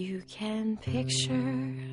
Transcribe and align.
you 0.00 0.22
can 0.26 0.78
picture 0.78 1.89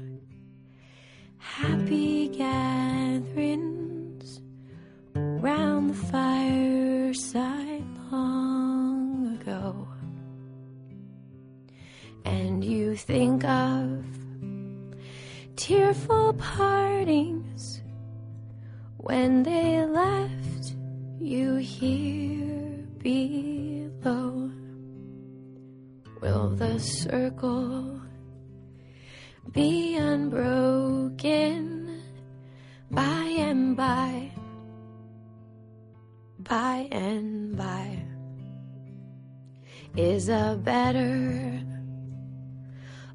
is 40.27 40.29
a 40.29 40.59
better 40.61 41.61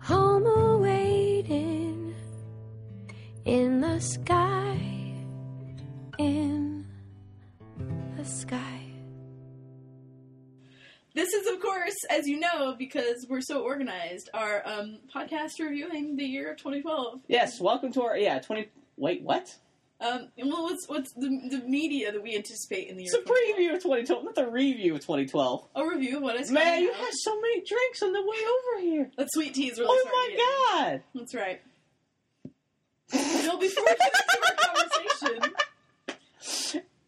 home 0.00 0.46
awaiting 0.46 2.14
in 3.44 3.80
the 3.82 4.00
sky, 4.00 4.80
in 6.18 6.86
the 8.16 8.24
sky. 8.24 8.80
This 11.14 11.34
is, 11.34 11.46
of 11.48 11.60
course, 11.60 11.96
as 12.08 12.27
you 12.27 12.41
know, 12.41 12.74
because 12.78 13.26
we're 13.28 13.42
so 13.42 13.62
organized, 13.62 14.30
our 14.32 14.66
um, 14.66 15.00
podcast 15.14 15.60
reviewing 15.60 16.16
the 16.16 16.24
year 16.24 16.52
of 16.52 16.56
2012. 16.56 17.20
Yes, 17.28 17.60
welcome 17.60 17.92
to 17.92 18.02
our 18.04 18.16
yeah 18.16 18.38
twenty. 18.38 18.70
Wait, 18.97 19.22
what? 19.22 19.54
Um, 20.03 20.28
well, 20.36 20.64
what's 20.64 20.89
what's 20.89 21.12
the, 21.12 21.28
the 21.50 21.62
media 21.67 22.11
that 22.12 22.22
we 22.22 22.34
anticipate 22.34 22.89
in 22.89 22.97
the 22.97 23.05
year? 23.05 23.12
It's 23.14 23.14
a 23.14 23.33
preview 23.33 23.75
of 23.77 23.83
2012, 23.83 24.25
not 24.25 24.34
the 24.34 24.48
review 24.50 24.94
of 24.94 25.00
2012. 25.00 25.69
A 25.77 25.86
review 25.89 26.17
of 26.17 26.22
what 26.25 26.36
is 26.41 26.50
Man, 26.50 26.83
you 26.83 26.91
out. 26.91 26.97
had 26.97 27.11
so 27.12 27.41
many 27.41 27.62
drinks 27.64 28.03
on 28.03 28.12
the 28.12 28.20
way 28.20 28.27
over 28.27 28.81
here. 28.83 29.11
That 29.17 29.28
sweet 29.33 29.55
tea 29.55 29.69
is 29.70 29.78
really 29.78 29.91
Oh 29.91 30.05
to 30.05 30.11
my 30.11 30.91
god! 30.91 31.03
That's 31.14 31.34
right. 31.34 31.61
Bill, 33.12 33.59
before 33.59 33.84
we 33.84 33.94
get 33.97 34.12
into 34.25 34.42
our 34.48 34.75
conversation, 34.75 35.53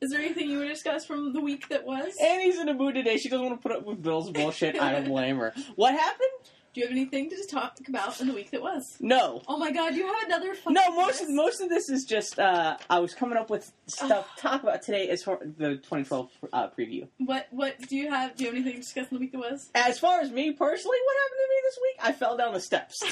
is 0.01 0.11
there 0.11 0.21
anything 0.21 0.51
you 0.51 0.59
would 0.59 0.69
discuss 0.69 1.05
from 1.07 1.33
the 1.33 1.41
week 1.41 1.69
that 1.71 1.85
was? 1.85 2.13
Annie's 2.23 2.59
in 2.61 2.69
a 2.69 2.75
mood 2.75 2.95
today. 2.95 3.17
She 3.17 3.29
doesn't 3.29 3.45
want 3.45 3.61
to 3.61 3.69
put 3.69 3.77
up 3.77 3.85
with 3.87 4.03
Bill's 4.03 4.31
bullshit. 4.31 4.79
I 4.81 4.93
don't 4.93 5.07
blame 5.09 5.39
her. 5.39 5.53
What 5.77 5.95
happened? 5.95 6.29
Do 6.75 6.81
you 6.81 6.87
have 6.89 6.97
anything 6.97 7.31
to 7.31 7.47
talk 7.47 7.79
about 7.89 8.21
in 8.21 8.27
the 8.27 8.35
week 8.35 8.51
that 8.51 8.61
was? 8.61 8.97
No. 8.99 9.43
Oh 9.47 9.57
my 9.57 9.71
god, 9.71 9.95
you 9.95 10.05
have 10.07 10.27
another 10.27 10.55
fucking 10.55 10.75
No, 10.75 10.91
most 10.97 11.21
list? 11.21 11.33
most 11.33 11.61
of 11.61 11.69
this 11.69 11.89
is 11.89 12.05
just 12.05 12.37
uh, 12.39 12.77
I 12.91 12.99
was 12.99 13.15
coming 13.15 13.39
up 13.39 13.49
with 13.49 13.71
stuff 13.87 14.35
to 14.35 14.43
talk 14.43 14.63
about 14.65 14.83
today 14.83 15.09
as 15.09 15.23
for 15.23 15.39
the 15.41 15.77
2012 15.77 16.31
uh, 16.53 16.69
preview. 16.77 17.07
What 17.19 17.47
what 17.53 17.79
do 17.89 17.97
you 17.97 18.11
have? 18.11 18.35
Do 18.35 18.43
you 18.43 18.51
have 18.51 18.57
anything 18.57 18.73
to 18.75 18.81
discuss 18.81 19.09
in 19.09 19.17
the 19.17 19.21
week 19.21 19.31
that 19.33 19.39
was? 19.39 19.71
As 19.77 20.01
far 20.01 20.21
as 20.21 20.33
me 20.33 20.51
personally, 20.51 20.99
what 21.05 21.17
happened 21.23 21.41
to 21.41 21.49
me 21.49 21.57
this 21.63 21.79
week? 21.81 21.97
I 22.03 22.13
fell 22.13 22.37
down 22.37 22.55
the 22.55 22.61
steps. 22.61 23.03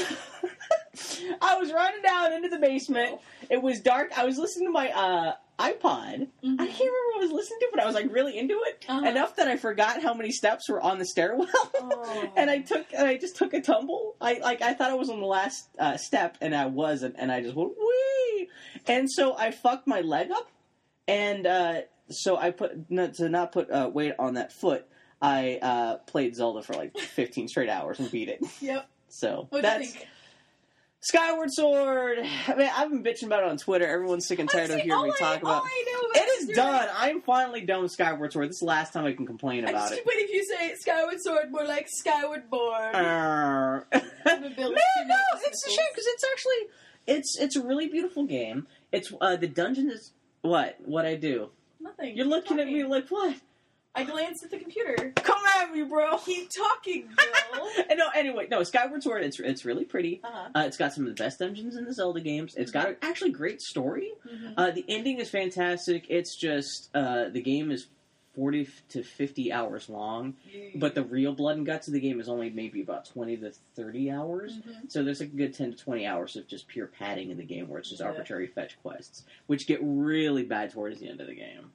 I 1.41 1.57
was 1.59 1.73
running 1.73 2.03
down 2.03 2.33
into 2.33 2.49
the 2.49 2.59
basement. 2.59 3.21
It 3.49 3.63
was 3.63 3.81
dark. 3.81 4.11
I 4.19 4.25
was 4.25 4.39
listening 4.39 4.69
to 4.69 4.73
my 4.73 4.89
uh, 4.91 5.33
iPod. 5.71 6.29
Mhm. 6.45 6.61
I 6.61 6.67
can't 6.67 6.79
remember 6.81 7.09
what 7.13 7.17
I 7.17 7.25
was 7.25 7.33
listening 7.33 7.61
to, 7.61 7.69
but 7.73 7.81
I 7.83 7.87
was 7.87 7.95
like 7.95 8.13
really 8.13 8.37
into 8.39 8.55
it 8.67 8.85
Uh-huh. 8.89 9.07
enough 9.07 9.37
that 9.37 9.49
I 9.49 9.57
forgot 9.57 10.03
how 10.03 10.13
many 10.15 10.31
steps 10.33 10.69
were 10.69 10.81
on 10.81 10.99
the 10.99 11.07
stairwell. 11.07 11.49
Oh. 11.75 12.33
and 12.37 12.51
I 12.51 12.59
took, 12.59 12.87
and 12.93 13.07
I 13.07 13.17
just 13.17 13.37
took 13.37 13.55
a 13.55 13.61
tumble. 13.61 14.17
I 14.21 14.35
like, 14.39 14.61
I 14.63 14.75
thought 14.75 14.91
I 14.91 14.95
was 14.95 15.09
on 15.11 15.21
the 15.21 15.27
last 15.27 15.69
uh, 15.79 15.97
step, 15.97 16.37
and 16.41 16.55
I 16.55 16.67
wasn't, 16.67 17.15
and 17.19 17.31
I 17.31 17.41
just 17.43 17.55
went 17.55 17.73
wee. 17.79 18.49
And 18.87 19.11
so 19.11 19.37
I 19.37 19.51
fucked 19.53 19.87
my 19.87 20.01
leg 20.01 20.31
up, 20.33 20.49
and 21.09 21.47
uh, 21.47 21.81
so 22.11 22.37
I 22.37 22.51
put 22.51 22.91
not, 22.91 23.15
to 23.15 23.29
not 23.29 23.53
put 23.53 23.71
uh, 23.71 23.91
weight 23.93 24.15
on 24.19 24.35
that 24.35 24.53
foot. 24.53 24.87
I 25.21 25.59
uh, 25.63 25.97
played 25.99 26.35
Zelda 26.35 26.63
for 26.63 26.73
like 26.75 26.99
15 26.99 27.47
straight 27.49 27.69
hours 27.69 28.01
and 28.01 28.11
beat 28.11 28.29
it. 28.29 28.41
Yep. 28.61 28.89
So 29.09 29.47
What 29.51 29.63
do 29.63 29.69
you 29.69 29.79
that's? 29.93 29.97
Skyward 31.03 31.53
Sword. 31.53 32.19
I 32.49 32.55
mean, 32.55 32.71
I've 32.75 32.89
been 32.89 33.03
bitching 33.03 33.25
about 33.25 33.43
it 33.43 33.49
on 33.51 33.59
Twitter. 33.59 33.87
Everyone's 33.87 34.27
sick 34.27 34.39
and 34.39 34.49
tired 34.49 34.71
of 34.71 34.81
hearing 34.81 35.03
me 35.03 35.13
talk 35.19 35.43
about. 35.43 35.63
All 35.63 35.63
I 35.65 35.85
know 35.93 36.09
about 36.11 36.23
It 36.23 36.29
is 36.51 36.57
done. 36.57 36.89
I'm 36.97 37.21
finally 37.21 37.61
done 37.63 37.83
with 37.83 37.93
Skyward 37.93 38.33
Sword. 38.33 38.49
This 38.49 38.57
is 38.57 38.61
the 38.61 38.67
last 38.67 38.93
time 38.93 39.05
I 39.05 39.13
can 39.13 39.27
complain 39.27 39.65
about 39.65 39.93
it. 39.93 40.03
But 40.05 40.15
if 40.15 40.33
you 40.33 40.45
say 40.45 40.75
Skyward 40.77 41.21
Sword, 41.21 41.51
more 41.51 41.65
like 41.65 41.89
Skyward. 41.89 42.45
Arr. 42.53 43.87
I'm 43.93 44.03
no, 44.43 44.49
Bill 44.51 44.71
no, 44.71 44.75
with 45.35 45.43
two 45.43 45.49
it's 45.49 45.67
a 45.67 45.71
shame 45.71 45.87
because 45.93 46.07
it's 46.07 46.25
actually 46.33 46.69
it's 47.07 47.39
it's 47.39 47.57
a 47.57 47.65
really 47.65 47.89
beautiful 47.89 48.25
game. 48.25 48.67
It's 48.93 49.13
uh, 49.21 49.37
the 49.37 49.49
dungeon 49.49 49.91
is 49.91 50.13
what 50.43 50.79
what 50.85 51.05
I 51.05 51.17
do. 51.17 51.51
Nothing. 51.81 52.17
You're 52.17 52.27
looking 52.27 52.61
at 52.61 52.69
me 52.69 52.85
like 52.85 53.09
what? 53.09 53.37
I 53.95 54.05
glanced 54.05 54.43
at 54.43 54.51
the 54.51 54.59
computer. 54.59 55.13
Come 55.17 55.43
at 55.61 55.73
me, 55.75 55.83
bro. 55.83 56.17
Keep 56.19 56.51
talking. 56.57 57.09
And 57.91 57.99
no, 57.99 58.09
anyway, 58.15 58.47
no. 58.51 58.63
Skyward 58.63 59.03
Sword. 59.03 59.23
It's 59.23 59.39
it's 59.39 59.65
really 59.67 59.85
pretty. 59.85 60.21
uh-huh. 60.25 60.49
Uh, 60.55 60.61
it's 60.67 60.77
got 60.79 60.93
some 60.95 61.07
of 61.07 61.15
the 61.15 61.23
best 61.23 61.39
dungeons 61.39 61.77
in 61.77 61.85
the 61.85 61.93
Zelda 61.93 62.21
games. 62.21 62.55
It's 62.57 62.71
got 62.71 62.89
an 62.89 62.97
actually 63.03 63.31
great 63.33 63.61
story. 63.61 64.11
Mhm. 64.27 64.55
Uh, 64.57 64.71
the 64.71 64.85
ending 64.89 65.19
is 65.19 65.29
fantastic. 65.29 66.07
It's 66.09 66.35
just 66.35 66.89
uh, 66.95 67.29
the 67.29 67.43
game 67.43 67.71
is 67.71 67.87
forty 68.35 68.67
to 68.91 69.03
fifty 69.03 69.53
hours 69.53 69.89
long, 69.91 70.35
but 70.75 70.95
the 70.95 71.03
real 71.05 71.33
blood 71.35 71.59
and 71.59 71.67
guts 71.67 71.87
of 71.89 71.93
the 71.95 72.01
game 72.01 72.19
is 72.21 72.29
only 72.29 72.49
maybe 72.51 72.81
about 72.81 73.05
twenty 73.05 73.37
to 73.37 73.53
thirty 73.77 74.11
hours. 74.11 74.55
Mhm. 74.59 74.91
So 74.91 75.05
there's 75.05 75.21
like 75.21 75.33
a 75.33 75.37
good 75.37 75.53
ten 75.55 75.73
to 75.73 75.77
twenty 75.77 76.07
hours 76.07 76.35
of 76.37 76.47
just 76.49 76.67
pure 76.69 76.87
padding 76.87 77.31
in 77.31 77.37
the 77.37 77.45
game, 77.45 77.69
where 77.69 77.79
it's 77.81 77.91
just 77.91 78.01
Yeah. 78.01 78.09
arbitrary 78.09 78.47
fetch 78.47 78.81
quests, 78.83 79.25
which 79.47 79.67
get 79.67 79.81
really 79.83 80.43
bad 80.45 80.71
towards 80.73 81.01
the 81.01 81.09
end 81.09 81.21
of 81.21 81.27
the 81.27 81.35
game. 81.35 81.71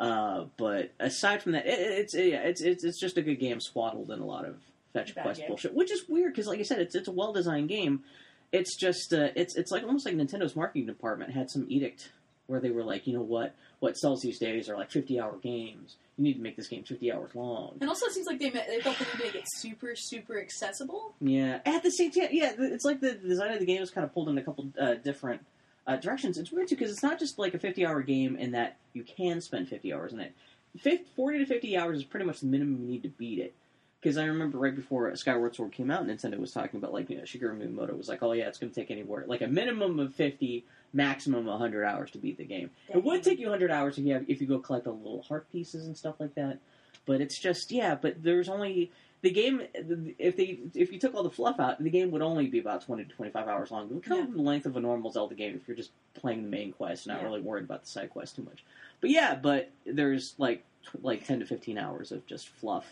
Uh, 0.00 0.46
but 0.56 0.92
aside 0.98 1.42
from 1.42 1.52
that, 1.52 1.66
it, 1.66 1.78
it's 1.78 2.14
yeah, 2.14 2.38
it's 2.38 2.62
it's 2.62 2.84
it's 2.84 2.98
just 2.98 3.18
a 3.18 3.22
good 3.22 3.38
game, 3.38 3.60
swaddled 3.60 4.10
in 4.10 4.20
a 4.20 4.24
lot 4.24 4.46
of 4.46 4.56
fetch 4.94 5.14
Bad 5.14 5.22
quest 5.22 5.40
game. 5.40 5.48
bullshit, 5.48 5.74
which 5.74 5.92
is 5.92 6.08
weird 6.08 6.32
because, 6.32 6.46
like 6.46 6.58
I 6.58 6.62
said, 6.62 6.80
it's 6.80 6.94
it's 6.94 7.06
a 7.06 7.12
well 7.12 7.34
designed 7.34 7.68
game. 7.68 8.02
It's 8.50 8.76
just 8.78 9.12
uh, 9.12 9.28
it's 9.36 9.56
it's 9.56 9.70
like 9.70 9.82
almost 9.82 10.06
like 10.06 10.14
Nintendo's 10.14 10.56
marketing 10.56 10.86
department 10.86 11.32
had 11.32 11.50
some 11.50 11.66
edict 11.68 12.10
where 12.46 12.60
they 12.60 12.70
were 12.70 12.82
like, 12.82 13.06
you 13.06 13.12
know 13.12 13.22
what, 13.22 13.54
what 13.80 13.96
sells 13.96 14.22
these 14.22 14.38
days 14.38 14.70
are 14.70 14.76
like 14.76 14.90
fifty 14.90 15.20
hour 15.20 15.36
games. 15.42 15.96
You 16.16 16.24
need 16.24 16.34
to 16.34 16.40
make 16.40 16.56
this 16.56 16.66
game 16.68 16.82
fifty 16.82 17.12
hours 17.12 17.34
long. 17.34 17.76
And 17.82 17.88
also, 17.90 18.06
it 18.06 18.12
seems 18.12 18.26
like 18.26 18.38
they 18.40 18.48
they 18.48 18.80
felt 18.80 18.98
they 18.98 19.04
needed 19.04 19.18
to 19.18 19.24
make 19.24 19.34
it 19.34 19.44
super, 19.56 19.92
super 19.94 20.40
accessible. 20.40 21.14
Yeah, 21.20 21.60
at 21.66 21.82
the 21.82 21.90
same 21.90 22.10
time, 22.10 22.28
yeah, 22.32 22.52
it's 22.58 22.86
like 22.86 23.00
the 23.00 23.12
design 23.16 23.52
of 23.52 23.60
the 23.60 23.66
game 23.66 23.82
is 23.82 23.90
kind 23.90 24.06
of 24.06 24.14
pulled 24.14 24.30
in 24.30 24.38
a 24.38 24.42
couple 24.42 24.66
uh, 24.80 24.94
different 24.94 25.44
uh, 25.90 25.96
directions. 25.96 26.38
It's 26.38 26.52
weird 26.52 26.68
too 26.68 26.76
because 26.76 26.92
it's 26.92 27.02
not 27.02 27.18
just 27.18 27.38
like 27.38 27.54
a 27.54 27.58
fifty-hour 27.58 28.02
game 28.02 28.36
in 28.36 28.52
that 28.52 28.76
you 28.92 29.02
can 29.02 29.40
spend 29.40 29.68
fifty 29.68 29.92
hours 29.92 30.12
in 30.12 30.20
it. 30.20 30.32
Fif- 30.78 31.06
Forty 31.16 31.38
to 31.38 31.46
fifty 31.46 31.76
hours 31.76 31.98
is 31.98 32.04
pretty 32.04 32.26
much 32.26 32.40
the 32.40 32.46
minimum 32.46 32.80
you 32.82 32.88
need 32.88 33.02
to 33.02 33.08
beat 33.08 33.40
it. 33.40 33.54
Because 34.00 34.16
I 34.16 34.24
remember 34.24 34.56
right 34.56 34.74
before 34.74 35.14
Skyward 35.16 35.54
Sword 35.54 35.72
came 35.72 35.90
out, 35.90 36.06
Nintendo 36.06 36.38
was 36.38 36.52
talking 36.52 36.78
about 36.78 36.92
like 36.92 37.10
you 37.10 37.16
know 37.16 37.24
Shigeru 37.24 37.58
Miyamoto 37.58 37.96
was 37.96 38.08
like, 38.08 38.22
oh 38.22 38.32
yeah, 38.32 38.46
it's 38.46 38.58
going 38.58 38.72
to 38.72 38.80
take 38.80 38.90
anywhere 38.90 39.24
like 39.26 39.42
a 39.42 39.48
minimum 39.48 39.98
of 39.98 40.14
fifty, 40.14 40.64
maximum 40.92 41.46
hundred 41.46 41.84
hours 41.84 42.10
to 42.12 42.18
beat 42.18 42.38
the 42.38 42.44
game. 42.44 42.70
It 42.88 43.02
would 43.02 43.22
take 43.22 43.38
you 43.40 43.48
hundred 43.48 43.70
hours 43.70 43.98
if 43.98 44.04
you 44.04 44.14
have, 44.14 44.24
if 44.28 44.40
you 44.40 44.46
go 44.46 44.58
collect 44.58 44.84
the 44.84 44.92
little 44.92 45.22
heart 45.22 45.50
pieces 45.50 45.86
and 45.86 45.96
stuff 45.96 46.14
like 46.20 46.34
that. 46.36 46.58
But 47.04 47.20
it's 47.20 47.38
just 47.38 47.72
yeah. 47.72 47.96
But 47.96 48.22
there's 48.22 48.48
only 48.48 48.92
the 49.22 49.30
game. 49.30 49.62
If 49.74 50.36
they 50.36 50.58
if 50.74 50.92
you 50.92 50.98
took 50.98 51.14
all 51.14 51.22
the 51.22 51.30
fluff 51.30 51.60
out, 51.60 51.82
the 51.82 51.90
game 51.90 52.10
would 52.10 52.22
only 52.22 52.46
be 52.46 52.58
about 52.58 52.82
twenty 52.84 53.04
to 53.04 53.10
twenty 53.14 53.30
five 53.30 53.48
hours 53.48 53.70
long. 53.70 53.88
Which 53.94 54.04
kind 54.04 54.26
of 54.28 54.34
the 54.34 54.42
length 54.42 54.66
of 54.66 54.76
a 54.76 54.80
normal 54.80 55.10
Zelda 55.10 55.34
game 55.34 55.54
if 55.60 55.66
you're 55.68 55.76
just 55.76 55.90
playing 56.14 56.42
the 56.42 56.48
main 56.48 56.72
quest, 56.72 57.06
not 57.06 57.18
Yeah. 57.20 57.24
really 57.26 57.40
worried 57.40 57.64
about 57.64 57.82
the 57.82 57.88
side 57.88 58.10
quest 58.10 58.36
too 58.36 58.42
much. 58.42 58.64
But 59.00 59.10
yeah, 59.10 59.34
but 59.34 59.70
there's 59.86 60.34
like 60.38 60.64
tw- 60.84 61.04
like 61.04 61.26
ten 61.26 61.40
to 61.40 61.46
fifteen 61.46 61.78
hours 61.78 62.12
of 62.12 62.26
just 62.26 62.48
fluff 62.48 62.86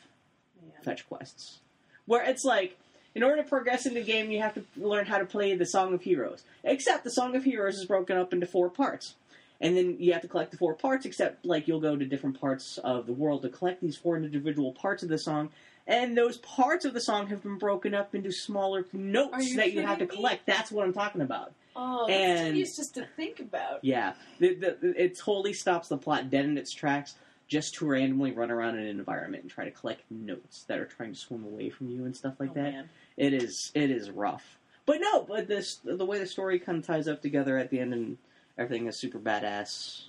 fetch 0.83 1.09
quests, 1.09 1.59
where 2.07 2.25
it's 2.25 2.45
like. 2.45 2.77
In 3.15 3.25
order 3.25 3.43
to 3.43 3.49
progress 3.49 3.85
in 3.85 3.95
the 3.95 4.03
game, 4.03 4.31
you 4.31 4.41
have 4.43 4.55
to 4.55 4.63
learn 4.77 5.07
how 5.07 5.19
to 5.19 5.25
play 5.25 5.57
the 5.57 5.67
Song 5.67 5.93
of 5.93 6.03
Heroes. 6.03 6.45
Except 6.63 7.03
the 7.03 7.11
Song 7.11 7.35
of 7.35 7.43
Heroes 7.43 7.77
is 7.77 7.85
broken 7.87 8.17
up 8.17 8.33
into 8.33 8.47
four 8.47 8.69
parts 8.71 9.15
and 9.61 9.77
then 9.77 9.97
you 9.99 10.13
have 10.13 10.23
to 10.23 10.29
collect 10.29 10.53
the 10.53 10.57
four 10.57 10.75
parts 10.75 11.05
except 11.05 11.45
like 11.45 11.67
you'll 11.67 11.81
go 11.81 11.97
to 11.97 12.05
different 12.05 12.39
parts 12.41 12.79
of 12.79 13.07
the 13.07 13.13
world 13.13 13.43
to 13.43 13.49
collect 13.49 13.81
these 13.81 13.97
four 13.97 14.17
individual 14.17 14.73
parts 14.73 15.03
of 15.03 15.09
the 15.09 15.19
song 15.19 15.49
and 15.89 16.17
those 16.17 16.37
parts 16.39 16.85
of 16.85 16.95
the 16.95 17.01
song 17.01 17.27
have 17.29 17.43
been 17.43 17.59
broken 17.59 17.95
up 17.95 18.15
into 18.15 18.31
smaller 18.31 18.85
notes 18.93 19.49
you 19.51 19.57
that 19.57 19.73
you 19.73 19.81
have 19.81 19.99
to 19.99 20.05
me? 20.07 20.15
collect 20.15 20.47
that's 20.47 20.71
what 20.71 20.85
i'm 20.85 20.93
talking 20.93 21.21
about 21.23 21.53
Oh, 21.81 22.07
that's 22.09 22.41
And- 22.41 22.55
tedious 22.55 22.77
just 22.77 22.95
to 22.97 23.07
think 23.17 23.39
about. 23.41 23.85
yeah 23.85 24.15
the, 24.41 24.55
the, 24.55 24.95
it 25.03 25.17
totally 25.17 25.53
stops 25.53 25.89
the 25.89 25.97
plot 25.97 26.29
dead 26.31 26.45
in 26.45 26.59
its 26.59 26.73
tracks 26.73 27.15
just 27.47 27.75
to 27.77 27.87
randomly 27.87 28.33
run 28.33 28.51
around 28.51 28.77
in 28.77 28.83
an 28.83 28.89
environment 28.99 29.45
and 29.45 29.51
try 29.51 29.65
to 29.65 29.71
collect 29.71 30.03
notes 30.11 30.65
that 30.65 30.79
are 30.81 30.85
trying 30.87 31.13
to 31.13 31.19
swim 31.19 31.45
away 31.45 31.71
from 31.71 31.89
you 31.89 32.05
and 32.05 32.15
stuff 32.17 32.35
like 32.41 32.51
oh, 32.51 32.55
that 32.55 32.73
Man. 32.73 32.89
it 33.17 33.33
is 33.33 33.71
it 33.75 33.91
is 33.93 34.11
rough 34.11 34.59
but 34.87 34.99
no 35.01 35.23
but 35.23 35.47
this 35.47 35.77
the 35.85 36.05
way 36.05 36.19
the 36.19 36.27
story 36.27 36.59
kind 36.59 36.79
of 36.79 36.87
ties 36.87 37.07
up 37.07 37.23
together 37.23 37.57
at 37.59 37.71
the 37.71 37.79
end 37.79 37.95
and 37.95 38.19
everything 38.59 38.87
is 38.89 38.97
super 38.97 39.19
badass 39.21 40.03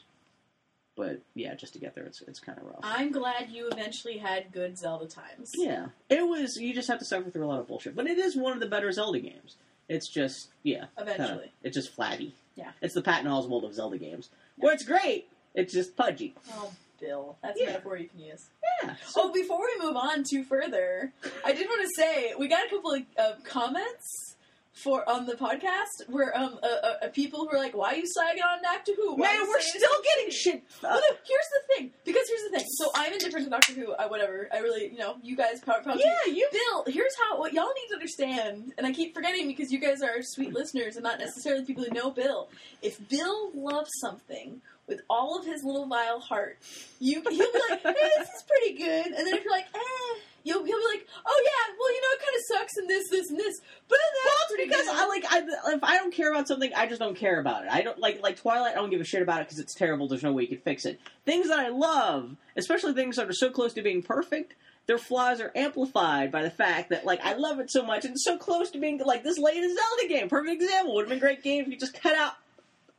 but 0.99 1.21
yeah, 1.33 1.55
just 1.55 1.71
to 1.73 1.79
get 1.79 1.95
there, 1.95 2.03
it's 2.03 2.21
it's 2.27 2.39
kind 2.41 2.57
of 2.59 2.65
rough. 2.65 2.79
I'm 2.83 3.11
glad 3.13 3.49
you 3.49 3.69
eventually 3.69 4.17
had 4.17 4.51
good 4.51 4.77
Zelda 4.77 5.07
times. 5.07 5.51
yeah, 5.55 5.87
it 6.09 6.27
was. 6.27 6.57
You 6.57 6.73
just 6.73 6.89
have 6.89 6.99
to 6.99 7.05
suffer 7.05 7.29
through 7.29 7.45
a 7.45 7.47
lot 7.47 7.61
of 7.61 7.67
bullshit, 7.69 7.95
but 7.95 8.05
it 8.05 8.17
is 8.17 8.35
one 8.35 8.51
of 8.53 8.59
the 8.59 8.67
better 8.67 8.91
Zelda 8.91 9.19
games. 9.19 9.55
It's 9.87 10.07
just 10.07 10.49
yeah, 10.63 10.85
kinda- 10.97 11.13
Eventually. 11.15 11.51
it's 11.63 11.75
just 11.75 11.95
flabby. 11.95 12.35
Yeah. 12.55 12.71
it's 12.81 12.93
the 12.93 13.01
Patton 13.01 13.31
Oswalt 13.31 13.63
of 13.63 13.73
Zelda 13.73 13.97
games, 13.97 14.29
Yeah. 14.57 14.65
where 14.65 14.73
it's 14.73 14.83
great. 14.83 15.29
It's 15.55 15.73
just 15.73 15.95
pudgy. 15.95 16.35
Oh, 16.51 16.73
Bill. 16.99 17.37
That's 17.41 17.57
Yeah. 17.57 17.67
a 17.67 17.69
metaphor 17.71 17.97
you 17.97 18.09
can 18.09 18.19
use. 18.19 18.47
Yeah. 18.83 18.95
Oh, 19.15 19.31
before 19.31 19.59
we 19.61 19.85
move 19.85 19.95
on 19.95 20.23
too 20.29 20.43
further, 20.43 21.13
I 21.45 21.53
did 21.53 21.67
want 21.67 21.81
to 21.81 21.89
say 21.95 22.33
we 22.37 22.49
got 22.49 22.67
a 22.67 22.69
couple 22.69 22.91
of 22.93 23.01
uh, 23.17 23.31
comments 23.45 24.35
for 24.83 25.07
on 25.09 25.25
the 25.25 25.33
podcast 25.33 26.07
where 26.07 26.37
um 26.37 26.59
uh, 26.63 26.67
uh, 27.05 27.07
people 27.09 27.47
were 27.51 27.57
like, 27.57 27.75
"Why 27.75 27.93
are 27.93 27.95
you 27.95 28.03
slagging 28.03 28.43
on 28.43 28.61
Doctor 28.63 28.93
Who? 28.95 29.15
Why 29.15 29.37
Man, 29.37 29.47
we're 29.47 29.61
still 29.61 29.89
getting 30.03 30.31
shit. 30.31 30.63
Well, 30.81 30.93
no, 30.99 31.15
here's 31.27 31.49
the 31.53 31.75
thing. 31.75 31.91
Because 32.05 32.27
here's 32.27 32.43
the 32.49 32.57
thing. 32.57 32.67
So 32.77 32.91
I'm 32.95 33.13
indifferent 33.13 33.45
to 33.45 33.49
Doctor 33.49 33.73
Who. 33.73 33.93
I, 33.93 34.07
whatever. 34.07 34.47
I 34.53 34.59
really, 34.59 34.91
you 34.91 34.97
know, 34.97 35.17
you 35.21 35.35
guys 35.35 35.59
probably. 35.61 35.83
probably 35.83 36.03
yeah, 36.03 36.33
you. 36.33 36.49
Bill, 36.51 36.93
here's 36.93 37.13
how 37.17 37.39
what 37.39 37.53
y'all 37.53 37.65
need 37.75 37.87
to 37.89 37.95
understand, 37.95 38.73
and 38.77 38.87
I 38.87 38.91
keep 38.93 39.13
forgetting 39.13 39.47
because 39.47 39.71
you 39.71 39.79
guys 39.79 40.01
are 40.01 40.21
sweet 40.21 40.53
listeners 40.53 40.95
and 40.95 41.03
not 41.03 41.19
necessarily 41.19 41.65
people 41.65 41.83
who 41.83 41.91
know 41.91 42.11
Bill. 42.11 42.49
If 42.81 43.07
Bill 43.09 43.51
loves 43.53 43.91
something 43.99 44.61
with 44.87 45.01
all 45.09 45.37
of 45.37 45.45
his 45.45 45.63
little 45.63 45.87
vile 45.87 46.19
heart, 46.19 46.57
you 46.99 47.21
he'll 47.21 47.31
be 47.31 47.61
like, 47.69 47.81
"Hey, 47.81 48.09
this 48.17 48.29
is 48.29 48.43
pretty 48.47 48.77
good," 48.77 49.07
and 49.07 49.27
then 49.27 49.35
if 49.35 49.43
you're 49.43 49.53
like, 49.53 49.67
"Eh," 49.73 50.19
you'll 50.43 50.63
he'll 50.65 50.77
be 50.77 50.85
like, 50.97 51.07
"Oh 51.25 51.43
yeah, 51.45 51.75
well 51.79 51.93
you 51.93 52.01
know 52.01 52.07
it 52.13 52.19
kind 52.19 52.35
of 52.35 52.43
sucks 52.47 52.77
in 52.77 52.87
this, 52.87 53.09
this, 53.09 53.29
and 53.29 53.39
this," 53.39 53.59
but 53.87 53.97
then 53.97 54.11
Well, 54.25 54.33
that's 54.49 54.67
because 54.67 54.85
good. 54.85 54.95
I 54.95 55.07
like 55.07 55.25
I, 55.29 55.73
if 55.73 55.83
I 55.83 55.97
don't 55.97 56.13
care 56.13 56.31
about 56.31 56.47
something, 56.47 56.71
I 56.75 56.87
just 56.87 56.99
don't 56.99 57.15
care 57.15 57.39
about 57.39 57.65
it. 57.65 57.71
I 57.71 57.81
don't 57.81 57.99
like 57.99 58.21
like 58.21 58.37
Twilight. 58.37 58.73
I 58.73 58.75
don't 58.75 58.89
give 58.89 59.01
a 59.01 59.05
shit 59.05 59.21
about 59.21 59.41
it 59.41 59.47
because 59.47 59.59
it's 59.59 59.73
terrible. 59.73 60.07
There's 60.07 60.23
no 60.23 60.33
way 60.33 60.43
you 60.43 60.49
could 60.49 60.63
fix 60.63 60.85
it. 60.85 60.99
Things 61.25 61.47
that 61.49 61.59
I 61.59 61.69
love, 61.69 62.35
especially 62.55 62.93
things 62.93 63.15
that 63.17 63.29
are 63.29 63.33
so 63.33 63.49
close 63.49 63.73
to 63.73 63.81
being 63.81 64.01
perfect, 64.01 64.55
their 64.87 64.97
flaws 64.97 65.39
are 65.41 65.51
amplified 65.55 66.31
by 66.31 66.43
the 66.43 66.49
fact 66.49 66.89
that 66.89 67.05
like 67.05 67.19
I 67.23 67.33
love 67.33 67.59
it 67.59 67.69
so 67.71 67.83
much 67.83 68.05
and 68.05 68.13
it's 68.13 68.25
so 68.25 68.37
close 68.37 68.71
to 68.71 68.79
being 68.79 68.99
like 69.05 69.23
this 69.23 69.37
latest 69.37 69.75
Zelda 69.75 70.07
game. 70.13 70.29
Perfect 70.29 70.61
example. 70.61 70.95
Would 70.95 71.03
have 71.03 71.09
been 71.09 71.17
a 71.19 71.21
great 71.21 71.43
game 71.43 71.63
if 71.63 71.69
you 71.69 71.77
just 71.77 71.99
cut 72.01 72.15
out 72.15 72.33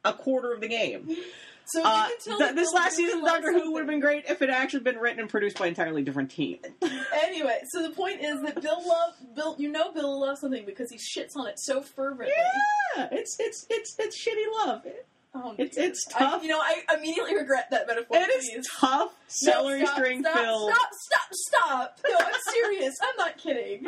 a 0.05 0.13
quarter 0.13 0.53
of 0.53 0.61
the 0.61 0.69
game. 0.69 1.17
So 1.73 1.83
Uh, 1.85 2.07
can 2.09 2.17
tell 2.25 2.39
th- 2.39 2.55
this 2.55 2.73
last 2.73 2.97
season 2.97 3.19
of 3.19 3.25
loves 3.25 3.45
Doctor 3.45 3.53
Who 3.59 3.73
would 3.73 3.81
have 3.81 3.89
been 3.89 4.01
great 4.01 4.25
if 4.29 4.43
it 4.43 4.49
had 4.49 4.63
actually 4.63 4.81
been 4.81 4.99
written 4.99 5.21
and 5.21 5.29
produced 5.29 5.59
by 5.59 5.67
an 5.67 5.71
entirely 5.71 6.03
different 6.03 6.31
team. 6.31 6.59
Anyway, 7.23 7.61
so 7.71 7.83
the 7.83 7.91
point 7.91 8.21
is 8.21 8.41
that 8.43 8.61
Bill 8.61 8.83
love 8.87 9.15
Bill. 9.37 9.55
You 9.59 9.71
know 9.71 9.93
Bill 9.93 10.21
loves 10.21 10.41
something 10.41 10.65
because 10.65 10.91
he 10.91 10.97
shits 10.99 11.31
on 11.37 11.47
it 11.47 11.59
so 11.61 11.81
fervently. 11.83 12.35
Yeah, 12.97 13.09
it's 13.13 13.37
it's 13.39 13.67
it's 13.71 13.95
it's 13.99 14.17
shitty 14.27 14.67
love. 14.67 14.83
Oh, 15.33 15.55
It's- 15.59 15.77
dear. 15.77 15.85
it's 15.87 16.05
I- 16.17 16.19
tough. 16.19 16.43
you 16.43 16.49
know, 16.49 16.59
I 16.61 16.83
immediately 16.97 17.37
regret 17.37 17.69
that 17.71 17.87
metaphor. 17.87 18.17
It 18.17 18.31
is 18.31 18.51
please. 18.51 18.67
tough, 18.81 19.13
No, 19.13 19.53
celery 19.53 19.85
stop, 19.85 19.97
string 19.97 20.23
stop, 20.23 20.39
filled. 20.39 20.73
Stop! 20.73 20.89
Stop! 20.93 21.29
Stop! 21.33 22.01
No, 22.09 22.17
I'm 22.19 22.35
serious. 22.53 22.95
I'm 23.01 23.17
not 23.17 23.39
kidding. 23.39 23.87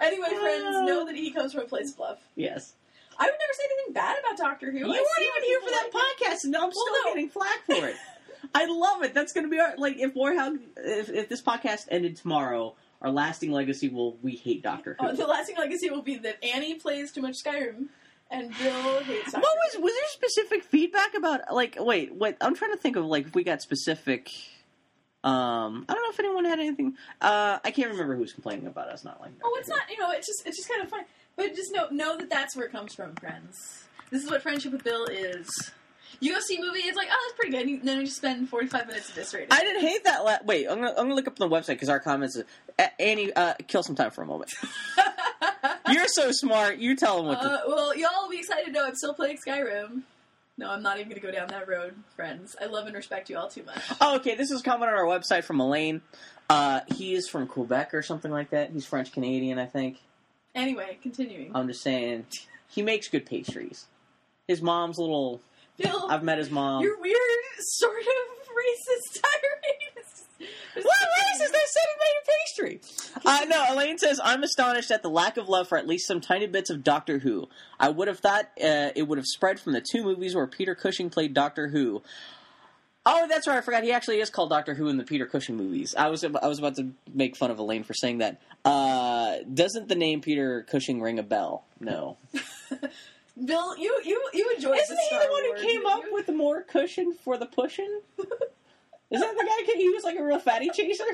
Anyway, 0.00 0.28
friends, 0.28 0.76
know 0.86 1.04
that 1.06 1.16
he 1.16 1.32
comes 1.32 1.52
from 1.52 1.62
a 1.62 1.66
place 1.66 1.92
of 1.94 1.98
love. 1.98 2.18
Yes. 2.36 2.74
I 3.18 3.24
would 3.24 3.32
never 3.32 3.52
say 3.52 3.64
anything 3.64 3.94
bad 3.94 4.16
about 4.18 4.36
Doctor 4.36 4.70
Who. 4.70 4.78
You 4.78 4.84
I 4.86 4.88
weren't 4.88 5.00
even 5.20 5.42
here 5.44 5.60
for 5.60 5.70
that 5.70 5.90
like. 5.92 6.02
podcast, 6.02 6.44
and 6.44 6.56
I'm 6.56 6.72
still 6.72 6.84
no. 7.04 7.10
getting 7.12 7.28
flack 7.28 7.64
for 7.66 7.86
it. 7.88 7.96
I 8.54 8.66
love 8.66 9.02
it. 9.02 9.14
That's 9.14 9.32
going 9.32 9.44
to 9.44 9.50
be 9.50 9.58
our 9.58 9.74
like 9.76 9.96
if 9.98 10.14
Warhug 10.14 10.58
if 10.76 11.08
if 11.10 11.28
this 11.28 11.42
podcast 11.42 11.86
ended 11.90 12.16
tomorrow, 12.16 12.74
our 13.02 13.10
lasting 13.10 13.52
legacy 13.52 13.88
will 13.88 14.16
we 14.22 14.36
hate 14.36 14.62
Doctor 14.62 14.96
Who. 14.98 15.06
Uh, 15.06 15.12
the 15.12 15.26
lasting 15.26 15.56
legacy 15.56 15.90
will 15.90 16.02
be 16.02 16.16
that 16.18 16.44
Annie 16.44 16.74
plays 16.74 17.12
too 17.12 17.22
much 17.22 17.42
Skyrim, 17.42 17.86
and 18.30 18.48
Bill 18.58 19.00
hates 19.00 19.32
Doctor 19.32 19.40
what 19.40 19.56
was 19.72 19.82
was 19.82 19.92
there 19.92 20.08
specific 20.08 20.64
feedback 20.64 21.14
about 21.14 21.40
like 21.52 21.76
wait 21.78 22.14
what 22.14 22.36
I'm 22.40 22.54
trying 22.54 22.72
to 22.72 22.78
think 22.78 22.96
of 22.96 23.04
like 23.06 23.26
if 23.26 23.34
we 23.34 23.44
got 23.44 23.62
specific. 23.62 24.30
Um, 25.22 25.86
I 25.88 25.94
don't 25.94 26.02
know 26.02 26.10
if 26.10 26.20
anyone 26.20 26.44
had 26.44 26.60
anything. 26.60 26.96
Uh, 27.18 27.58
I 27.64 27.70
can't 27.70 27.90
remember 27.90 28.14
who 28.14 28.20
was 28.20 28.34
complaining 28.34 28.66
about 28.66 28.88
us 28.88 29.04
not 29.04 29.22
liking. 29.22 29.36
Oh, 29.42 29.56
it's 29.58 29.70
Who. 29.70 29.74
not. 29.74 29.90
You 29.90 29.98
know, 29.98 30.10
it's 30.10 30.26
just 30.26 30.46
it's 30.46 30.58
just 30.58 30.68
kind 30.68 30.82
of 30.82 30.90
fun. 30.90 31.00
But 31.36 31.54
just 31.54 31.72
know 31.72 31.88
know 31.90 32.16
that 32.16 32.30
that's 32.30 32.56
where 32.56 32.66
it 32.66 32.72
comes 32.72 32.94
from, 32.94 33.14
friends. 33.16 33.84
This 34.10 34.22
is 34.24 34.30
what 34.30 34.42
friendship 34.42 34.72
with 34.72 34.84
Bill 34.84 35.04
is. 35.06 35.48
You 36.20 36.32
go 36.32 36.40
see 36.40 36.56
a 36.56 36.60
movie, 36.60 36.78
it's 36.80 36.96
like, 36.96 37.08
oh, 37.10 37.16
that's 37.26 37.36
pretty 37.36 37.50
good. 37.50 37.66
And 37.80 37.88
then 37.88 37.98
you 38.00 38.04
just 38.04 38.18
spend 38.18 38.48
forty 38.48 38.66
five 38.68 38.86
minutes 38.86 39.08
of 39.10 39.16
eviscerating. 39.16 39.48
I 39.50 39.60
didn't 39.62 39.82
hate 39.82 40.04
that. 40.04 40.24
La- 40.24 40.38
Wait, 40.44 40.66
I'm 40.68 40.76
gonna 40.76 40.90
I'm 40.90 40.96
gonna 41.04 41.14
look 41.16 41.26
up 41.26 41.40
on 41.40 41.48
the 41.50 41.54
website 41.54 41.68
because 41.74 41.88
our 41.88 41.98
comments. 42.00 42.36
Is, 42.36 42.44
A- 42.78 43.00
Annie, 43.02 43.32
uh, 43.32 43.54
kill 43.66 43.82
some 43.82 43.96
time 43.96 44.10
for 44.12 44.22
a 44.22 44.26
moment. 44.26 44.52
You're 45.90 46.06
so 46.08 46.30
smart. 46.32 46.78
You 46.78 46.96
tell 46.96 47.16
them 47.18 47.26
what 47.26 47.40
to. 47.42 47.48
uh, 47.48 47.58
well, 47.66 47.96
y'all 47.96 48.10
will 48.22 48.30
be 48.30 48.38
excited 48.38 48.66
to 48.66 48.72
know 48.72 48.86
I'm 48.86 48.94
still 48.94 49.14
playing 49.14 49.38
Skyrim. 49.46 50.02
No, 50.56 50.70
I'm 50.70 50.82
not 50.82 50.98
even 50.98 51.08
going 51.10 51.20
to 51.20 51.26
go 51.26 51.32
down 51.32 51.48
that 51.48 51.66
road, 51.68 51.94
friends. 52.14 52.54
I 52.60 52.66
love 52.66 52.86
and 52.86 52.94
respect 52.94 53.28
you 53.28 53.36
all 53.36 53.48
too 53.48 53.64
much. 53.64 53.82
Oh, 54.00 54.16
okay. 54.16 54.36
This 54.36 54.50
is 54.52 54.60
a 54.60 54.62
comment 54.64 54.90
on 54.90 54.96
our 54.96 55.04
website 55.04 55.42
from 55.44 55.58
Elaine. 55.60 56.00
Uh, 56.48 56.80
he 56.94 57.14
is 57.14 57.28
from 57.28 57.48
Quebec 57.48 57.92
or 57.92 58.02
something 58.02 58.30
like 58.30 58.50
that. 58.50 58.70
He's 58.70 58.86
French 58.86 59.10
Canadian, 59.12 59.58
I 59.58 59.66
think. 59.66 59.98
Anyway, 60.54 60.98
continuing. 61.02 61.50
I'm 61.54 61.66
just 61.68 61.82
saying, 61.82 62.26
he 62.68 62.82
makes 62.82 63.08
good 63.08 63.26
pastries. 63.26 63.86
His 64.46 64.62
mom's 64.62 64.98
a 64.98 65.02
little. 65.02 65.40
Bill, 65.76 66.06
I've 66.08 66.22
met 66.22 66.38
his 66.38 66.50
mom. 66.50 66.82
you're 66.82 67.00
weird, 67.00 67.18
sort 67.58 67.98
of 67.98 68.46
racist 68.48 69.20
tirade. 69.22 69.94
What 70.76 70.86
racist? 70.86 71.52
They 71.52 71.58
said 71.66 71.82
he 71.88 71.98
made 72.00 72.16
a 72.22 72.76
pastry. 72.76 73.20
Uh, 73.24 73.44
no, 73.48 73.74
Elaine 73.74 73.98
says, 73.98 74.20
I'm 74.22 74.42
astonished 74.42 74.90
at 74.90 75.02
the 75.02 75.08
lack 75.10 75.36
of 75.36 75.48
love 75.48 75.68
for 75.68 75.78
at 75.78 75.86
least 75.86 76.06
some 76.06 76.20
tiny 76.20 76.46
bits 76.46 76.70
of 76.70 76.84
Doctor 76.84 77.18
Who. 77.18 77.48
I 77.80 77.88
would 77.88 78.08
have 78.08 78.18
thought 78.18 78.46
uh, 78.62 78.90
it 78.94 79.06
would 79.08 79.18
have 79.18 79.26
spread 79.26 79.58
from 79.60 79.72
the 79.72 79.80
two 79.80 80.02
movies 80.02 80.34
where 80.34 80.46
Peter 80.46 80.74
Cushing 80.74 81.10
played 81.10 81.32
Doctor 81.34 81.68
Who. 81.68 82.02
Oh, 83.06 83.26
that's 83.28 83.46
right. 83.46 83.58
I 83.58 83.60
forgot. 83.60 83.82
He 83.82 83.92
actually 83.92 84.20
is 84.20 84.30
called 84.30 84.48
Doctor 84.48 84.74
Who 84.74 84.88
in 84.88 84.96
the 84.96 85.04
Peter 85.04 85.26
Cushing 85.26 85.56
movies. 85.56 85.94
I 85.96 86.08
was 86.08 86.24
I 86.24 86.48
was 86.48 86.58
about 86.58 86.76
to 86.76 86.90
make 87.12 87.36
fun 87.36 87.50
of 87.50 87.58
Elaine 87.58 87.84
for 87.84 87.92
saying 87.94 88.18
that. 88.18 88.40
Uh, 88.64 89.36
doesn't 89.52 89.88
the 89.88 89.94
name 89.94 90.22
Peter 90.22 90.62
Cushing 90.62 91.02
ring 91.02 91.18
a 91.18 91.22
bell? 91.22 91.64
No. 91.80 92.16
Bill, 93.44 93.76
you 93.76 94.00
you 94.04 94.30
you 94.32 94.52
enjoy. 94.54 94.72
Isn't 94.74 94.96
the 94.96 95.02
he 95.10 95.18
the 95.18 95.30
one 95.30 95.42
who 95.44 95.66
came 95.66 95.86
up 95.86 96.04
you? 96.04 96.14
with 96.14 96.28
more 96.28 96.62
cushion 96.62 97.12
for 97.12 97.36
the 97.36 97.46
pushing? 97.46 98.00
Is 98.18 99.20
that 99.20 99.36
the 99.36 99.44
guy? 99.44 99.74
He 99.76 99.90
was 99.90 100.04
like 100.04 100.16
a 100.16 100.24
real 100.24 100.38
fatty 100.38 100.70
chaser. 100.70 101.04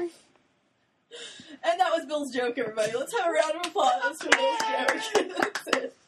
And 1.63 1.81
that 1.81 1.91
was 1.93 2.07
Bill's 2.07 2.33
joke, 2.33 2.57
everybody. 2.57 2.93
Let's 2.97 3.13
have 3.19 3.27
a 3.27 3.33
round 3.33 3.57
of 3.57 3.67
applause 3.67 4.23
for 4.23 4.31
Bill's 4.31 5.11
joke. 5.75 5.93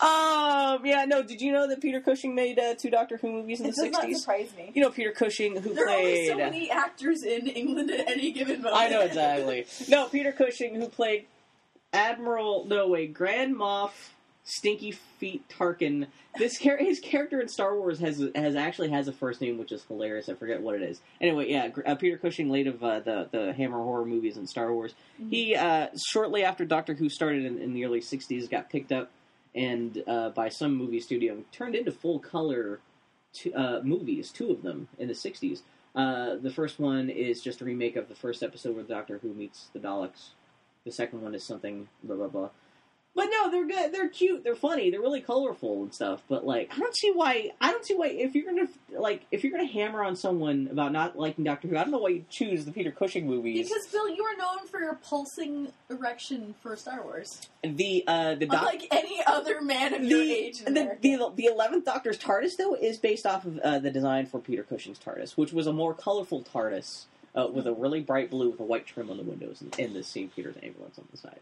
Um, 0.00 0.84
yeah, 0.84 1.04
no. 1.06 1.22
Did 1.22 1.40
you 1.40 1.52
know 1.52 1.68
that 1.68 1.80
Peter 1.80 2.00
Cushing 2.00 2.34
made 2.34 2.58
uh, 2.58 2.74
two 2.74 2.90
Doctor 2.90 3.16
Who 3.16 3.32
movies 3.32 3.60
in 3.60 3.66
It 3.66 3.76
the 3.76 3.82
does 3.84 3.92
not 3.92 4.00
sixties? 4.02 4.20
surprise 4.22 4.50
me. 4.56 4.72
You 4.74 4.82
know 4.82 4.90
Peter 4.90 5.12
Cushing, 5.12 5.56
who 5.56 5.72
There 5.74 5.86
are 5.86 5.90
only 5.90 6.02
played. 6.12 6.28
so 6.28 6.36
many 6.36 6.70
actors 6.70 7.22
in 7.22 7.46
England 7.46 7.90
at 7.90 8.08
any 8.08 8.32
given 8.32 8.56
moment. 8.62 8.76
I 8.76 8.88
know 8.88 9.00
exactly. 9.02 9.66
No, 9.88 10.06
Peter 10.08 10.32
Cushing, 10.32 10.74
who 10.74 10.88
played 10.88 11.26
Admiral. 11.92 12.64
No, 12.66 12.88
wait, 12.88 13.14
Grand 13.14 13.54
Moff 13.54 13.90
Stinky 14.44 14.90
Feet 14.92 15.44
Tarkin. 15.48 16.06
This 16.36 16.58
char- 16.58 16.76
his 16.76 16.98
character 17.00 17.40
in 17.40 17.48
Star 17.48 17.76
Wars 17.78 18.00
has 18.00 18.22
has 18.34 18.56
actually 18.56 18.90
has 18.90 19.06
a 19.08 19.12
first 19.12 19.40
name 19.40 19.56
which 19.58 19.70
is 19.72 19.84
hilarious. 19.84 20.28
I 20.28 20.34
forget 20.34 20.60
what 20.60 20.74
it 20.74 20.82
is. 20.82 21.00
Anyway, 21.20 21.48
yeah, 21.48 21.68
Gr- 21.68 21.82
uh, 21.86 21.94
Peter 21.94 22.18
Cushing, 22.18 22.50
late 22.50 22.66
of 22.66 22.82
uh, 22.82 22.98
the 23.00 23.28
the 23.30 23.52
Hammer 23.52 23.78
horror 23.78 24.04
movies 24.04 24.36
and 24.36 24.48
Star 24.48 24.72
Wars. 24.72 24.94
He 25.30 25.54
uh, 25.54 25.86
shortly 26.10 26.42
after 26.44 26.64
Doctor 26.64 26.94
Who 26.94 27.08
started 27.08 27.44
in, 27.44 27.58
in 27.58 27.72
the 27.72 27.84
early 27.84 28.00
'60s, 28.00 28.50
got 28.50 28.68
picked 28.68 28.90
up 28.92 29.10
and 29.54 30.02
uh, 30.06 30.30
by 30.30 30.48
some 30.48 30.74
movie 30.74 31.00
studio 31.00 31.38
turned 31.52 31.74
into 31.74 31.92
full 31.92 32.18
color 32.18 32.80
t- 33.32 33.52
uh, 33.52 33.80
movies. 33.82 34.30
Two 34.30 34.50
of 34.50 34.62
them 34.62 34.88
in 34.98 35.08
the 35.08 35.14
'60s. 35.14 35.60
Uh, 35.94 36.36
the 36.36 36.50
first 36.50 36.80
one 36.80 37.08
is 37.08 37.42
just 37.42 37.60
a 37.60 37.64
remake 37.64 37.96
of 37.96 38.08
the 38.08 38.14
first 38.14 38.42
episode 38.42 38.74
where 38.74 38.84
Doctor 38.84 39.18
Who 39.18 39.32
meets 39.32 39.68
the 39.72 39.78
Daleks. 39.78 40.30
The 40.84 40.92
second 40.92 41.22
one 41.22 41.34
is 41.34 41.44
something 41.44 41.88
blah 42.02 42.16
blah 42.16 42.28
blah. 42.28 42.50
But 43.16 43.26
no, 43.26 43.48
they're 43.48 43.66
good. 43.66 43.92
They're 43.92 44.08
cute. 44.08 44.42
They're 44.42 44.56
funny. 44.56 44.90
They're 44.90 45.00
really 45.00 45.20
colorful 45.20 45.84
and 45.84 45.94
stuff. 45.94 46.22
But 46.28 46.44
like, 46.44 46.72
I 46.74 46.78
don't 46.78 46.96
see 46.96 47.12
why. 47.12 47.52
I 47.60 47.70
don't 47.70 47.84
see 47.86 47.94
why 47.94 48.08
if 48.08 48.34
you're 48.34 48.44
gonna 48.44 48.68
like 48.90 49.22
if 49.30 49.44
you're 49.44 49.52
gonna 49.52 49.70
hammer 49.70 50.02
on 50.02 50.16
someone 50.16 50.68
about 50.70 50.90
not 50.90 51.16
liking 51.16 51.44
Doctor 51.44 51.68
Who, 51.68 51.76
I 51.76 51.82
don't 51.82 51.92
know 51.92 51.98
why 51.98 52.08
you 52.08 52.24
choose 52.28 52.64
the 52.64 52.72
Peter 52.72 52.90
Cushing 52.90 53.28
movies. 53.28 53.68
Because 53.68 53.86
Bill, 53.86 54.08
you 54.08 54.24
are 54.24 54.36
known 54.36 54.66
for 54.66 54.80
your 54.80 54.96
pulsing 54.96 55.72
erection 55.88 56.56
for 56.60 56.74
Star 56.74 57.04
Wars, 57.04 57.40
the 57.62 58.02
uh, 58.06 58.34
the 58.34 58.46
doc- 58.46 58.62
unlike 58.62 58.88
any 58.90 59.20
other 59.24 59.60
man 59.60 59.94
of 59.94 60.02
your 60.02 60.20
age 60.20 60.58
the, 60.64 60.96
the 61.00 61.32
the 61.36 61.44
eleventh 61.46 61.84
Doctor's 61.84 62.18
TARDIS 62.18 62.56
though 62.58 62.74
is 62.74 62.98
based 62.98 63.26
off 63.26 63.44
of 63.44 63.58
uh, 63.60 63.78
the 63.78 63.90
design 63.90 64.26
for 64.26 64.40
Peter 64.40 64.64
Cushing's 64.64 64.98
TARDIS, 64.98 65.36
which 65.36 65.52
was 65.52 65.68
a 65.68 65.72
more 65.72 65.94
colorful 65.94 66.42
TARDIS 66.42 67.04
uh, 67.36 67.46
with 67.46 67.68
a 67.68 67.72
really 67.72 68.00
bright 68.00 68.30
blue 68.30 68.50
with 68.50 68.58
a 68.60 68.64
white 68.64 68.86
trim 68.86 69.08
on 69.08 69.18
the 69.18 69.22
windows 69.22 69.60
and, 69.60 69.78
and 69.78 69.94
the 69.94 70.02
St. 70.02 70.34
Peter's 70.34 70.56
ambulance 70.62 70.98
on 70.98 71.06
the 71.12 71.16
side. 71.16 71.40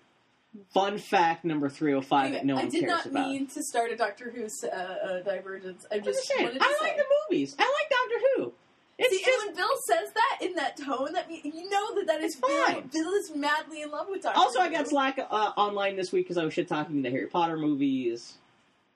Fun 0.74 0.98
fact 0.98 1.44
number 1.46 1.68
three 1.70 1.92
hundred 1.92 2.06
five 2.06 2.32
that 2.32 2.44
no 2.44 2.56
one 2.56 2.70
cares 2.70 2.82
about. 2.84 3.00
I 3.00 3.02
did 3.04 3.12
not 3.14 3.28
mean 3.28 3.46
to 3.48 3.62
start 3.62 3.90
a 3.90 3.96
Doctor 3.96 4.30
Who 4.30 4.44
uh, 4.44 4.68
uh, 4.76 5.22
divergence. 5.22 5.86
I 5.90 5.98
just 5.98 6.28
just 6.28 6.32
wanted 6.38 6.58
to 6.58 6.62
I 6.64 6.76
say. 6.78 6.86
like 6.88 6.96
the 6.98 7.04
movies. 7.30 7.56
I 7.58 7.62
like 7.62 7.90
Doctor 7.90 8.26
Who. 8.36 8.52
It's 8.98 9.16
See, 9.16 9.24
just 9.24 9.40
and 9.40 9.48
when 9.48 9.56
Bill 9.56 9.76
says 9.88 10.12
that 10.14 10.46
in 10.46 10.54
that 10.56 10.76
tone, 10.76 11.14
that 11.14 11.26
mean, 11.28 11.40
you 11.44 11.70
know 11.70 11.94
that 11.94 12.06
that 12.06 12.20
is 12.20 12.32
It's 12.32 12.40
Bill. 12.40 12.64
fine. 12.66 12.90
Bill 12.92 13.12
is 13.14 13.32
madly 13.34 13.80
in 13.80 13.90
love 13.90 14.06
with 14.10 14.22
Doctor. 14.22 14.38
also 14.38 14.60
I 14.60 14.68
got 14.70 14.86
slack 14.88 15.18
uh, 15.18 15.52
online 15.56 15.96
this 15.96 16.12
week 16.12 16.26
because 16.26 16.36
I 16.36 16.44
was 16.44 16.52
shit 16.52 16.68
talking 16.68 17.00
the 17.00 17.10
Harry 17.10 17.28
Potter 17.28 17.56
movies. 17.56 18.34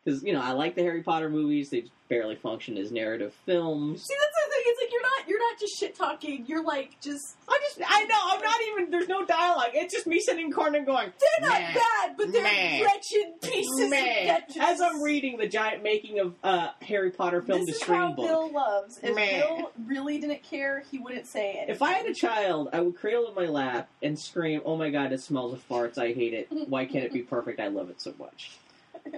Because 0.04 0.22
you 0.22 0.34
know 0.34 0.42
I 0.42 0.52
like 0.52 0.75
the 0.75 0.82
Harry 0.82 1.02
Potter 1.02 1.30
movies. 1.30 1.70
They 1.70 1.84
barely 2.10 2.36
function 2.36 2.76
as 2.76 2.92
narrative 2.92 3.34
films. 3.46 4.02
See, 4.02 4.14
that's 4.14 4.34
the 4.46 4.52
thing. 4.52 4.62
It's 4.66 4.80
like 4.82 4.92
you're 4.92 5.02
not. 5.56 5.60
Just 5.60 5.78
shit 5.80 5.94
talking. 5.96 6.44
You're 6.46 6.64
like 6.64 7.00
just 7.00 7.36
I 7.48 7.58
just, 7.62 7.80
I 7.90 8.04
know, 8.04 8.16
I'm 8.32 8.40
not 8.42 8.56
even. 8.72 8.90
There's 8.90 9.08
no 9.08 9.25
dialogue. 9.25 9.70
It's 9.75 9.94
just 9.94 10.06
me 10.06 10.20
sitting 10.20 10.44
in 10.44 10.50
the 10.50 10.54
corner 10.56 10.84
going, 10.84 11.12
they're 11.18 11.48
not 11.48 11.60
Meh. 11.60 11.75
bad, 11.75 12.16
but 12.16 12.32
they're 12.32 12.42
Meh. 12.42 12.82
wretched 12.82 13.40
pieces 13.42 13.90
"Meh." 13.90 13.96
of 14.34 14.46
detritus. 14.46 14.56
As 14.60 14.80
I'm 14.80 15.02
reading 15.02 15.38
the 15.38 15.48
giant 15.48 15.82
making 15.82 16.18
of 16.20 16.34
uh, 16.42 16.70
Harry 16.82 17.10
Potter 17.10 17.40
film, 17.42 17.60
this 17.66 17.78
the 17.78 17.84
is 17.84 17.88
how 17.88 18.12
Screen 18.12 18.16
book. 18.16 18.26
Bill 18.26 18.52
loves. 18.52 18.98
If 19.02 19.14
Meh. 19.14 19.38
Bill 19.40 19.70
really 19.86 20.18
didn't 20.18 20.42
care, 20.42 20.82
he 20.90 20.98
wouldn't 20.98 21.26
say 21.26 21.52
anything. 21.52 21.75
If 21.75 21.82
I 21.82 21.92
had 21.92 22.06
a 22.06 22.14
child, 22.14 22.68
I 22.72 22.80
would 22.80 22.96
cradle 22.96 23.25
it 23.26 23.28
in 23.30 23.34
my 23.34 23.46
lap 23.50 23.88
and 24.02 24.18
scream, 24.18 24.60
"Oh 24.64 24.76
my 24.76 24.90
god, 24.90 25.12
it 25.12 25.20
smells 25.20 25.52
of 25.54 25.68
farts! 25.68 25.98
I 25.98 26.12
hate 26.12 26.34
it! 26.34 26.48
Why 26.68 26.84
can't 26.84 27.04
it 27.04 27.12
be 27.12 27.22
perfect? 27.22 27.60
I 27.60 27.68
love 27.68 27.90
it 27.90 28.00
so 28.00 28.12
much." 28.18 28.58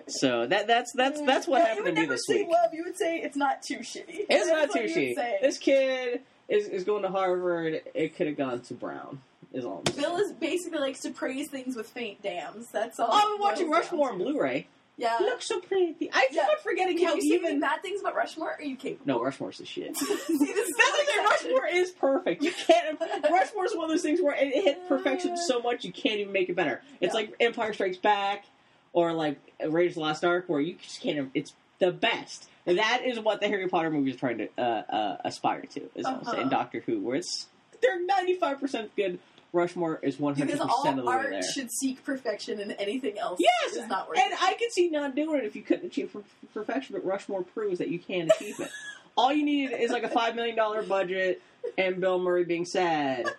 So 0.08 0.46
that 0.46 0.66
that's 0.66 0.92
that's 0.94 1.20
that's 1.22 1.46
what 1.46 1.58
Yeah, 1.62 1.68
happened 1.68 1.86
you 1.88 1.94
to 1.94 2.00
would 2.00 2.08
me 2.08 2.14
this 2.14 2.22
say 2.26 2.34
week. 2.42 2.48
love. 2.48 2.72
You 2.72 2.84
would 2.84 2.96
say 2.96 3.18
it's 3.18 3.36
not 3.36 3.62
too 3.62 3.78
shitty. 3.78 4.04
It's 4.08 4.48
That's 4.48 4.48
not 4.48 4.70
too 4.72 4.86
shitty. 4.88 5.14
This 5.40 5.58
kid 5.58 6.22
is 6.48 6.66
is 6.68 6.84
going 6.84 7.02
to 7.02 7.08
Harvard. 7.10 7.82
It 7.94 8.16
could 8.16 8.26
have 8.26 8.36
gone 8.36 8.60
to 8.62 8.74
Brown. 8.74 9.20
Is 9.52 9.64
all. 9.64 9.82
I'm. 9.86 9.94
Bill 9.96 10.16
is 10.18 10.32
basically 10.32 10.78
likes 10.78 11.00
to 11.00 11.10
praise 11.10 11.48
things 11.50 11.74
with 11.76 11.88
faint 11.88 12.22
dams. 12.22 12.66
That's 12.72 13.00
all. 13.00 13.08
Oh, 13.10 13.18
I'm 13.34 13.34
it 13.36 13.40
watching 13.40 13.70
Rushmore 13.70 14.12
on. 14.12 14.18
Blu-ray. 14.18 14.66
Yeah. 14.98 15.16
Looks 15.20 15.46
so 15.46 15.60
pretty. 15.60 16.10
I 16.12 16.26
keep 16.28 16.36
Yeah. 16.36 16.42
on 16.42 16.56
forgetting 16.62 16.98
Can 16.98 17.06
how 17.06 17.14
you 17.14 17.20
say 17.22 17.28
even. 17.36 17.60
bad 17.60 17.80
things 17.82 18.00
about 18.00 18.14
Rushmore? 18.16 18.54
Are 18.54 18.62
you 18.62 18.76
capable? 18.76 19.06
No, 19.06 19.20
Rushmore's 19.22 19.58
the 19.58 19.64
shit. 19.64 19.96
See, 19.96 20.04
this 20.06 20.28
is 20.28 20.38
That's 20.38 20.50
the 20.50 21.04
thing. 21.06 21.24
like- 21.24 21.30
Rushmore 21.30 21.66
is 21.72 21.90
perfect. 21.92 22.42
You 22.42 22.50
can't. 22.50 23.00
Rushmore's 23.30 23.74
one 23.74 23.84
of 23.84 23.90
those 23.90 24.02
things 24.02 24.20
where 24.20 24.34
it 24.34 24.52
hit 24.52 24.86
perfection 24.88 25.36
so 25.36 25.60
much 25.60 25.84
you 25.84 25.92
can't 25.92 26.18
even 26.20 26.32
make 26.32 26.48
it 26.48 26.56
better. 26.56 26.82
It's 27.00 27.14
Yeah. 27.14 27.20
like 27.20 27.34
Empire 27.40 27.72
Strikes 27.72 27.96
Back 27.98 28.44
or 28.92 29.12
like 29.12 29.38
Raiders 29.66 29.92
of 29.92 29.94
the 29.96 30.00
Lost 30.00 30.24
Ark, 30.24 30.44
where 30.48 30.60
you 30.60 30.76
just 30.82 31.00
can't. 31.00 31.30
It's 31.34 31.54
the 31.78 31.92
best. 31.92 32.48
That 32.64 33.02
is 33.04 33.18
what 33.18 33.40
the 33.40 33.48
Harry 33.48 33.66
Potter 33.68 33.90
movie 33.90 34.10
is 34.10 34.16
trying 34.16 34.38
to 34.38 34.48
uh, 34.58 34.60
uh, 34.62 35.16
aspire 35.24 35.62
to. 35.62 35.80
Is 35.94 36.04
what 36.04 36.06
I'm 36.08 36.20
Uh-huh. 36.20 36.32
saying. 36.32 36.48
Doctor 36.50 36.80
Who, 36.86 37.00
where 37.00 37.16
it's 37.16 37.46
they're 37.80 38.04
95 38.04 38.60
percent 38.60 38.96
good. 38.96 39.18
Rushmore 39.54 39.98
is 40.02 40.20
100 40.20 40.44
Because 40.44 40.60
percent 40.60 40.70
all 40.70 40.88
of 40.90 40.96
the 40.96 41.02
way 41.04 41.14
art 41.14 41.30
there. 41.30 41.42
should 41.42 41.70
seek 41.70 42.04
perfection, 42.04 42.60
and 42.60 42.76
anything 42.78 43.18
else 43.18 43.40
Yes, 43.40 43.76
is 43.76 43.88
not 43.88 44.06
worth 44.06 44.18
And 44.18 44.32
it. 44.32 44.38
I 44.42 44.52
could 44.54 44.70
see 44.72 44.90
not 44.90 45.14
doing 45.16 45.38
it 45.38 45.46
if 45.46 45.56
you 45.56 45.62
couldn't 45.62 45.86
achieve 45.86 46.12
per- 46.12 46.22
perfection, 46.52 46.94
but 46.94 47.04
Rushmore 47.06 47.42
proves 47.44 47.78
that 47.78 47.88
you 47.88 47.98
can 47.98 48.28
achieve 48.30 48.60
it. 48.60 48.68
All 49.16 49.32
you 49.32 49.42
need 49.44 49.70
is 49.72 49.90
like 49.90 50.02
a 50.02 50.08
five 50.10 50.34
million 50.36 50.54
dollar 50.54 50.82
budget 50.82 51.40
and 51.78 51.98
Bill 51.98 52.18
Murray 52.18 52.44
being 52.44 52.64
sad. 52.66 53.26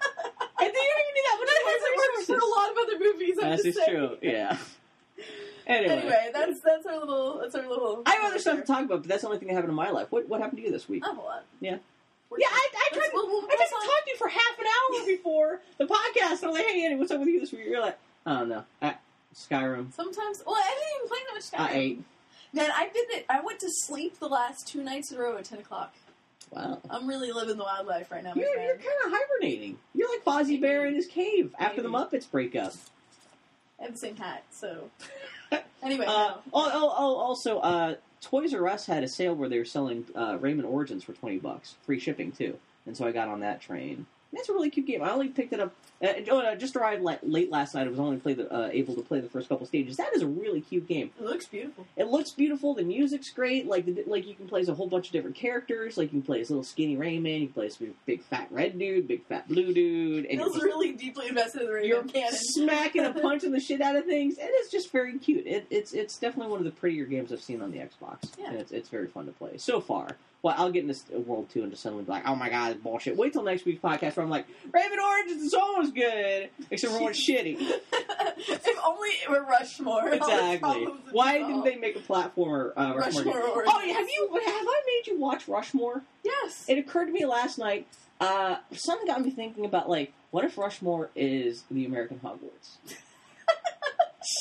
And 0.62 0.68
then 0.68 0.74
you 0.74 0.90
don't 0.90 1.00
even 1.00 1.14
need 1.16 1.24
that 1.24 1.38
much 1.40 1.48
That 1.48 1.64
hasn't 1.72 1.96
worked 1.96 2.26
for 2.26 2.46
a 2.46 2.60
lot 2.60 2.72
of 2.72 2.78
other 2.80 3.00
movies. 3.00 3.38
I'm 3.42 3.50
That's 3.52 3.64
just 3.64 3.80
true. 3.88 4.18
Yeah. 4.22 4.58
Anyway, 5.70 5.94
Anyway, 5.94 6.30
that's 6.34 6.60
that's 6.62 6.86
our 6.88 7.00
little 7.00 7.40
that's 7.42 7.54
our 7.56 7.68
little. 7.68 8.02
I 8.06 8.16
have 8.16 8.24
other 8.32 8.40
stuff 8.40 8.58
to 8.60 8.64
talk 8.66 8.86
about, 8.86 9.02
but 9.02 9.08
that's 9.08 9.22
the 9.22 9.28
only 9.28 9.40
thing 9.40 9.48
that 9.50 9.54
happened 9.54 9.70
in 9.70 9.76
my 9.76 9.92
life. 9.92 10.08
What 10.12 10.28
what 10.28 10.42
happened 10.42 10.58
to 10.60 10.64
you 10.66 10.72
this 10.72 10.90
week? 10.90 11.06
A 11.06 11.10
lot. 11.12 11.46
Yeah. 11.62 11.78
We're- 12.30 12.42
Yeah, 12.42 12.48
I, 12.52 12.70
I 12.74 12.90
tried. 12.94 13.00
Let's- 13.02 13.14
we'll- 13.14 13.28
we'll 13.28 13.44
I 13.44 13.56
tried 13.56 13.66
to 13.68 13.70
talk 13.70 14.06
to 14.06 14.12
you 14.12 14.18
for 14.18 14.28
half 14.28 14.60
an 14.60 14.66
hour 14.66 15.06
before 15.08 15.62
the 15.78 15.86
podcast. 15.86 16.44
I'm 16.44 16.52
like, 16.54 16.66
hey, 16.66 16.84
Andy, 16.86 16.96
what's 16.98 17.12
up 17.12 17.20
with 17.20 17.28
you 17.30 17.40
this 17.40 17.52
week? 17.52 17.62
You're 17.68 17.82
like, 17.82 17.98
oh 18.26 18.46
no, 18.46 18.64
uh, 18.82 18.94
Skyrim. 19.36 19.94
Sometimes, 19.94 20.42
well, 20.46 20.56
I 20.56 20.70
didn't 20.70 20.96
even 20.98 21.08
play 21.08 21.18
that 21.28 21.34
much 21.36 21.70
Skyrim. 21.72 21.76
I 21.76 21.80
ate. 21.80 22.04
Man, 22.52 22.72
I've 22.76 22.92
been. 22.94 23.04
I 23.30 23.42
went 23.42 23.60
to 23.60 23.68
sleep 23.70 24.20
the 24.20 24.28
last 24.28 24.68
two 24.68 24.84
nights 24.84 25.12
in 25.12 25.18
a 25.18 25.22
row 25.22 25.38
at 25.38 25.46
ten 25.46 25.60
o'clock. 25.60 25.94
Wow. 26.52 26.80
I'm 26.90 27.06
really 27.08 27.32
living 27.32 27.58
the 27.58 27.64
wild 27.64 27.86
life 27.86 28.10
right 28.10 28.24
now, 28.24 28.34
You're, 28.36 28.48
you're 28.60 28.74
kind 28.78 28.88
of 29.06 29.12
hibernating. 29.12 29.78
You're 29.94 30.10
like 30.10 30.26
Fozzie 30.26 30.60
Bear 30.60 30.88
in 30.88 30.96
his 30.96 31.06
cave 31.06 31.54
after 31.60 31.84
the 31.84 31.90
Muppets 31.90 32.30
break 32.30 32.56
up. 32.56 32.74
I 33.80 33.84
have 33.84 33.92
the 33.94 34.00
same 34.00 34.16
hat, 34.16 34.44
so. 34.52 34.90
Anyway, 35.82 36.06
Uh, 36.06 36.12
no. 36.12 36.42
oh, 36.54 36.70
oh, 36.74 36.94
oh, 36.98 37.16
also, 37.16 37.60
uh, 37.60 37.96
Toys 38.22 38.54
R 38.54 38.68
Us 38.68 38.86
had 38.86 39.04
a 39.04 39.08
sale 39.08 39.34
where 39.34 39.48
they 39.48 39.58
were 39.58 39.66
selling 39.66 40.06
uh, 40.14 40.38
Rayman 40.38 40.66
Origins 40.66 41.04
for 41.06 41.14
twenty 41.14 41.38
bucks, 41.40 41.76
free 41.86 42.00
shipping 42.00 42.32
too. 42.34 42.58
And 42.86 42.98
so 42.98 43.06
I 43.08 43.12
got 43.14 43.30
on 43.30 43.40
that 43.40 43.62
train. 43.62 44.06
That's 44.34 44.50
a 44.50 44.54
really 44.54 44.70
cute 44.70 44.86
game. 44.88 45.02
I 45.02 45.10
only 45.12 45.30
picked 45.30 45.54
it 45.54 45.60
up. 45.62 45.74
Uh, 46.02 46.14
oh, 46.32 46.40
I 46.40 46.56
just 46.56 46.76
arrived 46.76 47.02
la- 47.02 47.18
late 47.24 47.52
last 47.52 47.76
night. 47.76 47.86
I 47.86 47.90
was 47.90 48.00
only 48.00 48.18
play 48.18 48.34
the, 48.34 48.52
uh, 48.54 48.70
able 48.72 48.96
to 48.96 49.02
play 49.02 49.20
the 49.20 49.30
first 49.30 49.50
couple 49.50 49.66
stages. 49.66 49.98
That 49.98 50.16
is 50.16 50.22
a 50.22 50.28
really 50.28 50.62
cute 50.62 50.88
game. 50.88 51.12
it 51.20 51.26
looks 51.26 51.46
beautiful. 51.46 51.86
It 51.98 52.08
looks 52.08 52.32
beautiful. 52.32 52.74
The 52.74 52.84
music's 52.84 53.32
great. 53.32 53.68
Like 53.68 53.86
the, 53.86 54.04
like 54.08 54.26
you 54.26 54.34
can 54.34 54.48
play 54.48 54.62
as 54.62 54.70
a 54.70 54.74
whole 54.74 54.88
bunch 54.88 55.08
of 55.08 55.12
different 55.12 55.36
characters. 55.36 55.98
Like 55.98 56.06
you 56.14 56.20
can 56.20 56.22
play 56.22 56.40
as 56.42 56.50
little 56.50 56.64
skinny 56.64 56.96
Rayman. 56.96 57.42
You 57.42 57.48
can 57.48 57.54
play 57.54 57.66
as 57.66 57.76
big, 57.76 57.94
big 58.06 58.24
fat 58.24 58.48
red 58.50 58.80
dude, 58.80 59.08
big 59.08 59.26
fat 59.26 59.48
blue 59.50 59.74
dude, 59.74 60.26
and 60.26 60.40
Feels 60.40 60.62
really 60.62 60.94
deeply 60.94 61.28
invested 61.28 61.64
in 61.64 61.68
the 61.68 61.86
you're 61.88 62.02
Rayman 62.04 62.14
canon. 62.14 62.30
smacking 62.34 63.04
and 63.04 63.22
punching 63.22 63.52
the 63.52 63.60
shit 63.60 63.82
out 63.82 63.96
of 63.96 64.06
things. 64.06 64.38
And 64.38 64.50
it's 64.52 64.72
just 64.72 64.92
very 64.92 65.18
cute. 65.20 65.46
It, 65.46 65.68
it's 65.70 65.94
it's 65.94 66.18
definitely 66.18 66.52
one 66.52 66.60
of 66.60 66.66
the 66.66 66.72
prettier 66.72 67.06
games 67.06 67.34
I've 67.34 67.42
seen 67.42 67.62
on 67.62 67.72
the 67.72 67.80
Xbox. 67.80 68.30
Yeah. 68.38 68.52
And 68.52 68.60
it's 68.60 68.72
it's 68.72 68.90
very 68.90 69.08
fun 69.08 69.26
to 69.26 69.32
play 69.34 69.58
so 69.58 69.82
far. 69.82 70.16
Well, 70.42 70.56
I'll 70.58 70.72
get 70.72 70.84
in 70.84 70.88
this 70.88 71.04
World 71.10 71.50
2 71.52 71.64
and 71.64 71.72
just 71.72 71.84
suddenly 71.84 72.06
be 72.06 72.12
like, 72.12 72.26
oh 72.26 72.34
my 72.34 72.50
god, 72.50 72.72
it's 72.72 72.82
bullshit. 72.82 73.18
Wait 73.18 73.34
till 73.34 73.44
next 73.44 73.66
week's 73.66 73.82
podcast 73.82 74.16
where 74.16 74.24
I'm 74.24 74.30
like, 74.30 74.48
Rayman 74.72 74.98
Origins 74.98 75.42
is 75.42 75.54
almost 75.54 75.89
good, 75.90 76.50
except 76.72 76.94
for 76.94 77.10
it's 77.10 77.30
shitty. 77.30 77.58
if 77.60 78.80
only 78.86 79.10
it 79.10 79.30
were 79.30 79.44
Rushmore. 79.44 80.10
Exactly. 80.14 80.88
Why 81.12 81.38
didn't 81.40 81.64
they 81.64 81.76
make 81.76 81.96
a 81.96 82.00
platformer 82.00 82.72
uh, 82.76 82.94
Rushmore? 82.96 83.34
Rushmore? 83.34 83.64
Oh, 83.68 83.80
have 83.80 84.08
you? 84.08 84.30
Have 84.46 84.68
I 84.68 84.82
made 84.86 85.08
you 85.08 85.20
watch 85.20 85.48
Rushmore? 85.48 86.04
Yes. 86.24 86.66
It 86.68 86.78
occurred 86.78 87.06
to 87.06 87.12
me 87.12 87.26
last 87.26 87.58
night. 87.58 87.88
Uh, 88.20 88.58
something 88.74 89.08
got 89.08 89.24
me 89.24 89.32
thinking 89.32 89.66
about 89.66 89.90
like, 89.90 90.14
what 90.32 90.44
if 90.44 90.58
Rushmore 90.58 91.10
is 91.16 91.64
the 91.72 91.86
American 91.86 92.20
Hogwarts? 92.20 92.78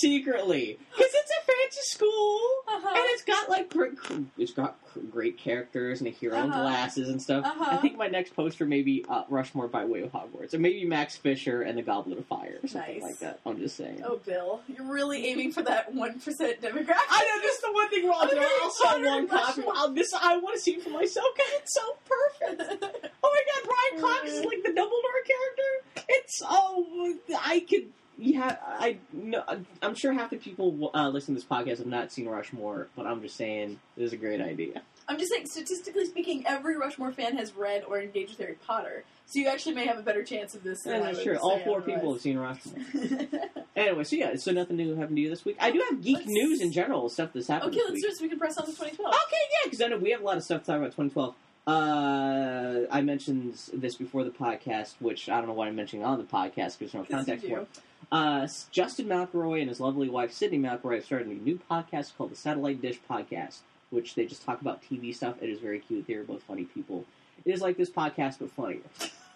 Secretly, 0.00 0.78
because 0.90 1.12
it's 1.14 1.27
a 1.76 1.84
school, 1.84 2.40
Uh-huh. 2.68 2.88
and 2.94 3.04
it's 3.08 3.22
got 3.24 3.48
like 3.48 3.70
great, 3.70 3.92
it's 4.38 4.52
got 4.52 4.76
great 5.10 5.36
characters 5.38 6.00
and 6.00 6.08
a 6.08 6.10
hero 6.10 6.36
in 6.38 6.50
Uh-huh. 6.50 6.62
glasses 6.62 7.08
and 7.08 7.20
stuff. 7.20 7.44
Uh-huh. 7.44 7.66
I 7.70 7.76
think 7.78 7.96
my 7.96 8.06
next 8.08 8.34
poster 8.34 8.64
may 8.66 8.82
be 8.82 9.04
uh, 9.08 9.24
Rushmore 9.28 9.68
by 9.68 9.84
way 9.84 10.02
of 10.02 10.12
Hogwarts, 10.12 10.54
or 10.54 10.58
maybe 10.58 10.84
Max 10.84 11.16
Fisher 11.16 11.62
and 11.62 11.76
the 11.78 11.82
Goblet 11.82 12.18
of 12.18 12.26
Fire, 12.26 12.58
or 12.62 12.68
something 12.68 12.94
Nice. 12.94 13.02
like 13.02 13.18
that. 13.20 13.40
I'm 13.46 13.58
just 13.58 13.76
saying. 13.76 14.02
Oh, 14.04 14.16
Bill, 14.24 14.60
you're 14.68 14.86
really 14.90 15.26
aiming 15.26 15.52
for 15.52 15.62
that 15.62 15.94
one 15.94 16.18
percent 16.20 16.60
demographic. 16.60 16.96
I 17.10 17.24
know 17.36 17.42
this 17.42 17.54
is 17.56 17.60
the 17.62 17.72
one 17.72 17.88
thing 17.90 18.04
where 18.04 18.14
I'll 18.14 18.28
do. 18.28 18.36
Okay, 18.36 18.46
I'll 18.62 18.70
sell 18.70 19.02
one 19.04 19.28
copy. 19.28 19.62
I'll, 19.74 19.90
this 19.92 20.12
I 20.20 20.36
want 20.38 20.54
to 20.56 20.60
see 20.60 20.72
it 20.72 20.82
for 20.82 20.90
myself 20.90 21.26
because 21.36 21.52
it's 21.56 21.74
so 21.74 21.96
perfect. 22.08 22.84
Oh 23.22 23.30
my 23.34 23.42
god, 23.62 23.74
Brian 24.00 24.02
Cox 24.02 24.30
is 24.32 24.44
like 24.44 24.62
the 24.62 24.70
Dumbledore 24.70 25.22
character. 25.26 26.04
It's 26.08 26.42
oh, 26.44 27.14
I 27.44 27.60
could. 27.68 27.88
Yeah, 28.20 28.56
I 28.66 28.98
no, 29.12 29.44
I'm 29.80 29.94
sure 29.94 30.12
half 30.12 30.30
the 30.30 30.38
people 30.38 30.90
uh, 30.92 31.08
listening 31.08 31.36
to 31.36 31.40
this 31.42 31.48
podcast 31.48 31.78
have 31.78 31.86
not 31.86 32.10
seen 32.10 32.26
Rushmore, 32.28 32.88
but 32.96 33.06
I'm 33.06 33.22
just 33.22 33.36
saying 33.36 33.78
this 33.96 34.08
is 34.08 34.12
a 34.12 34.16
great 34.16 34.40
idea. 34.40 34.82
I'm 35.08 35.18
just 35.18 35.30
saying, 35.32 35.46
statistically 35.46 36.04
speaking, 36.04 36.44
every 36.46 36.76
Rushmore 36.76 37.12
fan 37.12 37.36
has 37.38 37.54
read 37.54 37.84
or 37.84 38.00
engaged 38.00 38.30
with 38.30 38.38
Harry 38.40 38.56
Potter, 38.66 39.04
so 39.26 39.38
you 39.38 39.46
actually 39.46 39.76
may 39.76 39.86
have 39.86 39.98
a 39.98 40.02
better 40.02 40.24
chance 40.24 40.54
of 40.56 40.64
this. 40.64 40.84
I 40.86 40.98
that's 40.98 41.22
true. 41.22 41.36
All 41.36 41.60
four 41.60 41.80
people 41.80 42.12
have 42.12 42.20
seen 42.20 42.38
Rushmore. 42.38 42.76
Anyway, 43.76 44.02
so 44.02 44.16
yeah, 44.16 44.34
so 44.34 44.50
nothing 44.50 44.76
new 44.76 44.96
happened 44.96 45.14
to 45.16 45.22
you 45.22 45.30
this 45.30 45.44
week. 45.44 45.56
I 45.60 45.70
do 45.70 45.80
have 45.88 46.02
geek 46.02 46.16
Let's- 46.16 46.26
news 46.28 46.60
in 46.60 46.72
general, 46.72 47.08
stuff 47.08 47.30
that's 47.32 47.46
happened. 47.46 47.70
okay, 47.72 47.80
let's 47.88 48.02
do 48.02 48.08
it 48.08 48.16
so 48.16 48.24
we 48.24 48.28
can 48.28 48.36
press 48.40 48.58
on 48.58 48.64
to 48.66 48.72
2012. 48.72 49.14
Okay, 49.14 49.36
yeah, 49.52 49.58
because 49.66 49.80
I 49.80 49.86
know 49.86 49.98
we 49.98 50.10
have 50.10 50.20
a 50.20 50.24
lot 50.24 50.36
of 50.36 50.42
stuff 50.42 50.62
to 50.62 50.66
talk 50.66 50.78
about 50.78 50.96
2012. 50.96 51.34
Uh, 51.64 52.86
I 52.90 53.00
mentioned 53.02 53.54
this 53.72 53.94
before 53.94 54.24
the 54.24 54.30
podcast, 54.30 54.94
which 54.98 55.28
I 55.28 55.36
don't 55.38 55.46
know 55.46 55.52
why 55.52 55.68
I'm 55.68 55.76
mentioning 55.76 56.04
on 56.04 56.18
the 56.18 56.24
podcast 56.24 56.76
because 56.76 56.90
there's 56.90 56.94
no 56.94 57.04
context 57.04 57.46
for 57.46 57.60
it. 57.60 57.68
Uh, 58.10 58.48
Justin 58.70 59.06
McElroy 59.06 59.60
and 59.60 59.68
his 59.68 59.80
lovely 59.80 60.08
wife 60.08 60.32
Sydnee 60.32 60.60
McElroy 60.60 60.96
have 60.96 61.04
started 61.04 61.28
a 61.28 61.34
new 61.34 61.60
podcast 61.70 62.16
called 62.16 62.30
the 62.30 62.36
Satellite 62.36 62.80
Dish 62.80 62.98
Podcast, 63.08 63.58
which 63.90 64.14
they 64.14 64.24
just 64.26 64.44
talk 64.44 64.60
about 64.60 64.82
TV 64.82 65.14
stuff. 65.14 65.36
It 65.42 65.50
is 65.50 65.60
very 65.60 65.78
cute. 65.80 66.06
They 66.06 66.14
are 66.14 66.24
both 66.24 66.42
funny 66.44 66.64
people. 66.64 67.04
It 67.44 67.52
is 67.52 67.60
like 67.60 67.76
this 67.76 67.90
podcast, 67.90 68.38
but 68.40 68.50
funnier 68.50 68.80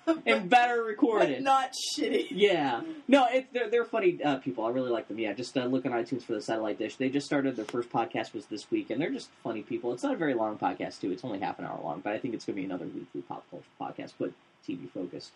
and 0.26 0.49
better 0.50 0.79
But 0.79 0.87
recorded. 0.87 1.43
not 1.45 1.73
shitty. 1.97 2.26
Yeah, 2.31 2.81
no, 3.07 3.26
it, 3.26 3.52
they're 3.52 3.71
they're 3.71 3.85
funny 3.85 4.19
uh, 4.25 4.37
people. 4.38 4.64
I 4.64 4.71
really 4.71 4.91
like 4.91 5.07
them. 5.09 5.19
Yeah, 5.19 5.33
just 5.35 5.57
uh, 5.57 5.67
look 5.67 5.85
on 5.87 5.93
iTunes 5.93 6.23
for 6.23 6.33
the 6.33 6.41
Satellite 6.41 6.79
Dish. 6.79 6.97
They 6.97 7.09
just 7.11 7.26
started 7.26 7.55
their 7.57 7.64
first 7.67 7.91
podcast 7.91 8.33
was 8.35 8.47
this 8.47 8.71
week, 8.71 8.91
and 8.91 9.00
they're 9.00 9.11
just 9.12 9.29
funny 9.45 9.62
people. 9.62 9.93
It's 9.93 10.02
not 10.02 10.14
a 10.14 10.17
very 10.17 10.35
long 10.35 10.59
podcast 10.59 11.00
too. 11.00 11.12
It's 11.12 11.25
only 11.25 11.38
half 11.41 11.59
an 11.59 11.67
hour 11.67 11.79
long, 11.85 12.00
but 12.00 12.12
I 12.14 12.19
think 12.19 12.35
it's 12.35 12.45
going 12.45 12.57
to 12.57 12.61
be 12.62 12.67
another 12.67 12.87
weekly 12.87 13.21
pop 13.23 13.45
culture 13.50 13.64
podcast, 13.81 14.12
but 14.19 14.33
TV 14.67 14.91
focused. 14.91 15.31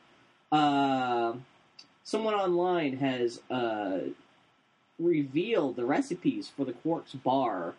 Uh, 0.50 1.35
someone 2.07 2.35
online 2.35 2.97
has 2.99 3.41
uh, 3.51 3.99
revealed 4.99 5.75
the 5.77 5.85
recipes 5.85 6.49
for 6.57 6.65
the 6.65 6.73
Quarks 6.73 7.21
Bar 7.23 7.75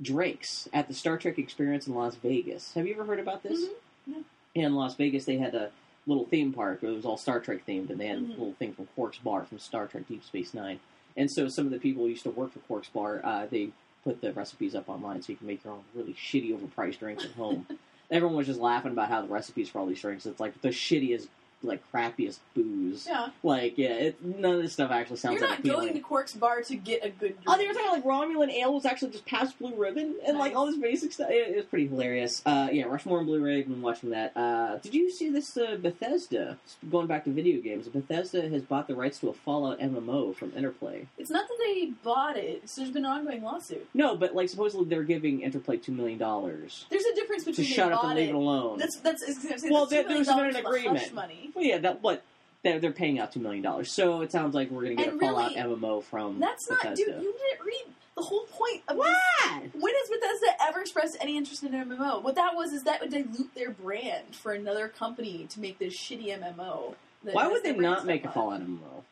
drinks 0.00 0.68
at 0.72 0.86
the 0.88 0.94
Star 0.94 1.18
Trek 1.18 1.36
Experience 1.38 1.88
in 1.88 1.94
Las 1.94 2.14
Vegas. 2.14 2.72
Have 2.74 2.86
you 2.86 2.94
ever 2.94 3.04
heard 3.04 3.18
about 3.18 3.42
this? 3.42 3.60
Mhm. 3.60 3.72
No. 4.06 4.24
In 4.54 4.74
Las 4.76 4.94
Vegas, 4.94 5.24
they 5.24 5.36
had 5.38 5.54
a 5.56 5.72
little 6.06 6.24
theme 6.26 6.52
park. 6.52 6.82
It 6.82 6.86
was 6.90 7.04
all 7.04 7.16
Star 7.16 7.40
Trek 7.40 7.66
themed, 7.66 7.90
and 7.90 7.98
they 8.00 8.06
had 8.06 8.18
Mhm. 8.20 8.26
a 8.28 8.30
little 8.30 8.52
thing 8.54 8.72
from 8.72 8.86
Quark's 8.96 9.18
Bar 9.18 9.44
from 9.44 9.58
Star 9.58 9.88
Trek 9.88 10.06
Deep 10.08 10.22
Space 10.24 10.54
Nine. 10.54 10.78
And 11.16 11.28
so 11.30 11.48
some 11.48 11.66
of 11.66 11.72
the 11.72 11.80
people 11.80 12.04
who 12.04 12.10
used 12.10 12.22
to 12.22 12.30
work 12.30 12.52
for 12.52 12.60
Quark's 12.60 12.88
Bar, 12.88 13.20
uh, 13.24 13.46
they 13.46 13.70
put 14.04 14.20
the 14.20 14.32
recipes 14.32 14.76
up 14.76 14.88
online 14.88 15.20
so 15.22 15.32
you 15.32 15.36
can 15.36 15.48
make 15.48 15.64
your 15.64 15.72
own 15.74 15.84
really 15.94 16.14
shitty, 16.14 16.56
overpriced 16.56 17.00
drinks 17.00 17.24
at 17.24 17.32
home. 17.32 17.66
Everyone 18.10 18.36
was 18.36 18.46
just 18.46 18.60
laughing 18.60 18.92
about 18.92 19.08
how 19.08 19.20
the 19.20 19.28
recipes 19.28 19.68
for 19.68 19.80
all 19.80 19.86
these 19.86 20.00
drinks, 20.00 20.24
it's 20.24 20.38
like 20.40 20.58
the 20.62 20.68
shittiest 20.68 21.26
like 21.62 21.82
crappiest 21.92 22.38
booze. 22.54 23.06
Yeah. 23.08 23.28
Like 23.42 23.76
yeah, 23.78 23.88
it, 23.88 24.24
none 24.24 24.54
of 24.54 24.62
this 24.62 24.72
stuff 24.74 24.90
actually 24.90 25.16
sounds 25.16 25.40
You're 25.40 25.48
not 25.48 25.58
appealing. 25.58 25.80
going 25.88 25.94
to 25.94 26.00
Quark's 26.00 26.34
bar 26.34 26.62
to 26.62 26.76
get 26.76 27.04
a 27.04 27.10
good 27.10 27.18
drink. 27.34 27.38
Oh, 27.46 27.56
they 27.56 27.66
were 27.66 27.74
talking 27.74 27.90
like 27.90 28.04
Romulan 28.04 28.50
ale 28.52 28.74
was 28.74 28.84
actually 28.86 29.10
just 29.10 29.26
Pabst 29.26 29.58
Blue 29.58 29.74
Ribbon 29.74 30.16
and 30.26 30.38
like 30.38 30.54
all 30.54 30.66
this 30.66 30.76
basic 30.76 31.12
stuff. 31.12 31.30
It, 31.30 31.50
it 31.50 31.56
was 31.56 31.64
pretty 31.64 31.88
hilarious. 31.88 32.42
Uh, 32.46 32.68
yeah, 32.70 32.84
Rushmore 32.84 33.18
and 33.18 33.26
Blu-ray. 33.26 33.58
Have 33.58 33.68
been 33.68 33.82
watching 33.82 34.10
that. 34.10 34.36
Uh, 34.36 34.76
did 34.78 34.94
you 34.94 35.10
see 35.10 35.30
this? 35.30 35.56
Uh, 35.56 35.76
Bethesda 35.80 36.58
going 36.90 37.06
back 37.06 37.24
to 37.24 37.30
video 37.30 37.60
games. 37.60 37.88
Bethesda 37.88 38.48
has 38.48 38.62
bought 38.62 38.86
the 38.86 38.94
rights 38.94 39.18
to 39.20 39.28
a 39.28 39.32
Fallout 39.32 39.80
MMO 39.80 40.34
from 40.36 40.52
Interplay. 40.56 41.06
It's 41.18 41.30
not 41.30 41.48
that 41.48 41.56
they 41.64 41.86
bought 42.04 42.36
it. 42.36 42.68
So 42.68 42.80
there's 42.82 42.92
been 42.92 43.04
an 43.04 43.10
ongoing 43.10 43.42
lawsuit. 43.42 43.88
No, 43.94 44.16
but 44.16 44.34
like 44.34 44.48
supposedly 44.48 44.86
they're 44.86 45.02
giving 45.02 45.40
Interplay 45.42 45.76
two 45.76 45.92
million 45.92 46.18
dollars 46.18 46.86
There's 46.90 47.04
a 47.04 47.14
difference 47.14 47.44
to 47.44 47.50
between 47.50 47.66
they 47.68 47.72
shut 47.72 47.92
up 47.92 48.04
and 48.04 48.14
leave 48.14 48.28
it. 48.28 48.30
it 48.30 48.34
alone. 48.34 48.78
That's 48.78 48.96
that's. 48.96 49.22
I 49.22 49.26
was 49.26 49.38
gonna 49.38 49.58
say, 49.58 49.68
Well, 49.70 49.86
that's 49.86 49.90
there, 49.90 50.14
there's 50.14 50.26
been 50.28 50.38
an 50.46 50.56
agreement. 50.56 51.12
money. 51.14 51.47
Well, 51.54 51.64
yeah, 51.64 51.78
that 51.78 52.02
what 52.02 52.22
they're, 52.62 52.78
they're 52.80 52.92
paying 52.92 53.18
out 53.18 53.32
two 53.32 53.40
million 53.40 53.62
dollars. 53.62 53.90
So 53.92 54.20
it 54.22 54.32
sounds 54.32 54.54
like 54.54 54.70
we're 54.70 54.82
gonna 54.84 54.94
get 54.96 55.08
And 55.08 55.16
a 55.22 55.26
Fallout 55.26 55.52
MMO 55.54 56.02
from 56.02 56.38
That's 56.40 56.68
not, 56.68 56.82
Bethesda. 56.82 57.04
dude. 57.12 57.22
You 57.22 57.32
didn't 57.34 57.66
read 57.66 57.94
the 58.16 58.22
whole 58.22 58.44
point 58.46 58.82
of 58.88 58.96
this. 58.96 59.06
what? 59.06 59.62
When 59.80 59.94
has 59.94 60.08
Bethesda 60.08 60.62
ever 60.68 60.80
expressed 60.80 61.16
any 61.20 61.36
interest 61.36 61.62
in 61.62 61.72
an 61.74 61.88
MMO? 61.88 62.22
What 62.22 62.34
that 62.34 62.54
was 62.56 62.72
is 62.72 62.82
that 62.84 63.00
would 63.00 63.10
dilute 63.10 63.54
their 63.54 63.70
brand 63.70 64.34
for 64.34 64.52
another 64.52 64.88
company 64.88 65.46
to 65.50 65.60
make 65.60 65.78
this 65.78 65.96
shitty 65.96 66.36
MMO. 66.38 66.94
Why 67.22 67.46
would 67.48 67.62
they 67.62 67.72
not 67.76 68.06
make 68.06 68.24
a. 68.24 68.30
Fallout 68.30 68.60
MMO? 68.60 69.02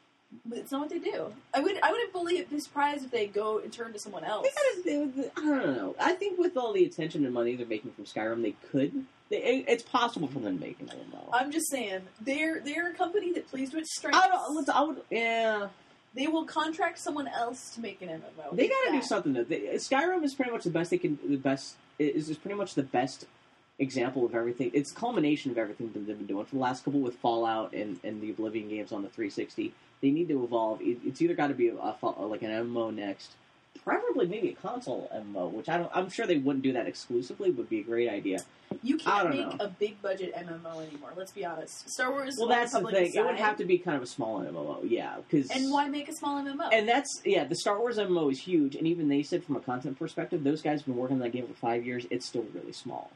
But 0.44 0.58
it's 0.58 0.70
not 0.72 0.82
what 0.82 0.90
they 0.90 0.98
do. 0.98 1.32
I 1.54 1.60
would 1.60 1.78
I 1.82 1.90
wouldn't 1.90 2.12
believe 2.12 2.50
be 2.50 2.60
surprised 2.60 3.04
if 3.04 3.10
they 3.10 3.26
go 3.26 3.58
and 3.58 3.72
turn 3.72 3.92
to 3.92 3.98
someone 3.98 4.24
else. 4.24 4.46
They 4.84 4.96
gotta, 4.96 5.12
they, 5.16 5.30
I 5.36 5.44
don't 5.44 5.76
know. 5.76 5.94
I 5.98 6.12
think 6.12 6.38
with 6.38 6.56
all 6.56 6.72
the 6.72 6.84
attention 6.84 7.24
and 7.24 7.32
money 7.34 7.56
they're 7.56 7.66
making 7.66 7.92
from 7.92 8.04
Skyrim, 8.04 8.42
they 8.42 8.54
could. 8.70 9.04
They, 9.28 9.38
it- 9.38 9.64
it's 9.68 9.82
possible 9.82 10.28
for 10.28 10.38
them 10.40 10.58
to 10.58 10.64
make 10.64 10.78
an 10.80 10.86
MMO. 10.88 11.28
I'm 11.32 11.50
just 11.50 11.70
saying 11.70 12.02
they're 12.20 12.60
they're 12.60 12.90
a 12.90 12.94
company 12.94 13.32
that 13.32 13.48
plays 13.48 13.70
to 13.70 13.78
its 13.78 13.96
strengths. 13.96 14.18
I 14.20 14.28
don't. 14.28 14.54
let's- 14.56 14.68
I 14.68 14.82
would. 14.82 15.02
Yeah, 15.10 15.68
They 16.14 16.26
will 16.28 16.44
contract 16.44 16.98
someone 16.98 17.26
else 17.28 17.70
to 17.74 17.80
make 17.80 18.00
an 18.02 18.08
MMO. 18.08 18.54
they 18.56 18.68
got 18.68 18.84
to 18.86 18.92
do 18.92 19.02
something. 19.02 19.32
Though. 19.32 19.44
They, 19.44 19.60
Skyrim 19.76 20.22
is 20.24 20.34
pretty 20.34 20.50
much 20.52 20.64
the 20.64 20.70
best 20.70 20.90
they 20.90 20.98
can. 20.98 21.18
The 21.26 21.36
best 21.36 21.76
is 21.98 22.28
is 22.30 22.36
pretty 22.38 22.56
much 22.56 22.74
the 22.74 22.82
best 22.84 23.26
example 23.78 24.24
of 24.24 24.34
everything. 24.34 24.70
It's 24.72 24.90
a 24.92 24.94
culmination 24.94 25.50
of 25.50 25.58
everything 25.58 25.92
that 25.92 26.06
they've 26.06 26.16
been 26.16 26.26
doing 26.26 26.46
for 26.46 26.54
the 26.54 26.60
last 26.62 26.84
couple 26.84 27.00
with 27.00 27.14
Fallout 27.16 27.74
and, 27.74 27.98
and 28.04 28.22
the 28.22 28.30
Oblivion 28.30 28.68
games 28.70 28.90
on 28.90 29.02
the 29.02 29.08
360. 29.08 29.74
They 30.02 30.10
need 30.10 30.28
to 30.28 30.44
evolve. 30.44 30.80
It, 30.80 30.98
it's 31.04 31.22
either 31.22 31.34
got 31.34 31.48
to 31.48 31.54
be 31.54 31.68
a, 31.68 31.74
a, 31.74 32.26
like 32.26 32.42
an 32.42 32.50
MMO 32.50 32.94
next, 32.94 33.32
preferably 33.82 34.26
maybe 34.26 34.50
a 34.50 34.54
console 34.54 35.10
MMO, 35.14 35.50
which 35.50 35.68
I 35.68 35.78
don't. 35.78 35.90
I'm 35.94 36.10
sure 36.10 36.26
they 36.26 36.38
wouldn't 36.38 36.62
do 36.62 36.72
that 36.74 36.86
exclusively. 36.86 37.50
Would 37.50 37.68
be 37.68 37.80
a 37.80 37.84
great 37.84 38.08
idea. 38.08 38.40
You 38.82 38.98
can't 38.98 39.30
make 39.30 39.40
know. 39.40 39.56
a 39.60 39.68
big 39.68 40.02
budget 40.02 40.34
MMO 40.34 40.86
anymore. 40.86 41.12
Let's 41.16 41.32
be 41.32 41.44
honest. 41.44 41.88
Star 41.88 42.10
Wars. 42.10 42.36
Well, 42.38 42.48
that's 42.48 42.72
the 42.72 42.80
thing. 42.80 43.12
It 43.14 43.24
would 43.24 43.36
have 43.36 43.56
to 43.58 43.64
be 43.64 43.78
kind 43.78 43.96
of 43.96 44.02
a 44.02 44.06
small 44.06 44.40
MMO, 44.40 44.80
yeah. 44.84 45.16
Because 45.16 45.50
And 45.50 45.72
why 45.72 45.88
make 45.88 46.08
a 46.08 46.14
small 46.14 46.42
MMO? 46.42 46.68
And 46.72 46.88
that's 46.88 47.22
yeah. 47.24 47.44
The 47.44 47.56
Star 47.56 47.78
Wars 47.78 47.96
MMO 47.96 48.30
is 48.30 48.40
huge, 48.40 48.74
and 48.76 48.86
even 48.86 49.08
they 49.08 49.22
said 49.22 49.44
from 49.44 49.56
a 49.56 49.60
content 49.60 49.98
perspective, 49.98 50.44
those 50.44 50.62
guys 50.62 50.80
have 50.80 50.86
been 50.86 50.96
working 50.96 51.16
on 51.16 51.20
that 51.20 51.30
game 51.30 51.46
for 51.46 51.54
five 51.54 51.86
years. 51.86 52.06
It's 52.10 52.26
still 52.26 52.44
really 52.54 52.72
small. 52.72 53.10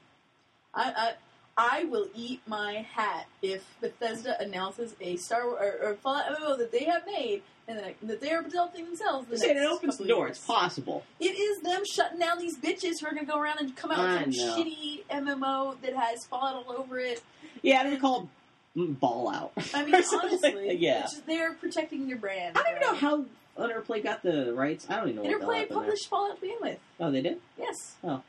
I, 0.74 1.12
I 1.56 1.84
will 1.84 2.08
eat 2.14 2.40
my 2.46 2.86
hat 2.94 3.26
if 3.42 3.64
Bethesda 3.80 4.40
announces 4.40 4.94
a 5.00 5.16
Star 5.16 5.46
Wars 5.46 5.60
or, 5.60 5.88
or 5.90 5.94
Fallout 5.96 6.26
MMO 6.26 6.56
that 6.58 6.72
they 6.72 6.84
have 6.84 7.04
made 7.06 7.42
and 7.68 7.78
that, 7.78 7.94
that 8.02 8.20
they 8.20 8.32
are 8.32 8.42
developing 8.42 8.86
themselves. 8.86 9.28
The 9.28 9.34
it 9.50 9.56
opens 9.66 9.98
the 9.98 10.06
door. 10.06 10.26
years. 10.26 10.38
It's 10.38 10.46
possible. 10.46 11.04
It 11.20 11.38
is 11.38 11.60
them 11.62 11.82
shutting 11.84 12.18
down 12.18 12.38
these 12.38 12.58
bitches 12.58 13.00
who 13.00 13.06
are 13.06 13.12
going 13.14 13.26
to 13.26 13.30
go 13.32 13.38
around 13.38 13.58
and 13.60 13.76
come 13.76 13.90
out 13.90 13.98
I 14.00 14.24
with 14.24 14.34
some 14.34 14.46
know. 14.48 14.56
shitty 14.56 15.04
MMO 15.10 15.80
that 15.82 15.94
has 15.94 16.24
Fallout 16.26 16.64
all 16.66 16.72
over 16.78 16.98
it. 16.98 17.22
Yeah, 17.62 17.84
they're 17.84 17.98
called 18.00 18.28
Ball 18.74 19.30
Out. 19.30 19.52
I 19.74 19.82
mean, 19.82 19.92
like 19.92 20.04
honestly, 20.12 20.76
yeah. 20.78 21.02
just- 21.02 21.26
they're 21.26 21.52
protecting 21.54 22.06
their 22.06 22.16
brand. 22.16 22.56
I 22.56 22.62
don't 22.62 22.76
even 22.76 22.80
know 22.80 22.94
how 22.94 23.24
Interplay 23.62 24.00
got 24.00 24.22
the 24.22 24.54
rights. 24.54 24.86
I 24.88 24.96
don't 24.96 25.10
even 25.10 25.16
know. 25.16 25.22
what 25.22 25.30
Interplay 25.32 25.58
there. 25.58 25.66
published 25.76 26.08
Fallout 26.08 26.36
to 26.36 26.40
begin 26.40 26.56
with. 26.60 26.78
Oh, 26.98 27.10
they 27.10 27.20
did. 27.20 27.38
Yes. 27.58 27.96
Oh. 28.02 28.22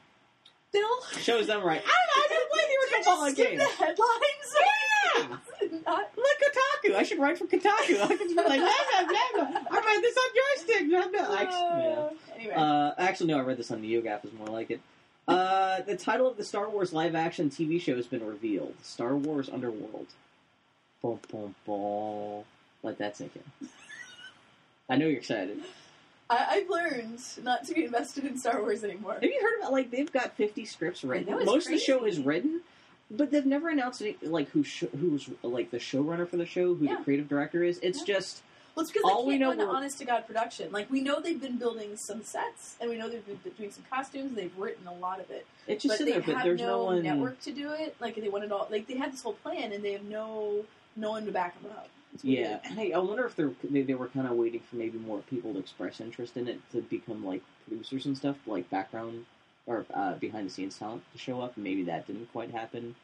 Bill. 0.74 1.02
Shows 1.20 1.48
them 1.48 1.64
right. 1.64 1.82
I 1.86 1.92
don't 1.92 2.08
know. 2.10 2.24
I 2.24 2.28
didn't 2.30 2.50
play 2.52 2.62
the 2.70 2.78
original 2.82 3.00
you 3.00 3.04
Fallout 3.04 3.28
just 3.28 3.38
skip 3.38 3.50
game. 3.50 3.58
the 3.60 3.66
headlines? 3.66 4.56
Yeah. 4.62 5.80
Not 5.86 6.12
Look, 6.18 6.38
Kotaku. 6.42 6.96
I 6.96 7.04
should 7.04 7.20
write 7.20 7.38
for 7.38 7.46
Kotaku. 7.46 8.02
I 8.02 8.08
could 8.16 8.28
be 8.30 8.36
like, 8.36 8.60
blah, 8.60 8.70
blah, 8.70 9.08
blah, 9.08 9.52
blah. 9.52 9.62
I 9.70 9.86
read 9.86 10.02
this 10.02 10.18
on 10.18 10.30
Joystiq. 10.38 10.90
Blah, 10.90 11.08
blah. 11.08 11.36
Actually, 11.38 11.84
yeah. 11.84 12.10
Anyway, 12.36 12.54
Uh, 12.56 12.92
actually, 12.98 13.28
no, 13.34 13.38
I 13.40 13.42
read 13.42 13.58
this 13.58 13.70
on 13.72 13.82
the 13.82 13.94
NeoGAF 13.94 14.26
is 14.26 14.34
more 14.34 14.48
like 14.48 14.72
it. 14.72 14.82
Uh, 15.28 15.82
the 15.82 15.96
title 15.96 16.28
of 16.28 16.38
the 16.38 16.44
Star 16.44 16.70
Wars 16.70 16.94
live 16.94 17.16
action 17.16 17.50
TV 17.50 17.80
show 17.80 17.96
has 17.96 18.08
been 18.08 18.26
revealed 18.26 18.74
Star 18.82 19.16
Wars 19.16 19.50
Underworld. 19.50 20.08
Boom, 21.02 21.20
boom, 21.32 21.56
boom. 21.66 22.44
Let 22.84 22.98
that 22.98 23.18
sink 23.18 23.32
in. 23.36 23.70
I 24.90 24.96
know 24.98 25.08
you're 25.08 25.20
excited. 25.20 25.60
I, 26.32 26.46
I've 26.52 26.70
learned 26.70 27.20
not 27.44 27.66
to 27.66 27.74
be 27.74 27.84
invested 27.84 28.24
in 28.26 28.38
Star 28.40 28.62
Wars 28.62 28.84
anymore. 28.84 29.14
Have 29.16 29.24
you 29.24 29.40
heard 29.42 29.60
about, 29.60 29.72
like, 29.74 29.92
they've 29.92 30.12
got 30.12 30.36
50 30.38 30.66
scripts 30.66 31.04
written? 31.04 31.30
know, 31.32 31.38
it's 31.40 31.46
Most 31.46 31.66
of 31.68 31.74
the 31.74 31.78
show 31.80 32.00
crazy. 32.00 32.20
is 32.20 32.26
written, 32.26 32.62
but 33.12 33.30
they've 33.32 33.46
never 33.46 33.70
announced, 33.70 34.02
any, 34.02 34.16
like, 34.24 34.50
who 34.52 34.64
sh- 34.64 34.86
who's, 35.00 35.30
like, 35.44 35.72
the 35.72 35.78
showrunner 35.78 36.28
for 36.28 36.38
the 36.38 36.46
show, 36.46 36.74
who 36.74 36.86
Yeah. 36.86 36.98
the 36.98 37.04
creative 37.04 37.28
director 37.28 37.64
is. 37.64 37.80
It's 37.84 38.00
Yeah. 38.00 38.16
just, 38.16 38.42
Well, 38.74 38.84
it's 38.84 38.92
because 38.94 39.12
All 39.12 39.24
they 39.24 39.28
we 39.28 39.34
can't 39.34 39.42
know 39.42 39.48
go 39.58 39.62
into 39.64 39.76
honest 39.76 39.98
to 39.98 40.06
god 40.06 40.26
production. 40.26 40.72
Like 40.72 40.90
we 40.90 41.02
know 41.02 41.20
they've 41.20 41.42
been 41.42 41.58
building 41.58 41.98
some 41.98 42.24
sets, 42.24 42.78
and 42.80 42.90
we 42.90 42.96
know 42.98 43.10
they've 43.10 43.26
been 43.44 43.52
doing 43.58 43.70
some 43.70 43.84
costumes. 43.92 44.34
They've 44.34 44.58
written 44.58 44.88
a 44.88 44.94
lot 44.94 45.20
of 45.20 45.30
it, 45.30 45.46
it's 45.68 45.84
just 45.84 46.00
but 46.00 46.06
they 46.06 46.12
there, 46.14 46.22
but 46.22 46.36
have 46.36 46.44
there's 46.46 46.62
no, 46.62 46.68
no 46.68 46.84
one. 46.86 47.04
network 47.04 47.42
to 47.42 47.52
do 47.52 47.74
it. 47.74 47.98
Like 48.00 48.16
they 48.16 48.30
wanted 48.30 48.50
all, 48.54 48.70
like 48.72 48.88
they 48.88 48.96
had 48.96 49.12
this 49.12 49.24
whole 49.24 49.34
plan, 49.34 49.74
and 49.74 49.84
they 49.84 49.92
have 49.92 50.06
no 50.06 50.64
no 50.96 51.10
one 51.12 51.26
to 51.26 51.34
back 51.34 51.62
them 51.62 51.70
up. 51.74 51.90
Yeah, 52.24 52.60
and 52.64 52.80
I, 52.80 52.92
I 52.96 52.98
wonder 53.00 53.26
if 53.26 53.36
they're 53.36 53.52
they, 53.64 53.82
they 53.84 53.94
were 53.94 54.08
kind 54.08 54.28
of 54.28 54.34
waiting 54.34 54.60
for 54.60 54.76
maybe 54.76 54.98
more 54.98 55.20
people 55.30 55.54
to 55.54 55.60
express 55.60 56.02
interest 56.02 56.36
in 56.38 56.48
it 56.48 56.60
to 56.72 56.82
become 56.82 57.26
like 57.26 57.42
producers 57.68 58.06
and 58.06 58.18
stuff, 58.18 58.36
like 58.46 58.70
background 58.70 59.26
or 59.66 59.86
uh, 59.94 60.16
behind 60.16 60.48
the 60.48 60.52
scenes 60.52 60.78
talent 60.78 61.04
to 61.14 61.18
show 61.18 61.42
up. 61.42 61.56
and 61.56 61.64
Maybe 61.64 61.84
that 61.84 62.08
didn't 62.08 62.32
quite 62.32 62.52
happen. 62.52 62.96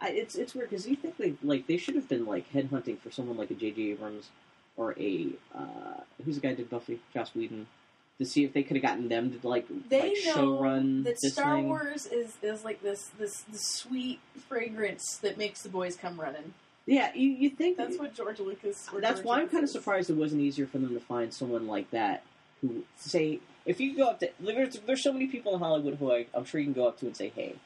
I, 0.00 0.10
it's 0.10 0.34
it's 0.34 0.54
weird 0.54 0.70
because 0.70 0.86
you 0.88 0.96
think 0.96 1.16
they 1.16 1.34
like 1.42 1.66
they 1.66 1.76
should 1.76 1.94
have 1.94 2.08
been 2.08 2.26
like 2.26 2.52
headhunting 2.52 2.98
for 2.98 3.10
someone 3.10 3.36
like 3.36 3.50
a 3.50 3.54
J.J. 3.54 3.92
Abrams 3.92 4.30
or 4.76 4.92
a 4.98 5.28
uh, 5.54 6.00
who's 6.24 6.36
the 6.36 6.40
guy 6.40 6.50
who 6.50 6.56
did 6.56 6.70
Buffy, 6.70 7.00
Joss 7.12 7.34
Whedon, 7.34 7.66
to 8.18 8.24
see 8.24 8.44
if 8.44 8.52
they 8.52 8.62
could 8.62 8.76
have 8.76 8.82
gotten 8.82 9.08
them 9.08 9.38
to 9.38 9.48
like 9.48 9.66
They 9.88 10.10
like 10.10 10.16
show 10.16 10.60
run 10.60 11.02
that 11.04 11.18
Star 11.20 11.56
thing. 11.56 11.68
Wars 11.68 12.06
is 12.06 12.36
is 12.42 12.64
like 12.64 12.82
this 12.82 13.10
this 13.18 13.40
this 13.42 13.62
sweet 13.62 14.20
fragrance 14.48 15.16
that 15.22 15.36
makes 15.36 15.62
the 15.62 15.68
boys 15.68 15.96
come 15.96 16.20
running. 16.20 16.54
Yeah, 16.88 17.10
you 17.14 17.28
you 17.28 17.50
think 17.50 17.76
That's 17.76 17.98
what 17.98 18.14
George 18.14 18.40
Lucas. 18.40 18.88
That's 18.98 19.22
why 19.22 19.40
I'm 19.40 19.48
kind 19.50 19.62
of 19.62 19.68
surprised 19.68 20.08
it 20.08 20.16
wasn't 20.16 20.40
easier 20.40 20.66
for 20.66 20.78
them 20.78 20.94
to 20.94 21.00
find 21.00 21.34
someone 21.34 21.66
like 21.66 21.90
that 21.90 22.22
who 22.62 22.84
say 22.96 23.40
if 23.66 23.78
you 23.78 23.94
go 23.94 24.08
up 24.08 24.20
to 24.20 24.30
there's, 24.40 24.78
there's 24.80 25.02
so 25.02 25.12
many 25.12 25.26
people 25.26 25.52
in 25.52 25.60
Hollywood 25.60 25.96
who 25.96 26.10
I, 26.10 26.26
I'm 26.32 26.46
sure 26.46 26.60
you 26.60 26.66
can 26.66 26.72
go 26.72 26.88
up 26.88 26.98
to 27.00 27.06
and 27.06 27.14
say, 27.14 27.30
hey, 27.34 27.56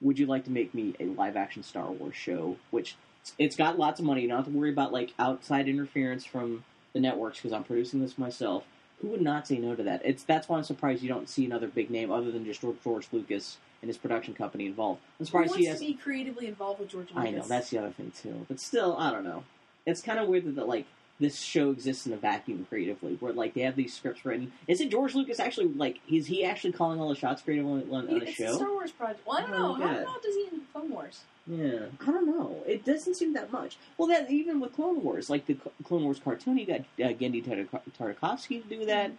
would 0.00 0.18
you 0.18 0.24
like 0.24 0.44
to 0.44 0.50
make 0.50 0.72
me 0.72 0.94
a 0.98 1.04
live 1.04 1.36
action 1.36 1.62
Star 1.62 1.90
Wars 1.90 2.16
show? 2.16 2.56
Which 2.70 2.96
it's 3.38 3.56
got 3.56 3.78
lots 3.78 4.00
of 4.00 4.06
money. 4.06 4.22
You 4.22 4.28
don't 4.28 4.38
have 4.38 4.46
to 4.46 4.58
worry 4.58 4.70
about 4.70 4.90
like 4.90 5.12
outside 5.18 5.68
interference 5.68 6.24
from 6.24 6.64
the 6.94 7.00
networks 7.00 7.36
because 7.36 7.52
I'm 7.52 7.64
producing 7.64 8.00
this 8.00 8.16
myself. 8.16 8.64
Who 9.02 9.08
would 9.08 9.20
not 9.20 9.46
say 9.46 9.58
no 9.58 9.74
to 9.74 9.82
that? 9.82 10.00
It's 10.02 10.22
that's 10.22 10.48
why 10.48 10.56
I'm 10.56 10.64
surprised 10.64 11.02
you 11.02 11.10
don't 11.10 11.28
see 11.28 11.44
another 11.44 11.68
big 11.68 11.90
name 11.90 12.10
other 12.10 12.30
than 12.30 12.46
just 12.46 12.62
George, 12.62 12.76
George 12.82 13.06
Lucas 13.12 13.58
and 13.82 13.88
his 13.88 13.96
production 13.96 14.34
company 14.34 14.66
involved. 14.66 15.00
I'm 15.18 15.26
surprised 15.26 15.50
wants 15.50 15.60
he 15.64 15.66
has 15.66 15.80
to 15.80 15.86
be 15.86 15.94
creatively 15.94 16.46
involved 16.46 16.80
with 16.80 16.90
George 16.90 17.08
Lucas? 17.14 17.28
I 17.28 17.30
know 17.30 17.42
that's 17.46 17.70
the 17.70 17.78
other 17.78 17.90
thing 17.90 18.12
too. 18.22 18.46
But 18.48 18.60
still, 18.60 18.96
I 18.98 19.10
don't 19.10 19.24
know. 19.24 19.44
It's 19.86 20.02
kind 20.02 20.18
of 20.18 20.28
weird 20.28 20.54
that, 20.54 20.68
like 20.68 20.86
this 21.18 21.38
show 21.40 21.70
exists 21.70 22.06
in 22.06 22.12
a 22.12 22.16
vacuum 22.16 22.66
creatively, 22.68 23.16
where 23.20 23.32
like 23.32 23.54
they 23.54 23.62
have 23.62 23.76
these 23.76 23.94
scripts 23.94 24.24
written. 24.24 24.52
Isn't 24.68 24.90
George 24.90 25.14
Lucas 25.14 25.40
actually 25.40 25.68
like 25.68 26.00
is 26.10 26.26
he 26.26 26.44
actually 26.44 26.72
calling 26.72 27.00
all 27.00 27.08
the 27.08 27.14
shots 27.14 27.42
creatively 27.42 27.82
on, 27.90 27.94
on 27.94 28.06
the 28.06 28.16
it's 28.16 28.30
a 28.30 28.32
show? 28.34 28.54
Star 28.56 28.70
Wars 28.72 28.92
project. 28.92 29.26
Well, 29.26 29.38
I 29.38 29.40
don't 29.42 29.52
Oh, 29.54 29.76
know. 29.76 29.86
How 29.86 29.96
involved 29.98 30.26
is 30.26 30.34
he 30.34 30.42
in 30.52 30.60
Clone 30.72 30.90
Wars? 30.90 31.20
Yeah, 31.46 31.86
I 32.00 32.04
don't 32.06 32.26
know. 32.26 32.62
It 32.66 32.84
doesn't 32.84 33.14
seem 33.14 33.32
that 33.32 33.50
much. 33.50 33.76
Well, 33.98 34.08
that 34.08 34.30
even 34.30 34.60
with 34.60 34.74
Clone 34.74 35.02
Wars, 35.02 35.28
like 35.30 35.46
the 35.46 35.54
Cl- 35.54 35.72
Clone 35.84 36.04
Wars 36.04 36.20
cartoon, 36.22 36.56
he 36.58 36.64
got 36.64 36.80
uh, 36.80 37.08
Genndy 37.14 37.44
Tartak- 37.44 37.80
Tartakovsky 37.98 38.62
to 38.62 38.68
do 38.68 38.86
that. 38.86 39.10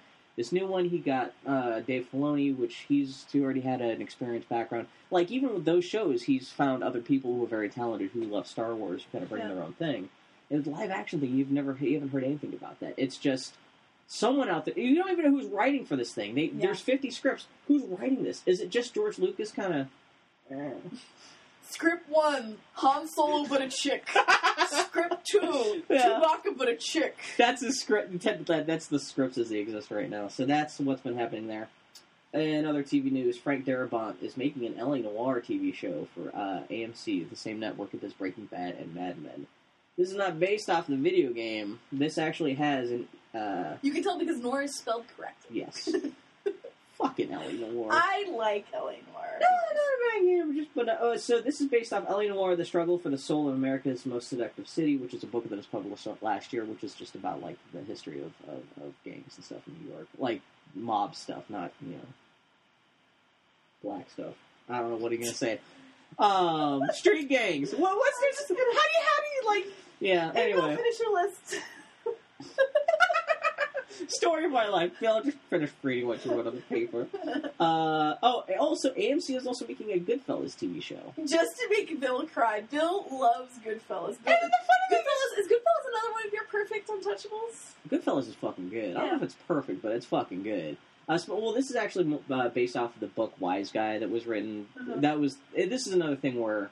This 0.42 0.52
new 0.52 0.66
one, 0.66 0.86
he 0.86 0.98
got 0.98 1.34
uh, 1.46 1.82
Dave 1.82 2.08
Filoni, 2.12 2.58
which 2.58 2.86
he's 2.88 3.28
he 3.32 3.42
already 3.44 3.62
had 3.62 3.80
an 3.80 4.02
experienced 4.02 4.50
background. 4.50 4.88
Like 5.12 5.30
even 5.30 5.54
with 5.54 5.66
those 5.66 5.86
shows, 5.86 6.24
he's 6.24 6.50
found 6.50 6.84
other 6.84 7.00
people 7.00 7.36
who 7.36 7.44
are 7.44 7.48
very 7.48 7.70
talented 7.70 8.10
who 8.10 8.24
love 8.24 8.48
Star 8.48 8.74
Wars, 8.74 9.04
who 9.04 9.12
kind 9.12 9.22
of 9.24 9.30
bring 9.30 9.44
Yeah. 9.44 9.54
their 9.54 9.62
own 9.64 9.74
thing. 9.74 10.10
And 10.50 10.64
the 10.64 10.72
live 10.72 10.90
action 10.90 11.20
thing, 11.20 11.36
you've 11.36 11.52
never 11.52 11.78
you 11.80 11.94
haven't 11.94 12.10
heard 12.10 12.24
anything 12.24 12.56
about 12.56 12.80
that. 12.80 12.96
It's 12.98 13.18
just 13.18 13.54
someone 14.08 14.50
out 14.50 14.66
there. 14.66 14.74
You 14.80 14.96
don't 14.96 15.12
even 15.12 15.26
know 15.26 15.40
who's 15.40 15.52
writing 15.52 15.86
for 15.86 15.96
this 15.96 16.12
thing. 16.12 16.34
They, 16.34 16.46
Yeah. 16.46 16.66
There's 16.66 16.80
50 16.82 17.12
scripts. 17.12 17.46
Who's 17.68 17.84
writing 17.84 18.24
this? 18.24 18.42
Is 18.48 18.62
it 18.62 18.72
just 18.72 18.96
George 18.96 19.20
Lucas? 19.20 19.52
Kind 19.52 19.76
of. 19.76 19.88
Script 21.70 22.10
one: 22.10 22.58
Han 22.74 23.08
Solo, 23.08 23.46
but 23.48 23.62
a 23.62 23.70
chick. 23.70 24.08
Script 24.72 25.26
two: 25.26 25.84
Yeah. 25.90 26.20
Chewbacca, 26.22 26.58
but 26.58 26.68
a 26.70 26.76
chick. 26.76 27.18
that's 27.38 27.62
the 27.62 27.72
script. 27.74 28.22
that- 28.24 28.66
That's 28.68 28.88
the 28.88 29.00
scripts 29.00 29.38
as 29.38 29.50
they 29.50 29.58
exist 29.60 29.92
right 29.92 30.10
now. 30.10 30.28
So 30.28 30.46
that's 30.46 30.80
what's 30.80 31.02
been 31.02 31.18
happening 31.18 31.48
there. 31.48 31.70
And 32.34 32.66
other 32.66 32.82
TV 32.84 33.12
news: 33.12 33.38
Frank 33.38 33.66
Darabont 33.66 34.16
is 34.22 34.38
making 34.38 34.66
an 34.66 34.78
LA 34.78 34.98
Noir 34.98 35.42
TV 35.42 35.74
show 35.74 36.08
for 36.16 36.30
uh, 36.36 36.64
AMC, 36.70 37.30
the 37.30 37.36
same 37.36 37.60
network 37.60 37.92
that 37.92 38.02
does 38.02 38.14
Breaking 38.14 38.46
Bad 38.46 38.76
and 38.76 38.96
Mad 38.96 39.22
Men. 39.22 39.48
This 39.98 40.10
is 40.10 40.16
not 40.16 40.40
based 40.40 40.70
off 40.70 40.88
the 40.88 40.96
video 40.96 41.32
game. 41.34 41.80
This 41.92 42.18
actually 42.18 42.54
has 42.54 42.90
an 42.92 43.08
uh, 43.36 43.76
You 43.82 43.92
can 43.92 44.02
tell 44.04 44.18
because 44.18 44.38
Noir 44.38 44.62
is 44.64 44.78
spelled 44.78 45.04
correctly. 45.18 45.58
yes. 45.60 45.90
Fucking 47.02 47.32
L.A. 47.32 47.54
Noir. 47.54 47.90
I 47.92 48.28
like 48.32 48.66
L.A. 48.74 48.94
Noir. 49.12 49.40
No, 49.40 49.48
not 49.48 49.76
a 49.76 50.20
bad 50.20 50.26
game. 50.26 50.56
Just 50.56 50.70
but 50.76 50.90
uh, 50.90 50.98
oh, 51.00 51.18
so 51.18 51.42
this 51.42 51.62
is 51.62 51.68
based 51.68 51.92
off 51.94 52.06
L.A. 52.08 52.28
Noir: 52.28 52.56
The 52.56 52.66
Struggle 52.66 52.98
for 53.00 53.10
the 53.10 53.18
Soul 53.18 53.50
of 53.50 53.56
America's 53.56 54.06
Most 54.06 54.28
Seductive 54.28 54.68
City, 54.68 54.98
which 54.98 55.14
is 55.14 55.24
a 55.24 55.28
book 55.28 55.50
that 55.50 55.56
was 55.56 55.66
published 55.66 56.08
last 56.22 56.54
year, 56.54 56.64
which 56.64 56.84
is 56.84 56.94
just 56.94 57.16
about 57.16 57.42
like 57.42 57.58
the 57.74 57.82
history 57.82 58.20
of, 58.20 58.32
of, 58.48 58.84
of 58.84 58.94
gangs 59.04 59.34
and 59.36 59.46
stuff 59.46 59.62
in 59.68 59.84
New 59.84 59.94
York, 59.94 60.08
like 60.18 60.42
mob 60.76 61.16
stuff, 61.16 61.44
not 61.50 61.72
you 61.82 61.94
know 61.94 62.08
black 63.84 64.10
stuff. 64.12 64.34
I 64.70 64.80
don't 64.80 64.92
know 64.92 64.98
what 64.98 65.12
are 65.12 65.16
you 65.16 65.22
gonna 65.22 65.34
say. 65.34 65.60
Um, 66.20 66.84
street 66.94 67.30
gangs. 67.30 67.72
What, 67.72 67.98
what's 67.98 68.20
there's 68.20 68.50
how 68.50 68.56
do 68.56 68.62
you 68.62 68.66
how 68.66 69.22
do 69.22 69.28
you 69.36 69.44
like? 69.48 69.66
Yeah. 70.00 70.32
Anyway, 70.36 70.76
finish 70.76 71.00
your 71.00 71.14
list. 71.14 71.56
story 74.10 74.46
of 74.46 74.52
my 74.52 74.68
life. 74.68 74.92
Bill, 75.00 75.24
just 75.24 75.38
finished 75.50 75.74
reading 75.84 76.08
what 76.08 76.26
you 76.26 76.32
wrote 76.32 76.48
on 76.48 76.56
the 76.56 76.62
paper. 76.62 77.08
Uh, 77.62 78.16
oh, 78.24 78.44
also 78.60 78.92
AMC 78.94 79.36
is 79.38 79.46
also 79.46 79.68
making 79.68 79.92
a 79.92 80.00
Goodfellas 80.00 80.56
TV 80.56 80.82
show. 80.82 81.14
Just 81.20 81.52
to 81.60 81.68
make 81.70 82.00
Bill 82.00 82.26
cry. 82.26 82.62
Bill 82.62 83.06
loves 83.12 83.52
Goodfellas. 83.60 84.18
Bill, 84.24 84.34
And 84.34 84.52
the 84.52 84.96
Goodfellas 84.96 85.40
is 85.40 85.48
Goodfellas 85.48 85.88
another 85.90 86.12
one 86.14 86.26
of 86.26 86.34
your 86.34 86.44
perfect 86.46 86.90
Untouchables? 86.90 87.74
Goodfellas 87.88 88.28
is 88.30 88.34
fucking 88.36 88.70
good. 88.70 88.96
I 88.96 89.02
don't 89.02 89.10
know 89.10 89.16
if 89.18 89.22
it's 89.24 89.36
perfect, 89.48 89.84
but 89.84 89.92
it's 89.92 90.08
fucking 90.08 90.42
good. 90.42 90.78
Uh, 91.08 91.20
so- 91.20 91.40
well, 91.40 91.54
this 91.54 91.70
is 91.70 91.76
actually 91.76 92.20
uh, 92.32 92.50
based 92.50 92.76
off 92.76 92.96
of 92.96 93.00
the 93.00 93.08
book 93.08 93.34
Wise 93.40 93.72
Guy 93.72 94.00
that 94.00 94.10
was 94.10 94.26
written. 94.26 94.68
Uh-huh. 94.80 94.94
That 95.02 95.20
was 95.20 95.38
eh, 95.56 95.68
this 95.68 95.86
is 95.86 95.94
another 95.94 96.16
thing 96.16 96.40
where 96.40 96.72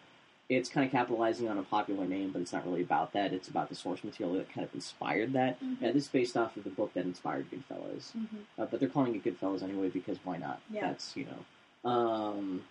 it's 0.49 0.67
kind 0.67 0.83
of 0.85 0.91
capitalizing 0.91 1.47
on 1.47 1.57
a 1.59 1.63
popular 1.63 2.05
name, 2.07 2.31
but 2.31 2.41
it's 2.41 2.51
not 2.51 2.65
really 2.65 2.81
about 2.81 3.13
that. 3.13 3.31
It's 3.33 3.47
about 3.47 3.69
the 3.69 3.75
source 3.75 4.03
material 4.03 4.35
that 4.35 4.51
kind 4.51 4.65
of 4.67 4.73
inspired 4.73 5.33
that. 5.33 5.61
Mhm. 5.61 5.77
Yeah, 5.79 5.91
this 5.91 6.03
is 6.05 6.09
based 6.09 6.35
off 6.35 6.57
of 6.57 6.63
the 6.63 6.71
book 6.71 6.93
that 6.95 7.05
inspired 7.05 7.45
Goodfellas, 7.51 8.11
uh, 8.57 8.65
but 8.65 8.79
they're 8.79 8.89
calling 8.89 9.13
it 9.15 9.23
Goodfellas 9.23 9.61
anyway 9.61 9.89
because 9.89 10.17
why 10.23 10.37
not? 10.37 10.59
Yeah. 10.71 10.87
That's 10.87 11.15
you 11.15 11.25
know. 11.25 11.89
Um, 11.89 12.65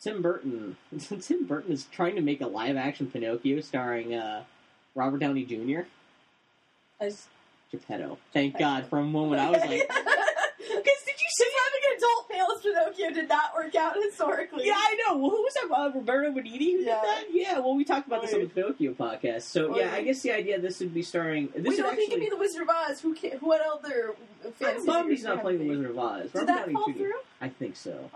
Tim 0.00 0.22
Burton. 0.22 0.76
Tim 1.20 1.46
Burton 1.46 1.72
is 1.72 1.84
trying 1.86 2.14
to 2.16 2.22
make 2.22 2.40
a 2.40 2.46
live 2.46 2.76
action 2.76 3.10
Pinocchio 3.10 3.60
starring 3.60 4.14
uh, 4.14 4.44
Robert 4.94 5.18
Downey 5.18 5.44
Jr. 5.44 5.82
As 7.00 7.26
Geppetto. 7.70 8.18
Thank 8.32 8.58
God. 8.58 8.86
For 8.86 8.98
a 8.98 9.04
moment, 9.04 9.40
I 9.40 9.50
was 9.50 9.60
like, 9.60 9.68
because 9.88 11.00
did 11.04 11.18
you 11.20 11.28
see 11.36 11.50
having 11.64 11.81
an 11.81 11.81
adult 11.96 12.26
male 12.30 12.46
Pinocchio 12.62 13.10
did 13.10 13.28
not 13.28 13.54
work 13.54 13.74
out 13.74 13.94
historically? 14.02 14.66
"Yeah, 14.66 14.74
I 14.76 14.96
know." 15.06 15.16
Well, 15.18 15.30
who 15.30 15.42
was 15.42 15.54
that? 15.54 15.70
Uh, 15.70 15.90
Roberto 15.94 16.30
Benigni 16.32 16.72
who 16.72 16.78
Yeah. 16.78 17.00
did 17.00 17.10
that? 17.10 17.24
Yeah. 17.32 17.58
Well, 17.60 17.74
we 17.74 17.84
talked 17.84 18.06
about 18.06 18.22
this 18.22 18.32
on 18.34 18.40
the 18.40 18.46
Pinocchio 18.46 18.92
podcast. 18.94 19.42
So 19.42 19.76
yeah, 19.76 19.92
I 19.94 20.02
guess 20.02 20.22
the 20.22 20.32
idea 20.32 20.60
this 20.60 20.80
would 20.80 20.94
be 20.94 21.02
starring. 21.02 21.48
This 21.54 21.64
Wait, 21.70 21.78
no, 21.78 21.90
if 21.90 21.98
he 21.98 22.08
could 22.08 22.20
be 22.20 22.28
the 22.28 22.36
Wizard 22.36 22.62
of 22.62 22.68
Oz, 22.70 23.00
who 23.00 23.14
can, 23.14 23.32
what 23.40 23.60
other 23.60 24.14
fantasy? 24.54 25.08
He's 25.10 25.24
not 25.24 25.40
playing 25.42 25.58
the? 25.60 25.68
Wizard 25.68 25.90
of 25.90 25.98
Oz. 25.98 26.22
Did 26.30 26.34
Robert 26.34 26.46
that 26.46 26.58
Downey 26.66 26.72
fall 26.74 26.86
Jr. 26.88 26.92
through? 26.98 27.12
I 27.40 27.48
think 27.48 27.76
so. 27.76 28.10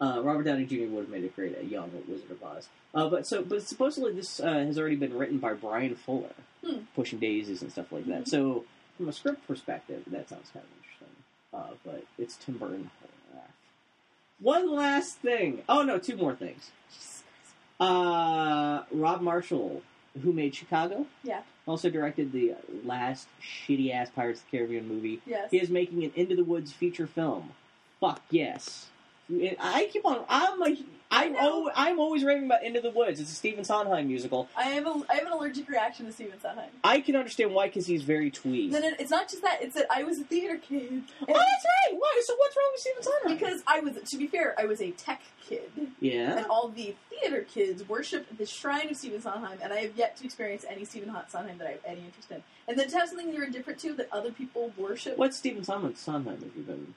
Uh, 0.00 0.20
Robert 0.22 0.42
Downey 0.44 0.64
Jr. 0.66 0.86
would 0.88 1.02
have 1.02 1.08
made 1.10 1.24
a 1.24 1.28
great 1.28 1.56
a 1.56 1.64
young 1.64 1.90
Wizard 2.08 2.30
of 2.32 2.42
Oz. 2.42 2.68
Uh, 2.94 3.08
but 3.08 3.26
so, 3.26 3.42
but 3.42 3.62
supposedly 3.62 4.12
this 4.12 4.40
uh, 4.40 4.52
has 4.52 4.78
already 4.78 4.96
been 4.96 5.14
written 5.16 5.38
by 5.38 5.52
Bryan 5.54 5.94
Fuller, 5.94 6.34
Hmm. 6.64 6.80
pushing 6.96 7.18
daisies 7.20 7.62
and 7.62 7.70
stuff 7.70 7.92
like 7.92 8.06
that. 8.06 8.22
Mhm. 8.22 8.28
So, 8.28 8.64
from 8.96 9.08
a 9.08 9.12
script 9.12 9.46
perspective, 9.46 10.02
that 10.08 10.28
sounds 10.28 10.50
kind 10.52 10.64
of 10.64 10.70
interesting. 10.76 11.08
Uh, 11.54 11.74
but 11.84 12.04
it's 12.18 12.36
Tim 12.36 12.58
Burton. 12.58 12.90
One 14.42 14.74
last 14.74 15.18
thing. 15.18 15.62
Oh 15.68 15.82
no, 15.82 15.98
two 15.98 16.16
more 16.16 16.34
things. 16.34 16.70
Uh, 17.80 18.82
Rob 18.92 19.20
Marshall, 19.22 19.82
who 20.22 20.32
made 20.32 20.54
Chicago, 20.54 21.06
Yeah. 21.24 21.42
also 21.66 21.90
directed 21.90 22.32
the 22.32 22.54
last 22.84 23.28
shitty 23.40 23.92
ass 23.92 24.10
Pirates 24.10 24.40
of 24.40 24.50
the 24.50 24.56
Caribbean 24.58 24.86
movie. 24.88 25.20
Yes. 25.26 25.50
He 25.50 25.58
is 25.58 25.70
making 25.70 26.04
an 26.04 26.12
Into 26.14 26.36
the 26.36 26.44
Woods 26.44 26.72
feature 26.72 27.06
film. 27.06 27.50
Fuck 28.00 28.20
yes. 28.30 28.88
I 29.60 29.88
keep 29.92 30.04
on. 30.04 30.24
I'm 30.28 30.58
like. 30.58 30.78
I'm, 31.12 31.36
always, 31.36 31.74
I'm 31.76 32.00
always 32.00 32.24
raving 32.24 32.46
about 32.46 32.64
Into 32.64 32.80
the 32.80 32.90
Woods. 32.90 33.20
It's 33.20 33.30
a 33.30 33.34
Stephen 33.34 33.64
Sondheim 33.64 34.08
musical. 34.08 34.48
I 34.56 34.64
have 34.64 34.86
a 34.86 35.02
I 35.10 35.16
have 35.16 35.26
an 35.26 35.32
allergic 35.32 35.68
reaction 35.68 36.06
to 36.06 36.12
Stephen 36.12 36.40
Sondheim. 36.40 36.70
I 36.82 37.00
can 37.00 37.16
understand 37.16 37.52
why 37.52 37.66
because 37.66 37.86
he's 37.86 38.02
very 38.02 38.30
twee. 38.30 38.70
Then 38.70 38.84
it, 38.84 39.00
it's 39.00 39.10
not 39.10 39.28
just 39.28 39.42
that; 39.42 39.62
it's 39.62 39.74
that 39.74 39.86
I 39.90 40.04
was 40.04 40.18
a 40.18 40.24
theater 40.24 40.56
kid. 40.56 41.02
Oh, 41.20 41.26
that's 41.26 41.36
right. 41.36 41.98
Why? 41.98 42.22
So 42.24 42.34
what's 42.36 42.56
wrong 42.56 42.70
with 42.72 42.80
Stephen 42.80 43.02
Sondheim? 43.02 43.38
because 43.38 43.62
I 43.66 43.80
was, 43.80 44.10
to 44.10 44.16
be 44.16 44.26
fair, 44.26 44.54
I 44.58 44.64
was 44.64 44.80
a 44.80 44.90
tech 44.92 45.20
kid, 45.46 45.70
yeah. 46.00 46.38
and 46.38 46.46
all 46.46 46.68
the 46.68 46.94
theater 47.10 47.42
kids 47.42 47.88
worship 47.88 48.26
the 48.36 48.46
shrine 48.46 48.88
of 48.90 48.96
Stephen 48.96 49.20
Sondheim, 49.20 49.58
and 49.62 49.72
I 49.72 49.80
have 49.80 49.96
yet 49.96 50.16
to 50.18 50.24
experience 50.24 50.64
any 50.68 50.84
Stephen 50.84 51.14
Sondheim 51.28 51.58
that 51.58 51.66
I 51.66 51.72
have 51.72 51.80
any 51.84 52.00
interest 52.04 52.30
in. 52.30 52.42
And 52.68 52.78
then 52.78 52.88
to 52.88 52.98
have 52.98 53.08
something 53.08 53.32
you're 53.32 53.44
indifferent 53.44 53.80
to 53.80 53.94
that 53.94 54.08
other 54.12 54.30
people 54.30 54.72
worship. 54.76 55.18
What 55.18 55.34
Stephen 55.34 55.64
Sondheim, 55.64 55.94
Sondheim 55.94 56.40
have 56.40 56.56
you 56.56 56.62
been? 56.62 56.94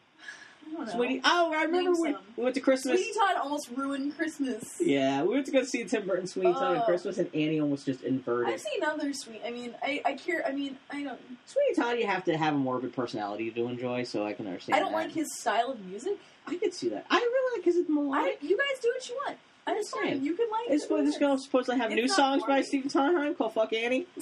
Sweetie. 0.92 1.22
Oh, 1.24 1.52
I 1.54 1.64
remember 1.64 1.92
Name 1.92 2.02
when 2.02 2.14
some. 2.14 2.22
we 2.38 2.44
went 2.44 2.56
to 2.56 2.62
Christmas. 2.62 3.00
Sweeney 3.00 3.14
Todd 3.18 3.38
almost 3.42 3.70
ruined 3.76 4.16
Christmas. 4.18 4.76
Yeah, 4.82 5.24
we 5.24 5.30
went 5.36 5.46
to 5.46 5.52
go 5.52 5.64
see 5.64 5.84
Tim 5.86 6.06
Burton 6.06 6.28
Sweeney 6.28 6.54
Todd 6.54 6.76
at 6.78 6.84
Oh. 6.84 6.86
Christmas, 6.86 7.18
and 7.18 7.30
Annie 7.34 7.60
almost 7.62 7.86
just 7.86 8.02
inverted. 8.02 8.54
I've 8.54 8.60
seen 8.62 8.84
other 8.84 9.14
sweet. 9.14 9.42
I 9.46 9.52
mean, 9.52 9.74
I, 9.82 10.02
I 10.06 10.14
care. 10.14 10.44
I 10.46 10.52
mean, 10.52 10.78
I 10.92 11.04
don't. 11.04 11.20
Sweeney 11.46 11.76
Todd, 11.76 11.98
you 11.98 12.06
have 12.08 12.24
to 12.26 12.36
have 12.38 12.54
a 12.56 12.58
morbid 12.58 12.94
personality 12.94 13.52
to 13.52 13.68
enjoy, 13.68 14.04
so 14.04 14.26
I 14.26 14.34
can 14.34 14.48
understand. 14.48 14.76
I 14.76 14.80
don't 14.80 14.92
that. 14.92 14.98
like 14.98 15.12
his 15.14 15.34
style 15.34 15.72
of 15.72 15.86
music. 15.86 16.18
I 16.48 16.56
could 16.56 16.74
see 16.74 16.90
that. 16.90 17.06
I 17.10 17.18
really 17.18 17.60
like 17.60 17.68
it's 17.68 17.78
I, 17.90 17.94
melodic. 17.94 18.38
you 18.42 18.58
guys 18.58 18.80
do 18.82 18.92
what 18.94 19.10
you 19.10 19.16
want. 19.26 19.38
I 19.68 19.72
understand. 19.72 20.10
fine. 20.10 20.24
You 20.26 20.34
can 20.36 20.48
like. 20.52 20.70
It's 20.70 20.86
it, 20.86 21.06
this 21.06 21.18
girl's 21.18 21.44
supposed 21.44 21.68
to 21.70 21.76
have 21.76 21.92
It's 21.92 21.96
new 21.96 22.08
not 22.08 22.16
songs 22.16 22.42
by 22.44 22.48
boring. 22.48 22.64
Stephen 22.64 22.90
Sondheim 22.90 23.34
called 23.36 23.54
"Fuck 23.54 23.72
Annie." 23.74 24.06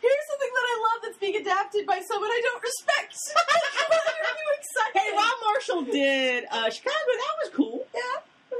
Here's 0.00 0.26
something 0.28 0.52
that 0.54 0.66
I 0.68 0.87
love 0.98 1.02
that's 1.04 1.18
being 1.18 1.36
adapted 1.36 1.86
by 1.86 2.00
someone 2.06 2.30
I 2.30 2.40
don't 2.42 2.62
respect. 2.62 3.16
Are 3.90 4.36
you 4.38 4.58
excited? 4.58 5.00
Hey, 5.00 5.16
Rob 5.16 5.34
Marshall 5.44 5.92
did 5.92 6.44
uh, 6.50 6.70
Chicago. 6.70 6.94
That 7.06 7.34
was 7.44 7.52
cool. 7.54 7.86
Yeah. 7.94 8.00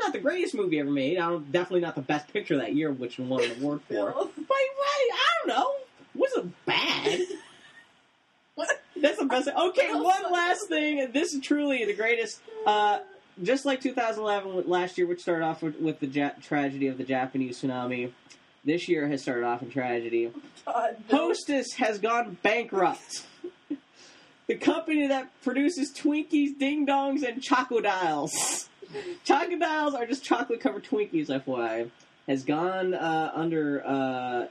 Not 0.00 0.12
the 0.12 0.20
greatest 0.20 0.54
movie 0.54 0.78
ever 0.78 0.90
made. 0.90 1.18
I 1.18 1.28
don't, 1.28 1.50
definitely 1.50 1.80
not 1.80 1.96
the 1.96 2.02
best 2.02 2.32
picture 2.32 2.56
that 2.58 2.74
year, 2.74 2.92
which 2.92 3.18
won 3.18 3.42
an 3.42 3.50
award 3.58 3.80
for. 3.82 3.94
Bill. 3.94 4.30
But 4.36 4.48
right, 4.50 5.08
I 5.12 5.46
don't 5.46 5.48
know. 5.56 5.72
Wasn't 6.14 6.54
bad. 6.66 7.20
What? 8.54 8.68
That's 9.00 9.20
the 9.20 9.24
best. 9.26 9.46
Okay, 9.46 9.94
one 9.94 10.32
last 10.32 10.66
thing. 10.68 11.12
This 11.12 11.32
is 11.32 11.40
truly 11.40 11.84
the 11.84 11.94
greatest. 11.94 12.40
Uh, 12.66 12.98
just 13.40 13.64
like 13.64 13.80
2011 13.80 14.68
last 14.68 14.98
year, 14.98 15.06
which 15.06 15.20
started 15.20 15.44
off 15.44 15.62
with, 15.62 15.78
with 15.78 16.00
the 16.00 16.08
ja- 16.08 16.32
tragedy 16.42 16.88
of 16.88 16.98
the 16.98 17.04
Japanese 17.04 17.62
tsunami, 17.62 18.10
this 18.64 18.88
year 18.88 19.08
has 19.08 19.22
started 19.22 19.44
off 19.44 19.62
in 19.62 19.70
tragedy. 19.70 20.32
God, 20.66 20.96
Bill. 21.08 21.18
Hostess 21.18 21.74
has 21.74 21.98
gone 21.98 22.36
bankrupt. 22.42 23.24
the 24.46 24.56
company 24.56 25.06
that 25.08 25.30
produces 25.42 25.92
Twinkies, 25.92 26.58
Ding 26.58 26.86
Dongs, 26.86 27.22
and 27.22 27.42
Chocodiles. 27.42 28.68
Chocodiles 29.24 29.94
are 29.94 30.06
just 30.06 30.24
chocolate 30.24 30.60
covered 30.60 30.84
Twinkies, 30.84 31.26
FYI. 31.26 31.90
Has 32.26 32.44
gone 32.44 32.92
uh, 32.92 33.32
under 33.34 33.82
uh, 33.86 34.46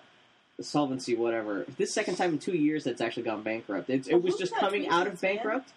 solvency, 0.61 1.15
whatever. 1.15 1.65
This 1.77 1.93
second 1.93 2.15
time 2.15 2.33
in 2.33 2.39
two 2.39 2.55
years 2.55 2.83
that's 2.83 3.01
actually 3.01 3.23
gone 3.23 3.43
bankrupt. 3.43 3.89
It's, 3.89 4.07
it 4.07 4.21
was 4.21 4.35
just 4.35 4.55
coming 4.55 4.87
out 4.87 5.07
of 5.07 5.21
bankrupt. 5.21 5.69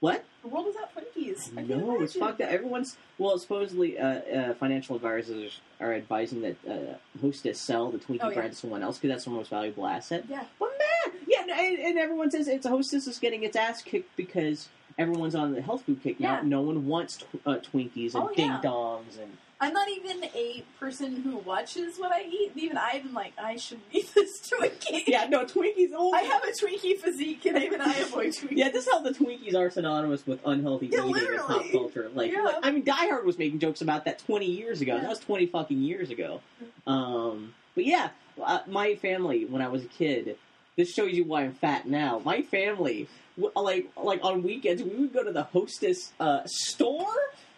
What? 0.00 0.24
The 0.48 0.54
world 0.54 0.68
is 0.68 0.76
out 0.76 0.90
Twinkies. 0.94 1.58
I 1.58 1.62
No, 1.62 2.00
it's 2.00 2.14
fucked 2.14 2.40
up. 2.40 2.48
Everyone's 2.50 2.96
well. 3.18 3.36
Supposedly, 3.36 3.98
uh, 3.98 4.06
uh, 4.06 4.54
financial 4.54 4.94
advisors 4.94 5.60
are 5.80 5.92
advising 5.92 6.42
that 6.42 6.56
uh, 6.68 6.94
Hostess 7.20 7.58
sell 7.58 7.90
the 7.90 7.98
Twinkie 7.98 8.18
Oh, 8.22 8.28
yeah. 8.28 8.34
brand 8.34 8.52
to 8.52 8.56
someone 8.56 8.82
else 8.84 8.98
because 8.98 9.10
that's 9.14 9.24
the 9.24 9.30
most 9.30 9.50
valuable 9.50 9.86
asset. 9.86 10.24
Yeah. 10.28 10.44
But 10.60 10.70
man, 10.78 11.14
yeah, 11.26 11.42
and, 11.58 11.78
and 11.80 11.98
everyone 11.98 12.30
says 12.30 12.46
it's 12.46 12.64
Hostess 12.66 13.08
is 13.08 13.18
getting 13.18 13.42
its 13.42 13.56
ass 13.56 13.82
kicked 13.82 14.14
because 14.16 14.68
everyone's 14.98 15.34
on 15.34 15.52
the 15.52 15.62
health 15.62 15.82
food 15.84 16.02
kick 16.02 16.18
now. 16.20 16.34
Yeah. 16.36 16.40
No 16.44 16.60
one 16.62 16.86
wants 16.86 17.18
tw- 17.18 17.24
uh, 17.46 17.56
Twinkies 17.56 18.14
and 18.14 18.24
Oh, 18.24 18.30
Ding 18.34 18.48
yeah. 18.48 18.60
Dongs 18.62 19.18
and 19.20 19.36
I'm 19.58 19.72
not 19.72 19.88
even 19.88 20.22
a 20.34 20.62
person 20.78 21.16
who 21.22 21.38
watches 21.38 21.96
what 21.96 22.12
I 22.12 22.24
eat. 22.24 22.52
Even 22.56 22.76
I'm 22.76 23.14
like, 23.14 23.32
I 23.42 23.56
should 23.56 23.80
eat 23.90 24.12
this 24.14 24.50
Twinkie. 24.50 25.04
yeah, 25.06 25.26
no 25.30 25.46
Twinkies. 25.46 25.92
Oh, 25.96 26.12
I 26.12 26.20
have 26.20 26.42
a 26.44 26.48
Twinkie 26.48 26.98
physique, 26.98 27.46
and 27.46 27.56
even 27.62 27.80
I 27.80 27.94
avoid 27.94 28.34
Twinkies. 28.34 28.48
Yeah, 28.50 28.68
this 28.68 28.86
is 28.86 28.92
how 28.92 29.00
the 29.00 29.12
Twinkies 29.12 29.54
are 29.54 29.70
synonymous 29.70 30.26
with 30.26 30.40
unhealthy 30.44 30.88
Yeah, 30.88 31.06
eating 31.06 31.32
in 31.32 31.38
pop 31.38 31.64
culture. 31.72 32.10
Like, 32.14 32.32
Yeah. 32.32 32.42
like, 32.42 32.56
I 32.64 32.70
mean, 32.70 32.84
Die 32.84 32.92
Hard 33.08 33.24
was 33.24 33.38
making 33.38 33.60
jokes 33.60 33.80
about 33.80 34.04
that 34.04 34.18
20 34.18 34.44
years 34.44 34.82
ago. 34.82 34.96
Yeah. 34.96 35.00
That 35.00 35.08
was 35.08 35.20
20 35.20 35.46
fucking 35.46 35.78
years 35.80 36.10
ago. 36.10 36.42
Um, 36.86 37.54
but 37.74 37.86
yeah, 37.86 38.10
uh, 38.42 38.58
my 38.66 38.96
family 38.96 39.46
when 39.46 39.62
I 39.62 39.68
was 39.68 39.82
a 39.84 39.88
kid. 39.88 40.36
This 40.76 40.92
shows 40.92 41.12
you 41.14 41.24
why 41.24 41.44
I'm 41.44 41.54
fat 41.54 41.88
now. 41.88 42.20
My 42.22 42.42
family, 42.42 43.08
like, 43.54 43.88
like 44.02 44.20
on 44.22 44.42
weekends, 44.42 44.82
we 44.82 44.90
would 44.96 45.12
go 45.12 45.22
to 45.22 45.32
the 45.32 45.44
Hostess 45.44 46.12
uh, 46.20 46.40
store 46.46 47.06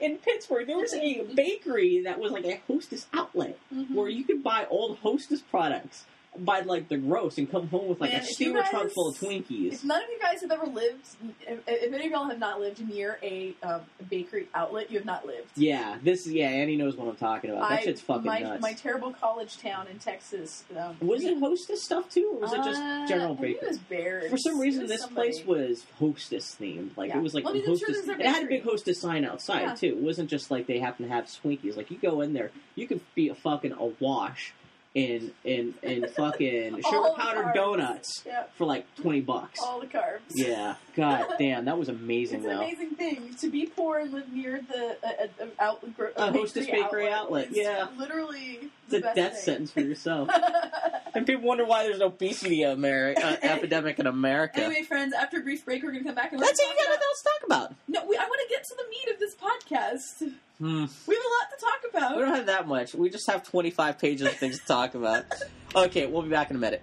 in 0.01 0.17
Pittsburgh. 0.19 0.67
There 0.67 0.77
was 0.79 0.95
a 0.95 1.23
bakery 1.35 2.03
that 2.05 2.19
was 2.19 2.33
like 2.33 2.45
a 2.45 2.61
Hostess 2.67 3.07
outlet 3.13 3.59
Mhm. 3.75 3.95
where 3.95 4.09
you 4.09 4.25
could 4.25 4.43
buy 4.43 4.67
old 4.71 4.99
Hostess 4.99 5.41
products. 5.41 6.05
By 6.39 6.61
like 6.61 6.89
the 6.89 6.99
roast 6.99 7.39
and 7.39 7.51
come 7.51 7.69
home 7.69 7.89
with 7.89 8.01
like 8.01 8.13
Man, 8.13 8.21
a 8.21 8.25
steamer 8.25 8.63
trunk 8.63 8.93
full 8.93 9.09
of 9.09 9.17
Twinkies. 9.19 9.73
If 9.73 9.85
none 9.85 10.03
of 10.03 10.09
you 10.09 10.19
guys 10.21 10.41
have 10.43 10.51
ever 10.51 10.67
lived, 10.67 11.07
if, 11.47 11.61
if 11.67 11.93
any 11.93 12.07
of 12.07 12.13
y'all 12.13 12.29
have 12.29 12.39
not 12.39 12.61
lived 12.61 12.87
near 12.87 13.19
a 13.23 13.55
um, 13.63 13.81
bakery 14.09 14.49
outlet, 14.55 14.91
you 14.91 14.99
have 14.99 15.07
not 15.07 15.27
lived. 15.27 15.49
Yeah, 15.57 15.97
this 16.03 16.27
is 16.27 16.33
yeah. 16.33 16.49
Annie 16.49 16.77
knows 16.77 16.97
what 16.97 17.09
I'm 17.09 17.17
talking 17.17 17.51
about. 17.51 17.69
That 17.69 17.81
I- 17.81 17.83
shit's 17.83 18.01
fucking 18.01 18.25
my, 18.25 18.39
nuts. 18.41 18.63
My 18.63 18.73
terrible 18.73 19.13
college 19.13 19.59
town 19.59 19.87
in 19.89 19.99
Texas. 19.99 20.65
Um, 20.77 20.97
was 21.01 21.25
it 21.25 21.39
Hostess 21.39 21.83
stuff 21.83 22.09
too, 22.11 22.31
or 22.35 22.41
was 22.41 22.53
it 22.53 22.63
just 22.65 22.81
uh, 22.81 23.07
general 23.09 23.35
bakery? 23.35 23.55
It 23.63 23.69
was 23.69 23.79
Barrett's. 23.79 24.31
For 24.31 24.39
some 24.39 24.61
reason, 24.61 24.87
this 24.87 25.01
somebody. 25.01 25.33
place 25.33 25.47
was 25.47 25.85
Hostess 25.99 26.57
themed. 26.61 26.97
Like 26.97 27.11
Yeah. 27.11 27.19
it 27.19 27.23
was 27.23 27.35
like 27.35 27.45
Well, 27.45 27.55
I 27.57 27.61
sure 27.61 27.69
Hostess. 27.69 28.07
it 28.09 28.27
had 28.27 28.45
a 28.45 28.47
big 28.47 28.63
Hostess 28.65 29.01
sign 29.01 29.25
outside 29.25 29.63
Yeah. 29.63 29.75
too. 29.75 29.87
It 29.89 29.97
wasn't 29.97 30.31
just 30.31 30.51
like 30.51 30.67
they 30.67 30.79
happen 30.79 31.07
to 31.07 31.13
have 31.13 31.25
Twinkies. 31.25 31.77
Like 31.77 31.91
you 31.91 31.99
go 31.99 32.21
in 32.21 32.33
there, 32.33 32.51
you 32.75 32.87
could 32.87 33.01
be 33.15 33.29
a 33.29 33.35
fucking 33.35 33.73
awash 33.73 34.53
in 34.99 35.31
in 35.45 35.75
in 35.83 36.09
fucking 36.09 36.83
sugar 36.91 37.09
powdered 37.17 37.53
donuts 37.55 38.23
Yeah, 38.27 38.45
for 38.57 38.65
like 38.65 38.85
twenty 38.97 39.21
bucks. 39.21 39.61
all 39.63 39.81
the 39.81 39.87
carbs. 39.87 40.21
Yeah, 40.35 40.75
god 40.97 41.27
damn, 41.39 41.67
that 41.67 41.79
was 41.79 41.89
amazing 41.89 42.39
It's 42.41 42.47
an 42.49 42.57
though. 42.57 42.63
amazing 42.63 42.91
thing 42.97 43.35
to 43.41 43.51
be 43.51 43.67
poor 43.67 43.99
and 44.01 44.13
live 44.13 44.33
near 44.33 44.61
the 44.69 44.97
uh, 45.03 45.27
uh, 45.41 45.47
outlet, 45.61 46.13
A 46.17 46.33
Hostess 46.33 46.67
bakery 46.67 47.09
outlet, 47.09 47.51
is 47.51 47.57
yeah. 47.57 47.87
literally 47.97 48.59
It's 48.63 48.91
the 48.91 49.11
a 49.11 49.15
death 49.15 49.35
thing. 49.35 49.43
sentence 49.43 49.71
for 49.71 49.81
yourself. 49.81 50.29
and 51.15 51.25
people 51.27 51.45
wonder 51.45 51.65
why 51.65 51.85
there's 51.85 51.97
an 51.97 52.03
obesity 52.03 52.65
uh, 52.65 53.37
epidemic 53.43 53.99
in 53.99 54.07
America. 54.07 54.61
Anyway, 54.61 54.83
friends, 54.83 55.15
after 55.15 55.39
a 55.39 55.41
brief 55.41 55.65
break, 55.65 55.83
we're 55.83 55.93
gonna 55.93 56.05
come 56.05 56.15
back 56.17 56.33
and 56.33 56.43
That's 56.43 56.59
it. 56.59 56.63
talk 56.65 56.73
You 56.77 56.85
got 56.85 56.89
nothing 56.91 57.03
else 57.09 57.23
to 57.23 57.29
talk 57.29 57.47
about. 57.47 57.75
No, 57.87 58.07
we, 58.09 58.17
I 58.17 58.25
want 58.25 58.41
to 58.49 58.55
get 58.55 58.65
to 58.65 58.75
the 58.77 58.89
meat 58.91 59.15
of 59.15 59.21
this 59.21 59.35
podcast. 59.37 60.33
Hmm. 60.59 60.87
We 61.07 61.15
have 61.15 61.25
a 61.25 61.29
lot 61.29 61.51
to 61.51 61.61
talk 61.61 61.81
about. 61.91 62.17
We 62.17 62.23
don't 62.23 62.35
have 62.35 62.47
that 62.47 62.67
much. 62.67 62.95
We 62.95 63.11
just 63.11 63.29
have 63.31 63.45
25 63.45 63.99
pages 63.99 64.27
of 64.27 64.35
things 64.35 64.59
to 64.59 64.67
talk 64.67 64.95
about. 64.95 65.25
Okay, 65.77 66.07
we'll 66.07 66.23
be 66.23 66.31
back 66.31 66.49
in 66.49 66.57
a 66.57 66.59
minute. 66.59 66.83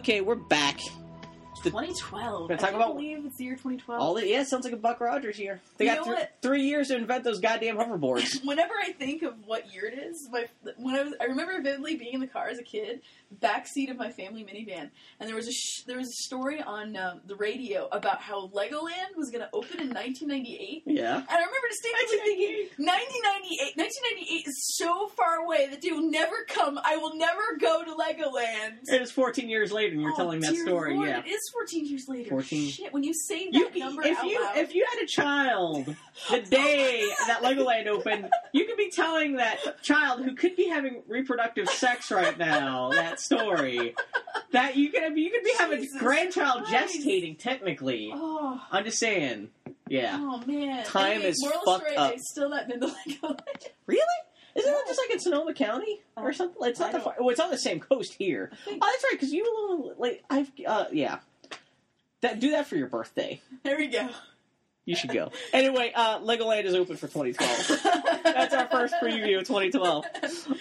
Okay, 0.00 0.22
we're 0.22 0.34
back. 0.34 0.80
The- 1.62 1.70
2012. 1.70 2.48
Gonna 2.48 2.60
talk 2.60 2.72
I 2.72 2.76
about- 2.76 2.94
believe 2.94 3.24
it's 3.26 3.36
the 3.36 3.44
year 3.44 3.54
2012. 3.54 4.00
All 4.00 4.14
the, 4.14 4.26
yeah, 4.26 4.42
sounds 4.44 4.64
like 4.64 4.72
a 4.72 4.78
Buck 4.78 5.00
Rogers 5.00 5.38
year. 5.38 5.60
They 5.76 5.86
You 5.88 5.94
got 5.96 6.06
what? 6.06 6.32
three 6.42 6.62
years 6.62 6.88
to 6.88 6.96
invent 6.96 7.24
those 7.24 7.38
goddamn 7.40 7.76
hoverboards. 7.76 8.42
Whenever 8.44 8.72
I 8.82 8.92
think 8.92 9.22
of 9.22 9.34
what 9.46 9.72
year 9.72 9.86
it 9.86 9.98
is, 9.98 10.28
my 10.32 10.46
when 10.78 10.94
I 10.96 11.02
was, 11.02 11.14
I 11.20 11.24
remember 11.24 11.60
vividly 11.60 11.96
being 11.96 12.14
in 12.14 12.20
the 12.20 12.26
car 12.26 12.48
as 12.48 12.58
a 12.58 12.62
kid, 12.62 13.02
back 13.30 13.66
seat 13.66 13.90
of 13.90 13.96
my 13.96 14.10
family 14.10 14.42
minivan, 14.42 14.90
and 15.20 15.28
there 15.28 15.36
was 15.36 15.48
a 15.48 15.52
sh- 15.52 15.82
there 15.86 15.98
was 15.98 16.08
a 16.08 16.22
story 16.24 16.60
on 16.62 16.96
um, 16.96 17.20
the 17.26 17.36
radio 17.36 17.88
about 17.92 18.20
how 18.20 18.48
Legoland 18.48 19.16
was 19.16 19.30
going 19.30 19.42
to 19.44 19.50
open 19.52 19.80
in 19.80 19.90
1998. 19.90 20.82
yeah. 20.86 21.16
And 21.16 21.26
I 21.28 21.34
remember 21.36 21.68
distinctly 21.70 22.18
thinking, 22.24 22.68
1998, 22.78 23.76
1998 23.76 24.48
is 24.48 24.76
so 24.76 25.08
far 25.08 25.36
away 25.44 25.68
that 25.70 25.82
they 25.82 25.92
will 25.92 26.10
never 26.10 26.44
come. 26.48 26.78
I 26.82 26.96
will 26.96 27.14
never 27.16 27.42
go 27.60 27.84
to 27.84 27.90
Legoland. 27.94 28.78
It 28.88 29.02
is 29.02 29.12
14 29.12 29.48
years 29.48 29.72
later, 29.72 29.92
and 29.92 30.00
you're 30.02 30.12
Oh, 30.12 30.16
telling 30.16 30.40
that 30.40 30.56
story. 30.56 30.94
Lord, 30.94 31.08
yeah. 31.08 31.20
It 31.20 31.28
is 31.28 31.40
14 31.50 31.86
years 31.86 32.08
later. 32.08 32.30
14. 32.30 32.68
Shit, 32.70 32.92
when 32.92 33.02
you 33.02 33.12
say 33.14 33.50
that 33.50 33.54
You, 33.54 33.70
number 33.78 34.02
if 34.02 34.18
out 34.18 34.24
you 34.26 34.42
loud. 34.42 34.56
if 34.56 34.74
you 34.74 34.86
had 34.92 35.02
a 35.02 35.06
child 35.06 35.94
the 36.30 36.40
day 36.50 37.08
that 37.26 37.42
Legoland 37.42 37.86
opened, 37.86 38.28
you 38.52 38.64
could 38.66 38.76
be 38.76 38.90
telling 38.90 39.36
that 39.36 39.82
child 39.82 40.22
who 40.24 40.34
could 40.34 40.56
be 40.56 40.68
having 40.68 41.02
reproductive 41.08 41.68
sex 41.68 42.10
right 42.10 42.36
now 42.38 42.90
that 42.90 43.20
story. 43.20 43.94
That 44.52 44.76
you 44.76 44.90
could 44.90 45.16
you 45.16 45.30
could 45.30 45.44
be 45.44 45.52
having 45.58 45.80
Jesus 45.82 46.00
grandchild 46.00 46.64
Christ. 46.64 46.96
gestating 46.98 47.38
technically. 47.38 48.10
oh, 48.14 48.60
I'm 48.72 48.84
just 48.84 48.98
saying. 48.98 49.48
Yeah. 49.88 50.16
oh 50.20 50.42
man. 50.46 50.84
Time 50.84 51.12
Anyway, 51.14 51.28
is 51.30 51.42
moral 51.42 51.60
fucked 51.64 51.84
story, 51.90 51.96
up. 51.96 52.14
Still 52.18 52.48
not 52.48 52.68
been 52.68 52.80
to 52.80 52.86
Legoland. 52.86 53.38
Really? 53.86 54.02
Isn't 54.54 54.72
that 54.72 54.84
just 54.86 55.00
like 55.00 55.10
in 55.12 55.20
Sonoma 55.20 55.54
County 55.54 56.00
or 56.16 56.28
Oh, 56.28 56.32
something? 56.32 56.56
It's 56.68 56.80
not 56.80 56.90
the 56.92 56.98
far, 57.00 57.14
well, 57.20 57.30
it's 57.30 57.38
on 57.40 57.50
the 57.50 57.58
same 57.58 57.78
coast 57.80 58.14
here. 58.18 58.50
Oh, 58.66 58.70
that's 58.70 58.82
right. 59.04 59.12
Because 59.12 59.32
you 59.32 59.44
little 59.44 59.94
like 59.98 60.24
I've 60.30 60.50
uh 60.66 60.86
yeah. 60.92 61.18
That 62.22 62.38
do 62.40 62.50
that 62.52 62.66
for 62.66 62.76
your 62.76 62.88
birthday. 62.88 63.40
There 63.62 63.76
we 63.78 63.88
go. 63.88 64.08
You 64.86 64.96
should 64.96 65.12
go. 65.12 65.30
anyway, 65.52 65.92
uh, 65.94 66.18
Legoland 66.20 66.64
is 66.64 66.74
open 66.74 66.96
for 66.96 67.06
2012. 67.06 68.22
That's 68.24 68.52
our 68.54 68.66
first 68.68 68.94
preview 69.00 69.38
of 69.38 69.46
2012. 69.46 70.04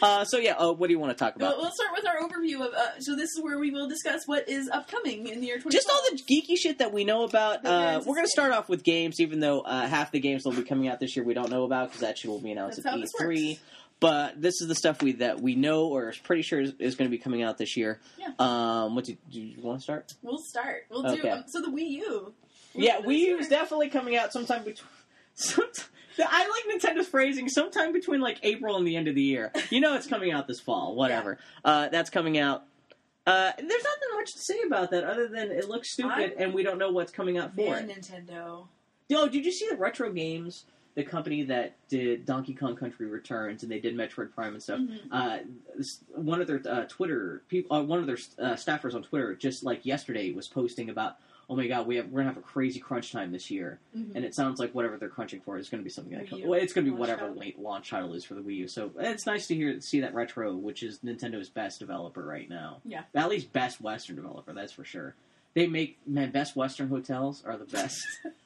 Uh, 0.01 0.23
so 0.25 0.37
yeah, 0.37 0.53
uh, 0.53 0.71
what 0.71 0.87
do 0.87 0.93
you 0.93 0.99
want 0.99 1.17
to 1.17 1.21
talk 1.21 1.35
about? 1.35 1.57
we'll 1.57 1.71
start 1.71 1.89
with 1.95 2.05
our 2.05 2.17
overview 2.17 2.55
of. 2.65 2.73
Uh, 2.73 2.99
so 2.99 3.15
this 3.15 3.31
is 3.31 3.41
where 3.41 3.57
we 3.57 3.71
will 3.71 3.87
discuss 3.87 4.27
what 4.27 4.47
is 4.47 4.69
upcoming 4.69 5.27
in 5.27 5.39
the 5.39 5.47
year 5.47 5.55
2012. 5.55 5.71
Just 5.71 5.89
all 5.89 6.01
the 6.11 6.17
geeky 6.21 6.57
shit 6.57 6.77
that 6.79 6.93
we 6.93 7.05
know 7.05 7.23
about. 7.23 7.63
We're 7.63 7.69
Uh, 7.71 7.99
we're 8.05 8.15
going 8.15 8.25
to 8.25 8.31
start 8.31 8.51
off 8.51 8.69
with 8.69 8.83
games, 8.83 9.19
even 9.19 9.39
though 9.39 9.61
uh, 9.61 9.87
half 9.87 10.11
the 10.11 10.19
games 10.19 10.43
that 10.43 10.49
will 10.49 10.57
be 10.57 10.67
coming 10.67 10.87
out 10.89 10.99
this 10.99 11.15
year 11.15 11.25
we 11.25 11.33
don't 11.33 11.49
know 11.49 11.63
about 11.63 11.87
because 11.87 12.01
that 12.01 12.17
shit 12.17 12.29
will 12.29 12.39
be 12.39 12.51
announced 12.51 12.83
That's 12.83 12.95
at 12.95 12.99
how 13.19 13.25
E3. 13.25 13.57
But 13.99 14.41
this 14.41 14.61
is 14.61 14.67
the 14.69 14.75
stuff 14.75 15.01
we 15.01 15.13
that 15.13 15.41
we 15.41 15.55
know 15.55 15.87
or 15.87 16.09
is 16.09 16.17
pretty 16.17 16.41
sure 16.41 16.61
is, 16.61 16.73
is 16.79 16.95
going 16.95 17.09
to 17.09 17.15
be 17.15 17.21
coming 17.21 17.43
out 17.43 17.57
this 17.57 17.75
year. 17.75 17.99
Yeah. 18.17 18.29
Um, 18.39 18.95
what 18.95 19.05
do, 19.05 19.17
do 19.29 19.41
you 19.41 19.61
want 19.61 19.79
to 19.79 19.83
start? 19.83 20.13
We'll 20.21 20.37
start. 20.37 20.85
We'll 20.89 21.03
do. 21.03 21.19
Okay. 21.19 21.29
Um, 21.29 21.43
so 21.47 21.61
the 21.61 21.67
Wii 21.67 21.89
U. 21.89 22.33
Yeah, 22.73 22.99
Wii 23.01 23.17
U 23.19 23.37
is 23.39 23.49
definitely 23.49 23.89
coming 23.89 24.15
out 24.15 24.31
sometime 24.31 24.63
between. 24.63 24.87
Sometime, 25.33 25.85
I 26.19 26.47
like 26.49 26.81
Nintendo's 26.81 27.07
phrasing. 27.07 27.47
Sometime 27.49 27.93
between 27.93 28.19
like 28.21 28.39
April 28.43 28.75
and 28.77 28.85
the 28.87 28.95
end 28.95 29.07
of 29.07 29.15
the 29.15 29.21
year. 29.21 29.51
You 29.69 29.79
know, 29.81 29.95
it's 29.95 30.07
coming 30.07 30.31
out 30.31 30.47
this 30.47 30.59
fall. 30.59 30.95
Whatever. 30.95 31.37
Uh, 31.63 31.89
that's 31.89 32.09
coming 32.09 32.37
out. 32.37 32.63
Uh, 33.27 33.51
there's 33.57 33.69
nothing 33.83 34.09
much 34.15 34.33
to 34.33 34.39
say 34.39 34.55
about 34.65 34.91
that 34.91 35.03
other 35.03 35.27
than 35.27 35.51
it 35.51 35.67
looks 35.69 35.91
stupid 35.93 36.11
I'm- 36.11 36.31
and 36.37 36.53
we 36.53 36.63
don't 36.63 36.77
know 36.77 36.91
what's 36.91 37.11
coming 37.11 37.37
out 37.37 37.53
for 37.55 37.61
Man, 37.69 37.89
it. 37.89 38.01
Nintendo. 38.01 38.67
Yo, 39.07 39.27
did 39.27 39.45
you 39.45 39.51
see 39.51 39.67
the 39.69 39.75
Retro 39.75 40.11
Games, 40.11 40.65
the 41.03 41.09
company 41.09 41.43
that 41.43 41.75
did 41.87 42.25
Donkey 42.25 42.53
Kong 42.53 42.75
Country 42.75 43.05
Returns 43.07 43.63
and 43.63 43.71
they 43.71 43.79
did 43.79 43.95
Metroid 43.95 44.33
Prime 44.35 44.53
and 44.53 44.61
stuff? 44.61 44.79
Mhm. 44.81 44.99
Uh, 45.11 45.37
one 46.13 46.41
of 46.41 46.47
their 46.47 46.61
uh, 46.69 46.85
Twitter 46.89 47.41
people, 47.47 47.77
uh, 47.77 47.81
one 47.81 47.99
of 47.99 48.05
their 48.05 48.17
uh, 48.37 48.55
staffers 48.55 48.93
on 48.93 49.03
Twitter, 49.03 49.33
just 49.33 49.63
like 49.63 49.85
yesterday, 49.85 50.31
was 50.33 50.47
posting 50.49 50.89
about, 50.89 51.15
oh 51.49 51.55
my 51.55 51.67
god, 51.67 51.87
we 51.87 51.95
have 51.95 52.09
we're 52.09 52.19
gonna 52.19 52.33
have 52.33 52.37
a 52.37 52.41
crazy 52.45 52.79
crunch 52.81 53.11
time 53.13 53.31
this 53.31 53.49
year, 53.49 53.79
Mhm. 53.97 54.11
and 54.15 54.25
it 54.25 54.35
sounds 54.35 54.59
like 54.59 54.75
whatever 54.75 54.97
they're 54.97 55.07
crunching 55.07 55.39
for 55.39 55.57
is 55.57 55.69
going 55.69 55.79
to 55.81 55.85
be 55.85 55.89
something 55.89 56.17
that 56.17 56.29
comes. 56.29 56.43
Well, 56.45 56.59
it's 56.59 56.73
going 56.73 56.83
to 56.85 56.91
be 56.91 56.97
launch 56.97 56.99
whatever 56.99 57.21
title. 57.27 57.37
late 57.39 57.59
launch 57.59 57.89
title 57.89 58.13
is 58.13 58.25
for 58.25 58.33
the 58.35 58.41
Wii 58.41 58.55
U. 58.57 58.67
So 58.67 58.91
it's 58.99 59.25
nice 59.25 59.47
to 59.47 59.55
hear 59.55 59.79
see 59.79 60.01
that 60.01 60.13
Retro, 60.13 60.53
which 60.53 60.83
is 60.83 60.99
Nintendo's 60.99 61.49
best 61.49 61.79
developer 61.79 62.21
right 62.23 62.49
now. 62.49 62.81
Yeah. 62.83 63.03
at 63.15 63.29
least 63.29 63.53
best 63.53 63.79
Western 63.79 64.17
developer, 64.17 64.51
that's 64.53 64.73
for 64.73 64.83
sure. 64.83 65.15
They 65.55 65.65
make 65.65 65.97
man, 66.05 66.31
best 66.31 66.55
Western 66.57 66.89
hotels 66.89 67.41
are 67.45 67.57
the 67.57 67.65
best. 67.65 67.99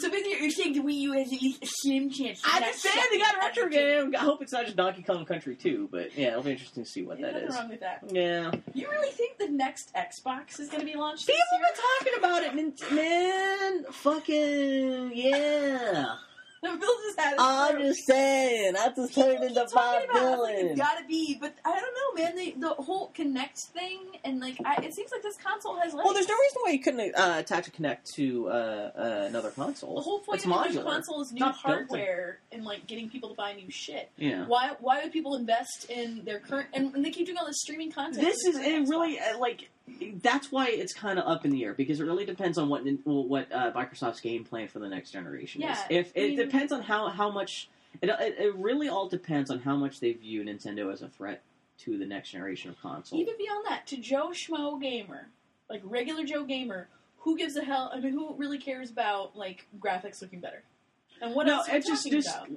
So 0.00 0.10
basically, 0.10 0.40
you're 0.40 0.50
saying 0.50 0.72
the 0.74 0.80
Wii 0.80 0.94
U 1.00 1.12
has 1.12 1.32
at 1.32 1.42
least 1.42 1.62
a 1.62 1.66
slim 1.66 2.10
chance. 2.10 2.40
I 2.44 2.60
not 2.60 2.62
understand 2.68 3.06
they 3.10 3.18
got 3.18 3.34
a 3.34 3.38
retro 3.38 3.68
game. 3.68 4.14
I 4.16 4.20
hope 4.24 4.42
it's 4.42 4.52
not 4.52 4.64
just 4.64 4.76
Donkey 4.76 5.02
Kong 5.02 5.24
Country 5.24 5.56
2, 5.56 5.88
but 5.90 6.16
yeah, 6.16 6.28
it'll 6.28 6.42
be 6.42 6.52
interesting 6.52 6.84
to 6.84 6.88
see 6.90 7.02
what 7.02 7.18
There's 7.20 7.34
that 7.34 7.42
is. 7.44 7.54
wrong 7.56 7.68
with 7.68 7.80
that. 7.80 8.02
Yeah. 8.10 8.50
You 8.74 8.88
really 8.90 9.10
think 9.12 9.38
the 9.38 9.48
next 9.48 9.92
Xbox 9.94 10.60
is 10.60 10.68
going 10.68 10.80
to 10.80 10.86
be 10.86 10.96
launched 10.96 11.26
People 11.26 11.42
this 11.52 11.60
year? 11.60 12.18
been 12.18 12.18
talking 12.18 12.18
about 12.18 12.42
it, 12.42 12.52
Nint- 12.56 12.94
man. 12.94 13.84
Fucking 13.92 15.12
yeah. 15.14 16.16
Bill 16.78 16.78
just 16.78 17.18
had. 17.18 17.30
his 17.32 17.36
I'm 17.40 17.72
throat. 17.72 17.82
just 17.86 18.06
saying. 18.06 18.74
I 18.76 18.86
just 18.94 19.14
People 19.14 19.24
turned 19.24 19.44
into 19.44 19.54
talking 19.54 19.72
Bob 19.74 20.10
about 20.10 20.38
it, 20.38 20.40
like, 20.42 20.54
Dylan. 20.56 20.64
It's 20.70 20.80
gotta 20.80 21.04
be, 21.06 21.36
but 21.40 21.54
I 21.64 21.80
don't 21.80 22.16
know, 22.18 22.22
man. 22.24 22.36
They, 22.36 22.50
the 22.52 22.68
whole 22.68 23.10
Kinect 23.16 23.58
thing, 23.72 23.98
and 24.24 24.38
like, 24.40 24.56
I, 24.64 24.76
it 24.82 24.94
seems 24.94 25.10
like 25.10 25.22
this 25.22 25.36
console 25.36 25.76
has 25.80 25.92
legs. 25.92 26.04
Well, 26.04 26.14
there's 26.14 26.28
no 26.28 26.34
reason 26.34 26.62
why 26.64 26.70
you 26.70 26.78
couldn't 26.80 27.14
uh, 27.16 27.34
attach 27.38 27.66
a 27.66 27.70
Kinect 27.72 28.04
to 28.14 28.48
uh, 28.48 28.52
uh, 28.52 29.24
another 29.28 29.50
console. 29.50 29.96
The 29.96 30.02
whole 30.02 30.20
point 30.20 30.36
it's 30.36 30.44
of 30.44 30.50
the 30.50 30.56
modular. 30.80 30.84
console 30.84 31.22
is 31.22 31.32
new 31.32 31.40
not 31.40 31.56
built 31.64 31.74
in. 31.80 31.80
hardware 31.88 32.38
and 32.52 32.64
like 32.64 32.86
getting 32.86 33.08
people 33.10 33.30
to 33.30 33.34
buy 33.34 33.52
new 33.54 33.70
shit. 33.70 34.10
Yeah. 34.16 34.46
Why? 34.46 34.72
Why 34.80 35.02
would 35.02 35.12
people 35.12 35.34
invest 35.34 35.86
in 35.90 36.24
their 36.24 36.38
current? 36.38 36.68
And, 36.72 36.94
and 36.94 37.04
they 37.04 37.10
keep 37.10 37.26
doing 37.26 37.38
all 37.38 37.46
this 37.46 37.60
streaming 37.60 37.90
content. 37.90 38.22
This 38.22 38.44
is 38.44 38.56
it. 38.56 38.88
Really, 38.88 39.18
uh, 39.18 39.38
like 39.38 39.68
that's 40.22 40.50
why 40.52 40.68
it's 40.68 40.92
kind 40.92 41.18
of 41.18 41.26
up 41.26 41.44
in 41.44 41.50
the 41.50 41.64
air 41.64 41.74
because 41.74 42.00
it 42.00 42.04
really 42.04 42.24
depends 42.24 42.58
on 42.58 42.68
what 42.68 42.84
well, 43.04 43.26
what 43.26 43.52
uh, 43.52 43.72
Microsoft's 43.72 44.20
game 44.20 44.44
plan 44.44 44.68
for 44.68 44.78
the 44.78 44.88
next 44.88 45.10
generation 45.10 45.62
is. 45.62 45.78
If 45.90 46.12
I 46.16 46.20
it 46.20 46.28
mean- 46.28 46.36
depends 46.38 46.72
on 46.72 46.82
how 46.82 47.08
how 47.08 47.30
much 47.30 47.68
it, 48.00 48.08
it 48.08 48.36
it 48.38 48.54
really 48.56 48.88
all 48.88 49.08
depends 49.08 49.50
on 49.50 49.60
how 49.60 49.76
much 49.76 50.00
they 50.00 50.12
view 50.12 50.42
Nintendo 50.42 50.92
as 50.92 51.02
a 51.02 51.08
threat 51.08 51.42
to 51.78 51.98
the 51.98 52.06
next 52.06 52.30
generation 52.30 52.70
of 52.70 52.80
console. 52.80 53.18
Even 53.18 53.34
beyond 53.36 53.66
that, 53.68 53.86
to 53.88 53.96
Joe 53.96 54.30
Schmo 54.30 54.80
gamer, 54.80 55.28
like 55.68 55.80
regular 55.84 56.24
Joe 56.24 56.44
gamer, 56.44 56.88
who 57.18 57.36
gives 57.36 57.56
a 57.56 57.64
hell? 57.64 57.90
I 57.92 58.00
mean, 58.00 58.12
who 58.12 58.34
really 58.34 58.58
cares 58.58 58.90
about 58.90 59.36
like 59.36 59.66
graphics 59.80 60.22
looking 60.22 60.40
better? 60.40 60.62
And 61.20 61.34
what 61.34 61.46
no, 61.46 61.58
else 61.58 61.68
it's 61.70 61.86
just, 61.86 62.10
just 62.10 62.28
about? 62.28 62.48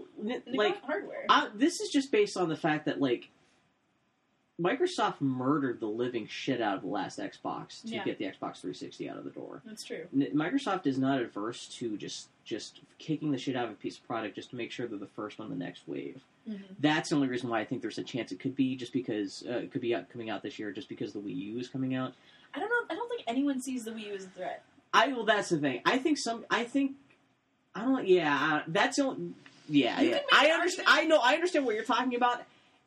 like 0.47 0.81
hardware. 0.83 1.25
I, 1.29 1.49
this 1.53 1.79
is 1.81 1.89
just 1.91 2.11
based 2.11 2.35
on 2.35 2.49
the 2.49 2.55
fact 2.55 2.85
that 2.85 2.99
like 2.99 3.29
Microsoft 4.61 5.19
murdered 5.19 5.81
the 5.81 5.85
living 5.87 6.27
shit 6.27 6.61
out 6.61 6.75
of 6.77 6.81
the 6.83 6.87
last 6.87 7.19
Xbox 7.19 7.81
to 7.83 7.89
Yeah. 7.89 8.03
get 8.05 8.17
the 8.17 8.23
Xbox 8.25 8.61
360 8.61 9.09
out 9.09 9.17
of 9.17 9.25
the 9.25 9.29
door. 9.31 9.61
That's 9.65 9.83
true. 9.83 10.07
Microsoft 10.15 10.85
is 10.87 10.97
not 10.97 11.19
adverse 11.21 11.67
to 11.79 11.97
just 11.97 12.29
just 12.45 12.79
kicking 12.99 13.31
the 13.31 13.37
shit 13.39 13.55
out 13.55 13.65
of 13.65 13.71
a 13.71 13.75
piece 13.75 13.97
of 13.97 14.05
product 14.05 14.35
just 14.35 14.51
to 14.51 14.55
make 14.55 14.71
sure 14.71 14.87
they're 14.87 14.99
the 14.99 15.07
first 15.07 15.39
on 15.39 15.49
the 15.49 15.55
next 15.55 15.81
wave. 15.87 16.21
hmm 16.47 16.55
That's 16.79 17.09
the 17.09 17.15
only 17.15 17.27
reason 17.27 17.49
why 17.49 17.59
I 17.59 17.65
think 17.65 17.81
there's 17.81 17.97
a 17.97 18.03
chance 18.03 18.31
it 18.31 18.39
could 18.39 18.55
be 18.55 18.75
just 18.75 18.93
because 18.93 19.43
uh, 19.49 19.53
it 19.57 19.71
could 19.71 19.81
be 19.81 19.95
out, 19.95 20.09
coming 20.09 20.29
out 20.29 20.43
this 20.43 20.57
year 20.59 20.71
just 20.71 20.87
because 20.87 21.11
the 21.11 21.19
Wii 21.19 21.35
U 21.35 21.59
is 21.59 21.67
coming 21.67 21.95
out. 21.95 22.13
I 22.53 22.59
don't 22.59 22.69
know. 22.69 22.85
I 22.89 22.95
don't 22.95 23.09
think 23.09 23.23
anyone 23.27 23.61
sees 23.61 23.83
the 23.83 23.91
Wii 23.91 24.07
U 24.07 24.13
as 24.13 24.25
a 24.25 24.29
threat. 24.29 24.63
I 24.93 25.07
well, 25.07 25.25
that's 25.25 25.49
the 25.49 25.57
thing. 25.57 25.81
I 25.85 25.97
think 25.97 26.17
some. 26.17 26.45
I 26.49 26.63
think. 26.63 26.93
I 27.73 27.83
don't. 27.83 28.07
Yeah, 28.07 28.61
that's 28.67 28.95
the. 28.97 29.03
only- 29.03 29.33
Yeah, 29.67 29.99
yeah. 29.99 30.19
I 30.31 30.51
understand. 30.51 30.87
I 30.89 31.03
know. 31.05 31.17
I 31.21 31.33
understand 31.33 31.65
what 31.65 31.75
you're 31.75 31.83
talking 31.83 32.15
about. 32.15 32.43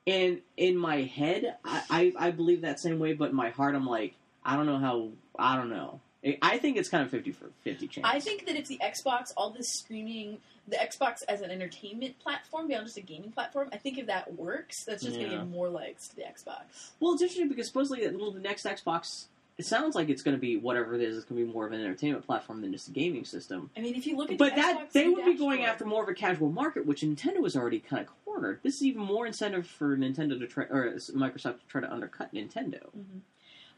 And 0.08 0.40
in 0.56 0.76
my 0.76 1.02
head, 1.02 1.56
I, 1.64 1.82
I 1.90 2.12
I 2.28 2.30
believe 2.30 2.62
that 2.62 2.80
same 2.80 2.98
way. 2.98 3.12
But 3.12 3.30
in 3.30 3.36
my 3.36 3.50
heart, 3.50 3.74
I'm 3.74 3.86
like, 3.86 4.14
I 4.44 4.56
don't 4.56 4.66
know 4.66 4.78
how. 4.78 5.08
I 5.38 5.56
don't 5.56 5.70
know. 5.70 6.00
I- 6.24 6.38
I 6.42 6.58
think 6.58 6.76
it's 6.76 6.88
kind 6.88 7.04
of 7.04 7.10
50 7.10 7.30
for 7.32 7.50
50 7.62 7.86
chance. 7.88 8.06
I 8.08 8.18
think 8.18 8.46
that 8.46 8.56
if 8.56 8.66
the 8.66 8.78
Xbox, 8.82 9.32
all 9.36 9.50
this 9.50 9.72
streaming, 9.72 10.38
the 10.66 10.76
Xbox 10.76 11.22
as 11.28 11.40
an 11.42 11.50
entertainment 11.50 12.18
platform 12.18 12.66
beyond 12.68 12.86
just 12.86 12.96
a 12.98 13.02
gaming 13.02 13.30
platform, 13.30 13.68
I 13.72 13.76
think 13.76 13.98
if 13.98 14.06
that 14.06 14.34
works, 14.34 14.84
that's 14.84 15.02
just 15.04 15.16
going 15.16 15.30
to 15.30 15.36
give 15.36 15.48
more 15.48 15.68
legs 15.68 16.08
to 16.08 16.16
the 16.16 16.22
Xbox. 16.22 16.90
Well, 16.98 17.12
it's 17.12 17.22
interesting 17.22 17.48
because 17.48 17.66
supposedly 17.68 18.04
little 18.08 18.32
the 18.32 18.40
next 18.40 18.64
Xbox. 18.66 19.26
It 19.58 19.66
sounds 19.66 19.96
like 19.96 20.08
it's 20.08 20.22
going 20.22 20.36
to 20.36 20.40
be 20.40 20.56
whatever 20.56 20.94
it 20.94 21.00
is. 21.02 21.16
It's 21.16 21.26
going 21.26 21.40
to 21.40 21.46
be 21.46 21.52
more 21.52 21.66
of 21.66 21.72
an 21.72 21.80
entertainment 21.80 22.24
platform 22.24 22.60
than 22.60 22.70
just 22.72 22.86
a 22.88 22.92
gaming 22.92 23.24
system. 23.24 23.70
I 23.76 23.80
mean, 23.80 23.96
if 23.96 24.06
you 24.06 24.16
look 24.16 24.30
at 24.30 24.38
But 24.38 24.54
the 24.54 24.60
that 24.60 24.78
Xbox 24.88 24.92
they 24.92 25.08
would 25.08 25.24
be 25.24 25.34
going 25.34 25.58
dashboard- 25.58 25.68
after 25.68 25.84
more 25.84 26.02
of 26.04 26.08
a 26.08 26.14
casual 26.14 26.50
market, 26.52 26.86
which 26.86 27.00
Nintendo 27.02 27.42
has 27.42 27.56
already 27.56 27.80
kind 27.80 28.00
of 28.06 28.24
cornered. 28.24 28.60
This 28.62 28.76
is 28.76 28.84
even 28.84 29.02
more 29.02 29.26
incentive 29.26 29.66
for 29.66 29.96
Nintendo 29.96 30.38
to 30.38 30.46
try 30.46 30.64
or 30.70 30.92
Microsoft 30.94 31.58
to 31.60 31.66
try 31.66 31.80
to 31.80 31.92
undercut 31.92 32.32
Nintendo. 32.32 32.84
Mhm. 32.96 33.20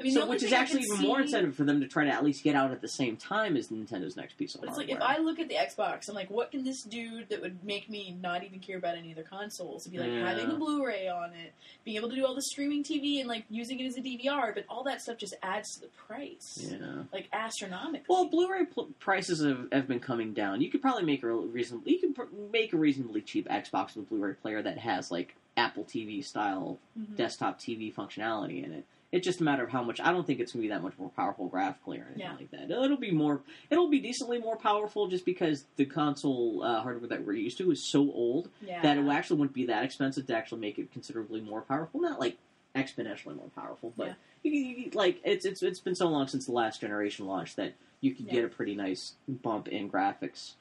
I 0.00 0.02
mean, 0.02 0.12
so, 0.14 0.26
which 0.26 0.42
is 0.42 0.52
actually 0.52 0.82
even 0.82 0.98
more 1.02 1.20
incentive 1.20 1.54
for 1.54 1.64
them 1.64 1.80
to 1.80 1.86
try 1.86 2.04
to 2.04 2.10
at 2.10 2.24
least 2.24 2.42
get 2.42 2.54
out 2.56 2.70
at 2.70 2.80
the 2.80 2.88
same 2.88 3.16
time 3.16 3.56
as 3.56 3.68
Nintendo's 3.68 4.16
next 4.16 4.38
piece 4.38 4.54
of 4.54 4.62
But 4.62 4.70
it's 4.70 4.78
like 4.78 4.88
if 4.88 5.00
I 5.00 5.18
look 5.18 5.38
at 5.38 5.48
the 5.48 5.56
Xbox, 5.56 6.08
I'm 6.08 6.14
like, 6.14 6.30
what 6.30 6.50
can 6.50 6.64
this 6.64 6.82
do 6.82 7.24
that 7.28 7.40
would 7.42 7.62
make 7.64 7.88
me 7.90 8.16
not 8.20 8.42
even 8.42 8.58
care 8.60 8.78
about 8.78 8.96
any 8.96 9.12
other 9.12 9.22
consoles? 9.22 9.82
It'd 9.86 9.92
be 9.92 9.98
like 9.98 10.10
Yeah. 10.10 10.26
having 10.28 10.50
a 10.50 10.54
Blu-ray 10.58 11.08
on 11.08 11.32
it, 11.34 11.52
being 11.84 11.96
able 11.98 12.08
to 12.08 12.16
do 12.16 12.24
all 12.24 12.34
the 12.34 12.42
streaming 12.42 12.82
TV 12.82 13.20
and 13.20 13.28
like 13.28 13.44
using 13.50 13.78
it 13.78 13.86
as 13.86 13.96
a 13.96 14.00
DVR, 14.00 14.52
but 14.54 14.64
all 14.68 14.82
that 14.84 15.02
stuff 15.02 15.18
just 15.18 15.34
adds 15.42 15.74
to 15.74 15.80
the 15.82 15.88
price, 16.08 16.58
yeah. 16.70 17.02
like 17.12 17.28
astronomically. 17.32 18.06
Well, 18.08 18.26
Blu-ray 18.28 18.64
pl- 18.66 18.88
prices 19.00 19.44
have, 19.44 19.66
have 19.72 19.86
been 19.86 20.00
coming 20.00 20.32
down. 20.32 20.60
You 20.60 20.70
could 20.70 20.80
probably 20.82 21.04
make 21.04 21.22
a 21.22 21.28
reasonably 21.30 21.92
you 21.92 21.98
could 22.00 22.14
pr- 22.14 22.34
make 22.52 22.72
a 22.72 22.76
reasonably 22.76 23.20
cheap 23.20 23.48
Xbox 23.48 23.94
with 23.96 24.06
a 24.06 24.08
Blu-ray 24.08 24.34
player 24.34 24.62
that 24.62 24.78
has 24.78 25.10
like 25.10 25.34
Apple 25.56 25.84
TV 25.84 26.24
style 26.24 26.78
Mhm. 26.98 27.16
desktop 27.16 27.58
TV 27.60 27.92
functionality 27.92 28.64
in 28.64 28.72
it. 28.72 28.84
It's 29.12 29.24
just 29.24 29.40
a 29.40 29.44
matter 29.44 29.64
of 29.64 29.70
how 29.70 29.82
much. 29.82 30.00
I 30.00 30.12
don't 30.12 30.24
think 30.24 30.38
it's 30.38 30.52
going 30.52 30.60
to 30.62 30.68
be 30.68 30.72
that 30.72 30.82
much 30.82 30.92
more 30.96 31.08
powerful 31.10 31.48
graphically 31.48 31.98
or 31.98 32.04
anything 32.04 32.20
Yeah. 32.20 32.36
like 32.36 32.50
that. 32.52 32.70
It'll 32.70 32.96
be 32.96 33.10
more. 33.10 33.40
It'll 33.68 33.88
be 33.88 33.98
decently 33.98 34.38
more 34.38 34.56
powerful 34.56 35.08
just 35.08 35.24
because 35.24 35.64
the 35.76 35.84
console 35.84 36.62
uh, 36.62 36.80
hardware 36.80 37.08
that 37.08 37.26
we're 37.26 37.32
used 37.32 37.58
to 37.58 37.70
is 37.72 37.82
so 37.90 38.02
old 38.12 38.50
yeah. 38.62 38.80
that 38.82 38.96
it 38.98 39.08
actually 39.08 39.38
wouldn't 39.40 39.54
be 39.54 39.66
that 39.66 39.84
expensive 39.84 40.26
to 40.28 40.36
actually 40.36 40.60
make 40.60 40.78
it 40.78 40.92
considerably 40.92 41.40
more 41.40 41.60
powerful. 41.62 42.00
Not 42.00 42.20
like 42.20 42.36
exponentially 42.76 43.34
more 43.34 43.50
powerful, 43.56 43.92
but 43.96 44.14
you, 44.44 44.52
you, 44.52 44.76
you- 44.84 44.90
like 44.94 45.20
it's 45.24 45.44
it's 45.44 45.60
it's 45.62 45.80
been 45.80 45.96
so 45.96 46.06
long 46.06 46.28
since 46.28 46.46
the 46.46 46.52
last 46.52 46.80
generation 46.80 47.26
launched 47.26 47.56
that 47.56 47.72
you 48.00 48.14
could 48.14 48.26
Yeah. 48.26 48.32
get 48.34 48.44
a 48.44 48.48
pretty 48.48 48.76
nice 48.76 49.14
bump 49.28 49.66
in 49.66 49.90
graphics 49.90 50.52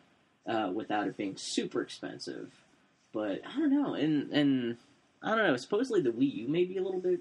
uh, 0.47 0.71
without 0.73 1.05
it 1.05 1.15
being 1.17 1.35
super 1.37 1.81
expensive. 1.83 2.49
But 3.13 3.41
I 3.45 3.55
don't 3.59 3.71
know, 3.71 3.93
and 3.93 4.31
and 4.31 4.77
I 5.21 5.35
don't 5.35 5.45
know. 5.45 5.55
Supposedly 5.57 6.01
the 6.01 6.09
Wii 6.09 6.33
U 6.33 6.47
may 6.47 6.63
be 6.65 6.77
a 6.77 6.81
little 6.81 6.99
bit 6.99 7.19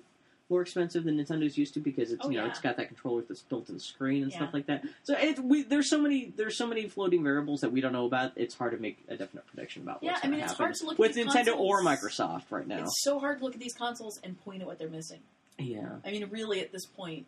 more 0.50 0.62
expensive 0.62 1.04
than 1.04 1.18
Nintendo's 1.18 1.58
used 1.58 1.74
to 1.74 1.80
because 1.80 2.11
it's 2.12 2.24
Oh, 2.24 2.30
you 2.30 2.38
know 2.38 2.44
yeah. 2.44 2.50
it's 2.50 2.61
got 2.61 2.76
that 2.78 2.88
controller 2.88 3.22
that's 3.28 3.42
built 3.42 3.68
in 3.68 3.78
screen 3.78 4.22
and 4.22 4.32
Yeah. 4.32 4.38
stuff 4.38 4.54
like 4.54 4.66
that. 4.66 4.84
So 5.04 5.14
it, 5.18 5.38
we, 5.38 5.62
there's 5.62 5.90
so 5.90 6.00
many 6.00 6.32
there's 6.37 6.56
so 6.56 6.66
many 6.66 6.88
floating 6.88 7.22
variables 7.22 7.61
that 7.61 7.70
we 7.72 7.80
don't 7.80 7.92
know 7.92 8.06
about. 8.06 8.32
It's 8.37 8.54
hard 8.54 8.72
to 8.72 8.78
make 8.78 8.98
a 9.08 9.16
definite 9.16 9.46
prediction 9.46 9.82
about 9.82 9.98
Yeah, 10.02 10.12
what's 10.12 10.24
I 10.24 10.28
mean, 10.28 10.40
it's 10.40 10.52
hard 10.54 10.74
to 10.76 10.84
look 10.84 10.94
at 10.94 10.98
with 10.98 11.14
these 11.14 11.26
Nintendo 11.26 11.56
or. 11.58 11.82
Microsoft 11.82 12.44
right 12.50 12.66
now. 12.66 12.82
It's 12.82 13.02
so 13.02 13.18
hard 13.18 13.38
to 13.38 13.44
look 13.44 13.54
at 13.54 13.61
these 13.61 13.74
consoles 13.74 14.18
and 14.24 14.42
point 14.44 14.62
at 14.62 14.66
what 14.68 14.78
they're 14.78 14.88
missing. 14.88 15.20
yeah. 15.58 15.96
I 16.04 16.11
mean, 16.11 16.26
really, 16.30 16.61
at 16.61 16.72
this 16.72 16.87
point, 16.87 17.26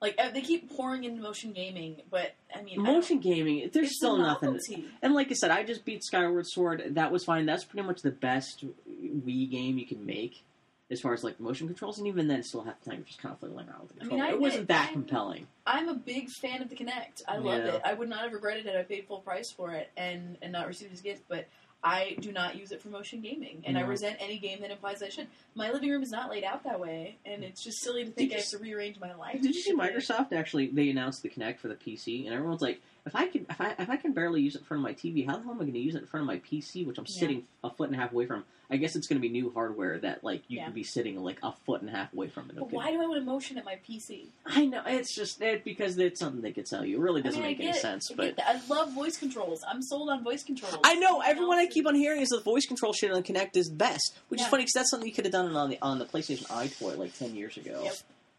like 0.00 0.14
uh, 0.18 0.30
they 0.30 0.42
keep 0.42 0.70
pouring 0.76 1.04
into 1.04 1.22
motion 1.22 1.52
gaming, 1.52 2.02
but 2.10 2.34
I 2.54 2.60
mean, 2.62 2.78
I 2.80 2.82
Motion 2.82 3.18
gaming, 3.18 3.70
there's 3.72 3.96
still 3.96 4.18
nothing. 4.18 4.60
And 5.02 5.14
like 5.14 5.30
I 5.30 5.34
said, 5.34 5.50
I 5.50 5.62
just 5.62 5.84
beat 5.86 6.04
Skyward 6.04 6.46
Sword. 6.46 6.82
That 6.96 7.10
was 7.10 7.24
fine. 7.24 7.46
That's 7.46 7.64
pretty 7.64 7.86
much 7.86 8.02
the 8.02 8.10
best 8.10 8.64
Wii 8.88 9.50
game 9.50 9.78
you 9.78 9.86
can 9.86 10.04
make 10.04 10.42
as 10.90 11.00
far 11.00 11.12
as 11.12 11.24
like 11.24 11.40
motion 11.40 11.66
controls. 11.66 11.98
And 11.98 12.06
even 12.06 12.28
then, 12.28 12.42
still 12.42 12.62
have 12.62 12.80
time 12.82 13.04
just 13.06 13.20
kind 13.20 13.32
of 13.32 13.40
fiddling 13.40 13.68
around 13.68 13.82
with 13.82 13.94
the 13.96 14.00
I 14.00 14.04
mean, 14.04 14.10
controller. 14.10 14.24
I 14.24 14.34
it 14.34 14.40
wasn't 14.40 14.62
admit, 14.62 14.68
that 14.68 14.84
I'm- 14.84 14.92
compelling. 14.92 15.46
I'm 15.66 15.88
a 15.88 15.94
big 15.94 16.30
fan 16.30 16.62
of 16.62 16.68
the 16.68 16.76
Kinect. 16.76 17.22
I 17.26 17.38
love 17.38 17.64
Yeah. 17.64 17.74
it. 17.76 17.82
I 17.84 17.94
would 17.94 18.08
not 18.08 18.20
have 18.20 18.32
regretted 18.32 18.66
it. 18.66 18.76
I 18.76 18.82
paid 18.82 19.06
full 19.06 19.20
price 19.20 19.50
for 19.50 19.72
it 19.72 19.90
and 19.96 20.36
and 20.42 20.52
not 20.52 20.66
received 20.66 20.90
it 20.92 20.94
as 20.94 21.00
a 21.00 21.04
gift, 21.04 21.22
but. 21.28 21.46
I 21.84 22.16
do 22.20 22.32
not 22.32 22.56
use 22.56 22.72
it 22.72 22.80
for 22.80 22.88
motion 22.88 23.20
gaming, 23.20 23.62
and 23.64 23.78
I 23.78 23.82
No. 23.82 23.88
resent 23.88 24.16
any 24.18 24.38
game 24.38 24.60
that 24.62 24.72
implies 24.72 25.02
I 25.04 25.08
should. 25.10 25.28
My 25.54 25.70
living 25.70 25.90
room 25.90 26.02
is 26.02 26.10
not 26.10 26.30
laid 26.30 26.42
out 26.42 26.64
that 26.64 26.80
way, 26.80 27.18
and 27.24 27.44
it's 27.44 27.62
just 27.62 27.80
silly 27.80 28.02
to 28.02 28.10
think 28.10 28.30
Did 28.30 28.36
I 28.36 28.38
you 28.38 28.42
have 28.42 28.50
to 28.50 28.58
rearrange 28.58 28.98
my 28.98 29.14
life. 29.14 29.40
Did 29.40 29.54
you 29.54 29.60
see 29.60 29.70
to 29.72 29.76
fit 29.76 29.90
it. 29.94 29.96
Microsoft 29.96 30.32
actually? 30.32 30.68
They 30.68 30.88
announced 30.88 31.22
the 31.22 31.28
Kinect 31.28 31.58
for 31.58 31.68
the 31.68 31.76
PC, 31.76 32.24
and 32.24 32.34
everyone's 32.34 32.62
like, 32.62 32.80
"If 33.06 33.14
I 33.16 33.26
can, 33.28 33.46
if 33.48 33.60
I, 33.60 33.74
if 33.78 33.88
I 33.88 33.96
can 33.96 34.12
barely 34.12 34.42
use 34.42 34.54
it 34.56 34.58
in 34.58 34.64
front 34.64 34.80
of 34.80 34.84
my 34.84 34.92
TV, 34.92 35.24
how 35.26 35.36
the 35.36 35.42
hell 35.44 35.52
am 35.52 35.58
I 35.58 35.60
going 35.64 35.72
to 35.74 35.78
use 35.78 35.94
it 35.94 36.02
in 36.02 36.06
front 36.06 36.22
of 36.22 36.26
my 36.26 36.38
PC, 36.38 36.84
which 36.86 36.98
I'm 36.98 37.06
Yeah. 37.08 37.18
sitting 37.20 37.44
a 37.64 37.70
foot 37.70 37.88
and 37.88 37.96
a 37.96 38.00
half 38.02 38.12
away 38.12 38.26
from?" 38.26 38.44
I 38.68 38.78
guess 38.78 38.96
it's 38.96 39.06
going 39.06 39.20
to 39.22 39.26
be 39.26 39.28
new 39.32 39.52
hardware 39.52 39.96
that 40.00 40.24
like 40.24 40.42
you 40.48 40.58
Yeah. 40.58 40.64
can 40.64 40.72
be 40.74 40.82
sitting 40.82 41.22
like 41.22 41.38
a 41.44 41.52
foot 41.52 41.82
and 41.82 41.88
a 41.88 41.92
half 41.92 42.12
away 42.12 42.26
from 42.26 42.50
it. 42.50 42.56
But 42.56 42.72
why 42.72 42.90
do 42.90 43.00
I 43.00 43.06
want 43.06 43.20
to 43.20 43.24
motion 43.24 43.58
at 43.58 43.64
my 43.64 43.76
PC? 43.88 44.26
I 44.44 44.66
know 44.66 44.82
it's 44.84 45.14
just 45.14 45.40
it 45.40 45.62
because 45.62 45.96
it's 45.98 46.18
something 46.18 46.42
they 46.42 46.50
could 46.50 46.66
sell 46.66 46.84
you. 46.84 46.96
It 46.96 47.00
really 47.00 47.22
doesn't 47.22 47.40
I 47.40 47.46
mean, 47.46 47.58
make 47.58 47.64
I 47.64 47.70
any 47.70 47.78
sense, 47.78 48.10
I 48.10 48.14
but. 48.16 48.36
get. 48.36 48.44
I 48.46 48.60
love 48.68 48.92
voice 48.92 49.16
controls. 49.18 49.62
I'm 49.68 49.82
sold 49.82 50.10
on 50.10 50.24
voice 50.24 50.42
controls. 50.42 50.76
I 50.82 50.96
know 50.96 51.20
everyone 51.20 51.58
I 51.58 51.66
keep 51.66 51.86
on 51.86 51.94
hearing 51.94 52.22
is 52.22 52.30
the 52.30 52.40
voice 52.40 52.66
control 52.66 52.92
shit 52.92 53.12
on 53.12 53.22
Kinect 53.22 53.56
is 53.56 53.70
best, 53.70 54.16
which 54.30 54.40
Yeah. 54.40 54.46
is 54.46 54.50
funny 54.50 54.62
because 54.64 54.72
that's 54.74 54.90
something 54.90 55.08
you 55.08 55.14
could 55.14 55.26
have 55.26 55.32
done 55.32 55.54
on 55.54 55.70
the 55.70 55.78
on 55.80 56.00
the 56.00 56.04
PlayStation 56.04 56.46
EyeToy 56.48 56.98
like 56.98 57.16
ten 57.16 57.36
years 57.36 57.56
ago. 57.56 57.82
Yep. 57.84 57.96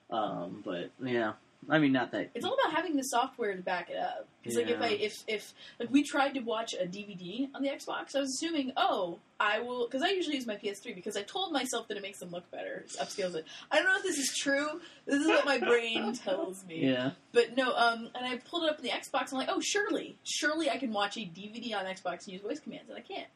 Um, 0.10 0.62
but 0.66 0.90
yeah, 1.02 1.34
I 1.70 1.80
mean, 1.80 1.92
not 1.92 2.12
that. 2.12 2.30
It's 2.34 2.46
all 2.46 2.54
about 2.54 2.74
having 2.76 2.96
the 2.96 3.04
software 3.04 3.54
to 3.56 3.62
back 3.62 3.90
it 3.90 3.98
up. 3.98 4.28
Because 4.42 4.58
like 4.58 4.70
if 4.70 4.82
I 4.82 4.88
if 4.90 5.14
if 5.28 5.54
like 5.80 5.92
we 5.92 6.04
tried 6.04 6.34
to 6.36 6.40
watch 6.40 6.74
a 6.74 6.86
DVD 6.86 7.50
on 7.54 7.62
the 7.62 7.70
Xbox, 7.70 8.16
I 8.16 8.22
was 8.22 8.30
assuming, 8.36 8.72
oh, 8.78 9.20
I 9.40 9.60
will 9.60 9.86
because 9.86 10.02
I 10.02 10.10
usually 10.10 10.36
use 10.36 10.48
my 10.48 10.56
PS3 10.56 10.96
because 10.96 11.18
I 11.18 11.24
told 11.24 11.52
myself 11.52 11.88
that 11.90 11.98
it 11.98 12.04
makes 12.04 12.20
them 12.20 12.30
look 12.30 12.50
better, 12.52 12.86
it 12.86 12.96
upscales 13.02 13.36
it. 13.36 13.46
I 13.70 13.78
don't 13.78 13.86
know 13.86 13.98
if 13.98 14.04
this 14.04 14.18
is 14.18 14.34
true. 14.38 14.80
This 15.06 15.22
is 15.22 15.28
what 15.28 15.46
my 15.46 15.58
brain 15.58 16.14
tells 16.26 16.66
me. 16.66 16.86
yeah, 16.88 17.12
But 17.34 17.58
no, 17.58 17.76
um, 17.76 18.10
and 18.16 18.26
I 18.26 18.38
pulled 18.38 18.64
it 18.64 18.70
up 18.70 18.80
in 18.80 18.84
the 18.86 18.92
Xbox. 18.92 19.34
I'm 19.34 19.40
like, 19.40 19.50
oh, 19.52 19.60
surely, 19.62 20.16
surely 20.24 20.70
I 20.70 20.78
can 20.78 20.94
watch 20.94 21.18
a 21.18 21.22
DVD 21.22 21.76
on 21.76 21.86
Xbox 21.86 22.26
and 22.26 22.34
use 22.34 22.42
voice 22.42 22.60
commands, 22.60 22.90
and 22.90 22.98
I 22.98 23.02
can't. 23.02 23.28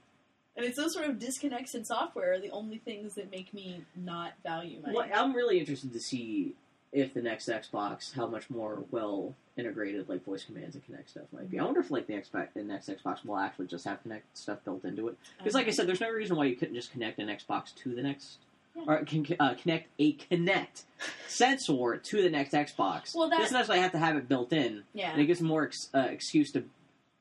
And 0.56 0.66
it's 0.66 0.78
those 0.78 0.94
sort 0.94 1.08
of 1.08 1.18
disconnects 1.20 1.76
in 1.76 1.86
software 1.86 2.34
are 2.34 2.40
the 2.40 2.52
only 2.52 2.78
things 2.78 3.16
that 3.16 3.32
make 3.32 3.54
me 3.54 3.84
not 3.96 4.34
value 4.44 4.80
my. 4.86 4.94
Well, 4.94 5.08
I'm 5.14 5.34
really 5.34 5.60
interested 5.60 5.94
to 5.94 6.00
see 6.00 6.56
if 6.92 7.14
the 7.14 7.22
next 7.22 7.48
Xbox 7.48 8.14
how 8.14 8.28
much 8.28 8.50
more 8.50 8.84
well 8.92 9.34
integrated 9.58 10.10
like 10.10 10.26
voice 10.26 10.44
commands 10.44 10.76
and 10.76 10.84
Kinect 10.86 11.10
stuff 11.10 11.24
might 11.32 11.50
be. 11.50 11.60
I 11.60 11.64
wonder 11.64 11.80
if 11.80 11.92
like 11.92 12.08
the 12.08 12.14
Xbox 12.14 12.48
the 12.54 12.64
next 12.64 12.90
Xbox 12.90 13.24
will 13.26 13.38
actually 13.38 13.68
just 13.68 13.86
have 13.86 14.00
Kinect 14.04 14.22
stuff 14.34 14.60
built 14.66 14.84
into 14.86 15.08
it. 15.08 15.18
Because 15.38 15.54
like 15.54 15.68
I 15.68 15.72
said, 15.72 15.88
there's 15.88 16.02
no 16.02 16.10
reason 16.10 16.36
why 16.36 16.46
you 16.46 16.56
couldn't 16.56 16.76
just 16.76 16.92
connect 16.92 17.20
an 17.20 17.28
Xbox 17.28 17.74
to 17.76 17.94
the 17.96 18.02
next. 18.02 18.38
Yeah. 18.76 18.84
Or 18.88 19.04
can 19.04 19.26
uh, 19.40 19.54
connect 19.56 19.90
a 20.00 20.14
Kinect 20.16 20.84
sensor 21.28 21.98
to 21.98 22.22
the 22.24 22.30
next 22.30 22.54
Xbox. 22.54 23.14
Well, 23.16 23.30
that- 23.30 23.40
doesn't 23.40 23.54
necessarily 23.54 23.82
have 23.84 23.92
to 23.94 23.98
have 24.00 24.16
it 24.16 24.28
built 24.30 24.52
in. 24.54 24.84
yeah. 24.94 25.12
And 25.12 25.22
it 25.22 25.26
gives 25.26 25.42
more 25.42 25.66
ex- 25.66 25.90
uh, 25.94 26.08
excuse 26.10 26.52
to 26.54 26.64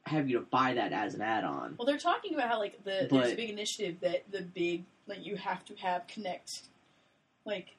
have 0.07 0.29
you 0.29 0.39
to 0.39 0.45
buy 0.45 0.75
that 0.75 0.93
as 0.93 1.15
an 1.15 1.21
add-on. 1.23 1.75
Well, 1.79 1.87
they're 1.87 1.99
talking 1.99 2.35
about 2.35 2.49
how 2.49 2.59
like 2.59 2.83
the 2.85 3.07
there's 3.11 3.33
a 3.33 3.37
big 3.37 3.51
initiative 3.51 3.97
that 4.01 4.25
the 4.31 4.43
big 4.43 4.85
like 5.07 5.25
you 5.27 5.37
have 5.37 5.65
to 5.67 5.75
have 5.77 6.07
connect, 6.07 6.63
like 7.45 7.77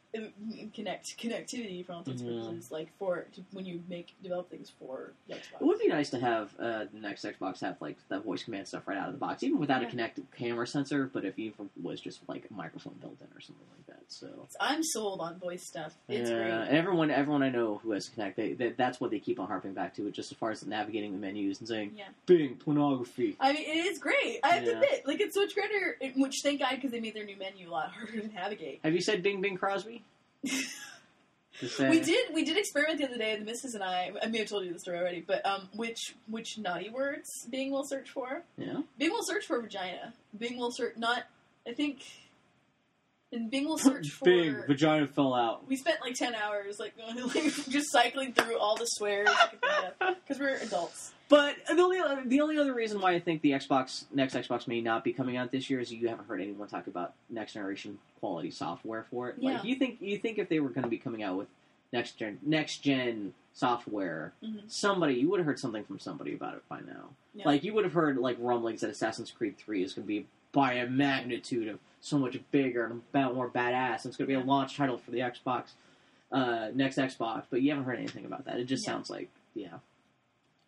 connect 0.74 1.18
connectivity 1.18 1.86
for 1.86 1.94
all 1.94 2.00
intents 2.00 2.22
Yeah. 2.22 2.32
purposes, 2.44 2.72
like 2.72 2.90
for 2.98 3.26
to, 3.36 3.42
when 3.52 3.66
you 3.66 3.82
make 3.90 4.14
develop 4.22 4.50
things 4.50 4.72
for 4.80 5.12
Xbox. 5.30 5.38
It 5.62 5.66
would 5.66 5.80
be 5.80 5.88
nice 5.88 6.10
to 6.12 6.20
have 6.20 6.54
uh, 6.60 6.86
the 6.92 7.00
next 7.00 7.24
Xbox 7.26 7.62
have 7.62 7.78
like 7.82 7.98
the 8.10 8.20
voice 8.20 8.44
command 8.44 8.68
stuff 8.68 8.88
right 8.88 8.98
out 8.98 9.08
of 9.08 9.14
the 9.14 9.20
box, 9.20 9.44
even 9.44 9.60
without 9.60 9.82
Yeah. 9.82 9.88
a 9.88 9.90
connected 9.92 10.26
camera 10.36 10.68
sensor. 10.68 11.10
But 11.12 11.26
if 11.26 11.38
even 11.40 11.70
was 11.82 12.00
just 12.02 12.20
like 12.28 12.46
a 12.50 12.54
microphone 12.54 12.96
built 13.00 13.18
in 13.22 13.28
or 13.36 13.42
something 13.42 13.66
like 13.78 13.86
that, 13.88 14.04
so 14.08 14.48
I'm 14.60 14.84
sold 14.84 15.22
on 15.22 15.40
voice 15.40 15.66
stuff. 15.66 15.94
It's 16.08 16.30
yeah, 16.30 16.36
great. 16.38 16.52
and 16.52 16.78
everyone, 16.78 17.12
everyone 17.12 17.44
I 17.44 17.50
know 17.50 17.80
who 17.84 17.92
has 17.92 18.10
Kinect, 18.10 18.36
they, 18.36 18.54
they, 18.54 18.70
that's 18.70 19.00
what 19.00 19.12
they 19.12 19.20
keep 19.20 19.40
on 19.40 19.48
harping 19.48 19.74
back 19.74 19.96
to. 19.96 20.08
It 20.08 20.14
just 20.14 20.32
as 20.32 20.38
far 20.38 20.52
as 20.52 20.66
navigating 20.66 21.12
the 21.14 21.18
menus 21.18 21.60
and 21.60 21.68
saying, 21.68 21.94
Yeah. 21.98 22.06
"Bing 22.26 22.56
pornography." 22.56 23.36
I 23.40 23.54
mean, 23.54 23.64
it 23.64 23.86
is 23.86 24.00
great. 24.00 24.40
I 24.44 24.56
have 24.56 24.66
to 24.66 24.72
admit, 24.74 25.04
like 25.08 25.22
it's 25.22 25.36
so 25.36 25.42
much 25.42 25.54
greater. 25.56 25.98
Which 26.18 26.36
thank 26.44 26.60
God 26.60 26.72
because 26.76 26.92
they 26.92 27.00
made 27.00 27.14
their 27.16 27.26
new 27.26 27.38
menu 27.38 27.70
a 27.70 27.72
lot 27.72 27.92
harder 27.94 28.20
to 28.20 28.28
navigate. 28.34 28.80
Have 28.84 28.94
you 28.94 29.02
said 29.02 29.24
"Bing 29.24 29.42
Bing 29.42 29.58
Crosby"? 29.58 30.01
We 31.80 32.00
did 32.00 32.34
we 32.34 32.44
did 32.44 32.58
experiment 32.58 32.98
the 32.98 33.06
other 33.06 33.18
day. 33.20 33.36
The 33.38 33.46
missus 33.46 33.76
and 33.76 33.84
I. 33.84 34.12
I 34.24 34.26
may 34.28 34.40
have 34.40 34.48
told 34.48 34.66
you 34.66 34.74
the 34.74 34.80
story 34.80 34.98
already, 34.98 35.22
but 35.22 35.46
um, 35.46 35.70
which 35.76 36.16
which 36.28 36.58
naughty 36.58 36.90
words 36.90 37.30
Bing 37.52 37.70
will 37.72 37.84
search 37.84 38.10
for? 38.10 38.42
Yeah. 38.58 38.82
Bing 38.98 39.12
will 39.12 39.24
search 39.24 39.46
for 39.46 39.62
vagina. 39.62 40.14
Bing 40.36 40.58
will 40.58 40.72
search 40.72 40.98
not. 40.98 41.26
I 41.68 41.74
think. 41.74 42.02
and 43.32 43.52
Bing 43.52 43.66
will 43.68 43.78
search 43.78 44.10
for. 44.18 44.26
Big 44.26 44.66
vagina 44.66 45.06
fell 45.06 45.36
out. 45.36 45.68
We 45.68 45.76
spent 45.76 46.02
like 46.02 46.16
ten 46.16 46.34
hours, 46.34 46.80
like, 46.80 46.94
like 47.16 47.54
just 47.70 47.92
cycling 47.92 48.34
through 48.34 48.58
all 48.58 48.76
the 48.76 48.86
swears 48.86 49.30
because 50.00 50.40
we're 50.40 50.56
adults. 50.56 51.14
But 51.32 51.56
the 51.66 51.82
only 51.82 51.98
other, 52.00 52.22
the 52.26 52.42
only 52.42 52.58
other 52.60 52.74
reason 52.74 53.00
why 53.02 53.14
I 53.14 53.20
think 53.20 53.42
the 53.42 53.52
Xbox 53.54 54.04
next 54.14 54.36
Xbox 54.36 54.68
may 54.68 54.82
not 54.82 55.04
be 55.04 55.14
coming 55.14 55.38
out 55.38 55.50
this 55.52 55.70
year 55.70 55.80
is 55.80 55.92
you 55.92 56.10
haven't 56.10 56.28
heard 56.28 56.42
anyone 56.42 56.68
talk 56.68 56.86
about 56.88 57.14
next 57.30 57.54
generation 57.54 57.98
quality 58.20 58.52
software 58.52 59.06
for 59.10 59.30
it. 59.30 59.36
Yeah. 59.40 59.54
Like 59.54 59.64
you 59.64 59.76
think 59.76 60.00
you 60.02 60.18
think 60.20 60.38
if 60.38 60.50
they 60.50 60.60
were 60.60 60.70
going 60.70 60.84
to 60.84 60.90
be 60.90 60.98
coming 60.98 61.24
out 61.24 61.38
with 61.38 61.48
next 61.94 62.18
gen 62.18 62.38
next 62.44 62.80
gen 62.84 63.34
software, 63.54 64.34
Mhm. 64.44 64.70
somebody 64.70 65.14
you 65.16 65.30
would 65.30 65.40
have 65.40 65.48
heard 65.48 65.60
something 65.60 65.84
from 65.86 66.00
somebody 66.00 66.34
about 66.36 66.56
it 66.56 66.68
by 66.70 66.82
now. 66.82 67.10
Yeah. 67.34 67.46
Like 67.46 67.64
you 67.64 67.74
would 67.74 67.86
have 67.86 67.94
heard 67.94 68.18
like 68.18 68.36
rumblings 68.40 68.82
that 68.82 68.90
Assassin's 68.90 69.32
Creed 69.32 69.58
Three 69.58 69.84
is 69.84 69.94
going 69.94 70.04
to 70.04 70.08
be 70.08 70.28
by 70.52 70.74
a 70.74 70.86
magnitude 70.90 71.70
of 71.70 71.80
so 72.02 72.18
much 72.18 72.38
bigger 72.52 72.84
and 72.84 73.02
about 73.14 73.36
more 73.36 73.48
badass. 73.50 74.04
And 74.04 74.08
it's 74.08 74.18
going 74.18 74.28
to 74.28 74.28
be 74.28 74.34
a 74.34 74.42
launch 74.42 74.76
title 74.76 74.98
for 74.98 75.12
the 75.12 75.20
Xbox 75.20 75.70
uh, 76.32 76.72
next 76.74 76.98
Xbox, 76.98 77.44
but 77.50 77.62
you 77.62 77.70
haven't 77.70 77.86
heard 77.86 77.98
anything 78.00 78.26
about 78.26 78.44
that. 78.46 78.58
It 78.60 78.66
just 78.66 78.86
Yeah. 78.86 78.92
sounds 78.94 79.10
like 79.10 79.30
yeah. 79.56 79.80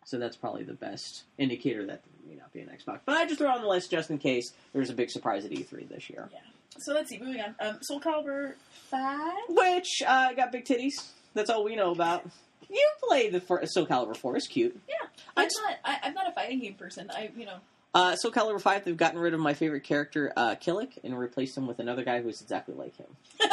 So 0.04 0.18
that's 0.18 0.36
probably 0.36 0.64
the 0.64 0.74
best 0.74 1.24
indicator 1.38 1.86
that 1.86 2.02
there 2.04 2.28
may 2.28 2.34
not 2.38 2.52
be 2.52 2.60
an 2.60 2.68
Xbox. 2.68 3.00
But 3.06 3.16
I 3.16 3.26
just 3.26 3.38
throw 3.38 3.50
it 3.50 3.56
on 3.56 3.62
the 3.62 3.68
list 3.68 3.90
just 3.90 4.10
in 4.10 4.18
case 4.18 4.52
there's 4.72 4.90
a 4.90 4.94
big 4.94 5.10
surprise 5.10 5.44
at 5.44 5.50
E3 5.50 5.88
this 5.88 6.10
year. 6.10 6.28
Yeah. 6.32 6.38
So 6.78 6.92
let's 6.92 7.08
see. 7.10 7.18
Moving 7.18 7.40
on. 7.40 7.54
Um, 7.60 7.78
Soul 7.82 8.00
Calibur 8.00 8.54
five. 8.90 9.32
Which 9.48 10.02
uh, 10.06 10.32
got 10.34 10.52
big 10.52 10.64
titties. 10.64 10.92
That's 11.34 11.48
all 11.50 11.64
we 11.64 11.74
know 11.76 11.90
about. 11.92 12.24
You 12.70 12.88
played 13.08 13.32
the 13.32 13.66
Soul 13.66 13.86
Calibur 13.86 14.16
4. 14.16 14.36
It's 14.36 14.46
cute. 14.46 14.78
Yeah, 14.88 14.94
I'm 15.36 15.48
not. 15.62 15.76
I, 15.84 15.98
I'm 16.02 16.14
not 16.14 16.28
a 16.28 16.32
fighting 16.32 16.60
game 16.60 16.74
person. 16.74 17.10
I, 17.14 17.30
you 17.36 17.46
know, 17.46 17.56
Uh, 17.94 18.16
Soul 18.16 18.32
Calibur 18.32 18.60
5, 18.60 18.84
they've 18.84 18.96
gotten 18.96 19.20
rid 19.20 19.34
of 19.34 19.40
my 19.40 19.54
favorite 19.54 19.84
character, 19.84 20.32
uh, 20.36 20.54
Killick, 20.56 20.98
and 21.04 21.16
replaced 21.18 21.56
him 21.56 21.66
with 21.66 21.78
another 21.78 22.02
guy 22.04 22.20
who's 22.22 22.40
exactly 22.42 22.74
like 22.74 22.96
him. 22.96 23.16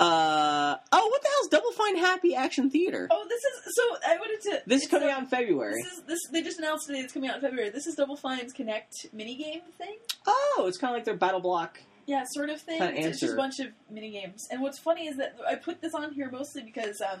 Uh, 0.00 0.76
oh, 0.92 1.10
Double 1.46 1.70
Fine 1.70 1.96
Happy 1.96 2.34
Action 2.34 2.68
Theater? 2.70 3.06
oh, 3.10 3.24
this 3.28 3.42
is 3.44 3.76
so. 3.76 3.82
I 4.06 4.16
wanted 4.16 4.40
to. 4.50 4.62
this 4.66 4.82
is 4.82 4.88
coming 4.88 5.08
out 5.08 5.20
in 5.20 5.26
February. 5.26 5.80
This 5.82 5.92
is 5.92 6.02
this. 6.04 6.18
They 6.32 6.42
just 6.42 6.58
announced 6.58 6.88
today 6.88 6.98
it's 7.00 7.12
coming 7.12 7.30
out 7.30 7.36
in 7.36 7.42
February. 7.42 7.70
This 7.70 7.86
is 7.86 7.94
Double 7.94 8.16
Fine's 8.16 8.52
Kinect 8.52 9.14
minigame 9.14 9.62
thing. 9.78 9.96
Oh, 10.26 10.64
it's 10.66 10.78
kind 10.78 10.90
of 10.92 10.96
like 10.96 11.04
their 11.04 11.16
Battle 11.16 11.40
Block. 11.40 11.80
Yeah, 12.06 12.24
sort 12.30 12.48
of 12.48 12.60
thing. 12.60 12.78
Kinda 12.78 12.96
It's, 12.98 13.06
it's 13.06 13.20
just 13.20 13.34
a 13.34 13.36
bunch 13.36 13.60
of 13.60 13.68
mini 13.90 14.10
games. 14.10 14.48
And 14.50 14.62
what's 14.62 14.78
funny 14.78 15.06
is 15.06 15.18
that 15.18 15.36
I 15.46 15.56
put 15.56 15.82
this 15.82 15.94
on 15.94 16.12
here 16.14 16.30
mostly 16.30 16.62
because 16.62 17.00
um, 17.02 17.20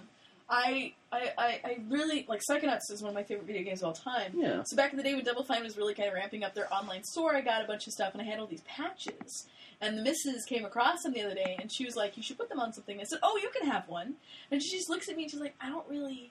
I, 0.50 0.94
I 1.12 1.32
I 1.36 1.60
I 1.64 1.78
really 1.88 2.24
like 2.28 2.40
Psychonauts 2.48 2.90
is 2.90 3.02
one 3.02 3.10
of 3.10 3.14
my 3.14 3.22
favorite 3.22 3.46
video 3.46 3.62
games 3.62 3.82
of 3.82 3.88
all 3.88 3.92
time. 3.92 4.32
Yeah. 4.34 4.62
So 4.64 4.76
back 4.76 4.92
in 4.92 4.96
the 4.96 5.02
day 5.02 5.14
when 5.14 5.24
Double 5.24 5.44
Fine 5.44 5.62
was 5.62 5.76
really 5.76 5.94
kind 5.94 6.08
of 6.08 6.14
ramping 6.14 6.42
up 6.42 6.54
their 6.54 6.72
online 6.72 7.04
store, 7.04 7.34
I 7.36 7.42
got 7.42 7.62
a 7.62 7.66
bunch 7.66 7.86
of 7.86 7.92
stuff 7.92 8.14
and 8.14 8.22
I 8.22 8.24
had 8.24 8.38
all 8.38 8.46
these 8.46 8.62
patches. 8.62 9.46
And 9.80 9.96
the 9.96 10.02
missus 10.02 10.44
came 10.44 10.64
across 10.64 11.02
them 11.02 11.12
the 11.12 11.22
other 11.22 11.34
day 11.34 11.56
and 11.60 11.70
she 11.70 11.84
was 11.84 11.96
like, 11.96 12.16
"You 12.16 12.22
should 12.22 12.38
put 12.38 12.48
them 12.48 12.58
on 12.60 12.72
something." 12.72 12.98
I 12.98 13.04
said, 13.04 13.18
"Oh, 13.22 13.38
you 13.42 13.50
can 13.50 13.68
have 13.70 13.88
one." 13.88 14.14
And 14.50 14.62
she 14.62 14.76
just 14.76 14.88
looks 14.88 15.08
at 15.08 15.16
me 15.16 15.24
and 15.24 15.30
she's 15.30 15.40
like, 15.40 15.54
"I 15.60 15.68
don't 15.68 15.88
really. 15.88 16.30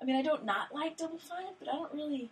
I 0.00 0.04
mean, 0.04 0.16
I 0.16 0.22
don't 0.22 0.44
not 0.44 0.74
like 0.74 0.96
Double 0.96 1.18
Fine, 1.18 1.52
but 1.58 1.68
I 1.68 1.72
don't 1.72 1.92
really 1.92 2.30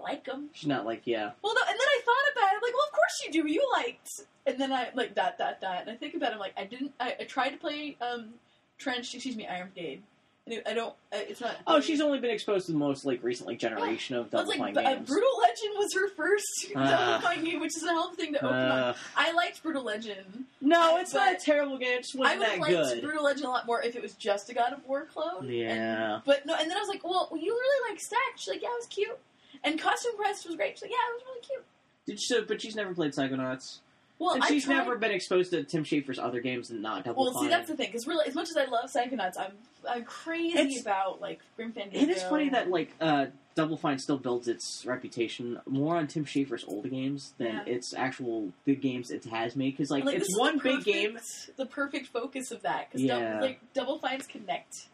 like 0.00 0.24
them." 0.24 0.50
She's 0.52 0.68
not 0.68 0.86
like, 0.86 1.02
yeah. 1.04 1.32
Well, 1.42 1.54
no, 1.54 1.60
and 1.62 1.78
then 1.78 1.88
I 1.88 2.00
thought 2.04 2.32
about 2.32 2.52
it. 2.52 2.56
I'm 2.56 2.62
like, 2.62 2.74
well, 2.74 2.86
of 2.86 2.92
course 2.92 3.22
you 3.26 3.32
do. 3.32 3.48
You 3.48 3.68
liked. 3.76 4.08
And 4.46 4.60
then 4.60 4.72
I 4.72 4.90
like 4.94 5.14
dot 5.14 5.36
dot 5.36 5.60
dot. 5.60 5.82
And 5.82 5.90
I 5.90 5.96
think 5.96 6.14
about 6.14 6.30
it. 6.30 6.34
I'm 6.34 6.40
like, 6.40 6.54
I 6.56 6.64
didn't. 6.64 6.92
I, 7.00 7.16
I 7.20 7.24
tried 7.24 7.50
to 7.50 7.56
play 7.56 7.96
um, 8.00 8.34
Trench. 8.78 9.14
Excuse 9.14 9.36
me, 9.36 9.46
Iron 9.46 9.70
Brigade. 9.74 10.02
I 10.48 10.74
don't. 10.74 10.94
Uh, 11.12 11.18
it's 11.28 11.40
not. 11.40 11.56
Oh, 11.66 11.80
she's 11.80 12.00
only 12.00 12.20
been 12.20 12.30
exposed 12.30 12.66
to 12.66 12.72
the 12.72 12.78
most, 12.78 13.04
like, 13.04 13.20
recent, 13.24 13.48
like, 13.48 13.58
generation 13.58 14.14
of 14.14 14.30
Double 14.30 14.46
like, 14.48 14.58
Fine 14.58 14.78
uh, 14.78 14.82
games. 14.82 15.08
Brutal 15.08 15.38
Legend 15.40 15.74
was 15.76 15.94
her 15.94 16.08
first 16.10 16.72
Ah. 16.76 17.18
Double 17.18 17.22
Fine 17.28 17.44
game, 17.44 17.60
which 17.60 17.76
is 17.76 17.82
a 17.82 17.88
hell 17.88 18.12
thing 18.14 18.32
to 18.34 18.44
open. 18.44 18.56
Uh, 18.56 18.94
I 19.16 19.32
liked 19.32 19.60
Brutal 19.62 19.82
Legend. 19.82 20.44
no, 20.60 20.98
it's 20.98 21.12
not 21.12 21.34
a 21.34 21.36
terrible 21.36 21.78
game. 21.78 21.98
It 21.98 22.06
I 22.22 22.36
would 22.38 22.46
have 22.46 22.58
liked 22.60 22.72
good. 22.72 23.02
Brutal 23.02 23.24
Legend 23.24 23.46
a 23.46 23.48
lot 23.50 23.66
more 23.66 23.82
if 23.82 23.96
it 23.96 24.02
was 24.02 24.14
just 24.14 24.48
a 24.48 24.54
God 24.54 24.72
of 24.72 24.86
War 24.86 25.06
clone. 25.12 25.48
Yeah. 25.48 26.14
And, 26.14 26.22
but 26.24 26.46
no, 26.46 26.54
and 26.54 26.70
then 26.70 26.76
I 26.76 26.80
was 26.80 26.88
like, 26.88 27.02
well, 27.02 27.28
you 27.32 27.52
really 27.52 27.90
like 27.90 28.00
Stacked. 28.00 28.38
She's 28.38 28.48
like, 28.48 28.62
yeah, 28.62 28.68
it 28.68 28.78
was 28.78 28.86
cute. 28.86 29.18
And 29.64 29.80
Costume 29.80 30.12
Quest 30.16 30.46
was 30.46 30.54
great. 30.54 30.74
She's 30.76 30.82
like, 30.82 30.92
yeah, 30.92 30.96
it 31.10 31.14
was 31.14 31.22
really 31.26 31.40
cute. 31.40 31.64
Did 32.06 32.20
she, 32.20 32.40
but 32.46 32.62
she's 32.62 32.76
never 32.76 32.94
played 32.94 33.12
Psychonauts. 33.12 33.78
Well, 34.18 34.34
and 34.36 34.44
she's 34.44 34.64
tried- 34.64 34.76
never 34.76 34.96
been 34.96 35.10
exposed 35.10 35.50
to 35.50 35.62
Tim 35.64 35.84
Schafer's 35.84 36.18
other 36.18 36.40
games 36.40 36.70
and 36.70 36.80
not 36.80 37.04
Double 37.04 37.24
Well, 37.24 37.34
Fine. 37.34 37.42
see, 37.44 37.48
that's 37.50 37.68
the 37.68 37.76
thing. 37.76 37.88
Because 37.88 38.06
really, 38.06 38.26
as 38.26 38.34
much 38.34 38.48
as 38.48 38.56
I 38.56 38.64
love 38.64 38.90
Psychonauts, 38.90 39.38
I'm 39.38 39.52
I'm 39.88 40.04
crazy 40.04 40.58
It's- 40.58 40.80
about 40.80 41.20
like 41.20 41.40
Grim 41.56 41.72
Fandango. 41.72 41.98
It 42.00 42.08
is 42.16 42.22
funny 42.24 42.48
that 42.48 42.70
like 42.70 42.92
uh, 43.00 43.26
Double 43.54 43.76
Fine 43.76 43.98
still 43.98 44.16
builds 44.18 44.48
its 44.48 44.84
reputation 44.86 45.60
more 45.66 45.96
on 45.96 46.06
Tim 46.06 46.24
Schafer's 46.24 46.64
old 46.66 46.88
games 46.90 47.34
than 47.38 47.48
Yeah. 47.48 47.64
its 47.74 47.92
actual 47.94 48.52
big 48.64 48.80
games 48.80 49.10
it 49.10 49.24
has 49.26 49.54
made. 49.54 49.76
Because 49.76 49.90
like, 49.90 50.04
Like, 50.04 50.16
it's 50.16 50.38
one 50.38 50.56
the 50.58 50.62
big 50.62 50.84
game. 50.84 51.18
the 51.56 51.66
perfect 51.66 52.06
focus 52.08 52.50
of 52.50 52.62
that. 52.62 52.88
Because 52.90 53.02
Yeah. 53.02 53.40
like 53.40 53.60
Double 53.74 53.98
Fines 53.98 54.26
Kinect 54.26 54.86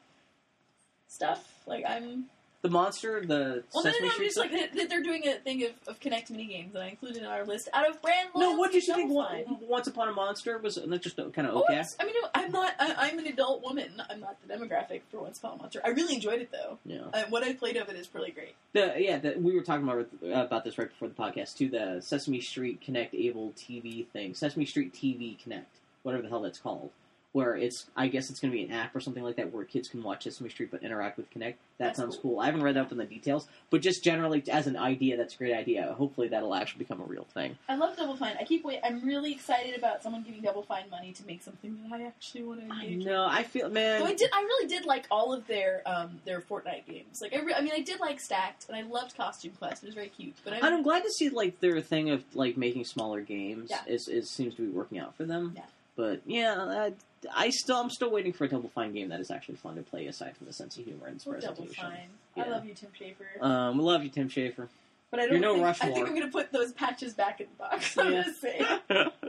stuff. 1.06 1.62
Like 1.66 1.84
I'm. 1.88 2.26
The 2.62 2.70
monster, 2.70 3.26
the 3.26 3.64
Well, 3.74 3.82
then 3.82 3.92
Sesame 3.94 4.06
I'm 4.06 4.12
Street 4.12 4.26
just 4.26 4.38
like 4.38 4.52
that 4.52 4.88
they're 4.88 5.02
doing 5.02 5.26
a 5.26 5.34
thing 5.34 5.64
of, 5.64 5.72
of 5.88 5.98
Kinect 5.98 6.30
mini 6.30 6.46
games 6.46 6.72
that 6.74 6.82
I 6.82 6.86
included 6.86 7.18
in 7.18 7.24
our 7.26 7.44
list 7.44 7.68
out 7.74 7.90
of 7.90 8.00
brand. 8.00 8.28
No, 8.36 8.52
what 8.52 8.70
did 8.70 8.86
you 8.86 8.94
think? 8.94 9.10
One-. 9.10 9.58
Once 9.62 9.88
Upon 9.88 10.08
a 10.08 10.12
Monster 10.12 10.58
was 10.58 10.76
that 10.76 11.02
just 11.02 11.16
kind 11.16 11.48
of 11.48 11.56
okay. 11.56 11.82
I 11.98 12.04
mean, 12.04 12.14
no, 12.22 12.28
I'm 12.34 12.52
not. 12.52 12.74
I, 12.78 12.94
I'm 12.98 13.18
an 13.18 13.26
adult 13.26 13.62
woman. 13.64 14.00
I'm 14.08 14.20
not 14.20 14.36
the 14.46 14.54
demographic 14.54 15.00
for 15.10 15.20
Once 15.20 15.38
Upon 15.38 15.58
a 15.58 15.62
Monster. 15.62 15.80
I 15.84 15.88
really 15.88 16.14
enjoyed 16.14 16.40
it 16.40 16.52
though. 16.52 16.78
Yeah. 16.84 17.00
Uh, 17.12 17.24
what 17.30 17.42
I 17.42 17.52
played 17.52 17.76
of 17.76 17.88
it 17.88 17.96
is 17.96 18.08
really 18.14 18.30
great. 18.30 18.54
The, 18.74 18.94
yeah, 18.96 19.18
the, 19.18 19.34
we 19.38 19.56
were 19.56 19.62
talking 19.62 19.82
about 19.82 20.06
about 20.22 20.62
this 20.62 20.78
right 20.78 20.88
before 20.88 21.08
the 21.08 21.14
podcast 21.14 21.56
too. 21.56 21.68
The 21.68 22.00
Sesame 22.00 22.40
Street 22.40 22.80
Kinect 22.80 23.12
Able 23.12 23.50
TV 23.52 24.06
thing, 24.06 24.34
Sesame 24.34 24.66
Street 24.66 24.94
TV 24.94 25.36
Kinect, 25.36 25.64
whatever 26.04 26.22
the 26.22 26.28
hell 26.28 26.42
that's 26.42 26.60
called, 26.60 26.90
where 27.32 27.56
it's 27.56 27.86
I 27.96 28.08
guess 28.08 28.28
it's 28.30 28.40
going 28.40 28.50
to 28.52 28.56
be 28.56 28.64
an 28.64 28.72
app 28.72 28.94
or 28.94 29.00
something 29.00 29.22
like 29.22 29.36
that 29.36 29.52
where 29.52 29.64
kids 29.64 29.88
can 29.88 30.02
watch 30.02 30.24
Sesame 30.24 30.50
Street 30.50 30.70
but 30.70 30.82
interact 30.82 31.16
with 31.16 31.30
Kinect. 31.30 31.54
That 31.78 31.86
That's 31.88 31.98
sounds 31.98 32.16
cool. 32.18 32.32
cool. 32.32 32.40
I 32.40 32.46
haven't 32.46 32.62
read 32.62 32.76
up 32.76 32.92
on 32.92 32.98
the 32.98 33.04
details, 33.04 33.48
but 33.70 33.80
just 33.80 34.04
generally 34.04 34.44
as 34.50 34.66
an 34.66 34.76
idea, 34.76 35.16
that's 35.16 35.34
a 35.34 35.38
great 35.38 35.54
idea. 35.54 35.94
Hopefully, 35.98 36.28
that'll 36.28 36.54
actually 36.54 36.80
become 36.80 37.00
a 37.00 37.04
real 37.04 37.24
thing. 37.34 37.56
I 37.68 37.76
love 37.76 37.96
Double 37.96 38.14
Fine. 38.16 38.36
I 38.38 38.44
keep 38.44 38.64
wait. 38.64 38.80
I'm 38.84 39.04
really 39.04 39.32
excited 39.32 39.76
about 39.76 40.02
someone 40.02 40.22
giving 40.22 40.42
Double 40.42 40.62
Fine 40.62 40.90
money 40.90 41.12
to 41.12 41.26
make 41.26 41.42
something 41.42 41.76
that 41.88 42.00
I 42.00 42.04
actually 42.06 42.44
want 42.44 42.60
to 42.60 42.72
I 42.72 42.82
engage. 42.82 42.98
in. 43.00 43.04
know. 43.06 43.26
I 43.28 43.42
feel 43.42 43.68
man. 43.70 44.00
So 44.00 44.06
I 44.06 44.14
did. 44.14 44.30
I 44.32 44.42
really 44.42 44.68
did 44.68 44.84
like 44.84 45.06
all 45.10 45.32
of 45.32 45.46
their 45.46 45.82
um, 45.86 46.20
their 46.24 46.40
Fortnight 46.42 46.86
games. 46.86 47.20
Like 47.22 47.34
I, 47.34 47.40
re- 47.40 47.54
I 47.54 47.62
mean, 47.62 47.72
I 47.74 47.80
did 47.80 47.98
like 47.98 48.20
Stacked, 48.20 48.66
and 48.68 48.76
I 48.76 48.82
loved 48.82 49.16
Costume 49.16 49.52
Quest. 49.58 49.82
It 49.82 49.86
was 49.86 49.94
very 49.94 50.08
cute. 50.08 50.34
But 50.44 50.52
I'm, 50.52 50.62
I'm 50.64 50.82
glad 50.82 51.02
to 51.02 51.10
see 51.10 51.30
like 51.30 51.58
their 51.60 51.80
thing 51.80 52.10
of 52.10 52.22
like 52.34 52.56
making 52.56 52.84
smaller 52.84 53.22
games 53.22 53.70
Yeah. 53.70 53.80
is, 53.86 54.06
is 54.06 54.28
seems 54.30 54.54
to 54.56 54.62
be 54.62 54.68
working 54.68 54.98
out 54.98 55.16
for 55.16 55.24
them. 55.24 55.54
Yeah. 55.56 55.62
But 55.96 56.22
yeah, 56.26 56.56
I, 56.58 56.92
I 57.34 57.50
still 57.50 57.76
I'm 57.76 57.90
still 57.90 58.10
waiting 58.10 58.32
for 58.32 58.44
a 58.44 58.48
Double 58.48 58.68
Fine 58.70 58.92
game 58.94 59.08
that 59.10 59.20
is 59.20 59.30
actually 59.30 59.56
fun 59.56 59.76
to 59.76 59.82
play 59.82 60.06
aside 60.06 60.36
from 60.36 60.46
the 60.46 60.52
sense 60.52 60.78
of 60.78 60.84
humor 60.84 61.06
and 61.06 61.16
its 61.16 61.26
Or 61.26 61.34
Double 61.38 61.54
presentation. 61.64 61.84
Fine. 61.84 61.98
Yeah. 62.36 62.44
I 62.44 62.48
love 62.48 62.64
you, 62.64 62.74
Tim 62.74 62.90
Schafer. 62.98 63.42
Um, 63.44 63.76
we 63.78 63.84
love 63.84 64.02
you, 64.02 64.08
Tim 64.10 64.28
Schafer. 64.30 64.68
but 65.10 65.20
I 65.20 65.24
don't 65.26 65.32
you're 65.32 65.40
no 65.42 65.54
think, 65.72 65.84
I 65.84 65.92
think 65.92 66.06
I'm 66.08 66.14
going 66.14 66.26
to 66.26 66.32
put 66.32 66.50
those 66.52 66.72
patches 66.72 67.12
back 67.12 67.40
in 67.42 67.46
the 67.48 67.56
box. 67.64 67.98
I'm 67.98 68.06
Yeah. 68.12 68.22
going 68.22 68.24
to 68.24 68.40
say. 68.40 68.66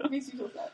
It 0.05 0.11
makes 0.11 0.27
me 0.31 0.37
feel 0.39 0.49
sad. 0.49 0.69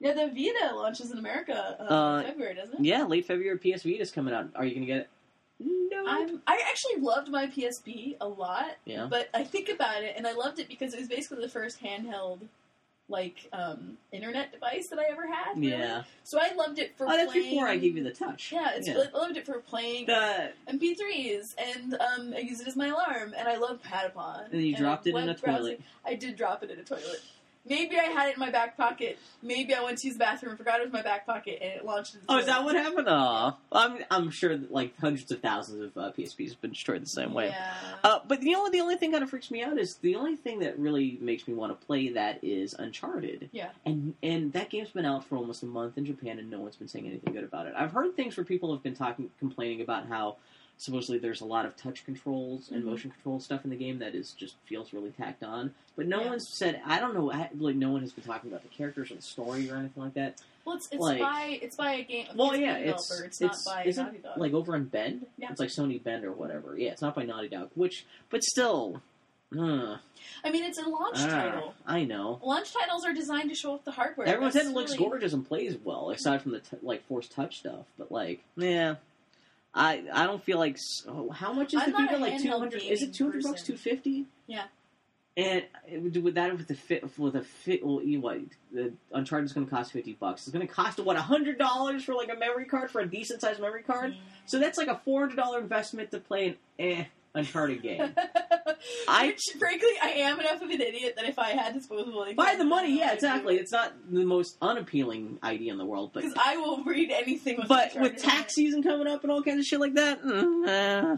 Yeah, 0.00 0.12
the 0.14 0.26
Vita 0.28 0.74
launches 0.74 1.10
in 1.10 1.18
America 1.18 1.76
uh, 1.80 1.82
Uh, 1.94 2.18
in 2.20 2.24
February, 2.26 2.54
doesn't 2.54 2.74
it? 2.80 2.84
yeah, 2.84 3.04
late 3.04 3.26
February 3.26 3.58
PS 3.58 3.82
Vita 3.82 4.00
is 4.00 4.10
coming 4.10 4.32
out. 4.34 4.48
Are 4.54 4.64
you 4.64 4.74
gonna 4.74 4.86
get 4.86 4.96
it? 4.98 5.08
No. 5.58 6.04
I'm, 6.06 6.42
I 6.46 6.62
actually 6.68 7.00
loved 7.02 7.28
my 7.30 7.46
PSP 7.46 8.16
a 8.20 8.28
lot, 8.28 8.76
yeah. 8.84 9.06
but 9.10 9.28
I 9.32 9.42
think 9.44 9.70
about 9.70 10.02
it, 10.02 10.14
and 10.16 10.26
I 10.26 10.32
loved 10.32 10.58
it 10.58 10.68
because 10.68 10.92
it 10.92 10.98
was 11.00 11.08
basically 11.08 11.42
the 11.42 11.48
first 11.48 11.82
handheld, 11.82 12.40
like, 13.08 13.48
um, 13.52 13.96
internet 14.12 14.50
device 14.52 14.88
that 14.88 14.98
I 14.98 15.04
ever 15.10 15.26
had. 15.26 15.56
really. 15.56 15.68
Yeah. 15.70 16.02
So 16.24 16.38
I 16.40 16.52
loved 16.54 16.78
it 16.78 16.96
for 16.96 17.06
Oh, 17.06 17.10
that's 17.16 17.30
playing. 17.32 17.50
before 17.50 17.68
I 17.68 17.76
gave 17.76 17.96
you 17.96 18.02
the 18.02 18.10
touch. 18.10 18.50
Yeah, 18.52 18.70
it's, 18.74 18.88
Yeah. 18.88 19.04
I 19.14 19.16
loved 19.18 19.36
it 19.36 19.46
for 19.46 19.60
playing 19.60 20.06
The, 20.06 20.52
MP3s, 20.68 21.54
and 21.58 21.94
um, 21.94 22.34
I 22.36 22.40
use 22.40 22.60
it 22.60 22.66
as 22.66 22.74
my 22.76 22.88
alarm, 22.88 23.34
and 23.38 23.48
I 23.48 23.56
love 23.56 23.80
Patapon. 23.82 24.52
and 24.52 24.62
you 24.62 24.74
dropped 24.76 25.06
it 25.06 25.14
in 25.14 25.28
a 25.28 25.34
browsing. 25.34 25.62
toilet. 25.62 25.80
I 26.04 26.14
did 26.14 26.36
drop 26.36 26.62
it 26.64 26.70
in 26.70 26.78
a 26.78 26.82
toilet. 26.84 27.22
Maybe 27.68 27.98
I 27.98 28.04
had 28.04 28.28
it 28.28 28.34
in 28.34 28.40
my 28.40 28.50
back 28.50 28.76
pocket. 28.76 29.18
Maybe 29.42 29.74
I 29.74 29.82
went 29.82 29.98
to 29.98 30.06
use 30.06 30.16
the 30.16 30.20
bathroom 30.20 30.50
and 30.50 30.58
forgot 30.58 30.80
it 30.80 30.84
was 30.84 30.88
in 30.88 30.92
my 30.92 31.02
back 31.02 31.26
pocket, 31.26 31.58
and 31.60 31.72
it 31.72 31.84
launched. 31.84 32.14
Into 32.14 32.26
the 32.26 32.32
Oh, 32.32 32.38
is 32.38 32.46
that 32.46 32.64
what 32.64 32.76
happened? 32.76 33.08
Aw. 33.08 33.56
I'm 33.72 33.98
I'm 34.10 34.30
sure 34.30 34.56
that 34.56 34.72
like 34.72 34.96
hundreds 34.98 35.30
of 35.32 35.40
thousands 35.40 35.82
of 35.82 35.96
uh, 35.96 36.12
PSPs 36.12 36.50
have 36.50 36.60
been 36.60 36.70
destroyed 36.70 37.02
the 37.02 37.06
same 37.06 37.34
way. 37.34 37.48
Yeah. 37.48 37.74
Uh, 38.04 38.18
but 38.26 38.42
you 38.42 38.52
know, 38.52 38.70
the 38.70 38.80
only 38.80 38.96
thing 38.96 39.12
kind 39.12 39.22
of 39.24 39.30
freaks 39.30 39.50
me 39.50 39.62
out 39.62 39.78
is 39.78 39.96
the 39.96 40.16
only 40.16 40.36
thing 40.36 40.60
that 40.60 40.78
really 40.78 41.18
makes 41.20 41.48
me 41.48 41.54
want 41.54 41.78
to 41.78 41.86
play 41.86 42.10
that 42.10 42.42
is 42.42 42.74
Uncharted. 42.74 43.50
Yeah. 43.52 43.70
And 43.84 44.14
and 44.22 44.52
that 44.52 44.70
game's 44.70 44.90
been 44.90 45.04
out 45.06 45.24
for 45.24 45.36
almost 45.36 45.62
a 45.62 45.66
month 45.66 45.98
in 45.98 46.04
Japan, 46.04 46.38
and 46.38 46.50
no 46.50 46.60
one's 46.60 46.76
been 46.76 46.88
saying 46.88 47.06
anything 47.06 47.32
good 47.32 47.44
about 47.44 47.66
it. 47.66 47.74
I've 47.76 47.92
heard 47.92 48.14
things 48.16 48.36
where 48.36 48.44
people 48.44 48.72
have 48.72 48.82
been 48.82 48.94
talking, 48.94 49.30
complaining 49.38 49.80
about 49.80 50.06
how 50.08 50.36
supposedly 50.78 51.18
there's 51.18 51.40
a 51.40 51.44
lot 51.44 51.64
of 51.66 51.76
touch 51.76 52.04
controls 52.04 52.70
and 52.70 52.82
Mhm. 52.82 52.86
motion 52.86 53.10
control 53.10 53.40
stuff 53.40 53.64
in 53.64 53.70
the 53.70 53.76
game 53.76 53.98
that 54.00 54.14
is 54.14 54.32
just 54.32 54.56
feels 54.66 54.92
really 54.92 55.10
tacked 55.10 55.42
on. 55.42 55.74
But 55.96 56.06
no 56.06 56.20
Yeah. 56.20 56.28
one's 56.30 56.48
said. 56.52 56.80
I 56.84 56.98
don't 57.00 57.14
know. 57.14 57.24
Like 57.58 57.76
no 57.76 57.90
one 57.90 58.02
has 58.02 58.12
been 58.12 58.24
talking 58.24 58.50
about 58.50 58.62
the 58.62 58.68
characters 58.68 59.10
or 59.10 59.14
the 59.14 59.22
story 59.22 59.70
or 59.70 59.76
anything 59.76 60.02
like 60.02 60.14
that. 60.14 60.42
Well, 60.64 60.76
it's, 60.76 60.88
it's 60.92 61.00
like- 61.00 61.20
by 61.20 61.58
it's 61.62 61.76
by 61.76 61.92
a 61.94 62.02
game. 62.04 62.26
Well, 62.34 62.54
yeah, 62.56 62.76
it's 62.76 63.06
developer. 63.08 63.26
it's, 63.26 63.40
it's 63.40 63.66
not 63.66 63.74
by 63.74 63.84
isn't 63.84 64.04
Naughty 64.04 64.18
Dog. 64.18 64.38
like 64.38 64.52
over 64.52 64.76
in 64.76 64.84
Bend. 64.84 65.26
Yeah. 65.38 65.50
It's 65.50 65.60
like 65.60 65.70
Sony 65.70 66.02
Bend 66.02 66.24
or 66.24 66.32
whatever. 66.32 66.76
Yeah, 66.78 66.90
it's 66.90 67.02
not 67.02 67.14
by 67.14 67.22
Naughty 67.24 67.48
Dog. 67.48 67.70
Which, 67.74 68.04
but 68.30 68.42
still. 68.44 69.00
I 69.52 70.50
mean, 70.50 70.64
it's 70.64 70.78
a 70.78 70.88
launch 70.88 71.16
Ah, 71.20 71.26
title. 71.28 71.74
I 71.86 72.04
know. 72.04 72.40
Launch 72.42 72.72
titles 72.74 73.04
are 73.06 73.12
designed 73.14 73.48
to 73.48 73.54
show 73.54 73.74
off 73.74 73.84
the 73.84 73.92
hardware. 73.92 74.26
Everyone 74.26 74.52
said 74.52 74.66
it 74.66 74.70
looks 74.72 74.90
really- 74.92 75.04
gorgeous 75.04 75.32
and 75.32 75.46
plays 75.46 75.76
well, 75.82 76.10
aside 76.10 76.42
from 76.42 76.52
the 76.52 76.60
t- 76.60 76.76
like 76.82 77.06
force 77.06 77.28
touch 77.28 77.60
stuff. 77.60 77.86
But 77.96 78.10
like, 78.10 78.42
yeah, 78.56 78.96
I 79.76 80.02
I 80.12 80.26
don't 80.26 80.42
feel 80.42 80.58
like 80.58 80.74
s- 80.74 81.04
oh, 81.08 81.30
how 81.30 81.52
much 81.52 81.74
is 81.74 81.80
I'm 81.82 81.90
the 81.92 81.98
Vita? 81.98 82.16
Like 82.18 82.40
two 82.40 82.50
hundred? 82.50 82.82
Is 82.82 83.02
it 83.02 83.12
two 83.14 83.24
hundred 83.24 83.42
bucks? 83.44 83.62
Two 83.62 83.76
fifty? 83.76 84.26
Yeah. 84.46 84.64
And 85.38 85.64
do 86.12 86.22
with 86.22 86.36
that 86.36 86.56
with 86.56 86.66
the 86.66 86.74
fit 86.74 87.18
with 87.18 87.36
a 87.36 87.42
fit. 87.42 87.84
Well, 87.84 88.02
you 88.02 88.16
know 88.18 88.24
what? 88.24 88.38
The 88.72 88.94
Uncharted 89.12 89.44
is 89.44 89.52
going 89.52 89.66
to 89.66 89.70
cost 89.70 89.92
fifty 89.92 90.14
bucks. 90.14 90.46
It's 90.46 90.54
going 90.56 90.66
to 90.66 90.72
cost 90.72 90.98
what 90.98 91.16
hundred 91.18 91.58
dollars 91.58 92.04
for 92.04 92.14
like 92.14 92.30
a 92.32 92.36
memory 92.36 92.64
card 92.64 92.90
for 92.90 93.02
a 93.02 93.06
decent 93.06 93.42
sized 93.42 93.60
memory 93.60 93.82
card. 93.82 94.16
So 94.46 94.58
that's 94.58 94.78
like 94.78 94.88
a 94.88 94.96
four 95.04 95.20
hundred 95.20 95.36
dollar 95.36 95.60
investment 95.60 96.10
to 96.12 96.20
play 96.20 96.48
an 96.48 96.56
eh 96.78 97.04
Uncharted 97.36 97.82
game. 97.82 98.14
I- 99.08 99.26
Which, 99.28 99.42
frankly, 99.58 99.90
I 100.02 100.08
am 100.10 100.40
enough 100.40 100.60
of 100.62 100.70
an 100.70 100.80
idiot 100.80 101.14
that 101.16 101.24
if 101.26 101.38
I 101.38 101.50
had 101.50 101.74
disposable 101.74 102.22
income, 102.22 102.36
Buy 102.36 102.56
the 102.56 102.64
money, 102.64 102.98
yeah, 102.98 103.12
exactly. 103.12 103.56
It's 103.56 103.72
not 103.72 103.92
the 104.10 104.24
most 104.24 104.56
unappealing 104.62 105.38
idea 105.42 105.72
in 105.72 105.78
the 105.78 105.84
world, 105.84 106.10
but 106.12 106.22
Because 106.22 106.36
I 106.44 106.56
will 106.56 106.82
read 106.84 107.10
anything 107.10 107.58
with 107.58 107.68
But 107.68 107.88
Uncharted 107.94 108.12
with 108.14 108.22
tax 108.22 108.54
season 108.54 108.82
coming 108.82 109.06
up 109.06 109.22
and 109.22 109.30
all 109.32 109.42
kinds 109.42 109.60
of 109.60 109.64
shit 109.66 109.80
like 109.80 109.94
that, 109.94 110.22
mm, 110.22 110.68
eh. 110.68 111.16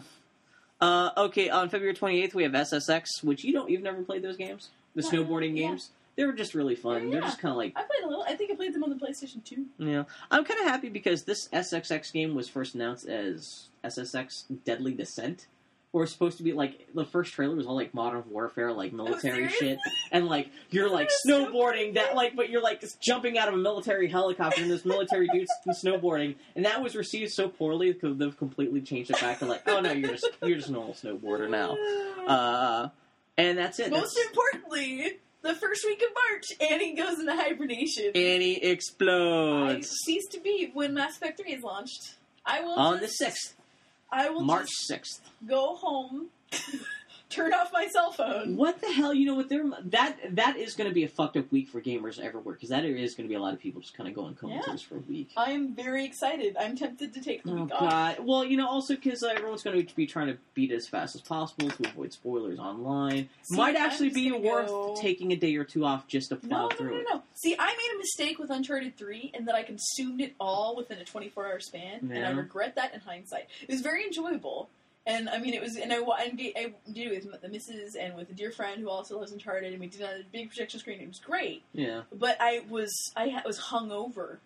uh, 0.81 1.11
okay. 1.17 1.51
On 1.51 1.69
February 1.69 1.95
twenty 1.95 2.23
eighth, 2.23 2.35
we 2.35 2.43
have 2.45 2.53
SSX, 2.53 3.23
which 3.23 3.45
you 3.45 3.53
don't, 3.53 3.69
you've 3.71 3.83
never 3.83 4.03
played 4.03 4.23
those 4.23 4.37
games, 4.37 4.69
the 4.95 5.03
Uh, 5.05 5.11
snowboarding 5.11 5.57
yeah. 5.57 5.69
games. 5.69 5.91
They 6.17 6.25
were 6.25 6.33
just 6.33 6.53
really 6.55 6.75
fun. 6.75 7.05
Yeah, 7.07 7.11
They're 7.13 7.21
just 7.21 7.39
kind 7.39 7.53
of 7.53 7.59
like, 7.59 7.75
I 7.77 7.83
played 7.83 8.03
a 8.05 8.09
little. 8.09 8.25
I 8.25 8.35
think 8.35 8.51
I 8.51 8.57
played 8.57 8.75
them 8.75 8.83
on 8.83 8.91
the 8.91 8.97
PlayStation 8.97 9.45
2. 9.45 9.65
yeah. 9.79 10.03
I'm 10.33 10.45
kind 10.45 10.59
of 10.61 10.67
happy 10.67 10.89
because 10.89 11.23
this 11.23 11.49
SSX 11.53 12.13
game 12.13 12.35
was 12.35 12.49
first 12.49 12.75
announced 12.75 13.07
as 13.07 13.69
SSX 13.85 14.43
Deadly 14.65 14.93
Descent. 14.95 15.47
Where 15.91 16.05
it's 16.05 16.13
supposed 16.13 16.37
to 16.37 16.43
be 16.43 16.53
like 16.53 16.89
the 16.95 17.05
first 17.07 17.33
trailer 17.33 17.57
was 17.57 17.67
all 17.67 17.75
like 17.75 17.95
modern 17.95 18.25
warfare, 18.29 18.73
like 18.73 18.93
military 18.93 19.47
Oh, 19.47 19.49
shit, 19.49 19.79
and 20.13 20.27
like 20.27 20.51
you're 20.71 20.91
like 20.91 21.11
snowboarding 21.27 21.95
that 21.95 22.15
like, 22.15 22.37
but 22.37 22.51
you're 22.51 22.63
like 22.63 22.81
just 22.83 23.01
jumping 23.01 23.39
out 23.39 23.49
of 23.49 23.55
a 23.55 23.57
military 23.57 24.07
helicopter 24.09 24.61
and 24.61 24.71
this 24.71 24.85
military 24.85 25.29
dude's 25.33 25.51
snowboarding, 25.83 26.37
and 26.55 26.67
that 26.67 26.83
was 26.83 26.95
received 26.95 27.33
so 27.33 27.49
poorly 27.49 27.93
because 27.93 28.19
they've 28.19 28.37
completely 28.37 28.83
changed 28.83 29.11
it 29.11 29.21
back 29.21 29.39
to 29.39 29.47
like, 29.47 29.63
oh 29.67 29.81
no, 29.81 29.93
you're 29.93 30.11
just 30.11 30.29
you're 30.43 30.57
just 30.57 30.69
a 30.69 30.73
normal 30.73 30.93
snowboarder 30.93 31.49
now, 31.49 31.77
uh, 32.27 32.89
and 33.39 33.57
that's 33.57 33.79
it. 33.81 33.91
Most 33.91 34.15
That's, 34.15 34.29
importantly, 34.29 35.19
the 35.43 35.55
first 35.55 35.85
week 35.87 36.03
of 36.03 36.09
March, 36.31 36.71
Annie 36.71 36.95
goes 36.95 37.19
into 37.19 37.35
hibernation. 37.35 38.11
Annie 38.15 38.63
I 38.63 38.67
explodes 38.69 39.89
cease 40.05 40.27
to 40.33 40.41
be 40.41 40.71
when 40.75 40.95
Mass 40.95 41.17
Effect 41.17 41.41
3 41.41 41.53
is 41.53 41.63
launched. 41.63 42.15
I 42.45 42.61
will 42.63 42.75
on 42.75 43.01
the 43.01 43.09
sixth, 43.09 43.55
I 44.11 44.31
will 44.31 44.43
March 44.43 44.69
sixth. 44.71 45.21
go 45.47 45.75
home, 45.77 46.29
turn 47.31 47.53
off 47.53 47.71
my 47.73 47.87
cell 47.89 48.11
phone. 48.13 48.57
What 48.57 48.81
the 48.81 48.91
hell? 48.93 49.13
You 49.13 49.27
know 49.27 49.35
what? 49.35 49.49
There 49.49 49.65
that 49.87 50.17
that 50.37 50.57
is 50.57 50.75
going 50.75 50.89
to 50.89 50.95
be 50.95 51.05
a 51.05 51.09
fucked 51.09 51.37
up 51.37 51.51
week 51.53 51.69
for 51.69 51.81
gamers 51.81 52.19
everywhere 52.19 52.55
because 52.55 52.71
that 52.71 52.85
is 52.85 53.15
going 53.15 53.27
to 53.27 53.29
be 53.29 53.35
a 53.35 53.41
lot 53.41 53.53
of 53.55 53.61
people 53.61 53.81
just 53.81 53.95
kind 53.97 54.09
of 54.09 54.15
going 54.15 54.35
comatose 54.35 54.83
for 54.83 54.97
a 54.97 55.01
week. 55.01 55.31
I 55.37 55.51
am 55.53 55.75
very 55.75 56.05
excited. 56.05 56.57
I'm 56.59 56.77
tempted 56.77 57.13
to 57.15 57.21
take 57.21 57.43
the 57.45 57.51
Oh 57.53 57.63
week 57.65 57.73
off. 57.75 57.81
god! 57.91 58.17
Well, 58.23 58.45
you 58.45 58.57
know, 58.57 58.67
also 58.69 58.95
because 58.95 59.23
uh, 59.23 59.29
everyone's 59.29 59.63
going 59.63 59.87
to 59.87 59.95
be 59.95 60.07
trying 60.07 60.29
to 60.29 60.39
beat 60.55 60.71
it 60.73 60.77
as 60.77 60.89
fast 60.89 61.15
as 61.15 61.21
possible 61.21 61.71
to 61.71 61.89
avoid 61.89 62.13
spoilers 62.13 62.59
online. 62.59 63.29
See, 63.43 63.57
Might 63.57 63.77
I'm 63.77 63.83
actually 63.83 64.11
be 64.11 64.33
worth 64.33 64.69
go- 64.69 64.97
taking 65.01 65.33
a 65.33 65.37
day 65.37 65.55
or 65.57 65.65
two 65.65 65.85
off 65.85 66.07
just 66.09 66.31
to 66.31 66.37
plow 66.37 66.63
No, 66.63 66.69
no, 66.69 66.77
through 66.77 66.91
no, 66.91 66.97
it. 66.97 67.07
no. 67.11 67.23
See, 67.35 67.55
I 67.59 67.67
made 67.67 67.95
a 67.95 67.99
mistake 67.99 68.39
with 68.39 68.51
Uncharted 68.51 68.97
3 68.97 69.31
in 69.35 69.45
that 69.45 69.55
I 69.55 69.63
consumed 69.63 70.21
it 70.21 70.35
all 70.41 70.75
within 70.77 70.99
a 70.99 71.05
24 71.05 71.47
hour 71.47 71.61
span, 71.61 72.11
and 72.13 72.25
I 72.27 72.31
regret 72.31 72.75
that 72.77 72.95
in 72.95 73.01
hindsight. 73.01 73.47
It 73.63 73.69
was 73.71 73.81
very 73.81 74.05
enjoyable. 74.05 74.71
And 75.09 75.29
I 75.29 75.39
mean, 75.39 75.55
it 75.55 75.63
was, 75.63 75.77
and 75.77 75.93
I, 75.93 76.01
wa- 76.01 76.17
I 76.19 76.29
did 76.29 76.55
I 76.57 76.73
did 76.93 77.11
it 77.11 77.25
with 77.33 77.41
the 77.41 77.49
missus 77.49 77.97
and 77.97 78.15
with 78.15 78.29
a 78.31 78.35
dear 78.35 78.53
friend 78.53 78.81
who 78.81 78.91
also 78.91 79.19
loves 79.19 79.33
Uncharted, 79.33 79.73
and 79.73 79.81
we 79.81 79.87
did 79.89 80.03
on 80.03 80.11
a 80.11 80.23
big 80.31 80.49
projection 80.51 80.79
screen. 80.79 81.01
It 81.01 81.09
was 81.09 81.19
great, 81.19 81.63
Yeah. 81.73 82.03
but 82.13 82.37
I 82.41 82.61
was 82.69 82.93
I 83.17 83.29
ha- 83.31 83.43
was 83.47 83.59
hungover. 83.59 84.37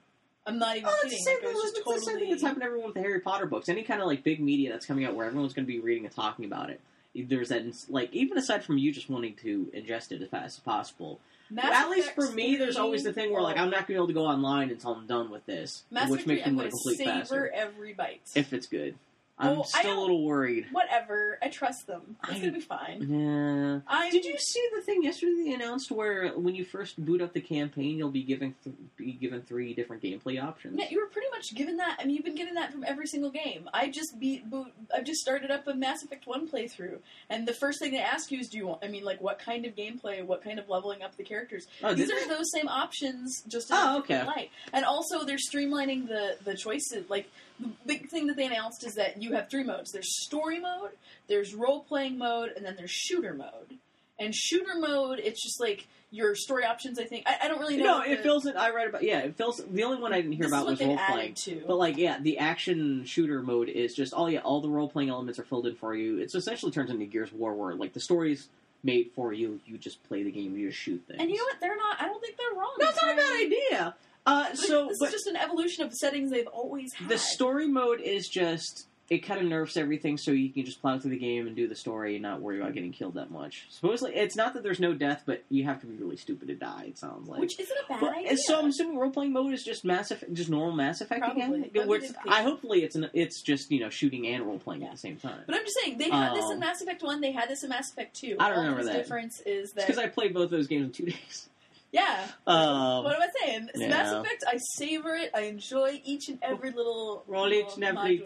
I'm 0.47 0.59
not 0.59 0.77
even 0.77 0.89
Oh, 0.89 0.97
kidding. 1.03 1.13
it's 1.19 1.25
the 1.25 1.31
same 1.31 1.35
Like, 1.37 1.43
thing. 1.55 1.63
It's 1.65 2.05
the 2.05 2.11
same 2.11 2.19
thing 2.21 2.31
that's 2.31 2.43
happened 2.43 2.61
to 2.63 2.67
everyone 2.67 2.87
with 2.87 2.95
the 2.95 3.01
Harry 3.01 3.21
Potter 3.21 3.47
books. 3.47 3.69
Any 3.69 3.83
kind 3.83 4.01
of 4.01 4.07
like 4.07 4.23
big 4.25 4.41
media 4.41 4.71
that's 4.73 4.87
coming 4.87 5.05
out 5.05 5.15
where 5.15 5.27
everyone's 5.27 5.53
going 5.53 5.67
to 5.67 5.73
be 5.73 5.81
reading 5.81 6.05
and 6.07 6.15
talking 6.15 6.45
about 6.45 6.71
it. 6.71 6.81
There's 7.15 7.51
that, 7.51 7.63
like, 7.91 8.13
even 8.15 8.39
aside 8.39 8.65
from 8.65 8.79
you 8.79 8.91
just 8.93 9.11
wanting 9.11 9.35
to 9.43 9.71
ingest 9.77 10.13
it 10.13 10.23
as 10.23 10.29
fast 10.31 10.59
as 10.59 10.61
possible. 10.65 11.21
Mass 11.51 11.71
at 11.85 11.91
least 11.91 12.13
for 12.15 12.31
me, 12.31 12.57
there's 12.57 12.77
always 12.79 13.03
the 13.03 13.13
thing 13.13 13.31
where 13.33 13.43
like 13.43 13.59
I'm 13.59 13.67
not 13.69 13.81
going 13.81 13.83
to 13.83 13.89
be 13.89 13.95
able 13.97 14.07
to 14.07 14.13
go 14.15 14.25
online 14.27 14.71
until 14.71 14.95
I'm 14.95 15.07
done 15.07 15.31
with 15.31 15.45
this, 15.45 15.83
Mass 15.91 16.09
which 16.09 16.23
Effect 16.23 16.29
makes 16.29 16.47
me 16.47 16.53
want 16.55 16.67
to 16.69 16.71
complete 16.71 16.97
savor 16.99 17.11
faster 17.19 17.53
every 17.55 17.93
bite. 17.93 18.23
if 18.35 18.53
it's 18.55 18.67
good. 18.67 18.95
I'm 19.43 19.61
I 19.61 19.63
still 19.65 19.99
a 19.99 20.01
little 20.01 20.25
worried. 20.25 20.67
Whatever, 20.73 21.39
I 21.43 21.49
trust 21.49 21.87
them. 21.87 22.17
It's 22.25 22.33
I- 22.35 22.39
gonna 22.41 22.53
be 22.53 22.61
fine. 22.61 23.03
Yeah. 23.09 23.81
I 23.87 24.11
Did 24.11 24.25
you 24.25 24.39
see 24.39 24.63
the 24.75 24.83
thing 24.83 25.03
yesterday 25.03 25.45
they 25.45 25.53
announced 25.55 25.91
where 25.91 26.29
when 26.31 26.55
you 26.55 26.65
first 26.65 27.03
boot 27.05 27.21
up 27.21 27.33
the 27.33 27.41
campaign, 27.41 27.99
you'll 27.99 28.11
be 28.11 28.23
given 28.23 28.55
th- 28.65 28.77
be 28.97 29.13
given 29.13 29.43
three 29.43 29.75
different 29.75 30.03
gameplay 30.03 30.43
options? 30.43 30.79
Yeah, 30.79 30.87
you 30.91 31.01
were 31.01 31.07
pretty 31.09 31.29
much 31.31 31.55
given 31.55 31.77
that. 31.79 31.99
I 32.01 32.05
mean, 32.05 32.17
you've 32.17 32.25
been 32.25 32.35
given 32.37 32.55
that 32.55 32.71
from 32.73 32.85
every 32.85 33.07
single 33.07 33.31
game. 33.31 33.69
I 33.75 33.89
just 33.91 34.19
beat, 34.21 34.49
boot, 34.49 34.69
I've 34.95 35.05
just 35.05 35.21
started 35.21 35.51
up 35.51 35.67
a 35.67 35.75
Mass 35.75 36.03
Effect 36.03 36.27
One 36.27 36.49
playthrough, 36.49 36.99
and 37.29 37.47
the 37.49 37.55
first 37.55 37.79
thing 37.79 37.91
they 37.93 37.99
ask 37.99 38.31
you 38.31 38.39
is, 38.41 38.49
"Do 38.49 38.59
you 38.59 38.67
want?" 38.69 38.85
I 38.85 38.89
mean, 38.89 39.05
like, 39.05 39.21
what 39.21 39.39
kind 39.39 39.65
of 39.67 39.75
gameplay? 39.75 40.25
What 40.25 40.43
kind 40.45 40.59
of 40.59 40.69
leveling 40.69 41.03
up 41.03 41.17
the 41.17 41.25
characters? 41.25 41.67
Oh, 41.83 41.95
These 41.95 42.11
are 42.11 42.21
they? 42.21 42.27
those 42.29 42.51
same 42.53 42.69
options, 42.69 43.43
just 43.49 43.71
in 43.71 43.77
Oh, 43.77 43.99
a 43.99 44.01
different 44.01 44.23
okay. 44.23 44.27
light. 44.41 44.51
And 44.73 44.85
also, 44.85 45.25
they're 45.25 45.37
streamlining 45.37 46.07
the 46.09 46.37
the 46.45 46.57
choices. 46.57 47.09
Like, 47.11 47.29
the 47.63 47.71
big 47.87 48.09
thing 48.09 48.27
that 48.27 48.37
they 48.37 48.47
announced 48.47 48.85
is 48.85 48.95
that 48.95 49.23
you 49.23 49.33
have 49.35 49.49
three 49.51 49.65
modes. 49.65 49.93
There's 49.93 50.23
story 50.25 50.59
mode, 50.61 50.91
there's 51.29 51.55
role 51.55 51.81
playing 51.85 52.19
mode, 52.19 52.53
and 52.57 52.65
then 52.65 52.77
there's 52.77 52.91
shooter 52.91 53.35
mode. 53.35 53.79
And 54.19 54.35
shooter 54.35 54.75
mode, 54.79 55.19
it's 55.19 55.43
just 55.43 55.61
like 55.61 55.87
your 56.11 56.35
story 56.37 56.65
options. 56.65 56.99
I 56.99 57.05
think 57.05 57.27
I, 57.27 57.39
I 57.43 57.49
don't 57.49 57.59
really 57.59 57.79
know. 57.79 57.99
No, 57.99 58.03
it 58.03 58.19
the- 58.19 58.23
fills 58.23 58.47
it. 58.47 58.55
I 58.55 58.71
read 58.71 58.87
about. 58.89 59.03
Yeah, 59.03 59.21
it 59.21 59.37
fills. 59.37 59.57
The 59.65 59.83
only 59.83 60.01
one 60.01 60.13
I 60.13 60.17
didn't 60.21 60.33
hear 60.33 60.47
about 60.47 60.67
was 60.67 60.81
role 60.81 60.99
playing. 61.09 61.35
to. 61.35 61.63
But 61.67 61.77
like, 61.77 61.97
yeah, 61.97 62.19
the 62.21 62.39
action 62.39 63.05
shooter 63.05 63.43
mode 63.43 63.69
is 63.69 63.95
just 63.95 64.13
all. 64.13 64.31
Yeah, 64.31 64.41
all 64.41 64.61
the 64.61 64.69
role 64.69 64.89
playing 64.89 65.09
elements 65.09 65.39
are 65.39 65.45
filled 65.45 65.67
in 65.67 65.75
for 65.75 65.95
you. 65.97 66.19
It's 66.19 66.35
essentially 66.35 66.71
turns 66.71 66.91
into 66.91 67.07
Gears 67.07 67.31
of 67.31 67.37
War, 67.39 67.55
where 67.55 67.75
like 67.75 67.95
the 67.95 68.01
story's 68.01 68.49
made 68.85 69.11
for 69.15 69.33
you. 69.33 69.61
You 69.67 69.79
just 69.79 70.03
play 70.09 70.23
the 70.23 70.31
game. 70.31 70.57
You 70.57 70.69
just 70.69 70.81
shoot 70.81 71.03
things. 71.09 71.19
And 71.21 71.31
you 71.31 71.37
know 71.39 71.45
what? 71.45 71.57
They're 71.61 71.77
not. 71.77 72.01
I 72.01 72.05
don't 72.05 72.21
think 72.21 72.37
they're 72.37 72.59
wrong. 72.59 72.75
That's 72.79 73.03
not 73.03 73.15
a 73.15 73.17
bad 73.17 73.41
idea. 73.41 73.95
Uh, 74.25 74.47
Like, 74.51 74.57
so, 74.57 74.89
this 74.89 75.01
is 75.03 75.11
just 75.13 75.27
an 75.27 75.37
evolution 75.37 75.85
of 75.85 75.93
settings 75.93 76.31
they've 76.31 76.47
always 76.47 76.93
had. 76.95 77.09
the 77.09 77.19
story 77.19 77.67
mode 77.69 78.01
is 78.01 78.29
just 78.29 78.87
it 79.11 79.19
kind 79.27 79.41
of 79.41 79.47
nerfs 79.47 79.77
everything, 79.77 80.17
so 80.17 80.31
you 80.31 80.49
can 80.51 80.65
just 80.65 80.81
plow 80.81 80.99
through 80.99 81.11
the 81.11 81.19
game 81.19 81.47
and 81.47 81.55
do 81.55 81.69
the 81.69 81.75
story 81.75 82.15
and 82.15 82.23
not 82.23 82.41
worry 82.41 82.59
about 82.61 82.73
getting 82.73 82.93
killed 82.93 83.13
that 83.15 83.31
much. 83.31 83.67
Supposedly, 83.69 84.15
it's 84.15 84.37
not 84.37 84.55
that 84.55 84.63
there's 84.63 84.81
no 84.81 84.95
death, 84.95 85.25
but 85.27 85.43
you 85.51 85.65
have 85.65 85.81
to 85.83 85.87
be 85.87 85.97
really 85.97 86.17
stupid 86.17 86.49
to 86.49 86.55
die. 86.55 86.85
It 86.89 86.99
sounds 86.99 87.29
like. 87.29 87.39
which 87.41 87.59
isn't 87.61 87.77
a 87.85 87.89
bad 87.89 88.01
But- 88.01 88.17
idea. 88.17 88.39
so 88.39 88.59
I'm 88.61 88.67
assuming 88.71 88.97
role 88.97 89.11
playing 89.11 89.33
mode 89.35 89.53
is 89.53 89.65
just 89.65 89.85
Mass 89.85 90.11
Effect, 90.13 90.33
just 90.33 90.49
normal 90.49 90.73
Mass 90.73 91.03
Effect 91.03 91.21
Probably. 91.21 91.65
again. 91.65 92.15
I 92.27 92.43
hopefully 92.43 92.85
it's 92.85 92.95
an, 92.97 93.11
it's 93.13 93.43
just 93.43 93.71
you 93.71 93.81
know 93.81 93.91
shooting 93.91 94.27
and 94.29 94.45
role 94.45 94.59
playing 94.59 94.81
Yeah. 94.83 94.87
at 94.89 94.93
the 94.93 94.99
same 94.99 95.17
time. 95.19 95.43
but 95.47 95.57
I'm 95.57 95.63
just 95.65 95.77
saying 95.83 95.99
they 95.99 96.09
had 96.09 96.35
this 96.35 96.45
Um, 96.47 96.53
in 96.53 96.61
Mass 96.61 96.81
Effect 96.81 97.03
One. 97.03 97.21
They 97.21 97.33
had 97.33 97.51
this 97.51 97.65
in 97.65 97.69
Mass 97.69 97.91
Effect 97.93 98.17
Two. 98.17 98.37
I 98.39 98.49
don't 98.49 98.59
All 98.59 98.63
remember 98.65 98.85
the 98.85 98.91
that. 98.93 98.97
difference 98.99 99.43
is 99.45 99.73
that 99.73 99.87
because 99.89 99.99
I 99.99 100.07
played 100.07 100.33
both 100.33 100.49
those 100.49 100.69
games 100.69 100.87
in 100.87 100.93
two 100.93 101.05
days. 101.13 101.49
Yeah. 101.93 102.27
Um, 102.47 103.05
what 103.05 103.15
am 103.17 103.23
I 103.23 103.29
saying? 103.45 103.69
yeah. 103.75 103.89
Mass 103.89 104.13
Effect, 104.13 104.45
I 104.49 104.59
savor 104.77 105.15
it. 105.15 105.31
I 105.35 105.43
enjoy 105.43 106.01
each 106.05 106.29
and 106.29 106.39
every 106.43 106.71
little 106.71 107.23
Roll 107.27 107.49
little 107.49 107.69
each 107.71 107.75
and 107.77 107.85
every 107.85 108.25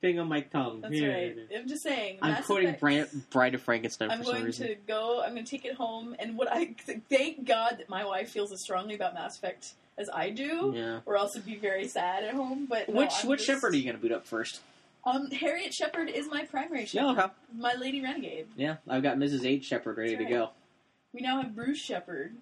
thing 0.00 0.18
on 0.18 0.28
my 0.28 0.40
tongue. 0.40 0.80
That's 0.80 0.94
Yeah. 0.94 1.08
right. 1.08 1.36
I'm 1.56 1.68
just 1.68 1.82
saying. 1.84 2.18
I'm 2.22 2.32
Mass 2.32 2.46
quoting 2.46 2.68
Effect, 2.70 3.30
Bride, 3.30 3.54
of 3.54 3.62
Frankenstein 3.62 4.10
I'm 4.10 4.18
for 4.18 4.24
some 4.24 4.40
going 4.40 4.52
to 4.52 4.74
go. 4.86 5.22
I'm 5.24 5.32
going 5.34 5.44
to 5.44 5.50
take 5.50 5.64
it 5.64 5.74
home, 5.74 6.14
and 6.18 6.36
what 6.36 6.48
I 6.50 6.74
thank 7.08 7.46
God 7.46 7.76
that 7.78 7.88
my 7.88 8.04
wife 8.04 8.30
feels 8.30 8.52
as 8.52 8.60
strongly 8.62 8.94
about 8.94 9.14
Mass 9.14 9.36
Effect 9.38 9.74
as 9.96 10.08
I 10.12 10.30
do, 10.30 10.72
Yeah. 10.76 11.00
or 11.06 11.16
else 11.16 11.34
it'd 11.36 11.46
be 11.46 11.56
very 11.56 11.88
sad 11.88 12.22
at 12.24 12.34
home. 12.34 12.66
But 12.68 12.88
no, 12.88 12.94
which 13.00 13.12
I'm 13.22 13.28
which 13.28 13.38
just- 13.40 13.48
Shepard 13.48 13.74
are 13.74 13.76
you 13.76 13.84
going 13.84 13.96
to 13.96 14.02
boot 14.02 14.12
up 14.12 14.26
first? 14.26 14.60
Um, 15.04 15.30
Harriet 15.30 15.72
Shepard 15.72 16.08
is 16.10 16.28
my 16.28 16.44
primary 16.44 16.80
Yeah, 16.82 16.86
Shepard. 17.14 17.18
okay. 17.18 17.32
My 17.56 17.74
Lady 17.74 18.00
Renegade. 18.02 18.48
Yeah, 18.56 18.76
I've 18.88 19.02
got 19.04 19.16
Mrs. 19.16 19.44
H 19.44 19.64
Shepard 19.64 19.96
ready 19.96 20.14
That's 20.16 20.26
to 20.28 20.30
go. 20.30 20.50
We 21.12 21.20
now 21.22 21.40
have 21.40 21.54
Bruce 21.56 21.78
Shepard, 21.80 22.36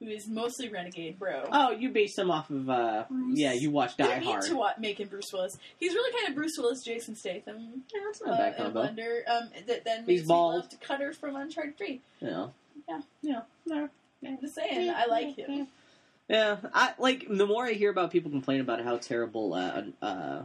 who 0.00 0.06
is 0.08 0.26
mostly 0.28 0.68
Renegade 0.68 1.18
Bro. 1.18 1.48
Oh, 1.52 1.70
you 1.72 1.90
based 1.90 2.18
him 2.18 2.30
off 2.30 2.50
of 2.50 2.68
uh 2.70 3.04
Bruce. 3.10 3.38
yeah, 3.38 3.52
you 3.52 3.70
watched 3.70 3.98
Die 3.98 4.06
Didn't 4.06 4.20
mean 4.20 4.30
Hard. 4.30 4.44
to 4.46 4.56
wa- 4.56 4.72
make 4.78 4.98
him 4.98 5.08
Bruce 5.08 5.32
Willis. 5.32 5.58
He's 5.78 5.92
really 5.92 6.12
kind 6.18 6.28
of 6.28 6.34
Bruce 6.34 6.56
Willis, 6.58 6.82
Jason 6.82 7.14
Statham. 7.14 7.84
Yeah, 7.94 8.00
that's 8.06 8.22
Uh, 8.22 8.26
not 8.26 8.34
a 8.34 8.38
bad 8.38 8.56
combo. 8.56 8.82
blender. 8.84 9.20
Um, 9.28 9.50
that 9.66 9.84
then 9.84 10.04
He's 10.06 10.20
makes 10.20 10.28
me 10.28 10.34
love 10.34 10.68
to 10.70 10.76
Cutter 10.76 11.12
from 11.12 11.36
Uncharted 11.36 11.76
Three. 11.76 12.00
Yeah. 12.20 12.48
Yeah. 12.88 13.00
Yeah. 13.22 13.40
No. 13.66 13.88
I'm 14.26 14.38
just 14.40 14.54
saying, 14.54 14.90
I 14.90 15.06
like 15.06 15.36
him. 15.36 15.68
Yeah, 16.28 16.58
I 16.74 16.92
like 16.98 17.26
the 17.28 17.46
more 17.46 17.66
I 17.66 17.72
hear 17.72 17.90
about 17.90 18.10
people 18.10 18.30
complain 18.30 18.60
about 18.60 18.82
how 18.82 18.98
terrible 18.98 19.54
uh, 19.54 19.82
uh, 20.00 20.44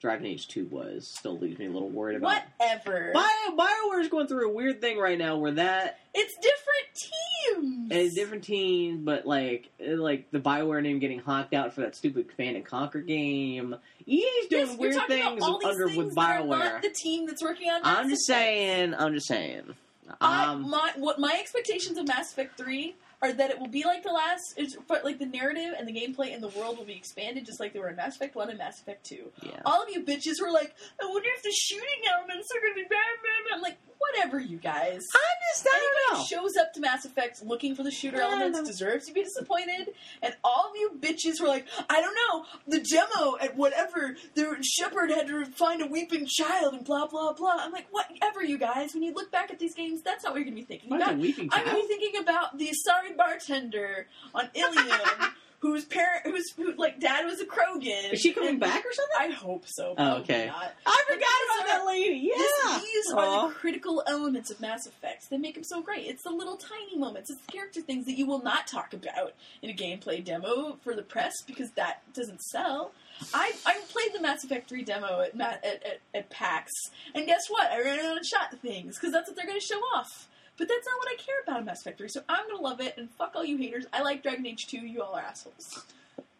Dragon 0.00 0.26
Age 0.26 0.48
Two 0.48 0.66
was, 0.66 1.06
still 1.06 1.38
leaves 1.38 1.58
me 1.58 1.66
a 1.66 1.70
little 1.70 1.90
worried 1.90 2.16
about. 2.16 2.42
Whatever. 2.58 3.12
Bio 3.12 3.56
Bioware's 3.56 4.08
going 4.08 4.26
through 4.26 4.50
a 4.50 4.52
weird 4.52 4.80
thing 4.80 4.98
right 4.98 5.18
now 5.18 5.36
where 5.36 5.52
that 5.52 5.98
It's 6.14 6.34
different 6.36 7.86
teams. 7.90 7.92
is 7.92 8.14
different 8.14 8.44
teams, 8.44 9.00
but 9.04 9.26
like 9.26 9.68
uh, 9.80 9.96
like 9.96 10.30
the 10.30 10.38
Bioware 10.40 10.82
name 10.82 10.98
getting 11.00 11.18
honked 11.18 11.52
out 11.54 11.74
for 11.74 11.82
that 11.82 11.94
stupid 11.96 12.34
Command 12.34 12.56
and 12.56 12.64
Conquer 12.64 13.00
game. 13.00 13.76
EA's 14.06 14.46
doing 14.48 14.66
Yes, 14.68 14.76
weird 14.78 14.94
things 15.06 15.20
about 15.36 15.40
all 15.42 15.58
these 15.58 15.68
under 15.68 15.86
things 15.88 15.98
with 15.98 16.14
Bioware. 16.16 16.48
not 16.58 16.82
the 16.82 16.90
team 17.02 17.26
that's 17.26 17.42
working 17.42 17.70
on. 17.70 17.80
I'm 17.84 18.08
just 18.08 18.28
Effect. 18.28 18.40
saying. 18.40 18.94
I'm 18.94 19.12
just 19.14 19.28
saying. 19.28 19.74
I, 20.20 20.46
Um, 20.46 20.68
my 20.70 20.92
what 20.96 21.18
my 21.20 21.36
expectations 21.38 21.98
of 21.98 22.08
Mass 22.08 22.32
Effect 22.32 22.56
Three 22.56 22.94
are 23.22 23.32
that 23.32 23.50
it 23.50 23.60
will 23.60 23.68
be 23.68 23.84
like 23.84 24.02
the 24.02 24.12
last, 24.12 24.54
it's, 24.56 24.76
but 24.88 25.04
like 25.04 25.18
the 25.18 25.26
narrative 25.26 25.74
and 25.78 25.86
the 25.86 25.92
gameplay 25.92 26.32
and 26.32 26.42
the 26.42 26.48
world 26.48 26.78
will 26.78 26.86
be 26.86 26.94
expanded 26.94 27.44
just 27.44 27.60
like 27.60 27.72
they 27.72 27.78
were 27.78 27.88
in 27.88 27.96
Mass 27.96 28.16
Effect 28.16 28.34
One 28.34 28.48
and 28.48 28.58
Mass 28.58 28.80
Effect 28.80 29.04
Two. 29.04 29.30
yeah. 29.42 29.60
All 29.66 29.82
of 29.82 29.90
you 29.90 30.04
bitches 30.04 30.40
were 30.40 30.50
like, 30.50 30.74
I 31.00 31.06
wonder 31.06 31.28
if 31.36 31.42
the 31.42 31.52
shooting 31.52 32.02
elements 32.14 32.48
are 32.54 32.60
going 32.60 32.72
to 32.72 32.82
be 32.82 32.88
bad, 32.88 32.88
bad, 33.22 33.50
bad. 33.50 33.56
I'm 33.56 33.62
like, 33.62 33.78
whatever, 34.00 34.40
you 34.40 34.56
guys. 34.56 35.06
I'm 35.14 35.38
just 35.52 35.66
I 35.66 35.70
Anybody 35.70 35.86
don't 36.08 36.16
who 36.16 36.18
know. 36.18 36.24
shows 36.24 36.56
up 36.56 36.72
to 36.74 36.80
Mass 36.80 37.04
Effect 37.04 37.44
looking 37.44 37.74
for 37.74 37.82
the 37.82 37.90
shooter 37.90 38.16
I 38.16 38.20
don't 38.20 38.32
elements 38.34 38.58
know. 38.60 38.64
deserves 38.66 39.06
to 39.06 39.12
be 39.12 39.22
disappointed. 39.22 39.88
And 40.22 40.34
all 40.42 40.70
of 40.70 40.76
you 40.76 40.92
bitches 40.98 41.40
were 41.40 41.48
like, 41.48 41.66
I 41.88 42.00
don't 42.00 42.14
know, 42.14 42.44
the 42.66 42.80
demo 42.80 43.36
at 43.40 43.56
whatever, 43.56 44.16
the 44.34 44.56
Shepard 44.62 45.10
had 45.10 45.26
to 45.28 45.44
find 45.46 45.82
a 45.82 45.86
weeping 45.86 46.26
child 46.26 46.74
and 46.74 46.84
blah 46.84 47.06
blah 47.06 47.32
blah. 47.34 47.56
I'm 47.60 47.72
like, 47.72 47.86
whatever, 47.90 48.42
you 48.42 48.58
guys. 48.58 48.94
When 48.94 49.02
you 49.02 49.12
look 49.14 49.30
back 49.30 49.50
at 49.50 49.58
these 49.58 49.74
games, 49.74 50.02
that's 50.02 50.24
not 50.24 50.32
what 50.32 50.38
you're 50.38 50.44
gonna 50.46 50.56
be 50.56 50.62
thinking 50.64 50.90
Why 50.90 50.96
is 50.96 51.02
about. 51.02 51.14
it 51.14 51.20
weeping 51.20 51.48
I'm 51.52 51.64
gonna 51.64 51.76
child? 51.76 51.88
be 51.88 51.94
thinking 51.96 52.20
about 52.20 52.58
the 52.58 52.72
sorry 52.72 53.12
bartender 53.14 54.06
on 54.34 54.48
Ilium, 54.54 55.00
whose 55.60 55.84
parent, 55.84 56.24
whose 56.24 56.50
who, 56.56 56.74
like 56.76 56.98
dad 57.00 57.24
was 57.26 57.40
a 57.40 57.44
Krogan. 57.46 58.12
Is 58.12 58.20
she 58.20 58.32
coming 58.32 58.50
and- 58.50 58.60
back 58.60 58.84
or 58.84 58.92
something? 58.92 59.16
I 59.18 59.28
hope 59.34 59.64
so. 59.66 59.94
Oh, 59.96 60.16
okay. 60.18 60.46
Not. 60.46 60.72
I 60.86 61.04
But 61.06 61.14
forgot 61.14 61.28
about 61.44 61.64
are- 61.64 61.78
that 61.80 61.86
lady. 61.86 62.18
Yeah. 62.34 62.38
This, 62.38 62.82
these 62.82 63.12
are 63.12 63.18
Aw. 63.26 63.48
the 63.48 63.54
critical 63.54 64.02
elements 64.06 64.50
of 64.50 64.60
Mass 64.60 64.86
Effect 64.86 65.28
that 65.30 65.40
make 65.40 65.54
them 65.54 65.64
so 65.64 65.80
great. 65.82 66.06
It's 66.06 66.22
the 66.24 66.30
little 66.30 66.56
tiny 66.56 66.96
moments. 66.96 67.30
It's 67.30 67.40
the 67.46 67.52
character 67.52 67.80
things 67.82 68.06
that 68.06 68.16
you 68.18 68.26
will 68.26 68.42
not 68.42 68.66
talk 68.66 68.92
about 68.94 69.34
in 69.62 69.70
a 69.70 69.74
gameplay 69.74 70.24
demo 70.24 70.78
for 70.82 70.94
the 70.94 71.02
press 71.02 71.32
because 71.46 71.70
that 71.72 72.02
doesn't 72.14 72.40
sell. 72.42 72.92
I, 73.34 73.52
I 73.66 73.80
played 73.90 74.14
the 74.14 74.20
Mass 74.22 74.44
Effect 74.44 74.68
3 74.70 74.82
demo 74.82 75.20
at, 75.20 75.38
at, 75.38 75.64
at, 75.64 76.00
at 76.14 76.30
PAX, 76.30 76.70
and 77.14 77.26
guess 77.26 77.48
what? 77.48 77.70
I 77.70 77.82
ran 77.82 77.98
out 78.00 78.16
of 78.18 78.24
shot 78.24 78.54
things 78.62 78.96
because 78.96 79.12
that's 79.12 79.28
what 79.28 79.36
they're 79.36 79.46
going 79.46 79.60
to 79.60 79.64
show 79.66 79.78
off. 79.94 80.26
But 80.60 80.68
that's 80.68 80.86
not 80.86 80.98
what 80.98 81.08
I 81.08 81.16
care 81.16 81.36
about 81.42 81.60
in 81.60 81.64
Mass 81.64 81.80
Effect 81.80 81.96
3, 81.96 82.08
so 82.08 82.20
I'm 82.28 82.44
going 82.46 82.58
to 82.58 82.62
love 82.62 82.80
it, 82.82 82.94
and 82.98 83.08
fuck 83.12 83.32
all 83.34 83.42
you 83.46 83.56
haters. 83.56 83.86
I 83.94 84.02
like 84.02 84.22
Dragon 84.22 84.46
Age 84.46 84.66
2, 84.68 84.76
you 84.76 85.00
all 85.00 85.14
are 85.14 85.22
assholes. 85.22 85.84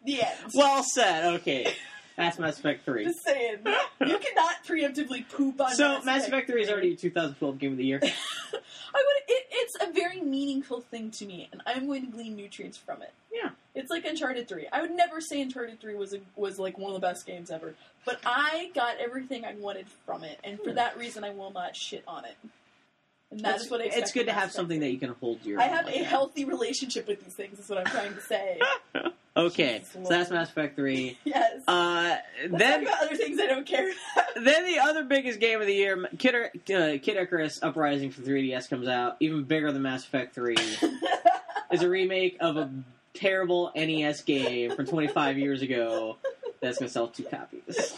The 0.05 0.21
end. 0.21 0.37
Well 0.53 0.83
said. 0.83 1.33
Okay. 1.37 1.73
That's 2.17 2.37
Mass 2.37 2.59
Effect 2.59 2.85
3. 2.85 3.05
Just 3.05 3.23
saying. 3.25 3.57
You 3.65 4.19
cannot 4.19 4.63
preemptively 4.67 5.27
poop 5.27 5.59
on 5.59 5.73
So, 5.73 6.03
Mass 6.03 6.27
Effect 6.27 6.51
3 6.51 6.61
is 6.61 6.69
already 6.69 6.93
a 6.93 6.95
2012 6.95 7.57
Game 7.57 7.71
of 7.71 7.77
the 7.79 7.85
Year. 7.85 7.99
I 8.03 8.07
would. 8.93 9.23
It, 9.27 9.47
it's 9.49 9.75
a 9.81 9.91
very 9.91 10.21
meaningful 10.21 10.81
thing 10.81 11.09
to 11.11 11.25
me, 11.25 11.49
and 11.51 11.61
I'm 11.65 11.87
going 11.87 12.05
to 12.05 12.11
glean 12.11 12.35
nutrients 12.35 12.77
from 12.77 13.01
it. 13.01 13.13
Yeah. 13.33 13.49
It's 13.73 13.89
like 13.89 14.05
Uncharted 14.05 14.47
Three. 14.47 14.67
I 14.71 14.81
would 14.81 14.91
never 14.91 15.19
say 15.19 15.41
Uncharted 15.41 15.79
Three 15.79 15.95
was 15.95 16.13
a, 16.13 16.19
was 16.35 16.59
like 16.59 16.77
one 16.77 16.93
of 16.93 17.01
the 17.01 17.07
best 17.07 17.25
games 17.25 17.49
ever, 17.49 17.73
but 18.05 18.19
I 18.23 18.69
got 18.75 18.97
everything 18.99 19.45
I 19.45 19.55
wanted 19.55 19.87
from 20.05 20.23
it, 20.23 20.39
and 20.43 20.59
for 20.59 20.69
Hmm. 20.71 20.75
that 20.75 20.97
reason, 20.99 21.23
I 21.23 21.31
will 21.31 21.51
not 21.51 21.75
shit 21.75 22.03
on 22.07 22.25
it. 22.25 22.35
And 23.31 23.39
that 23.41 23.55
it's, 23.55 23.65
is 23.65 23.71
what 23.71 23.81
I 23.81 23.85
it's 23.85 24.11
good 24.11 24.25
to 24.25 24.33
have 24.33 24.51
something 24.51 24.81
that 24.81 24.91
you 24.91 24.99
can 24.99 25.15
hold 25.21 25.43
your 25.45 25.59
I 25.59 25.63
have 25.63 25.85
like 25.85 25.95
a 25.95 25.99
that. 25.99 26.07
healthy 26.07 26.45
relationship 26.45 27.07
with 27.07 27.23
these 27.23 27.33
things. 27.33 27.59
Is 27.59 27.69
what 27.69 27.79
I'm 27.79 27.85
trying 27.85 28.13
to 28.13 28.21
say. 28.21 28.59
Okay, 29.35 29.81
so 29.89 29.99
Lord. 29.99 30.11
that's 30.11 30.29
Mass 30.29 30.49
Effect 30.49 30.75
3. 30.75 31.17
yes. 31.23 31.61
Uh, 31.65 32.17
then, 32.49 32.83
talk 32.83 32.93
about 32.95 33.05
other 33.05 33.15
things 33.15 33.39
I 33.39 33.45
don't 33.45 33.65
care 33.65 33.89
about. 33.89 34.25
then 34.43 34.65
the 34.65 34.79
other 34.79 35.05
biggest 35.05 35.39
game 35.39 35.61
of 35.61 35.67
the 35.67 35.73
year, 35.73 36.05
Kid, 36.17 36.35
uh, 36.35 36.49
Kid 36.65 37.15
Icarus 37.15 37.63
Uprising 37.63 38.11
for 38.11 38.21
3DS 38.23 38.69
comes 38.69 38.89
out, 38.89 39.15
even 39.21 39.43
bigger 39.45 39.71
than 39.71 39.83
Mass 39.83 40.03
Effect 40.03 40.35
3. 40.35 40.57
is 41.71 41.81
a 41.81 41.89
remake 41.89 42.35
of 42.41 42.57
a 42.57 42.69
terrible 43.13 43.71
NES 43.73 44.21
game 44.23 44.75
from 44.75 44.85
25 44.85 45.37
years 45.37 45.61
ago 45.61 46.17
that's 46.59 46.79
going 46.79 46.89
to 46.89 46.93
sell 46.93 47.07
two 47.07 47.23
copies. 47.23 47.97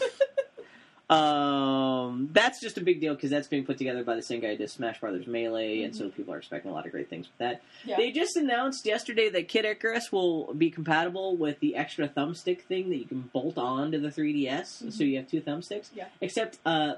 Um, 1.10 2.30
that's 2.32 2.60
just 2.60 2.78
a 2.78 2.80
big 2.80 3.00
deal 3.00 3.14
because 3.14 3.30
that's 3.30 3.46
being 3.46 3.64
put 3.64 3.76
together 3.76 4.02
by 4.04 4.16
the 4.16 4.22
same 4.22 4.40
guy 4.40 4.52
who 4.52 4.56
did 4.56 4.70
Smash 4.70 5.00
Brothers 5.00 5.26
Melee, 5.26 5.82
and 5.82 5.94
so 5.94 6.08
people 6.08 6.32
are 6.32 6.38
expecting 6.38 6.70
a 6.70 6.74
lot 6.74 6.86
of 6.86 6.92
great 6.92 7.10
things 7.10 7.26
with 7.26 7.38
that. 7.38 7.62
Yeah. 7.84 7.96
They 7.96 8.10
just 8.10 8.36
announced 8.36 8.86
yesterday 8.86 9.28
that 9.28 9.48
Kid 9.48 9.66
Icarus 9.66 10.10
will 10.10 10.54
be 10.54 10.70
compatible 10.70 11.36
with 11.36 11.60
the 11.60 11.76
extra 11.76 12.08
thumbstick 12.08 12.62
thing 12.62 12.88
that 12.88 12.96
you 12.96 13.04
can 13.04 13.22
bolt 13.32 13.58
on 13.58 13.92
to 13.92 13.98
the 13.98 14.08
3DS, 14.08 14.92
so 14.92 15.04
you 15.04 15.18
have 15.18 15.28
two 15.28 15.42
thumbsticks. 15.42 15.90
Yeah. 15.94 16.06
Except 16.22 16.58
uh, 16.64 16.94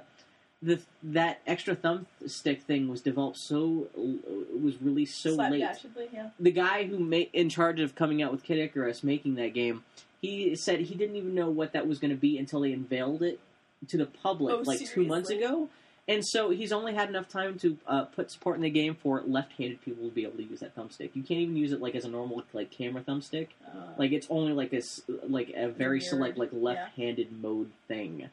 the 0.63 0.81
that 1.03 1.41
extra 1.47 1.75
thumbstick 1.75 2.63
thing 2.63 2.89
was 2.89 3.01
developed 3.01 3.37
so 3.37 3.89
was 3.95 4.81
released 4.81 5.21
so 5.21 5.31
late 5.35 5.61
yeah. 5.61 6.31
the 6.41 6.51
guy 6.51 6.85
who 6.85 6.99
made 6.99 7.29
in 7.35 7.49
charge 7.51 7.79
of 7.79 7.95
coming 7.95 8.23
out 8.23 8.33
with 8.33 8.43
Kid 8.43 8.59
Icarus 8.59 9.03
making 9.03 9.35
that 9.35 9.53
game, 9.53 9.85
he 10.21 10.55
said 10.55 10.81
he 10.81 10.95
didn't 10.95 11.17
even 11.17 11.35
know 11.35 11.51
what 11.51 11.73
that 11.73 11.87
was 11.87 11.99
going 11.99 12.11
to 12.13 12.17
be 12.17 12.39
until 12.39 12.61
they 12.61 12.73
unveiled 12.73 13.23
it 13.23 13.41
to 13.89 13.97
the 13.97 14.07
public 14.07 14.55
Oh, 14.55 14.63
like 14.65 14.81
two 14.81 15.05
months 15.05 15.31
ago. 15.31 15.69
And 16.09 16.25
so 16.25 16.51
he's 16.51 16.71
only 16.71 16.95
had 16.95 17.09
enough 17.09 17.29
time 17.29 17.59
to 17.59 17.79
uh, 17.87 18.05
put 18.05 18.31
support 18.31 18.55
in 18.57 18.63
the 18.63 18.71
game 18.71 18.95
for 18.95 19.23
left-handed 19.27 19.83
people 19.83 20.05
to 20.09 20.15
be 20.15 20.23
able 20.23 20.37
to 20.37 20.45
use 20.45 20.61
that 20.61 20.77
thumbstick. 20.77 21.11
You 21.15 21.23
can't 21.25 21.41
even 21.41 21.57
use 21.57 21.73
it 21.73 21.81
like 21.81 21.97
as 21.97 22.05
a 22.05 22.09
normal 22.09 22.45
like 22.53 22.71
camera 22.71 23.03
thumbstick. 23.03 23.49
Uh, 23.67 23.89
Like 23.99 24.13
it's 24.13 24.29
only 24.31 24.53
like 24.53 24.71
this 24.71 25.01
like 25.29 25.51
a 25.57 25.67
very 25.69 25.99
Weird. 25.99 26.03
select 26.05 26.39
like 26.39 26.51
left-handed 26.53 27.33
mode 27.43 27.73
thing. 27.89 28.29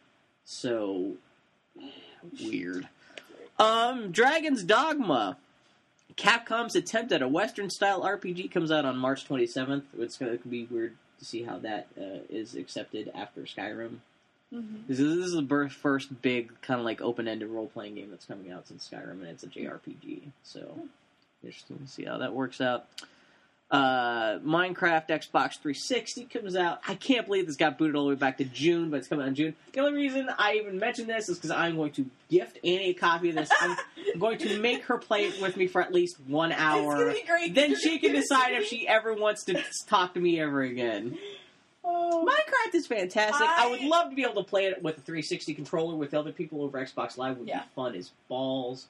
So 0.46 1.14
weird. 2.44 2.88
Um, 3.60 4.12
Dragon's 4.12 4.64
Dogma. 4.64 5.38
Capcom's 6.16 6.76
attempt 6.76 7.12
at 7.12 7.24
a 7.24 7.28
Western-style 7.28 8.02
RPG 8.04 8.52
comes 8.52 8.72
out 8.72 8.86
on 8.86 8.98
March 8.98 9.28
27th. 9.28 9.82
It's 9.98 10.18
going 10.18 10.38
to 10.38 10.48
be 10.48 10.66
weird 10.70 10.96
to 11.18 11.26
see 11.26 11.41
how 11.41 11.58
that 11.60 11.88
uh, 12.00 12.20
is 12.30 12.54
accepted 12.56 13.12
after 13.16 13.41
Skyrim. 13.41 13.98
Mhm. 14.54 14.88
This 14.88 14.99
is, 14.99 15.18
this 15.18 15.26
is 15.28 15.34
the 15.34 15.70
first 15.70 16.22
big 16.22 16.51
kind 16.62 16.80
of 16.80 16.86
like 16.86 17.01
open-ended 17.01 17.49
role-playing 17.49 17.95
game 17.95 18.12
that's 18.12 18.26
coming 18.26 18.51
out 18.51 18.68
since 18.68 18.88
Skyrim, 18.88 19.12
and 19.12 19.28
it's 19.28 19.43
a 19.43 19.47
JRPG. 19.47 20.22
So 20.43 20.88
interesting 21.43 21.80
to 21.80 21.88
see 21.88 22.06
how 22.06 22.18
that 22.20 22.34
works 22.34 22.62
out. 22.62 22.88
Uh, 23.74 24.38
Minecraft 24.39 25.08
Xbox 25.08 25.58
360 25.60 26.26
comes 26.26 26.56
out. 26.56 26.80
I 26.88 26.93
can't 26.93 27.26
believe 27.26 27.47
this 27.47 27.56
got 27.56 27.80
booted 27.80 27.95
all 27.95 28.04
the 28.04 28.10
way 28.10 28.16
back 28.16 28.38
to 28.38 28.45
June, 28.45 28.91
but 28.91 28.97
it's 28.97 29.08
coming 29.08 29.24
out 29.24 29.30
in 29.30 29.36
June. 29.36 29.56
The 29.72 29.80
only 29.80 29.93
reason 29.93 30.30
I 30.38 30.56
even 30.56 30.78
mention 30.78 31.08
this 31.08 31.28
is 31.28 31.39
because 31.39 31.49
I'm 31.49 31.76
going 31.76 31.91
to 31.93 32.06
gift 32.30 32.60
Annie 32.64 32.91
a 32.91 32.93
copy 32.93 33.30
of 33.30 33.36
this. 33.36 33.49
I'm 33.60 33.76
going 34.20 34.38
to 34.39 34.60
make 34.60 34.84
her 34.84 34.99
play 34.99 35.26
it 35.26 35.41
with 35.41 35.58
me 35.58 35.66
for 35.66 35.82
at 35.82 35.91
least 35.91 36.18
one 36.28 36.51
hour. 36.51 36.99
gonna 36.99 37.14
be 37.14 37.24
great. 37.26 37.56
Then 37.56 37.76
she 37.76 37.97
can 37.97 38.12
decide 38.12 38.54
if 38.54 38.68
she 38.68 38.88
ever 38.88 39.16
wants 39.16 39.43
to 39.45 39.60
talk 39.88 40.14
to 40.14 40.20
me 40.20 40.39
ever 40.39 40.62
again. 40.62 41.18
Oh. 41.84 42.25
Minecraft 42.27 42.75
is 42.75 42.88
fantastic. 42.88 43.47
I, 43.47 43.65
I- 43.65 43.69
would 43.69 43.81
love 43.81 44.09
to 44.09 44.15
be 44.15 44.23
able 44.23 44.41
to 44.43 44.49
play 44.49 44.65
it 44.65 44.81
with 44.81 44.97
a 44.97 45.01
360 45.01 45.53
controller 45.53 45.95
with 45.95 46.13
other 46.13 46.31
people 46.31 46.61
over 46.63 46.79
Xbox 46.84 47.17
Live. 47.17 47.38
Would 47.38 47.47
Yeah. 47.47 47.59
be 47.63 47.65
fun 47.75 47.95
as 47.95 48.11
balls. 48.29 48.88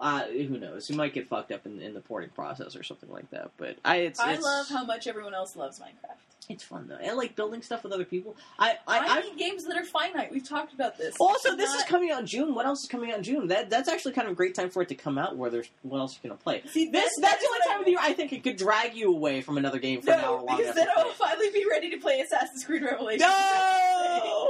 Uh, 0.00 0.22
who 0.24 0.58
knows? 0.58 0.90
You 0.90 0.96
might 0.96 1.14
get 1.14 1.28
fucked 1.28 1.52
up 1.52 1.64
in, 1.66 1.80
in 1.80 1.94
the 1.94 2.00
porting 2.00 2.30
process 2.30 2.74
or 2.74 2.82
something 2.82 3.10
like 3.10 3.30
that. 3.30 3.50
But 3.56 3.76
I, 3.84 3.96
it's, 3.98 4.18
I 4.18 4.32
it's, 4.34 4.42
love 4.42 4.68
how 4.68 4.84
much 4.84 5.06
everyone 5.06 5.34
else 5.34 5.54
loves 5.54 5.78
Minecraft. 5.78 6.16
it's 6.48 6.64
fun 6.64 6.88
though. 6.88 6.98
I 7.04 7.12
like 7.12 7.36
building 7.36 7.62
stuff 7.62 7.84
with 7.84 7.92
other 7.92 8.04
people. 8.04 8.34
I, 8.58 8.78
I, 8.88 8.98
I, 8.98 9.06
I 9.18 9.20
need 9.20 9.38
games 9.38 9.62
that 9.64 9.76
are 9.76 9.84
finite. 9.84 10.32
We've 10.32 10.48
talked 10.48 10.72
about 10.72 10.98
this. 10.98 11.14
also 11.20 11.54
this 11.56 11.72
is 11.74 11.84
coming 11.84 12.10
out 12.10 12.18
in 12.20 12.26
June. 12.26 12.52
What 12.54 12.66
else 12.66 12.82
is 12.82 12.88
coming 12.88 13.12
out 13.12 13.18
in 13.18 13.22
June? 13.22 13.46
That 13.46 13.70
that's 13.70 13.88
actually 13.88 14.12
kind 14.14 14.26
of 14.26 14.32
a 14.32 14.34
great 14.34 14.56
time 14.56 14.70
for 14.70 14.82
it 14.82 14.88
to 14.88 14.96
come 14.96 15.18
out. 15.18 15.36
Where 15.36 15.50
there's 15.50 15.68
what 15.82 15.98
else 15.98 16.18
you 16.20 16.28
can 16.28 16.36
play. 16.36 16.62
See, 16.72 16.90
This 16.90 17.04
that- 17.16 17.22
that's 17.22 17.42
the 17.42 17.48
only 17.48 17.60
time 17.66 17.76
I- 17.76 17.78
of 17.80 17.84
the 17.84 17.90
year 17.92 18.00
I 18.02 18.12
think 18.12 18.32
it 18.32 18.42
could 18.42 18.56
drag 18.56 18.96
you 18.96 19.14
away 19.14 19.40
from 19.40 19.56
another 19.56 19.78
game 19.78 20.02
for 20.02 20.10
an 20.12 20.20
hour 20.20 20.42
long. 20.42 20.56
because 20.56 20.74
then 20.74 20.88
I'll 20.96 21.10
finally 21.10 21.50
be 21.52 21.64
ready 21.70 21.90
to 21.90 21.98
play 21.98 22.18
Assassin's 22.20 22.64
Creed 22.64 22.82
Revelations. 22.82 23.20
No. 23.22 24.41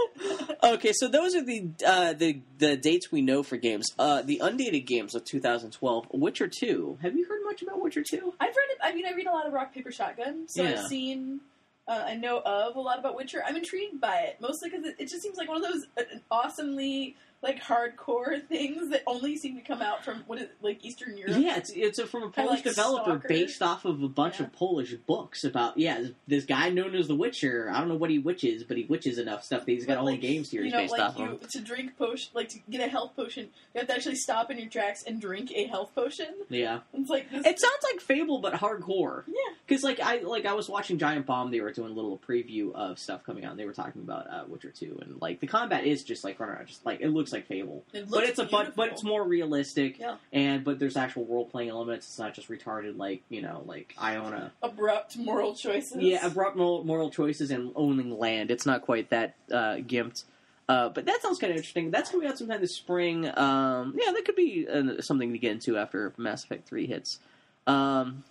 Okay, 0.62 0.92
so 0.92 1.08
those 1.08 1.34
are 1.34 1.42
the 1.44 1.68
uh, 1.86 2.12
the 2.12 2.40
the 2.58 2.76
dates 2.76 3.10
we 3.12 3.22
know 3.22 3.42
for 3.42 3.56
games. 3.56 3.92
Uh, 3.98 4.22
the 4.22 4.38
undated 4.38 4.86
games 4.86 5.14
of 5.14 5.24
2012. 5.24 6.06
Witcher 6.12 6.48
2. 6.48 6.98
Have 7.02 7.16
you 7.16 7.26
heard 7.26 7.40
much 7.44 7.62
about 7.62 7.80
Witcher 7.82 8.02
2? 8.02 8.34
I've 8.40 8.48
read 8.48 8.70
it. 8.70 8.78
I 8.82 8.94
mean, 8.94 9.06
I 9.06 9.12
read 9.12 9.26
a 9.26 9.32
lot 9.32 9.46
of 9.46 9.52
Rock 9.52 9.74
Paper 9.74 9.90
Shotgun, 9.92 10.48
so 10.48 10.62
Yeah. 10.62 10.70
I've 10.80 10.86
seen. 10.86 11.40
Uh, 11.88 12.04
I 12.06 12.14
know 12.14 12.40
of 12.44 12.76
a 12.76 12.80
lot 12.80 13.00
about 13.00 13.16
Witcher. 13.16 13.42
I'm 13.44 13.56
intrigued 13.56 14.00
by 14.00 14.18
it, 14.18 14.36
mostly 14.40 14.70
because 14.70 14.86
it, 14.86 14.94
it 15.00 15.08
just 15.08 15.20
seems 15.20 15.36
like 15.36 15.48
one 15.48 15.56
of 15.64 15.72
those 15.72 15.86
uh, 15.98 16.02
awesomely 16.30 17.16
like 17.42 17.60
hardcore 17.62 18.40
things 18.48 18.90
that 18.90 19.02
only 19.06 19.36
seem 19.36 19.56
to 19.56 19.62
come 19.62 19.82
out 19.82 20.04
from 20.04 20.22
what 20.26 20.38
is 20.40 20.48
like 20.62 20.84
Eastern 20.84 21.16
Europe. 21.16 21.36
Yeah, 21.38 21.56
it's 21.56 21.70
it's 21.70 21.98
a, 21.98 22.06
from 22.06 22.22
a 22.22 22.30
Polish 22.30 22.50
like 22.50 22.64
developer 22.64 23.10
Stalker. 23.18 23.28
based 23.28 23.62
off 23.62 23.84
of 23.84 24.02
a 24.02 24.08
bunch 24.08 24.38
Yeah. 24.38 24.46
of 24.46 24.52
Polish 24.52 24.92
books 25.06 25.44
about 25.44 25.76
yeah 25.76 26.00
this, 26.00 26.10
this 26.28 26.44
guy 26.44 26.70
known 26.70 26.94
as 26.94 27.08
the 27.08 27.14
Witcher. 27.16 27.70
I 27.72 27.78
don't 27.80 27.88
know 27.88 27.96
what 27.96 28.10
he 28.10 28.18
witches, 28.18 28.64
but 28.64 28.76
he 28.76 28.84
witches 28.84 29.18
enough 29.18 29.44
stuff 29.44 29.66
that 29.66 29.72
he's 29.72 29.84
got 29.86 29.94
But, 29.94 29.98
a 29.98 30.00
whole 30.02 30.10
like, 30.12 30.20
game 30.20 30.44
series 30.44 30.66
you 30.66 30.72
know, 30.72 30.78
based 30.84 30.92
like 30.92 31.00
off 31.00 31.18
of. 31.18 31.48
To 31.50 31.60
drink 31.60 31.96
potion, 31.98 32.30
like 32.34 32.48
to 32.50 32.58
get 32.70 32.80
a 32.80 32.88
health 32.90 33.12
potion, 33.16 33.48
you 33.74 33.78
have 33.80 33.88
to 33.88 33.94
actually 33.94 34.16
stop 34.16 34.50
in 34.50 34.58
your 34.58 34.68
tracks 34.68 35.02
and 35.06 35.20
drink 35.20 35.50
a 35.54 35.66
health 35.66 35.92
potion. 35.94 36.28
Yeah, 36.48 36.80
It's 36.94 37.10
like 37.10 37.30
this. 37.30 37.44
it 37.46 37.58
sounds 37.60 37.82
like 37.92 38.00
Fable 38.00 38.38
but 38.40 38.54
hardcore. 38.54 39.24
yeah, 39.26 39.34
Because 39.66 39.82
like 39.82 40.00
I 40.00 40.18
like 40.20 40.46
I 40.46 40.52
was 40.54 40.68
watching 40.68 40.98
Giant 40.98 41.26
Bomb, 41.26 41.50
they 41.50 41.60
were 41.60 41.72
doing 41.72 41.90
a 41.90 41.94
little 41.94 42.18
preview 42.18 42.72
of 42.74 42.98
stuff 42.98 43.24
coming 43.24 43.44
out. 43.44 43.52
and 43.52 43.60
They 43.60 43.64
were 43.66 43.72
talking 43.72 44.02
about 44.02 44.28
uh, 44.30 44.44
Witcher 44.48 44.70
Two, 44.70 44.98
and 45.02 45.20
like 45.20 45.40
the 45.40 45.46
combat 45.46 45.84
is 45.84 46.02
just 46.04 46.22
like 46.24 46.38
running 46.38 46.54
around, 46.56 46.66
just 46.68 46.84
like 46.86 47.00
it 47.00 47.08
looks 47.08 47.31
like 47.32 47.46
Fable, 47.46 47.84
it 47.92 48.10
looks 48.10 48.12
but 48.12 48.24
it's 48.24 48.38
a 48.38 48.44
but 48.44 48.76
but 48.76 48.88
it's 48.92 49.02
more 49.02 49.24
realistic. 49.24 49.98
Yeah. 49.98 50.16
And 50.32 50.64
but 50.64 50.78
there's 50.78 50.96
actual 50.96 51.24
role 51.26 51.44
playing 51.44 51.70
elements. 51.70 52.06
It's 52.06 52.18
not 52.18 52.34
just 52.34 52.48
retarded 52.48 52.96
like 52.96 53.22
you 53.28 53.42
know 53.42 53.62
like 53.66 53.94
Iona. 54.00 54.52
abrupt 54.62 55.16
moral 55.16 55.54
choices. 55.54 55.96
Yeah, 56.02 56.26
abrupt 56.26 56.56
moral, 56.56 56.84
moral 56.84 57.10
choices 57.10 57.50
and 57.50 57.72
owning 57.74 58.18
land. 58.18 58.50
It's 58.50 58.66
not 58.66 58.82
quite 58.82 59.10
that 59.10 59.34
uh, 59.50 59.76
gimped. 59.76 60.24
Uh, 60.68 60.88
but 60.88 61.06
that 61.06 61.20
sounds 61.20 61.38
kind 61.38 61.50
of 61.50 61.56
interesting. 61.56 61.90
That's 61.90 62.10
coming 62.10 62.28
out 62.28 62.38
sometime 62.38 62.60
this 62.60 62.74
spring. 62.74 63.26
Um, 63.36 63.94
yeah, 63.98 64.12
that 64.12 64.24
could 64.24 64.36
be 64.36 64.66
uh, 64.68 65.02
something 65.02 65.32
to 65.32 65.38
get 65.38 65.52
into 65.52 65.76
after 65.76 66.12
Mass 66.16 66.44
Effect 66.44 66.68
Three 66.68 66.86
hits. 66.86 67.18
Um, 67.66 68.24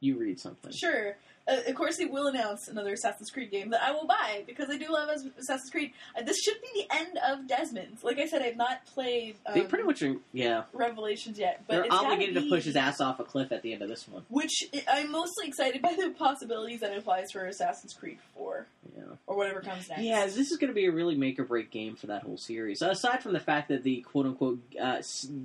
you 0.00 0.16
read 0.18 0.38
something. 0.38 0.72
Sure. 0.72 1.16
Uh, 1.48 1.58
of 1.68 1.74
course, 1.74 1.96
they 1.96 2.04
will 2.06 2.26
announce 2.26 2.68
another 2.68 2.92
Assassin's 2.92 3.30
Creed 3.30 3.50
game 3.50 3.70
that 3.70 3.82
I 3.82 3.92
will 3.92 4.06
buy 4.06 4.42
because 4.46 4.68
I 4.70 4.76
do 4.78 4.86
love 4.92 5.08
Assassin's 5.38 5.70
Creed. 5.70 5.92
Uh, 6.18 6.22
this 6.22 6.40
should 6.40 6.56
be 6.60 6.82
the 6.88 6.94
end 6.96 7.18
of 7.26 7.46
Desmond. 7.48 7.98
Like 8.02 8.18
I 8.18 8.26
said, 8.26 8.42
I've 8.42 8.56
not 8.56 8.84
played 8.86 9.36
um, 9.46 9.54
They 9.54 9.62
pretty 9.62 9.84
much 9.84 10.02
are, 10.02 10.16
yeah. 10.32 10.64
Revelations 10.72 11.38
yet, 11.38 11.64
but 11.66 11.74
They're 11.82 11.86
obligated 11.92 12.34
to 12.36 12.48
push 12.48 12.64
his 12.64 12.76
ass 12.76 13.00
off 13.00 13.20
a 13.20 13.24
cliff 13.24 13.52
at 13.52 13.62
the 13.62 13.72
end 13.72 13.82
of 13.82 13.88
this 13.88 14.08
one. 14.08 14.24
Which 14.28 14.64
I'm 14.88 15.10
mostly 15.12 15.46
excited 15.46 15.82
by 15.82 15.94
the 15.94 16.10
possibilities 16.18 16.80
that 16.80 16.92
implies 16.92 17.26
for 17.32 17.44
Assassin's 17.46 17.94
Creed 17.94 18.18
4 18.36 18.66
Yeah. 18.96 19.02
or 19.26 19.36
whatever 19.36 19.60
comes 19.60 19.88
next. 19.88 20.02
Yeah, 20.02 20.26
this 20.26 20.50
is 20.50 20.56
going 20.58 20.68
to 20.70 20.74
be 20.74 20.86
a 20.86 20.92
really 20.92 21.14
make 21.16 21.38
or 21.38 21.44
break 21.44 21.70
game 21.70 21.94
for 21.96 22.08
that 22.08 22.22
whole 22.22 22.38
series. 22.38 22.82
Aside 22.82 23.22
from 23.22 23.32
the 23.32 23.40
fact 23.40 23.68
that 23.68 23.82
the 23.84 24.00
quote 24.02 24.26
unquote 24.26 24.58
uh, 24.80 24.98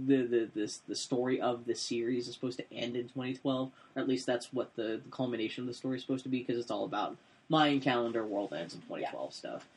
the 0.07 0.23
the 0.23 0.49
this 0.53 0.77
the 0.87 0.95
story 0.95 1.39
of 1.41 1.65
the 1.65 1.75
series 1.75 2.27
is 2.27 2.33
supposed 2.33 2.57
to 2.57 2.73
end 2.73 2.95
in 2.95 3.03
2012, 3.03 3.71
or 3.90 3.90
at 3.95 4.07
least 4.07 4.25
that's 4.25 4.51
what 4.53 4.75
the, 4.75 5.01
the 5.03 5.11
culmination 5.11 5.63
of 5.63 5.67
the 5.67 5.73
story 5.73 5.97
is 5.97 6.03
supposed 6.03 6.23
to 6.23 6.29
be, 6.29 6.39
because 6.39 6.59
it's 6.59 6.71
all 6.71 6.85
about 6.85 7.17
Mayan 7.49 7.79
calendar, 7.81 8.25
world 8.25 8.53
ends 8.53 8.73
in 8.73 8.81
2012 8.81 9.33
stuff. 9.33 9.67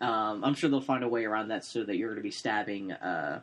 Um, 0.00 0.44
I'm 0.44 0.54
sure 0.54 0.68
they'll 0.70 0.80
find 0.80 1.04
a 1.04 1.08
way 1.08 1.24
around 1.24 1.48
that 1.48 1.64
so 1.64 1.84
that 1.84 1.96
you're 1.96 2.08
going 2.10 2.18
to 2.18 2.22
be 2.22 2.30
stabbing 2.30 2.92
uh, 2.92 3.40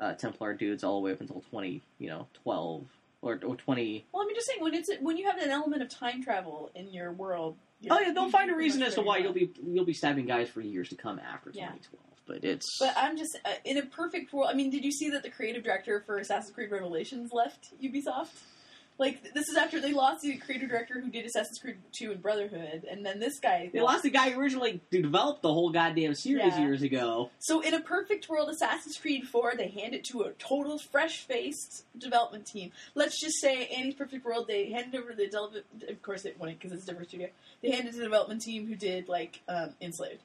uh, 0.00 0.14
Templar 0.14 0.54
dudes 0.54 0.84
all 0.84 1.00
the 1.00 1.04
way 1.04 1.12
up 1.12 1.20
until 1.20 1.42
20, 1.50 1.82
you 1.98 2.08
know, 2.08 2.26
12 2.42 2.84
or, 3.22 3.40
or 3.44 3.56
20. 3.56 4.04
Well, 4.12 4.22
I 4.22 4.26
mean, 4.26 4.34
just 4.34 4.46
saying 4.46 4.60
when 4.62 4.74
it's 4.74 4.90
when 5.00 5.16
you 5.16 5.26
have 5.26 5.38
an 5.38 5.50
element 5.50 5.82
of 5.82 5.88
time 5.88 6.22
travel 6.22 6.70
in 6.74 6.92
your 6.92 7.12
world. 7.12 7.56
Oh 7.90 7.98
yeah, 8.00 8.12
they'll 8.12 8.30
find 8.30 8.50
a 8.50 8.54
reason 8.54 8.82
as 8.82 8.94
to 8.94 9.02
why 9.02 9.18
you'll 9.18 9.32
be 9.32 9.50
you'll 9.66 9.84
be 9.84 9.92
stabbing 9.92 10.26
guys 10.26 10.48
for 10.48 10.60
years 10.60 10.88
to 10.90 10.94
come 10.96 11.18
after 11.18 11.50
Yeah. 11.52 11.66
2012. 11.68 12.04
But 12.26 12.44
it's 12.44 12.78
But 12.80 12.94
I'm 12.96 13.16
just 13.18 13.38
uh, 13.44 13.50
in 13.64 13.76
a 13.76 13.82
perfect 13.82 14.32
world. 14.32 14.48
I 14.50 14.54
mean, 14.54 14.70
did 14.70 14.84
you 14.84 14.92
see 14.92 15.10
that 15.10 15.22
the 15.22 15.30
creative 15.30 15.62
director 15.62 16.02
for 16.06 16.16
Assassin's 16.18 16.54
Creed 16.54 16.70
Revelations 16.70 17.30
left 17.32 17.68
Ubisoft? 17.82 18.30
Like 18.96 19.34
this 19.34 19.48
is 19.48 19.56
after 19.56 19.80
they 19.80 19.92
lost 19.92 20.22
the 20.22 20.36
creative 20.36 20.68
director 20.70 21.00
who 21.00 21.10
did 21.10 21.24
Assassin's 21.26 21.58
Creed 21.58 21.76
2 21.98 22.12
and 22.12 22.22
Brotherhood, 22.22 22.84
and 22.88 23.04
then 23.04 23.18
this 23.18 23.40
guy. 23.40 23.68
They 23.72 23.80
lost 23.80 24.04
the 24.04 24.10
guy 24.10 24.30
who 24.30 24.40
originally 24.40 24.80
developed 24.92 25.42
the 25.42 25.52
whole 25.52 25.70
goddamn 25.70 26.14
series 26.14 26.54
Yeah. 26.54 26.60
years 26.60 26.82
ago. 26.82 27.30
So 27.40 27.60
in 27.60 27.74
a 27.74 27.80
perfect 27.80 28.28
world, 28.28 28.48
Assassin's 28.50 28.96
Creed 28.96 29.26
4, 29.26 29.54
they 29.56 29.66
hand 29.68 29.94
it 29.94 30.04
to 30.12 30.22
a 30.22 30.30
total 30.34 30.78
fresh-faced 30.78 31.84
development 31.98 32.46
team. 32.46 32.70
Let's 32.94 33.20
just 33.20 33.40
say 33.40 33.66
Annie's 33.66 33.94
Perfect 33.94 34.24
World, 34.24 34.46
they 34.46 34.70
hand 34.70 34.94
it 34.94 34.98
over 34.98 35.10
to 35.10 35.16
the 35.16 35.26
development. 35.26 35.66
Of 35.88 36.00
course, 36.02 36.24
it 36.24 36.38
wouldn't 36.38 36.60
because 36.60 36.72
it's 36.72 36.84
a 36.84 36.86
different 36.86 37.08
studio. 37.08 37.28
They 37.62 37.72
hand 37.72 37.88
it 37.88 37.92
to 37.92 37.98
the 37.98 38.04
development 38.04 38.42
team 38.42 38.66
who 38.68 38.76
did 38.76 39.08
like 39.08 39.40
um, 39.48 39.74
Enslaved, 39.80 40.22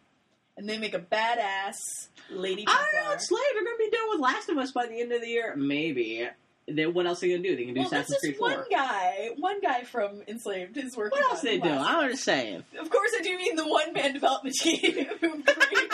and 0.58 0.70
they 0.70 0.78
make 0.78 0.94
a 0.94 1.00
badass 1.00 1.78
Lady 2.30 2.66
I 2.68 2.72
don't 2.72 2.82
know. 2.82 2.92
Templar. 3.00 3.16
It's 3.16 3.30
They're 3.30 3.64
going 3.64 3.66
to 3.66 3.78
be 3.80 3.90
done 3.90 4.10
with 4.12 4.20
Last 4.20 4.50
of 4.50 4.58
Us 4.60 4.72
by 4.72 4.86
the 4.86 5.02
end 5.02 5.12
of 5.12 5.22
the 5.22 5.28
year. 5.28 5.56
Maybe. 5.56 6.28
Then 6.76 6.94
what 6.94 7.06
else 7.06 7.20
are 7.20 7.28
they 7.28 7.30
going 7.34 7.44
to 7.44 7.50
do? 7.50 7.56
They 7.56 7.66
can 7.66 7.74
do 7.74 7.80
Well, 7.82 7.88
Assassin's 7.88 8.20
Creed 8.20 8.38
4. 8.38 8.50
one 8.50 8.64
guy. 8.70 9.30
One 9.38 9.60
guy 9.62 9.84
from 9.84 10.22
Enslaved 10.28 10.78
is 10.78 10.96
working. 10.96 11.20
What 11.20 11.32
else 11.32 11.40
on 11.40 11.46
they 11.46 11.58
do? 11.60 11.70
I'm 11.70 12.10
just 12.12 12.24
saying. 12.24 12.64
Of 12.80 12.90
course, 12.90 13.12
I 13.18 13.22
do 13.22 13.38
mean 13.38 13.56
the 13.56 13.68
one-man 13.68 14.14
development 14.14 14.56
team 14.62 15.06
who 15.20 15.44
created 15.44 15.89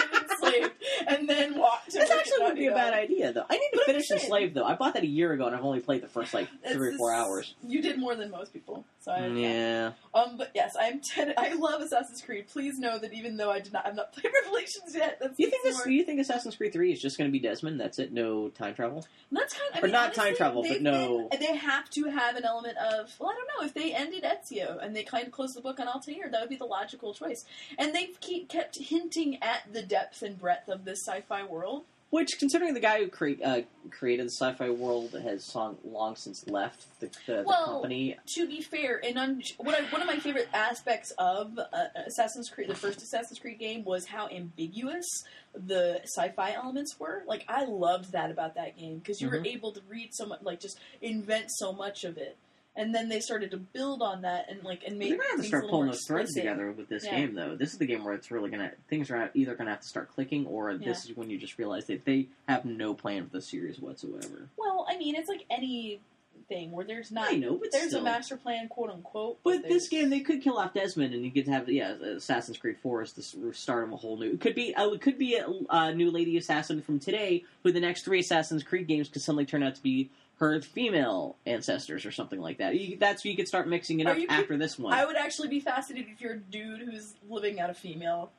And 1.08 1.28
then 1.30 1.58
walked. 1.60 1.92
to 1.92 2.00
This 2.00 2.10
actually 2.12 2.46
would 2.46 2.56
be 2.56 2.68
a 2.68 2.72
bad 2.72 2.94
idea, 2.94 3.32
though. 3.34 3.46
I 3.50 3.54
need 3.58 3.70
to 3.70 3.72
But 3.74 3.82
I'm 3.82 3.86
finish 3.88 4.08
saying- 4.08 4.22
Enslaved, 4.22 4.56
though. 4.56 4.64
I 4.66 4.76
bought 4.76 4.94
that 4.94 5.04
a 5.04 5.08
year 5.08 5.34
ago, 5.34 5.46
and 5.48 5.56
I've 5.56 5.64
only 5.64 5.80
played 5.82 6.02
the 6.02 6.08
first, 6.08 6.34
like, 6.34 6.48
It's 6.64 6.74
three 6.74 6.90
or 6.90 6.98
four 6.98 7.12
just- 7.12 7.28
hours. 7.28 7.54
You 7.68 7.82
did 7.82 7.98
more 8.00 8.16
than 8.16 8.32
most 8.32 8.54
people. 8.54 8.86
So 9.02 9.12
I, 9.12 9.28
Yeah. 9.28 9.92
Um, 10.14 10.38
but 10.38 10.52
yes, 10.56 10.76
I'm. 10.80 11.00
Ten- 11.00 11.34
I 11.38 11.54
love 11.54 11.82
Assassin's 11.82 12.22
Creed. 12.22 12.48
Please 12.48 12.80
know 12.80 12.98
that 12.98 13.14
even 13.14 13.38
though 13.38 13.52
I 13.52 13.60
did 13.60 13.72
not, 13.74 13.86
I've 13.86 13.96
not 13.96 14.14
played 14.14 14.32
Revelations 14.44 14.96
yet. 14.96 15.18
That's 15.20 15.38
You 15.40 15.50
think 15.50 15.64
this? 15.64 15.76
more- 15.78 15.90
You 15.90 16.04
think 16.04 16.20
Assassin's 16.20 16.56
Creed 16.56 16.74
Three 16.74 16.92
is 16.92 17.00
just 17.02 17.18
going 17.18 17.30
to 17.30 17.32
be 17.32 17.40
Desmond? 17.40 17.80
That's 17.80 18.00
it. 18.00 18.12
No 18.12 18.50
time 18.50 18.74
travel. 18.74 19.06
That's 19.32 19.54
kind 19.54 19.70
of. 19.72 19.76
I 19.76 19.80
Or 19.80 19.84
mean, 19.84 19.92
not 19.92 20.04
honestly, 20.06 20.24
time 20.24 20.36
travel, 20.36 20.62
but 20.64 20.70
they've 20.70 20.82
no- 20.82 21.28
been- 21.30 21.40
they 21.40 21.56
have 21.56 21.90
to 21.92 22.06
have 22.10 22.36
an 22.36 22.46
element 22.46 22.78
of. 22.78 23.14
Well, 23.20 23.30
I 23.30 23.36
don't 23.36 23.48
know 23.60 23.66
if 23.68 23.74
they 23.76 23.94
ended 23.94 24.24
Ezio 24.24 24.84
and 24.84 24.96
they 24.96 25.04
kind 25.04 25.26
of 25.28 25.32
closed 25.32 25.56
the 25.56 25.62
book 25.62 25.80
on 25.80 25.88
Altair. 25.88 26.30
That 26.32 26.42
would 26.42 26.50
be 26.50 26.56
the 26.56 26.66
logical 26.66 27.14
choice. 27.14 27.46
And 27.78 27.94
they've 27.94 28.20
keep, 28.22 28.50
kept 28.50 28.78
hinting 28.80 29.42
at 29.44 29.72
the 29.72 29.84
depth 29.84 30.24
and 30.24 30.40
breadth 30.46 30.70
of 30.70 30.86
this 30.86 31.04
sci-fi 31.04 31.44
world. 31.44 31.86
Which, 32.12 32.38
considering 32.40 32.76
the 32.76 32.80
guy 32.80 33.00
who 33.00 33.08
cre- 33.10 33.44
uh, 33.44 33.62
created 33.90 34.28
the 34.28 34.32
sci-fi 34.32 34.70
world 34.70 35.14
has 35.22 35.44
song- 35.44 35.80
long 35.84 36.16
since 36.16 36.48
left 36.48 36.86
the, 37.00 37.08
the, 37.26 37.38
the 37.44 37.44
company, 37.66 38.16
to 38.36 38.48
be 38.48 38.62
fair, 38.62 39.02
and 39.04 39.18
un- 39.18 39.42
what 39.58 39.74
I, 39.76 39.84
one 39.92 40.02
of 40.02 40.08
my 40.08 40.20
favorite 40.20 40.48
aspects 40.54 41.12
of 41.18 41.58
uh, 41.58 41.66
Assassin's 42.06 42.50
Creed, 42.50 42.70
the 42.70 42.76
first 42.76 43.02
Assassin's 43.02 43.40
Creed 43.40 43.58
game, 43.60 43.84
was 43.84 44.06
how 44.06 44.30
ambiguous 44.30 45.08
the 45.56 46.00
sci-fi 46.04 46.52
elements 46.54 46.96
were. 47.00 47.24
Like 47.28 47.44
I 47.50 47.66
loved 47.66 48.12
that 48.14 48.30
about 48.30 48.54
that 48.56 48.78
game 48.78 49.00
because 49.00 49.20
you 49.20 49.30
were 49.30 49.40
Mhm. 49.40 49.54
able 49.56 49.72
to 49.74 49.82
read 49.90 50.10
so 50.14 50.28
much, 50.28 50.42
like 50.44 50.60
just 50.62 50.78
invent 51.02 51.48
so 51.50 51.74
much 51.74 52.04
of 52.06 52.18
it. 52.18 52.38
And 52.78 52.94
then 52.94 53.08
they 53.08 53.22
started 53.22 53.52
to 53.52 53.58
build 53.58 54.02
on 54.02 54.24
that 54.24 54.50
and 54.50 54.62
like 54.64 54.84
and 54.86 55.00
make 55.00 55.10
they're 55.10 55.18
gonna 55.18 55.30
have 55.32 55.40
to 55.42 55.48
start 55.48 55.70
pulling 55.70 55.88
those 55.88 56.06
threads 56.06 56.34
together 56.34 56.72
with 56.72 56.90
this 56.90 57.06
Yeah. 57.06 57.16
game, 57.20 57.34
though. 57.34 57.56
This 57.56 57.72
is 57.72 57.78
the 57.80 57.86
game 57.86 58.04
where 58.04 58.14
it's 58.14 58.32
really 58.32 58.50
gonna 58.50 58.72
things 58.90 59.10
are 59.12 59.30
either 59.34 59.56
gonna 59.56 59.70
have 59.72 59.82
to 59.82 59.88
start 59.88 60.10
clicking, 60.14 60.46
or 60.46 60.76
this 60.78 61.06
is 61.06 61.16
when 61.16 61.30
you 61.30 61.38
just 61.38 61.58
realize 61.58 61.86
that 61.86 62.04
they 62.04 62.28
have 62.50 62.66
no 62.66 62.94
plan 62.94 63.26
for 63.28 63.32
the 63.32 63.42
series 63.42 63.80
whatsoever. 63.80 64.50
Well, 64.58 64.86
I 64.90 64.98
mean, 64.98 65.16
it's 65.16 65.30
like 65.30 65.46
any 65.50 66.02
thing 66.50 66.72
where 66.72 66.86
there's 66.86 67.12
not 67.12 67.32
I 67.32 67.38
know, 67.38 67.56
but 67.56 67.72
there's 67.72 67.88
still. 67.88 68.02
a 68.02 68.04
master 68.04 68.38
plan, 68.38 68.68
quote 68.68 68.90
unquote. 68.92 69.40
But 69.44 69.64
this 69.64 69.88
game, 69.88 70.10
they 70.10 70.20
could 70.20 70.44
kill 70.44 70.58
off 70.58 70.74
Desmond, 70.76 71.14
and 71.14 71.24
you 71.24 71.32
get 71.32 71.46
to 71.46 71.52
have 71.52 71.70
yeah, 71.70 71.92
Assassin's 71.94 72.58
Creed 72.58 72.78
Four 72.84 73.02
is 73.04 73.14
the 73.14 73.54
start 73.54 73.86
of 73.86 73.94
a 73.94 73.96
whole 73.96 74.18
new. 74.18 74.34
It 74.34 74.42
could 74.42 74.54
be 74.54 74.76
uh, 74.76 74.90
it 74.92 75.02
could 75.02 75.18
be 75.18 75.38
a, 75.38 75.48
a 75.70 75.94
new 75.96 76.12
lady 76.12 76.36
assassin 76.38 76.82
from 76.82 77.00
today, 77.00 77.46
who 77.64 77.72
the 77.72 77.80
next 77.80 78.04
three 78.04 78.20
Assassin's 78.20 78.64
Creed 78.64 78.86
games 78.86 79.08
could 79.10 79.22
suddenly 79.22 79.46
turn 79.46 79.64
out 79.64 79.76
to 79.76 79.82
be 79.82 80.10
her 80.38 80.62
female 80.62 81.38
ancestors 81.46 82.06
or 82.06 82.12
something 82.12 82.40
like 82.40 82.58
that. 82.58 82.76
You, 82.76 82.98
that's 82.98 83.24
you 83.24 83.36
could 83.36 83.48
start 83.48 83.68
mixing 83.68 84.02
it 84.02 84.08
Or 84.08 84.12
up 84.12 84.18
you 84.18 84.28
after 84.30 84.58
this 84.58 84.78
one. 84.78 84.94
I 84.94 85.06
would 85.06 85.16
actually 85.16 85.48
be 85.48 85.60
fascinated 85.60 86.12
if 86.12 86.22
you're 86.22 86.34
a 86.34 86.40
dude 86.40 86.82
who's 86.82 87.14
living 87.30 87.60
out 87.60 87.70
a 87.70 87.74
female 87.74 88.32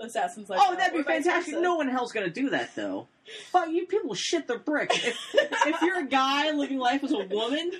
assassin's 0.00 0.48
life. 0.48 0.60
oh, 0.62 0.74
that'd 0.76 0.96
be 0.96 1.02
fantastic! 1.02 1.58
No 1.58 1.76
one 1.76 1.88
hell's 1.88 2.12
gonna 2.12 2.30
do 2.30 2.50
that 2.50 2.74
though. 2.76 3.08
Fuck 3.50 3.68
you, 3.68 3.84
people 3.86 4.14
shit 4.14 4.46
their 4.46 4.58
brick. 4.58 4.90
If, 4.94 5.18
if 5.34 5.82
you're 5.82 5.98
a 5.98 6.06
guy 6.06 6.50
living 6.52 6.78
life 6.78 7.04
as 7.04 7.12
a 7.12 7.26
woman, 7.26 7.72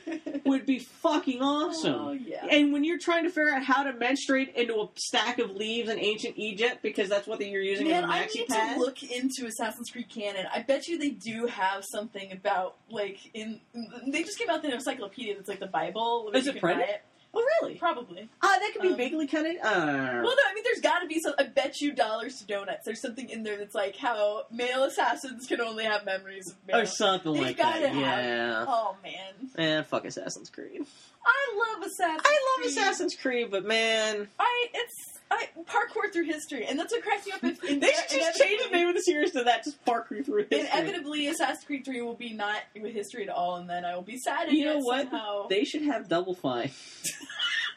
would 0.44 0.66
be 0.66 0.78
fucking 0.78 1.40
awesome. 1.40 1.94
Oh, 1.94 2.12
yeah. 2.12 2.44
And 2.50 2.70
when 2.70 2.84
you're 2.84 2.98
trying 2.98 3.24
to 3.24 3.30
figure 3.30 3.54
out 3.54 3.62
how 3.64 3.82
to 3.84 3.94
menstruate 3.94 4.54
into 4.56 4.74
a 4.74 4.88
stack 4.96 5.38
of 5.38 5.52
leaves 5.52 5.88
in 5.88 5.98
ancient 5.98 6.34
Egypt, 6.36 6.80
because 6.82 7.08
that's 7.08 7.26
what 7.26 7.40
you're 7.40 7.62
using 7.62 7.88
Man, 7.88 8.04
as 8.04 8.10
a 8.10 8.12
I 8.12 8.26
maxi 8.26 8.34
need 8.34 8.48
pad. 8.48 8.74
to 8.74 8.80
look 8.80 9.02
into 9.02 9.46
Assassin's 9.46 9.88
Creed 9.90 10.10
canon. 10.10 10.44
I 10.54 10.60
bet 10.60 10.86
you 10.86 10.98
they 10.98 11.10
do 11.10 11.46
have 11.46 11.82
something 11.82 12.30
about 12.30 12.76
like 12.90 13.18
in. 13.32 13.60
They 14.06 14.24
just 14.24 14.38
came 14.38 14.50
out 14.50 14.60
the 14.60 14.70
encyclopedia 14.74 15.34
that's 15.34 15.48
like 15.48 15.60
the 15.60 15.66
Bible. 15.66 16.30
Is 16.34 16.46
it 16.46 16.52
can 16.52 16.60
printed? 16.60 16.86
buy 16.86 16.92
it. 16.92 17.02
Oh, 17.34 17.44
really? 17.62 17.74
Probably. 17.76 18.28
Ah, 18.42 18.56
that 18.60 18.70
could 18.72 18.82
be 18.82 18.88
Um, 18.88 18.96
vaguely 18.96 19.26
kind 19.26 19.46
of. 19.46 19.56
Uh, 19.56 20.20
Well, 20.22 20.22
no, 20.22 20.42
I 20.50 20.54
mean, 20.54 20.64
there's 20.64 20.80
got 20.80 21.00
to 21.00 21.06
be 21.06 21.20
some. 21.20 21.34
I 21.38 21.44
bet 21.44 21.80
you 21.80 21.92
dollars 21.92 22.38
to 22.38 22.46
donuts. 22.46 22.84
There's 22.84 23.00
something 23.00 23.28
in 23.28 23.42
there 23.42 23.56
that's 23.58 23.74
like 23.74 23.96
how 23.96 24.44
male 24.50 24.84
assassins 24.84 25.46
can 25.46 25.60
only 25.60 25.84
have 25.84 26.04
memories 26.04 26.48
of 26.48 26.54
male. 26.66 26.78
or 26.78 26.86
something 26.86 27.32
They've 27.34 27.42
like 27.42 27.56
that. 27.58 27.82
have- 27.82 27.96
Yeah. 27.96 28.64
Oh 28.66 28.96
man, 29.02 29.50
Eh, 29.56 29.82
fuck 29.82 30.04
Assassin's 30.04 30.50
Creed. 30.50 30.84
I 31.24 31.74
love 31.74 31.82
Assassin's. 31.86 32.22
I 32.24 32.30
love 32.32 32.56
Creed. 32.64 32.70
Assassin's 32.70 33.14
Creed, 33.16 33.50
but 33.50 33.64
man, 33.64 34.28
I 34.38 34.68
it's 34.74 35.17
I 35.30 35.48
parkour 35.64 36.12
through 36.12 36.24
history, 36.24 36.66
and 36.66 36.78
that's 36.78 36.92
what 36.92 37.02
cracks 37.02 37.26
me 37.26 37.32
up. 37.32 37.44
If 37.44 37.62
in, 37.64 37.80
they 37.80 37.92
should 37.92 38.18
just 38.18 38.40
change 38.40 38.62
the 38.62 38.70
name 38.70 38.88
of 38.88 38.94
the 38.94 39.02
series 39.02 39.32
to 39.32 39.44
that. 39.44 39.64
Just 39.64 39.84
parkour 39.84 40.24
through 40.24 40.46
history. 40.50 40.60
Inevitably, 40.60 41.26
Assassin's 41.28 41.64
Creed 41.64 41.84
3 41.84 42.00
will 42.02 42.14
be 42.14 42.32
not 42.32 42.58
with 42.80 42.94
history 42.94 43.24
at 43.24 43.28
all, 43.28 43.56
and 43.56 43.68
then 43.68 43.84
I 43.84 43.94
will 43.94 44.02
be 44.02 44.18
sad. 44.18 44.50
You 44.50 44.64
know 44.64 44.78
what? 44.78 45.10
Somehow. 45.10 45.48
They 45.48 45.64
should 45.64 45.82
have 45.82 46.08
Double 46.08 46.34
Fine. 46.34 46.70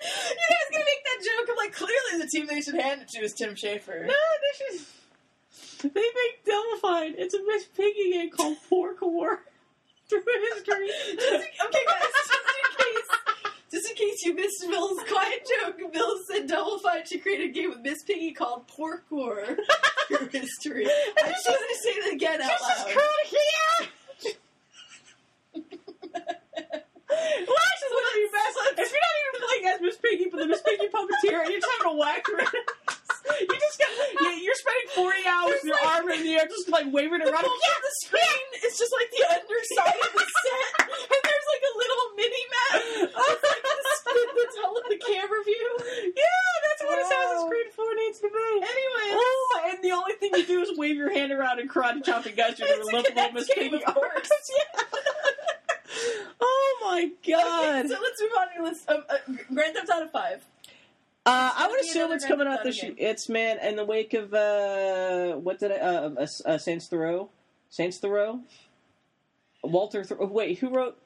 you 0.01 0.37
guys 0.49 0.71
gonna 0.71 0.85
make 0.85 1.03
that 1.03 1.25
joke 1.25 1.49
of 1.49 1.57
like 1.57 1.73
clearly 1.73 2.23
the 2.23 2.27
team 2.27 2.47
they 2.47 2.61
should 2.61 2.75
hand 2.75 3.01
it 3.01 3.09
to 3.09 3.21
is 3.21 3.33
Tim 3.33 3.55
Schafer. 3.55 4.05
No, 4.05 4.13
they 4.13 4.77
should. 4.77 5.93
They 5.93 6.01
make 6.01 6.45
Double 6.45 6.77
Fine. 6.81 7.15
It's 7.17 7.33
a 7.33 7.39
Miss 7.45 7.65
Piggy 7.65 8.11
game 8.13 8.29
called 8.29 8.57
Pork 8.69 9.01
War 9.01 9.43
through 10.09 10.23
history. 10.53 10.89
Just 11.15 11.45
in 14.63 14.69
case 14.69 14.77
Bill's 14.77 14.99
quiet 15.09 15.47
joke, 15.61 15.93
Bill 15.93 16.15
said 16.29 16.47
Double 16.47 16.79
Fine 16.79 17.05
should 17.05 17.21
create 17.21 17.41
a 17.41 17.51
game 17.51 17.69
with 17.69 17.79
Miss 17.79 18.03
Piggy 18.03 18.31
called 18.33 18.67
Pork 18.67 19.05
War 19.09 19.43
through 20.07 20.27
history. 20.31 20.85
I 20.87 21.29
just 21.29 21.47
wanted 21.47 21.67
to 21.67 21.79
say 21.83 21.99
that 22.01 22.13
again 22.13 22.41
out 22.41 22.49
This 22.59 22.77
is 22.77 22.83
loud. 22.85 22.93
Kurt 22.93 23.25
here. 23.27 23.87
Lash 27.11 27.81
is 27.83 27.91
one 27.91 28.05
of 28.07 28.13
the 28.15 28.29
best. 28.31 28.55
If 28.81 28.87
you're 28.91 29.03
not 29.03 29.15
even 29.19 29.35
playing 29.43 29.65
as 29.75 29.81
Miss 29.81 29.97
Piggy, 29.99 30.25
but 30.31 30.39
the 30.39 30.47
Miss 30.47 30.61
Piggy 30.63 30.87
puppeteer, 30.87 31.43
and 31.43 31.51
you're 31.51 31.59
just 31.59 31.71
having 31.77 31.91
a 31.93 31.95
whack 31.99 32.23
around, 32.31 32.55
you 32.55 33.57
just 33.59 33.77
got 33.77 33.91
you- 33.91 34.41
you're 34.47 34.55
spending 34.55 34.87
40 34.95 35.27
hours 35.27 35.59
with 35.59 35.63
your 35.65 35.75
like- 35.83 35.91
arm 36.01 36.09
in 36.09 36.23
the 36.23 36.33
air, 36.39 36.47
just 36.47 36.69
like 36.69 36.87
waving 36.89 37.19
it 37.21 37.25
The 37.27 37.31
around. 37.35 37.43
pulp 37.43 37.59
the 37.59 37.93
screen 38.07 38.45
is 38.63 38.77
just 38.79 38.93
like 38.95 39.09
the 39.11 39.23
underside 39.27 39.99
of 40.01 40.11
the 40.15 40.23
set, 40.23 40.87
and 40.87 41.21
there's 41.21 41.47
like 41.51 41.63
a 41.67 41.73
little 41.77 42.03
mini 42.15 42.43
map. 42.47 42.79
It's 43.31 43.43
like 43.43 43.65
the, 44.89 44.97
camera 44.97 45.43
view. 45.43 45.77
Yeah, 46.15 46.23
that's 46.67 46.83
what 46.83 46.97
Wow. 46.97 47.05
Assassin's 47.05 47.49
Creed 47.49 47.67
4 47.75 47.85
needs 47.95 48.19
to 48.19 48.29
be. 48.29 48.55
Anyway, 48.55 49.07
Oh, 49.13 49.69
and 49.69 49.83
the 49.83 49.91
only 49.91 50.13
thing 50.13 50.31
you 50.33 50.45
do 50.45 50.61
is 50.61 50.77
wave 50.77 50.95
your 50.95 51.11
hand 51.11 51.31
around 51.31 51.59
and 51.59 51.69
karate 51.69 52.03
chopping 52.03 52.35
guys 52.35 52.59
you're 52.59 52.67
It's 52.71 52.87
a 52.87 52.91
gonna 52.91 53.03
lift 53.03 53.15
Kinect 53.15 53.33
Miss 53.33 53.49
Piggy 53.53 53.75
of 53.75 53.93
course. 53.93 54.29
Yeah. 54.49 54.81
oh 56.41 56.77
my 56.81 57.11
god. 57.27 57.85
Okay, 57.85 57.87
so 57.93 57.99
let's 58.01 58.21
move 58.21 58.31
on 58.39 58.47
to 58.55 58.63
list. 58.63 58.89
Um, 58.89 59.03
uh, 59.09 59.15
Grand 59.53 59.75
Theft 59.75 59.89
Auto 59.89 60.07
Five. 60.07 60.45
Uh, 61.23 61.51
I 61.55 61.67
would 61.69 61.81
assume 61.81 62.11
it's 62.11 62.25
Grand 62.25 62.39
coming 62.39 62.51
out 62.51 62.63
this 62.63 62.81
year. 62.81 62.93
It's 62.97 63.29
man 63.29 63.59
in 63.59 63.75
the 63.75 63.85
wake 63.85 64.13
of 64.13 64.33
uh, 64.33 65.33
what 65.35 65.59
did 65.59 65.71
I 65.71 65.75
uh, 65.75 66.09
uh, 66.17 66.27
uh 66.45 66.57
Saints 66.57 66.87
Thoreau, 66.87 67.29
Saints 67.69 67.97
Thoreau, 67.97 68.41
Walter. 69.63 70.03
Th- 70.03 70.19
wait, 70.19 70.59
who 70.59 70.69
wrote? 70.69 70.97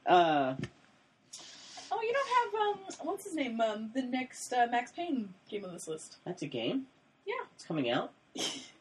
Oh, 1.95 2.01
you 2.01 2.13
don't 2.13 2.27
have 2.27 2.61
um, 2.61 3.07
what's 3.07 3.23
his 3.23 3.35
name? 3.35 3.61
Um, 3.61 3.89
the 3.93 4.01
next 4.01 4.51
uh, 4.51 4.67
Max 4.69 4.91
Payne 4.91 5.29
game 5.49 5.63
on 5.63 5.73
this 5.73 5.87
list. 5.87 6.17
That's 6.25 6.41
a 6.41 6.47
game. 6.47 6.87
Yeah. 7.25 7.33
it's 7.53 7.63
coming 7.63 7.89
out. 7.89 8.11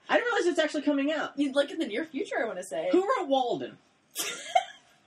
I 0.08 0.16
didn't 0.16 0.24
realize 0.24 0.46
it's 0.46 0.58
actually 0.58 0.82
coming 0.82 1.12
out. 1.12 1.32
You'd 1.36 1.54
like 1.54 1.70
in 1.70 1.78
the 1.78 1.86
near 1.86 2.04
future, 2.04 2.36
I 2.42 2.46
want 2.46 2.58
to 2.58 2.64
say. 2.64 2.88
Who 2.90 3.02
wrote 3.02 3.28
Walden? 3.28 3.78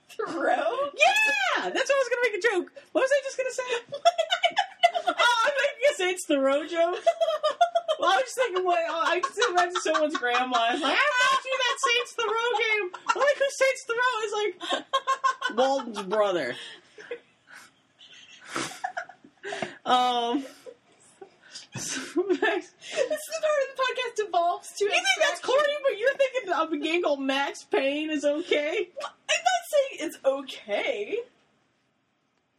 Thoreau? 0.08 0.90
Yeah, 0.94 1.70
that's 1.70 1.88
what 1.88 1.96
I 1.96 2.02
was 2.02 2.08
gonna 2.08 2.22
make 2.24 2.34
a 2.34 2.48
joke. 2.48 2.72
What 2.92 3.02
was 3.02 3.10
I 3.12 3.20
just 3.24 3.36
gonna 3.36 3.50
say? 3.52 3.62
oh, 5.06 5.44
I'm 5.44 5.52
making 5.52 5.90
a 5.90 5.94
Saints 5.94 6.24
Thoreau 6.24 6.66
joke. 6.66 7.04
Well, 8.00 8.10
I 8.10 8.16
was 8.16 8.24
just 8.24 8.36
thinking, 8.36 8.64
what? 8.64 8.78
Oh, 8.88 9.02
I 9.04 9.20
just 9.20 9.38
imagine 9.48 9.80
someone's 9.80 10.16
grandma. 10.16 10.56
I 10.56 10.72
was 10.72 10.82
like, 10.82 10.92
I 10.92 10.96
brought 10.96 11.44
you 11.44 11.58
that 11.58 11.76
Saints 11.86 12.12
Thoreau 12.12 12.50
game. 12.58 12.90
I'm 13.08 13.20
like, 13.20 13.38
who's 13.38 13.58
Saints 13.58 13.84
Thoreau? 13.84 14.14
It's 14.22 14.34
like 14.72 15.56
Walden's 15.56 16.02
brother. 16.02 16.54
Um. 19.84 20.44
so 21.76 22.00
Max, 22.26 22.40
this 22.40 22.60
is 22.60 22.70
the 22.90 23.40
part 23.42 23.60
of 23.62 23.76
the 23.76 23.82
podcast 23.82 24.24
devolves 24.26 24.72
to. 24.78 24.84
you 24.84 24.90
think 24.90 25.04
that's 25.20 25.40
corny, 25.40 25.72
but 25.82 25.98
you're 25.98 26.14
thinking 26.14 26.52
of 26.52 26.72
a 26.72 26.78
game 26.78 27.02
called 27.02 27.20
Max 27.20 27.64
Payne 27.64 28.10
is 28.10 28.24
okay? 28.24 28.88
I'm 29.00 29.44
not 29.44 29.62
saying 29.70 30.08
it's 30.08 30.18
okay. 30.24 31.18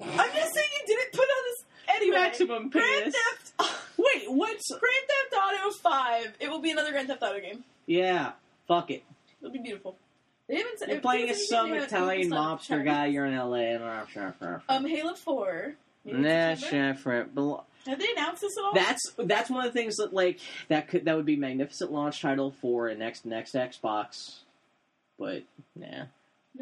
I'm 0.01 0.29
just 0.33 0.53
saying 0.53 0.67
you 0.81 0.87
didn't 0.87 1.11
put 1.11 1.21
on 1.21 1.43
this 1.49 1.65
anyway. 1.97 2.17
Maximum 2.17 2.69
Grand 2.69 3.03
penis. 3.03 3.15
Theft. 3.57 3.73
Wait, 3.97 4.23
what's? 4.31 4.69
Grand 4.69 4.83
Theft 5.07 5.43
Auto 5.43 5.71
Five. 5.77 6.33
It 6.39 6.49
will 6.49 6.61
be 6.61 6.71
another 6.71 6.91
Grand 6.91 7.07
Theft 7.09 7.21
Auto 7.21 7.39
game. 7.39 7.63
Yeah, 7.85 8.31
fuck 8.67 8.91
it. 8.91 9.03
It'll 9.41 9.51
be 9.51 9.59
beautiful. 9.59 9.97
They 10.47 10.55
haven't. 10.57 10.79
said- 10.79 10.89
You're 10.89 11.01
playing 11.01 11.29
as 11.29 11.47
some 11.49 11.73
Italian 11.73 12.29
mobster 12.31 12.83
guy. 12.83 13.07
You're 13.07 13.25
in 13.25 13.35
LA. 13.35 13.55
And 13.75 13.83
I'm 13.83 14.07
sure. 14.07 14.33
sure, 14.39 14.63
Um, 14.69 14.85
Halo 14.85 15.13
Four. 15.15 15.75
Nah, 16.05 16.55
different. 16.55 17.35
Bel- 17.35 17.65
Have 17.85 17.99
they 17.99 18.07
announced 18.15 18.41
this 18.41 18.57
at 18.57 18.63
all? 18.63 18.73
That's 18.73 19.01
that's 19.17 19.49
one 19.49 19.65
of 19.65 19.73
the 19.73 19.79
things 19.79 19.97
that 19.97 20.13
like 20.13 20.39
that 20.69 20.87
could 20.87 21.05
that 21.05 21.15
would 21.15 21.25
be 21.25 21.35
magnificent 21.35 21.91
launch 21.91 22.21
title 22.21 22.51
for 22.61 22.87
a 22.87 22.95
next 22.95 23.25
next 23.25 23.53
Xbox, 23.53 24.39
but 25.19 25.43
nah, 25.75 26.05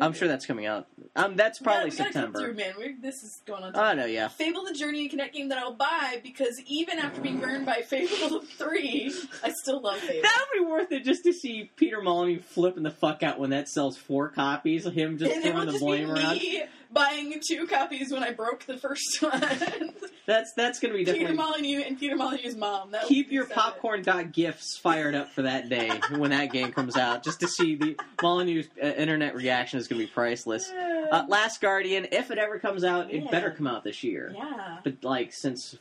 I'm 0.02 0.14
sure 0.14 0.28
that's 0.28 0.46
coming 0.46 0.66
out. 0.66 0.88
Um, 1.16 1.36
that's 1.36 1.60
probably 1.60 1.92
we 1.92 1.98
gotta, 1.98 2.10
we 2.10 2.14
gotta 2.14 2.14
September. 2.14 2.40
Through, 2.40 2.54
man. 2.56 2.74
We're, 2.78 2.96
this 3.02 3.16
is 3.24 3.42
going 3.46 3.64
on. 3.64 3.76
I 3.76 3.94
know, 3.94 4.06
yeah. 4.06 4.28
Fable 4.28 4.64
the 4.66 4.74
Journey 4.74 5.08
and 5.10 5.12
Kinect 5.20 5.34
game 5.34 5.50
that 5.50 5.58
I'll 5.58 5.74
buy 5.74 6.20
because 6.22 6.60
even 6.68 7.00
after 7.00 7.22
being 7.22 7.40
burned 7.40 7.66
by 7.66 7.82
Fable 7.82 8.42
3, 8.58 9.14
I 9.44 9.52
still 9.64 9.82
love 9.82 9.98
Fable. 10.00 10.22
That 10.22 10.46
would 10.54 10.60
be 10.66 10.70
worth 10.70 10.92
it 10.92 11.04
just 11.04 11.24
to 11.24 11.34
see 11.34 11.72
Peter 11.76 12.02
Molyneux 12.02 12.42
flipping 12.42 12.84
the 12.84 12.92
fuck 12.92 13.24
out 13.24 13.40
when 13.40 13.52
that 13.52 13.70
sells 13.70 13.98
four 13.98 14.30
copies 14.30 14.86
of 14.86 14.94
him 14.94 15.18
just 15.18 15.32
and 15.32 15.44
throwing 15.44 15.66
the 15.68 15.72
just 15.74 15.84
blame 15.84 16.12
around. 16.12 16.38
me 16.38 16.64
buying 16.92 17.40
two 17.48 17.68
copies 17.68 18.12
when 18.12 18.24
I 18.24 18.32
broke 18.32 18.66
the 18.66 18.78
first 18.78 19.18
one. 19.22 19.94
That's 20.26 20.52
that's 20.56 20.80
gonna 20.80 20.94
be 20.94 21.06
Peter. 21.06 21.34
Molyneux 21.34 21.82
and 21.86 22.00
Peter 22.00 22.16
Molyneux's 22.16 22.56
mom. 22.56 22.92
That 22.92 23.06
Keep 23.08 23.32
your 23.32 23.44
seven. 23.48 23.56
popcorn 23.56 24.02
dot 24.04 24.32
gifts 24.34 24.78
fired 24.78 25.16
up 25.16 25.32
for 25.32 25.44
that 25.44 25.70
day 25.70 25.90
when 26.18 26.32
that 26.32 26.52
game 26.52 26.72
comes 26.72 26.98
out, 26.98 27.24
just 27.24 27.40
to 27.42 27.48
see 27.48 27.76
the 27.76 27.96
Molyneux's 28.18 28.70
uh, 28.82 28.88
internet 28.88 29.36
reaction 29.36 29.80
is 29.80 29.88
going 29.88 30.02
to 30.02 30.08
be 30.08 30.12
priceless. 30.12 30.70
Uh, 30.70 31.24
Last 31.30 31.62
Guardian, 31.62 32.08
if 32.12 32.32
it 32.32 32.38
ever 32.38 32.60
comes 32.60 32.84
out, 32.84 33.12
it 33.12 33.30
better 33.32 33.52
come 33.52 33.68
out 33.68 33.84
this 33.84 34.04
year. 34.04 34.34
yeah. 34.36 34.80
But 34.84 35.04
like, 35.04 35.32
since 35.34 35.78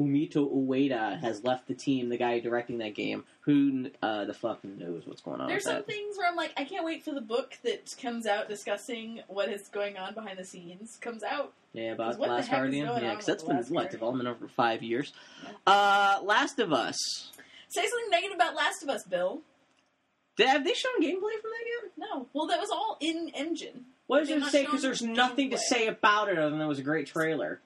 Fumito 0.00 0.50
Ueda 0.50 1.20
has 1.20 1.44
left 1.44 1.68
the 1.68 1.74
team, 1.74 2.08
the 2.08 2.16
guy 2.16 2.40
directing 2.40 2.78
that 2.78 2.94
game, 2.94 3.24
who 3.40 3.90
uh, 4.02 4.24
the 4.24 4.32
fuck 4.32 4.64
knows 4.64 5.06
what's 5.06 5.20
going 5.20 5.40
on 5.42 5.48
There's 5.48 5.64
some 5.64 5.74
that? 5.74 5.86
things 5.86 6.16
where 6.16 6.26
I'm 6.26 6.36
like, 6.36 6.52
I 6.56 6.64
can't 6.64 6.86
wait 6.86 7.04
for 7.04 7.12
the 7.12 7.20
book 7.20 7.58
that 7.64 7.84
comes 8.00 8.26
out 8.26 8.48
discussing 8.48 9.20
what 9.28 9.50
is 9.50 9.68
going 9.68 9.98
on 9.98 10.14
behind 10.14 10.38
the 10.38 10.44
scenes. 10.44 10.96
Comes 11.02 11.22
out. 11.22 11.52
Yeah, 11.74 11.92
about 11.92 12.18
Last 12.18 12.44
is 12.44 12.48
Guardian. 12.48 12.86
Yeah, 12.86 13.10
because 13.10 13.26
that's 13.26 13.42
been 13.42 13.56
what 13.56 13.68
Guardian? 13.68 13.90
development 13.92 14.28
over 14.28 14.48
five 14.48 14.82
years. 14.82 15.12
Yeah. 15.44 15.50
Uh, 15.66 16.20
Last 16.22 16.58
of 16.58 16.72
Us. 16.72 16.96
Say 17.68 17.82
something 17.82 18.10
negative 18.10 18.34
about 18.36 18.54
Last 18.54 18.82
of 18.82 18.88
Us, 18.88 19.04
Bill. 19.04 19.42
Did, 20.36 20.48
have 20.48 20.64
they 20.64 20.72
shown 20.72 21.02
gameplay 21.02 21.38
from 21.40 21.50
that 21.50 21.66
game? 21.66 21.90
No. 21.98 22.26
Well, 22.32 22.46
that 22.46 22.58
was 22.58 22.70
all 22.70 22.96
in 23.00 23.30
engine. 23.34 23.84
What 24.06 24.26
They've 24.26 24.28
there 24.28 24.40
to 24.40 24.50
say? 24.50 24.64
Because 24.64 24.82
there's 24.82 25.02
nothing 25.02 25.50
to 25.50 25.58
say 25.58 25.86
about 25.86 26.28
it 26.28 26.38
other 26.38 26.50
than 26.50 26.60
it 26.60 26.66
was 26.66 26.78
a 26.78 26.82
great 26.82 27.06
trailer. 27.06 27.60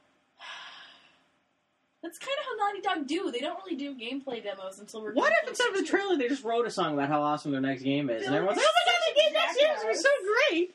That's 2.05 2.19
kind 2.19 2.37
of 2.39 2.45
how 2.45 2.67
Naughty 2.67 2.81
Dog 2.83 3.07
do. 3.09 3.31
They 3.31 3.39
don't 3.39 3.59
really 3.65 3.77
do 3.77 3.95
gameplay 3.95 4.43
demos 4.43 4.79
until 4.79 5.01
we're. 5.01 5.15
What 5.15 5.33
if 5.43 5.49
instead 5.49 5.71
of 5.71 5.77
the 5.77 5.85
trailer 5.85 6.19
they 6.19 6.29
just 6.29 6.45
wrote 6.45 6.67
a 6.67 6.71
song 6.71 6.93
about 6.93 7.09
how 7.09 7.23
awesome 7.23 7.51
their 7.51 7.63
next 7.63 7.83
game 7.83 8.11
is, 8.11 8.27
and 8.27 8.35
everyone's 8.35 8.59
like, 8.59 8.67
"Oh 8.69 8.73
my 8.87 8.93
god, 8.93 9.15
the 9.15 9.21
game 9.23 9.33
next 9.33 9.59
year 9.59 9.73
is 9.73 9.81
gonna 9.81 9.93
be 9.95 9.99
so 9.99 10.09
great!" 10.51 10.75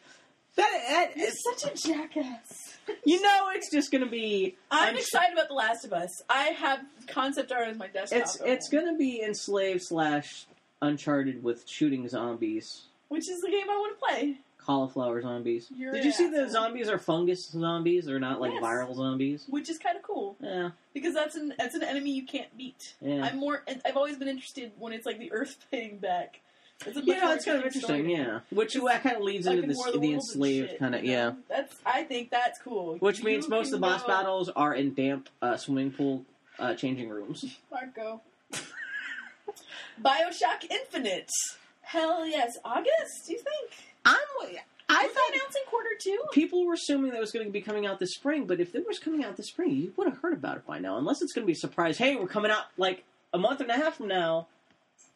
That, 0.55 0.82
that 0.89 1.11
it's, 1.15 1.43
such 1.43 1.71
a 1.71 1.88
jackass. 1.88 2.77
you 3.05 3.21
know, 3.21 3.49
it's 3.53 3.71
just 3.71 3.91
gonna 3.91 4.07
be. 4.07 4.55
I'm 4.71 4.89
I'm 4.89 4.97
excited 4.97 5.34
about 5.34 5.49
The 5.49 5.53
Last 5.53 5.86
of 5.86 5.93
Us. 5.93 6.09
I 6.27 6.45
have 6.45 6.80
concept 7.07 7.51
art 7.51 7.67
as 7.67 7.77
my 7.77 7.89
desktop. 7.89 8.21
It's 8.21 8.41
it's 8.43 8.67
gonna 8.67 8.97
be 8.97 9.21
enslaved 9.21 9.84
slash 9.84 10.47
Uncharted 10.82 11.43
with 11.43 11.69
shooting 11.69 12.07
zombies, 12.07 12.86
which 13.09 13.30
is 13.30 13.39
the 13.41 13.51
game 13.51 13.69
I 13.69 13.75
want 13.75 13.99
to 13.99 14.05
play. 14.05 14.38
Cauliflower 14.70 15.20
zombies. 15.22 15.67
You're 15.76 15.91
Did 15.93 16.05
you 16.05 16.11
see 16.11 16.30
the 16.30 16.43
asshole. 16.43 16.51
zombies 16.51 16.89
are 16.89 16.99
fungus 16.99 17.49
zombies? 17.49 18.05
They're 18.05 18.20
not 18.20 18.39
like 18.39 18.51
Yes. 18.53 18.63
viral 18.63 18.95
zombies. 18.95 19.45
Which 19.49 19.67
is 19.70 19.80
kind 19.80 19.97
of 19.97 20.03
cool 20.03 20.36
Yeah, 20.39 20.70
because 20.93 21.15
that's 21.15 21.36
an 21.36 21.53
that's 21.57 21.74
an 21.74 21.82
enemy 21.84 22.11
you 22.11 22.26
can't 22.26 22.55
beat. 22.55 22.93
yeah. 23.01 23.24
I'm 23.26 23.38
more. 23.38 23.63
I've 23.86 23.97
always 23.97 24.17
been 24.17 24.28
interested 24.28 24.72
when 24.78 24.93
it's 24.93 25.05
like 25.07 25.17
the 25.17 25.32
Earth 25.32 25.57
fighting 25.72 25.97
back. 25.97 26.41
It's 26.86 26.95
a 26.95 26.99
much 26.99 27.07
yeah, 27.07 27.20
more 27.22 27.28
that's 27.30 27.45
kind 27.45 27.57
of 27.57 27.65
interesting 27.65 28.05
story. 28.05 28.13
Yeah, 28.15 28.39
which 28.51 28.74
that 28.76 29.03
kind 29.03 29.17
of 29.17 29.24
leads 29.24 29.45
Like 29.47 29.53
into 29.55 29.63
in 29.63 29.70
this, 29.70 29.78
War 29.78 29.88
of 29.88 29.93
the, 29.93 29.99
the 29.99 30.07
Worlds 30.11 30.30
and 30.30 30.36
enslaved 30.43 30.70
shit, 30.70 30.80
kind 30.80 30.95
of 30.95 31.03
you 31.03 31.11
know? 31.11 31.17
yeah. 31.17 31.34
That's 31.49 31.76
I 31.86 32.03
think 32.03 32.30
that's 32.30 32.59
cool. 32.59 32.95
Which 32.99 33.20
You 33.20 33.26
means 33.26 33.49
most 33.49 33.74
of 33.74 33.82
the 33.82 33.88
can 33.88 33.93
boss 33.95 34.01
go- 34.03 34.07
battles 34.07 34.49
are 34.49 34.74
in 34.76 34.93
damp 34.93 35.30
uh, 35.41 35.57
swimming 35.57 35.91
pool 35.91 36.24
uh, 36.59 36.76
changing 36.76 37.09
rooms. 37.09 37.57
Marco. 37.72 38.22
Bioshock 40.01 40.70
Infinite. 40.70 41.30
Hell 41.82 42.26
yes, 42.28 42.57
August. 42.63 43.26
Do 43.28 43.34
you 43.34 43.39
think? 43.39 43.72
I'm. 44.10 44.18
I 44.91 45.01
Aren't 45.03 45.12
thought 45.14 45.34
announcing 45.36 45.62
quarter 45.68 45.89
two? 45.99 46.18
people 46.32 46.66
were 46.66 46.74
assuming 46.74 47.12
that 47.12 47.18
it 47.18 47.22
was 47.22 47.32
going 47.32 47.45
to 47.45 47.51
be 47.51 47.62
coming 47.62 47.86
out 47.86 47.99
this 47.99 48.16
spring, 48.16 48.47
but 48.47 48.60
if 48.60 48.74
it 48.74 48.88
was 48.88 48.97
coming 48.97 49.24
out 49.24 49.38
this 49.38 49.45
spring, 49.47 49.70
you 49.70 49.93
would 49.97 50.07
have 50.07 50.18
heard 50.18 50.34
about 50.34 50.57
it 50.57 50.66
by 50.66 50.80
now. 50.80 50.97
Unless 50.97 51.22
it's 51.22 51.32
going 51.32 51.43
to 51.43 51.45
be 51.45 51.53
a 51.53 51.55
surprise. 51.55 51.99
Hey, 51.99 52.16
we're 52.16 52.26
coming 52.26 52.49
out 52.49 52.64
like 52.76 53.03
a 53.32 53.38
month 53.38 53.62
and 53.62 53.70
a 53.70 53.76
half 53.76 53.97
from 53.97 54.07
now. 54.07 54.47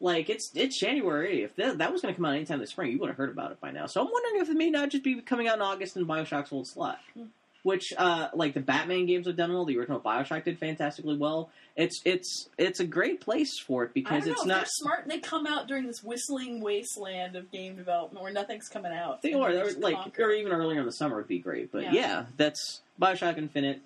Like 0.00 0.30
it's 0.30 0.52
it's 0.54 0.78
January. 0.78 1.42
If 1.42 1.56
that, 1.56 1.78
that 1.78 1.92
was 1.92 2.02
going 2.02 2.14
to 2.14 2.16
come 2.16 2.24
out 2.24 2.36
anytime 2.36 2.60
this 2.60 2.70
spring, 2.70 2.92
you 2.92 2.98
would 3.00 3.08
have 3.08 3.16
heard 3.16 3.30
about 3.30 3.50
it 3.50 3.60
by 3.60 3.72
now. 3.72 3.86
So 3.86 4.00
I'm 4.00 4.12
wondering 4.12 4.42
if 4.42 4.48
it 4.48 4.56
may 4.56 4.70
not 4.70 4.90
just 4.90 5.02
be 5.02 5.20
coming 5.22 5.48
out 5.48 5.56
in 5.56 5.62
August 5.62 5.96
in 5.96 6.06
Bioshock's 6.06 6.52
old 6.52 6.68
slot. 6.68 7.00
Hmm. 7.14 7.24
Which, 7.64 7.92
uh, 7.96 8.28
like 8.34 8.54
the 8.54 8.60
Batman 8.60 9.06
games 9.06 9.26
have 9.26 9.36
done 9.36 9.52
well. 9.52 9.64
The 9.64 9.76
original 9.78 9.98
Bioshock 9.98 10.44
did 10.44 10.58
fantastically 10.58 11.16
well. 11.16 11.50
It's 11.76 12.00
it's 12.04 12.48
it's 12.56 12.78
a 12.78 12.84
great 12.84 13.20
place 13.20 13.58
for 13.58 13.84
it 13.84 13.94
because 13.94 14.26
know. 14.26 14.32
it's 14.32 14.42
if 14.42 14.46
not. 14.46 14.56
They're 14.58 14.66
smart 14.66 15.02
and 15.02 15.10
they 15.10 15.18
come 15.18 15.46
out 15.46 15.66
during 15.66 15.86
this 15.86 16.04
whistling 16.04 16.60
wasteland 16.60 17.34
of 17.36 17.50
game 17.50 17.74
development 17.74 18.22
where 18.22 18.32
nothing's 18.32 18.68
coming 18.68 18.92
out. 18.92 19.22
They 19.22 19.32
are 19.32 19.52
like, 19.78 19.96
conquer. 19.96 20.24
or 20.24 20.32
even 20.32 20.52
earlier 20.52 20.78
in 20.78 20.86
the 20.86 20.92
summer 20.92 21.16
would 21.16 21.26
be 21.26 21.38
great. 21.40 21.72
But 21.72 21.84
Yeah. 21.84 21.92
yeah, 21.92 22.24
that's 22.36 22.82
Bioshock 23.00 23.38
Infinite. 23.38 23.80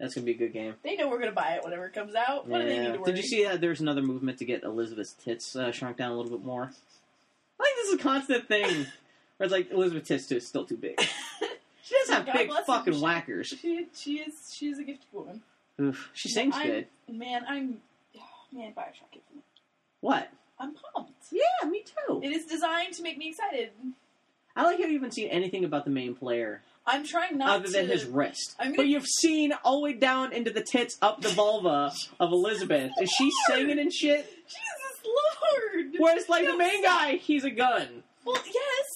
That's 0.00 0.14
gonna 0.14 0.24
be 0.24 0.32
a 0.32 0.36
good 0.36 0.52
game. 0.52 0.74
They 0.82 0.96
know 0.96 1.08
we're 1.08 1.20
gonna 1.20 1.32
buy 1.32 1.52
it 1.52 1.62
whenever 1.64 1.86
it 1.86 1.92
comes 1.92 2.14
out. 2.14 2.48
What 2.48 2.62
do 2.62 2.64
they 2.68 2.78
need 2.80 2.92
to 2.94 2.98
worry? 2.98 3.12
Did 3.12 3.16
you 3.18 3.22
see 3.22 3.44
that 3.44 3.60
there's 3.60 3.80
another 3.80 4.02
movement 4.02 4.38
to 4.38 4.44
get 4.44 4.64
Elizabeth's 4.64 5.12
tits 5.12 5.54
uh, 5.54 5.70
shrunk 5.72 5.98
down 5.98 6.10
a 6.10 6.16
little 6.16 6.36
bit 6.36 6.44
more? 6.44 6.64
I 6.64 7.62
think 7.62 7.76
this 7.76 7.88
is 7.88 7.94
a 7.94 8.02
constant 8.02 8.48
thing. 8.48 8.64
Where 9.36 9.44
it's 9.44 9.52
like 9.52 9.70
Elizabeth's 9.70 10.08
tits 10.08 10.32
is 10.32 10.46
still 10.46 10.64
too 10.64 10.76
big. 10.76 10.98
She 11.90 11.96
does 12.06 12.10
have 12.10 12.26
God 12.26 12.32
big 12.34 12.48
bless 12.48 12.60
her. 12.60 12.64
fucking 12.72 12.94
She- 12.94 13.00
whackers. 13.00 13.46
She 13.48 13.86
she 13.94 14.18
is 14.20 14.54
she 14.54 14.68
is 14.68 14.78
a 14.78 14.84
gifted 14.84 15.12
woman. 15.12 15.42
Oof. 15.80 16.10
She 16.14 16.28
sings 16.28 16.54
I'm- 16.56 16.66
good. 16.66 16.86
Man, 17.08 17.44
I'm 17.48 17.80
oh, 18.16 18.20
man 18.52 18.72
Bioshock 18.72 19.12
Infinite. 19.12 19.44
What? 20.00 20.30
I'm 20.58 20.74
pumped. 20.94 21.12
Yeah, 21.32 21.68
me 21.68 21.82
too. 22.06 22.20
It 22.22 22.28
is 22.32 22.44
designed 22.46 22.92
to 22.94 23.02
make 23.02 23.18
me 23.18 23.30
excited. 23.30 23.70
I 24.54 24.62
like 24.64 24.78
how 24.78 24.86
you 24.86 24.94
haven't 24.94 25.14
seen 25.14 25.28
anything 25.28 25.64
about 25.64 25.84
the 25.84 25.90
main 25.90 26.14
player 26.14 26.62
I'm 26.86 27.04
trying 27.04 27.38
not 27.38 27.46
to. 27.46 27.52
other 27.54 27.66
to. 27.66 27.72
than 27.72 27.88
his 27.88 28.04
wrist. 28.04 28.54
I'm 28.58 28.68
gonna- 28.68 28.76
But 28.78 28.86
you've 28.88 29.06
seen 29.06 29.52
all 29.64 29.78
the 29.80 29.84
way 29.84 29.92
down 29.94 30.32
into 30.32 30.50
the 30.50 30.62
tits, 30.62 30.96
up 31.02 31.20
the 31.22 31.28
vulva 31.30 31.92
of 32.18 32.30
Elizabeth. 32.32 32.92
Is 33.00 33.10
she 33.10 33.30
singing 33.48 33.78
and 33.78 33.92
shit? 33.92 34.26
Jesus 34.46 35.04
Lord! 35.04 35.94
Whereas, 35.98 36.28
like, 36.28 36.46
the 36.46 36.56
main 36.56 36.82
guy, 36.82 37.12
he's 37.16 37.44
a 37.44 37.50
gun. 37.50 38.02
Well, 38.24 38.36
yes. 38.46 38.86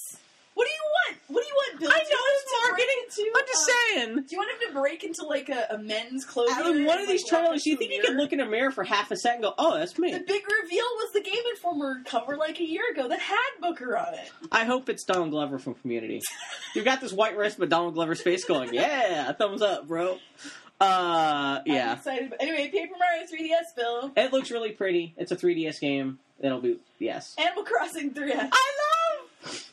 What 1.28 1.28
do 1.28 1.28
you 1.28 1.28
want? 1.28 1.28
What 1.28 1.40
do 1.40 1.46
you 1.46 1.54
want, 1.54 1.80
Bill? 1.80 1.90
I 1.90 1.98
know 1.98 2.02
it's 2.02 2.50
to 2.50 2.72
break 2.72 2.86
getting. 2.86 3.02
into, 3.04 3.38
I'm 3.38 3.46
just 3.46 3.68
uh, 3.68 3.72
saying. 3.72 4.16
Do 4.16 4.26
you 4.30 4.38
want 4.38 4.50
him 4.50 4.68
to 4.68 4.80
break 4.80 5.04
into 5.04 5.26
like 5.26 5.48
a, 5.48 5.74
a 5.74 5.78
men's 5.78 6.24
clothing? 6.24 6.54
Out 6.54 6.66
of 6.66 6.86
one 6.86 7.00
of 7.00 7.08
these 7.08 7.22
like, 7.22 7.42
trailers, 7.42 7.62
do 7.62 7.70
you 7.70 7.76
think 7.76 7.92
you 7.92 8.02
can 8.02 8.16
look 8.16 8.32
in 8.32 8.40
a 8.40 8.46
mirror 8.46 8.70
for 8.70 8.84
half 8.84 9.10
a 9.10 9.16
second 9.16 9.36
and 9.36 9.44
go, 9.44 9.54
"Oh, 9.58 9.76
that's 9.76 9.98
me"? 9.98 10.12
The 10.12 10.20
big 10.20 10.42
reveal 10.62 10.84
was 10.84 11.12
the 11.12 11.22
Game 11.22 11.42
Informer 11.54 12.02
cover 12.04 12.36
like 12.36 12.60
a 12.60 12.64
year 12.64 12.82
ago 12.92 13.08
that 13.08 13.20
had 13.20 13.50
Booker 13.60 13.96
on 13.96 14.14
it. 14.14 14.30
I 14.52 14.64
hope 14.64 14.88
it's 14.88 15.04
Donald 15.04 15.30
Glover 15.30 15.58
from 15.58 15.74
Community. 15.74 16.20
You've 16.74 16.84
got 16.84 17.00
this 17.00 17.12
white 17.12 17.36
wrist, 17.36 17.58
but 17.58 17.68
Donald 17.68 17.94
Glover's 17.94 18.20
face 18.20 18.44
going, 18.44 18.72
"Yeah, 18.72 19.32
thumbs 19.32 19.62
up, 19.62 19.88
bro." 19.88 20.18
Uh, 20.80 21.60
I'm 21.60 21.62
yeah. 21.66 21.94
excited. 21.94 22.30
But 22.30 22.42
anyway, 22.42 22.68
Paper 22.68 22.94
Mario 22.98 23.26
3DS, 23.26 23.76
Bill. 23.76 24.12
It 24.16 24.32
looks 24.32 24.50
really 24.50 24.72
pretty. 24.72 25.14
It's 25.16 25.32
a 25.32 25.36
3DS 25.36 25.80
game. 25.80 26.18
It'll 26.40 26.60
be 26.60 26.78
yes. 26.98 27.34
Animal 27.38 27.62
Crossing 27.64 28.12
3DS. 28.12 28.50
I 28.52 28.72
love. 29.46 29.70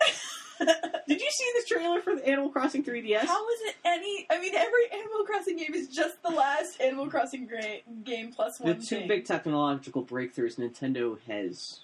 Did 1.08 1.22
you 1.22 1.32
see 1.32 1.52
the 1.60 1.66
trailer 1.68 2.02
for 2.02 2.16
the 2.16 2.28
Animal 2.28 2.50
Crossing 2.50 2.84
3DS? 2.84 3.26
How 3.26 3.48
is 3.50 3.60
it 3.62 3.76
any? 3.84 4.28
I 4.30 4.40
mean, 4.40 4.54
every 4.56 4.92
Animal 4.94 5.24
Crossing 5.26 5.58
game 5.58 5.74
is 5.74 5.88
just 5.88 6.22
the 6.24 6.30
last 6.30 6.80
Animal 6.80 7.08
Crossing 7.08 7.48
gra- 7.48 7.82
game 8.04 8.32
plus 8.32 8.60
the 8.60 8.76
two 8.76 8.82
thing. 8.82 9.08
big 9.08 9.26
technological 9.26 10.04
breakthroughs 10.04 10.58
Nintendo 10.58 11.18
has 11.28 11.82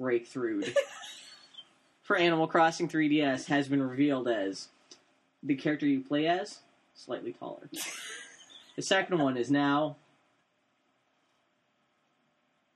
breakthroughs 0.00 0.72
for 2.02 2.16
Animal 2.16 2.46
Crossing 2.46 2.88
3DS 2.88 3.46
has 3.46 3.68
been 3.68 3.82
revealed 3.82 4.28
as 4.28 4.68
the 5.42 5.54
character 5.54 5.86
you 5.86 6.00
play 6.00 6.26
as 6.26 6.60
slightly 6.94 7.32
taller. 7.32 7.68
the 8.76 8.82
second 8.82 9.18
one 9.18 9.36
is 9.36 9.50
now 9.50 9.96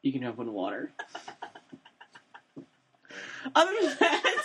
you 0.03 0.13
can 0.13 0.23
jump 0.23 0.39
in 0.39 0.53
water. 0.53 0.91
Other 3.55 3.73
than 3.81 3.97
that, 4.01 4.45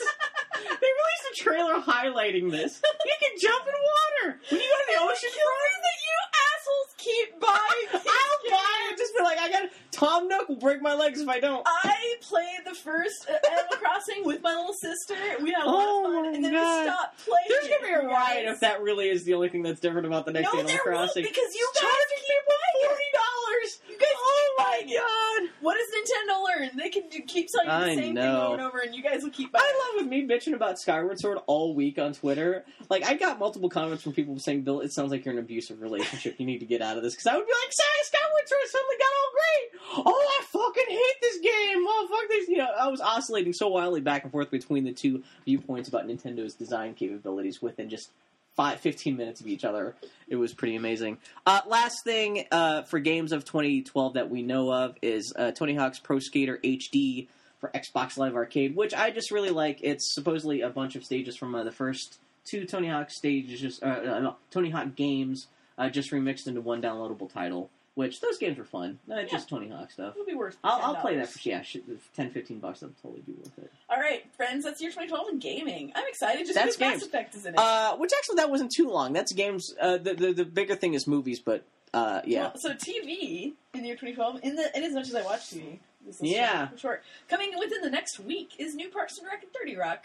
released 0.69 1.25
a 1.31 1.35
trailer 1.35 1.81
highlighting 1.81 2.51
this. 2.51 2.81
You 3.05 3.13
can 3.19 3.31
jump 3.39 3.63
in 3.67 3.73
water 3.73 4.39
when 4.49 4.59
you 4.61 4.67
go 4.67 4.75
to 4.75 4.87
the 4.87 4.99
ocean 5.11 5.29
front. 5.29 5.81
that 5.85 5.99
you 6.05 6.15
assholes 6.45 6.91
keep 6.97 7.39
buying. 7.39 7.87
I'll 7.93 8.51
buy 8.51 8.91
it. 8.91 8.97
Just 8.97 9.15
be 9.17 9.23
like, 9.23 9.37
I 9.39 9.49
got 9.51 9.69
Tom 9.91 10.27
Nook 10.27 10.49
will 10.49 10.57
break 10.57 10.81
my 10.81 10.93
legs 10.93 11.21
if 11.21 11.29
I 11.29 11.39
don't. 11.39 11.63
I 11.65 12.15
played 12.21 12.61
the 12.65 12.73
first 12.75 13.27
uh, 13.29 13.33
Animal 13.51 13.77
Crossing 13.77 14.25
with 14.25 14.41
my 14.41 14.53
little 14.55 14.73
sister. 14.73 15.15
We 15.41 15.51
had 15.51 15.63
a 15.63 15.69
lot 15.69 15.85
Oh 15.87 16.05
of 16.05 16.25
fun, 16.25 16.35
and 16.35 16.43
then 16.43 16.53
God. 16.53 16.83
we 16.85 16.89
stopped 16.89 17.25
playing. 17.25 17.47
There's 17.49 17.67
gonna 17.69 17.87
be 17.87 17.93
a 17.93 18.07
riot 18.09 18.45
if 18.47 18.59
that 18.61 18.81
really 18.81 19.09
is 19.09 19.23
the 19.23 19.33
only 19.33 19.49
thing 19.49 19.63
that's 19.63 19.79
different 19.79 20.07
about 20.07 20.25
the 20.25 20.31
next 20.33 20.45
No, 20.51 20.59
Animal 20.59 20.67
there 20.67 20.79
Crossing. 20.83 21.23
because 21.23 21.53
you 21.55 21.67
guys 21.75 22.05
keep 22.15 22.41
buying 22.47 22.77
it. 22.81 22.87
forty 22.89 23.09
dollars. 23.13 23.69
You 23.89 23.97
guys 23.97 24.09
Oh 24.15 24.55
keep 24.57 24.64
my 24.75 24.83
god! 24.83 25.49
What 25.61 25.77
does 25.77 25.87
Nintendo 25.89 26.43
learn? 26.43 26.77
They 26.77 26.89
can 26.89 27.09
do, 27.09 27.21
keep 27.21 27.49
telling 27.49 27.67
you 27.67 27.85
the 27.85 27.91
I 27.91 28.03
same 28.03 28.13
know. 28.13 28.21
thing 28.21 28.35
over 28.35 28.53
and 28.53 28.61
over, 28.61 28.79
and 28.79 28.95
you 28.95 29.03
guys 29.03 29.23
will 29.23 29.31
keep 29.31 29.51
buying. 29.51 29.63
I 29.65 29.93
love 29.95 30.03
with 30.03 30.09
me 30.11 30.27
bitching 30.27 30.53
about 30.53 30.79
Skyward 30.79 31.19
Sword 31.19 31.39
all 31.47 31.73
week 31.75 31.97
on 31.97 32.13
Twitter. 32.13 32.65
Like 32.89 33.05
I 33.05 33.15
got 33.15 33.39
multiple 33.39 33.69
comments 33.69 34.03
from 34.03 34.13
people 34.13 34.37
saying, 34.39 34.63
"Bill, 34.63 34.81
it 34.81 34.91
sounds 34.91 35.11
like 35.11 35.25
you're 35.25 35.33
in 35.33 35.39
an 35.39 35.45
abusive 35.45 35.81
relationship. 35.81 36.39
You 36.39 36.45
need 36.45 36.59
to 36.59 36.65
get 36.65 36.81
out 36.81 36.97
of 36.97 37.03
this." 37.03 37.13
Because 37.13 37.27
I 37.27 37.35
would 37.35 37.45
be 37.45 37.51
like, 37.51 37.71
"Say, 37.73 37.83
Skyward 38.03 38.47
Sword 38.47 38.61
suddenly 38.67 38.95
got 38.97 39.07
all 39.19 39.31
great. 39.33 40.05
Oh, 40.07 40.39
I 40.39 40.43
fucking 40.45 40.89
hate 40.89 41.21
this 41.21 41.37
game. 41.39 41.85
Oh, 41.87 42.07
fuck 42.09 42.29
this." 42.29 42.47
You 42.49 42.57
know, 42.57 42.69
I 42.79 42.87
was 42.87 43.01
oscillating 43.01 43.53
so 43.53 43.67
wildly 43.69 44.01
back 44.01 44.23
and 44.23 44.31
forth 44.31 44.51
between 44.51 44.83
the 44.83 44.93
two 44.93 45.23
viewpoints 45.45 45.89
about 45.89 46.07
Nintendo's 46.07 46.53
design 46.53 46.93
capabilities 46.93 47.61
within 47.61 47.89
just 47.89 48.11
five, 48.55 48.79
15 48.79 49.17
minutes 49.17 49.41
of 49.41 49.47
each 49.47 49.63
other. 49.65 49.95
It 50.27 50.37
was 50.37 50.53
pretty 50.53 50.75
amazing. 50.75 51.17
Uh, 51.45 51.61
last 51.67 52.03
thing 52.03 52.45
uh, 52.51 52.83
for 52.83 52.99
games 52.99 53.31
of 53.31 53.45
2012 53.45 54.13
that 54.13 54.29
we 54.29 54.41
know 54.41 54.71
of 54.73 54.95
is 55.01 55.33
uh, 55.35 55.51
Tony 55.51 55.75
Hawk's 55.75 55.99
Pro 55.99 56.19
Skater 56.19 56.59
HD 56.63 57.27
for 57.59 57.69
Xbox 57.69 58.17
Live 58.17 58.35
Arcade, 58.35 58.75
which 58.75 58.93
I 58.93 59.11
just 59.11 59.31
really 59.31 59.49
like. 59.49 59.79
It's 59.81 60.13
supposedly 60.13 60.61
a 60.61 60.69
bunch 60.69 60.95
of 60.95 61.03
stages 61.03 61.35
from 61.35 61.53
uh, 61.53 61.63
the 61.63 61.71
first 61.71 62.17
two 62.45 62.65
Tony 62.65 62.87
Hawk 62.87 63.09
stages, 63.09 63.79
uh, 63.83 63.85
uh, 63.85 64.33
Tony 64.51 64.69
Hawk 64.69 64.95
games, 64.95 65.47
just 65.91 66.11
remixed 66.11 66.47
into 66.47 66.61
one 66.61 66.81
downloadable 66.81 67.31
title. 67.31 67.69
Which 67.95 68.19
those 68.19 68.37
games 68.37 68.57
were 68.57 68.65
fun. 68.65 68.99
Not 69.07 69.29
just 69.29 69.47
Tony 69.47 69.69
Hawk 69.69 69.89
stuff. 69.89 70.15
It'll 70.15 70.25
be 70.25 70.33
worth. 70.35 70.57
I'll, 70.65 70.81
I'll 70.81 71.01
play 71.01 71.15
that 71.15 71.29
for 71.29 71.39
yeah, 71.47 71.61
sh- 71.61 71.77
10, 72.17 72.31
15 72.31 72.59
bucks. 72.59 72.81
That'll 72.81 72.93
totally 73.01 73.21
be 73.21 73.31
worth 73.31 73.57
it. 73.57 73.71
All 73.89 73.97
right, 73.97 74.25
friends, 74.35 74.65
that's 74.65 74.81
year 74.81 74.89
2012 74.91 75.29
in 75.29 75.39
gaming. 75.39 75.93
I'm 75.95 76.03
excited 76.07 76.41
just 76.45 76.55
That's 76.55 76.75
games. 76.75 76.95
Mass 77.01 77.03
Effect 77.07 77.35
is 77.35 77.45
in 77.45 77.53
it. 77.53 77.59
Uh, 77.59 77.95
which 77.95 78.11
actually 78.17 78.35
that 78.35 78.49
wasn't 78.51 78.71
too 78.71 78.89
long. 78.89 79.13
That's 79.13 79.31
games. 79.31 79.73
Uh, 79.79 79.97
the, 79.97 80.13
the 80.13 80.33
the 80.33 80.45
bigger 80.45 80.75
thing 80.75 80.93
is 80.93 81.07
movies, 81.07 81.39
but 81.39 81.63
uh, 81.93 82.19
yeah. 82.25 82.41
Well, 82.41 82.53
so 82.57 82.73
TV 82.73 83.53
in 83.73 83.81
the 83.81 83.87
year 83.87 83.95
2012, 83.95 84.39
in 84.43 84.55
the 84.57 84.75
in 84.77 84.83
as 84.83 84.91
much 84.93 85.07
as 85.07 85.15
I 85.15 85.21
watch 85.21 85.41
TV, 85.51 85.79
this 86.05 86.17
is 86.17 86.21
Yeah. 86.23 86.67
short, 86.67 86.79
short. 86.81 87.03
Coming 87.29 87.53
within 87.57 87.81
the 87.81 87.89
next 87.89 88.19
week 88.19 88.49
is 88.59 88.75
new 88.75 88.89
Parks 88.89 89.17
and 89.19 89.25
Rec 89.27 89.41
and 89.41 89.53
30 89.53 89.77
Rock. 89.77 90.03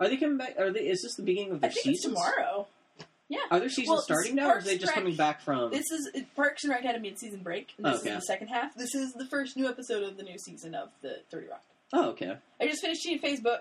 Are 0.00 0.08
they 0.08 0.16
coming 0.16 0.38
back? 0.38 0.56
Are 0.58 0.72
they? 0.72 0.80
Is 0.80 1.02
this 1.02 1.14
the 1.14 1.22
beginning 1.22 1.52
of 1.52 1.58
I 1.58 1.68
their 1.68 1.70
think 1.70 2.02
tomorrow. 2.02 2.66
Yeah. 3.28 3.38
Are 3.50 3.60
their 3.60 3.68
seasons 3.68 3.88
Well, 3.88 4.00
starting 4.02 4.34
now, 4.36 4.48
or 4.48 4.58
are 4.58 4.62
they 4.62 4.76
just 4.78 4.86
Rec- 4.86 4.94
coming 4.94 5.14
back 5.16 5.42
from? 5.42 5.70
This 5.70 5.90
is 5.90 6.10
it- 6.14 6.34
Parks 6.34 6.64
and 6.64 6.70
Rec 6.72 6.82
had 6.82 6.94
a 6.94 7.00
mid-season 7.00 7.40
break. 7.42 7.74
And 7.76 7.84
this 7.86 7.96
oh, 7.96 8.00
Okay. 8.00 8.10
is 8.10 8.16
the 8.16 8.20
second 8.22 8.48
half. 8.48 8.74
This 8.74 8.94
is 8.94 9.12
the 9.12 9.26
first 9.26 9.56
new 9.56 9.68
episode 9.68 10.02
of 10.02 10.16
the 10.16 10.22
new 10.22 10.38
season 10.38 10.74
of 10.74 10.88
the 11.02 11.20
30 11.30 11.48
Rock. 11.48 11.62
Oh, 11.92 12.08
okay. 12.10 12.36
I 12.60 12.66
just 12.66 12.80
finished 12.82 13.02
seeing 13.02 13.18
Facebook. 13.18 13.60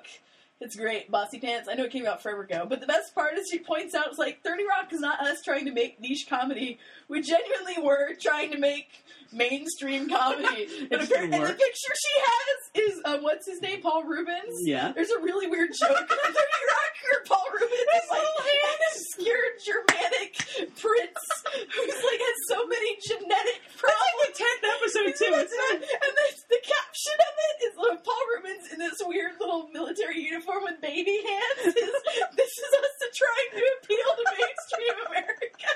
It's 0.59 0.75
great, 0.75 1.11
Bossypants. 1.11 1.65
I 1.69 1.75
know 1.75 1.83
it 1.83 1.91
came 1.91 2.07
out 2.07 2.23
forever 2.23 2.41
ago, 2.41 2.65
but 2.67 2.81
the 2.81 2.87
best 2.87 3.13
part 3.13 3.37
is 3.37 3.47
she 3.51 3.59
points 3.59 3.93
out 3.93 4.07
it's 4.07 4.17
like 4.17 4.41
30 4.43 4.63
Rock 4.65 4.91
is 4.91 5.01
not 5.01 5.21
us 5.21 5.37
trying 5.45 5.65
to 5.65 5.71
make 5.71 5.99
niche 5.99 6.25
comedy. 6.27 6.79
We 7.07 7.21
genuinely 7.21 7.83
were 7.83 8.15
trying 8.19 8.51
to 8.51 8.57
make 8.57 8.89
mainstream 9.31 10.09
comedy. 10.09 10.65
apparently, 10.91 11.05
didn't 11.05 11.31
the 11.31 11.53
picture 11.53 11.93
she 11.93 12.15
has 12.25 12.89
is 12.89 13.01
um, 13.05 13.21
what's 13.21 13.45
his 13.45 13.61
name, 13.61 13.81
Paul 13.81 14.03
Reubens. 14.03 14.57
Yeah. 14.65 14.93
There's 14.93 15.11
a 15.11 15.21
really 15.21 15.45
weird 15.45 15.69
joke 15.77 15.93
in 15.93 16.07
30 16.07 16.17
Rock 16.33 16.93
where 17.05 17.23
Paul 17.29 17.45
Reubens 17.53 17.77
is 17.77 18.09
like 18.09 18.25
an 18.65 18.79
obscure 18.89 19.45
Germanic 19.61 20.33
prince 20.73 21.23
who's 21.53 22.01
like 22.01 22.21
has 22.25 22.37
so 22.49 22.65
many 22.65 22.97
genetic 23.05 23.61
problems. 23.77 24.17
the 24.25 24.33
tenth 24.33 24.63
episode 24.73 25.13
too. 25.21 25.31
That's 25.37 25.53
It's. 25.53 25.85
And 25.85 26.13
the, 26.17 26.27
the 26.49 26.61
caption 26.65 27.17
of 27.21 27.33
it 27.45 27.55
is 27.69 27.73
uh, 27.77 27.95
Paul 28.01 28.23
Reubens 28.33 28.73
in 28.73 28.79
this 28.79 28.97
weird 29.05 29.37
little 29.39 29.69
military 29.69 30.21
uniform 30.23 30.46
with 30.63 30.79
baby 30.81 31.19
hands. 31.27 31.75
Is, 31.75 31.93
this 32.35 32.53
is 32.55 32.71
us 32.79 32.95
trying 33.17 33.49
to 33.59 33.63
appeal 33.81 34.09
to 34.15 34.23
mainstream 34.37 34.95
America. 35.07 35.71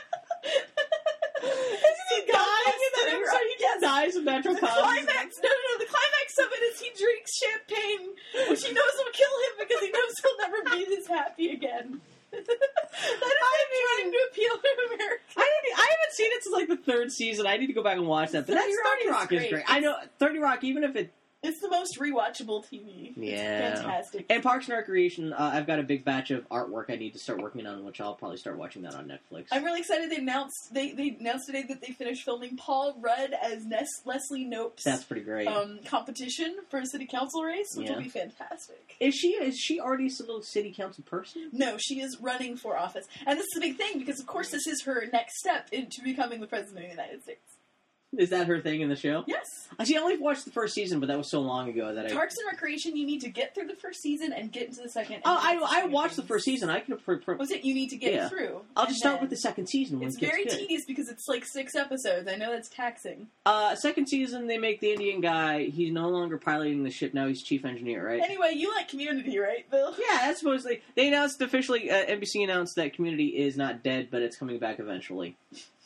Isn't 1.41 2.09
he 2.11 2.19
dying 2.31 2.79
in 2.79 2.91
that 2.95 3.07
episode? 3.17 3.45
He 3.49 3.55
just 3.59 3.61
Yes. 3.61 3.81
dies 3.81 4.15
of 4.15 4.23
natural 4.23 4.55
The 4.55 4.61
causes. 4.61 4.77
climax, 4.83 5.29
no, 5.41 5.49
no, 5.49 5.59
no. 5.71 5.73
The 5.79 5.89
climax 5.89 6.27
of 6.37 6.47
it 6.53 6.61
is 6.69 6.79
he 6.79 6.89
drinks 6.97 7.31
champagne, 7.37 8.13
which 8.49 8.63
he 8.65 8.71
knows 8.73 8.93
will 8.97 9.11
kill 9.13 9.35
him 9.49 9.53
because 9.65 9.81
he 9.81 9.89
knows 9.91 10.13
he'll 10.21 10.37
never 10.37 10.59
be 10.77 10.85
this 10.85 11.07
happy 11.07 11.51
again. 11.51 12.01
that 12.31 12.39
is 12.39 12.47
him 12.47 13.81
trying 13.97 14.11
to 14.11 14.19
appeal 14.31 14.53
to 14.55 14.69
America. 14.93 15.23
I, 15.37 15.41
I 15.41 15.87
haven't 15.91 16.13
seen 16.13 16.31
it 16.31 16.43
since 16.43 16.53
like 16.53 16.67
the 16.69 16.77
third 16.77 17.11
season. 17.11 17.45
I 17.47 17.57
need 17.57 17.67
to 17.67 17.73
go 17.73 17.83
back 17.83 17.97
and 17.97 18.07
watch 18.07 18.31
that. 18.31 18.45
But 18.47 18.55
30 18.57 18.71
that's 18.71 18.77
Rock 18.83 18.93
30 18.99 19.03
is 19.03 19.11
Rock 19.11 19.31
is 19.33 19.39
great. 19.39 19.51
great. 19.51 19.65
I 19.67 19.79
know 19.79 19.95
30 20.19 20.39
Rock, 20.39 20.63
even 20.63 20.83
if 20.83 20.95
it 20.95 21.11
It's 21.43 21.59
the 21.59 21.69
most 21.71 21.97
rewatchable 21.99 22.63
TV. 22.71 23.13
Yeah. 23.15 23.71
It's 23.71 23.81
fantastic. 23.81 24.25
and 24.29 24.43
Parks 24.43 24.67
and 24.67 24.77
Recreation, 24.77 25.33
uh, 25.33 25.51
I've 25.53 25.65
got 25.65 25.79
a 25.79 25.83
big 25.83 26.05
batch 26.05 26.29
of 26.29 26.47
artwork 26.49 26.85
I 26.89 26.97
need 26.97 27.13
to 27.13 27.19
start 27.19 27.41
working 27.41 27.65
on, 27.65 27.83
which 27.83 27.99
I'll 27.99 28.13
probably 28.13 28.37
start 28.37 28.57
watching 28.59 28.83
that 28.83 28.93
on 28.93 29.07
Netflix. 29.07 29.45
I'm 29.51 29.63
really 29.63 29.79
excited. 29.79 30.11
They 30.11 30.17
announced 30.17 30.53
they, 30.71 30.91
they 30.91 31.17
announced 31.19 31.47
today 31.47 31.63
that 31.67 31.81
they 31.81 31.93
finished 31.93 32.23
filming 32.23 32.57
Paul 32.57 32.95
Rudd 33.01 33.33
as 33.41 33.65
Ness, 33.65 33.87
Leslie 34.05 34.43
Knope's 34.45 34.83
That's 34.83 35.03
pretty 35.03 35.23
great. 35.23 35.47
um, 35.47 35.79
competition 35.83 36.57
for 36.69 36.79
a 36.79 36.85
city 36.85 37.07
council 37.07 37.41
race, 37.41 37.69
which 37.75 37.87
Yeah. 37.87 37.95
will 37.95 38.03
be 38.03 38.09
fantastic. 38.09 38.95
is 38.99 39.15
she 39.15 39.29
is 39.29 39.57
she 39.57 39.79
already 39.79 40.07
a 40.09 40.21
little 40.21 40.43
city 40.43 40.71
council 40.71 41.03
person? 41.05 41.49
No, 41.53 41.77
she 41.79 42.01
is 42.01 42.19
running 42.21 42.55
for 42.55 42.77
office, 42.77 43.07
and 43.25 43.39
this 43.39 43.47
is 43.55 43.57
a 43.57 43.61
big 43.61 43.77
thing 43.77 43.97
because, 43.97 44.19
of 44.19 44.27
course, 44.27 44.51
this 44.51 44.67
is 44.67 44.83
her 44.83 45.05
next 45.11 45.39
step 45.39 45.69
into 45.71 46.03
becoming 46.03 46.39
the 46.39 46.45
president 46.47 46.77
of 46.77 46.83
the 46.83 46.89
United 46.89 47.23
States. 47.23 47.41
Is 48.17 48.31
that 48.31 48.47
her 48.47 48.59
thing 48.59 48.81
in 48.81 48.89
the 48.89 48.95
show? 48.97 49.23
Yes, 49.25 49.69
I 49.79 49.85
see. 49.85 49.95
I 49.95 50.01
only 50.01 50.17
watched 50.17 50.43
the 50.43 50.51
first 50.51 50.73
season, 50.73 50.99
but 50.99 51.07
that 51.07 51.17
was 51.17 51.29
so 51.29 51.39
long 51.39 51.69
ago 51.69 51.95
that 51.95 52.07
I. 52.07 52.11
Parks 52.13 52.35
and 52.37 52.45
Recreation. 52.51 52.97
You 52.97 53.05
need 53.05 53.21
to 53.21 53.29
get 53.29 53.55
through 53.55 53.67
the 53.67 53.75
first 53.75 54.01
season 54.01 54.33
and 54.33 54.51
get 54.51 54.67
into 54.67 54.81
the 54.81 54.89
second. 54.89 55.15
and 55.15 55.23
Oh, 55.25 55.37
I, 55.39 55.83
I 55.83 55.85
watched 55.85 56.17
the 56.17 56.23
first 56.23 56.43
season. 56.43 56.69
I 56.69 56.81
can. 56.81 56.97
Pr- 56.97 57.15
pr- 57.15 57.33
Was 57.35 57.51
it 57.51 57.63
you 57.63 57.73
need 57.73 57.89
to 57.91 57.95
get 57.95 58.13
Yeah. 58.13 58.27
through? 58.27 58.63
I'll 58.75 58.85
just 58.85 58.99
start 58.99 59.21
with 59.21 59.29
the 59.29 59.37
second 59.37 59.67
season 59.67 59.99
when 59.99 60.09
It's 60.09 60.17
it 60.17 60.21
gets 60.21 60.31
very 60.33 60.43
good. 60.43 60.57
tedious 60.59 60.83
because 60.85 61.07
it's 61.07 61.29
like 61.29 61.45
six 61.45 61.73
episodes. 61.73 62.27
I 62.27 62.35
know 62.35 62.51
that's 62.51 62.67
taxing. 62.67 63.27
Uh, 63.45 63.75
second 63.75 64.07
season, 64.07 64.47
they 64.47 64.57
make 64.57 64.81
the 64.81 64.91
Indian 64.91 65.21
guy. 65.21 65.63
He's 65.65 65.93
no 65.93 66.09
longer 66.09 66.37
piloting 66.37 66.83
the 66.83 66.91
ship. 66.91 67.13
Now 67.13 67.27
he's 67.27 67.41
chief 67.41 67.63
engineer, 67.63 68.05
right? 68.05 68.21
Anyway, 68.21 68.51
you 68.55 68.73
like 68.75 68.89
Community, 68.89 69.39
right, 69.39 69.69
Bill? 69.71 69.95
Yeah, 69.97 70.17
that's 70.27 70.39
supposedly. 70.39 70.81
They 70.95 71.07
announced 71.07 71.41
officially. 71.41 71.89
Uh, 71.89 72.05
NBC 72.07 72.43
announced 72.43 72.75
that 72.75 72.93
Community 72.93 73.27
is 73.37 73.55
not 73.55 73.83
dead, 73.83 74.09
but 74.11 74.21
it's 74.21 74.35
coming 74.35 74.59
back 74.59 74.79
eventually. 74.81 75.37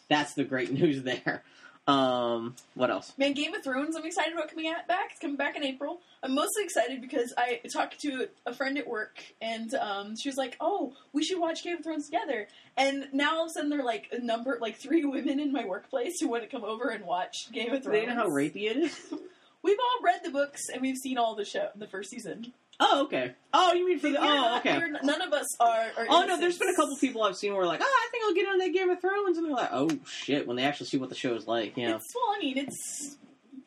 That's 0.10 0.34
the 0.34 0.44
great 0.44 0.72
news 0.80 1.04
there. 1.04 1.44
Um, 1.88 2.56
what 2.74 2.90
else? 2.90 3.14
Man, 3.18 3.34
Game 3.34 3.54
of 3.54 3.64
Thrones, 3.64 3.96
I'm 3.96 4.06
excited 4.06 4.34
about 4.34 4.50
coming 4.50 4.68
out 4.68 4.88
back. 4.88 5.12
It's 5.12 5.20
coming 5.20 5.36
back 5.36 5.56
in 5.56 5.64
April. 5.64 6.02
I'm 6.24 6.34
mostly 6.34 6.64
excited 6.64 7.00
because 7.00 7.32
I 7.38 7.62
talked 7.72 8.00
to 8.02 8.28
a 8.46 8.54
friend 8.54 8.78
at 8.78 8.88
work, 8.88 9.24
and 9.40 9.72
um, 9.76 10.16
she 10.16 10.28
was 10.28 10.36
like, 10.36 10.58
"Oh, 10.60 10.94
we 11.14 11.24
should 11.24 11.40
watch 11.40 11.64
Game 11.64 11.78
of 11.78 11.84
Thrones 11.84 12.06
together." 12.06 12.48
And 12.76 13.08
now 13.14 13.36
all 13.38 13.46
of 13.46 13.52
a 13.52 13.54
sudden, 13.54 13.70
there 13.70 13.82
are 13.82 13.86
like 13.86 14.08
a 14.12 14.20
number, 14.20 14.58
like 14.60 14.78
three 14.78 15.06
women 15.06 15.40
in 15.40 15.52
my 15.52 15.66
workplace 15.66 16.20
who 16.20 16.28
want 16.28 16.44
to 16.44 16.50
come 16.50 16.64
over 16.64 16.90
and 16.90 17.06
watch 17.06 17.52
Game 17.52 17.72
of 17.72 17.84
Thrones. 17.84 18.00
they 18.00 18.06
know 18.08 18.16
how 18.16 18.30
rapey 18.30 18.64
it 18.70 18.78
is? 18.78 19.00
We've 19.62 19.78
all 19.80 20.04
read 20.04 20.22
the 20.24 20.30
books 20.30 20.70
and 20.72 20.80
we've 20.80 20.96
seen 20.96 21.18
all 21.18 21.34
the 21.34 21.44
show, 21.44 21.70
the 21.76 21.88
first 21.88 22.12
season. 22.12 22.54
Oh, 22.80 23.04
okay. 23.06 23.34
Oh, 23.54 23.74
you 23.74 23.88
mean 23.88 24.00
for 24.00 24.10
the? 24.10 24.16
We're 24.20 24.26
Oh, 24.26 24.36
not- 24.36 24.66
okay. 24.66 24.80
none 25.04 25.22
of 25.22 25.32
us 25.32 25.48
are. 25.62 25.86
are 25.98 26.06
Oh 26.10 26.26
no, 26.26 26.38
there's 26.38 26.58
been 26.58 26.70
a 26.70 26.76
couple 26.76 26.96
people 26.98 27.24
I've 27.24 27.38
seen 27.38 27.54
where 27.56 27.66
like, 27.66 27.80
oh, 27.82 27.86
I 27.86 28.08
think 28.12 28.24
I'll 28.26 28.34
get 28.34 28.48
on 28.50 28.58
that 28.58 28.74
Game 28.74 28.90
of 28.90 29.00
Thrones, 29.00 29.38
and 29.38 29.46
they're 29.46 29.56
like, 29.56 29.70
oh 29.72 29.90
shit, 30.06 30.46
when 30.46 30.58
they 30.58 30.64
actually 30.64 30.88
see 30.88 30.98
what 30.98 31.10
the 31.10 31.16
show 31.16 31.34
is 31.36 31.48
like, 31.48 31.78
you 31.78 31.88
know. 31.88 31.96
It's 31.96 32.14
well, 32.14 32.36
I 32.36 32.40
mean, 32.40 32.58
it's 32.58 33.18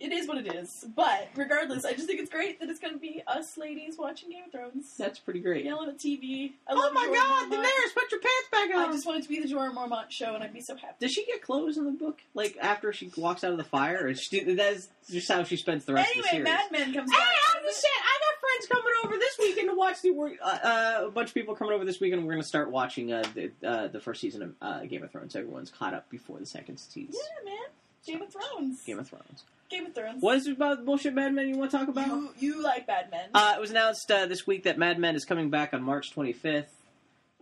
it 0.00 0.12
is 0.12 0.26
what 0.28 0.38
it 0.38 0.54
is. 0.54 0.84
But 0.94 1.28
regardless, 1.34 1.84
I 1.84 1.92
just 1.92 2.06
think 2.06 2.20
it's 2.20 2.30
great 2.30 2.60
that 2.60 2.68
it's 2.68 2.80
going 2.80 2.94
to 2.94 2.98
be 3.00 3.22
us 3.26 3.56
ladies 3.58 3.96
watching 3.98 4.30
Game 4.30 4.44
of 4.46 4.52
Thrones, 4.52 4.94
That's 4.98 5.18
pretty 5.18 5.40
great. 5.40 5.64
yelling 5.64 5.88
at 5.88 5.98
TV. 5.98 6.52
I 6.68 6.72
Oh 6.72 6.92
my 6.92 7.06
Jorah 7.06 7.14
god, 7.14 7.50
Mormont. 7.50 7.64
Daenerys, 7.64 7.94
put 7.94 8.10
your 8.10 8.20
pants 8.20 8.48
back 8.52 8.70
on! 8.76 8.88
I 8.88 8.92
just 8.92 9.06
want 9.06 9.18
it 9.18 9.22
to 9.24 9.28
be 9.28 9.40
the 9.40 9.48
Jorah 9.48 9.74
Mormont 9.74 10.10
show, 10.10 10.34
and 10.34 10.42
I'd 10.44 10.52
be 10.52 10.60
so 10.60 10.76
happy. 10.76 10.94
Does 11.00 11.12
she 11.12 11.24
get 11.26 11.42
clothes 11.42 11.76
in 11.76 11.84
the 11.84 11.90
book? 11.92 12.18
Like 12.34 12.56
after 12.60 12.92
she 12.92 13.10
walks 13.16 13.44
out 13.44 13.52
of 13.52 13.58
the 13.58 13.64
fire, 13.64 14.06
or 14.06 14.14
she, 14.14 14.40
that's 14.54 14.88
just 15.10 15.30
how 15.30 15.42
she 15.44 15.56
spends 15.56 15.84
the 15.84 15.94
rest 15.94 16.10
Anyway, 16.10 16.20
of 16.20 16.24
the 16.24 16.28
series. 16.30 16.46
Anyway, 16.48 16.58
Mad 16.62 16.72
Men 16.86 16.94
comes 16.94 17.10
Hey, 17.12 17.18
back. 17.18 17.28
I'm 17.56 17.62
just 17.64 17.80
saying, 17.80 17.94
I 18.04 18.18
got 18.20 18.40
friends 18.40 18.66
coming 18.68 18.92
over 19.04 19.16
this 19.18 19.36
weekend 19.38 19.68
to 19.70 19.74
watch 19.76 20.02
the. 20.02 20.38
Uh, 20.42 20.46
uh, 20.46 21.06
a 21.06 21.10
bunch 21.10 21.28
of 21.30 21.34
people 21.34 21.54
coming 21.54 21.74
over 21.74 21.84
this 21.84 22.00
weekend. 22.00 22.22
We're 22.24 22.32
going 22.32 22.42
to 22.42 22.48
start 22.48 22.70
watching 22.70 23.12
uh, 23.12 23.24
the 23.34 23.50
uh, 23.66 23.88
the 23.88 24.00
first 24.00 24.20
season 24.20 24.42
of 24.42 24.54
uh, 24.60 24.80
Game 24.84 25.02
of 25.02 25.10
Thrones. 25.10 25.34
Everyone's 25.34 25.70
caught 25.70 25.94
up 25.94 26.08
before 26.10 26.38
the 26.38 26.46
second 26.46 26.76
season. 26.78 27.14
Yeah, 27.14 27.50
man. 27.50 27.58
Game 28.06 28.22
of 28.22 28.28
Thrones. 28.32 28.82
Game 28.84 28.98
of 28.98 29.08
Thrones. 29.08 29.44
Game 29.70 29.86
of 29.86 29.94
Thrones. 29.94 30.22
What 30.22 30.36
is 30.36 30.46
it 30.46 30.52
about 30.52 30.84
bullshit 30.84 31.14
Mad 31.14 31.34
Men 31.34 31.48
you 31.48 31.56
want 31.56 31.70
to 31.70 31.76
talk 31.76 31.88
about? 31.88 32.06
You 32.06 32.30
you 32.38 32.62
like 32.62 32.86
Bad 32.86 33.10
Men? 33.10 33.28
Uh, 33.34 33.54
it 33.56 33.60
was 33.60 33.70
announced 33.70 34.10
uh, 34.10 34.26
this 34.26 34.46
week 34.46 34.64
that 34.64 34.78
Mad 34.78 34.98
Men 34.98 35.14
is 35.14 35.24
coming 35.24 35.50
back 35.50 35.74
on 35.74 35.82
March 35.82 36.14
25th. 36.14 36.66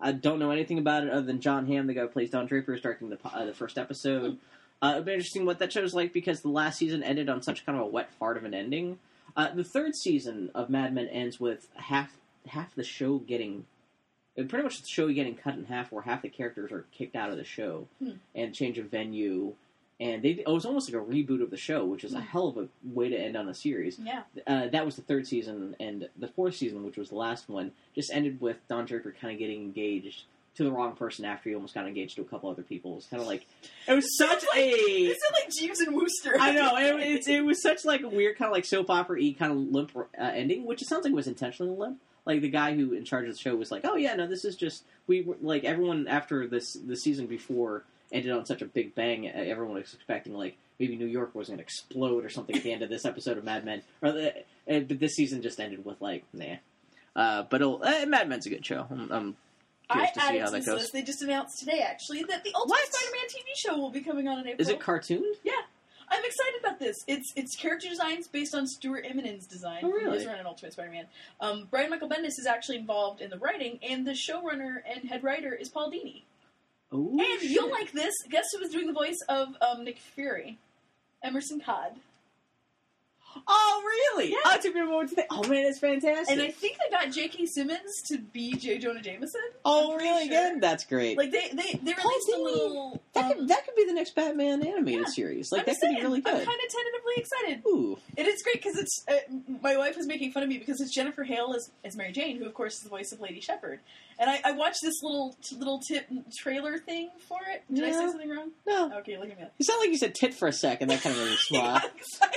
I 0.00 0.12
don't 0.12 0.38
know 0.38 0.50
anything 0.50 0.78
about 0.78 1.04
it 1.04 1.10
other 1.10 1.22
than 1.22 1.40
John 1.40 1.66
Hamm, 1.66 1.86
the 1.86 1.94
guy 1.94 2.02
who 2.02 2.08
plays 2.08 2.30
Don 2.30 2.46
Draper, 2.46 2.74
is 2.74 2.80
directing 2.80 3.08
the 3.10 3.18
uh, 3.24 3.44
the 3.46 3.54
first 3.54 3.78
episode. 3.78 4.38
Uh, 4.82 4.88
it'll 4.92 5.04
be 5.04 5.12
interesting 5.12 5.46
what 5.46 5.58
that 5.60 5.72
show's 5.72 5.94
like 5.94 6.12
because 6.12 6.42
the 6.42 6.48
last 6.50 6.78
season 6.78 7.02
ended 7.02 7.28
on 7.30 7.42
such 7.42 7.64
kind 7.64 7.78
of 7.78 7.84
a 7.84 7.88
wet 7.88 8.12
fart 8.18 8.36
of 8.36 8.44
an 8.44 8.52
ending. 8.52 8.98
Uh, 9.36 9.50
the 9.54 9.64
third 9.64 9.94
season 9.94 10.50
of 10.54 10.68
Mad 10.68 10.92
Men 10.94 11.08
ends 11.08 11.38
with 11.40 11.68
half 11.76 12.16
half 12.48 12.74
the 12.74 12.84
show 12.84 13.18
getting, 13.18 13.64
uh, 14.38 14.42
pretty 14.44 14.62
much 14.64 14.80
the 14.82 14.86
show 14.88 15.08
getting 15.12 15.34
cut 15.36 15.54
in 15.54 15.64
half, 15.64 15.90
where 15.92 16.02
half 16.02 16.22
the 16.22 16.28
characters 16.28 16.70
are 16.72 16.84
kicked 16.92 17.16
out 17.16 17.30
of 17.30 17.36
the 17.36 17.44
show 17.44 17.86
Hmm. 18.00 18.10
and 18.34 18.54
change 18.54 18.78
of 18.78 18.86
venue. 18.86 19.54
And 19.98 20.22
they, 20.22 20.30
it 20.30 20.46
was 20.46 20.66
almost 20.66 20.92
like 20.92 21.00
a 21.00 21.04
reboot 21.04 21.42
of 21.42 21.50
the 21.50 21.56
show, 21.56 21.84
which 21.84 22.04
is 22.04 22.12
a 22.12 22.18
Hmm. 22.20 22.26
hell 22.26 22.48
of 22.48 22.58
a 22.58 22.68
way 22.84 23.08
to 23.08 23.16
end 23.18 23.34
on 23.36 23.48
a 23.48 23.54
series 23.54 23.98
yeah. 23.98 24.22
uh, 24.46 24.68
that 24.68 24.84
was 24.84 24.96
the 24.96 25.02
third 25.02 25.26
season, 25.26 25.74
and 25.80 26.08
the 26.18 26.28
fourth 26.28 26.54
season, 26.56 26.84
which 26.84 26.98
was 26.98 27.08
the 27.08 27.14
last 27.14 27.48
one, 27.48 27.72
just 27.94 28.12
ended 28.12 28.40
with 28.40 28.56
Don 28.68 28.84
Draper 28.84 29.14
kind 29.18 29.32
of 29.32 29.38
getting 29.38 29.62
engaged 29.62 30.24
to 30.56 30.64
the 30.64 30.70
wrong 30.72 30.94
person 30.96 31.24
after 31.24 31.48
he 31.48 31.54
almost 31.54 31.74
got 31.74 31.86
engaged 31.86 32.16
to 32.16 32.22
a 32.22 32.24
couple 32.26 32.50
other 32.50 32.62
people. 32.62 32.92
It 32.92 32.96
was 32.96 33.06
kind 33.06 33.20
of 33.22 33.26
like 33.26 33.46
it 33.88 33.92
was 33.94 34.06
such 34.18 34.42
like- 34.54 34.56
a. 34.64 35.06
This 35.06 35.16
is 35.16 35.32
like 35.32 35.50
Jeeves 35.58 35.80
and 35.80 35.94
Wooster. 35.96 36.34
I 36.38 36.52
know 36.52 36.76
it, 36.76 37.00
it's 37.00 37.28
it 37.38 37.44
was 37.44 37.62
such 37.62 37.84
like 37.86 38.02
a 38.02 38.08
weird 38.08 38.36
kind 38.38 38.48
of 38.50 38.52
like 38.54 38.64
soap 38.66 38.90
opera 38.90 39.18
y 39.20 39.34
kind 39.38 39.52
of 39.52 39.58
limp 39.58 39.92
uh, 39.96 40.02
ending, 40.22 40.64
which 40.66 40.82
it 40.82 40.88
sounds 40.88 41.04
like 41.04 41.14
was 41.14 41.26
intentionally 41.26 41.74
limp. 41.76 41.98
Like 42.26 42.40
the 42.42 42.48
guy 42.50 42.74
who 42.74 42.92
in 42.92 43.04
charge 43.04 43.28
of 43.28 43.34
the 43.34 43.38
show 43.40 43.54
was 43.56 43.70
like, 43.70 43.82
"Oh 43.84 43.96
yeah, 43.96 44.14
no, 44.14 44.26
this 44.26 44.44
is 44.44 44.56
just 44.56 44.84
we 45.06 45.22
were- 45.22 45.36
like 45.40 45.64
everyone 45.64 46.06
after 46.08 46.46
this 46.46 46.72
the 46.74 46.96
season 46.96 47.26
before 47.26 47.84
ended 48.12 48.32
on 48.32 48.46
such 48.46 48.62
a 48.62 48.66
big 48.66 48.94
bang. 48.94 49.28
Everyone 49.28 49.74
was 49.74 49.94
expecting 49.94 50.34
like 50.34 50.56
maybe 50.78 50.96
New 50.96 51.06
York 51.06 51.34
was 51.34 51.48
going 51.48 51.58
to 51.58 51.62
explode 51.62 52.24
or 52.24 52.28
something 52.28 52.56
at 52.56 52.62
the 52.62 52.72
end 52.72 52.82
of 52.82 52.88
this 52.88 53.04
episode 53.04 53.38
of 53.38 53.44
Mad 53.44 53.64
Men. 53.64 53.82
Or 54.02 54.12
the, 54.12 54.34
but 54.66 54.98
this 55.00 55.14
season 55.14 55.42
just 55.42 55.60
ended 55.60 55.84
with 55.84 56.00
like, 56.00 56.24
nah. 56.32 56.56
Uh, 57.14 57.42
but 57.44 57.60
it'll, 57.62 57.82
uh, 57.82 58.04
Mad 58.06 58.28
Men's 58.28 58.46
a 58.46 58.50
good 58.50 58.64
show. 58.64 58.86
I'm, 58.90 59.10
I'm 59.10 59.36
I 59.88 59.94
curious 59.94 60.12
to 60.14 60.20
see 60.20 60.38
how 60.38 60.50
that 60.50 60.66
goes. 60.66 60.80
list. 60.80 60.92
They 60.92 61.02
just 61.02 61.22
announced 61.22 61.58
today, 61.60 61.80
actually, 61.80 62.24
that 62.24 62.44
the 62.44 62.52
Ultimate 62.54 62.70
What? 62.70 62.92
Spider-Man 62.92 63.28
TV 63.28 63.56
show 63.56 63.78
will 63.78 63.90
be 63.90 64.00
coming 64.00 64.28
on 64.28 64.38
in 64.40 64.48
April. 64.48 64.60
Is 64.60 64.68
it 64.68 64.80
cartooned? 64.80 65.36
Yeah. 65.44 65.52
I'm 66.08 66.24
excited 66.24 66.60
about 66.60 66.78
this. 66.78 66.96
It's 67.08 67.32
it's 67.34 67.56
character 67.56 67.88
designs 67.88 68.28
based 68.28 68.54
on 68.54 68.68
Stuart 68.68 69.04
Immonen's 69.06 69.44
design. 69.46 69.80
Oh, 69.82 69.90
really? 69.90 70.18
He's 70.18 70.26
running 70.26 70.46
Ultimate 70.46 70.72
Spider-Man. 70.72 71.06
Um, 71.40 71.66
Brian 71.68 71.90
Michael 71.90 72.08
Bendis 72.08 72.38
is 72.38 72.46
actually 72.46 72.76
involved 72.78 73.20
in 73.20 73.28
the 73.28 73.38
writing, 73.38 73.80
and 73.82 74.06
the 74.06 74.12
showrunner 74.12 74.76
and 74.88 75.08
head 75.08 75.24
writer 75.24 75.52
is 75.52 75.68
Paul 75.68 75.90
Dini. 75.90 76.22
Ooh, 76.94 77.18
And 77.20 77.40
shit. 77.40 77.50
you'll 77.50 77.70
like 77.70 77.92
this. 77.92 78.14
Guess 78.30 78.44
who 78.52 78.60
was 78.60 78.70
doing 78.70 78.86
the 78.86 78.92
voice 78.92 79.18
of 79.28 79.48
um, 79.60 79.84
Nick 79.84 79.98
Fury? 79.98 80.58
Emerson 81.22 81.60
Todd. 81.60 81.92
Oh, 83.46 83.82
really? 83.84 84.30
Yeah. 84.30 84.54
It 84.54 84.62
took 84.62 84.74
me 84.74 84.80
a 84.80 84.84
moment 84.86 85.10
to 85.10 85.16
think. 85.16 85.28
Oh 85.30 85.42
man, 85.46 85.66
it's 85.66 85.78
fantastic. 85.78 86.30
And 86.32 86.40
I 86.40 86.50
think 86.50 86.78
they 86.78 86.90
got 86.90 87.12
J.K. 87.12 87.44
Simmons 87.44 87.92
to 88.08 88.16
be 88.16 88.54
J. 88.54 88.78
Jonah 88.78 89.02
Jameson. 89.02 89.42
oh, 89.64 89.94
really? 89.94 90.26
sure. 90.28 90.38
Again, 90.38 90.60
that's 90.60 90.86
great. 90.86 91.18
Like 91.18 91.30
they 91.32 91.48
they, 91.52 91.78
they 91.82 91.92
released 91.92 92.30
a 92.34 92.40
little. 92.40 93.02
that 93.12 93.24
um, 93.26 93.32
could 93.32 93.48
that 93.48 93.66
could 93.66 93.74
be 93.74 93.84
the 93.84 93.92
next 93.92 94.14
Batman 94.14 94.66
animated 94.66 95.00
Yeah. 95.02 95.12
series. 95.12 95.52
Like 95.52 95.62
I'm 95.62 95.66
that 95.66 95.80
could 95.80 95.88
be 95.88 95.94
saying, 95.96 96.02
really 96.02 96.22
I'm 96.24 96.34
good. 96.38 96.46
kind 96.46 96.60
of 96.64 96.72
tentatively 96.72 97.12
excited. 97.18 97.62
Ooh, 97.66 97.98
And 98.16 98.26
It 98.26 98.30
is 98.30 98.42
great 98.42 98.56
because 98.62 98.78
it's 98.78 99.04
uh, 99.06 99.16
my 99.62 99.76
wife 99.76 99.98
was 99.98 100.06
making 100.06 100.32
fun 100.32 100.42
of 100.42 100.48
me 100.48 100.56
because 100.56 100.80
it's 100.80 100.94
Jennifer 100.94 101.22
Hale 101.24 101.52
as, 101.54 101.70
as 101.84 101.94
Mary 101.94 102.12
Jane, 102.12 102.38
who 102.38 102.46
of 102.46 102.54
course 102.54 102.76
is 102.76 102.80
the 102.84 102.88
voice 102.88 103.12
of 103.12 103.20
Lady 103.20 103.40
Shepard. 103.42 103.80
And 104.18 104.30
I, 104.30 104.40
I 104.46 104.52
watched 104.52 104.78
this 104.82 105.02
little 105.02 105.36
little 105.58 105.78
tip 105.80 106.06
trailer 106.38 106.78
thing 106.78 107.10
for 107.28 107.38
it. 107.52 107.62
Did 107.72 107.84
I 107.84 107.90
say 107.92 108.06
something 108.06 108.30
wrong? 108.30 108.50
no. 108.66 108.90
Okay, 109.00 109.18
look 109.18 109.30
at 109.30 109.38
me. 109.38 109.44
You 109.58 109.64
sound 109.64 109.80
like 109.80 109.90
you 109.90 109.98
said 109.98 110.14
tit 110.14 110.32
for 110.34 110.48
a 110.48 110.52
second. 110.52 110.88
That 110.88 111.02
kind 111.02 111.14
of 111.14 111.22
made 111.22 111.30
me 111.30 111.36
smile. 111.40 111.80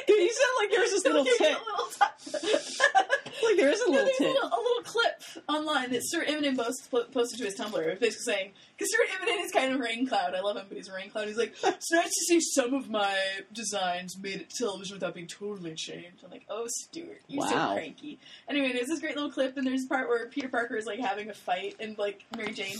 Dude, 0.08 0.18
you 0.20 0.32
sound 0.34 0.52
like 0.62 0.72
there 0.72 0.82
was 0.82 0.92
this 0.92 1.06
little 1.06 1.24
There's 1.24 1.38
tit. 1.38 1.58
a 1.58 3.46
Like 3.46 3.56
there 3.58 3.70
is 3.70 3.82
a 3.82 3.86
No, 3.90 3.92
little 3.96 4.08
a 4.08 4.18
tit. 4.18 4.28
little, 4.28 4.50
a 4.50 4.60
little 4.62 4.84
clip 4.84 5.22
online 5.48 5.92
that 5.92 6.02
Sir 6.04 6.26
Eminem 6.26 6.58
post, 6.58 6.92
posted 7.14 7.40
to 7.40 7.46
his 7.46 7.56
Tumblr. 7.56 8.00
Basically 8.00 8.34
saying, 8.34 8.52
because 8.80 8.90
Stuart 8.94 9.10
Immonen 9.10 9.44
is 9.46 9.52
kind 9.52 9.74
of 9.74 9.80
rain 9.82 10.08
cloud. 10.08 10.34
I 10.34 10.40
love 10.40 10.56
him, 10.56 10.66
but 10.70 10.78
he's 10.78 10.88
a 10.88 10.94
rain 10.94 11.10
cloud. 11.10 11.28
He's 11.28 11.38
like, 11.38 11.54
it's 11.64 11.92
nice 11.92 12.06
to 12.06 12.26
see 12.28 12.40
some 12.40 12.74
of 12.74 12.90
my 12.90 13.14
designs 13.52 14.18
made 14.18 14.40
it 14.42 14.50
to 14.52 14.58
television 14.58 14.96
without 14.96 15.14
being 15.14 15.28
totally 15.28 15.76
changed. 15.76 16.24
I'm 16.24 16.32
like, 16.32 16.46
oh, 16.50 16.66
Stuart, 16.68 17.20
you're 17.28 17.42
Wow. 17.44 17.50
so 17.50 17.74
cranky. 17.76 18.20
Anyway, 18.48 18.72
there's 18.74 18.88
this 18.88 19.00
great 19.02 19.16
little 19.16 19.32
clip, 19.32 19.58
and 19.58 19.68
there's 19.68 19.84
a 19.84 19.88
part 19.88 20.08
where 20.08 20.26
Peter 20.28 20.48
Parker 20.48 20.78
is 20.78 20.86
like 20.86 21.00
having 21.00 21.30
a 21.30 21.34
fight, 21.34 21.76
and 21.80 21.98
like 21.98 22.24
Mary 22.38 22.54
Jane, 22.54 22.78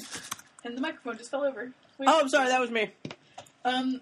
and 0.64 0.78
the 0.78 0.82
microphone 0.82 1.18
just 1.18 1.30
fell 1.32 1.44
over. 1.44 1.72
Wait. 1.98 2.08
Oh, 2.08 2.22
I'm 2.22 2.30
sorry. 2.30 2.48
That 2.48 2.62
was 2.62 2.72
me. 2.72 2.92
Um, 3.66 4.00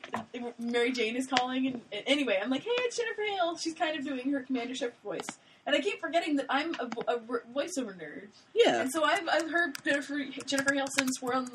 Mary 0.59 0.91
Jane 0.91 1.15
is 1.15 1.25
calling, 1.25 1.65
and, 1.65 1.81
and 1.91 2.03
anyway, 2.05 2.39
I'm 2.41 2.51
like, 2.51 2.61
hey, 2.63 2.69
it's 2.75 2.95
Jennifer 2.95 3.23
Hale. 3.27 3.57
She's 3.57 3.73
kind 3.73 3.97
of 3.97 4.05
doing 4.05 4.31
her 4.31 4.41
Commander 4.41 4.75
Shepard 4.75 4.93
voice. 5.03 5.27
And 5.67 5.75
I 5.75 5.81
keep 5.81 5.99
forgetting 5.99 6.37
that 6.37 6.45
I'm 6.49 6.73
a, 6.79 6.85
a 7.13 7.19
voiceover 7.19 7.93
nerd. 7.93 8.29
Yeah. 8.55 8.79
And 8.81 8.89
so 8.91 9.03
I've, 9.03 9.27
I've 9.29 9.51
heard 9.51 9.75
Jennifer, 9.83 10.23
Jennifer 10.45 10.73
Hale 10.73 10.87
since 10.87 11.21
we're 11.21 11.33
on, 11.33 11.51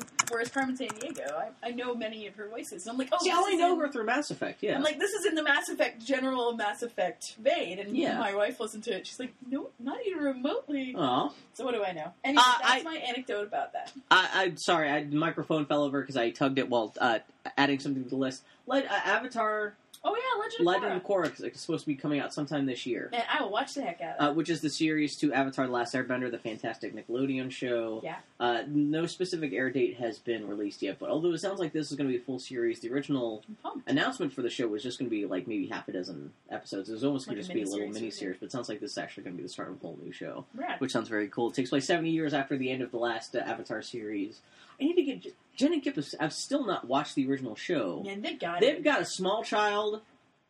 Carmen 0.53 0.77
San 0.77 0.87
Diego. 0.99 1.23
I, 1.35 1.67
I 1.67 1.71
know 1.71 1.93
many 1.95 2.27
of 2.27 2.35
her 2.35 2.47
voices. 2.47 2.85
And 2.85 2.91
I'm 2.91 2.97
like, 2.97 3.09
oh, 3.11 3.17
See, 3.23 3.31
I 3.31 3.35
only 3.35 3.57
know 3.57 3.73
in- 3.73 3.79
her 3.79 3.89
through 3.89 4.05
Mass 4.05 4.29
Effect. 4.31 4.61
Yeah. 4.61 4.75
I'm 4.75 4.83
like, 4.83 4.99
this 4.99 5.11
is 5.13 5.25
in 5.25 5.33
the 5.35 5.41
Mass 5.43 5.67
Effect, 5.69 6.03
general 6.05 6.53
Mass 6.53 6.83
Effect 6.83 7.35
vein. 7.41 7.79
And 7.79 7.97
Yeah. 7.97 8.19
my 8.19 8.33
wife 8.35 8.59
listened 8.59 8.83
to 8.85 8.95
it. 8.95 9.07
She's 9.07 9.19
like, 9.19 9.33
no, 9.49 9.69
not 9.79 9.97
even 10.05 10.23
remotely. 10.23 10.93
Aw. 10.95 11.31
So 11.53 11.65
what 11.65 11.73
do 11.73 11.83
I 11.83 11.91
know? 11.91 12.13
Anyway, 12.23 12.43
Uh, 12.45 12.57
that's 12.61 12.81
I- 12.81 12.83
my 12.83 12.95
anecdote 12.97 13.47
about 13.47 13.73
that. 13.73 13.91
I, 14.11 14.29
I'm 14.33 14.57
sorry. 14.57 14.89
I, 14.89 15.03
microphone 15.05 15.65
fell 15.65 15.83
over 15.83 16.01
because 16.01 16.17
I 16.17 16.29
tugged 16.29 16.59
it 16.59 16.69
while 16.69 16.93
uh, 17.01 17.19
adding 17.57 17.79
something 17.79 18.03
to 18.03 18.09
the 18.09 18.15
list. 18.15 18.43
Like 18.67 18.85
uh, 18.85 18.93
Avatar: 19.05 19.73
Oh 20.05 20.13
yeah, 20.15 20.41
Legend 20.41 20.59
of 20.59 20.65
Legend 20.65 20.93
of 20.97 21.03
Korra. 21.03 21.53
Is 21.53 21.61
supposed 21.61 21.85
to 21.85 21.87
be 21.87 21.95
coming 21.95 22.19
out 22.19 22.33
sometime 22.33 22.65
this 22.65 22.85
year. 22.85 23.07
Man, 23.13 23.23
I 23.31 23.41
will 23.41 23.51
watch 23.51 23.73
the 23.73 23.83
heck 23.83 24.01
out 24.01 24.17
of 24.17 24.25
it. 24.25 24.29
uh, 24.31 24.33
which 24.33 24.49
is 24.49 24.59
the 24.59 24.69
series 24.69 25.15
to 25.17 25.31
Avatar: 25.31 25.65
The 25.65 25.71
Last 25.71 25.93
Airbender, 25.95 26.29
the 26.29 26.37
fantastic 26.37 26.93
Nickelodeon 26.93 27.49
show. 27.51 28.01
Yeah. 28.03 28.17
Uh, 28.37 28.63
no 28.67 29.05
specific 29.05 29.53
air 29.53 29.69
date 29.69 29.97
has 29.99 30.19
been 30.19 30.45
released 30.47 30.81
yet, 30.81 30.97
but 30.99 31.09
although 31.09 31.31
it 31.31 31.37
sounds 31.39 31.59
like 31.59 31.71
this 31.71 31.89
is 31.89 31.95
going 31.97 32.09
to 32.09 32.13
be 32.13 32.21
a 32.21 32.25
full 32.25 32.39
series, 32.39 32.81
the 32.81 32.91
original 32.91 33.43
I'm 33.47 33.55
pumped. 33.63 33.89
announcement 33.89 34.33
for 34.33 34.41
the 34.41 34.49
show 34.49 34.67
was 34.67 34.83
just 34.83 34.99
going 34.99 35.09
to 35.09 35.15
be 35.15 35.25
like 35.25 35.47
maybe 35.47 35.67
half 35.67 35.87
a 35.87 35.93
dozen 35.93 36.31
episodes. 36.49 36.89
It 36.89 36.93
was 36.93 37.05
almost 37.05 37.25
going 37.27 37.37
Like 37.37 37.45
to 37.47 37.53
a 37.53 37.55
just 37.55 37.65
be 37.65 37.71
a 37.71 37.73
little 37.73 37.87
miniseries, 37.87 37.93
mini 37.93 38.11
series, 38.11 38.37
but 38.41 38.47
it 38.47 38.51
sounds 38.51 38.67
like 38.67 38.81
this 38.81 38.91
is 38.91 38.97
actually 38.97 39.23
going 39.23 39.35
to 39.35 39.41
be 39.41 39.43
the 39.43 39.49
start 39.53 39.69
of 39.69 39.75
a 39.75 39.79
whole 39.79 39.97
new 40.03 40.11
show, 40.11 40.43
Rad. 40.53 40.81
which 40.81 40.91
sounds 40.91 41.07
very 41.07 41.29
cool. 41.29 41.47
It 41.49 41.53
takes 41.55 41.69
place 41.69 41.85
70 41.87 42.09
years 42.09 42.33
after 42.33 42.57
the 42.57 42.69
end 42.69 42.81
of 42.81 42.91
the 42.91 42.97
last 42.97 43.35
uh, 43.35 43.39
Avatar 43.39 43.81
series. 43.81 44.41
I 44.79 44.83
need 44.85 44.95
to 44.95 45.03
get 45.03 45.33
Jen 45.55 45.73
and 45.73 45.83
Kip. 45.83 45.95
have- 45.95 46.13
I've 46.19 46.33
still 46.33 46.65
not 46.65 46.87
watched 46.87 47.15
the 47.15 47.27
original 47.29 47.55
show. 47.55 48.01
Man, 48.05 48.21
they 48.21 48.33
got 48.33 48.59
They've 48.61 48.75
it. 48.75 48.83
got 48.83 49.01
a 49.01 49.05
small 49.05 49.43
child 49.43 50.01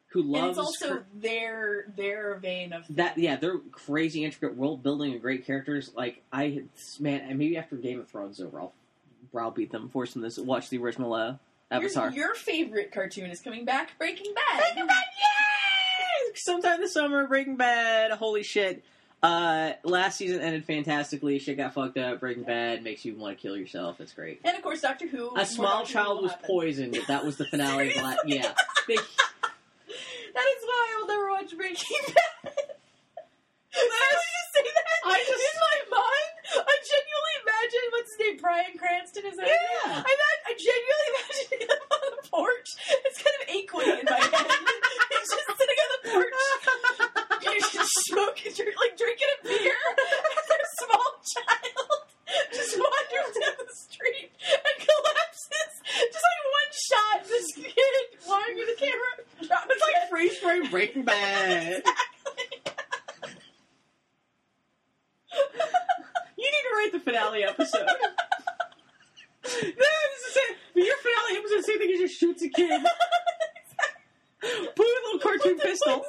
who 0.08 0.22
and 0.22 0.30
loves 0.30 0.58
it's 0.58 0.60
also 0.60 0.90
her- 0.90 1.06
their 1.16 1.86
their 1.96 2.36
vein 2.36 2.72
of 2.74 2.86
that 2.96 3.18
yeah, 3.18 3.36
they're 3.36 3.58
crazy 3.72 4.24
intricate 4.24 4.56
world 4.56 4.84
building 4.84 5.12
and 5.14 5.22
great 5.22 5.46
characters. 5.46 5.92
Like 5.96 6.22
I 6.32 6.64
man, 7.00 7.22
and 7.22 7.38
maybe 7.40 7.58
after 7.58 7.76
Game 7.76 8.00
of 8.00 8.08
Thrones 8.10 8.40
is 8.40 8.46
over, 8.46 8.60
I'll 8.60 8.74
browbeat 9.32 9.72
them, 9.72 9.90
force 9.90 10.14
them 10.14 10.30
to 10.30 10.44
watch 10.44 10.70
the 10.70 10.78
original 10.78 11.14
uh, 11.14 11.36
Avatar. 11.72 12.12
Your, 12.12 12.28
your 12.28 12.36
favorite 12.36 12.92
cartoon 12.92 13.32
is 13.32 13.40
coming 13.42 13.66
back, 13.66 13.98
Breaking 13.98 14.34
Bad. 14.36 14.60
Breaking 14.60 14.86
Bad, 14.88 15.04
yay! 15.18 16.32
Sometime 16.36 16.80
this 16.80 16.94
summer, 16.94 17.26
Breaking 17.28 17.56
Bad. 17.56 18.12
Holy 18.12 18.44
shit! 18.44 18.84
Uh, 19.24 19.72
last 19.84 20.18
season 20.18 20.42
ended 20.42 20.66
fantastically. 20.66 21.40
Shit 21.40 21.56
got 21.58 21.74
fucked 21.74 21.98
up. 21.98 22.20
Breaking 22.20 22.44
Bad 22.44 22.84
makes 22.84 23.06
you 23.06 23.16
want 23.16 23.38
to 23.38 23.42
kill 23.42 23.56
yourself. 23.58 24.02
It's 24.02 24.12
great. 24.12 24.42
And 24.44 24.56
of 24.58 24.62
course, 24.62 24.82
Doctor 24.82 25.08
Who. 25.08 25.36
A 25.38 25.46
small 25.46 25.80
Doctor 25.80 25.94
child 25.94 26.22
was 26.22 26.32
happen. 26.32 26.48
poisoned. 26.48 27.00
That 27.08 27.24
was 27.24 27.38
the 27.38 27.46
finale. 27.46 27.96
of 27.96 27.96
la- 28.04 28.16
yeah, 28.26 28.54
they, 28.88 28.96
That 30.36 30.46
is 30.50 30.64
why 30.66 30.88
I 30.92 30.98
will 31.00 31.08
never 31.08 31.30
watch 31.32 31.56
Breaking 31.56 31.98
Bad. 32.08 32.54
Did 33.74 33.90
I 33.90 34.12
just 34.12 34.50
say 34.54 34.62
that? 34.62 34.86
I 35.06 35.18
just- 35.26 35.40
in 35.40 35.56
my 35.56 35.98
mind, 35.98 36.34
I 36.68 36.76
genuinely 36.84 37.36
imagine 37.48 37.86
what's 37.92 38.12
his 38.12 38.20
name, 38.20 38.38
Bryan 38.44 38.78
Cranston 38.78 39.24
is 39.26 39.38
that? 39.38 39.48
Yeah. 39.48 40.04
I 40.04 40.04
imagine, 40.04 40.44
I 40.46 40.54
genuinely 40.60 41.10
imagine 41.16 41.48
him 41.64 41.80
on 41.96 42.12
the 42.22 42.28
porch. 42.30 42.70
It's 43.08 43.18
kind 43.24 43.36
of 43.40 43.56
equally 43.56 43.90
in 43.90 44.06
my 44.06 44.20
head. 44.20 44.52
He's 45.16 45.30
just 45.32 45.48
sitting 45.58 45.80
on 45.80 45.90
the 45.96 46.02
porch, 46.12 46.38
There's 47.60 47.70
just 47.72 47.92
smoking, 48.10 48.52
like 48.58 48.98
drinking 48.98 49.28
a 49.30 49.48
beer, 49.48 49.78
and 49.94 50.46
their 50.50 50.68
small 50.82 51.12
child 51.22 52.02
just 52.52 52.78
wanders 52.78 53.38
down 53.38 53.54
the 53.60 53.76
street 53.76 54.32
and 54.50 54.76
collapses. 54.82 55.74
Just 55.86 56.26
like 56.26 56.44
one 56.50 56.72
shot, 56.74 57.18
this 57.30 57.48
kid 57.54 57.94
lying 58.28 58.58
in 58.58 58.66
the 58.66 58.76
camera. 58.80 59.14
It's 59.70 59.82
like 59.82 60.10
freeze 60.10 60.38
frame 60.38 60.68
Breaking 60.72 61.04
Bad. 61.04 61.84
you 66.38 66.50
need 66.50 66.66
to 66.70 66.76
write 66.76 66.92
the 66.92 67.00
finale 67.02 67.44
episode. 67.44 67.86
no, 67.86 67.92
this 69.44 69.62
is 69.62 70.38
it. 70.38 70.58
Your 70.74 70.98
finale 70.98 71.38
episode, 71.38 71.58
the 71.58 71.64
same 71.64 71.78
thing. 71.78 71.90
He 71.90 71.98
just 72.00 72.20
shoots 72.20 72.42
a 72.42 72.50
kid. 72.50 72.82
Put 74.42 74.86
a 74.86 75.02
little 75.06 75.20
cartoon 75.20 75.60
pistol. 75.60 76.04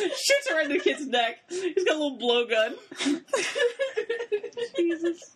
Shoots 0.00 0.46
it 0.46 0.54
right 0.54 0.66
in 0.66 0.72
the 0.72 0.80
kid's 0.80 1.06
neck. 1.06 1.38
He's 1.48 1.84
got 1.84 1.96
a 1.96 1.98
little 1.98 2.18
blowgun. 2.18 2.74
Jesus. 4.76 5.34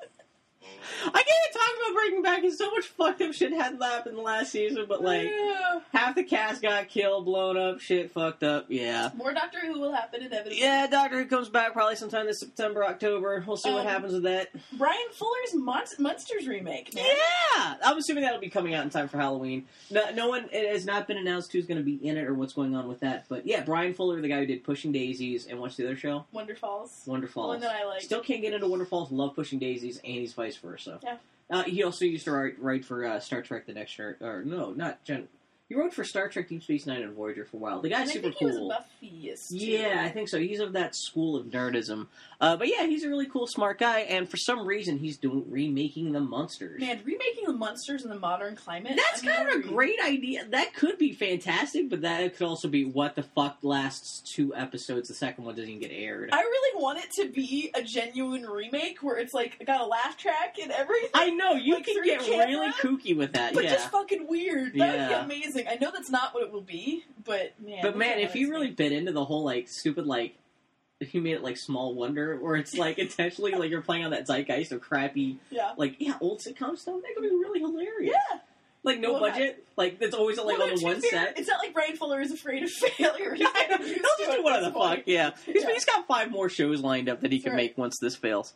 I 1.05 1.11
can't 1.11 1.27
even 1.27 1.61
talk 1.61 1.71
about 1.81 1.95
Breaking 1.95 2.23
Bad 2.23 2.43
because 2.43 2.59
so 2.59 2.71
much 2.71 2.87
fucked 2.87 3.23
up 3.23 3.33
shit 3.33 3.53
had 3.53 3.81
happened 3.81 4.07
in 4.13 4.17
the 4.17 4.23
last 4.23 4.53
season, 4.53 4.87
but 4.89 5.03
like 5.03 5.29
Yeah. 5.29 5.81
half 5.93 6.15
the 6.15 6.25
cast 6.25 6.63
got 6.63 6.89
killed, 6.89 7.25
blown 7.25 7.57
up, 7.57 7.81
shit 7.81 8.11
fucked 8.11 8.43
up. 8.43 8.67
Yeah. 8.69 9.11
More 9.17 9.33
Doctor 9.33 9.61
Who 9.61 9.81
will 9.81 9.93
happen 9.93 10.23
inevitably. 10.23 10.61
Yeah, 10.61 10.87
Doctor 10.87 11.19
Who 11.23 11.27
comes 11.27 11.49
back 11.49 11.73
probably 11.73 11.97
sometime 11.97 12.27
this 12.27 12.41
September, 12.41 12.85
October. 12.85 13.43
We'll 13.47 13.57
see 13.57 13.71
what 13.73 13.81
Um, 13.83 13.87
happens 13.87 14.13
with 14.15 14.23
that. 14.25 14.49
Bryan 14.73 14.97
Fuller's 15.13 15.55
Mon- 15.55 15.83
Munsters 15.99 16.47
remake, 16.47 16.95
man. 16.95 17.05
Yeah, 17.07 17.75
I'm 17.85 17.99
assuming 17.99 18.25
that'll 18.25 18.41
be 18.41 18.51
coming 18.51 18.75
out 18.75 18.85
in 18.85 18.91
time 18.91 19.09
for 19.09 19.19
Halloween. 19.19 19.67
No, 19.91 20.11
no 20.13 20.29
one 20.29 20.49
it 20.53 20.69
has 20.73 20.85
not 20.87 21.07
been 21.07 21.17
announced 21.19 21.53
who's 21.53 21.67
going 21.67 21.79
to 21.79 21.85
be 21.85 21.95
in 22.07 22.17
it 22.17 22.25
or 22.27 22.35
what's 22.35 22.53
going 22.53 22.75
on 22.75 22.89
with 22.89 23.01
that. 23.01 23.27
But 23.29 23.47
yeah, 23.47 23.63
Bryan 23.63 23.95
Fuller, 23.95 24.21
the 24.21 24.29
guy 24.29 24.41
who 24.41 24.47
did 24.47 24.65
Pushing 24.65 24.93
Daisies 24.93 25.47
and 25.47 25.59
what's 25.61 25.77
the 25.77 25.85
other 25.85 25.97
show? 25.97 26.27
Wonderfalls. 26.35 27.07
Wonder 27.07 27.27
The 27.27 27.41
one 27.41 27.61
that 27.61 27.75
I 27.75 27.85
like. 27.85 28.03
Still 28.03 28.21
can't 28.21 28.41
get 28.43 28.53
into 28.53 28.67
Wonderfalls. 28.67 29.09
Love 29.11 29.35
Pushing 29.35 29.59
Daisies, 29.59 29.99
and 29.99 30.15
he's 30.15 30.33
vice 30.33 30.57
versa. 30.57 30.78
Yeah. 31.03 31.17
Uh, 31.51 31.63
he 31.65 31.83
also 31.83 32.05
used 32.05 32.25
to 32.25 32.33
write, 32.33 32.61
write 32.61 32.85
for 32.85 33.05
uh, 33.05 33.21
Star 33.21 33.43
Trek: 33.43 33.67
The 33.67 33.73
Next 33.73 33.93
Star, 33.93 34.17
or 34.21 34.43
no, 34.45 34.71
not 34.73 35.03
Gen. 35.05 35.29
He 35.69 35.75
wrote 35.75 35.93
for 35.95 36.05
Star 36.05 36.29
Trek: 36.29 36.49
Deep 36.49 36.63
Space 36.63 36.87
Nine 36.87 37.03
and 37.03 37.15
Voyager 37.15 37.45
for 37.45 37.57
a 37.57 37.61
while. 37.61 37.81
The 37.83 37.89
guy's 37.91 38.11
super 38.13 38.25
think 38.25 38.39
cool. 38.39 38.49
he 38.49 38.59
was 38.59 38.79
a 39.03 39.05
Buffyist. 39.07 39.49
too. 39.51 39.57
Yeah, 39.67 40.03
I 40.05 40.11
think 40.11 40.29
so. 40.29 40.39
He's 40.39 40.61
of 40.61 40.73
that 40.75 40.95
school 40.95 41.37
of 41.37 41.47
nerdism. 41.47 42.07
Uh, 42.41 42.57
but 42.57 42.69
yeah, 42.69 42.87
he's 42.87 43.03
a 43.03 43.09
really 43.09 43.27
cool, 43.27 43.49
smart 43.49 43.81
guy, 43.81 44.01
and 44.01 44.29
for 44.29 44.37
some 44.37 44.65
reason, 44.65 44.97
he's 44.97 45.17
doing 45.17 45.45
remaking 45.51 46.13
the 46.13 46.21
Munsters. 46.21 46.81
Man, 46.81 47.01
remaking 47.05 47.47
the 47.47 47.53
Munsters 47.53 48.05
in 48.05 48.11
the 48.11 48.19
modern 48.19 48.55
climate. 48.55 48.93
That's 48.97 49.23
kind 49.23 49.49
of 49.49 49.57
a 49.57 49.59
great 49.67 49.99
idea. 50.05 50.45
That 50.49 50.73
could 50.73 50.99
be 50.99 51.13
fantastic, 51.15 51.91
but 51.91 52.03
that 52.03 52.37
could 52.37 52.47
also 52.47 52.69
be 52.69 52.85
what 52.85 53.17
the 53.17 53.25
fuck 53.25 53.59
lasts 53.63 54.21
two 54.21 54.55
episodes. 54.55 55.09
The 55.09 55.15
second 55.15 55.47
one 55.47 55.57
doesn't 55.57 55.69
even 55.69 55.81
get 55.83 55.91
aired. 55.93 56.31
I 56.33 56.41
really 56.43 56.81
want 56.81 57.01
it 57.01 57.11
to 57.15 57.29
be 57.29 57.73
a 57.75 57.83
genuine 57.83 58.45
remake 58.47 58.99
where 59.03 59.19
it's 59.19 59.35
like 59.35 59.65
got 59.67 59.81
a 59.81 59.87
laugh 59.87 60.17
track 60.17 60.59
and 60.63 60.71
everything. 60.71 61.11
I 61.15 61.31
know 61.31 61.55
you 61.55 61.75
Like 61.75 61.87
can 61.87 62.05
get 62.05 62.21
camera? 62.21 62.47
really 62.47 62.71
kooky 62.75 63.17
with 63.17 63.33
that. 63.33 63.53
but 63.53 63.65
yeah. 63.65 63.73
just 63.73 63.91
fucking 63.91 64.29
weird. 64.29 64.75
That 64.75 64.95
Yeah. 64.95 65.19
would 65.23 65.29
be 65.29 65.35
amazing. 65.43 65.67
I 65.69 65.75
know 65.75 65.91
that's 65.93 66.11
not 66.11 66.35
what 66.35 66.45
it 66.45 66.53
will 66.53 66.61
be, 66.61 67.05
but 67.25 67.55
man. 67.61 67.81
But 67.83 67.97
man, 67.97 68.21
if 68.21 68.37
you 68.37 68.51
really 68.51 68.71
bit 68.71 68.93
into 68.93 69.11
the 69.11 69.25
whole 69.25 69.43
like 69.45 69.67
stupid 69.69 70.07
like 70.07 70.37
if 71.01 71.15
you 71.15 71.21
made 71.21 71.33
it 71.35 71.43
like 71.43 71.57
small 71.57 71.95
wonder 71.95 72.37
where 72.37 72.57
it's 72.57 72.75
like 72.75 72.99
intentionally 72.99 73.53
like 73.53 73.71
you're 73.71 73.81
playing 73.83 74.05
on 74.05 74.11
that 74.11 74.27
zeitgeist 74.27 74.73
of 74.73 74.81
crappy 74.81 75.39
yeah, 75.51 75.73
like 75.77 75.95
yeah 75.99 76.15
old 76.21 76.41
sitcom 76.41 76.77
stuff 76.77 76.97
that 77.03 77.15
could 77.15 77.23
be 77.23 77.29
really 77.29 77.61
hilarious. 77.61 78.15
yeah. 78.33 78.39
Like 78.85 79.01
no 79.01 79.13
Well, 79.15 79.21
budget, 79.23 79.65
like 79.77 79.99
it's 80.01 80.15
always 80.15 80.39
like 80.39 80.57
Well, 80.59 80.71
on 80.71 80.75
the 80.77 80.83
one 80.85 81.01
fair, 81.01 81.11
set. 81.11 81.39
It's 81.39 81.49
not 81.49 81.59
like 81.59 81.75
Bryan 81.75 81.97
Fuller 81.97 82.21
is 82.21 82.31
afraid 82.33 82.63
of 82.63 82.71
failure. 82.97 83.35
He's 83.35 83.47
I 83.47 83.67
know, 83.69 83.77
getting 83.79 83.87
used 83.89 84.01
He'll 84.01 84.27
just 84.27 84.31
do 84.31 84.39
at 84.39 84.45
whatever 84.45 84.65
the 84.67 84.73
fuck, 84.73 85.01
yeah. 85.07 85.31
He's, 85.47 85.63
Yeah. 85.65 85.73
he's 85.75 85.85
got 85.85 86.07
five 86.07 86.31
more 86.31 86.49
shows 86.49 86.81
lined 86.81 87.09
up 87.09 87.21
that 87.21 87.33
he 87.33 87.41
can 87.41 87.53
Right. 87.53 87.57
make 87.57 87.79
once 87.79 87.97
this 88.01 88.15
fails. 88.17 88.55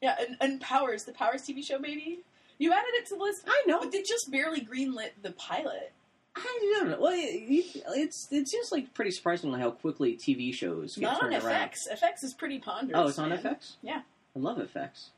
Yeah, 0.00 0.16
and, 0.20 0.36
and 0.40 0.60
Powers, 0.60 1.04
the 1.04 1.12
Powers 1.12 1.42
TV 1.42 1.64
show, 1.64 1.78
maybe. 1.78 2.20
You 2.58 2.72
added 2.72 2.90
it 2.94 3.06
to 3.08 3.16
the 3.16 3.22
list, 3.22 3.42
I 3.46 3.62
know. 3.66 3.80
but 3.80 3.92
they 3.92 4.02
just 4.02 4.30
barely 4.30 4.60
greenlit 4.60 5.10
the 5.22 5.32
pilot. 5.32 5.92
I 6.36 6.74
don't 6.78 6.90
know. 6.90 6.98
Well, 7.00 7.12
it, 7.14 7.82
it's 7.96 8.28
it's 8.30 8.50
just 8.50 8.72
like 8.72 8.92
pretty 8.94 9.10
surprising 9.12 9.52
how 9.54 9.70
quickly 9.70 10.16
TV 10.16 10.52
shows 10.52 10.96
get 10.96 11.02
Not 11.02 11.22
on 11.22 11.30
turned 11.30 11.44
around. 11.44 11.70
FX. 11.70 11.76
FX 12.02 12.24
is 12.24 12.34
pretty 12.34 12.58
ponderous. 12.58 12.92
Oh, 13.00 13.08
it's 13.08 13.18
on 13.18 13.28
man. 13.30 13.38
FX. 13.38 13.72
Yeah. 13.82 14.00
I 14.34 14.38
love 14.38 14.58
FX. 14.58 15.08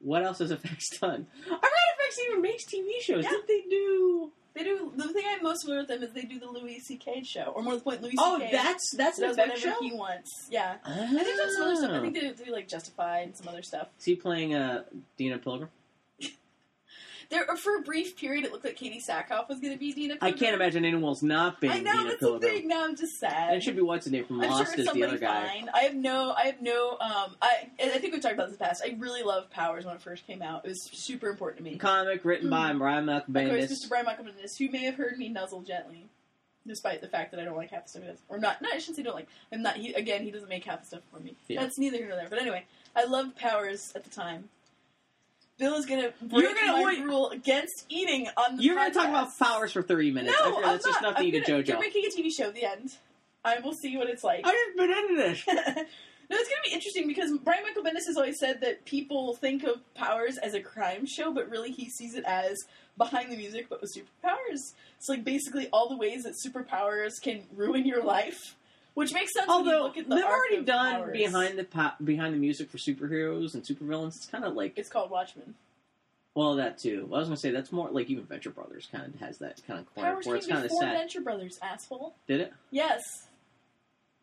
What 0.00 0.22
else 0.22 0.38
has 0.38 0.52
FX 0.52 1.00
done? 1.00 1.26
I 1.46 1.50
read 1.50 1.60
FX 1.60 2.28
even 2.28 2.42
makes 2.42 2.64
TV 2.66 3.00
shows. 3.02 3.24
Yeah. 3.24 3.30
Did 3.30 3.46
they 3.48 3.62
do? 3.68 4.30
They 4.54 4.62
do. 4.62 4.92
The 4.94 5.08
thing 5.12 5.24
I'm 5.28 5.42
most 5.42 5.62
familiar 5.62 5.80
with 5.82 5.88
them 5.88 6.02
is 6.04 6.12
they 6.12 6.22
do 6.22 6.38
the 6.38 6.46
Louis 6.46 6.78
C.K. 6.78 7.24
show, 7.24 7.52
or 7.56 7.62
more 7.64 7.72
to 7.72 7.78
the 7.78 7.84
point, 7.84 8.02
Louis 8.02 8.12
C.K. 8.12 8.22
Oh, 8.24 8.38
that's 8.52 8.94
that's 8.96 9.18
an 9.18 9.24
does 9.28 9.36
FX 9.36 9.40
whatever 9.40 9.60
show. 9.60 9.74
he 9.80 9.92
wants. 9.92 10.30
Yeah, 10.48 10.76
I 10.84 10.94
think 11.08 11.36
that's 11.36 11.54
some 11.56 11.64
other 11.64 11.74
stuff. 11.76 11.90
I 11.90 12.00
think 12.00 12.14
they 12.14 12.20
do, 12.20 12.34
they 12.34 12.44
do 12.44 12.52
like 12.52 12.68
Justified 12.68 13.24
and 13.26 13.36
some 13.36 13.48
other 13.48 13.62
stuff. 13.62 13.88
Is 13.98 14.04
he 14.04 14.14
playing 14.14 14.54
uh, 14.54 14.84
Deena 15.16 15.38
Pilgrim? 15.38 15.70
There, 17.30 17.44
for 17.56 17.76
a 17.78 17.82
brief 17.82 18.16
period, 18.16 18.44
it 18.44 18.52
looked 18.52 18.64
like 18.64 18.76
Katee 18.76 19.04
Sackhoff 19.04 19.48
was 19.48 19.60
going 19.60 19.72
to 19.72 19.78
be 19.78 19.92
Deena. 19.92 20.16
I 20.20 20.32
can't 20.32 20.54
imagine 20.54 20.84
anyone 20.84 21.04
else 21.04 21.22
not 21.22 21.60
being 21.60 21.72
I 21.72 21.80
know 21.80 22.04
that's 22.04 22.18
Pilgrim. 22.18 22.40
the 22.40 22.46
thing. 22.60 22.68
Now 22.68 22.84
I'm 22.84 22.96
just 22.96 23.18
sad. 23.18 23.48
And 23.48 23.56
it 23.56 23.62
should 23.62 23.76
be 23.76 23.82
what's 23.82 24.04
his 24.04 24.12
name 24.12 24.24
from 24.24 24.40
I'm 24.40 24.50
Lost 24.50 24.64
sure 24.72 24.80
it's 24.80 24.88
is 24.88 24.94
the 24.94 25.04
other 25.04 25.18
guy. 25.18 25.46
fine. 25.48 25.68
I 25.74 25.80
have 25.80 25.94
no, 25.94 26.32
I 26.36 26.46
have 26.46 26.60
no, 26.60 26.92
um, 27.00 27.36
I, 27.42 27.68
I 27.82 27.98
think 27.98 28.12
we've 28.12 28.22
talked 28.22 28.34
about 28.34 28.48
this 28.48 28.54
in 28.54 28.58
the 28.58 28.64
past. 28.64 28.82
I 28.84 28.96
really 28.98 29.22
loved 29.22 29.50
Powers 29.50 29.84
when 29.84 29.94
it 29.94 30.02
first 30.02 30.26
came 30.26 30.42
out. 30.42 30.64
It 30.64 30.68
was 30.68 30.82
super 30.82 31.28
important 31.28 31.64
to 31.64 31.70
me. 31.70 31.76
Comic 31.78 32.24
written 32.24 32.50
by 32.50 32.72
Brian 32.72 33.08
Of 33.08 33.26
course, 33.26 33.36
McBendis. 33.36 33.72
Mr. 33.72 33.88
Brian 33.88 34.06
Michael 34.06 34.24
Bendis, 34.26 34.56
who 34.58 34.70
may 34.70 34.84
have 34.84 34.94
heard 34.96 35.18
me 35.18 35.28
nuzzle 35.28 35.62
gently, 35.62 36.08
despite 36.66 37.00
the 37.00 37.08
fact 37.08 37.30
that 37.32 37.40
I 37.40 37.44
don't 37.44 37.56
like 37.56 37.70
half 37.70 37.84
the 37.84 37.90
stuff 37.90 38.02
he 38.02 38.08
does. 38.08 38.18
Or 38.28 38.38
not, 38.38 38.62
no, 38.62 38.68
I 38.72 38.78
shouldn't 38.78 38.96
say 38.96 39.02
don't 39.02 39.14
like. 39.14 39.28
I'm 39.52 39.62
not, 39.62 39.76
he, 39.76 39.92
again, 39.94 40.22
he 40.22 40.30
doesn't 40.30 40.48
make 40.48 40.64
half 40.64 40.80
the 40.80 40.86
stuff 40.86 41.02
for 41.12 41.20
me. 41.20 41.36
Yeah. 41.48 41.60
That's 41.60 41.78
neither 41.78 41.96
here 41.98 42.08
nor 42.08 42.16
there. 42.16 42.28
But 42.28 42.40
anyway, 42.40 42.64
I 42.96 43.04
loved 43.04 43.36
Powers 43.36 43.92
at 43.94 44.04
the 44.04 44.10
time. 44.10 44.48
Bill 45.58 45.74
is 45.76 45.86
gonna 45.86 46.12
break 46.22 46.42
You're 46.42 46.54
gonna- 46.54 46.72
my 46.72 46.82
wait. 46.84 47.04
rule 47.04 47.30
against 47.30 47.86
eating 47.88 48.28
on 48.36 48.56
the 48.56 48.62
You're 48.62 48.74
going 48.74 48.90
to 48.90 48.98
talk 48.98 49.08
about 49.08 49.38
Powers 49.38 49.72
for 49.72 49.82
30 49.82 50.10
minutes. 50.10 50.36
No, 50.40 50.56
I 50.56 50.60
feel 50.60 50.70
I'm 50.70 50.76
just 50.78 50.86
not. 51.02 51.16
to 51.16 51.22
I'm 51.22 51.30
gonna- 51.30 51.44
JoJo. 51.44 51.66
They're 51.66 51.78
making 51.78 52.04
a 52.06 52.10
TV 52.10 52.30
show. 52.30 52.50
The 52.50 52.64
end. 52.64 52.96
I 53.44 53.60
will 53.60 53.74
see 53.74 53.96
what 53.96 54.08
it's 54.08 54.24
like. 54.24 54.40
I've 54.46 54.52
just 54.54 54.76
been 54.76 54.90
into 54.90 55.14
this. 55.16 55.46
no, 55.46 55.54
it's 55.54 56.48
going 56.48 56.62
to 56.64 56.68
be 56.70 56.72
interesting 56.74 57.06
because 57.06 57.30
Brian 57.44 57.62
Michael 57.62 57.82
Bendis 57.84 58.06
has 58.06 58.16
always 58.16 58.38
said 58.38 58.62
that 58.62 58.84
people 58.86 59.36
think 59.36 59.62
of 59.64 59.80
Powers 59.94 60.38
as 60.38 60.54
a 60.54 60.60
crime 60.60 61.04
show, 61.06 61.32
but 61.32 61.48
really 61.50 61.70
he 61.70 61.88
sees 61.90 62.14
it 62.14 62.24
as 62.24 62.64
behind 62.96 63.30
the 63.30 63.36
music, 63.36 63.66
but 63.68 63.80
with 63.82 63.94
superpowers. 63.94 64.72
It's 64.96 65.08
like 65.08 65.24
basically 65.24 65.68
all 65.72 65.88
the 65.88 65.96
ways 65.96 66.24
that 66.24 66.34
superpowers 66.34 67.20
can 67.22 67.42
ruin 67.54 67.84
your 67.86 68.02
life, 68.02 68.56
which 68.94 69.12
makes 69.12 69.32
sense 69.34 69.46
Although 69.48 69.82
look 69.84 69.96
at 69.98 70.08
the 70.08 70.14
they've 70.16 70.24
already 70.24 70.62
done 70.62 70.94
Powers. 71.02 71.12
behind 71.12 71.58
the 71.58 71.64
po- 71.64 71.92
behind 72.02 72.34
the 72.34 72.38
music 72.38 72.70
for 72.70 72.78
superheroes 72.78 73.54
and 73.54 73.62
supervillains. 73.62 74.16
It's 74.16 74.26
kind 74.26 74.44
of 74.44 74.54
like 74.54 74.78
It's 74.78 74.88
called 74.88 75.10
Watchmen. 75.10 75.54
well 76.34 76.56
that 76.56 76.78
too. 76.78 77.08
I 77.12 77.18
was 77.18 77.28
gonna 77.28 77.36
say 77.36 77.50
that's 77.50 77.72
more 77.72 77.88
like 77.90 78.08
even 78.10 78.24
Venture 78.24 78.50
Brothers 78.50 78.88
kind 78.90 79.12
of 79.12 79.20
has 79.20 79.38
that 79.38 79.60
kind 79.66 79.80
of 79.80 79.94
corner 79.94 80.12
Powers 80.12 80.26
where 80.26 80.36
it's 80.36 80.46
came 80.46 80.54
kind 80.54 80.64
of 80.64 80.70
before 80.70 80.82
sad. 80.82 80.96
Venture 80.98 81.20
Brothers, 81.20 81.58
asshole. 81.62 82.14
Did 82.26 82.40
it? 82.40 82.52
Yes. 82.70 83.02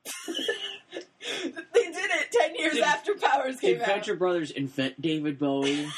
they 0.27 1.83
did 1.83 1.95
it 2.11 2.31
ten 2.31 2.55
years 2.55 2.73
Did- 2.73 2.83
after 2.83 3.13
Powers 3.15 3.59
came 3.59 3.73
Did 3.73 3.81
out. 3.81 3.87
Venture 3.87 4.15
Brothers 4.15 4.51
invent 4.51 5.01
David 5.01 5.37
Bowie? 5.39 5.87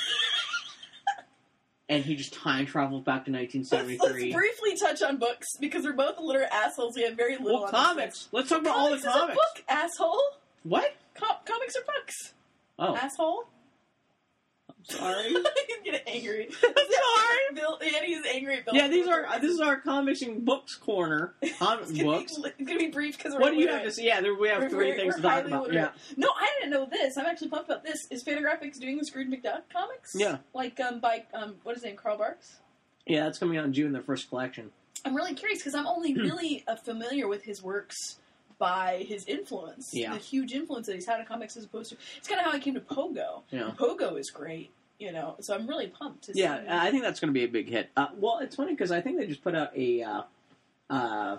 and 1.90 2.04
he 2.06 2.16
just 2.16 2.34
time 2.34 2.66
traveled 2.66 3.04
back 3.06 3.26
to 3.26 3.32
Let's, 3.32 3.54
let's 3.54 3.72
1973. 3.72 4.34
briefly 4.34 4.78
touch 4.78 5.02
on 5.02 5.18
books 5.18 5.48
because 5.60 5.84
we're 5.84 5.94
both 5.94 6.18
literate 6.20 6.50
assholes. 6.52 6.96
We 6.96 7.04
have 7.04 7.16
very 7.16 7.38
little 7.38 7.62
well, 7.62 7.70
comics. 7.72 8.30
Let's 8.32 8.50
talk 8.50 8.62
about 8.62 8.76
all 8.78 8.90
the 8.90 8.98
Comics 8.98 9.04
is 9.04 9.08
a 9.08 9.20
comics. 9.20 9.36
book, 9.36 9.64
asshole. 9.70 10.22
What? 10.64 10.96
Com- 11.16 11.38
comics 11.46 11.76
are 11.76 11.84
books, 11.86 12.34
Oh, 12.80 12.96
asshole. 12.96 13.44
I'm 14.70 14.76
sorry. 14.86 15.34
Angry. 16.08 16.50
sorry. 16.62 17.56
Bill, 17.56 17.80
Andy's 17.82 18.26
angry 18.34 18.58
at 18.58 18.66
Bill. 18.66 18.74
Yeah, 18.76 18.88
these 18.88 19.08
are 19.10 19.28
this 19.40 19.52
is 19.52 19.60
our 19.60 19.78
comics 19.80 20.22
and 20.22 20.44
books 20.44 20.76
corner. 20.76 21.34
Comic 21.60 21.90
It's 21.90 22.02
books. 22.02 22.38
Be, 22.40 22.50
it's 22.58 22.68
gonna 22.68 22.80
be 22.80 22.88
brief 22.88 23.18
because 23.18 23.34
we're. 23.34 23.42
What 23.42 23.52
do 23.52 23.60
you 23.60 23.68
have 23.68 23.84
to 23.84 23.92
say? 23.92 24.04
Yeah, 24.06 24.22
there, 24.22 24.34
we 24.34 24.50
have 24.50 24.62
We're 24.64 24.70
three 24.70 24.88
very- 24.92 25.00
things 25.02 25.16
we're 25.16 25.22
to 25.22 25.28
talk 25.28 25.46
about. 25.46 25.64
literate. 25.68 25.76
Yeah. 25.94 26.16
No, 26.18 26.30
I 26.36 26.50
didn't 26.60 26.72
know 26.72 26.88
this. 26.90 27.18
I'm 27.18 27.26
actually 27.26 27.50
pumped 27.50 27.70
about 27.70 27.84
this. 27.84 28.08
Is 28.12 28.24
Fantagraphics 28.24 28.80
doing 28.80 28.98
the 28.98 29.06
Scrooge 29.06 29.28
McDuck 29.28 29.62
comics? 29.72 30.14
Yeah. 30.16 30.38
Like 30.54 30.80
um 30.80 31.00
by 31.00 31.24
um 31.34 31.56
what 31.64 31.76
is 31.76 31.84
his 31.84 31.90
name 31.90 31.98
Carl 31.98 32.18
Barks. 32.18 32.58
Yeah, 33.06 33.26
that's 33.26 33.38
coming 33.38 33.58
out 33.58 33.66
in 33.66 33.74
June, 33.74 33.92
their 33.92 34.02
first 34.02 34.30
collection. 34.30 34.72
I'm 35.06 35.16
really 35.16 35.34
curious 35.36 35.60
because 35.60 35.76
I'm 35.76 35.88
only 35.88 36.14
really 36.16 36.64
uh, 36.68 36.76
familiar 36.78 37.28
with 37.28 37.44
his 37.44 37.62
works 37.62 38.18
by 38.58 39.04
his 39.08 39.26
influence. 39.26 39.90
Yeah. 39.94 40.14
The 40.14 40.20
huge 40.20 40.54
influence 40.54 40.88
that 40.88 40.94
he's 40.96 41.06
had 41.06 41.20
in 41.20 41.26
comics 41.26 41.58
as 41.58 41.66
opposed 41.66 41.90
to. 41.90 41.98
It's 42.18 42.28
kind 42.30 42.40
of 42.40 42.46
how 42.46 42.54
I 42.54 42.60
came 42.60 42.76
to 42.76 42.80
Pogo. 42.80 43.42
Yeah. 43.52 43.72
Pogo 43.78 44.18
is 44.18 44.30
great, 44.30 44.72
you 45.04 45.12
know. 45.12 45.36
So 45.42 45.54
I'm 45.54 45.68
really 45.68 45.88
pumped 45.88 46.24
to 46.26 46.32
Yeah, 46.36 46.60
see. 46.62 46.68
I 46.70 46.90
think 46.92 47.04
that's 47.04 47.20
going 47.20 47.30
to 47.34 47.38
be 47.38 47.44
a 47.44 47.48
big 47.48 47.70
hit. 47.70 47.90
Uh, 47.96 48.08
well, 48.16 48.40
it's 48.40 48.56
funny 48.56 48.72
because 48.74 48.92
I 48.92 49.02
think 49.02 49.18
they 49.20 49.28
just 49.28 49.44
put 49.44 49.56
out 49.56 49.76
a. 49.78 50.02
Uh, 50.04 50.22
uh, 50.90 51.38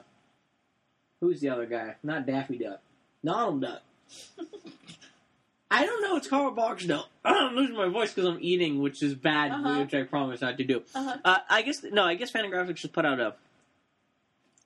who's 1.20 1.41
the 1.41 1.49
other 1.51 1.66
guy? 1.66 1.97
Not 2.03 2.27
Daffy 2.27 2.59
Duck. 2.59 2.81
Donald 3.24 3.61
Duck. 3.62 3.82
I 5.70 5.85
don't 5.86 6.03
know. 6.03 6.16
It's 6.16 6.28
Carl 6.28 6.51
Barks 6.53 6.86
though. 6.86 7.03
I'm 7.24 7.55
losing 7.57 7.77
my 7.77 7.89
voice 7.89 8.12
because 8.12 8.28
I'm 8.31 8.39
eating, 8.41 8.81
which 8.81 9.03
is 9.03 9.15
bad, 9.15 9.51
Uh-huh. 9.51 9.81
which 9.81 9.95
I 9.95 10.05
promise 10.05 10.41
not 10.41 10.59
to 10.59 10.65
do. 10.65 10.82
uh-huh. 10.95 11.16
Uh, 11.24 11.39
I 11.49 11.62
guess 11.62 11.82
no. 11.82 12.05
I 12.05 12.15
guess 12.15 12.31
Fantagraphics 12.31 12.77
just 12.77 12.93
put 12.93 13.05
out 13.05 13.19
a 13.20 13.35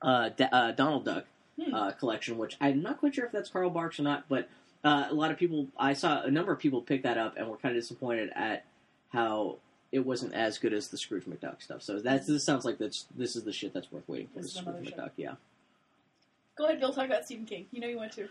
uh, 0.01 0.29
Da- 0.29 0.49
uh, 0.51 0.71
Donald 0.73 1.05
Duck 1.05 1.25
Hmm. 1.61 1.73
uh, 1.73 1.91
collection, 1.91 2.37
which 2.37 2.55
I'm 2.61 2.81
not 2.81 2.99
quite 2.99 3.15
sure 3.15 3.25
if 3.25 3.31
that's 3.33 3.49
Carl 3.49 3.69
Barks 3.69 3.99
or 3.99 4.03
not. 4.03 4.25
But 4.29 4.47
uh, 4.83 5.07
a 5.09 5.13
lot 5.13 5.29
of 5.31 5.37
people, 5.37 5.67
I 5.77 5.91
saw 5.93 6.21
a 6.21 6.31
number 6.31 6.53
of 6.53 6.59
people 6.59 6.81
pick 6.81 7.03
that 7.03 7.17
up 7.17 7.35
and 7.37 7.49
were 7.49 7.57
kind 7.57 7.75
of 7.75 7.81
disappointed 7.81 8.29
at 8.33 8.63
how 9.09 9.57
it 9.91 10.05
wasn't 10.05 10.33
as 10.33 10.57
good 10.57 10.73
as 10.73 10.89
the 10.89 10.97
Scrooge 10.97 11.25
McDuck 11.25 11.61
stuff. 11.61 11.81
So 11.81 11.99
that's 11.99 12.27
this 12.27 12.45
sounds 12.45 12.65
like 12.65 12.77
that's 12.77 13.05
this 13.15 13.35
is 13.35 13.43
the 13.43 13.53
shit 13.53 13.73
that's 13.73 13.91
worth 13.91 14.07
waiting 14.07 14.27
for. 14.27 14.41
This 14.41 14.51
is 14.51 14.57
Scrooge. 14.57 14.93
McDuck, 14.93 15.11
yeah. 15.17 15.33
Go 16.55 16.65
ahead, 16.65 16.79
Bill. 16.79 16.93
Talk 16.93 17.05
about 17.05 17.25
Stephen 17.25 17.45
King. 17.45 17.65
You 17.71 17.81
know 17.81 17.87
you 17.87 17.97
want 17.97 18.11
to. 18.13 18.27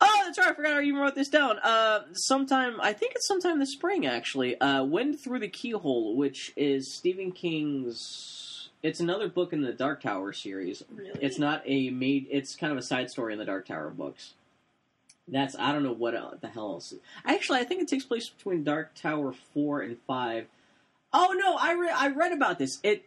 Oh, 0.00 0.22
that's 0.24 0.38
right. 0.38 0.48
I 0.48 0.54
forgot 0.54 0.74
I 0.74 0.82
even 0.82 1.00
wrote 1.00 1.14
this 1.14 1.28
down. 1.28 1.58
Uh, 1.60 2.00
sometime, 2.12 2.80
I 2.80 2.92
think 2.92 3.12
it's 3.14 3.26
sometime 3.26 3.58
this 3.58 3.72
spring, 3.72 4.06
actually. 4.06 4.60
Uh, 4.60 4.84
Wind 4.84 5.20
Through 5.20 5.38
the 5.38 5.48
Keyhole, 5.48 6.16
which 6.16 6.52
is 6.56 6.92
Stephen 6.92 7.32
King's. 7.32 8.70
It's 8.82 9.00
another 9.00 9.28
book 9.28 9.52
in 9.52 9.62
the 9.62 9.72
Dark 9.72 10.02
Tower 10.02 10.32
series. 10.32 10.82
Really? 10.94 11.18
It's 11.22 11.38
not 11.38 11.62
a 11.64 11.90
made. 11.90 12.26
It's 12.30 12.54
kind 12.54 12.72
of 12.72 12.78
a 12.78 12.82
side 12.82 13.10
story 13.10 13.32
in 13.32 13.38
the 13.38 13.44
Dark 13.44 13.66
Tower 13.66 13.90
books. 13.90 14.34
That's 15.26 15.56
I 15.58 15.72
don't 15.72 15.82
know 15.82 15.92
what 15.92 16.40
the 16.40 16.48
hell 16.48 16.72
else. 16.72 16.94
Actually, 17.24 17.60
I 17.60 17.64
think 17.64 17.82
it 17.82 17.88
takes 17.88 18.04
place 18.04 18.28
between 18.28 18.62
Dark 18.62 18.94
Tower 18.94 19.32
four 19.54 19.80
and 19.80 19.96
five. 20.06 20.46
Oh 21.12 21.34
no, 21.38 21.56
I 21.56 21.72
re- 21.72 21.90
I 21.94 22.08
read 22.08 22.32
about 22.32 22.58
this. 22.58 22.78
It 22.82 23.04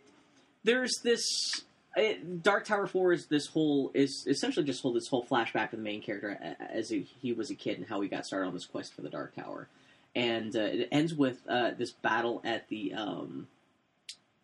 there's 0.63 0.99
this 1.03 1.63
it, 1.97 2.43
Dark 2.43 2.65
Tower 2.65 2.87
Four 2.87 3.13
is 3.13 3.25
this 3.27 3.47
whole 3.47 3.91
is 3.93 4.25
essentially 4.27 4.65
just 4.65 4.81
whole 4.81 4.93
this 4.93 5.07
whole 5.07 5.25
flashback 5.25 5.73
of 5.73 5.79
the 5.79 5.83
main 5.83 6.01
character 6.01 6.55
as 6.59 6.89
he, 6.89 7.07
he 7.21 7.33
was 7.33 7.49
a 7.49 7.55
kid 7.55 7.77
and 7.77 7.87
how 7.87 8.01
he 8.01 8.07
got 8.07 8.25
started 8.25 8.47
on 8.47 8.53
this 8.53 8.65
quest 8.65 8.93
for 8.93 9.01
the 9.01 9.09
Dark 9.09 9.35
Tower, 9.35 9.67
and 10.15 10.55
uh, 10.55 10.61
it 10.61 10.89
ends 10.91 11.13
with 11.13 11.41
uh, 11.47 11.71
this 11.77 11.91
battle 11.91 12.41
at 12.43 12.67
the 12.69 12.93
um, 12.93 13.47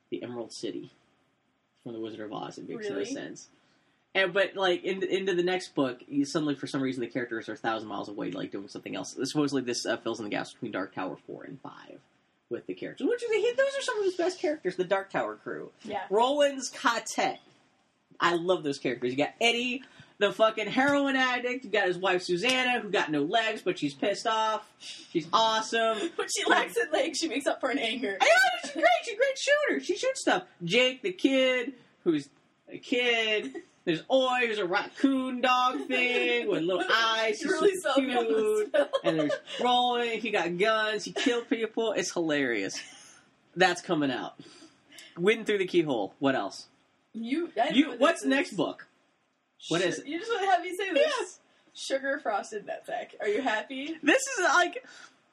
the 0.09 0.23
Emerald 0.23 0.51
City 0.51 0.91
from 1.83 1.93
the 1.93 1.99
Wizard 1.99 2.21
of 2.21 2.33
Oz. 2.33 2.57
It 2.57 2.67
makes 2.67 2.89
no 2.89 3.03
sense. 3.03 3.49
And 4.15 4.33
but 4.33 4.55
like 4.55 4.83
in, 4.83 5.03
into 5.03 5.33
the 5.33 5.43
next 5.43 5.73
book, 5.73 6.01
you, 6.07 6.25
suddenly 6.25 6.55
for 6.55 6.67
some 6.67 6.81
reason 6.81 7.01
the 7.01 7.07
characters 7.07 7.49
are 7.49 7.53
a 7.53 7.57
thousand 7.57 7.87
miles 7.87 8.09
away, 8.09 8.31
like 8.31 8.51
doing 8.51 8.67
something 8.67 8.95
else. 8.95 9.17
Supposedly 9.23 9.63
this 9.63 9.85
uh, 9.85 9.97
fills 9.97 10.19
in 10.19 10.25
the 10.25 10.29
gaps 10.29 10.53
between 10.53 10.71
Dark 10.71 10.93
Tower 10.93 11.17
Four 11.25 11.43
and 11.43 11.59
Five 11.61 11.99
with 12.49 12.67
the 12.67 12.75
characters, 12.75 13.07
which 13.07 13.23
is 13.23 13.57
those 13.57 13.67
are 13.77 13.81
some 13.81 13.97
of 13.97 14.05
his 14.05 14.15
best 14.15 14.39
characters. 14.39 14.75
The 14.75 14.83
Dark 14.83 15.09
Tower 15.09 15.35
crew. 15.35 15.71
Yeah. 15.83 16.03
Roland's 16.09 16.69
Quartet. 16.69 17.39
I 18.19 18.35
love 18.35 18.63
those 18.63 18.77
characters. 18.77 19.11
You 19.11 19.17
got 19.17 19.33
Eddie, 19.41 19.81
the 20.19 20.31
fucking 20.31 20.67
heroin 20.67 21.15
addict. 21.15 21.65
You 21.65 21.71
got 21.71 21.87
his 21.87 21.97
wife 21.97 22.21
Susannah, 22.21 22.81
who 22.81 22.89
got 22.89 23.11
no 23.11 23.23
legs, 23.23 23.63
but 23.63 23.79
she's 23.79 23.95
pissed 23.95 24.27
off. 24.27 24.69
She's 24.79 25.27
awesome. 25.33 26.11
but 26.17 26.29
she 26.35 26.47
lacks 26.47 26.75
in 26.77 26.91
legs, 26.91 27.17
she 27.17 27.27
makes 27.27 27.47
up 27.47 27.59
for 27.59 27.69
an 27.69 27.79
anger. 27.79 28.17
I 28.21 28.25
know 28.25 28.61
she's 28.61 28.71
great. 28.73 28.85
She's 29.03 29.13
a 29.13 29.17
great 29.17 29.37
shooter. 29.37 29.83
She 29.83 29.97
shoots 29.97 30.21
stuff. 30.21 30.43
Jake, 30.63 31.01
the 31.01 31.11
kid, 31.11 31.73
who's 32.03 32.29
a 32.71 32.77
kid. 32.77 33.55
There's 33.85 34.01
Oy, 34.09 34.47
who's 34.47 34.59
a 34.59 34.65
raccoon 34.65 35.41
dog 35.41 35.87
thing 35.87 36.47
with 36.47 36.63
little 36.63 36.85
eyes. 36.93 37.39
He's 37.41 37.43
You 37.43 37.51
really 37.51 37.75
so 37.75 37.93
sell 37.93 38.01
me 38.01 38.15
on 38.15 38.25
cute. 38.27 38.75
And 39.03 39.19
there's 39.19 39.31
Roy. 39.61 40.19
He 40.21 40.31
got 40.31 40.57
guns. 40.57 41.03
He 41.03 41.11
killed 41.11 41.49
people. 41.49 41.91
It's 41.91 42.11
hilarious. 42.13 42.79
That's 43.55 43.81
coming 43.81 44.09
out. 44.11 44.35
Wind 45.17 45.45
through 45.45 45.57
the 45.59 45.65
keyhole. 45.67 46.13
What 46.19 46.33
else? 46.35 46.67
You, 47.13 47.51
You. 47.73 47.89
what 47.89 47.99
What's 47.99 48.21
this 48.21 48.29
next 48.29 48.51
is. 48.51 48.57
book? 48.57 48.87
What 49.69 49.81
is 49.81 49.99
it? 49.99 50.07
You 50.07 50.17
just 50.19 50.31
want 50.31 50.43
to 50.43 50.49
have 50.51 50.61
me 50.61 50.75
say 50.75 50.93
this. 50.93 51.03
Yes. 51.19 51.39
Sugar 51.75 52.19
frosted 52.19 52.65
nutsack. 52.67 53.09
Are 53.19 53.27
you 53.27 53.41
happy? 53.41 53.95
This 54.01 54.21
is 54.21 54.43
like, 54.43 54.85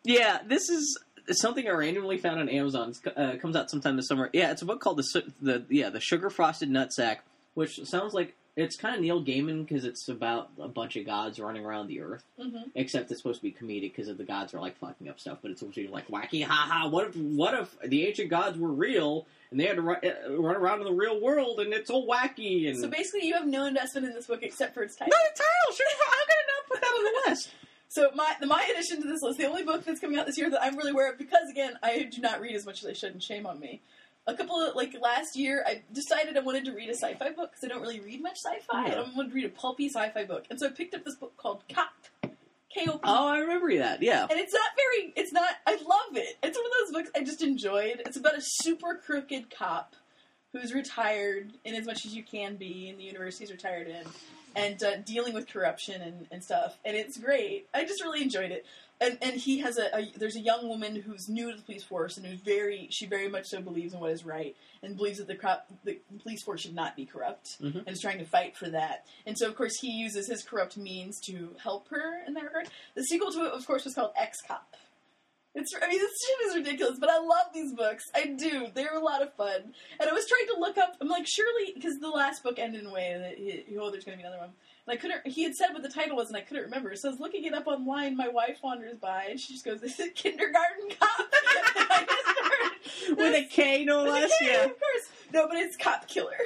yeah, 0.05 0.39
this 0.47 0.69
is 0.69 0.99
something 1.33 1.67
I 1.69 1.71
randomly 1.71 2.19
found 2.19 2.41
on 2.41 2.49
Amazon. 2.49 2.95
Uh, 3.17 3.37
comes 3.41 3.55
out 3.57 3.71
sometime 3.71 3.97
this 3.97 4.09
summer. 4.09 4.29
Yeah, 4.33 4.51
it's 4.51 4.63
a 4.63 4.67
book 4.67 4.81
called 4.81 4.97
the 4.99 5.25
the 5.41 5.65
yeah 5.69 5.91
the 5.91 6.01
Sugar 6.01 6.31
Frosted 6.31 6.71
Nutsack, 6.71 7.19
which 7.61 7.85
sounds 7.85 8.15
like 8.15 8.35
it's 8.57 8.75
kind 8.75 8.95
of 8.95 9.03
Neil 9.03 9.23
Gaiman 9.23 9.67
because 9.67 9.85
it's 9.85 10.09
about 10.09 10.49
a 10.59 10.67
bunch 10.67 10.97
of 10.97 11.05
gods 11.05 11.39
running 11.39 11.65
around 11.65 11.89
the 11.89 12.01
earth. 12.01 12.25
Mm-hmm. 12.39 12.71
Except 12.75 13.11
it's 13.11 13.21
supposed 13.21 13.41
to 13.41 13.43
be 13.43 13.53
comedic 13.53 13.95
because 13.95 14.15
the 14.17 14.25
gods 14.25 14.55
are 14.55 14.61
like 14.61 14.79
fucking 14.79 15.09
up 15.09 15.21
stuff, 15.21 15.39
but 15.43 15.51
it's 15.51 15.61
supposed 15.61 15.77
to 15.77 15.83
be 15.83 15.89
like 15.89 16.09
wacky, 16.09 16.43
ha 16.43 16.69
ha. 16.71 16.89
What 16.89 17.09
if 17.09 17.17
what 17.17 17.55
if 17.55 17.77
the 17.85 18.07
ancient 18.07 18.31
gods 18.31 18.59
were 18.59 18.73
real 18.73 19.27
and 19.51 19.61
they 19.61 19.67
had 19.67 19.77
to 19.77 19.83
run, 19.83 19.99
uh, 20.03 20.33
run 20.39 20.57
around 20.57 20.79
in 20.79 20.85
the 20.85 20.93
real 20.93 21.21
world 21.21 21.61
and 21.61 21.73
it's 21.75 21.91
all 21.91 22.09
wacky 22.09 22.69
and 22.69 22.79
So 22.79 22.89
basically, 22.89 23.27
you 23.27 23.35
have 23.35 23.47
no 23.47 23.67
investment 23.67 24.07
in 24.07 24.15
this 24.15 24.27
book 24.27 24.41
except 24.43 24.75
for 24.75 24.83
its 24.83 24.97
title. 24.97 25.13
the 25.13 25.39
title. 25.39 25.77
Sure, 25.77 25.87
how 25.99 26.11
could 26.11 26.33
I 26.33 26.45
not 26.49 26.67
put 26.69 26.81
that 26.81 26.87
on 26.89 27.05
the 27.05 27.31
list? 27.31 27.51
So 27.89 28.11
my 28.15 28.35
the, 28.41 28.47
my 28.47 28.67
addition 28.73 29.03
to 29.03 29.09
this 29.09 29.21
list, 29.21 29.39
the 29.39 29.47
only 29.47 29.65
book 29.65 29.85
that's 29.85 30.01
coming 30.01 30.19
out 30.19 30.27
this 30.27 30.39
year 30.39 30.49
that 30.49 30.63
I'm 30.63 30.77
really 30.77 30.93
aware 30.93 31.11
of, 31.11 31.19
because 31.19 31.49
again, 31.51 31.79
I 31.83 32.09
do 32.11 32.21
not 32.21 32.41
read 32.41 32.55
as 32.55 32.65
much 32.65 32.83
as 32.83 32.89
I 32.89 32.93
should, 32.93 33.13
and 33.13 33.23
shame 33.23 33.47
on 33.47 33.59
me. 33.61 33.81
A 34.27 34.35
couple 34.35 34.57
of 34.57 34.77
like 34.77 34.95
last 35.01 35.37
year, 35.37 35.65
I 35.67 35.83
decided 35.93 36.37
I 36.37 36.41
wanted 36.41 36.67
to 36.67 36.73
read 36.73 36.89
a 36.89 36.95
sci-fi 36.95 37.31
book 37.31 37.51
because 37.51 37.65
I 37.65 37.69
don't 37.69 37.81
really 37.81 38.01
read 38.01 38.23
much 38.23 38.37
sci-fi. 38.37 38.89
Yeah. 38.89 39.01
I 39.01 39.17
wanted 39.17 39.31
to 39.31 39.35
read 39.35 39.47
a 39.47 39.49
pulpy 39.49 39.89
sci-fi 39.89 40.25
book, 40.25 40.45
and 40.51 40.61
so 40.61 40.67
I 40.67 40.71
picked 40.71 40.95
up 40.95 41.05
this 41.05 41.17
book 41.17 41.37
called 41.37 41.65
Kop, 41.69 42.31
K 42.73 42.87
O 42.87 42.93
P. 42.93 43.01
Oh, 43.03 43.29
I 43.29 43.39
remember 43.39 43.77
that. 43.79 44.03
Yeah. 44.03 44.27
And 44.31 44.39
it's 44.39 44.53
not 44.53 44.71
very, 44.77 45.13
it's 45.17 45.33
not, 45.33 45.51
I 45.67 45.73
love 45.73 46.17
it. 46.17 46.37
It's 46.43 46.57
one 46.57 46.67
of 46.67 46.73
those 46.81 46.93
books 46.93 47.11
I 47.17 47.25
just 47.25 47.43
enjoyed. 47.43 48.03
It's 48.07 48.17
about 48.17 48.37
a 48.37 48.43
super 48.43 48.95
crooked 48.95 49.51
cop 49.51 49.97
who's 50.53 50.73
retired 50.75 51.53
in 51.65 51.75
as 51.75 51.87
much 51.87 52.05
as 52.05 52.15
you 52.15 52.23
can 52.23 52.57
be 52.57 52.89
in 52.89 52.99
the 52.99 53.05
university 53.05 53.45
he's 53.45 53.53
retired 53.53 53.89
in 53.89 54.05
and 54.57 54.83
uh, 54.83 54.97
dealing 54.99 55.33
with 55.33 55.49
corruption 55.49 56.03
and, 56.03 56.27
and 56.31 56.45
stuff. 56.45 56.77
And 56.85 56.97
it's 56.97 57.17
great. 57.17 57.69
I 57.73 57.85
just 57.85 58.03
really 58.03 58.21
enjoyed 58.21 58.51
it. 58.51 58.67
And, 59.01 59.17
and 59.23 59.37
he 59.41 59.59
has 59.61 59.79
a, 59.79 59.97
a, 59.97 60.13
there's 60.19 60.37
a 60.37 60.41
young 60.41 60.69
woman 60.69 60.95
who's 60.95 61.27
new 61.29 61.51
to 61.51 61.57
the 61.57 61.63
police 61.63 61.83
force 61.83 62.19
and 62.19 62.27
who's 62.27 62.41
very, 62.41 62.87
she 62.91 63.07
very 63.07 63.29
much 63.29 63.47
so 63.47 63.63
believes 63.63 63.95
in 63.95 64.01
what 64.01 64.11
is 64.11 64.27
right 64.27 64.55
and 64.83 64.95
believes 64.97 65.19
that 65.19 65.27
the, 65.27 65.35
crop, 65.35 65.67
the 65.85 65.99
police 66.23 66.43
force 66.43 66.61
should 66.61 66.75
not 66.75 66.97
be 66.97 67.07
corrupt 67.07 67.57
Mhm. 67.63 67.77
and 67.79 67.89
is 67.89 68.01
trying 68.01 68.19
to 68.19 68.27
fight 68.27 68.57
for 68.59 68.69
that. 68.69 69.07
And 69.25 69.39
so, 69.39 69.49
of 69.49 69.57
course, 69.57 69.79
he 69.81 69.91
uses 69.91 70.27
his 70.29 70.43
corrupt 70.43 70.77
means 70.77 71.19
to 71.27 71.55
help 71.63 71.89
her 71.89 72.23
in 72.27 72.35
that 72.35 72.45
regard. 72.45 72.69
The 72.95 73.05
sequel 73.05 73.33
to 73.33 73.47
it, 73.47 73.53
of 73.53 73.67
course, 73.67 73.85
was 73.87 73.95
called 73.95 74.13
X 74.19 74.43
Cop. 74.47 74.77
It's 75.53 75.73
I 75.83 75.89
mean 75.89 75.99
this 75.99 76.13
shit 76.25 76.49
is 76.49 76.55
ridiculous, 76.57 76.99
but 77.01 77.11
I 77.11 77.19
love 77.19 77.47
these 77.53 77.73
books. 77.75 78.05
I 78.15 78.27
do. 78.27 78.69
They're 78.73 78.95
a 78.95 79.03
lot 79.03 79.21
of 79.21 79.35
fun. 79.35 79.75
And 79.99 80.09
I 80.09 80.13
was 80.13 80.25
trying 80.29 80.47
to 80.55 80.61
look 80.61 80.79
up. 80.79 80.97
I'm 81.01 81.09
like, 81.09 81.27
surely 81.27 81.73
because 81.75 81.95
the 82.01 82.09
last 82.09 82.45
book 82.45 82.61
ended 82.61 82.83
in 82.83 82.87
a 82.87 82.93
way 82.93 83.17
that 83.19 83.37
he, 83.37 83.77
oh, 83.77 83.91
there's 83.91 84.05
going 84.05 84.17
to 84.17 84.23
be 84.23 84.27
another 84.29 84.39
one. 84.41 84.53
And 84.87 84.95
I 84.95 84.97
couldn't. 85.01 85.27
He 85.27 85.45
had 85.45 85.55
said 85.55 85.69
what 85.73 85.83
the 85.83 85.89
title 85.89 86.17
was, 86.17 86.29
and 86.29 86.37
I 86.37 86.41
couldn't 86.41 86.65
remember. 86.65 86.95
So 86.97 87.09
I 87.09 87.11
was 87.13 87.21
looking 87.21 87.45
it 87.45 87.55
up 87.55 87.67
online. 87.67 88.17
My 88.17 88.29
wife 88.29 88.59
wanders 88.63 88.97
by, 88.99 89.25
and 89.31 89.39
she 89.39 89.53
just 89.53 89.65
goes, 89.65 89.81
"This 89.81 89.99
is 90.01 90.11
Kindergarten 90.15 90.89
Cop." 90.99 91.09
I 91.11 92.07
just 92.09 93.09
heard, 93.09 93.17
With 93.19 93.35
a 93.35 93.45
K, 93.49 93.85
no 93.85 94.05
less. 94.05 94.31
K, 94.39 94.47
Yeah. 94.47 94.65
of 94.65 94.71
course. 94.71 95.09
No, 95.33 95.47
but 95.49 95.57
it's 95.59 95.77
Kop 95.77 96.07
Killer. 96.09 96.37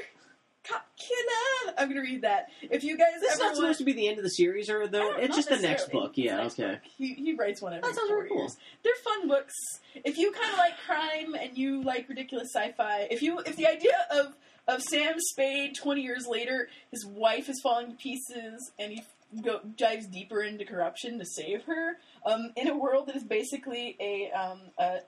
Kop 0.64 0.80
Killer. 0.98 1.74
I'm 1.78 1.88
gonna 1.88 2.00
read 2.00 2.22
that. 2.22 2.46
If 2.62 2.84
you 2.84 2.96
guys 2.96 3.20
This 3.20 3.34
is 3.34 3.38
not 3.38 3.54
supposed 3.54 3.78
to 3.78 3.84
be 3.84 3.92
the 3.92 4.08
end 4.08 4.16
of 4.18 4.24
the 4.24 4.30
series, 4.30 4.70
or 4.70 4.86
though 4.88 5.12
it's 5.16 5.36
just 5.36 5.48
the 5.50 5.58
next 5.58 5.90
book. 5.90 6.12
Yeah. 6.16 6.36
The 6.38 6.42
Okay. 6.44 6.72
book. 6.72 6.80
He, 6.96 7.12
he 7.14 7.34
writes 7.34 7.60
one 7.60 7.74
every 7.74 7.82
That 7.88 7.94
sounds 7.96 8.08
four 8.08 8.18
very 8.18 8.28
cool. 8.30 8.38
years. 8.40 8.56
They're 8.82 8.94
fun 9.04 9.28
books. 9.28 9.52
If 10.04 10.16
you 10.18 10.32
kind 10.32 10.50
of 10.52 10.58
like 10.58 10.72
crime 10.86 11.34
and 11.34 11.56
you 11.56 11.82
like 11.82 12.08
ridiculous 12.08 12.48
sci-fi, 12.54 13.08
if 13.10 13.22
you 13.22 13.40
if 13.40 13.56
the 13.56 13.66
idea 13.66 13.92
of 14.10 14.34
of 14.66 14.82
Sam 14.82 15.14
Spade 15.18 15.74
twenty 15.80 16.02
years 16.02 16.26
later, 16.28 16.68
his 16.90 17.06
wife 17.06 17.48
is 17.48 17.60
falling 17.62 17.90
to 17.90 17.96
pieces, 17.96 18.72
and 18.78 18.92
he 18.92 19.02
go, 19.42 19.60
dives 19.76 20.06
deeper 20.06 20.42
into 20.42 20.64
corruption 20.64 21.18
to 21.18 21.24
save 21.24 21.64
her. 21.64 21.98
Um, 22.26 22.52
in 22.56 22.68
a 22.68 22.76
world 22.76 23.08
that 23.08 23.16
is 23.16 23.22
basically 23.24 23.96
a, 24.00 24.30
um, 24.32 24.60
a, 24.78 25.00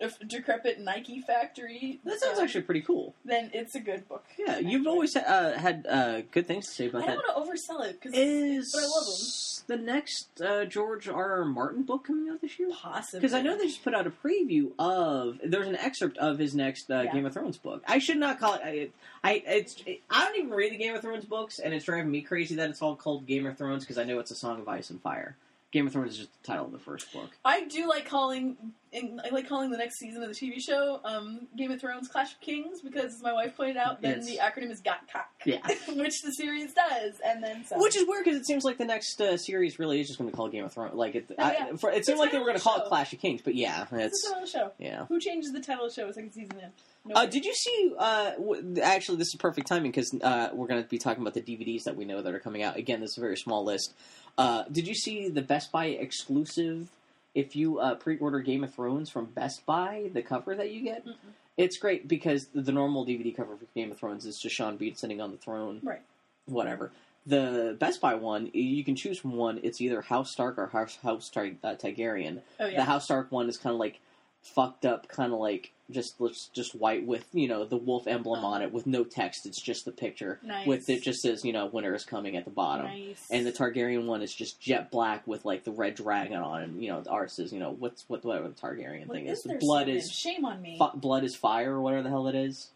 a 0.00 0.24
decrepit 0.24 0.78
Nike 0.78 1.20
factory, 1.20 1.98
That 2.04 2.20
sounds 2.20 2.38
uh, 2.38 2.42
actually 2.42 2.62
pretty 2.62 2.82
cool. 2.82 3.14
Then 3.24 3.50
it's 3.52 3.74
a 3.74 3.80
good 3.80 4.08
book. 4.08 4.24
Yeah, 4.38 4.54
I 4.56 4.58
you've 4.60 4.86
always 4.86 5.16
uh, 5.16 5.56
had 5.58 5.86
uh, 5.88 6.20
good 6.30 6.46
things 6.46 6.66
to 6.66 6.72
say 6.72 6.84
it. 6.84 6.90
about 6.90 7.02
I 7.02 7.06
that. 7.06 7.12
don't 7.22 7.36
want 7.36 7.46
to 7.48 7.72
oversell 7.72 7.84
it 7.88 8.00
because 8.00 8.16
Is 8.16 8.72
but 8.72 8.78
I 8.78 8.86
love 8.86 9.04
'em. 9.08 9.76
the 9.86 9.92
next 9.92 10.40
uh, 10.40 10.64
George 10.66 11.08
R. 11.08 11.32
R. 11.40 11.44
Martin 11.44 11.82
book 11.82 12.04
coming 12.06 12.28
out 12.32 12.40
this 12.40 12.58
year? 12.58 12.68
possibly 12.72 13.20
Because 13.20 13.34
I 13.34 13.42
know 13.42 13.58
they 13.58 13.66
just 13.66 13.82
put 13.82 13.94
out 13.94 14.06
a 14.06 14.10
preview 14.10 14.70
of. 14.78 15.40
There's 15.44 15.66
an 15.66 15.76
excerpt 15.76 16.16
of 16.18 16.38
his 16.38 16.54
next 16.54 16.90
uh, 16.90 17.02
Yeah. 17.02 17.12
Game 17.12 17.26
of 17.26 17.32
Thrones 17.34 17.56
book. 17.58 17.82
I 17.88 17.98
should 17.98 18.18
not 18.18 18.38
call 18.38 18.54
it. 18.54 18.60
I, 18.62 18.90
I 19.28 19.42
it's. 19.46 19.82
I 20.10 20.24
don't 20.26 20.36
even 20.38 20.50
read 20.50 20.72
the 20.72 20.76
Game 20.78 20.94
of 20.94 21.00
Thrones 21.02 21.24
books, 21.24 21.58
and 21.58 21.74
it's 21.74 21.84
driving 21.86 22.10
me 22.10 22.20
crazy 22.20 22.54
that 22.54 22.70
it's 22.70 22.80
all 22.82 22.94
called 22.94 23.26
Game 23.26 23.46
of 23.46 23.58
Thrones 23.58 23.82
because 23.82 23.98
I 23.98 24.04
know 24.04 24.20
it's 24.20 24.30
a 24.30 24.36
Song 24.36 24.60
of 24.60 24.68
Ice 24.68 24.90
and 24.90 25.00
Fire. 25.02 25.36
Game 25.72 25.86
of 25.86 25.92
Thrones 25.94 26.12
is 26.12 26.18
just 26.18 26.42
the 26.42 26.46
title 26.46 26.66
of 26.66 26.72
the 26.72 26.78
first 26.78 27.10
book. 27.12 27.30
I 27.44 27.64
do 27.64 27.88
like 27.88 28.06
calling. 28.06 28.56
I 28.94 29.30
like 29.30 29.48
calling 29.48 29.70
the 29.70 29.78
next 29.78 29.98
season 29.98 30.22
of 30.22 30.28
the 30.28 30.34
TV 30.34 30.60
show 30.60 31.00
um, 31.02 31.48
Game 31.56 31.70
of 31.70 31.80
Thrones 31.80 32.08
Clash 32.08 32.32
of 32.34 32.40
Kings 32.42 32.82
because, 32.82 33.06
as 33.14 33.22
my 33.22 33.32
wife 33.32 33.56
pointed 33.56 33.78
out, 33.78 34.02
then 34.02 34.16
Yes. 34.22 34.26
the 34.26 34.36
acronym 34.36 34.70
is 34.70 34.82
Got 34.82 35.10
Cock, 35.10 35.30
Yeah. 35.46 35.66
which 35.94 36.20
the 36.22 36.30
series 36.32 36.74
does, 36.74 37.14
and 37.24 37.42
then 37.42 37.64
so. 37.64 37.78
Which 37.80 37.96
is 37.96 38.06
weird 38.06 38.24
because 38.26 38.38
it 38.38 38.44
seems 38.46 38.64
like 38.64 38.76
the 38.76 38.84
next 38.84 39.18
uh, 39.18 39.38
series 39.38 39.78
really 39.78 39.98
is 40.02 40.08
just 40.08 40.18
going 40.18 40.30
to 40.30 40.36
call 40.36 40.44
it 40.44 40.52
Game 40.52 40.64
of 40.66 40.74
Thrones. 40.74 40.92
Like 40.92 41.14
it, 41.14 41.24
Oh, 41.30 41.42
I, 41.42 41.52
yeah. 41.52 41.76
for, 41.76 41.90
it 41.90 42.04
seemed 42.04 42.16
It's 42.16 42.20
like 42.20 42.32
they 42.32 42.38
were 42.38 42.44
going 42.44 42.58
to 42.58 42.62
call 42.62 42.76
it. 42.82 42.84
Clash 42.88 43.14
of 43.14 43.20
Kings, 43.20 43.40
but 43.42 43.54
yeah, 43.54 43.86
What's 43.88 44.04
it's 44.04 44.22
the 44.24 44.28
title 44.28 44.42
of 44.44 44.52
the 44.52 44.58
show? 44.58 44.72
yeah. 44.78 45.06
Who 45.06 45.18
changes 45.18 45.52
the 45.52 45.60
title 45.60 45.86
of 45.86 45.94
the 45.94 46.02
show 46.02 46.08
a 46.08 46.12
second 46.12 46.32
season 46.32 46.58
in? 46.62 46.68
No. 47.06 47.14
Uh, 47.16 47.24
did 47.26 47.46
you 47.46 47.54
see? 47.54 47.94
Uh, 47.98 48.30
w- 48.32 48.76
actually, 48.82 49.16
this 49.16 49.28
is 49.28 49.36
perfect 49.36 49.66
timing 49.68 49.90
because 49.90 50.14
uh, 50.22 50.50
we're 50.52 50.68
going 50.68 50.82
to 50.82 50.88
be 50.88 50.98
talking 50.98 51.22
about 51.22 51.32
the 51.34 51.40
DVDs 51.40 51.84
that 51.84 51.96
we 51.96 52.04
know 52.04 52.20
that 52.22 52.32
are 52.34 52.38
coming 52.38 52.62
out. 52.62 52.76
Again, 52.76 53.00
this 53.00 53.12
is 53.12 53.18
a 53.18 53.22
very 53.22 53.36
small 53.38 53.64
list. 53.64 53.94
Uh, 54.38 54.64
did 54.70 54.86
you 54.88 54.94
see 54.94 55.28
the 55.28 55.42
Best 55.42 55.70
Buy 55.72 55.86
exclusive? 55.86 56.88
If 57.34 57.56
you 57.56 57.78
uh, 57.78 57.94
pre-order 57.94 58.40
Game 58.40 58.62
of 58.64 58.74
Thrones 58.74 59.08
from 59.10 59.26
Best 59.26 59.64
Buy, 59.64 60.10
the 60.12 60.22
cover 60.22 60.54
that 60.54 60.70
you 60.70 60.82
get, 60.82 61.06
Mm-mm. 61.06 61.14
it's 61.56 61.78
great 61.78 62.06
because 62.06 62.46
the 62.54 62.72
normal 62.72 63.06
DVD 63.06 63.34
cover 63.34 63.56
for 63.56 63.64
Game 63.74 63.90
of 63.90 63.98
Thrones 63.98 64.26
is 64.26 64.38
just 64.38 64.54
Sean 64.54 64.76
Bean 64.76 64.96
sitting 64.96 65.20
on 65.20 65.30
the 65.30 65.38
throne, 65.38 65.80
Right. 65.82 66.02
Whatever. 66.46 66.90
The 67.24 67.76
Best 67.78 68.00
Buy 68.00 68.16
one, 68.16 68.50
you 68.52 68.82
can 68.84 68.96
choose 68.96 69.18
from 69.18 69.36
one. 69.36 69.60
It's 69.62 69.80
either 69.80 70.02
House 70.02 70.32
Stark 70.32 70.58
or 70.58 70.66
House 70.66 70.96
House 71.02 71.28
Tar- 71.30 71.52
uh, 71.62 71.74
Targaryen 71.76 72.40
Oh 72.60 72.66
the. 72.66 72.84
House 72.84 73.04
Stark 73.04 73.30
one 73.30 73.48
is 73.48 73.56
kind 73.56 73.72
of 73.72 73.78
like 73.80 74.00
fucked 74.42 74.84
up 74.84 75.06
kind 75.08 75.32
of 75.32 75.38
like 75.38 75.70
just 75.92 76.20
looks 76.20 76.50
just 76.52 76.74
white 76.74 77.06
with 77.06 77.24
you 77.32 77.48
know 77.48 77.64
the 77.64 77.76
wolf 77.76 78.06
emblem 78.06 78.44
on 78.44 78.62
it 78.62 78.72
with 78.72 78.86
no 78.86 79.04
text. 79.04 79.46
It's 79.46 79.60
just 79.60 79.84
the 79.84 79.92
picture 79.92 80.40
Nice. 80.42 80.66
with 80.66 80.88
it 80.90 81.02
just 81.02 81.20
says 81.22 81.44
you 81.44 81.52
know 81.52 81.66
winter 81.66 81.94
is 81.94 82.04
coming 82.04 82.36
at 82.36 82.44
the 82.44 82.50
bottom. 82.50 82.86
Nice. 82.86 83.26
And 83.30 83.46
the 83.46 83.52
Targaryen 83.52 84.06
one 84.06 84.22
is 84.22 84.34
just 84.34 84.60
jet 84.60 84.90
black 84.90 85.26
with 85.26 85.44
like 85.44 85.64
the 85.64 85.72
red 85.72 85.94
dragon 85.94 86.36
on, 86.38 86.62
it. 86.62 86.64
and 86.68 86.82
you 86.82 86.90
know 86.90 87.02
ours 87.08 87.38
is 87.38 87.52
you 87.52 87.58
know 87.60 87.70
what's 87.78 88.04
what 88.08 88.24
whatever 88.24 88.48
the 88.48 88.54
Targaryen 88.54 89.06
What 89.06 89.16
thing 89.16 89.26
is 89.26 89.44
is. 89.46 89.52
Blood 89.60 89.88
is 89.88 90.10
shame 90.10 90.44
on 90.44 90.60
me. 90.60 90.80
blood 90.96 91.24
is 91.24 91.36
fire 91.36 91.74
or 91.74 91.80
whatever 91.80 92.02
the 92.02 92.08
hell 92.10 92.28
it 92.28 92.34
is. 92.34 92.70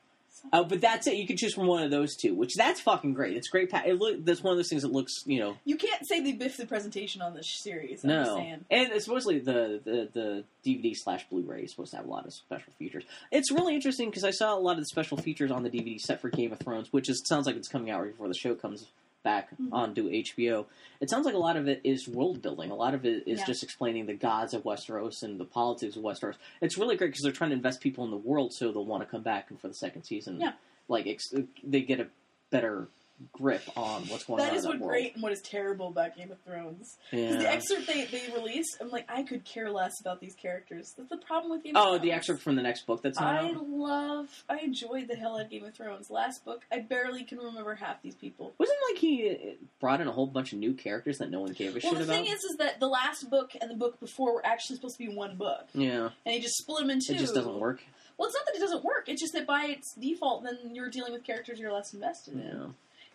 Oh, 0.52 0.64
but 0.64 0.80
that's 0.80 1.06
it. 1.06 1.16
You 1.16 1.26
can 1.26 1.36
choose 1.36 1.54
from 1.54 1.66
one 1.66 1.82
of 1.82 1.90
those 1.90 2.16
two, 2.16 2.34
which 2.34 2.54
that's 2.54 2.80
fucking 2.80 3.14
great. 3.14 3.36
It's 3.36 3.48
great. 3.48 3.70
Pa- 3.70 3.82
it 3.86 3.94
look 3.98 4.24
that's 4.24 4.42
one 4.42 4.52
of 4.52 4.58
those 4.58 4.68
things 4.68 4.82
that 4.82 4.92
looks 4.92 5.12
you 5.26 5.40
know 5.40 5.56
You 5.64 5.76
can't 5.76 6.06
say 6.06 6.20
they 6.20 6.32
biffed 6.32 6.58
the 6.58 6.66
presentation 6.66 7.22
on 7.22 7.34
this 7.34 7.48
series. 7.62 8.04
I'm 8.04 8.10
no, 8.10 8.36
saying. 8.36 8.64
and 8.70 8.88
it's 8.92 9.08
mostly 9.08 9.38
the, 9.38 9.80
the 9.84 10.08
the 10.12 10.44
DVD 10.64 10.92
slash 10.94 11.28
Blu-ray 11.28 11.62
is 11.62 11.70
supposed 11.70 11.90
to 11.92 11.96
have 11.98 12.06
a 12.06 12.10
lot 12.10 12.26
of 12.26 12.32
special 12.34 12.72
features. 12.78 13.04
It's 13.30 13.50
really 13.52 13.74
interesting 13.74 14.10
because 14.10 14.24
I 14.24 14.30
saw 14.30 14.56
a 14.56 14.60
lot 14.60 14.72
of 14.72 14.78
the 14.78 14.86
special 14.86 15.16
features 15.16 15.50
on 15.50 15.62
the 15.62 15.70
DVD 15.70 15.98
set 15.98 16.20
for 16.20 16.28
Game 16.30 16.52
of 16.52 16.58
Thrones, 16.58 16.92
which 16.92 17.08
is 17.08 17.22
sounds 17.26 17.46
like 17.46 17.56
it's 17.56 17.68
coming 17.68 17.90
out 17.90 18.02
right 18.02 18.10
before 18.12 18.28
the 18.28 18.34
show 18.34 18.54
comes 18.54 18.86
back 19.26 19.50
Mhm. 19.58 19.68
onto 19.72 20.08
HBO. 20.08 20.66
It 21.00 21.10
sounds 21.10 21.26
like 21.26 21.34
a 21.34 21.38
lot 21.38 21.56
of 21.56 21.66
it 21.66 21.80
is 21.82 22.06
world 22.08 22.40
building. 22.40 22.70
A 22.70 22.76
lot 22.76 22.94
of 22.94 23.04
it 23.04 23.24
is 23.26 23.40
Yeah. 23.40 23.46
just 23.46 23.62
explaining 23.64 24.06
the 24.06 24.14
gods 24.14 24.54
of 24.54 24.62
Westeros 24.62 25.22
and 25.24 25.38
the 25.40 25.44
politics 25.44 25.96
of 25.96 26.02
Westeros. 26.04 26.36
It's 26.60 26.78
really 26.78 26.96
great 26.96 27.08
because 27.08 27.22
they're 27.24 27.32
trying 27.32 27.50
to 27.50 27.56
invest 27.56 27.80
people 27.80 28.04
in 28.04 28.12
the 28.12 28.16
world 28.16 28.52
so 28.54 28.70
they'll 28.70 28.84
want 28.84 29.02
to 29.02 29.08
come 29.08 29.22
back 29.22 29.50
and 29.50 29.60
for 29.60 29.66
the 29.68 29.74
second 29.74 30.04
season. 30.04 30.40
Yeah. 30.40 30.52
like 30.88 31.08
ex- 31.08 31.34
they 31.64 31.80
get 31.82 31.98
a 31.98 32.06
better 32.50 32.86
grip 33.32 33.62
on 33.76 34.02
what's 34.08 34.24
going 34.24 34.40
on. 34.40 34.46
That 34.48 34.54
is 34.56 34.66
what 34.66 34.78
world. 34.78 34.90
great 34.90 35.14
and 35.14 35.22
what 35.22 35.32
is 35.32 35.40
terrible 35.42 35.88
about 35.88 36.16
Game 36.16 36.30
of 36.30 36.38
Thrones. 36.42 36.96
Because 37.10 37.34
Yeah. 37.34 37.38
the 37.40 37.50
excerpt 37.50 37.86
they, 37.86 38.04
they 38.04 38.30
release, 38.34 38.66
I'm 38.80 38.90
like, 38.90 39.06
I 39.08 39.22
could 39.22 39.44
care 39.44 39.70
less 39.70 39.92
about 40.00 40.20
these 40.20 40.34
characters. 40.34 40.92
That's 40.96 41.08
the 41.08 41.16
problem 41.16 41.50
with 41.52 41.62
Game 41.62 41.76
of 41.76 41.82
Oh, 41.86 41.98
the 41.98 42.12
excerpt 42.12 42.42
from 42.42 42.56
the 42.56 42.62
next 42.62 42.86
book 42.86 43.02
that's 43.02 43.18
I 43.18 43.38
out. 43.48 43.68
love, 43.68 44.44
I 44.48 44.58
enjoyed 44.58 45.08
the 45.08 45.14
hell 45.16 45.36
out 45.36 45.44
of 45.46 45.50
Game 45.50 45.64
of 45.64 45.74
Thrones. 45.74 46.10
Last 46.10 46.44
book, 46.44 46.62
I 46.70 46.80
barely 46.80 47.24
can 47.24 47.38
remember 47.38 47.74
half 47.74 48.02
these 48.02 48.14
people. 48.14 48.52
Wasn't 48.58 48.78
like 48.90 48.98
he 48.98 49.30
uh, 49.30 49.64
brought 49.80 50.00
in 50.00 50.08
a 50.08 50.12
whole 50.12 50.26
bunch 50.26 50.52
of 50.52 50.58
new 50.58 50.74
characters 50.74 51.18
that 51.18 51.30
no 51.30 51.40
one 51.40 51.52
gave 51.52 51.70
a 51.70 51.72
Well, 51.74 51.80
shit 51.80 51.92
the 51.98 52.04
about? 52.04 52.12
thing 52.12 52.26
is, 52.26 52.44
is 52.44 52.56
that 52.58 52.80
the 52.80 52.88
last 52.88 53.30
book 53.30 53.52
and 53.60 53.70
the 53.70 53.74
book 53.76 53.98
before 54.00 54.34
were 54.34 54.46
actually 54.46 54.76
supposed 54.76 54.96
to 54.98 55.06
be 55.06 55.14
one 55.14 55.36
book, 55.36 55.66
yeah, 55.74 56.10
and 56.24 56.34
he 56.34 56.40
just 56.40 56.56
split 56.58 56.80
them 56.80 56.90
in 56.90 57.00
two. 57.06 57.14
it 57.14 57.18
just 57.18 57.34
doesn't 57.34 57.58
work. 57.58 57.82
Well, 58.18 58.28
it's 58.28 58.34
not 58.36 58.46
that 58.46 58.56
it 58.56 58.60
doesn't 58.60 58.82
work. 58.82 59.08
It's 59.08 59.20
just 59.20 59.34
that 59.34 59.46
by 59.46 59.66
its 59.66 59.94
default, 59.94 60.42
then 60.44 60.74
you're 60.74 60.88
dealing 60.88 61.12
with 61.12 61.22
characters 61.22 61.58
you're 61.60 61.70
less 61.72 61.92
invested 61.92 62.32
in. 62.34 62.40
Yeah, 62.40 62.66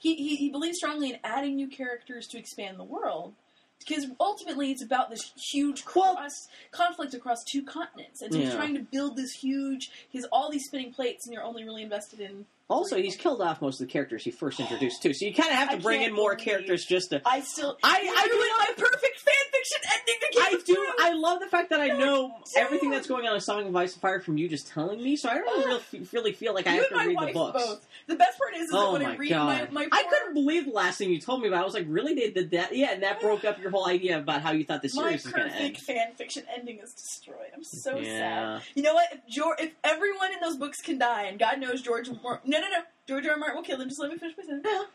He, 0.01 0.15
he 0.15 0.35
he 0.35 0.49
believes 0.49 0.77
strongly 0.77 1.11
in 1.11 1.19
adding 1.23 1.55
new 1.55 1.67
characters 1.67 2.27
to 2.27 2.37
expand 2.39 2.79
the 2.79 2.83
world. 2.83 3.33
Because 3.79 4.05
ultimately, 4.19 4.69
it's 4.69 4.83
about 4.83 5.09
this 5.09 5.31
huge 5.51 5.83
Well- 5.95 6.13
cross 6.15 6.47
conflict 6.69 7.15
across 7.15 7.43
two 7.43 7.63
continents, 7.63 8.21
and 8.21 8.31
so 8.31 8.37
he's 8.39 8.53
trying 8.53 8.75
to 8.75 8.81
build 8.81 9.15
this 9.17 9.31
huge. 9.31 9.89
He's 10.07 10.25
all 10.31 10.51
these 10.51 10.65
spinning 10.65 10.93
plates, 10.93 11.25
and 11.25 11.33
you're 11.33 11.41
only 11.43 11.63
really 11.63 11.81
invested 11.81 12.19
in. 12.19 12.45
Also, 12.69 12.97
he's 12.97 13.15
killed 13.15 13.41
off 13.41 13.59
most 13.59 13.81
of 13.81 13.87
the 13.87 13.91
characters 13.91 14.23
he 14.23 14.29
first 14.29 14.59
introduced 14.59 15.01
too, 15.01 15.13
so 15.15 15.25
you 15.25 15.33
kind 15.33 15.49
of 15.49 15.55
have 15.55 15.69
to 15.71 15.75
I 15.77 15.79
bring 15.79 16.03
in 16.03 16.13
more 16.13 16.35
believe- 16.35 16.45
characters 16.45 16.85
just 16.85 17.09
to. 17.09 17.21
I 17.25 17.41
still. 17.41 17.75
I- 17.83 18.13
I 18.17 18.27
do 18.27 18.33
ruined 18.35 18.51
my 18.59 18.73
perfect 18.77 19.19
fan 19.19 19.50
fiction 19.61 19.77
ending 19.93 20.15
Game 20.31 20.41
I 20.43 20.61
do. 20.65 20.93
I 21.01 21.13
love 21.13 21.39
the 21.41 21.47
fact 21.47 21.69
that 21.71 21.81
I 21.81 21.88
know 21.88 22.33
everything 22.55 22.89
that's 22.89 23.07
going 23.07 23.27
on 23.27 23.35
in 23.35 23.41
Song 23.41 23.67
of 23.67 23.75
Ice 23.75 23.93
and 23.93 24.01
Fire 24.01 24.19
from 24.21 24.38
you 24.38 24.47
just 24.47 24.67
telling 24.67 25.03
me, 25.03 25.15
so 25.17 25.27
I 25.29 25.35
don't 25.35 25.65
really, 25.93 26.07
really 26.13 26.31
feel 26.31 26.53
like 26.53 26.67
I 26.67 26.75
you 26.75 26.79
have 26.81 26.89
to 26.89 26.95
my 26.95 27.05
read 27.07 27.17
the 27.19 27.33
books. 27.33 27.63
both. 27.65 27.88
The 28.07 28.15
best 28.15 28.38
part 28.38 28.55
is, 28.55 28.63
is 28.65 28.69
that 28.71 28.77
Oh 28.77 28.93
when 28.93 29.03
my 29.03 29.13
I 29.13 29.15
read 29.17 29.29
god! 29.29 29.71
my, 29.73 29.85
my 29.85 29.88
I 29.91 30.03
couldn't 30.03 30.33
believe 30.33 30.65
the 30.65 30.71
last 30.71 30.97
thing 30.99 31.09
you 31.11 31.19
told 31.19 31.41
me 31.41 31.47
about. 31.49 31.61
I 31.61 31.65
was 31.65 31.73
like, 31.73 31.85
really? 31.89 32.13
They 32.13 32.31
did 32.31 32.51
that? 32.51 32.73
Yeah, 32.75 32.91
and 32.93 33.03
that 33.03 33.19
broke 33.21 33.43
up 33.43 33.59
your 33.59 33.71
whole 33.71 33.88
idea 33.88 34.19
about 34.19 34.41
how 34.41 34.51
you 34.51 34.63
thought 34.63 34.81
the 34.81 34.91
My 34.95 35.03
series 35.17 35.23
was 35.25 35.33
going 35.33 35.49
to 35.49 35.55
end. 35.55 35.77
fan 35.77 36.13
fiction 36.15 36.43
ending 36.55 36.79
is 36.79 36.93
destroyed. 36.93 37.51
I'm 37.53 37.63
so 37.63 38.01
sad. 38.01 38.61
You 38.75 38.83
know 38.83 38.93
what? 38.93 39.07
If 39.11 39.27
George, 39.27 39.59
if 39.59 39.71
everyone 39.83 40.33
in 40.33 40.39
those 40.39 40.55
books 40.55 40.81
can 40.81 40.97
die, 40.97 41.23
and 41.23 41.38
God 41.38 41.59
knows 41.59 41.81
George, 41.81 42.09
Mor- 42.23 42.39
no, 42.45 42.59
no, 42.59 42.69
no, 42.69 42.79
George 43.07 43.25
R. 43.25 43.31
R. 43.33 43.38
Martin 43.38 43.57
will 43.57 43.63
kill 43.63 43.77
them. 43.77 43.89
Just 43.89 43.99
let 43.99 44.09
me 44.11 44.17
finish 44.17 44.35
my 44.38 44.43
sentence. 44.45 44.65
Uh-huh. 44.65 44.85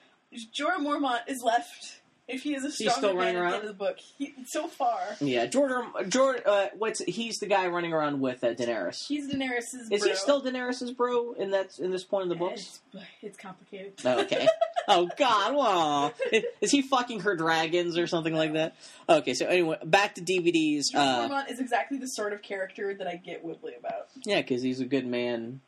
Jorah 0.55 0.78
Mormont 0.78 1.20
is 1.28 1.43
left. 1.43 2.01
If 2.28 2.43
he 2.43 2.55
is 2.57 2.65
a 2.65 2.66
He's 2.69 2.77
stronger 2.77 2.98
still 2.98 3.16
running 3.16 3.35
the 3.36 3.40
around? 3.40 3.53
end 3.55 3.62
of 3.62 3.69
the 3.69 3.74
book, 3.74 3.98
he, 4.01 4.35
so 4.47 4.66
far 4.66 4.98
Yeah, 5.20 5.47
Jordan. 5.47 5.86
Jordan. 6.09 6.43
Uh, 6.44 6.66
what's 6.77 7.01
he's 7.05 7.39
the 7.39 7.47
guy 7.47 7.69
running 7.69 7.93
around 7.93 8.20
with 8.20 8.43
uh, 8.43 8.48
Daenerys. 8.55 9.07
he's 9.07 9.32
Daenerys's. 9.32 9.89
Is 9.93 10.01
bro. 10.01 10.09
he 10.11 10.15
still 10.16 10.43
Daenerys's 10.43 10.90
bro 10.90 11.35
in 11.35 11.53
that 11.53 11.78
in 11.78 11.93
this 11.93 12.03
point 12.03 12.24
in 12.24 12.28
the 12.28 12.35
books? 12.35 12.81
It's, 12.93 13.05
it's 13.23 13.36
complicated. 13.39 13.93
Oh, 14.05 14.20
okay. 14.23 14.48
oh 14.89 15.09
God. 15.16 15.55
Aw. 15.55 16.12
Is 16.61 16.73
he 16.73 16.82
fucking 16.82 17.20
her 17.20 17.36
dragons 17.36 17.97
or 17.97 18.09
something 18.09 18.35
like 18.35 18.55
that? 18.55 18.74
Okay. 19.09 19.35
So 19.35 19.47
anyway, 19.47 19.78
back 19.85 20.16
to 20.16 20.20
DVDs. 20.20 20.90
George 20.90 21.05
Uh, 21.05 21.28
Mormont 21.28 21.51
is 21.53 21.61
exactly 21.61 21.98
the 21.98 22.09
sort 22.09 22.32
of 22.32 22.43
character 22.43 22.93
that 22.93 23.07
I 23.07 23.15
get 23.16 23.44
Woodley 23.44 23.74
about. 23.78 24.09
yeah, 24.24 24.40
because 24.40 24.62
he's 24.62 24.81
a 24.81 24.85
good 24.85 25.07
man, 25.07 25.61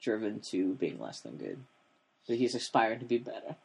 driven 0.00 0.38
to 0.50 0.74
being 0.74 1.00
less 1.00 1.18
than 1.20 1.36
good, 1.36 1.58
but 2.28 2.36
he's 2.36 2.54
aspiring 2.54 3.00
to 3.00 3.04
be 3.06 3.18
better. 3.18 3.56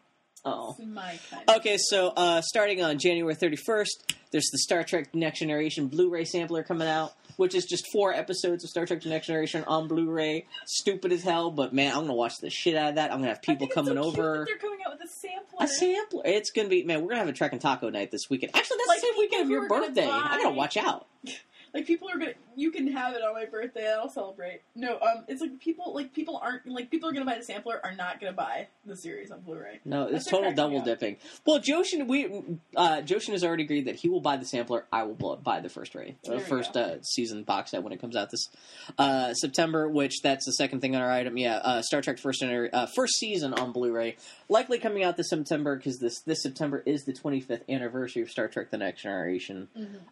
Oh. 0.44 0.76
My 0.84 1.20
kind. 1.30 1.44
Of 1.48 1.58
Okay, 1.58 1.78
so 1.78 2.08
uh, 2.10 2.42
starting 2.42 2.82
on 2.82 2.98
January 2.98 3.36
31st, 3.36 4.16
there's 4.32 4.50
the 4.52 4.58
Star 4.58 4.84
Trek 4.84 5.14
Next 5.14 5.40
Generation 5.40 5.88
Blu-ray 5.88 6.26
sampler 6.26 6.64
coming 6.64 6.88
out, 6.88 7.14
which 7.38 7.54
is 7.54 7.66
just 7.66 7.86
four 7.92 8.14
episodes 8.14 8.64
of 8.64 8.70
Star 8.70 8.86
Trek 8.86 9.06
Next 9.06 9.28
Generation 9.28 9.64
on 9.66 9.88
Blu-ray. 9.88 10.48
Stupid 10.66 11.12
as 11.12 11.22
hell, 11.24 11.52
but 11.52 11.74
man, 11.74 11.92
I'm 11.94 12.02
gonna 12.02 12.16
watch 12.16 12.34
the 12.42 12.50
shit 12.50 12.76
out 12.76 12.90
of 12.90 12.96
that. 12.96 13.12
I'm 13.12 13.20
gonna 13.20 13.28
have 13.30 13.40
I 13.48 13.52
people 13.54 13.68
coming 13.68 13.96
so 13.96 14.04
over. 14.04 14.46
they're 14.48 14.58
coming 14.58 14.80
out 14.86 14.98
with 15.00 15.08
a 15.08 15.14
sampler. 15.14 15.58
A 15.60 15.68
sampler. 15.68 16.22
It's 16.26 16.50
gonna 16.50 16.70
be 16.70 16.84
man. 16.84 17.02
We're 17.02 17.10
gonna 17.10 17.20
have 17.20 17.30
a 17.30 17.34
Trek 17.34 17.52
and 17.52 17.62
Taco 17.62 17.90
night 17.90 18.10
this 18.10 18.30
weekend. 18.30 18.56
Actually, 18.56 18.78
that's 18.78 18.88
Like 18.88 19.02
the 19.02 19.08
same 19.08 19.20
weekend 19.20 19.44
of 19.44 19.50
your 19.50 19.68
birthday. 19.68 20.08
I 20.08 20.40
gotta 20.42 20.56
watch 20.56 20.78
out. 20.78 21.08
Like 21.74 21.86
people 21.86 22.10
are 22.10 22.18
gonna, 22.18 22.34
you 22.56 22.72
can 22.72 22.92
have 22.92 23.14
it 23.16 23.22
on 23.24 23.34
my 23.34 23.46
birthday. 23.46 23.94
I'll 23.94 24.10
celebrate. 24.10 24.62
No, 24.76 25.00
um, 25.00 25.24
it's 25.28 25.42
like 25.42 25.60
people, 25.60 25.94
like 25.94 26.14
people 26.14 26.40
aren't, 26.44 26.68
like 26.68 26.92
people 26.92 27.10
are 27.10 27.14
gonna 27.14 27.26
buy 27.26 27.38
the 27.38 27.46
sampler 27.46 27.80
are 27.84 27.94
not 27.96 28.20
gonna 28.20 28.34
buy 28.34 28.68
the 28.86 28.98
series 28.98 29.32
on 29.32 29.42
Blu-ray. 29.42 29.80
No, 29.86 30.04
it's 30.04 30.12
That's 30.12 30.30
total 30.30 30.54
double 30.54 30.80
up. 30.80 30.86
dipping. 30.86 31.18
Well, 31.46 31.60
Joshin, 31.60 32.08
we 32.08 32.26
uh, 32.76 33.02
Joshin 33.02 33.32
has 33.32 33.44
already 33.44 33.64
agreed 33.64 33.86
that 33.86 33.96
he 33.96 34.10
will 34.10 34.20
buy 34.20 34.38
the 34.38 34.46
sampler. 34.46 34.86
I 34.92 35.04
will 35.04 35.38
buy 35.38 35.62
the 35.62 35.70
first 35.70 35.96
ray, 35.96 36.18
uh, 36.30 36.40
first 36.40 36.76
uh, 36.76 37.02
season 37.04 37.44
box 37.44 37.72
set 37.72 37.84
when 37.84 37.94
it 37.94 38.02
comes 38.02 38.16
out 38.16 38.30
this 38.32 38.50
uh, 38.98 39.34
September. 39.34 39.88
Which 39.88 40.22
that's 40.22 40.46
the 40.46 40.54
second 40.54 40.82
thing 40.82 40.96
on 40.96 41.02
our 41.02 41.12
item. 41.12 41.38
Yeah, 41.38 41.58
uh, 41.58 41.82
Star 41.82 42.02
Trek 42.02 42.20
first 42.20 42.44
uh, 42.44 42.88
first 42.96 43.14
season 43.18 43.54
on 43.54 43.72
Blu-ray, 43.72 44.18
likely 44.50 44.78
coming 44.80 45.04
out 45.04 45.16
this 45.16 45.30
September 45.30 45.78
because 45.78 46.00
this 46.00 46.20
this 46.22 46.44
September 46.44 46.84
is 46.86 47.06
the 47.06 47.14
25th 47.14 47.62
anniversary 47.70 48.22
of 48.24 48.30
Star 48.30 48.48
Trek: 48.50 48.72
The 48.72 48.78
Next 48.78 49.04
Generation. 49.04 49.70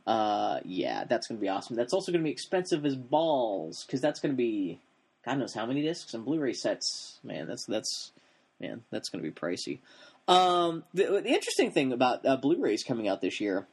Uh, 0.08 0.60
yeah, 0.64 1.04
that's 1.04 1.28
gonna 1.28 1.40
be 1.40 1.49
awesome. 1.50 1.76
That's 1.76 1.94
also 1.94 2.12
gonna 2.12 2.24
be 2.24 2.32
expensive 2.32 2.86
as 2.86 2.96
balls 2.96 3.84
because 3.86 4.02
that's 4.02 4.20
gonna 4.20 4.34
be 4.34 4.80
God 5.26 5.38
knows 5.38 5.54
how 5.54 5.66
many 5.66 5.82
discs 5.82 6.14
and 6.14 6.26
Blu-ray 6.26 6.54
sets. 6.54 7.20
Man, 7.24 7.48
that's 7.48 7.66
that's 7.66 8.12
man, 8.60 8.84
that's 8.92 9.10
gonna 9.10 9.24
be 9.24 9.32
pricey. 9.32 9.80
Um, 10.28 10.84
the, 10.94 11.22
the 11.24 11.30
interesting 11.30 11.72
thing 11.72 11.92
about 11.92 12.26
uh, 12.26 12.38
Blu-rays 12.38 12.84
coming 12.84 13.08
out 13.08 13.22
this 13.22 13.42
year 13.42 13.68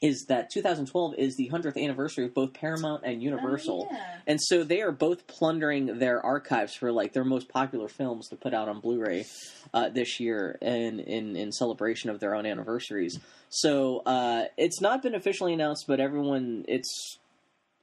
is 0.00 0.26
that 0.28 0.50
2012 0.50 1.14
is 1.18 1.36
the 1.36 1.50
100th 1.50 1.76
anniversary 1.82 2.24
of 2.24 2.34
both 2.34 2.52
Paramount 2.52 3.02
and 3.04 3.22
Universal. 3.22 3.88
Oh, 3.90 3.94
yeah. 3.94 4.18
And 4.26 4.40
so 4.40 4.62
they 4.62 4.80
are 4.80 4.92
both 4.92 5.26
plundering 5.26 5.98
their 5.98 6.24
archives 6.24 6.74
for 6.74 6.92
like 6.92 7.12
their 7.12 7.24
most 7.24 7.48
popular 7.48 7.88
films 7.88 8.28
to 8.28 8.36
put 8.36 8.54
out 8.54 8.68
on 8.68 8.80
Blu-ray 8.80 9.26
uh, 9.74 9.88
this 9.88 10.20
year, 10.20 10.56
and 10.62 11.00
in 11.00 11.36
in 11.36 11.52
celebration 11.52 12.10
of 12.10 12.20
their 12.20 12.34
own 12.34 12.46
anniversaries. 12.46 13.18
So 13.48 14.02
uh, 14.06 14.44
it's 14.56 14.80
not 14.80 15.02
been 15.02 15.14
officially 15.14 15.52
announced, 15.52 15.86
but 15.88 16.00
everyone 16.00 16.64
it's 16.68 17.18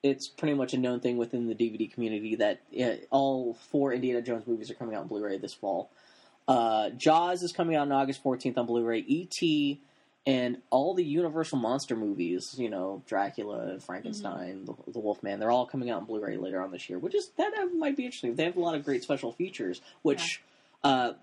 it's 0.04 0.30
pretty 0.30 0.54
much 0.54 0.74
a 0.74 0.78
known 0.78 1.00
thing 1.00 1.18
within 1.18 1.48
the 1.48 1.56
DVD 1.56 1.92
community 1.92 2.36
that 2.36 2.62
uh, 2.80 3.04
all 3.10 3.58
four 3.72 3.92
Indiana 3.92 4.22
Jones 4.22 4.46
movies 4.48 4.70
are 4.70 4.76
coming 4.76 4.96
out 4.96 5.02
on 5.02 5.08
Blu-ray 5.08 5.38
this 5.40 5.54
fall. 5.54 5.90
Uh, 6.48 6.92
Jaws 6.92 7.42
is 7.42 7.52
coming 7.52 7.76
out 7.76 7.82
on 7.82 7.92
August 7.92 8.24
14th 8.24 8.56
on 8.58 8.68
Blu-ray. 8.68 9.00
E.T. 9.00 9.82
and 10.26 10.58
all 10.72 10.96
the 10.96 11.04
Universal 11.04 11.60
monster 11.60 11.96
movies, 11.96 12.56
you 12.58 12.70
know, 12.70 13.04
Dracula, 13.06 13.80
Frankenstein, 13.80 14.66
the, 14.66 14.74
the 14.92 15.00
Wolfman, 15.00 15.40
they're 15.40 15.52
all 15.52 15.68
coming 15.68 15.90
out 15.90 16.02
on 16.02 16.06
Blu-ray 16.06 16.38
later 16.38 16.62
on 16.62 16.72
this 16.72 16.90
year, 16.90 16.98
which 16.98 17.14
is 17.14 17.30
that 17.38 17.52
might 17.76 17.96
be 17.96 18.06
interesting. 18.06 18.36
They 18.36 18.46
have 18.46 18.58
a 18.58 18.60
lot 18.60 18.76
of 18.76 18.84
great 18.84 19.04
special 19.04 19.32
features, 19.32 19.82
which 20.02 20.42
uh, 20.84 21.14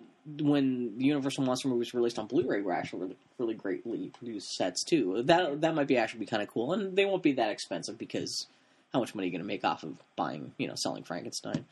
when 0.41 0.99
the 0.99 1.05
Universal 1.05 1.45
monster 1.45 1.69
movies 1.69 1.93
were 1.93 1.99
released 1.99 2.19
on 2.19 2.27
Blu-ray 2.27 2.61
were 2.63 2.73
actually 2.73 3.01
really, 3.01 3.17
really 3.39 3.55
greatly 3.55 4.11
produced 4.17 4.53
sets 4.53 4.85
too. 4.85 5.23
That 5.25 5.61
that 5.63 5.75
might 5.75 5.89
be 5.89 5.97
actually 5.97 6.21
be 6.21 6.27
kind 6.27 6.43
of 6.43 6.49
cool, 6.49 6.73
and 6.73 6.97
they 6.97 7.05
won't 7.05 7.23
be 7.25 7.33
that 7.33 7.51
expensive 7.51 7.99
because 7.99 8.47
how 8.93 9.01
much 9.01 9.15
money 9.15 9.27
are 9.27 9.31
you 9.31 9.33
going 9.33 9.43
to 9.43 9.47
make 9.47 9.65
off 9.65 9.83
of 9.83 9.95
buying, 10.17 10.53
you 10.59 10.69
know, 10.69 10.75
selling 10.77 11.03
Frankenstein? 11.03 11.65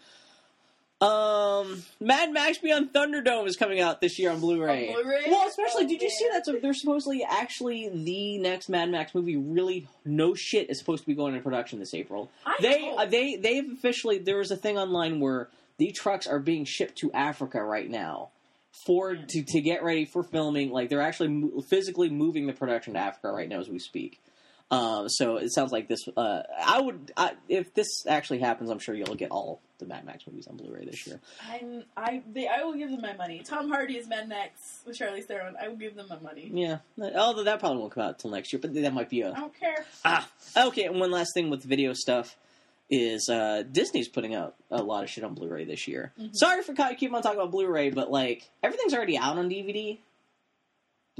Um, 1.01 1.83
Mad 1.99 2.31
Max 2.31 2.59
Beyond 2.59 2.93
Thunderdome 2.93 3.47
is 3.47 3.57
coming 3.57 3.81
out 3.81 4.03
this 4.03 4.19
year 4.19 4.31
on 4.31 4.41
Blu-ray. 4.41 4.89
On 4.89 5.03
Blu-ray? 5.03 5.23
Well, 5.29 5.49
especially, 5.49 5.87
did 5.87 6.03
you 6.03 6.11
see 6.11 6.29
that? 6.33 6.45
So 6.45 6.59
they're 6.61 6.75
supposedly 6.75 7.25
actually 7.25 7.89
the 7.89 8.37
next 8.39 8.69
Mad 8.69 8.91
Max 8.91 9.15
movie. 9.15 9.37
Really, 9.37 9.89
no 10.05 10.35
shit 10.35 10.69
is 10.69 10.79
supposed 10.79 11.03
to 11.05 11.07
be 11.07 11.15
going 11.15 11.33
into 11.33 11.43
production 11.43 11.79
this 11.79 11.95
April. 11.95 12.31
I 12.45 12.57
They 12.61 12.95
uh, 12.97 13.07
they 13.07 13.37
they've 13.37 13.73
officially 13.73 14.19
there 14.19 14.37
was 14.37 14.51
a 14.51 14.57
thing 14.57 14.77
online 14.77 15.21
where 15.21 15.49
the 15.79 15.91
trucks 15.93 16.27
are 16.27 16.39
being 16.39 16.67
shipped 16.67 16.99
to 16.99 17.11
Africa 17.13 17.63
right 17.65 17.89
now 17.89 18.29
for 18.85 19.17
to 19.17 19.43
to 19.43 19.61
get 19.63 19.83
ready 19.83 20.05
for 20.05 20.23
filming. 20.23 20.71
Like 20.71 20.91
they're 20.91 21.01
actually 21.01 21.29
mo- 21.29 21.63
physically 21.63 22.11
moving 22.11 22.47
the 22.47 22.53
production 22.53 22.93
to 22.93 23.01
Africa 23.01 23.33
right 23.33 23.49
now 23.49 23.61
as 23.61 23.71
we 23.71 23.79
speak. 23.79 24.21
Um, 24.71 25.09
so 25.09 25.39
it 25.39 25.51
sounds 25.53 25.73
like 25.73 25.89
this. 25.89 26.07
Uh, 26.17 26.43
I 26.63 26.81
would, 26.81 27.11
I, 27.17 27.33
if 27.49 27.75
this 27.75 28.07
actually 28.07 28.39
happens, 28.39 28.71
I'm 28.71 28.79
sure 28.79 28.95
you'll 28.95 29.17
get 29.17 29.31
all 29.33 29.61
the 29.81 29.86
Mad 29.86 30.05
Max 30.07 30.27
movies 30.27 30.47
on 30.47 30.57
Blu-ray 30.57 30.85
this 30.85 31.07
year. 31.07 31.20
I'm 31.51 31.85
I 31.97 32.23
they 32.32 32.47
I 32.47 32.62
will 32.62 32.74
give 32.74 32.90
them 32.90 33.01
my 33.01 33.15
money. 33.15 33.43
Tom 33.44 33.69
Hardy 33.69 33.97
is 33.97 34.07
Mad 34.09 34.28
Max 34.28 34.81
with 34.86 34.97
Charlize 34.98 35.24
Theron. 35.24 35.57
I 35.61 35.69
will 35.69 35.77
give 35.77 35.97
them 35.97 36.07
my 36.09 36.19
money. 36.20 36.51
Yeah, 36.55 36.78
although 37.16 37.44
that 37.44 37.59
probably 37.61 37.78
won't 37.78 37.93
come 37.93 38.05
out 38.05 38.19
till 38.19 38.31
next 38.31 38.52
year, 38.52 38.61
but 38.61 38.73
that 38.74 38.94
might 38.94 39.09
be 39.11 39.24
I 39.24 39.28
a 39.31 39.35
don't 39.35 39.59
care. 39.59 39.85
ah. 40.05 40.28
Okay, 40.57 40.85
and 40.85 41.01
one 41.01 41.11
last 41.11 41.32
thing 41.35 41.51
with 41.51 41.62
video 41.65 41.93
stuff 41.93 42.36
is 42.89 43.28
uh, 43.28 43.62
Disney's 43.70 44.09
putting 44.09 44.35
out 44.35 44.57
a 44.70 44.82
lot 44.82 45.05
of 45.05 45.11
shit 45.11 45.23
on 45.23 45.35
Blu-ray 45.35 45.65
this 45.65 45.86
year. 45.86 46.12
Mhm. 46.20 46.31
Sorry 46.35 46.62
for 46.62 46.74
keep 46.94 47.12
on 47.12 47.23
talking 47.23 47.39
about 47.39 47.52
Blu-ray, 47.52 47.90
but 47.90 48.11
like 48.11 48.48
everything's 48.62 48.94
already 48.94 49.16
out 49.16 49.39
on 49.39 49.48
DVD. 49.48 49.98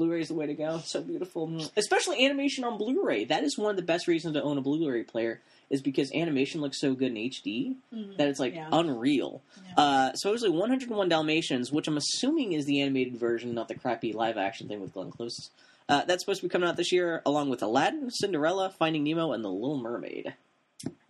Blu-ray 0.01 0.21
is 0.23 0.29
the 0.29 0.35
way 0.35 0.47
to 0.47 0.55
go. 0.55 0.79
So 0.85 1.03
beautiful, 1.03 1.69
especially 1.77 2.25
animation 2.25 2.65
on 2.65 2.79
Blu-ray. 2.79 3.25
That 3.27 3.45
is 3.45 3.59
one 3.59 3.71
of 3.71 3.77
the 3.77 3.83
best 3.83 4.09
reasons 4.09 4.35
to 4.35 4.43
own 4.43 4.57
a 4.59 4.61
Blu-ray 4.63 5.03
player 5.05 5.41
is 5.69 5.83
because 5.83 6.11
animation 6.15 6.61
looks 6.61 6.81
so 6.81 6.95
good 6.95 7.13
in 7.13 7.17
HD 7.17 7.77
Mhm. 7.95 8.17
that 8.17 8.27
it's 8.29 8.41
like 8.41 8.55
Yeah. 8.55 8.69
unreal. 8.73 9.43
Yeah. 9.65 9.75
Uh, 9.83 10.13
supposedly 10.15 10.57
101 10.57 11.09
Dalmatians, 11.09 11.71
which 11.71 11.87
I'm 11.87 11.97
assuming 11.97 12.53
is 12.55 12.65
the 12.65 12.81
animated 12.81 13.17
version, 13.17 13.55
not 13.55 13.69
the 13.69 13.75
crappy 13.77 14.13
live 14.13 14.37
action 14.37 14.67
thing 14.67 14.81
with 14.81 14.93
Glenn 14.95 15.11
Close. 15.13 15.51
Uh, 15.89 16.05
that's 16.05 16.23
supposed 16.23 16.41
to 16.41 16.47
be 16.49 16.51
coming 16.51 16.69
out 16.69 16.77
this 16.77 16.91
year, 16.93 17.21
along 17.27 17.51
with 17.51 17.63
Aladdin, 17.63 18.11
Cinderella, 18.11 18.71
Finding 18.71 19.05
Nemo, 19.05 19.33
and 19.33 19.45
The 19.45 19.51
Little 19.51 19.79
Mermaid. 19.79 20.35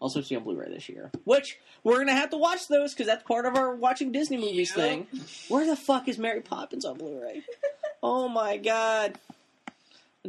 Also 0.01 0.21
see 0.21 0.35
on 0.35 0.43
Blu-ray 0.43 0.69
this 0.69 0.89
year. 0.89 1.11
Which 1.25 1.59
we're 1.85 1.99
gonna 1.99 2.13
have 2.15 2.31
to 2.31 2.37
watch 2.37 2.67
those 2.69 2.93
because 2.93 3.07
that's 3.07 3.23
part 3.23 3.47
of 3.47 3.55
our 3.57 3.75
watching 3.77 4.11
Disney 4.13 4.37
movies 4.37 4.73
Yep. 4.77 4.87
thing. 4.87 5.07
Where 5.49 5.65
the 5.67 5.77
fuck 5.77 6.09
is 6.09 6.19
Mary 6.19 6.41
Poppins 6.41 6.85
on 6.85 6.99
Blu-ray? 6.99 7.43
oh 8.03 8.29
my 8.29 8.57
god! 8.57 9.19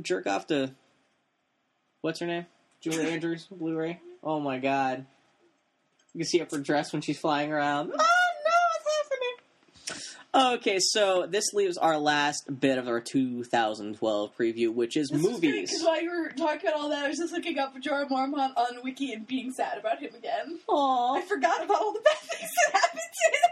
Jerk 0.02 0.28
off 0.28 0.48
to 0.48 0.72
what's 2.02 2.20
her 2.20 2.28
name? 2.28 2.46
Julie 2.82 3.12
Andrews 3.12 3.48
Blu-ray. 3.52 4.00
Oh 4.24 4.40
my 4.40 4.60
god! 4.60 5.06
You 6.14 6.20
can 6.20 6.28
see 6.28 6.42
up 6.42 6.52
her 6.52 6.60
dress 6.60 6.94
when 6.94 7.02
she's 7.02 7.20
flying 7.20 7.52
around. 7.52 7.92
Oh 7.94 7.98
no, 7.98 8.04
what's 8.74 8.88
happening? 10.34 10.58
Okay, 10.58 10.80
so 10.80 11.28
this 11.28 11.54
leaves 11.54 11.78
our 11.78 11.98
last 11.98 12.44
bit 12.60 12.78
of 12.78 12.88
our 12.88 13.02
2012 13.02 14.38
preview, 14.38 14.74
which 14.74 14.96
is 14.96 15.10
This 15.10 15.22
movies. 15.22 15.70
Because 15.70 15.84
while 15.84 16.02
you 16.02 16.10
were 16.10 16.30
talking 16.30 16.70
about 16.70 16.80
all 16.80 16.90
that, 16.90 17.06
I 17.06 17.08
was 17.10 17.18
just 17.18 17.34
looking 17.34 17.60
up 17.60 17.76
Jorah 17.76 18.10
Mormont 18.10 18.56
on 18.56 18.82
Wiki 18.84 19.12
and 19.14 19.28
being 19.28 19.52
sad 19.52 19.78
about 19.78 20.00
him 20.00 20.16
again. 20.16 20.60
I 20.70 21.22
forgot 21.28 21.64
about 21.64 21.82
all 21.82 21.94
the 21.94 22.00
bad 22.00 22.18
things 22.18 22.52
that 22.66 22.82
happened 22.82 23.02
to 23.02 23.38
him. 23.38 23.52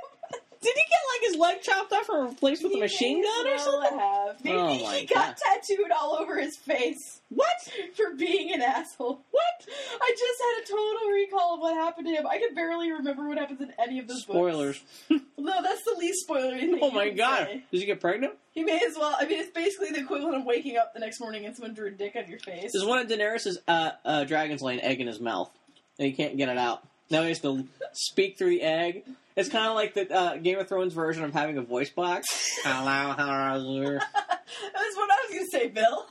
Did 0.61 0.73
he 0.75 0.81
get 0.81 0.99
like 1.13 1.31
his 1.31 1.39
leg 1.39 1.61
chopped 1.61 1.93
off 1.93 2.09
and 2.09 2.29
replaced 2.31 2.63
with 2.63 2.73
a 2.75 2.79
machine 2.79 3.23
gun 3.23 3.47
or 3.47 3.57
something? 3.57 3.97
Have. 3.97 4.43
Maybe 4.43 4.57
Oh 4.57 4.83
my 4.83 4.97
he 4.97 5.05
got 5.05 5.27
God. 5.27 5.35
tattooed 5.37 5.91
all 5.91 6.17
over 6.19 6.37
his 6.37 6.57
face 6.57 7.21
What? 7.29 7.47
for 7.95 8.13
being 8.17 8.53
an 8.53 8.61
asshole. 8.61 9.21
What? 9.31 9.67
I 10.01 10.15
just 10.17 10.41
had 10.41 10.63
a 10.63 10.67
total 10.77 11.09
recall 11.11 11.53
of 11.55 11.59
what 11.61 11.75
happened 11.75 12.07
to 12.07 12.13
him. 12.13 12.27
I 12.27 12.39
can 12.39 12.53
barely 12.55 12.91
remember 12.91 13.27
what 13.27 13.37
happens 13.37 13.61
in 13.61 13.71
any 13.79 13.99
of 13.99 14.07
those 14.09 14.23
Spoilers. 14.23 14.81
books. 15.07 15.23
No, 15.37 15.61
that's 15.63 15.83
the 15.85 15.95
least 15.97 16.27
spoilery 16.27 16.59
thing. 16.59 16.79
Oh 16.81 16.91
my 16.91 17.09
god. 17.09 17.45
say. 17.47 17.63
Did 17.71 17.79
you 17.79 17.85
get 17.85 18.01
pregnant? 18.01 18.33
He 18.51 18.63
may 18.65 18.81
as 18.85 18.97
well. 18.97 19.15
I 19.17 19.25
mean, 19.25 19.39
it's 19.39 19.51
basically 19.51 19.91
the 19.91 19.99
equivalent 20.01 20.35
of 20.35 20.45
waking 20.45 20.75
up 20.77 20.93
the 20.93 20.99
next 20.99 21.21
morning 21.21 21.45
and 21.45 21.55
someone 21.55 21.73
drew 21.73 21.87
a 21.87 21.91
dick 21.91 22.17
on 22.17 22.27
your 22.29 22.39
face. 22.39 22.71
There's 22.73 22.83
one 22.85 22.99
of 22.99 23.07
Daenerys' 23.07 23.57
uh, 23.65 23.91
uh, 24.03 24.23
dragons 24.25 24.61
laying 24.61 24.81
egg 24.81 24.99
in 24.99 25.07
his 25.07 25.21
mouth, 25.21 25.49
and 25.97 26.05
he 26.07 26.11
can't 26.11 26.35
get 26.35 26.49
it 26.49 26.57
out. 26.57 26.83
Now 27.09 27.21
he 27.23 27.29
has 27.29 27.39
to 27.39 27.65
speak 27.93 28.37
through 28.37 28.49
the 28.49 28.61
egg. 28.63 29.03
It's 29.39 29.47
kind 29.47 29.67
of 29.67 29.75
like 29.75 29.93
the 29.93 30.13
uh, 30.13 30.35
Game 30.35 30.59
of 30.59 30.67
Thrones 30.67 30.93
version 30.93 31.23
of 31.23 31.31
having 31.31 31.57
a 31.57 31.61
voice 31.61 31.89
box. 31.89 32.27
Hello, 32.63 33.13
how 33.15 33.29
are 33.29 33.57
you? 33.57 33.83
That's 33.83 34.95
what 34.97 35.09
I 35.09 35.25
was 35.25 35.31
going 35.31 35.45
to 35.45 35.49
say, 35.49 35.67
Bill. 35.69 36.05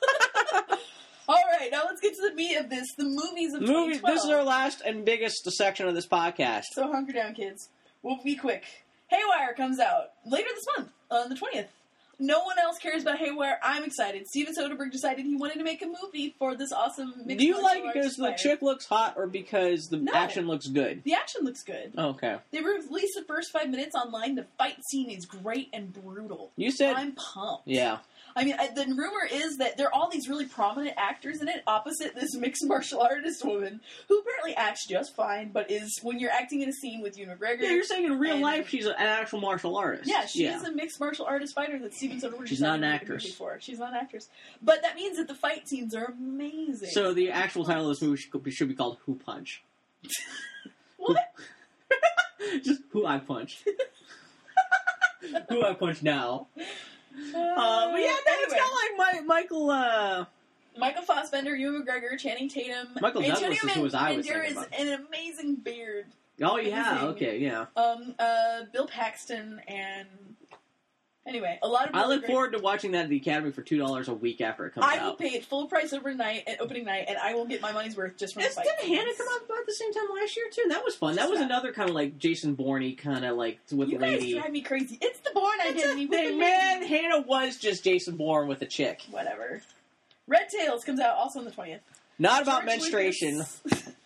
All 1.28 1.42
right, 1.60 1.70
now 1.70 1.82
let's 1.84 2.00
get 2.00 2.14
to 2.14 2.30
the 2.30 2.34
meat 2.34 2.56
of 2.56 2.70
this: 2.70 2.86
the 2.96 3.04
movies 3.04 3.52
of 3.52 3.60
Movies. 3.60 3.98
2012. 3.98 4.14
This 4.14 4.24
is 4.24 4.30
our 4.30 4.42
last 4.42 4.80
and 4.80 5.04
biggest 5.04 5.44
section 5.50 5.86
of 5.86 5.94
this 5.94 6.06
podcast. 6.06 6.62
So 6.72 6.90
hunker 6.90 7.12
down, 7.12 7.34
kids. 7.34 7.68
We'll 8.02 8.18
be 8.24 8.34
quick. 8.34 8.64
Haywire 9.08 9.52
comes 9.54 9.78
out 9.78 10.12
later 10.24 10.48
this 10.54 10.66
month 10.74 10.88
on 11.10 11.28
the 11.28 11.34
twentieth. 11.34 11.68
No 12.18 12.42
one 12.42 12.58
else 12.58 12.78
cares 12.78 13.02
about 13.02 13.18
Haywire. 13.18 13.58
I'm 13.62 13.84
excited. 13.84 14.26
Steven 14.26 14.54
Soderbergh 14.54 14.90
decided 14.90 15.24
he 15.24 15.36
wanted 15.36 15.58
to 15.58 15.64
make 15.64 15.82
a 15.82 15.86
movie 15.86 16.34
for 16.38 16.56
this 16.56 16.72
awesome. 16.72 17.14
Do 17.26 17.34
you 17.44 17.62
like 17.62 17.84
it 17.84 17.94
because 17.94 18.16
the 18.16 18.32
chick 18.32 18.60
looks 18.60 18.86
hot, 18.86 19.14
or 19.16 19.26
because 19.26 19.88
the 19.88 19.98
No. 19.98 20.12
action 20.12 20.46
looks 20.48 20.66
good? 20.66 21.02
The 21.04 21.14
action 21.14 21.42
looks 21.44 21.62
good. 21.62 21.92
Oh, 21.96 22.08
okay. 22.10 22.38
They 22.50 22.60
released 22.60 23.14
the 23.16 23.24
first 23.26 23.52
five 23.52 23.70
minutes 23.70 23.94
online. 23.94 24.34
The 24.34 24.46
fight 24.58 24.76
scene 24.90 25.10
is 25.10 25.26
great 25.26 25.68
and 25.72 25.92
brutal. 25.92 26.50
You 26.56 26.70
said, 26.72 26.96
I'm 26.96 27.12
pumped. 27.12 27.68
yeah. 27.68 27.98
I 28.38 28.44
mean, 28.44 28.54
I, 28.56 28.68
the 28.68 28.84
rumor 28.86 29.26
is 29.30 29.56
that 29.56 29.76
there 29.76 29.88
are 29.88 29.92
all 29.94 30.08
these 30.08 30.28
really 30.28 30.46
prominent 30.46 30.94
actors 30.96 31.42
in 31.42 31.48
it, 31.48 31.64
opposite 31.66 32.14
this 32.14 32.36
mixed 32.36 32.64
martial 32.66 33.00
artist 33.00 33.44
woman 33.44 33.80
who 34.08 34.20
apparently 34.20 34.54
acts 34.54 34.86
just 34.86 35.16
fine, 35.16 35.50
but 35.52 35.72
is 35.72 35.98
when 36.04 36.20
you're 36.20 36.30
acting 36.30 36.62
in 36.62 36.68
a 36.68 36.72
scene 36.72 37.02
with 37.02 37.18
Ewan 37.18 37.36
McGregor. 37.36 37.62
Yeah, 37.62 37.70
you're 37.70 37.82
saying 37.82 38.04
in 38.04 38.16
real 38.20 38.34
And- 38.34 38.42
life 38.42 38.68
she's 38.68 38.86
an 38.86 38.94
actual 38.96 39.40
martial 39.40 39.76
artist. 39.76 40.08
Yeah, 40.08 40.24
she 40.26 40.44
yeah. 40.44 40.56
is 40.56 40.62
a 40.62 40.70
mixed 40.70 41.00
martial 41.00 41.26
artist 41.26 41.52
fighter 41.52 41.80
that 41.80 41.94
Steven 41.94 42.20
Soderbergh 42.20 42.46
She's 42.46 42.60
not 42.60 42.76
an 42.76 42.82
to 42.82 42.86
make 42.88 43.02
a 43.02 43.04
movie 43.06 43.14
actress. 43.16 43.34
For. 43.34 43.58
She's 43.60 43.80
not 43.80 43.88
an 43.90 43.96
actress, 43.96 44.28
but 44.62 44.82
that 44.82 44.94
means 44.94 45.16
that 45.16 45.26
the 45.26 45.34
fight 45.34 45.68
scenes 45.68 45.92
are 45.96 46.04
amazing. 46.04 46.90
So 46.90 47.12
the 47.12 47.32
actual 47.32 47.64
title 47.64 47.90
of 47.90 47.96
this 47.98 48.02
movie 48.02 48.18
should 48.22 48.44
be, 48.44 48.52
should 48.52 48.68
be 48.68 48.74
called 48.74 48.98
Who 49.06 49.16
Punch. 49.16 49.64
what? 50.96 51.16
Just 52.62 52.82
Who 52.90 53.04
I 53.04 53.18
Punch. 53.18 53.64
Who 55.48 55.64
I 55.64 55.74
Punch 55.74 56.04
now. 56.04 56.46
Uh, 57.34 57.92
but 57.92 58.00
yeah, 58.00 58.06
no, 58.08 58.16
it's 58.26 58.52
anyway. 58.52 58.58
kind 58.58 58.70
of 58.70 58.98
like 58.98 59.24
my, 59.26 59.26
Michael. 59.26 59.70
Uh, 59.70 60.24
Michael 60.76 61.02
Fassbender, 61.02 61.56
Ewan 61.56 61.84
McGregor, 61.84 62.16
Channing 62.18 62.48
Tatum, 62.48 62.88
Michael 63.00 63.22
Antonio 63.22 63.50
Douglas 63.50 63.64
is 63.64 63.72
who 63.72 63.82
was 63.82 63.94
I 63.94 64.16
was 64.16 64.26
Banderas, 64.26 64.42
thinking 64.42 64.56
about. 64.58 64.80
an 64.80 65.06
amazing 65.08 65.54
beard. 65.56 66.06
oh 66.42 66.56
yeah, 66.56 66.90
Amazing. 66.92 67.08
okay, 67.08 67.38
yeah. 67.38 67.66
Um, 67.76 68.14
uh, 68.18 68.60
Bill 68.72 68.86
Paxton, 68.86 69.60
and 69.66 70.06
anyway, 71.28 71.58
a 71.62 71.68
lot 71.68 71.88
of. 71.88 71.94
I 71.94 72.06
look 72.06 72.20
great- 72.22 72.30
forward 72.32 72.52
to 72.52 72.58
watching 72.58 72.92
that 72.92 73.04
at 73.04 73.08
the 73.10 73.16
Academy 73.18 73.52
for 73.52 73.62
two 73.62 73.76
dollars 73.78 74.08
a 74.08 74.14
week 74.14 74.40
after 74.40 74.66
it 74.66 74.72
comes 74.72 74.84
out. 74.86 74.98
I 74.98 75.04
will 75.04 75.14
pay 75.14 75.28
it 75.28 75.44
full 75.44 75.66
price 75.68 75.92
overnight 75.92 76.48
at 76.48 76.60
opening 76.60 76.84
night, 76.84 77.04
and 77.08 77.16
I 77.18 77.34
will 77.34 77.44
get 77.46 77.60
my 77.60 77.72
money's 77.72 77.96
worth 77.96 78.16
just 78.16 78.34
from 78.34 78.42
It's, 78.42 78.54
the 78.54 78.62
fight. 78.62 78.68
didn't 78.80 78.94
Hanna 78.96 79.10
come 79.16 79.26
out 79.30 79.44
about 79.44 79.66
the 79.66 79.74
same 79.74 79.92
time 79.92 80.04
last 80.20 80.36
year 80.36 80.46
too? 80.52 80.62
And 80.62 80.70
That 80.72 80.84
was 80.84 80.94
fun. 80.96 81.16
That 81.16 81.28
was 81.30 81.38
about. 81.40 81.50
another 81.50 81.72
kind 81.72 81.88
of 81.88 81.94
like 81.94 82.18
Jason 82.18 82.54
Bourne 82.54 82.96
kind 82.96 83.24
of 83.24 83.36
like 83.36 83.58
with 83.70 83.88
You 83.90 83.98
lady. 83.98 84.34
drive 84.34 84.50
me 84.52 84.62
crazy. 84.62 84.98
It's 85.00 85.20
the 85.20 85.30
Bourne 85.34 85.58
It's 85.60 85.82
identity. 85.84 86.06
thing, 86.06 86.38
man. 86.38 86.82
Hanna 86.84 87.20
was 87.20 87.56
just 87.58 87.84
Jason 87.84 88.16
Bourne 88.16 88.48
with 88.48 88.62
a 88.62 88.66
chick. 88.66 89.02
Whatever. 89.10 89.62
Red 90.26 90.48
Tails 90.48 90.84
comes 90.84 91.00
out 91.00 91.16
also 91.16 91.38
on 91.38 91.44
the 91.44 91.50
twentieth. 91.50 91.80
Not 92.18 92.42
about 92.42 92.64
menstruation. 92.64 93.44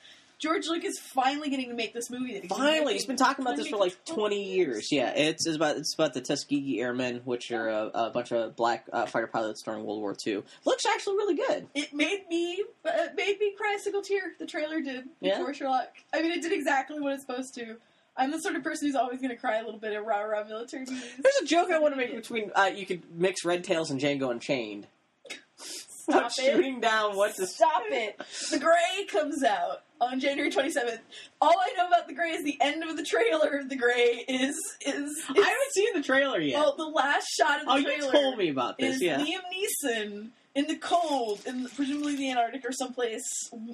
George 0.43 0.67
Lucas 0.67 0.99
finally 0.99 1.51
getting 1.51 1.69
to 1.69 1.75
make 1.75 1.95
this 1.95 2.11
movie. 2.11 2.35
That 2.35 2.43
he's 2.43 2.51
Finally, 2.51 2.95
he's 2.95 3.07
been 3.07 3.17
talking 3.17 3.45
about 3.45 3.57
this 3.57 3.69
for 3.69 3.77
like 3.77 3.97
twenty 4.05 4.43
years. 4.55 4.89
Yeah, 4.91 5.11
it's, 5.15 5.47
it's 5.47 5.55
about 5.55 5.77
it's 5.77 5.95
about 5.95 6.15
the 6.15 6.21
Tuskegee 6.21 6.81
Airmen, 6.81 7.21
which 7.25 7.53
are 7.53 7.69
a, 7.69 7.91
a 7.95 8.11
bunch 8.11 8.33
of 8.33 8.57
black 8.57 8.87
uh, 8.93 9.07
fighter 9.07 9.29
pilots 9.29 9.63
during 9.63 9.85
World 9.85 10.01
War 10.01 10.17
II. 10.27 10.43
Looks 10.65 10.85
actually 10.85 11.15
really 11.15 11.37
good. 11.37 11.69
It 11.75 11.95
made 11.95 12.25
me 12.29 12.65
uh, 12.85 12.91
made 13.17 13.39
me 13.39 13.55
cry 13.57 13.77
a 13.79 13.81
single 13.81 14.03
tear. 14.03 14.33
The 14.41 14.47
trailer 14.47 14.81
did 14.81 15.05
Yeah? 15.21 15.39
before 15.39 15.55
Sherlock. 15.55 15.89
I 16.13 16.21
mean, 16.23 16.33
it 16.33 16.43
did 16.43 16.53
exactly 16.53 16.99
what 17.01 17.13
it's 17.13 17.25
supposed 17.25 17.55
to. 17.55 17.77
I'm 18.17 18.31
the 18.33 18.39
sort 18.41 18.57
of 18.57 18.65
person 18.65 18.89
who's 18.89 18.97
always 18.97 19.21
going 19.21 19.31
to 19.31 19.37
cry 19.37 19.59
a 19.59 19.65
little 19.65 19.79
bit 19.81 19.93
at 19.93 20.05
rah 20.05 20.21
rah 20.23 20.45
military 20.45 20.85
movies. 20.85 21.05
There's 21.23 21.37
a 21.43 21.47
joke 21.47 21.71
I 21.71 21.79
want 21.79 21.95
to 21.95 21.97
make 21.97 22.15
between 22.15 22.51
uh, 22.55 22.71
you 22.75 22.85
could 22.85 23.03
mix 23.17 23.45
Red 23.45 23.63
Tails 23.63 23.91
and 23.93 24.01
Django 24.01 24.31
Unchained. 24.31 24.89
Stop 25.57 26.25
What's 26.25 26.39
it. 26.41 26.47
shooting 26.53 26.81
down 26.81 27.17
what 27.17 27.37
to 27.37 27.47
Stop 27.47 27.85
it. 27.87 28.21
The 28.51 28.59
Grey 28.59 29.07
comes 29.07 29.45
out 29.45 29.83
on 30.07 30.21
January 30.21 30.51
27th. 30.51 30.99
All 31.41 31.55
I 31.59 31.73
know 31.77 31.87
about 31.89 32.07
The 32.09 32.15
Grey 32.15 32.31
is 32.31 32.45
the 32.45 32.59
end 32.61 32.83
of 32.83 32.97
the 32.97 33.05
trailer. 33.05 33.63
The 33.67 33.77
Grey 33.77 34.25
is 34.29 34.57
is, 34.81 34.95
is 35.07 35.23
I 35.29 35.35
haven't 35.39 35.73
seen 35.73 35.95
the 35.95 36.03
trailer 36.03 36.41
yet. 36.41 36.59
well, 36.61 36.75
the 36.77 36.85
last 36.87 37.27
shot 37.29 37.61
of 37.61 37.67
the 37.67 37.73
oh, 37.73 37.77
you 37.77 37.85
trailer 37.85 38.13
told 38.13 38.39
me 38.39 38.49
about 38.51 38.79
this. 38.79 38.97
is 38.97 39.03
Yeah. 39.03 39.19
Liam 39.19 39.41
Neeson 39.53 40.31
in 40.55 40.67
the 40.67 40.77
cold, 40.77 41.41
in 41.47 41.67
presumably 41.69 42.17
the 42.17 42.31
Antarctic 42.31 42.65
or 42.67 42.73
someplace 42.73 43.25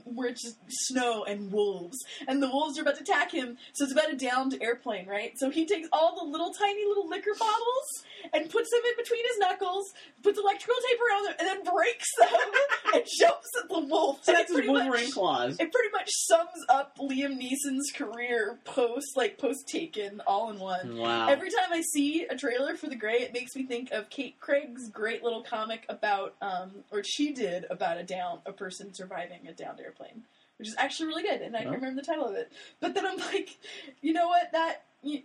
where 0.04 0.28
it's 0.28 0.42
just 0.42 0.56
snow 0.68 1.24
and 1.24 1.50
wolves, 1.50 1.96
and 2.26 2.42
the 2.42 2.48
wolves 2.48 2.78
are 2.78 2.82
about 2.82 2.96
to 2.96 3.02
attack 3.02 3.32
him. 3.32 3.56
So 3.74 3.84
it's 3.84 3.92
about 3.92 4.12
a 4.12 4.16
downed 4.16 4.56
airplane, 4.60 5.06
right? 5.06 5.32
So 5.36 5.50
he 5.50 5.66
takes 5.66 5.88
all 5.92 6.16
the 6.18 6.30
little 6.30 6.52
tiny 6.52 6.84
little 6.86 7.08
liquor 7.08 7.32
bottles 7.38 8.04
and 8.32 8.48
puts 8.50 8.70
them 8.70 8.80
in 8.88 8.96
between 9.02 9.24
his 9.26 9.38
knuckles, 9.38 9.92
puts 10.22 10.38
electrical 10.38 10.76
tape 10.88 10.98
around 11.10 11.24
them, 11.26 11.34
and 11.40 11.48
then 11.48 11.74
breaks 11.74 12.06
them 12.18 12.50
and 12.94 13.04
jumps 13.18 13.48
at 13.62 13.68
the 13.68 13.80
wolf. 13.80 14.20
So 14.22 14.32
that's 14.32 14.42
it 14.42 14.46
his 14.48 14.54
pretty 14.56 14.72
much- 14.72 14.84
Wolverine 14.86 15.12
claws. 15.12 15.54
it 15.58 15.72
pretty 15.72 15.90
much 15.92 16.08
sums 16.10 16.64
up 16.68 16.96
Liam 16.98 17.38
Neeson's 17.40 17.90
career 17.94 18.58
post, 18.64 19.16
like 19.16 19.38
post 19.38 19.66
Taken, 19.68 20.20
all 20.26 20.50
in 20.50 20.58
one. 20.58 20.96
Wow. 20.98 21.28
Every 21.28 21.50
time 21.50 21.72
I 21.72 21.82
see 21.92 22.24
a 22.30 22.36
trailer 22.36 22.76
for 22.76 22.86
The 22.88 22.94
Grey, 22.96 23.16
it 23.22 23.32
makes 23.32 23.54
me 23.56 23.64
think 23.66 23.90
of 23.90 24.08
Kate 24.10 24.38
Craig's 24.40 24.88
great 24.90 25.22
little 25.24 25.42
comic 25.42 25.84
about, 25.88 26.34
um, 26.40 26.67
Um, 26.68 26.84
or 26.90 27.02
she 27.02 27.32
did 27.32 27.66
about 27.70 27.98
a 27.98 28.02
down, 28.02 28.40
a 28.46 28.52
person 28.52 28.92
surviving 28.94 29.46
a 29.48 29.52
downed 29.52 29.80
airplane, 29.80 30.24
which 30.58 30.68
is 30.68 30.74
actually 30.78 31.06
really 31.06 31.22
good, 31.22 31.40
and 31.40 31.56
I 31.56 31.62
can't 31.62 31.74
remember 31.76 32.00
the 32.00 32.06
title 32.06 32.26
of 32.26 32.34
it. 32.34 32.52
But 32.80 32.94
then 32.94 33.06
I'm 33.06 33.18
like, 33.18 33.58
you 34.00 34.12
know 34.12 34.28
what? 34.28 34.52
That 34.52 34.84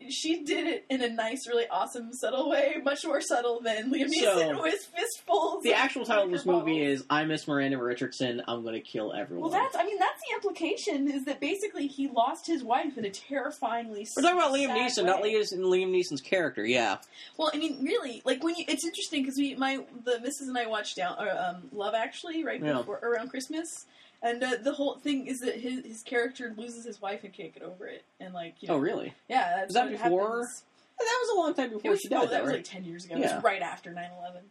she 0.09 0.43
did 0.43 0.67
it 0.67 0.85
in 0.89 1.01
a 1.01 1.09
nice, 1.09 1.47
really 1.47 1.65
awesome, 1.69 2.13
subtle 2.13 2.49
way, 2.49 2.75
much 2.83 3.03
more 3.05 3.21
subtle 3.21 3.59
than 3.61 3.91
Liam 3.91 4.05
Neeson 4.07 4.21
So, 4.21 4.61
with 4.61 4.79
fistfuls. 4.95 5.63
The 5.63 5.73
actual 5.73 6.05
title 6.05 6.25
of 6.25 6.31
this 6.31 6.45
liquor 6.45 6.59
movie 6.59 6.81
is 6.83 7.03
"I 7.09 7.23
Miss 7.25 7.47
Miranda 7.47 7.77
Richardson. 7.77 8.41
I'm 8.47 8.61
going 8.61 8.75
to 8.75 8.81
kill 8.81 9.13
everyone." 9.13 9.49
Well, 9.49 9.61
that's 9.61 9.75
I 9.75 9.83
mean 9.83 9.97
that's 9.97 10.21
the 10.29 10.35
implication 10.35 11.09
is 11.09 11.25
that 11.25 11.39
basically 11.39 11.87
he 11.87 12.07
lost 12.07 12.45
his 12.45 12.63
wife 12.63 12.97
in 12.97 13.05
a 13.05 13.09
terrifyingly. 13.09 14.07
We're 14.15 14.21
talking 14.21 14.37
about 14.37 14.53
Liam 14.53 14.69
Neeson, 14.77 15.05
not 15.05 15.21
way. 15.21 15.33
Liam, 15.33 15.59
Liam 15.59 15.89
Neeson's 15.91 16.21
character. 16.21 16.65
Yeah, 16.65 16.97
Well, 17.37 17.49
I 17.53 17.57
mean, 17.57 17.83
really, 17.83 18.21
like 18.25 18.43
when 18.43 18.55
you, 18.55 18.65
it's 18.67 18.85
interesting 18.85 19.23
because 19.23 19.37
we, 19.37 19.55
my, 19.55 19.83
the 20.03 20.19
missus 20.21 20.47
and 20.47 20.57
I 20.57 20.67
watched 20.67 20.95
down, 20.97 21.15
uh, 21.17 21.55
um, 21.55 21.69
Love 21.71 21.95
Actually, 21.95 22.43
right 22.43 22.61
Yeah. 22.63 22.73
before 22.73 22.99
around 22.99 23.29
Christmas, 23.29 23.85
and 24.23 24.41
uh, 24.43 24.51
the 24.63 24.73
whole 24.73 24.95
thing 24.97 25.27
is 25.27 25.41
that 25.41 25.55
his 25.59 25.85
his 25.85 26.01
character 26.03 26.53
loses 26.57 26.85
his 26.85 26.99
wife 27.01 27.23
and 27.23 27.31
can't 27.33 27.53
get 27.53 27.61
over 27.63 27.85
it, 27.87 28.03
and 28.19 28.33
like, 28.33 28.55
you 28.61 28.67
know, 28.69 28.75
Oh, 28.75 28.77
really? 28.77 29.13
yeah, 29.29 29.57
that's 29.57 29.67
Was 29.67 29.73
that 29.75 29.89
before? 29.91 30.29
happens. 30.39 30.63
That 30.99 31.19
was 31.21 31.29
a 31.35 31.39
long 31.39 31.53
time 31.53 31.69
before 31.71 31.91
was, 31.91 31.99
she 32.01 32.07
oh, 32.09 32.21
died, 32.21 32.29
that 32.29 32.37
though, 32.39 32.43
was 32.45 32.51
like 32.53 32.63
ten 32.63 32.85
years 32.85 33.05
ago. 33.05 33.15
It 33.15 33.19
was 33.21 33.43
right 33.43 33.61
after 33.61 33.91
9-11. 33.91 34.41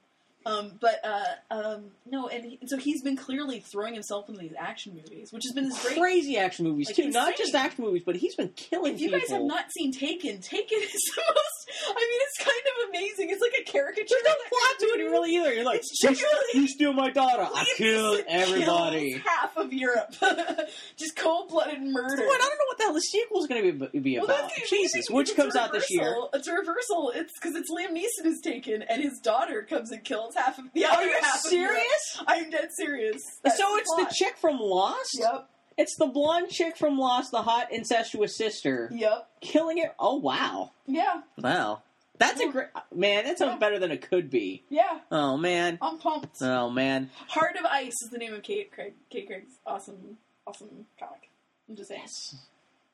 Um, 0.45 0.73
but 0.81 0.97
uh, 1.05 1.23
um, 1.53 1.85
no, 2.11 2.27
and 2.27 2.45
he, 2.45 2.59
so 2.67 2.77
he's 2.77 3.01
been 3.01 3.17
clearly 3.17 3.61
throwing 3.61 3.95
himself 3.95 4.29
into 4.29 4.41
these 4.41 4.55
action 4.59 4.93
movies, 4.97 5.33
which 5.33 5.45
has 5.45 5.53
been 5.53 5.67
his 5.67 5.79
great. 5.79 5.97
Crazy 6.01 6.37
action 6.37 6.65
movies 6.67 6.89
Like, 6.89 6.97
too, 6.97 7.11
not 7.11 7.37
just 7.37 7.55
action 7.55 7.85
movies, 7.85 8.03
but 8.05 8.17
he's 8.17 8.35
been 8.35 8.49
killing 8.57 8.95
If 8.95 9.01
you 9.01 9.07
people. 9.07 9.21
guys 9.21 9.31
have 9.31 9.43
not 9.45 9.71
seen 9.71 9.93
Taken, 9.93 10.41
Taken 10.41 10.79
is 10.83 10.91
the 11.15 11.23
most. 11.23 11.71
I 11.87 11.95
mean, 11.95 12.21
it's 12.23 12.39
kind 12.39 12.61
of 12.61 12.62
amazing. 12.93 13.31
It's 13.31 13.41
like 13.41 13.53
a 13.61 13.65
caricature. 13.65 14.07
There's 14.09 14.23
no 14.25 14.35
plot 14.49 14.79
to 14.81 14.87
it 14.87 15.05
really 15.11 15.35
either. 15.37 15.53
You're 15.55 15.65
like, 15.65 15.81
It's 15.81 16.55
you, 16.55 16.69
steal 16.69 16.93
my 16.93 17.11
daughter, 17.11 17.43
I 17.53 17.65
kill 17.77 18.19
everybody. 18.29 19.13
half 19.25 19.57
of 19.57 19.73
Europe. 19.73 20.15
Just 20.99 21.17
cold 21.17 21.49
blooded 21.49 21.81
murder. 21.83 22.25
What? 22.27 22.41
I 22.41 22.45
don't 22.49 22.59
know 22.59 22.65
what 22.69 22.79
the 22.79 22.85
hell 22.85 22.95
the 22.95 23.01
sequel's 23.01 23.47
going 23.47 23.79
to 23.79 23.87
be, 23.89 23.99
be 24.01 24.17
Well, 24.19 24.27
about. 24.27 24.51
Jesus, 24.69 25.07
which 25.11 25.35
comes 25.37 25.57
out 25.57 25.73
this 25.73 25.87
year. 25.91 26.15
It's 26.35 26.49
a 26.49 26.53
reversal. 26.55 27.13
It's 27.15 27.33
because 27.41 27.57
it's 27.57 27.71
Liam 27.71 27.97
Neeson 27.97 28.25
who's 28.25 28.41
taken, 28.41 28.83
and 28.83 29.03
his 29.03 29.19
daughter 29.21 29.63
comes 29.63 29.91
and 29.91 30.03
kills 30.05 30.35
half 30.35 30.59
of 30.59 30.67
the 30.75 30.85
Are 30.85 30.93
other 30.93 31.07
you 31.07 31.19
half. 31.23 31.41
Serious? 31.41 32.23
I'm 32.27 32.51
dead 32.51 32.69
serious. 32.77 33.23
That's 33.43 33.57
So 33.59 33.77
it's 33.77 33.91
the 33.97 34.03
plot. 34.05 34.13
chick 34.13 34.37
from 34.41 34.59
Lost. 34.61 35.17
Yep. 35.19 35.49
It's 35.79 35.97
the 35.97 36.07
blonde 36.07 36.51
chick 36.51 36.77
from 36.77 36.99
Lost, 36.99 37.31
the 37.31 37.41
hot 37.43 37.73
incestuous 37.73 38.37
sister, 38.37 38.91
Yep. 38.93 39.27
killing 39.41 39.79
it. 39.79 39.95
Oh 39.99 40.17
wow, 40.17 40.73
Yeah. 40.87 41.23
wow, 41.39 41.83
that's 42.29 42.41
a 42.41 42.49
great 42.49 42.69
man. 42.95 43.25
That 43.25 43.39
sounds 43.39 43.59
better 43.61 43.79
than 43.79 43.91
it 43.91 44.09
could 44.09 44.31
be. 44.31 44.63
Yeah. 44.71 44.99
Oh 45.11 45.37
man, 45.37 45.79
I'm 45.83 45.99
pumped. 45.99 46.41
oh 46.43 46.71
man. 46.71 47.11
Heart 47.29 47.57
of 47.59 47.65
Ice 47.67 47.93
is 48.03 48.11
the 48.11 48.19
name 48.19 48.33
of 48.35 48.43
Kate 48.43 48.71
Craig. 48.73 48.95
Kate 49.11 49.27
Craig's 49.27 49.53
awesome, 49.67 50.17
awesome 50.47 50.87
comic. 50.99 51.29
I'm 51.69 51.77
just 51.77 51.89
saying. 51.89 52.07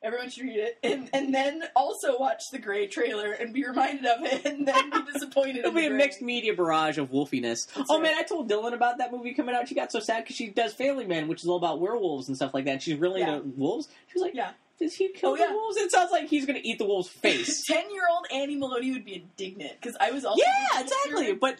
Everyone 0.01 0.29
should 0.29 0.43
read 0.45 0.59
it, 0.59 0.77
and 0.81 1.09
and 1.11 1.33
then 1.35 1.61
also 1.75 2.17
watch 2.17 2.41
the 2.53 2.57
Grey 2.59 2.87
trailer 2.87 3.33
and 3.33 3.53
be 3.53 3.65
reminded 3.67 4.05
of 4.05 4.23
it, 4.23 4.45
and 4.45 4.65
then 4.65 4.89
be 4.91 4.99
disappointed. 5.13 5.57
It'll 5.57 5.73
be 5.73 5.87
a 5.87 5.89
Grey. 5.89 5.97
mixed 5.97 6.21
media 6.21 6.53
barrage 6.53 6.97
of 6.97 7.11
wolfiness. 7.11 7.67
oh 7.75 7.95
right. 7.99 8.03
man, 8.03 8.17
I 8.17 8.23
told 8.23 8.49
Dylan 8.49 8.71
about 8.73 8.99
that 8.99 9.11
movie 9.11 9.33
coming 9.33 9.55
out. 9.55 9.67
She 9.67 9.75
got 9.75 9.91
so 9.91 9.99
sad 9.99 10.23
because 10.23 10.37
she 10.37 10.47
does 10.47 10.71
Family 10.73 11.05
Man, 11.05 11.27
which 11.27 11.43
is 11.43 11.49
all 11.49 11.57
about 11.57 11.81
werewolves 11.81 12.29
and 12.29 12.37
stuff 12.37 12.53
like 12.53 12.63
that. 12.63 12.71
And 12.71 12.81
she's 12.81 12.95
really 12.97 13.19
Yeah. 13.19 13.35
into 13.39 13.49
wolves. 13.57 13.89
She 14.07 14.13
was 14.13 14.21
like, 14.21 14.35
Yeah. 14.35 14.51
"Does 14.79 14.95
he 14.95 15.09
kill 15.09 15.31
Oh, 15.31 15.35
the 15.35 15.43
yeah. 15.43 15.53
wolves?" 15.53 15.77
It 15.77 15.91
sounds 15.91 16.11
like 16.11 16.27
he's 16.29 16.45
going 16.45 16.59
to 16.61 16.67
eat 16.67 16.77
the 16.79 16.85
wolf's 16.85 17.09
face. 17.09 17.65
Ten-year-old 17.67 18.25
Annie 18.33 18.55
Maloney 18.57 18.91
would 18.91 19.05
be 19.05 19.15
indignant 19.15 19.73
because 19.81 19.95
I 19.99 20.11
was 20.11 20.25
also 20.25 20.41
yeah, 20.43 20.81
exactly. 20.81 21.33
But 21.33 21.59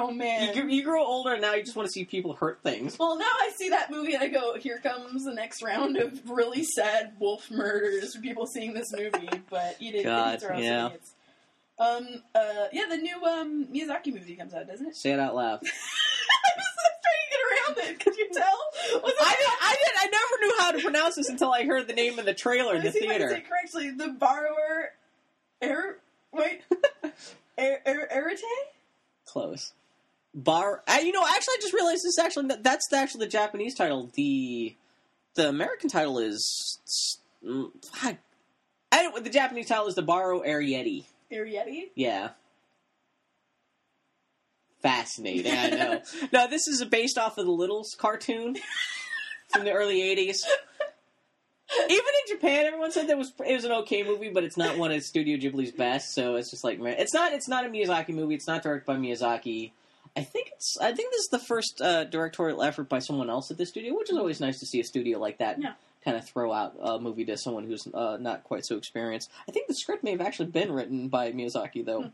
Oh 0.00 0.12
man. 0.12 0.54
you, 0.56 0.68
you 0.68 0.84
grow 0.84 1.04
older, 1.04 1.32
and 1.32 1.42
now 1.42 1.54
you 1.54 1.64
just 1.64 1.74
want 1.76 1.88
to 1.88 1.92
see 1.92 2.04
people 2.04 2.32
hurt 2.34 2.60
things. 2.62 2.96
well, 3.00 3.18
now 3.18 3.24
I 3.26 3.50
see 3.56 3.70
that 3.70 3.90
movie 3.90 4.14
and 4.14 4.22
I 4.22 4.28
go, 4.28 4.54
here 4.56 4.78
comes 4.78 5.24
the 5.24 5.34
next 5.34 5.60
round 5.60 5.96
of 5.96 6.20
really 6.30 6.62
sad 6.62 7.14
wolf 7.18 7.50
murders 7.50 8.14
for 8.14 8.20
people 8.22 8.46
seeing 8.46 8.74
this 8.74 8.92
movie. 8.92 9.28
But 9.50 9.82
you 9.82 9.90
did, 9.90 10.04
God, 10.04 10.26
idiots 10.34 10.44
are 10.44 10.52
also 10.52 10.64
yeah. 10.64 10.86
idiots. 10.86 11.14
Um, 11.80 12.22
uh, 12.34 12.66
yeah, 12.72 12.84
the 12.88 12.96
new 12.96 13.24
um, 13.24 13.66
Miyazaki 13.72 14.12
movie 14.14 14.36
comes 14.36 14.54
out, 14.54 14.66
doesn't 14.68 14.86
it? 14.86 14.94
Say 14.96 15.10
it 15.12 15.18
out 15.20 15.34
loud. 15.34 15.58
I 15.62 16.50
was 16.56 16.64
trying 17.04 17.22
to 17.24 17.30
get 17.30 17.40
around 17.48 17.77
it. 17.77 17.77
Could 18.00 18.16
you 18.16 18.28
tell? 18.32 19.00
Was 19.02 19.12
I 19.20 19.36
did. 19.38 19.48
I 19.62 19.76
did. 19.80 19.92
I 19.98 20.06
never 20.06 20.44
knew 20.44 20.54
how 20.60 20.72
to 20.72 20.82
pronounce 20.82 21.16
this 21.16 21.28
until 21.28 21.52
I 21.52 21.64
heard 21.64 21.86
the 21.88 21.94
name 21.94 22.18
of 22.18 22.24
the 22.24 22.34
trailer 22.34 22.76
in 22.76 22.82
the 22.82 22.92
see 22.92 23.00
if 23.00 23.10
I 23.10 23.18
can 23.18 23.28
say 23.28 23.36
it 23.38 23.48
correctly. 23.48 23.90
The 23.90 24.08
borrower, 24.08 24.92
er, 25.62 25.98
wait, 26.32 26.62
er, 27.58 27.80
er, 27.86 28.08
Erite? 28.10 28.42
Close. 29.26 29.72
Bar. 30.34 30.82
I, 30.86 31.00
you 31.00 31.12
know, 31.12 31.24
actually, 31.24 31.54
I 31.54 31.58
just 31.60 31.74
realized 31.74 32.04
this. 32.04 32.18
Actually, 32.18 32.54
that's 32.60 32.92
actually 32.92 33.24
the 33.24 33.30
Japanese 33.30 33.74
title. 33.74 34.10
The 34.14 34.76
the 35.34 35.48
American 35.48 35.88
title 35.88 36.18
is. 36.18 36.78
mm, 37.44 37.70
fuck. 37.92 38.16
Anyway, 38.90 39.20
the 39.20 39.30
Japanese 39.30 39.68
title 39.68 39.86
is 39.86 39.94
the 39.94 40.02
Baro 40.02 40.42
Arrietty. 40.42 41.04
Arrietty? 41.32 41.90
Yeah. 41.94 42.30
Fascinating. 44.80 45.52
I 45.52 45.70
know. 45.70 46.02
no, 46.32 46.48
this 46.48 46.68
is 46.68 46.84
based 46.84 47.18
off 47.18 47.38
of 47.38 47.46
the 47.46 47.52
Littles 47.52 47.96
cartoon 47.98 48.56
from 49.50 49.64
the 49.64 49.72
early 49.72 50.00
'80s. 50.00 50.36
Even 51.84 51.90
in 51.96 52.36
Japan, 52.36 52.64
everyone 52.64 52.90
said 52.92 53.08
that 53.08 53.18
was 53.18 53.32
it 53.46 53.54
was 53.54 53.64
an 53.64 53.72
okay 53.72 54.02
movie, 54.02 54.30
but 54.30 54.42
it's 54.44 54.56
not 54.56 54.78
one 54.78 54.90
of 54.90 55.02
Studio 55.02 55.36
Ghibli's 55.36 55.70
best. 55.72 56.14
So 56.14 56.36
it's 56.36 56.50
just 56.50 56.64
like, 56.64 56.78
it's 56.80 57.12
not 57.12 57.32
it's 57.34 57.48
not 57.48 57.66
a 57.66 57.68
Miyazaki 57.68 58.10
movie. 58.10 58.34
It's 58.34 58.46
not 58.46 58.62
directed 58.62 58.86
by 58.86 58.96
Miyazaki. 58.96 59.72
I 60.16 60.22
think 60.22 60.48
it's 60.54 60.78
I 60.80 60.92
think 60.92 61.10
this 61.12 61.20
is 61.20 61.28
the 61.30 61.38
first 61.40 61.80
uh, 61.82 62.04
directorial 62.04 62.62
effort 62.62 62.88
by 62.88 63.00
someone 63.00 63.28
else 63.28 63.50
at 63.50 63.58
the 63.58 63.66
studio, 63.66 63.94
which 63.96 64.10
is 64.10 64.16
always 64.16 64.40
nice 64.40 64.58
to 64.60 64.66
see 64.66 64.80
a 64.80 64.84
studio 64.84 65.18
like 65.18 65.38
that 65.38 65.60
Yeah. 65.60 65.74
kind 66.04 66.16
of 66.16 66.24
throw 66.26 66.52
out 66.52 66.74
a 66.80 66.98
movie 66.98 67.26
to 67.26 67.36
someone 67.36 67.66
who's 67.66 67.86
uh, 67.92 68.16
not 68.18 68.44
quite 68.44 68.64
so 68.64 68.76
experienced. 68.76 69.30
I 69.46 69.52
think 69.52 69.66
the 69.68 69.74
script 69.74 70.02
may 70.02 70.12
have 70.12 70.22
actually 70.22 70.46
been 70.50 70.72
written 70.72 71.08
by 71.08 71.32
Miyazaki 71.32 71.84
though. 71.84 72.02
Hmm. 72.04 72.08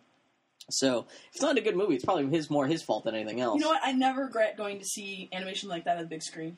So 0.71 1.01
if 1.01 1.35
it's 1.35 1.43
not 1.43 1.59
a 1.59 1.61
good 1.61 1.77
movie, 1.77 1.95
it's 1.95 2.05
probably 2.05 2.27
his 2.27 2.51
more 2.51 2.67
his 2.67 2.83
fault 2.83 3.05
than 3.05 3.15
anything 3.15 3.41
else. 3.41 3.57
You 3.59 3.63
know 3.63 3.71
what? 3.71 3.83
I 3.85 3.93
never 3.93 4.23
regret 4.25 4.57
going 4.57 4.79
to 4.79 4.85
see 4.85 5.29
animation 5.33 5.69
like 5.69 5.85
that 5.85 5.97
on 5.97 6.05
the 6.05 6.09
big 6.09 6.23
screen. 6.23 6.57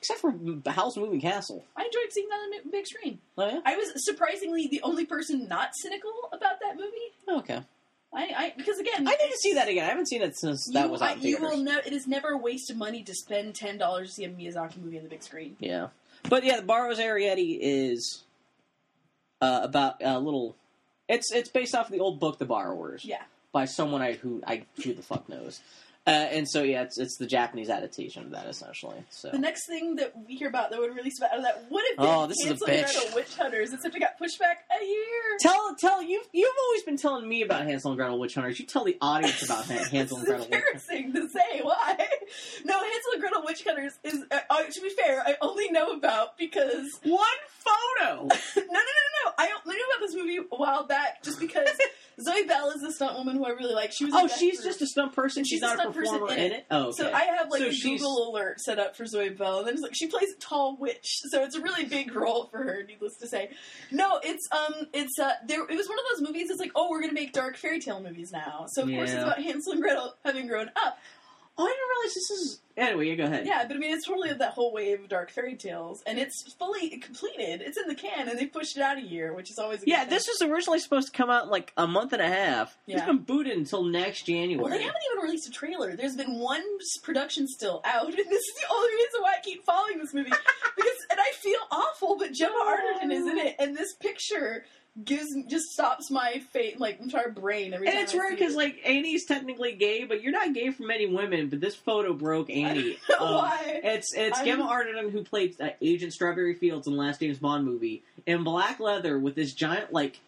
Except 0.00 0.20
for 0.20 0.32
the 0.32 0.70
Howl's 0.70 0.96
Moving 0.96 1.20
Castle. 1.20 1.64
I 1.76 1.84
enjoyed 1.84 2.12
seeing 2.12 2.28
that 2.28 2.36
on 2.36 2.50
the 2.50 2.70
big 2.70 2.86
screen. 2.86 3.18
Oh 3.36 3.48
yeah. 3.48 3.60
I 3.64 3.76
was 3.76 3.92
surprisingly 3.96 4.68
the 4.68 4.80
only 4.82 5.04
person 5.06 5.48
not 5.48 5.70
cynical 5.82 6.12
about 6.32 6.60
that 6.60 6.76
movie. 6.76 6.90
Oh, 7.26 7.38
okay. 7.38 7.62
I, 8.14 8.22
I 8.22 8.52
because 8.56 8.78
again, 8.78 9.06
I 9.06 9.10
need 9.10 9.30
to 9.30 9.38
see 9.38 9.54
that 9.54 9.68
again. 9.68 9.84
I 9.84 9.88
haven't 9.88 10.06
seen 10.08 10.22
it 10.22 10.36
since 10.38 10.66
that 10.72 10.86
you, 10.86 10.90
was 10.92 11.02
out 11.02 11.08
I, 11.10 11.12
in 11.14 11.22
you 11.22 11.38
will 11.38 11.56
ne- 11.58 11.82
it 11.84 11.92
is 11.92 12.06
never 12.06 12.28
a 12.28 12.38
waste 12.38 12.70
of 12.70 12.76
money 12.76 13.02
to 13.02 13.14
spend 13.14 13.54
ten 13.54 13.76
dollars 13.76 14.10
to 14.10 14.14
see 14.14 14.24
a 14.24 14.28
Miyazaki 14.30 14.78
movie 14.78 14.96
on 14.98 15.04
the 15.04 15.10
big 15.10 15.22
screen. 15.22 15.56
Yeah, 15.58 15.88
but 16.28 16.44
yeah, 16.44 16.56
the 16.56 16.62
Barrows 16.62 16.98
Arrietty 16.98 17.58
is 17.60 18.22
uh, 19.42 19.60
about 19.62 19.96
a 20.00 20.18
little. 20.18 20.56
It's 21.08 21.32
it's 21.32 21.50
based 21.50 21.74
off 21.74 21.86
of 21.86 21.92
the 21.92 22.00
old 22.00 22.18
book, 22.20 22.38
The 22.38 22.46
Borrowers, 22.46 23.04
Yeah. 23.04 23.22
By 23.52 23.64
someone 23.64 24.02
I 24.02 24.14
who 24.14 24.42
I 24.46 24.64
who 24.82 24.94
the 24.94 25.02
fuck 25.02 25.28
knows. 25.28 25.60
Uh, 26.08 26.28
and 26.32 26.48
so 26.48 26.62
yeah, 26.62 26.82
it's 26.82 26.98
it's 26.98 27.16
the 27.18 27.26
Japanese 27.26 27.68
adaptation 27.68 28.24
of 28.24 28.30
that 28.30 28.46
essentially. 28.46 29.04
So 29.10 29.30
The 29.30 29.38
next 29.38 29.66
thing 29.66 29.96
that 29.96 30.14
we 30.26 30.34
hear 30.36 30.48
about 30.48 30.70
that 30.70 30.80
would 30.80 30.94
release 30.96 31.20
out 31.22 31.36
of 31.36 31.42
that 31.44 31.66
would 31.70 31.84
have 31.90 31.98
been 31.98 32.06
Oh, 32.06 32.26
this 32.26 32.38
is 32.40 32.46
a 32.46 32.48
Hansel 32.50 32.66
and 32.68 32.76
bitch. 32.86 32.94
Gretel 32.94 33.14
Witch 33.14 33.36
Hunters, 33.36 33.72
except 33.74 33.94
it 33.94 34.00
got 34.00 34.18
pushed 34.18 34.38
back 34.38 34.64
a 34.70 34.84
year. 34.84 35.22
tell 35.40 35.74
tell 35.78 36.02
you 36.02 36.22
you've 36.32 36.50
always 36.66 36.82
been 36.84 36.96
telling 36.96 37.28
me 37.28 37.42
about 37.42 37.62
Hansel 37.62 37.90
and 37.92 37.98
Gretel 37.98 38.18
Witch 38.18 38.34
Hunters. 38.34 38.58
You 38.58 38.66
tell 38.66 38.84
the 38.84 38.96
audience 39.00 39.42
about 39.42 39.66
Han- 39.66 39.84
Hansel 39.90 40.18
and 40.18 40.26
Gretel 40.26 40.46
Witch 40.46 40.54
Hunters. 40.62 40.82
embarrassing 40.90 41.12
to 41.12 41.28
say 41.28 41.60
why. 41.62 41.96
No, 42.64 42.74
Hansel 42.80 43.12
and 43.12 43.20
Gretel 43.20 43.42
Witch 43.44 43.64
Hunters 43.64 43.92
is. 44.04 44.24
Uh, 44.30 44.38
uh, 44.50 44.62
to 44.64 44.80
be 44.80 44.90
fair, 44.90 45.22
I 45.26 45.36
only 45.42 45.70
know 45.70 45.92
about 45.92 46.38
because 46.38 46.86
One 47.02 47.20
photo. 47.58 48.22
no, 48.26 48.26
no, 48.26 48.26
no, 48.26 48.64
no, 48.66 49.24
no. 49.24 49.32
I 49.38 49.48
only 49.64 49.76
knew 49.76 49.86
about 49.94 50.06
this 50.06 50.14
movie 50.14 50.36
a 50.38 50.56
while 50.56 50.86
back 50.86 51.22
just 51.22 51.38
because 51.40 51.68
Zoe 52.20 52.44
Bell 52.44 52.70
is 52.70 52.80
the 52.82 52.92
stunt 52.92 53.16
woman 53.18 53.36
who 53.36 53.44
I 53.44 53.50
really 53.50 53.74
like. 53.74 53.92
She 53.92 54.04
was. 54.06 54.14
Oh, 54.16 54.26
she's 54.28 54.62
just 54.62 54.80
a 54.82 54.86
stunt 54.86 55.12
person. 55.14 55.44
She's, 55.44 55.58
She's 55.58 55.60
not 55.62 55.84
a 55.84 55.90
person 56.04 56.38
in 56.38 56.38
it. 56.38 56.52
it. 56.52 56.66
Oh, 56.70 56.82
okay. 56.88 56.92
So 57.02 57.12
I 57.12 57.20
have 57.24 57.50
like 57.50 57.62
So 57.62 57.68
a 57.68 57.72
she's- 57.72 58.00
Google 58.00 58.30
alert 58.30 58.60
set 58.60 58.78
up 58.78 58.96
for 58.96 59.06
Zoe 59.06 59.28
Bell, 59.30 59.58
and 59.58 59.66
then 59.66 59.74
it's 59.74 59.82
like 59.82 59.94
she 59.94 60.06
plays 60.06 60.30
a 60.36 60.38
tall 60.40 60.76
witch, 60.78 61.20
so 61.30 61.42
it's 61.44 61.54
a 61.56 61.60
really 61.60 61.84
big 61.84 62.14
role 62.14 62.48
for 62.50 62.58
her. 62.58 62.82
Needless 62.86 63.16
to 63.18 63.28
say, 63.28 63.50
no, 63.90 64.20
it's 64.22 64.46
um, 64.52 64.86
it's 64.92 65.18
uh, 65.18 65.32
there. 65.46 65.62
It 65.64 65.76
was 65.76 65.88
one 65.88 65.98
of 65.98 66.04
those 66.18 66.26
movies. 66.28 66.50
It's 66.50 66.60
like, 66.60 66.72
oh, 66.74 66.88
we're 66.90 67.00
gonna 67.00 67.12
make 67.12 67.32
dark 67.32 67.56
fairy 67.56 67.80
tale 67.80 68.00
movies 68.02 68.30
now. 68.32 68.66
So 68.68 68.82
of 68.82 68.90
course, 68.90 69.10
it's 69.10 69.22
about 69.22 69.40
Hansel 69.42 69.72
and 69.72 69.82
Gretel 69.82 70.14
having 70.24 70.46
grown 70.46 70.70
up. 70.76 70.98
Oh, 71.60 71.64
I 71.64 71.68
didn't 71.68 71.88
realize 71.88 72.14
this 72.14 72.30
is. 72.30 72.60
Anyway, 72.76 73.08
yeah, 73.08 73.14
go 73.16 73.24
ahead. 73.24 73.44
Yeah, 73.44 73.64
but 73.66 73.76
I 73.76 73.80
mean, 73.80 73.92
it's 73.92 74.06
totally 74.06 74.30
of 74.30 74.38
that 74.38 74.52
whole 74.52 74.72
wave 74.72 75.00
of 75.00 75.08
dark 75.08 75.32
fairy 75.32 75.56
tales, 75.56 76.04
and 76.06 76.16
it's 76.16 76.54
fully 76.54 76.96
completed. 76.98 77.60
It's 77.60 77.76
in 77.76 77.88
the 77.88 77.96
can, 77.96 78.28
and 78.28 78.38
they 78.38 78.46
pushed 78.46 78.76
it 78.76 78.82
out 78.82 78.98
a 78.98 79.02
year, 79.02 79.34
which 79.34 79.50
is 79.50 79.58
always 79.58 79.82
a 79.82 79.84
good 79.84 79.90
Yeah, 79.90 80.04
this 80.04 80.28
was 80.28 80.48
originally 80.48 80.78
supposed 80.78 81.08
to 81.08 81.12
come 81.12 81.30
out 81.30 81.44
in 81.44 81.50
like 81.50 81.72
a 81.76 81.88
month 81.88 82.12
and 82.12 82.22
a 82.22 82.28
half. 82.28 82.78
It's 82.86 83.04
been 83.04 83.18
booted 83.18 83.58
until 83.58 83.82
next 83.82 84.22
January. 84.22 84.62
Well, 84.62 84.70
they 84.70 84.84
haven't 84.84 85.02
even 85.12 85.24
released 85.24 85.48
a 85.48 85.50
trailer. 85.50 85.96
There's 85.96 86.14
been 86.14 86.38
one 86.38 86.62
production 87.02 87.48
still 87.48 87.80
out, 87.84 88.06
and 88.06 88.16
this 88.16 88.44
is 88.44 88.54
the 88.54 88.72
only 88.72 88.92
reason 88.92 89.22
why 89.22 89.34
I 89.36 89.40
keep 89.42 89.64
following 89.64 89.98
this 89.98 90.14
movie. 90.14 90.30
because, 90.76 90.98
and 91.10 91.18
I 91.18 91.32
feel 91.34 91.60
awful, 91.72 92.16
but 92.16 92.32
Gemma 92.32 92.64
Arterton 92.64 93.10
is 93.10 93.26
in 93.26 93.38
it, 93.38 93.56
oh. 93.58 93.64
and 93.64 93.76
this 93.76 93.94
picture 93.94 94.64
gives 95.04 95.26
just 95.48 95.66
stops 95.66 96.10
my 96.10 96.40
fate, 96.52 96.80
like 96.80 97.00
entire 97.00 97.30
brain 97.30 97.72
every 97.74 97.86
and 97.86 97.94
time. 97.94 98.04
it's 98.04 98.14
I 98.14 98.16
weird 98.16 98.30
because 98.38 98.54
it. 98.54 98.58
like 98.58 98.80
Annie's 98.84 99.24
technically 99.26 99.72
gay, 99.74 100.04
but 100.04 100.22
you're 100.22 100.32
not 100.32 100.52
gay 100.54 100.70
for 100.70 100.82
many 100.84 101.06
women. 101.06 101.48
But 101.48 101.60
this 101.60 101.74
photo 101.74 102.12
broke 102.14 102.50
Annie. 102.50 102.98
Um, 103.20 103.34
why? 103.34 103.80
It's 103.82 104.14
it's 104.14 104.36
I'm- 104.38 104.46
Gemma 104.46 104.66
Arterton 104.66 105.10
who 105.10 105.24
played 105.24 105.60
uh, 105.60 105.70
Agent 105.82 106.12
Strawberry 106.12 106.54
Fields 106.54 106.86
in 106.86 106.92
the 106.94 106.98
last 107.00 107.20
James 107.20 107.38
Bond 107.38 107.64
movie 107.64 108.02
in 108.26 108.44
black 108.44 108.78
leather 108.80 109.18
with 109.18 109.34
this 109.34 109.52
giant 109.54 109.92
like 109.92 110.20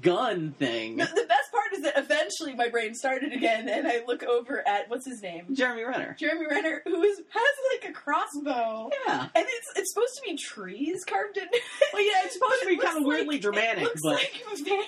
gun 0.00 0.52
thing. 0.52 0.96
The, 0.96 1.04
the 1.04 1.12
best 1.28 1.28
part 1.28 1.37
is 1.78 1.84
that 1.84 1.96
eventually 1.96 2.54
my 2.54 2.68
brain 2.68 2.94
started 2.94 3.32
again, 3.32 3.68
and 3.68 3.86
I 3.86 4.02
look 4.06 4.22
over 4.22 4.66
at 4.66 4.88
what's 4.90 5.06
his 5.06 5.22
name, 5.22 5.46
Jeremy 5.54 5.84
Renner. 5.84 6.16
Jeremy 6.18 6.46
Renner, 6.50 6.82
who 6.84 7.02
is 7.02 7.18
has 7.18 7.82
like 7.82 7.90
a 7.90 7.92
crossbow, 7.92 8.90
Yeah. 9.06 9.28
and 9.34 9.46
it's 9.48 9.66
it's 9.76 9.92
supposed 9.94 10.14
to 10.16 10.22
be 10.24 10.36
trees 10.36 11.04
carved 11.04 11.36
in. 11.36 11.46
Well, 11.92 12.02
yeah, 12.02 12.22
it's 12.24 12.34
supposed 12.34 12.60
to 12.62 12.68
be 12.68 12.76
kind 12.78 12.98
of 12.98 13.04
weirdly 13.04 13.36
like- 13.36 13.42
dramatic, 13.42 13.84
looks 13.84 14.02
but 14.02 14.14
like 14.14 14.42
veins. 14.58 14.68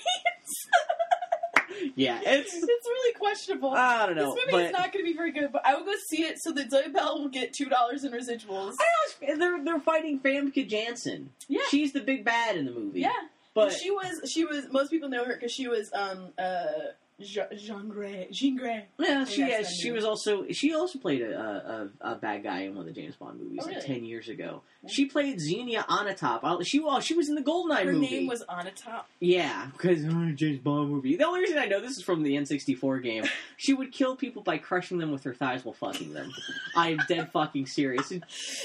yeah, 1.94 2.18
it's 2.22 2.52
it's 2.52 2.86
really 2.86 3.14
questionable. 3.14 3.70
I 3.70 4.06
don't 4.06 4.16
know, 4.16 4.34
this 4.34 4.44
movie 4.46 4.50
but 4.52 4.64
is 4.66 4.72
not 4.72 4.92
going 4.92 5.04
to 5.04 5.10
be 5.10 5.16
very 5.16 5.32
good, 5.32 5.52
but 5.52 5.62
I 5.64 5.74
will 5.74 5.84
go 5.84 5.92
see 6.08 6.22
it 6.22 6.36
so 6.40 6.52
that 6.52 6.70
Zoe 6.70 6.88
Bell 6.88 7.20
will 7.20 7.28
get 7.28 7.52
two 7.52 7.66
dollars 7.66 8.04
in 8.04 8.12
residuals. 8.12 8.74
I 8.80 9.26
know 9.26 9.36
they're 9.38 9.64
they're 9.64 9.80
fighting 9.80 10.18
Famke 10.20 10.68
Janssen. 10.68 11.30
Yeah. 11.48 11.60
she's 11.70 11.92
the 11.92 12.00
big 12.00 12.24
bad 12.24 12.56
in 12.56 12.64
the 12.64 12.72
movie. 12.72 13.00
Yeah, 13.00 13.10
but 13.55 13.72
she 13.72 13.90
was. 13.90 14.31
She 14.31 14.44
was. 14.44 14.66
Most 14.70 14.90
people 14.90 15.09
know 15.09 15.24
her 15.24 15.35
because 15.35 15.52
she 15.52 15.68
was 15.68 15.90
um 15.93 16.32
uh 16.39 16.93
Jean, 17.20 17.88
Grey. 17.88 18.28
Jean 18.32 18.56
Grey. 18.56 18.86
yeah, 18.98 19.24
she 19.24 19.40
yeah, 19.40 19.62
she 19.62 19.90
was 19.90 20.05
also 20.05 20.47
she 20.51 20.74
also 20.74 20.98
played 20.98 21.22
a, 21.22 21.90
a, 22.02 22.12
a, 22.12 22.14
bad 22.16 22.42
guy 22.42 22.60
in 22.62 22.74
one 22.74 22.86
of 22.88 22.94
the 22.94 23.01
James 23.01 23.14
Bond 23.16 23.40
movies 23.40 23.60
Oh, 23.62 23.66
like 23.68 23.84
ten 23.84 24.05
years 24.05 24.28
ago. 24.28 24.62
Yeah. 24.82 24.90
She 24.90 25.06
played 25.06 25.38
Xenia 25.40 25.82
Onatop. 25.88 26.64
She 26.64 26.80
well, 26.80 27.01
she 27.01 27.14
was 27.14 27.28
in 27.28 27.34
the 27.34 27.42
Goldeneye 27.42 27.84
Her 27.84 27.92
movie. 27.92 28.10
name 28.10 28.26
was 28.26 28.42
Onatop. 28.48 29.05
Yeah, 29.20 29.68
because 29.72 30.05
oh, 30.05 30.09
uh, 30.09 30.32
James 30.32 30.59
Bond 30.60 30.90
movie. 30.90 31.16
The 31.16 31.26
only 31.26 31.40
reason 31.40 31.59
I 31.59 31.66
know 31.66 31.80
this 31.80 31.97
is 31.97 32.02
from 32.02 32.22
the 32.22 32.34
N64 32.34 33.02
game. 33.02 33.24
She 33.56 33.74
would 33.74 33.92
kill 33.92 34.16
people 34.16 34.42
by 34.42 34.56
crushing 34.56 34.97
them 34.97 35.10
with 35.10 35.22
her 35.24 35.34
thighs 35.34 35.66
while 35.66 35.74
fucking 35.74 36.14
them. 36.14 36.32
I'm 36.74 36.98
dead 37.09 37.30
fucking 37.30 37.66
serious. 37.66 38.09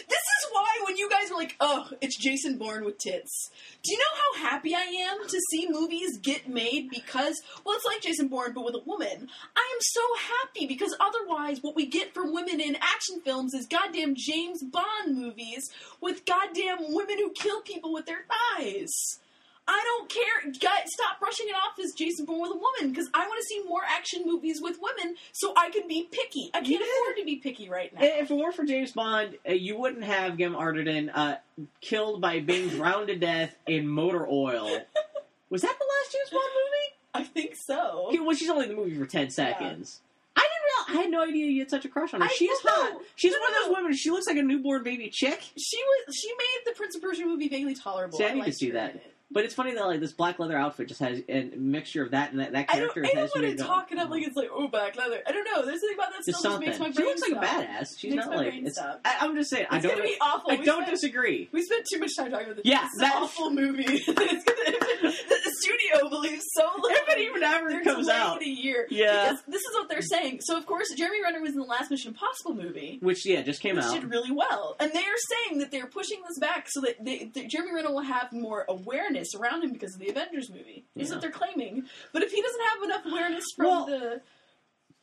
This 0.07 0.23
is 0.48 0.52
why 0.52 0.80
when 0.88 0.95
you 0.98 1.10
guys 1.10 1.32
are 1.32 1.36
like, 1.38 1.56
oh, 1.60 1.90
it's 2.02 2.18
Jason 2.18 2.57
Bourne 2.57 2.86
with 2.86 2.98
tits. 2.98 3.49
Do 3.84 3.91
you 3.91 3.98
know 3.98 4.40
how 4.40 4.49
happy 4.49 4.73
I 4.73 4.82
am 4.84 5.27
to 5.27 5.40
see 5.52 5.68
movies 5.69 6.18
get 6.18 6.48
made 6.48 6.90
because, 6.90 7.41
well, 7.65 7.76
it's 7.76 7.86
like 7.86 8.02
Jason 8.02 8.27
Bourne 8.30 8.44
but 8.53 8.65
with 8.65 8.76
a 8.76 8.80
woman. 8.85 9.30
I 9.55 9.72
am 9.73 9.80
so 9.81 10.01
happy 10.43 10.65
because 10.67 10.95
otherwise, 10.99 11.59
what 11.61 11.76
we 11.76 11.85
get 11.85 12.13
from 12.13 12.34
women 12.34 12.59
in 12.59 12.76
action 12.76 13.22
films 13.23 13.53
is 13.53 13.65
goddamn 13.65 14.15
James 14.15 14.61
Bond 14.63 15.17
movies 15.17 15.69
with 16.01 16.26
goddamn 16.26 16.77
women 16.93 17.17
who 17.17 17.31
kill 17.31 17.61
people 17.61 17.93
with 17.93 18.05
their 18.05 18.26
thighs. 18.57 19.19
I 19.67 19.81
don't 19.84 20.07
care. 20.07 20.53
Stop 20.85 21.19
brushing 21.19 21.47
it 21.49 21.55
off 21.55 21.80
as 21.84 21.93
Jason 21.93 22.26
Bourne 22.27 22.39
with 22.41 22.51
a 22.51 22.53
woman 22.53 22.91
because 22.93 23.09
I 23.15 23.26
want 23.27 23.39
to 23.41 23.45
see 23.47 23.63
more 23.67 23.81
action 23.84 24.22
movies 24.23 24.61
with 24.61 24.77
women 24.80 25.15
so 25.31 25.53
I 25.57 25.72
can 25.72 25.88
be 25.88 26.07
picky. 26.11 26.51
I 26.53 26.59
can't 26.59 26.69
Yeah. 26.81 26.85
afford 27.01 27.17
to 27.17 27.26
be 27.26 27.38
picky 27.38 27.67
right 27.67 27.91
now. 27.91 28.01
If 28.03 28.30
it 28.30 28.35
weren't 28.35 28.53
for 28.55 28.63
James 28.63 28.91
Bond, 28.91 29.39
uh, 29.49 29.53
you 29.53 29.76
wouldn't 29.80 30.03
have 30.03 30.38
Gem 30.38 30.53
Arterton 30.53 31.09
uh, 31.11 31.38
killed 31.81 32.22
by 32.22 32.41
being 32.41 32.69
drowned 32.69 33.07
to 33.07 33.15
death 33.15 33.55
in 33.65 33.88
motor 33.88 34.27
oil. 34.30 34.65
Was 35.49 35.61
that 35.63 35.76
the 35.80 35.85
last 35.85 36.11
James 36.11 36.30
Bond 36.30 36.51
movie? 36.53 36.94
I 37.16 37.24
think 37.24 37.56
so. 37.56 38.10
Well, 38.12 38.36
she's 38.36 38.50
only 38.50 38.64
in 38.66 38.70
the 38.70 38.76
movie 38.76 38.98
for 38.98 39.06
ten 39.06 39.30
seconds. 39.30 40.02
I 40.38 40.42
didn't 40.42 40.96
know. 40.96 41.00
I 41.00 41.04
had 41.04 41.12
no 41.12 41.24
idea 41.24 41.46
you 41.48 41.62
had 41.62 41.70
such 41.70 41.86
a 41.86 41.90
crush 41.90 42.14
on 42.14 42.20
her. 42.22 42.28
I 42.28 42.30
She's 42.36 42.50
know. 42.66 42.72
hot. 42.72 43.02
She's 43.16 43.32
No, 43.32 43.40
one 43.40 43.50
of 43.52 43.56
those 43.66 43.76
women. 43.78 43.94
She 43.96 44.10
looks 44.12 44.28
like 44.28 44.36
a 44.38 44.42
newborn 44.44 44.84
baby 44.84 45.10
chick. 45.10 45.42
She 45.58 45.78
was 45.78 46.16
she 46.16 46.28
made 46.30 46.60
the 46.66 46.74
Prince 46.74 46.96
of 46.96 47.02
Persia 47.02 47.26
movie 47.26 47.48
vaguely 47.48 47.74
tolerable. 47.76 48.18
See, 48.18 48.26
I 48.26 48.34
need 48.34 48.44
to 48.46 48.52
see 48.52 48.72
that. 48.72 49.02
But 49.32 49.44
it's 49.44 49.56
funny 49.56 49.74
that 49.74 49.86
like 49.86 50.00
this 50.02 50.12
black 50.12 50.38
leather 50.38 50.56
outfit 50.58 50.88
just 50.88 51.00
has 51.00 51.22
a 51.28 51.44
mixture 51.58 52.04
of 52.04 52.12
that 52.12 52.32
and 52.32 52.40
that, 52.40 52.52
that 52.52 52.68
I 52.70 52.80
don't, 52.80 52.94
character 52.94 53.06
I 53.06 53.22
don't 53.26 53.36
want 53.36 53.58
to 53.58 53.64
talk 53.64 53.92
it 53.92 53.98
up 53.98 54.04
uh-huh. 54.06 54.12
like 54.14 54.28
it's 54.28 54.36
like 54.36 54.50
oh 54.54 54.68
black 54.68 54.96
leather. 54.98 55.20
I 55.26 55.32
don't 55.32 55.44
know. 55.46 55.66
There's 55.66 55.80
something 55.82 55.98
about 55.98 56.12
that 56.14 56.24
still 56.24 56.52
just 56.52 56.60
makes 56.60 56.80
my 56.80 56.92
brain. 56.92 56.96
She 56.96 57.04
looks 57.04 57.22
like 57.22 57.32
a 57.32 57.46
badass. 57.46 57.98
She's 57.98 58.14
not 58.14 58.30
like 58.36 58.54
stop. 58.68 59.02
I, 59.04 59.16
I'm 59.22 59.36
just 59.36 59.50
saying. 59.50 59.66
I 59.72 59.78
It's 59.78 59.86
don't. 59.86 59.96
gonna 59.98 60.08
be 60.08 60.16
awful. 60.22 60.52
I 60.52 60.56
We 60.58 60.66
don't 60.66 60.84
spent- 60.84 60.92
disagree. 60.92 61.50
We 61.52 61.64
spent 61.64 61.86
too 61.92 62.00
much 62.00 62.16
time 62.16 62.30
talking 62.32 62.46
about 62.48 62.56
this. 62.64 62.66
Yeah, 62.66 62.82
this 62.84 62.92
is 62.94 63.00
that- 63.00 63.16
an 63.16 63.24
awful 63.24 63.50
movie. 63.52 64.04
it's 65.68 65.88
gonna, 65.90 65.90
that 65.92 65.96
the 65.96 66.00
studio 66.00 66.10
believes 66.22 66.46
so 66.54 66.70
little. 66.82 66.98
If 66.98 67.10
it 67.10 67.20
even 67.22 67.44
ever 67.44 67.70
They're 67.70 67.84
comes 67.84 68.08
out. 68.10 68.42
a 68.42 68.48
year. 68.48 68.88
Yeah. 68.90 69.30
Because 69.32 69.44
this 69.48 69.62
is 69.62 69.74
what 69.76 69.90
they're 69.90 70.02
saying. 70.02 70.40
So 70.42 70.58
of 70.58 70.66
course, 70.66 70.88
Jeremy 70.96 71.22
Renner 71.24 71.42
was 71.42 71.52
in 71.52 71.58
the 71.60 71.64
last 71.66 71.92
Mission 71.92 72.10
Impossible 72.10 72.56
movie. 72.56 73.00
Which 73.02 73.26
yeah, 73.26 73.42
just 73.42 73.62
came 73.62 73.76
which 73.76 73.86
out. 73.86 73.94
did 73.94 74.10
really 74.10 74.32
well. 74.32 74.76
And 74.80 74.92
they 74.92 75.00
are 75.00 75.20
saying 75.48 75.60
that 75.60 75.72
they're 75.72 75.88
pushing 75.88 76.20
this 76.28 76.40
back 76.40 76.68
so 76.70 76.82
that, 76.82 77.04
they, 77.04 77.26
that 77.34 77.50
Jeremy 77.50 77.74
Renner 77.74 77.92
will 77.92 78.02
have 78.02 78.32
more 78.32 78.66
awareness 78.70 79.30
around 79.36 79.64
him 79.64 79.72
because 79.74 79.94
of 79.94 80.00
the 80.00 80.10
Avengers 80.10 80.50
movie. 80.50 80.86
Is 80.96 81.10
Yeah. 81.10 81.16
what 81.16 81.22
they're 81.22 81.32
claiming. 81.32 81.86
But 82.14 82.24
if 82.24 82.32
he 82.32 82.42
doesn't 82.42 82.62
have 82.74 82.84
enough 82.84 83.06
awareness 83.06 83.46
from 83.56 83.66
Well, 83.66 83.86
the 83.86 84.22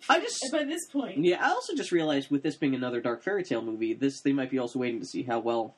I 0.09 0.19
just 0.19 0.45
by 0.51 0.65
this 0.65 0.87
point, 0.91 1.25
yeah. 1.25 1.39
I 1.41 1.51
also 1.51 1.77
just 1.77 1.93
realized 1.93 2.29
with 2.31 2.43
this 2.43 2.57
being 2.57 2.75
another 2.75 3.01
dark 3.01 3.23
fairy 3.23 3.45
tale 3.45 3.63
movie, 3.63 3.95
this 3.95 4.21
they 4.21 4.33
might 4.33 4.51
be 4.51 4.59
also 4.59 4.81
waiting 4.81 4.99
to 4.99 5.07
see 5.07 5.23
how 5.23 5.39
well 5.39 5.77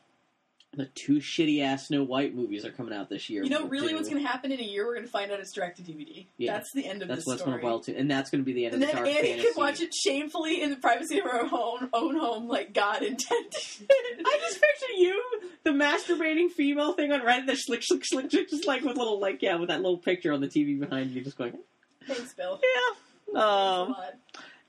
the 0.76 0.86
two 0.94 1.16
shitty 1.16 1.62
ass 1.62 1.88
Snow 1.88 2.02
White 2.02 2.34
movies 2.34 2.64
are 2.64 2.70
coming 2.70 2.92
out 2.94 3.08
this 3.08 3.28
year. 3.30 3.42
you 3.42 3.50
know, 3.50 3.66
really, 3.66 3.94
what's 3.94 4.08
going 4.08 4.22
to 4.22 4.28
happen 4.28 4.52
in 4.52 4.60
a 4.60 4.62
year? 4.62 4.86
We're 4.86 4.94
going 4.94 5.06
to 5.06 5.10
find 5.10 5.30
out 5.30 5.40
it's 5.40 5.52
direct 5.52 5.76
to 5.78 5.82
DVD. 5.82 6.26
Yeah. 6.36 6.54
That's 6.54 6.72
the 6.72 6.86
end 6.86 7.02
of 7.02 7.08
That's 7.08 7.24
the 7.24 7.30
what's 7.30 7.42
going 7.42 7.60
to 7.82 7.96
and 7.96 8.10
that's 8.10 8.30
going 8.30 8.42
to 8.42 8.44
be 8.44 8.52
the 8.52 8.66
end 8.66 8.74
and 8.74 8.82
of 8.82 8.88
the 8.88 8.94
then 8.94 9.04
dark 9.04 9.16
Annie 9.16 9.28
fantasy. 9.28 9.52
can 9.52 9.62
watch 9.62 9.80
it 9.80 9.94
shamefully 9.94 10.62
in 10.62 10.70
the 10.70 10.76
privacy 10.76 11.18
of 11.18 11.24
her 11.24 11.48
own 11.52 11.88
own 11.92 12.16
home, 12.18 12.48
like 12.48 12.72
God 12.72 13.02
intended. 13.02 13.54
I 13.90 14.38
just 14.40 14.60
picture 14.60 14.92
you, 14.96 15.22
the 15.64 15.70
masturbating 15.70 16.50
female 16.50 16.92
thing 16.92 17.12
on 17.12 17.20
Reddit, 17.20 17.46
that 17.46 17.58
slick, 17.58 17.82
slick, 17.82 18.04
slick, 18.04 18.30
slick, 18.30 18.50
just 18.50 18.66
like 18.66 18.82
with 18.82 18.96
little, 18.96 19.20
like, 19.20 19.42
yeah, 19.42 19.56
with 19.56 19.68
that 19.68 19.80
little 19.80 19.98
picture 19.98 20.32
on 20.32 20.40
the 20.40 20.48
TV 20.48 20.78
behind 20.78 21.10
you, 21.10 21.22
just 21.22 21.38
going, 21.38 21.56
Thanks, 22.06 22.34
Bill. 22.34 22.60
yeah. 22.62 23.40
Um. 23.40 23.94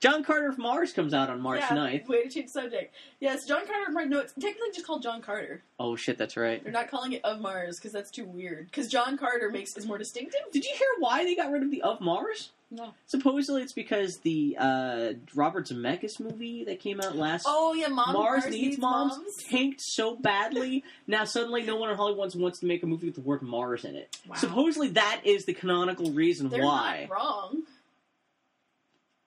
John 0.00 0.22
Carter 0.22 0.48
of 0.48 0.58
Mars 0.58 0.92
comes 0.92 1.14
out 1.14 1.30
on 1.30 1.40
March 1.40 1.60
yeah, 1.60 1.76
9th. 1.76 2.08
Way 2.08 2.24
to 2.24 2.28
change 2.28 2.50
subject. 2.50 2.94
Yes, 3.18 3.46
John 3.46 3.66
Carter 3.66 3.88
of 3.88 3.94
Mars. 3.94 4.08
No, 4.08 4.18
it's 4.20 4.32
technically 4.34 4.70
just 4.74 4.86
called 4.86 5.02
John 5.02 5.22
Carter. 5.22 5.62
Oh 5.78 5.96
shit, 5.96 6.18
that's 6.18 6.36
right. 6.36 6.62
They're 6.62 6.72
not 6.72 6.90
calling 6.90 7.12
it 7.12 7.24
of 7.24 7.40
Mars 7.40 7.78
because 7.78 7.92
that's 7.92 8.10
too 8.10 8.24
weird. 8.24 8.66
Because 8.66 8.88
John 8.88 9.16
Carter 9.16 9.50
makes 9.50 9.76
is 9.76 9.86
more 9.86 9.98
distinctive. 9.98 10.40
Did 10.52 10.64
you 10.64 10.72
hear 10.74 10.88
why 10.98 11.24
they 11.24 11.34
got 11.34 11.50
rid 11.50 11.62
of 11.62 11.70
the 11.70 11.82
of 11.82 12.00
Mars? 12.00 12.50
No. 12.70 12.94
Supposedly 13.06 13.62
it's 13.62 13.72
because 13.72 14.18
the 14.18 14.56
uh, 14.58 15.12
Robert 15.34 15.66
Zemeckis 15.68 16.18
movie 16.18 16.64
that 16.64 16.80
came 16.80 17.00
out 17.00 17.14
last 17.14 17.44
Oh 17.46 17.74
yeah, 17.74 17.86
Mom, 17.86 18.12
Mars, 18.12 18.46
Needs, 18.46 18.78
Moms, 18.78 19.18
tanked 19.48 19.80
so 19.80 20.16
badly. 20.16 20.82
now 21.06 21.24
suddenly 21.24 21.62
no 21.62 21.76
one 21.76 21.90
in 21.90 21.96
Hollywood 21.96 22.34
wants 22.34 22.58
to 22.58 22.66
make 22.66 22.82
a 22.82 22.86
movie 22.86 23.06
with 23.06 23.14
the 23.14 23.20
word 23.20 23.42
Mars 23.42 23.84
in 23.84 23.94
it. 23.94 24.18
Wow. 24.28 24.34
Supposedly 24.34 24.88
that 24.90 25.20
is 25.24 25.44
the 25.44 25.54
canonical 25.54 26.10
reason 26.10 26.48
They're 26.48 26.64
why. 26.64 27.06
not 27.08 27.16
wrong. 27.16 27.62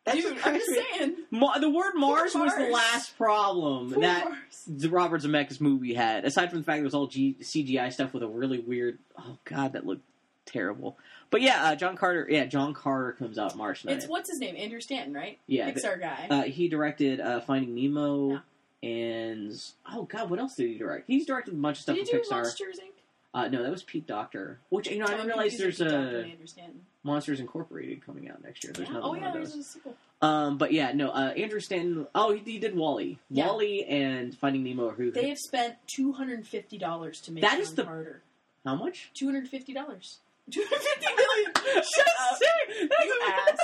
That's 0.05 0.21
Dude, 0.21 0.37
I'm 0.43 0.55
just 0.55 0.71
saying. 0.71 1.15
Ma- 1.29 1.57
the 1.59 1.69
word 1.69 1.93
Mars 1.95 2.33
was 2.33 2.55
the 2.55 2.69
last 2.69 3.15
problem 3.17 3.91
Poor 3.93 4.01
that 4.01 4.23
Mars. 4.25 4.63
the 4.67 4.89
Robert 4.89 5.21
Zemeckis 5.21 5.59
movie 5.61 5.93
had. 5.93 6.25
Aside 6.25 6.49
from 6.49 6.59
the 6.59 6.65
fact 6.65 6.79
it 6.79 6.83
was 6.83 6.93
all 6.95 7.07
G- 7.07 7.35
CGI 7.41 7.91
stuff 7.93 8.13
with 8.13 8.23
a 8.23 8.27
really 8.27 8.59
weird. 8.59 8.97
Oh 9.17 9.37
god, 9.45 9.73
that 9.73 9.85
looked 9.85 10.03
terrible. 10.45 10.97
But 11.31 11.41
yeah, 11.41 11.63
uh, 11.63 11.75
John 11.75 11.95
Carter. 11.95 12.25
Yeah, 12.29 12.45
John 12.45 12.73
Carter 12.73 13.11
comes 13.13 13.37
out 13.37 13.55
March 13.55 13.83
9th. 13.83 13.91
It's 13.91 14.07
what's 14.07 14.29
his 14.31 14.39
name? 14.39 14.55
Andrew 14.57 14.79
Stanton, 14.79 15.13
right? 15.13 15.37
Yeah, 15.45 15.69
Pixar 15.69 15.99
guy. 15.99 16.27
Uh, 16.29 16.43
he 16.43 16.69
directed 16.69 17.19
uh, 17.19 17.41
Finding 17.41 17.75
Nemo 17.75 18.41
and 18.81 19.51
oh 19.93 20.03
god, 20.03 20.29
what 20.29 20.39
else 20.39 20.55
did 20.55 20.69
he 20.69 20.77
direct? 20.77 21.03
He's 21.07 21.25
directed 21.25 21.53
a 21.53 21.57
bunch 21.57 21.77
of 21.77 21.81
stuff 21.83 21.95
Did 21.97 22.07
he 22.07 22.13
do 22.13 22.19
Pixar. 22.21 22.31
Monsters 22.31 22.79
Inc? 22.79 22.89
Uh, 23.33 23.47
no, 23.49 23.61
that 23.61 23.69
was 23.71 23.83
Pete 23.83 24.07
Docter. 24.07 24.59
Which 24.69 24.89
you 24.89 24.97
know, 24.97 25.05
I 25.05 25.09
Oh, 25.09 25.11
didn't 25.17 25.27
realize 25.27 25.57
there's 25.57 25.77
Pete 25.77 25.87
a 25.87 25.97
and 25.97 26.31
Andrew 26.31 26.47
Stanton. 26.47 26.81
Monsters 27.03 27.39
Incorporated 27.39 28.05
coming 28.05 28.29
out 28.29 28.43
next 28.43 28.63
year. 28.63 28.73
There's 28.73 28.87
Yeah. 28.87 28.95
another 28.95 29.05
Oh 29.05 29.09
one 29.11 29.21
yeah, 29.21 29.27
of 29.29 29.33
there's 29.33 29.55
a 29.55 29.63
sequel. 29.63 29.95
Um, 30.21 30.57
but 30.57 30.73
yeah, 30.73 30.91
no, 30.91 31.09
uh, 31.11 31.33
Andrew 31.37 31.59
Stanton. 31.61 32.07
Oh, 32.13 32.33
he, 32.33 32.41
he 32.53 32.59
did 32.59 32.75
WALL-E. 32.75 33.17
Yeah. 33.29 33.45
WALL-E 33.47 33.85
and 33.85 34.37
Finding 34.37 34.63
Nemo. 34.65 34.89
are 34.89 34.93
Who? 34.93 35.11
They 35.11 35.29
have 35.29 35.37
spent 35.37 35.75
two 35.87 36.11
hundred 36.11 36.39
and 36.39 36.47
fifty 36.47 36.77
dollars 36.77 37.21
to 37.21 37.31
make 37.31 37.41
that 37.43 37.59
is 37.59 37.73
the- 37.73 37.85
Carter. 37.85 38.21
How 38.65 38.75
much? 38.75 39.11
Two 39.13 39.25
hundred 39.27 39.47
fifty 39.47 39.73
dollars. 39.73 40.19
Two 40.51 40.61
hundred 40.67 40.81
fifty 40.81 41.15
million. 41.15 41.51
Shut 41.95 42.07
up, 42.31 42.39
you 42.41 43.21
ass. 43.27 43.59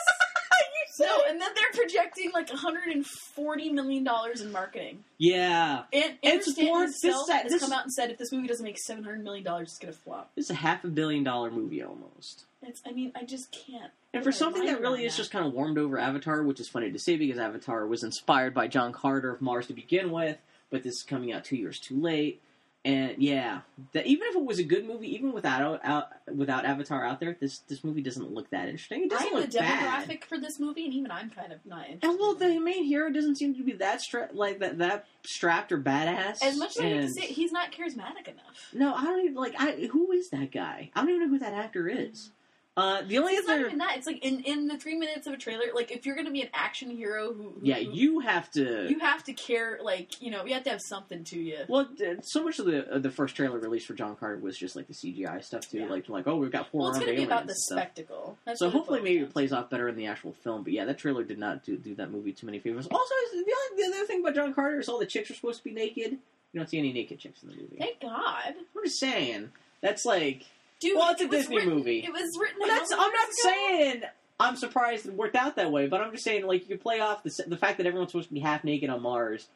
No, 1.00 1.22
and 1.28 1.40
then 1.42 1.50
they're 1.56 1.82
projecting 1.84 2.32
like 2.34 2.50
140 2.50 3.70
million 3.72 4.04
dollars 4.04 4.42
in 4.42 4.52
marketing. 4.52 5.04
Yeah, 5.18 5.84
And 5.94 6.04
Andrew 6.24 6.38
It's 6.40 6.52
Stanton 6.52 6.74
for- 6.74 6.82
himself 6.84 7.28
this- 7.28 7.36
has 7.36 7.52
this- 7.52 7.62
come 7.62 7.74
out 7.74 7.84
and 7.84 7.94
said 7.94 8.12
if 8.12 8.18
this 8.18 8.32
movie 8.32 8.48
doesn't 8.48 8.64
make 8.64 8.78
700 8.80 9.24
million 9.24 9.44
dollars, 9.44 9.70
it's 9.70 9.80
gonna 9.80 9.94
flop. 9.94 10.32
is 10.36 10.50
a 10.50 10.54
half 10.56 10.84
a 10.84 10.88
billion 10.88 11.24
dollar 11.24 11.52
movie 11.52 11.82
almost. 11.84 12.46
It's, 12.62 12.82
I 12.86 12.92
mean, 12.92 13.12
I 13.16 13.24
just 13.26 13.52
can't. 13.52 13.92
And 14.14 14.24
for 14.24 14.32
something 14.32 14.66
that 14.66 14.82
really 14.82 15.06
is 15.06 15.14
that. 15.14 15.18
just 15.18 15.32
kind 15.32 15.46
of 15.46 15.54
warmed 15.54 15.78
over 15.78 16.00
Avatar, 16.00 16.42
which 16.44 16.60
is 16.60 16.68
funny 16.68 16.92
to 16.92 16.98
say 17.00 17.16
because 17.16 17.38
Avatar 17.38 17.86
was 17.86 18.04
inspired 18.04 18.54
by 18.54 18.68
John 18.68 18.92
Carter 18.92 19.30
of 19.32 19.42
Mars 19.42 19.68
to 19.68 19.74
begin 19.74 20.12
with, 20.12 20.38
but 20.72 20.82
this 20.84 20.96
is 20.96 21.04
coming 21.04 21.32
out 21.32 21.44
two 21.46 21.58
years 21.58 21.80
too 21.80 22.00
late. 22.00 22.42
And 22.86 23.16
yeah, 23.18 23.62
that 23.94 24.06
even 24.06 24.28
if 24.28 24.36
it 24.36 24.46
was 24.46 24.60
a 24.60 24.64
good 24.64 24.86
movie, 24.86 25.14
even 25.16 25.34
without 25.34 25.82
out, 25.84 26.10
without 26.32 26.66
Avatar 26.66 27.04
out 27.04 27.20
there, 27.20 27.36
this 27.40 27.60
this 27.68 27.84
movie 27.84 28.02
doesn't 28.02 28.32
look 28.32 28.48
that 28.52 28.70
interesting. 28.70 29.06
It 29.06 29.10
doesn't 29.10 29.28
I'm 29.28 29.34
the 29.34 29.40
look 29.42 29.52
bad. 29.54 30.08
demographic 30.08 30.24
for 30.26 30.40
this 30.40 30.60
movie, 30.60 30.86
and 30.86 30.94
even 30.94 31.10
I'm 31.10 31.32
kind 31.32 31.52
of 31.52 31.66
not 31.66 31.90
interested. 31.90 32.08
And 32.10 32.20
well, 32.20 32.36
the 32.36 32.60
main 32.60 32.84
hero 32.84 33.12
doesn't 33.12 33.38
seem 33.38 33.56
to 33.56 33.64
be 33.64 33.72
that 33.74 34.02
stra- 34.02 34.30
like 34.34 34.60
that 34.60 34.78
that 34.78 35.08
strapped 35.26 35.72
or 35.72 35.80
badass. 35.80 36.44
as 36.44 36.58
much 36.58 36.78
as 36.78 36.84
I 36.84 36.84
hate 36.84 37.02
to 37.02 37.10
say, 37.10 37.22
he's 37.22 37.52
not 37.52 37.72
charismatic 37.72 38.28
enough. 38.28 38.70
No, 38.72 38.94
I 38.94 39.04
don't 39.04 39.22
even 39.22 39.36
like. 39.36 39.56
I 39.58 39.88
who 39.92 40.12
is 40.12 40.30
that 40.30 40.52
guy? 40.52 40.92
I 40.96 41.00
don't 41.02 41.10
even 41.10 41.22
know 41.22 41.30
who 41.30 41.40
that 41.40 41.54
actor 41.54 41.88
is. 41.90 42.30
Uh, 42.78 43.02
the 43.04 43.18
only 43.18 43.32
It's 43.34 43.48
not 43.48 43.54
other, 43.58 43.68
even 43.68 43.78
that. 43.78 43.96
It's 43.98 44.06
like 44.06 44.20
in, 44.26 44.42
in 44.42 44.68
the 44.68 44.78
three 44.78 44.96
minutes 44.98 45.28
of 45.28 45.34
a 45.34 45.38
trailer. 45.38 45.64
Like 45.74 45.92
if 45.92 46.06
you're 46.06 46.16
gonna 46.16 46.32
be 46.32 46.42
an 46.42 46.50
action 46.54 46.90
hero 46.90 47.34
who, 47.34 47.44
who 47.44 47.60
yeah, 47.62 47.78
you 47.78 48.20
have 48.20 48.52
to. 48.52 48.88
you 48.90 49.00
have 49.00 49.24
to 49.26 49.34
care. 49.34 49.80
Like 49.82 50.22
you 50.22 50.30
know, 50.30 50.44
you 50.46 50.54
have 50.56 50.64
to 50.66 50.72
have 50.72 50.82
something 50.82 51.24
to 51.26 51.40
you. 51.40 51.60
well, 51.70 51.88
so 52.24 52.44
much 52.44 52.60
of 52.60 52.66
the 52.66 52.96
uh, 52.96 53.00
the 53.00 53.10
first 53.12 53.36
trailer 53.36 53.60
released 53.60 53.88
for 53.88 53.94
John 53.94 54.18
Carter 54.18 54.38
was 54.40 54.58
just 54.58 54.76
like 54.76 54.88
the 54.88 54.94
CGI 54.94 55.42
stuff 55.42 55.70
too, 55.70 55.80
Yeah. 55.80 55.86
like 55.88 56.10
like 56.10 56.28
oh 56.28 56.36
we've 56.36 56.52
got 56.52 56.70
four 56.70 56.82
Well, 56.82 56.90
it's 56.90 57.00
gonna 57.00 57.16
be 57.16 57.24
about 57.24 57.48
the 57.48 57.56
spectacle. 57.56 58.38
That's 58.46 58.60
So 58.60 58.70
hopefully 58.70 59.00
maybe 59.02 59.20
down 59.20 59.28
it 59.28 59.32
plays 59.34 59.54
off 59.54 59.70
better 59.70 59.88
in 59.88 59.96
the 59.96 60.08
actual 60.08 60.34
film. 60.34 60.64
But 60.64 60.74
yeah, 60.74 60.84
that 60.86 60.98
trailer 60.98 61.24
did 61.24 61.40
not 61.40 61.64
do, 61.64 61.78
do 61.78 61.96
that 61.96 62.12
movie 62.12 62.34
too 62.34 62.46
many 62.46 62.60
favors. 62.60 62.88
Also, 62.92 63.14
the 63.34 63.84
other 63.96 64.06
thing 64.06 64.20
about 64.20 64.36
John 64.36 64.54
Carter 64.54 64.80
is 64.80 64.90
all 64.90 65.00
the 65.00 65.06
chicks 65.06 65.32
are 65.32 65.36
supposed 65.36 65.60
to 65.60 65.64
be 65.64 65.72
naked. 65.72 66.12
You 66.52 66.60
don't 66.60 66.70
see 66.70 66.80
any 66.80 66.92
naked 66.92 67.20
chicks 67.20 67.42
in 67.44 67.50
the 67.50 67.56
movie. 67.56 67.78
Thank 67.78 68.02
God, 68.02 68.54
I'm 68.76 68.84
just 68.84 69.00
saying 69.00 69.52
that's 69.82 70.04
like 70.06 70.44
dude. 70.80 70.96
Well, 70.98 71.12
it's 71.12 71.22
a 71.22 71.26
it 71.26 71.32
Disney 71.32 71.58
written- 71.58 71.74
movie. 71.74 72.00
It 72.00 72.12
was 72.12 72.38
written. 72.40 72.58
Well, 72.60 72.70
that's, 72.70 72.92
I'm 72.92 72.98
not 73.00 73.30
saying 73.32 74.02
I'm 74.40 74.56
surprised 74.56 75.06
it 75.06 75.14
worked 75.14 75.36
out 75.36 75.56
that 75.56 75.72
way, 75.72 75.88
but 75.88 76.02
I'm 76.02 76.12
just 76.12 76.24
saying 76.24 76.46
like 76.46 76.62
you 76.62 76.68
could 76.76 76.82
play 76.82 77.00
off 77.00 77.24
the 77.24 77.44
the 77.48 77.58
fact 77.58 77.78
that 77.78 77.86
everyone's 77.88 78.12
supposed 78.12 78.28
to 78.30 78.34
be 78.34 78.40
half 78.42 78.64
naked 78.64 78.90
on 78.90 79.02
Mars. 79.02 79.48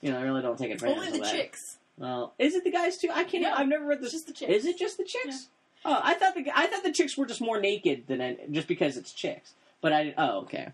You 0.00 0.12
know, 0.12 0.18
I 0.18 0.22
really 0.22 0.42
don't 0.42 0.58
take 0.58 0.70
advantage 0.70 0.96
Only 0.96 1.08
of 1.08 1.14
the 1.14 1.20
that. 1.20 1.32
chicks. 1.32 1.78
Well, 1.96 2.34
is 2.38 2.54
it 2.54 2.64
the 2.64 2.70
guys 2.70 2.96
too? 2.98 3.08
I 3.12 3.24
can't. 3.24 3.42
No, 3.44 3.52
I've 3.54 3.68
never 3.68 3.84
read 3.86 4.00
this. 4.00 4.12
just 4.12 4.26
the 4.26 4.32
chicks. 4.32 4.52
Is 4.52 4.66
it 4.66 4.78
just 4.78 4.98
the 4.98 5.04
chicks? 5.04 5.48
Oh, 5.84 6.00
I 6.02 6.14
thought 6.14 6.34
the 6.34 6.46
I 6.54 6.66
thought 6.66 6.82
the 6.82 6.92
chicks 6.92 7.16
were 7.16 7.26
just 7.26 7.40
more 7.40 7.60
naked 7.60 8.06
than 8.06 8.20
I, 8.20 8.36
just 8.50 8.68
because 8.68 8.96
it's 8.96 9.12
chicks. 9.12 9.52
But 9.80 9.92
I 9.92 10.14
oh 10.18 10.40
okay, 10.40 10.68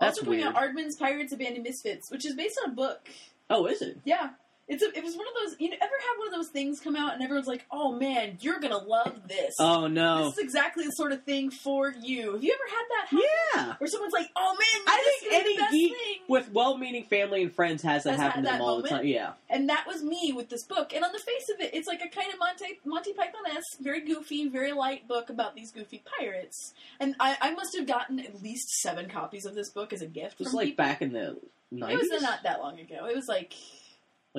that's 0.00 0.18
also 0.18 0.30
weird. 0.30 0.44
out 0.44 0.54
Aardman's 0.56 0.96
Pirates 0.96 1.32
a 1.32 1.36
Band 1.36 1.56
of 1.58 1.62
Misfits, 1.62 2.10
which 2.10 2.24
is 2.26 2.34
based 2.34 2.58
on 2.64 2.70
a 2.72 2.74
book. 2.74 3.08
Oh, 3.50 3.66
is 3.66 3.82
it? 3.82 3.98
Yeah. 4.04 4.30
It's 4.68 4.82
a, 4.82 4.96
it 4.96 5.02
was 5.02 5.16
one 5.16 5.26
of 5.26 5.32
those. 5.42 5.56
You 5.58 5.68
ever 5.70 5.80
have 5.80 6.18
one 6.18 6.28
of 6.28 6.34
those 6.34 6.48
things 6.48 6.78
come 6.80 6.94
out 6.94 7.14
and 7.14 7.22
everyone's 7.22 7.46
like, 7.46 7.64
"Oh 7.70 7.92
man, 7.92 8.36
you're 8.40 8.60
gonna 8.60 8.76
love 8.78 9.26
this." 9.26 9.54
Oh 9.58 9.86
no. 9.86 10.24
This 10.24 10.34
is 10.34 10.44
exactly 10.44 10.84
the 10.84 10.92
sort 10.92 11.12
of 11.12 11.22
thing 11.24 11.50
for 11.50 11.94
you. 12.02 12.34
Have 12.34 12.44
you 12.44 12.52
ever 12.52 12.70
had 12.70 12.84
that 12.90 13.06
happen? 13.08 13.20
Yeah. 13.54 13.74
Where 13.78 13.88
someone's 13.88 14.12
like, 14.12 14.28
"Oh 14.36 14.52
man, 14.52 14.82
I 14.86 15.02
this 15.04 15.30
think 15.30 15.46
any 15.46 15.70
geek 15.70 15.96
thing," 15.96 16.16
with 16.28 16.52
well-meaning 16.52 17.04
family 17.04 17.42
and 17.42 17.52
friends 17.54 17.82
has 17.82 18.04
that 18.04 18.12
Has 18.12 18.20
happen 18.20 18.44
to 18.44 18.50
them 18.50 18.60
all 18.60 18.82
the 18.82 18.88
time. 18.88 19.06
Yeah. 19.06 19.32
and 19.48 19.70
that 19.70 19.86
was 19.86 20.02
me 20.02 20.32
with 20.36 20.50
this 20.50 20.64
book. 20.64 20.92
And 20.94 21.02
on 21.04 21.12
the 21.12 21.18
face 21.18 21.48
of 21.54 21.60
it, 21.60 21.70
it's 21.72 21.88
like 21.88 22.02
a 22.02 22.08
kind 22.08 22.30
of 22.32 22.38
Monty 22.38 22.78
Monty 22.84 23.12
Python 23.14 23.46
esque, 23.56 23.78
very 23.80 24.02
goofy, 24.04 24.48
very 24.48 24.72
light 24.72 25.08
book 25.08 25.30
about 25.30 25.54
these 25.54 25.72
goofy 25.72 26.02
pirates. 26.18 26.74
And 27.00 27.14
I, 27.18 27.36
I 27.40 27.50
must 27.52 27.74
have 27.76 27.86
gotten 27.86 28.20
at 28.20 28.42
least 28.42 28.68
seven 28.82 29.08
copies 29.08 29.46
of 29.46 29.54
this 29.54 29.70
book 29.70 29.94
as 29.94 30.02
a 30.02 30.06
gift. 30.06 30.40
It 30.40 30.44
was 30.44 30.52
like 30.54 30.66
people. 30.68 30.84
back 30.84 31.00
in 31.00 31.12
the 31.12 31.38
90s? 31.72 31.90
It 31.90 32.12
was 32.12 32.22
not 32.22 32.42
that 32.42 32.60
long 32.60 32.78
ago. 32.78 33.06
It 33.06 33.16
was 33.16 33.28
like 33.28 33.54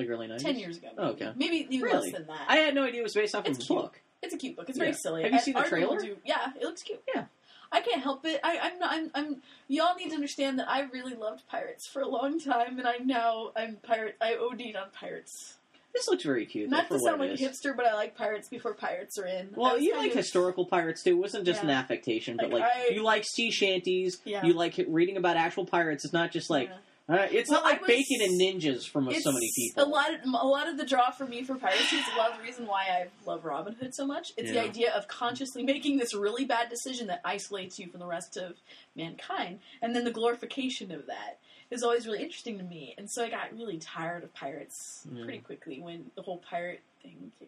like 0.00 0.08
early 0.10 0.26
nineties. 0.26 0.44
ten 0.44 0.58
years 0.58 0.76
ago. 0.78 0.88
Maybe. 0.96 0.98
Oh, 1.08 1.10
okay. 1.12 1.32
Maybe 1.36 1.66
even 1.70 1.80
Really? 1.82 2.10
less 2.10 2.18
than 2.18 2.26
that. 2.26 2.40
I 2.48 2.56
had 2.56 2.74
no 2.74 2.84
idea 2.84 3.00
it 3.00 3.04
was 3.04 3.14
based 3.14 3.34
off 3.34 3.44
of 3.46 3.50
It's 3.52 3.64
a 3.64 3.66
cute. 3.66 3.78
book. 3.78 4.00
It's 4.22 4.34
a 4.34 4.36
cute 4.38 4.56
book. 4.56 4.68
It's 4.68 4.76
Yeah. 4.78 4.84
very 4.84 4.94
silly. 4.94 5.22
Have 5.22 5.32
you 5.32 5.38
I- 5.38 5.40
seen 5.42 5.54
the 5.54 5.62
trailer? 5.62 5.98
do- 6.00 6.16
yeah, 6.24 6.52
it 6.60 6.62
looks 6.64 6.82
cute. 6.82 7.02
Yeah. 7.14 7.24
I 7.72 7.80
can't 7.82 8.02
help 8.02 8.24
it. 8.26 8.40
I, 8.42 8.58
I'm 8.58 8.78
not. 8.80 8.92
I'm, 8.92 9.10
I'm. 9.14 9.42
Y'all 9.68 9.94
need 9.94 10.08
to 10.08 10.14
understand 10.16 10.58
that 10.58 10.68
I 10.68 10.80
really 10.92 11.14
loved 11.14 11.46
pirates 11.48 11.86
for 11.86 12.02
a 12.02 12.08
long 12.08 12.40
time, 12.40 12.78
and 12.80 12.86
I'm 12.88 13.06
now. 13.06 13.52
I'm 13.54 13.76
pirate. 13.76 14.16
I 14.20 14.34
OD'd 14.34 14.74
on 14.74 14.90
pirates. 14.92 15.54
This 15.94 16.06
looks 16.08 16.24
very 16.24 16.46
cute. 16.46 16.68
Not 16.68 16.88
for 16.88 16.94
to 16.94 17.00
sound 17.00 17.20
like 17.20 17.30
a 17.30 17.34
hipster, 17.36 17.74
but 17.76 17.84
I 17.86 17.94
like 17.94 18.16
pirates 18.16 18.48
before 18.48 18.74
pirates 18.74 19.18
are 19.18 19.26
in. 19.26 19.50
Well, 19.56 19.78
you 19.78 19.96
like 19.96 20.10
of- 20.10 20.16
historical 20.16 20.66
pirates 20.66 21.02
too. 21.04 21.10
It 21.10 21.18
wasn't 21.18 21.44
just 21.46 21.62
an 21.62 21.70
affectation, 21.70 22.36
but 22.36 22.50
Like, 22.50 22.62
like 22.62 22.72
I- 22.76 22.88
you 22.94 23.02
like 23.04 23.24
sea 23.24 23.50
shanties. 23.52 24.18
Yeah. 24.24 24.44
You 24.44 24.52
like 24.52 24.74
reading 24.88 25.16
about 25.16 25.36
actual 25.36 25.64
pirates. 25.64 26.04
It's 26.04 26.12
not 26.12 26.30
just 26.32 26.48
like 26.50 26.68
Yeah. 26.68 26.76
Uh, 27.10 27.26
it's 27.30 27.50
Well, 27.50 27.60
not 27.62 27.70
like 27.70 27.80
was- 27.80 27.88
bacon 27.88 28.20
and 28.22 28.40
ninjas 28.40 28.88
from 28.88 29.10
so 29.12 29.32
many 29.32 29.50
people. 29.56 29.82
A 29.82 29.86
lot 29.86 30.14
of 30.14 30.20
a 30.24 30.46
lot 30.46 30.68
of 30.68 30.76
the 30.78 30.84
draw 30.86 31.10
for 31.10 31.26
me 31.26 31.42
for 31.42 31.56
piracy 31.56 31.96
is 31.96 32.04
a 32.14 32.16
lot 32.18 32.30
of 32.30 32.36
the 32.38 32.42
reason 32.42 32.66
why 32.66 32.82
I 32.84 33.06
love 33.26 33.44
Robin 33.44 33.74
Hood 33.74 33.94
so 33.94 34.06
much. 34.06 34.32
It's 34.36 34.50
the 34.50 34.60
idea 34.60 34.92
of 34.94 35.08
consciously 35.08 35.62
making 35.62 35.98
this 35.98 36.14
really 36.14 36.44
bad 36.44 36.68
decision 36.70 37.08
that 37.08 37.20
isolates 37.24 37.78
you 37.78 37.88
from 37.88 38.00
the 38.00 38.06
rest 38.06 38.36
of 38.36 38.54
mankind, 38.96 39.60
and 39.82 39.94
then 39.94 40.04
the 40.04 40.10
glorification 40.10 40.92
of 40.92 41.06
that 41.06 41.38
is 41.70 41.82
always 41.82 42.06
really 42.06 42.22
interesting 42.22 42.58
to 42.58 42.64
me. 42.64 42.94
And 42.98 43.08
so 43.10 43.24
I 43.24 43.30
got 43.30 43.52
really 43.56 43.78
tired 43.78 44.24
of 44.24 44.34
pirates 44.34 45.06
Yeah. 45.12 45.22
pretty 45.24 45.38
quickly 45.38 45.80
when 45.80 46.10
the 46.16 46.22
whole 46.22 46.38
pirate 46.38 46.80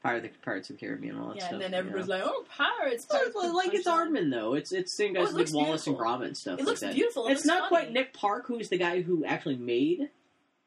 Pirate, 0.03 0.23
the 0.25 0.31
Pirates 0.45 0.69
of 0.71 0.77
the 0.79 0.87
Caribbean, 0.87 1.17
all 1.19 1.29
that 1.29 1.37
yeah, 1.37 1.43
stuff. 1.43 1.53
and 1.55 1.63
then 1.63 1.75
everybody's 1.75 2.09
like, 2.09 2.23
"Oh, 2.25 2.45
pirates!" 2.57 3.07
Well, 3.09 3.21
pirates 3.21 3.37
it's 3.45 3.55
like 3.55 3.75
it's. 3.75 3.87
Aardman 3.89 4.31
though. 4.33 4.55
It's 4.55 4.73
it's 4.73 4.97
same 4.97 5.17
Oh, 5.17 5.25
guys 5.25 5.33
looks 5.35 5.53
Wallace 5.53 5.87
and 5.87 5.97
beautiful. 5.97 6.19
Gromit 6.19 6.27
and 6.27 6.37
stuff. 6.37 6.59
It 6.59 6.65
looks 6.65 6.83
like 6.83 6.95
beautiful. 6.95 7.27
It 7.29 7.33
it's 7.33 7.45
looks 7.45 7.61
not 7.61 7.69
quite. 7.69 7.93
Nick 7.93 8.13
Park, 8.13 8.47
who's 8.49 8.69
the 8.69 8.79
guy 8.79 9.03
who 9.03 9.25
actually 9.25 9.57
made 9.57 10.11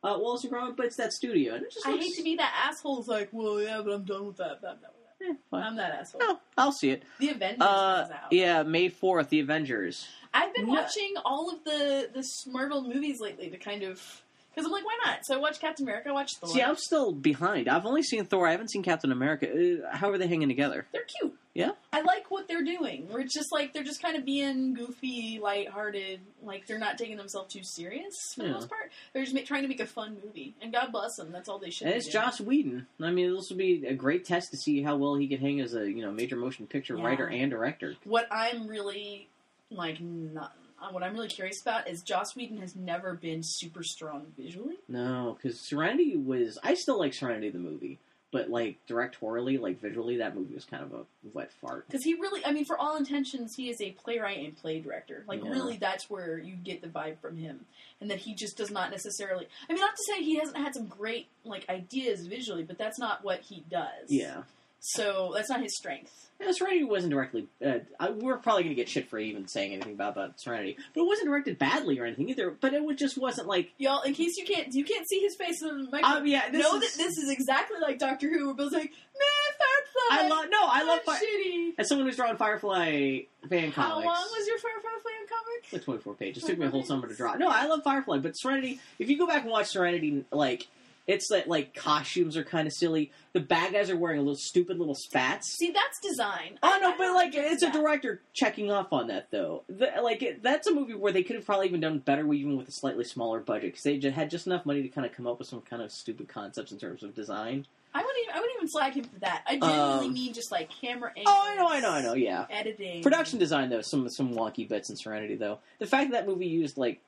uh, 0.04 0.16
Wallace 0.20 0.44
and 0.46 0.54
Gromit, 0.54 0.78
but 0.78 0.86
it's 0.86 0.96
that 0.98 1.12
studio. 1.12 1.56
And 1.56 1.64
it 1.66 1.74
just 1.74 1.86
I 1.86 1.92
looks, 1.92 2.06
hate 2.06 2.16
to 2.16 2.24
be 2.24 2.36
that 2.38 2.54
asshole. 2.70 2.96
who's 2.98 3.08
like, 3.10 3.30
well, 3.34 3.62
yeah, 3.62 3.82
but 3.84 3.92
I'm 3.94 4.06
done 4.06 4.28
with 4.28 4.38
that. 4.38 4.52
I'm 4.58 4.62
done 4.62 4.76
with 4.82 5.20
that. 5.20 5.58
eh. 5.58 5.58
I'm 5.58 5.76
that 5.76 5.92
asshole. 6.00 6.22
No, 6.22 6.40
I'll 6.58 6.72
see 6.72 6.92
it. 6.92 7.04
The 7.20 7.30
Avengers 7.32 7.58
Uh, 7.62 8.02
comes 8.04 8.12
out. 8.12 8.32
yeah, 8.32 8.64
May 8.64 8.88
fourth, 8.90 9.30
The 9.30 9.42
Avengers. 9.42 10.08
I've 10.34 10.54
been 10.54 10.68
No. 10.68 10.74
watching 10.74 11.14
all 11.26 11.50
of 11.52 11.64
the 11.66 12.10
the 12.14 12.26
Marvel 12.52 12.84
movies 12.84 13.20
lately 13.20 13.50
to 13.50 13.58
kind 13.58 13.84
of 13.84 14.22
because 14.56 14.66
I'm 14.66 14.72
like, 14.72 14.86
why 14.86 14.98
not? 15.06 15.26
So 15.26 15.36
I 15.36 15.38
watched 15.38 15.60
Captain 15.60 15.86
America. 15.86 16.10
I 16.10 16.14
watched 16.14 16.38
Thor. 16.38 16.50
See, 16.50 16.62
I'm 16.64 16.78
still 16.78 17.12
behind. 17.12 17.68
I've 17.68 17.86
only 17.86 18.02
seen 18.04 18.24
Thor. 18.26 18.48
I 18.48 18.52
haven't 18.52 18.70
seen 18.72 18.84
Captain 18.84 19.12
America. 19.12 19.82
Uh, 19.84 19.96
how 19.96 20.10
are 20.10 20.18
they 20.18 20.28
hanging 20.28 20.48
together? 20.48 20.86
they're 20.94 21.04
cute. 21.04 21.36
Yeah? 21.54 21.72
I 21.94 22.02
like 22.02 22.30
what 22.32 22.50
they're 22.50 22.64
doing. 22.66 23.08
Where 23.10 23.22
it's 23.22 23.34
just 23.34 23.52
like 23.54 23.72
they're 23.74 23.84
just 23.84 24.02
kind 24.02 24.18
of 24.18 24.26
being 24.26 24.74
goofy, 24.74 25.40
lighthearted. 25.42 26.20
Like 26.44 26.68
they're 26.68 26.78
not 26.80 26.98
taking 26.98 27.16
themselves 27.16 27.54
too 27.54 27.64
serious 27.64 28.14
for 28.36 28.42
the 28.42 28.48
Yeah. 28.50 28.54
most 28.56 28.70
part. 28.70 28.92
They're 29.14 29.24
just 29.24 29.34
ma- 29.34 29.42
trying 29.46 29.62
to 29.62 29.70
make 29.70 29.80
a 29.80 29.86
fun 29.86 30.18
movie, 30.24 30.54
and 30.62 30.74
God 30.74 30.92
bless 30.92 31.16
them. 31.16 31.32
That's 31.32 31.48
all 31.48 31.58
they 31.60 31.70
should. 31.70 31.88
And 31.88 31.94
be 31.94 31.98
it's 32.00 32.08
doing. 32.10 32.24
Joss 32.26 32.42
Whedon. 32.42 32.88
I 33.02 33.12
mean, 33.12 33.34
this 33.36 33.50
will 33.50 33.56
be 33.58 33.86
a 33.86 33.94
great 33.94 34.26
test 34.26 34.52
to 34.52 34.58
see 34.58 34.82
how 34.84 34.98
well 34.98 35.16
he 35.16 35.28
can 35.30 35.40
hang 35.40 35.62
as 35.62 35.74
a 35.76 35.90
you 35.90 36.02
know 36.02 36.12
major 36.12 36.36
motion 36.36 36.68
picture 36.68 36.98
Yeah. 36.98 37.06
writer 37.06 37.28
and 37.30 37.50
director. 37.50 37.96
What 38.04 38.28
I'm 38.32 38.68
really 38.68 39.30
like 39.70 40.02
not. 40.02 40.54
What 40.94 41.04
I'm 41.04 41.14
really 41.14 41.28
curious 41.28 41.62
about 41.62 41.88
is 41.88 42.02
Joss 42.02 42.36
Whedon 42.36 42.58
has 42.58 42.76
never 42.76 43.14
been 43.14 43.42
super 43.44 43.84
strong 43.84 44.28
visually. 44.38 44.76
No, 44.88 45.38
because 45.42 45.60
Serenity 45.60 46.16
was. 46.16 46.58
I 46.64 46.74
still 46.76 46.98
like 47.00 47.14
Serenity 47.14 47.50
the 47.50 47.60
movie, 47.60 48.00
but 48.32 48.50
like 48.50 48.78
directorially, 48.88 49.60
like 49.60 49.80
visually, 49.82 50.18
that 50.18 50.36
movie 50.36 50.54
was 50.56 50.66
kind 50.66 50.84
of 50.84 50.94
a 50.94 51.06
wet 51.34 51.52
fart. 51.62 51.88
Because 51.88 52.04
he 52.04 52.14
really, 52.16 52.46
I 52.46 52.52
mean, 52.52 52.66
for 52.66 52.78
all 52.78 52.98
intentions, 52.98 53.56
he 53.56 53.70
is 53.70 53.80
a 53.82 53.92
playwright 53.92 54.40
and 54.44 54.56
play 54.58 54.80
director. 54.80 55.24
Like, 55.28 55.44
Yeah. 55.44 55.52
really, 55.52 55.78
that's 55.78 56.10
where 56.10 56.38
you 56.38 56.56
get 56.56 56.82
the 56.82 56.88
vibe 56.88 57.20
from 57.20 57.38
him. 57.38 57.66
And 58.02 58.12
that 58.12 58.20
he 58.20 58.34
just 58.36 58.58
does 58.58 58.70
not 58.72 58.92
necessarily. 58.92 59.48
I 59.70 59.74
mean, 59.74 59.82
not 59.82 59.96
to 59.96 60.04
say 60.14 60.22
he 60.22 60.38
hasn't 60.38 60.58
had 60.58 60.74
some 60.76 60.88
great, 60.88 61.28
like, 61.46 61.68
ideas 61.70 62.28
visually, 62.28 62.64
but 62.64 62.78
that's 62.78 63.00
not 63.00 63.24
what 63.24 63.40
he 63.42 63.64
does. 63.70 64.10
Yeah, 64.10 64.44
So, 64.80 65.32
that's 65.34 65.50
not 65.50 65.62
his 65.64 65.76
strength. 65.78 66.25
Serenity 66.52 66.84
wasn't 66.84 67.12
directly. 67.12 67.48
Uh, 67.66 67.80
I, 68.00 68.10
we're 68.12 68.38
probably 68.38 68.64
gonna 68.64 68.76
get 68.76 68.90
shit 68.90 69.10
for 69.10 69.18
even 69.18 69.48
saying 69.48 69.74
anything 69.74 69.94
about, 69.94 70.14
about 70.14 70.40
Serenity, 70.40 70.78
but 70.94 71.02
it 71.02 71.08
wasn't 71.08 71.28
directed 71.30 71.58
badly 71.58 72.00
or 72.00 72.06
anything 72.06 72.30
either. 72.30 72.52
But 72.52 72.74
it 72.74 72.84
was, 72.84 72.98
just 72.98 73.18
wasn't 73.18 73.48
like. 73.48 73.72
Y'all, 73.78 74.02
in 74.02 74.14
case 74.14 74.38
you 74.38 74.46
can't 74.46 74.68
you 74.74 74.84
can't 74.84 75.08
see 75.08 75.20
his 75.22 75.36
face 75.36 75.62
in 75.62 75.68
the 75.86 75.90
microphone, 75.92 76.18
Um, 76.18 76.28
yeah, 76.28 76.50
this 76.50 76.62
know 76.62 76.76
is- 76.76 76.82
that 76.96 76.98
this 77.04 77.18
is 77.18 77.30
exactly 77.30 77.78
like 77.82 78.00
Doctor 78.00 78.30
Who, 78.30 78.46
where 78.48 78.54
Bill's 78.56 78.74
like, 78.74 78.92
man, 78.92 79.58
Firefly! 79.58 80.26
I 80.26 80.28
love 80.30 80.46
no, 80.50 80.60
I 80.62 80.84
love. 80.84 81.00
that's 81.06 81.20
Fi- 81.20 81.26
shitty. 81.26 81.74
as 81.78 81.88
someone 81.90 82.06
who's 82.08 82.16
drawing 82.16 82.38
Firefly 82.38 83.20
fan 83.50 83.72
How 83.72 83.90
comics. 83.92 84.06
long 84.06 84.28
was 84.38 84.48
your 84.48 84.58
Firefly 84.60 84.90
fan 85.04 85.28
comic? 85.30 85.74
like 85.74 85.84
24 85.84 86.14
pages. 86.16 86.44
It 86.44 86.48
took 86.48 86.60
me 86.60 86.66
a 86.68 86.70
whole 86.70 86.84
summer 86.84 87.08
to 87.08 87.16
draw. 87.16 87.36
No, 87.36 87.48
I 87.48 87.66
love 87.68 87.82
Firefly, 87.84 88.18
but 88.20 88.34
Serenity. 88.38 88.80
If 89.00 89.10
you 89.10 89.18
go 89.18 89.26
back 89.26 89.44
and 89.44 89.52
watch 89.52 89.68
Serenity, 89.68 90.26
like 90.32 90.68
it's 91.08 91.28
that 91.30 91.48
like 91.48 91.74
costumes 91.76 92.36
are 92.36 92.44
kind 92.44 92.68
of 92.68 92.74
silly. 92.74 93.12
The 93.34 93.40
bad 93.40 93.74
guys 93.74 93.90
are 93.90 93.98
wearing 93.98 94.18
a 94.20 94.22
little 94.22 94.38
stupid 94.40 94.80
little 94.80 94.96
spats. 94.96 95.56
See, 95.58 95.72
that's 95.72 96.00
design. 96.02 96.58
Oh 96.64 96.72
I- 96.74 96.80
no, 96.80 96.94
I 96.94 96.98
but 96.98 97.14
like 97.14 97.36
it's 97.36 97.62
a 97.64 97.72
director 97.72 98.22
checking 98.34 98.72
off 98.72 98.92
on 98.92 99.08
that 99.08 99.30
though. 99.32 99.64
The, 99.70 99.90
like 100.02 100.24
it, 100.24 100.42
that's 100.42 100.68
a 100.68 100.74
movie 100.74 100.94
where 100.96 101.12
they 101.12 101.24
could 101.24 101.36
have 101.36 101.46
probably 101.46 101.68
even 101.68 101.80
done 101.82 102.00
better 102.00 102.32
even 102.34 102.58
with 102.58 102.68
a 102.68 102.72
slightly 102.72 103.04
smaller 103.04 103.40
budget 103.40 103.72
because 103.74 103.84
they 103.84 103.98
just 103.98 104.16
had 104.16 104.30
just 104.30 104.48
enough 104.48 104.66
money 104.66 104.82
to 104.82 104.90
kind 104.90 105.06
of 105.06 105.14
come 105.14 105.28
up 105.28 105.38
with 105.40 105.48
some 105.48 105.62
kind 105.62 105.82
of 105.82 105.92
stupid 105.92 106.28
concepts 106.28 106.72
in 106.72 106.80
terms 106.80 107.04
of 107.04 107.14
design. 107.14 107.66
I 107.94 108.00
wouldn't 108.00 108.18
even 108.24 108.36
I 108.36 108.40
wouldn't 108.40 108.56
even 108.58 108.68
slag 108.70 108.94
him 108.94 109.04
for 109.06 109.20
that. 109.20 109.44
I 109.48 109.58
genuinely 109.58 110.08
Um, 110.08 110.14
mean 110.14 110.34
just 110.34 110.52
like 110.52 110.70
camera 110.82 111.12
angles. 111.16 111.36
Oh, 111.38 111.46
I 111.48 111.56
know, 111.56 111.68
I 111.70 111.80
know, 111.80 111.92
I 111.92 112.02
know. 112.02 112.14
Yeah, 112.14 112.46
Editing. 112.50 113.04
production 113.04 113.40
design 113.40 113.70
though 113.70 113.82
some 113.82 114.10
some 114.10 114.34
wonky 114.34 114.68
bits 114.68 114.90
in 114.90 114.96
Serenity 114.98 115.36
though. 115.36 115.60
The 115.80 115.86
fact 115.86 116.12
that 116.12 116.26
that 116.26 116.28
movie 116.30 116.48
used 116.48 116.78
like 116.78 117.00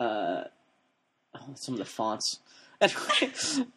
uh 0.00 0.44
oh, 1.34 1.40
some 1.54 1.74
of 1.74 1.78
the 1.78 1.84
fonts. 1.86 2.40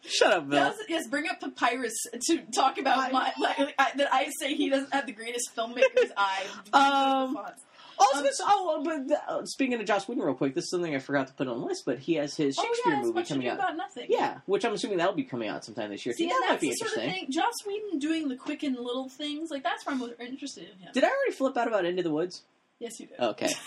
Shut 0.04 0.32
up, 0.32 0.48
Bill. 0.48 0.58
Yes, 0.58 0.76
yes, 0.88 1.08
bring 1.08 1.28
up 1.28 1.40
Papyrus 1.40 1.94
to 2.26 2.38
talk 2.54 2.78
about 2.78 2.98
I- 2.98 3.10
my, 3.10 3.32
like, 3.38 3.74
I, 3.78 3.90
that 3.96 4.12
I 4.12 4.28
say 4.38 4.54
he 4.54 4.68
doesn't 4.70 4.92
have 4.92 5.06
the 5.06 5.12
greatest 5.12 5.54
filmmaker's 5.56 6.10
eye. 6.16 6.44
Um, 6.72 7.36
Also, 7.98 8.20
Um, 8.20 8.30
oh, 8.46 8.82
but 8.82 9.22
uh, 9.28 9.44
speaking 9.44 9.78
of 9.78 9.84
Joss 9.84 10.08
Whedon, 10.08 10.24
real 10.24 10.34
quick, 10.34 10.54
this 10.54 10.64
is 10.64 10.70
something 10.70 10.94
I 10.94 11.00
forgot 11.00 11.26
to 11.26 11.34
put 11.34 11.48
on 11.48 11.60
the 11.60 11.66
list. 11.66 11.82
But 11.84 11.98
he 11.98 12.14
has 12.14 12.34
his 12.34 12.56
oh 12.58 12.62
Shakespeare 12.64 12.92
yeah, 12.94 12.98
it's 13.00 13.06
movie 13.08 13.24
coming 13.24 13.48
out. 13.48 13.56
about 13.58 13.76
nothing. 13.76 14.06
Yeah, 14.08 14.38
which 14.46 14.64
I'm 14.64 14.72
assuming 14.72 14.96
that'll 14.98 15.12
be 15.12 15.24
coming 15.24 15.48
out 15.50 15.64
sometime 15.66 15.90
this 15.90 16.06
year. 16.06 16.14
See, 16.14 16.24
too. 16.24 16.28
that 16.30 16.46
might 16.48 16.60
be 16.60 16.70
the 16.70 16.76
sort 16.76 16.92
of 16.92 16.98
interesting. 16.98 17.26
thing. 17.26 17.32
Joss 17.32 17.52
Whedon 17.66 17.98
doing 17.98 18.28
the 18.28 18.36
quick 18.36 18.62
and 18.62 18.74
little 18.76 19.10
things, 19.10 19.50
like 19.50 19.62
that's 19.62 19.84
where 19.84 19.92
I'm 19.92 19.98
more 19.98 20.08
interested 20.18 20.64
in 20.64 20.78
him. 20.78 20.88
Did 20.94 21.04
I 21.04 21.08
already 21.08 21.32
flip 21.32 21.56
out 21.58 21.68
about 21.68 21.84
Into 21.84 22.02
the 22.02 22.10
Woods? 22.10 22.40
yes, 22.78 22.98
you 23.00 23.06
did. 23.06 23.20
Okay. 23.20 23.50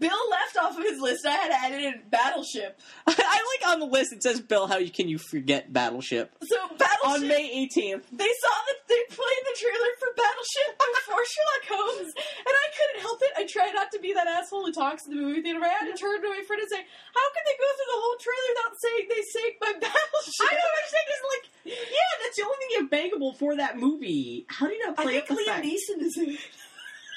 Bill 0.00 0.18
left 0.30 0.56
off 0.56 0.76
of 0.78 0.82
his 0.82 0.98
list. 0.98 1.26
I 1.26 1.36
had 1.36 1.52
added 1.52 1.84
in 1.84 2.02
Battleship. 2.10 2.80
I 3.06 3.12
like 3.52 3.62
on 3.70 3.80
the 3.80 3.86
list 3.86 4.12
it 4.12 4.22
says 4.22 4.40
Bill. 4.40 4.66
How 4.66 4.78
you 4.78 4.90
can 4.90 5.08
you 5.08 5.18
forget 5.18 5.72
Battleship? 5.72 6.32
So 6.42 6.56
Battleship. 6.76 7.04
On 7.22 7.28
May 7.28 7.68
18th, 7.68 8.02
They 8.10 8.32
saw 8.40 8.56
that 8.66 8.80
they 8.88 9.02
played 9.12 9.42
the 9.44 9.56
trailer 9.60 9.92
for 10.00 10.08
Battleship 10.16 10.72
before 10.80 11.22
Sherlock 11.30 11.64
Holmes, 11.68 12.12
and 12.16 12.54
I 12.56 12.66
couldn't 12.72 13.00
help 13.04 13.20
it. 13.22 13.32
I 13.36 13.44
tried 13.46 13.74
not 13.76 13.92
to 13.92 14.00
be 14.00 14.12
that 14.16 14.26
asshole 14.26 14.64
who 14.66 14.72
talks 14.72 15.04
in 15.06 15.14
the 15.14 15.20
movie 15.20 15.42
theater. 15.42 15.60
I 15.62 15.68
had 15.68 15.86
to 15.92 15.96
turn 16.00 16.16
to 16.22 16.28
my 16.28 16.42
friend 16.48 16.60
and 16.64 16.70
say, 16.72 16.80
"How 16.80 17.26
could 17.36 17.44
they 17.44 17.56
go 17.60 17.68
through 17.76 17.90
the 17.92 18.00
whole 18.00 18.18
trailer 18.24 18.48
without 18.56 18.74
saying 18.80 19.04
they 19.12 19.22
sank 19.36 19.52
my 19.60 19.72
battleship?" 19.84 20.48
I 20.48 20.52
don't 20.56 20.74
understand. 20.80 21.06
Is 21.12 21.24
like, 21.28 21.44
yeah, 21.92 22.12
that's 22.24 22.36
the 22.40 22.46
only 22.48 22.66
thing 22.72 22.82
bankable 22.88 23.32
for 23.36 23.56
that 23.60 23.76
movie. 23.76 24.46
How 24.48 24.66
do 24.66 24.72
you 24.72 24.80
not 24.86 24.96
I 24.98 25.02
play 25.04 25.20
think 25.20 25.30
up 25.30 25.36
the 25.36 25.42
Liam 25.44 25.46
fact? 25.60 25.64
Neeson 25.68 25.98
is 26.00 26.16
in 26.16 26.30
it. 26.34 26.40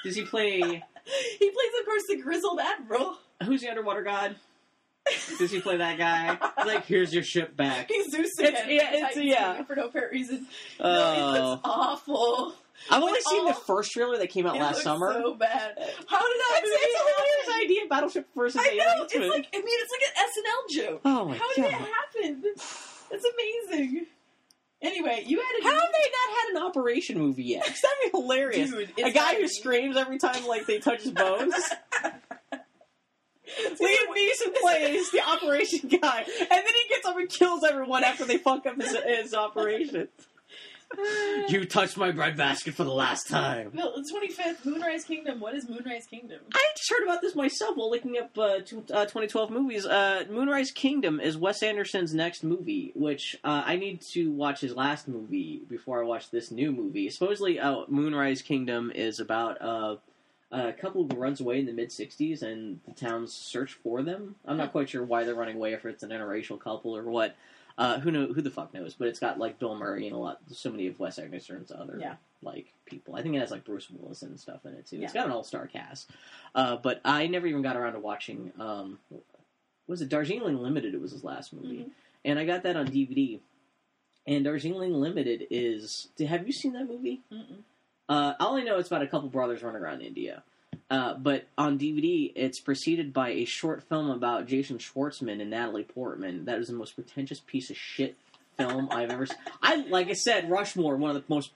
Does 0.03 0.15
he 0.15 0.23
play? 0.25 0.59
He 0.59 1.49
plays, 1.49 1.71
of 1.79 1.85
course, 1.85 2.03
the 2.09 2.17
grizzled 2.17 2.59
admiral. 2.59 3.17
Who's 3.43 3.61
the 3.61 3.69
underwater 3.69 4.03
god? 4.03 4.35
Does 5.37 5.51
he 5.51 5.59
play 5.59 5.77
that 5.77 5.97
guy? 5.97 6.37
Like, 6.65 6.85
here's 6.85 7.13
your 7.13 7.23
ship 7.23 7.57
back. 7.57 7.89
He's 7.89 8.09
Zeus 8.09 8.39
It's- 8.39 8.63
again. 8.63 8.69
yeah, 8.71 8.89
for 8.89 8.95
it's- 8.95 9.17
yeah. 9.17 9.63
For 9.63 9.75
no 9.75 9.87
apparent 9.87 10.13
reason. 10.13 10.47
No, 10.79 10.85
it 10.85 10.89
Oh, 10.89 11.49
looks 11.49 11.61
awful. 11.65 12.53
I've 12.89 13.01
only 13.01 13.11
with 13.13 13.23
seen 13.25 13.45
the 13.45 13.53
first 13.53 13.91
trailer 13.91 14.17
that 14.17 14.29
came 14.29 14.45
out 14.47 14.55
last 14.55 14.81
summer. 14.81 15.11
so 15.13 15.33
bad. 15.35 15.73
How 15.77 16.19
did 16.21 16.39
that 16.39 16.61
It's, 16.63 16.71
it's 16.71 16.95
a 16.95 16.99
hilarious 16.99 17.47
happen? 17.47 17.61
idea, 17.63 17.81
Battleship 17.89 18.27
versus 18.35 18.61
I 18.63 18.75
know. 18.75 19.03
It's 19.03 19.13
like 19.15 19.47
I 19.53 19.57
mean, 19.57 19.65
it's 19.67 19.91
like 19.91 20.05
an 20.09 20.29
SNL 20.29 20.83
joke. 20.89 21.01
Oh 21.05 21.25
my 21.25 21.37
How 21.37 21.47
god! 21.47 21.55
did 21.55 21.65
it 21.65 21.71
happen? 21.71 22.43
It's 23.11 23.25
amazing. 23.71 24.05
Anyway, 24.83 25.23
you 25.25 25.39
had 25.39 25.59
a 25.59 25.63
How 25.63 25.71
have 25.71 25.79
they 25.79 26.09
not 26.11 26.37
had 26.37 26.55
an 26.55 26.57
operation 26.67 27.17
movie 27.17 27.43
yet? 27.45 27.63
that'd 27.65 27.81
be 28.03 28.09
hilarious. 28.11 28.69
Dude, 28.69 28.91
a 28.99 29.11
guy 29.11 29.35
who 29.35 29.47
screams 29.47 29.95
every 29.95 30.19
time 30.19 30.45
like 30.45 30.67
they 30.67 30.79
touch 30.79 31.03
his 31.03 31.11
bones. 31.11 31.55
Liam 33.79 34.07
Neeson 34.15 34.55
plays 34.61 35.11
the 35.11 35.21
operation 35.25 35.87
guy, 35.87 36.25
and 36.27 36.49
then 36.49 36.63
he 36.65 36.89
gets 36.89 37.05
up 37.05 37.17
and 37.17 37.29
kills 37.29 37.63
everyone 37.63 38.03
after 38.03 38.25
they 38.25 38.37
fuck 38.37 38.65
up 38.65 38.81
his, 38.81 38.95
his 39.05 39.33
operation. 39.33 40.07
You 41.47 41.65
touched 41.65 41.97
my 41.97 42.11
breadbasket 42.11 42.73
for 42.73 42.83
the 42.83 42.93
last 42.93 43.27
time. 43.27 43.71
Bill, 43.71 43.93
the 43.95 44.07
twenty 44.09 44.29
fifth 44.29 44.65
Moonrise 44.65 45.03
Kingdom. 45.03 45.39
What 45.39 45.55
is 45.55 45.67
Moonrise 45.67 46.05
Kingdom? 46.05 46.39
I 46.53 46.65
just 46.75 46.89
heard 46.89 47.03
about 47.03 47.21
this 47.21 47.35
myself 47.35 47.75
while 47.75 47.89
looking 47.89 48.17
up 48.17 48.37
uh, 48.37 48.59
two, 48.59 48.79
uh, 48.93 49.03
2012 49.03 49.49
movies. 49.51 49.85
Uh, 49.85 50.23
Moonrise 50.29 50.71
Kingdom 50.71 51.19
is 51.19 51.37
Wes 51.37 51.61
Anderson's 51.63 52.13
next 52.13 52.43
movie, 52.43 52.91
which 52.95 53.35
uh, 53.43 53.63
I 53.65 53.75
need 53.75 54.01
to 54.13 54.31
watch 54.31 54.61
his 54.61 54.75
last 54.75 55.07
movie 55.07 55.61
before 55.69 56.01
I 56.01 56.05
watch 56.05 56.31
this 56.31 56.51
new 56.51 56.71
movie. 56.71 57.09
Supposedly, 57.09 57.59
uh, 57.59 57.81
Moonrise 57.87 58.41
Kingdom 58.41 58.91
is 58.93 59.19
about 59.19 59.61
uh, 59.61 59.97
a 60.51 60.73
couple 60.73 61.07
who 61.07 61.15
runs 61.17 61.41
away 61.41 61.59
in 61.59 61.65
the 61.65 61.73
mid 61.73 61.89
60s 61.89 62.41
and 62.41 62.79
the 62.87 62.93
town's 62.93 63.33
search 63.33 63.73
for 63.83 64.01
them. 64.01 64.35
I'm 64.45 64.57
not 64.57 64.71
quite 64.71 64.89
sure 64.89 65.03
why 65.03 65.23
they're 65.23 65.35
running 65.35 65.55
away, 65.57 65.73
if 65.73 65.85
it's 65.85 66.03
an 66.03 66.11
interracial 66.11 66.59
couple 66.59 66.95
or 66.95 67.03
what. 67.03 67.35
Uh, 67.77 67.99
who 67.99 68.11
know? 68.11 68.27
Who 68.27 68.41
the 68.41 68.51
fuck 68.51 68.73
knows? 68.73 68.93
But 68.93 69.07
it's 69.07 69.19
got 69.19 69.39
like 69.39 69.57
Bill 69.59 69.75
Murray 69.75 70.05
and 70.07 70.15
a 70.15 70.19
lot, 70.19 70.39
so 70.51 70.69
many 70.69 70.87
of 70.87 70.99
Wes 70.99 71.17
Anderson's 71.17 71.71
other 71.71 71.97
Yeah. 71.99 72.15
like 72.41 72.71
people. 72.85 73.15
I 73.15 73.21
think 73.23 73.35
it 73.35 73.39
has 73.39 73.49
like 73.51 73.63
Bruce 73.65 73.89
Willis 73.89 74.21
and 74.21 74.39
stuff 74.39 74.65
in 74.65 74.73
it 74.73 74.85
too. 74.85 75.01
It's 75.01 75.13
Yeah. 75.13 75.21
got 75.21 75.25
an 75.27 75.31
all 75.33 75.43
star 75.43 75.65
cast. 75.67 76.09
Uh, 76.53 76.77
but 76.77 77.01
I 77.03 77.25
never 77.27 77.47
even 77.47 77.61
got 77.63 77.75
around 77.75 77.93
to 77.93 77.99
watching. 77.99 78.51
Um, 78.59 78.99
was 79.87 80.01
it 80.01 80.09
Darjeeling 80.09 80.57
Limited? 80.61 80.93
It 80.93 81.01
was 81.01 81.11
his 81.11 81.23
last 81.23 81.51
movie, 81.53 81.79
Mhm. 81.85 81.91
and 82.25 82.39
I 82.39 82.45
got 82.45 82.61
that 82.63 82.75
on 82.75 82.85
DVD. 82.87 83.39
And 84.27 84.45
Darjeeling 84.45 84.93
Limited 84.93 85.47
is. 85.49 86.09
Have 86.19 86.45
you 86.45 86.53
seen 86.53 86.73
that 86.73 86.87
movie? 86.87 87.21
Uh, 88.07 88.33
all 88.39 88.55
I 88.55 88.61
know 88.63 88.77
it's 88.77 88.87
about 88.89 89.01
a 89.01 89.07
couple 89.07 89.29
brothers 89.29 89.63
running 89.63 89.81
around 89.81 90.01
India. 90.01 90.43
Uh, 90.93 91.15
but 91.15 91.45
on 91.57 91.79
DVD, 91.79 92.31
it's 92.35 92.59
preceded 92.59 93.11
by 93.11 93.29
a 93.29 93.45
short 93.45 93.81
film 93.81 94.11
about 94.11 94.45
Jason 94.45 94.77
Schwartzman 94.77 95.41
and 95.41 95.49
Natalie 95.49 95.85
Portman. 95.85 96.45
That 96.45 96.59
is 96.59 96.67
the 96.67 96.75
most 96.75 96.93
pretentious 96.93 97.39
piece 97.39 97.71
of 97.71 97.77
shit 97.77 98.15
film 98.57 98.89
I've 98.91 99.09
ever 99.09 99.25
seen. 99.25 99.39
I 99.59 99.77
like 99.87 100.09
I 100.09 100.13
said, 100.13 100.51
Rushmore, 100.51 100.95
one 100.97 101.15
of 101.15 101.15
the 101.15 101.33
most, 101.33 101.49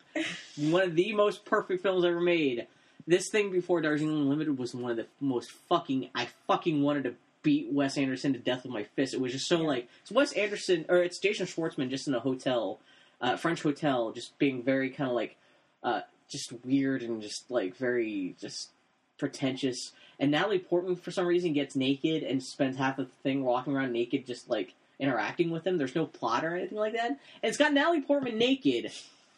one 0.57 0.81
of 0.81 0.95
the 0.95 1.13
most 1.13 1.45
perfect 1.45 1.83
films 1.83 2.03
ever 2.03 2.19
made. 2.19 2.65
This 3.05 3.29
thing 3.29 3.51
before 3.51 3.79
Darjeeling 3.79 4.27
Limited 4.27 4.57
was 4.57 4.73
one 4.73 4.89
of 4.89 4.97
the 4.97 5.05
most 5.21 5.51
fucking. 5.69 6.09
I 6.15 6.29
fucking 6.47 6.81
wanted 6.81 7.03
to 7.03 7.13
beat 7.43 7.71
Wes 7.71 7.95
Anderson 7.95 8.33
to 8.33 8.39
death 8.39 8.63
with 8.63 8.73
my 8.73 8.85
fist. 8.95 9.13
It 9.13 9.21
was 9.21 9.33
just 9.33 9.47
so 9.47 9.61
like 9.61 9.87
it's 10.01 10.11
Wes 10.11 10.31
Anderson 10.31 10.85
or 10.89 10.97
it's 10.97 11.19
Jason 11.19 11.45
Schwartzman 11.45 11.91
just 11.91 12.07
in 12.07 12.15
a 12.15 12.19
hotel, 12.19 12.79
uh, 13.21 13.37
French 13.37 13.61
hotel, 13.61 14.13
just 14.13 14.35
being 14.39 14.63
very 14.63 14.89
kind 14.89 15.11
of 15.11 15.15
like, 15.15 15.35
uh, 15.83 16.01
just 16.27 16.53
weird 16.65 17.03
and 17.03 17.21
just 17.21 17.51
like 17.51 17.77
very 17.77 18.35
just 18.41 18.71
pretentious. 19.17 19.91
And 20.19 20.31
Natalie 20.31 20.59
Portman, 20.59 20.95
for 20.95 21.11
some 21.11 21.27
reason, 21.27 21.53
gets 21.53 21.75
naked 21.75 22.23
and 22.23 22.41
spends 22.41 22.77
half 22.77 22.97
of 22.99 23.07
the 23.07 23.11
thing 23.23 23.43
walking 23.43 23.75
around 23.75 23.91
naked, 23.91 24.25
just 24.25 24.49
like 24.49 24.73
interacting 24.99 25.51
with 25.51 25.65
him. 25.65 25.77
There's 25.77 25.95
no 25.95 26.05
plot 26.05 26.43
or 26.43 26.55
anything 26.55 26.77
like 26.77 26.93
that. 26.93 27.09
And 27.11 27.19
it's 27.43 27.57
got 27.57 27.73
Natalie 27.73 28.01
Portman 28.01 28.37
naked. 28.37 28.91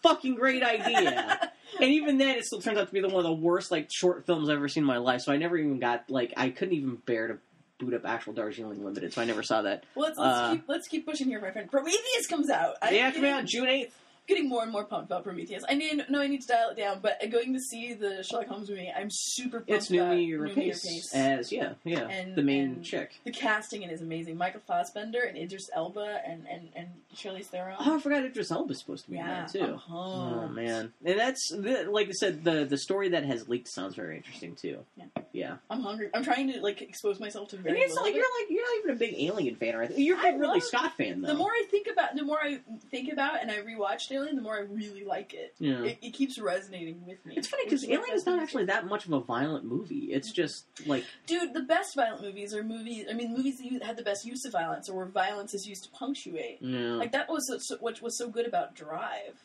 Fucking 0.04 0.36
great 0.36 0.64
idea. 0.64 1.52
and 1.82 1.90
even 1.92 2.18
then, 2.18 2.38
it 2.38 2.46
still 2.46 2.62
turns 2.62 2.78
out 2.78 2.88
to 2.88 2.94
be 2.94 3.02
the 3.02 3.10
one 3.10 3.18
of 3.26 3.30
the 3.30 3.34
worst 3.34 3.70
like 3.72 3.90
short 3.92 4.26
films 4.26 4.50
I've 4.50 4.56
ever 4.56 4.70
seen 4.70 4.84
in 4.84 4.88
my 4.88 4.98
life. 4.98 5.22
So 5.22 5.34
I 5.34 5.38
never 5.38 5.58
even 5.58 5.80
got 5.80 6.10
like 6.10 6.34
I 6.38 6.50
couldn't 6.52 6.76
even 6.76 6.96
bear 7.06 7.28
to 7.28 7.38
boot 7.80 7.94
up 7.94 8.06
actual 8.06 8.32
Darjeeling 8.34 8.84
Limited. 8.84 9.12
So 9.12 9.22
I 9.22 9.26
never 9.26 9.44
saw 9.44 9.62
that. 9.64 9.84
Well, 9.96 10.06
let's, 10.08 10.18
let's 10.18 10.38
Uh, 10.38 10.52
keep 10.54 10.64
let's 10.70 10.88
keep 10.88 11.06
pushing 11.06 11.28
here, 11.28 11.42
my 11.42 11.52
friend. 11.52 11.70
Prometheus 11.70 12.28
comes 12.30 12.50
out. 12.50 12.76
I'm 12.82 12.94
yeah, 12.94 13.12
coming 13.12 13.32
out 13.32 13.44
June 13.46 13.68
eighth. 13.68 13.94
Getting 14.30 14.48
more 14.48 14.64
and 14.64 14.72
more 14.72 14.86
pumped 14.86 15.08
about 15.08 15.24
Prometheus. 15.24 15.64
I 15.68 15.74
need 15.74 16.06
no, 16.10 16.22
I 16.22 16.28
need 16.28 16.42
to 16.42 16.48
dial 16.48 16.70
it 16.70 16.78
down. 16.78 17.00
But 17.02 17.20
going 17.30 17.54
to 17.54 17.60
see 17.60 17.94
the 17.94 18.24
Sherlock 18.24 18.48
Holmes 18.48 18.70
movie, 18.70 18.92
I'm 18.96 19.10
super 19.12 19.58
pumped 19.60 19.70
It's 19.72 19.90
Noomi 19.90 20.30
Rapace 20.40 21.14
as 21.14 21.52
yeah 21.52 21.74
yeah 21.84 22.08
And- 22.08 22.36
the 22.36 22.44
main 22.44 22.64
and- 22.66 22.84
chick. 22.86 23.20
The 23.26 23.32
casting 23.32 23.82
in 23.84 23.90
it 23.90 23.94
is 23.94 24.02
amazing. 24.02 24.38
Michael 24.38 24.62
Fassbender 24.66 25.22
and 25.22 25.38
Idris 25.38 25.70
Elba 25.76 26.22
and 26.26 26.46
and 26.50 26.70
and 26.76 26.88
Charlize 27.16 27.46
Theron. 27.48 27.76
Oh, 27.80 27.96
I 27.98 28.00
forgot 28.00 28.24
Idris 28.24 28.52
Elba's 28.52 28.80
supposed 28.80 29.06
to 29.06 29.12
be 29.12 29.18
yeah, 29.18 29.24
in 29.24 29.30
that 29.46 29.52
too. 29.52 29.74
Uh-huh. 29.76 29.96
Oh 29.98 30.48
man, 30.48 30.94
and 31.04 31.20
that's 31.20 31.52
like 31.88 32.08
I 32.08 32.12
said, 32.12 32.44
the 32.44 32.66
the 32.66 32.78
story 32.78 33.10
that 33.10 33.26
has 33.26 33.50
leaked 33.50 33.68
sounds 33.68 33.96
very 33.96 34.18
interesting 34.18 34.56
too. 34.56 34.80
Yeah. 34.96 35.06
yeah. 35.34 35.56
I'm 35.70 35.82
hungry. 35.82 36.10
I'm 36.14 36.24
trying 36.24 36.52
to 36.54 36.62
like 36.62 36.82
expose 36.82 37.20
myself 37.20 37.50
to 37.50 37.56
And 37.56 37.66
very 37.66 37.80
it's 37.80 37.90
little 37.94 38.04
like 38.06 38.12
of 38.14 38.18
you're 38.18 38.26
like 38.42 38.50
you're 38.50 38.64
not 38.64 38.80
even 38.84 38.96
a 38.96 39.00
big 39.00 39.16
Alien 39.30 39.56
fan 39.56 39.76
or 39.76 39.82
anything. 39.84 40.04
You're 40.04 40.20
a 40.20 40.22
big 40.22 40.40
Ridley 40.40 40.60
Scott 40.62 40.96
fan 40.98 41.22
though. 41.22 41.28
The 41.30 41.34
more 41.34 41.50
I 41.52 41.64
think 41.70 41.88
about, 41.92 42.16
the 42.16 42.24
more 42.24 42.40
I 42.42 42.60
think 42.92 43.12
about, 43.12 43.42
and 43.42 43.50
I 43.52 43.58
rewatched 43.58 44.12
Alien, 44.20 44.36
the 44.36 44.42
more 44.42 44.56
I 44.56 44.62
really 44.62 45.04
like 45.04 45.34
it. 45.34 45.56
yeah. 45.60 45.84
It, 45.84 45.98
it 46.02 46.14
keeps 46.14 46.38
resonating 46.40 47.06
with 47.08 47.26
me. 47.26 47.34
it's 47.38 47.48
funny 47.48 47.64
because 47.66 47.84
Alien 47.84 48.14
is 48.16 48.26
not 48.26 48.42
actually 48.42 48.66
that 48.66 48.86
much 48.88 49.06
of 49.06 49.14
a 49.14 49.20
violent 49.20 49.66
movie. 49.66 50.10
It's 50.12 50.32
just 50.32 50.66
like 50.86 51.04
Dude, 51.26 51.54
the 51.54 51.62
best 51.62 51.96
violent 51.96 52.22
movies 52.22 52.54
are 52.54 52.64
movies. 52.64 53.06
I 53.10 53.14
mean, 53.14 53.36
movies 53.36 53.60
that 53.60 53.84
had 53.84 53.98
the 53.98 54.04
best 54.04 54.26
use 54.26 54.46
of 54.46 54.52
violence, 54.52 54.90
or 54.90 54.96
where 54.98 55.06
violence 55.06 55.54
is 55.54 55.68
used 55.68 55.84
to 55.86 55.90
punctuate. 55.92 56.62
know, 56.62 56.98
Like 56.98 57.12
that 57.14 57.30
was 57.30 57.48
so, 57.48 57.58
so, 57.58 57.78
what 57.80 58.02
was 58.02 58.18
so 58.18 58.30
good 58.30 58.46
about 58.48 58.76
Drive. 58.76 59.42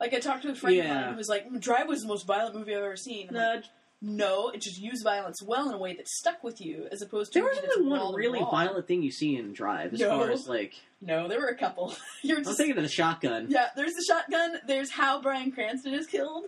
Like 0.00 0.12
I 0.12 0.18
talked 0.20 0.42
to 0.42 0.50
a 0.50 0.54
friend 0.54 0.78
of 0.78 0.84
Yeah. 0.84 0.94
mine 1.00 1.10
who 1.12 1.16
was 1.16 1.28
like, 1.28 1.50
"Drive 1.60 1.88
was 1.88 2.02
the 2.02 2.08
most 2.08 2.26
violent 2.26 2.54
movie 2.54 2.74
I've 2.74 2.82
ever 2.82 2.96
seen." 2.96 3.28
I'm 3.30 3.34
like, 3.34 3.64
no, 4.02 4.50
it 4.50 4.60
just 4.60 4.78
used 4.80 5.02
violence 5.02 5.42
well 5.42 5.68
in 5.68 5.74
a 5.74 5.78
way 5.78 5.94
that 5.94 6.06
stuck 6.08 6.44
with 6.44 6.60
you, 6.60 6.86
as 6.92 7.02
opposed 7.02 7.32
to 7.32 7.40
there 7.40 7.48
was 7.48 7.58
only 7.78 7.90
one 7.90 8.14
really 8.14 8.38
violent 8.40 8.86
thing 8.86 9.02
you 9.02 9.10
see 9.10 9.36
in 9.36 9.52
Drive, 9.52 9.94
as 9.94 10.00
No. 10.00 10.18
far 10.18 10.30
as 10.30 10.46
like 10.48 10.74
No, 11.00 11.28
there 11.28 11.40
were 11.40 11.48
a 11.48 11.56
couple. 11.56 11.94
You're 12.22 12.38
I'm 12.38 12.44
just 12.44 12.56
thinking 12.58 12.76
of 12.76 12.82
the 12.82 12.88
shotgun. 12.90 13.46
yeah. 13.48 13.68
There's 13.76 13.94
the 13.94 14.04
shotgun. 14.06 14.58
There's 14.66 14.90
how 14.90 15.20
Bryan 15.22 15.50
Cranston 15.52 15.94
is 15.94 16.06
killed. 16.06 16.44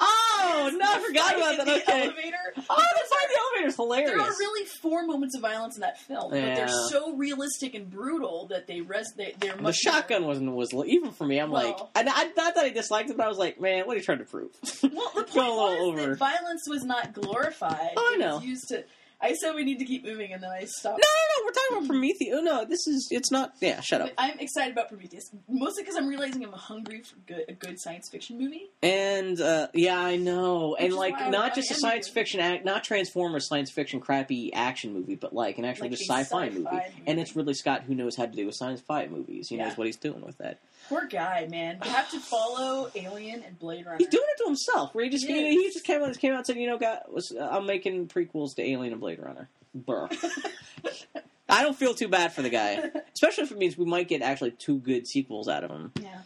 Oh 0.00 0.70
no, 0.74 0.86
I 0.92 0.98
forgot 1.06 1.36
about 1.36 1.56
that. 1.58 1.66
the 1.66 1.82
Okay. 1.82 2.02
elevator. 2.04 2.36
Oh, 2.56 2.60
the 2.60 2.64
fight 2.64 3.24
in 3.24 3.30
the 3.30 3.40
elevator 3.40 3.68
is 3.68 3.76
hilarious. 3.76 4.10
There 4.10 4.20
are 4.20 4.30
really 4.38 4.64
four 4.82 5.04
moments 5.06 5.34
of 5.36 5.42
violence 5.42 5.76
in 5.76 5.80
that 5.82 6.00
film, 6.00 6.30
but 6.30 6.40
they're 6.40 6.68
so 6.90 7.14
realistic 7.14 7.74
and 7.74 7.90
brutal 7.90 8.46
that 8.48 8.66
they 8.66 8.80
rest. 8.80 9.16
they, 9.16 9.34
they're 9.38 9.56
The 9.56 9.72
shotgun 9.72 10.26
wasn't 10.26 10.52
was 10.52 10.72
even 10.86 11.10
for 11.12 11.26
me. 11.26 11.38
I'm 11.38 11.50
like, 11.50 11.76
Well- 11.78 11.90
and 11.94 12.08
I, 12.08 12.24
not 12.36 12.54
that 12.54 12.64
I 12.64 12.70
disliked 12.70 13.10
it, 13.10 13.16
but 13.16 13.24
I 13.26 13.28
was 13.28 13.38
like, 13.38 13.60
man, 13.60 13.86
what 13.86 13.94
are 13.94 13.98
you 13.98 14.04
trying 14.04 14.18
to 14.18 14.24
prove? 14.24 14.50
Well, 14.82 14.90
the 15.14 15.22
point 15.24 15.34
was 15.34 15.80
over. 15.80 16.06
that 16.10 16.18
violence 16.18 16.68
was 16.68 16.84
not 16.84 17.12
glorified. 17.12 17.90
Oh, 17.96 18.10
I 18.12 18.14
it 18.14 18.20
know. 18.20 18.36
Was 18.36 18.44
used 18.44 18.68
to. 18.68 18.84
I 19.20 19.32
said 19.34 19.54
we 19.54 19.64
need 19.64 19.78
to 19.78 19.84
keep 19.86 20.04
moving, 20.04 20.32
and 20.32 20.42
then 20.42 20.50
I 20.50 20.64
stopped. 20.66 20.98
no, 20.98 21.04
no. 21.04 21.40
No. 21.40 21.46
We're 21.46 21.52
talking 21.52 21.76
about 21.78 21.86
Prometheus. 21.88 22.34
Oh 22.36 22.40
no, 22.42 22.64
this 22.64 22.86
is. 22.86 23.08
It's 23.10 23.30
not. 23.30 23.52
Yeah, 23.60 23.80
shut 23.80 24.00
up. 24.00 24.10
I'm 24.18 24.38
excited 24.40 24.72
about 24.72 24.88
Prometheus, 24.88 25.30
mostly 25.48 25.82
because 25.84 25.96
I'm 25.96 26.08
realizing 26.08 26.44
I'm 26.44 26.52
hungry 26.52 27.02
for 27.02 27.16
good, 27.26 27.44
a 27.48 27.52
good 27.52 27.78
science 27.80 28.08
fiction 28.10 28.38
movie. 28.38 28.68
And 28.82 29.40
uh, 29.40 29.68
yeah, 29.74 29.98
I 29.98 30.16
know. 30.16 30.70
Which 30.78 30.82
and 30.82 30.94
like, 30.94 31.14
why 31.14 31.26
I- 31.26 31.30
not 31.30 31.52
I 31.52 31.54
just 31.54 31.70
a 31.70 31.74
am 31.74 31.80
science 31.80 32.08
fiction 32.08 32.40
act, 32.40 32.64
not 32.64 32.84
Transformers 32.84 33.46
science 33.48 33.70
fiction 33.70 34.00
crappy 34.00 34.52
action 34.52 34.92
movie, 34.92 35.14
but 35.14 35.34
like 35.34 35.58
an 35.58 35.64
actual 35.64 35.84
Like 35.84 35.92
just 35.92 36.02
a 36.10 36.12
sci-fi, 36.12 36.22
sci-fi 36.22 36.48
movie. 36.50 36.64
movie. 36.70 37.02
And 37.06 37.20
it's 37.20 37.36
Ridley 37.36 37.54
Scott 37.54 37.82
who 37.84 37.94
knows 37.94 38.16
how 38.16 38.26
to 38.26 38.32
do 38.32 38.46
with 38.46 38.54
sci-fi 38.56 39.06
movies. 39.08 39.48
He 39.48 39.56
Yeah. 39.56 39.68
knows 39.68 39.76
what 39.78 39.86
he's 39.86 39.96
doing 39.96 40.22
with 40.22 40.38
that. 40.38 40.58
Poor 40.88 41.06
guy, 41.06 41.46
man. 41.50 41.78
You 41.84 41.90
have 41.90 42.10
to 42.10 42.20
follow 42.20 42.90
Alien 42.94 43.42
and 43.42 43.58
Blade 43.58 43.84
Runner. 43.86 43.98
He's 43.98 44.08
doing 44.08 44.24
it 44.28 44.38
to 44.38 44.44
himself. 44.46 44.94
Where 44.94 45.04
he 45.04 45.10
just 45.10 45.26
He 45.26 45.50
he 45.50 45.72
just 45.72 45.84
came 45.84 46.02
out 46.02 46.16
came 46.18 46.32
out 46.32 46.38
and 46.38 46.46
said, 46.46 46.56
you 46.56 46.66
know, 46.68 46.78
God, 46.78 47.00
was, 47.12 47.32
uh, 47.32 47.48
I'm 47.50 47.66
making 47.66 48.08
prequels 48.08 48.54
to 48.56 48.62
Alien 48.62 48.92
and 48.92 49.00
Blade 49.00 49.18
Runner. 49.20 49.48
Brr. 49.74 50.08
I 51.48 51.62
don't 51.62 51.76
feel 51.76 51.94
too 51.94 52.08
bad 52.08 52.32
for 52.32 52.42
the 52.42 52.50
guy, 52.50 52.90
especially 53.14 53.44
if 53.44 53.52
it 53.52 53.58
means 53.58 53.78
we 53.78 53.84
might 53.84 54.08
get 54.08 54.20
actually 54.22 54.50
two 54.52 54.78
good 54.78 55.06
sequels 55.06 55.48
out 55.48 55.62
of 55.64 55.70
him. 55.70 55.92
yeah. 56.00 56.20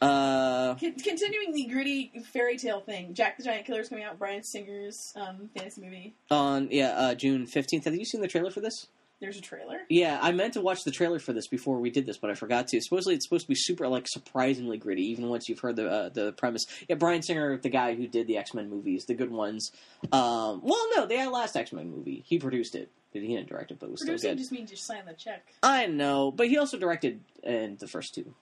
Uh, 0.00 0.74
Con- 0.76 0.94
continuing 0.94 1.52
the 1.52 1.64
gritty 1.66 2.12
fairy 2.32 2.56
tale 2.56 2.80
thing, 2.80 3.14
Jack 3.14 3.36
the 3.36 3.42
Giant 3.42 3.66
Killer 3.66 3.80
is 3.80 3.88
coming 3.88 4.04
out. 4.04 4.16
Bryan 4.18 4.44
Singer's 4.44 5.12
um, 5.16 5.50
fantasy 5.56 5.80
movie. 5.80 6.14
on 6.30 6.68
yeah, 6.70 6.90
uh, 6.90 7.14
June 7.14 7.46
fifteenth. 7.46 7.84
Have 7.84 7.96
you 7.96 8.04
seen 8.04 8.20
the 8.20 8.28
trailer 8.28 8.50
for 8.52 8.60
this? 8.60 8.86
There's 9.20 9.36
a 9.36 9.40
trailer. 9.40 9.78
Yeah, 9.88 10.18
I 10.22 10.30
meant 10.30 10.54
to 10.54 10.60
watch 10.60 10.84
the 10.84 10.92
trailer 10.92 11.18
for 11.18 11.32
this 11.32 11.48
before 11.48 11.80
we 11.80 11.90
did 11.90 12.06
this, 12.06 12.18
but 12.18 12.30
I 12.30 12.34
forgot 12.34 12.68
to. 12.68 12.80
Supposedly, 12.80 13.16
it's 13.16 13.24
supposed 13.26 13.46
to 13.46 13.48
be 13.48 13.56
super, 13.56 13.88
like, 13.88 14.06
surprisingly 14.08 14.78
gritty, 14.78 15.02
even 15.10 15.28
once 15.28 15.48
you've 15.48 15.58
heard 15.58 15.74
the 15.76 15.90
uh, 15.90 16.08
the 16.10 16.32
premise. 16.32 16.66
Yeah, 16.88 16.94
Bryan 16.96 17.22
Singer, 17.22 17.56
the 17.58 17.68
guy 17.68 17.94
who 17.96 18.06
did 18.06 18.28
the 18.28 18.36
X 18.36 18.54
Men 18.54 18.70
movies, 18.70 19.06
the 19.06 19.14
good 19.14 19.32
ones. 19.32 19.72
Um, 20.12 20.60
well, 20.62 20.80
no, 20.94 21.06
the 21.06 21.16
last 21.30 21.56
X 21.56 21.72
Men 21.72 21.90
movie, 21.90 22.22
he 22.26 22.38
produced 22.38 22.76
it, 22.76 22.90
he 23.12 23.20
didn't 23.20 23.48
direct 23.48 23.72
it, 23.72 23.78
but 23.80 23.86
it 23.86 23.90
was 23.90 24.00
still 24.02 24.12
Producing 24.12 24.30
good. 24.32 24.38
just 24.38 24.52
means 24.52 24.70
you 24.70 24.76
sign 24.76 25.04
the 25.06 25.14
check. 25.14 25.44
I 25.64 25.86
know, 25.86 26.30
but 26.30 26.48
he 26.48 26.56
also 26.56 26.78
directed 26.78 27.20
in 27.42 27.76
the 27.80 27.88
first 27.88 28.14
two. 28.14 28.34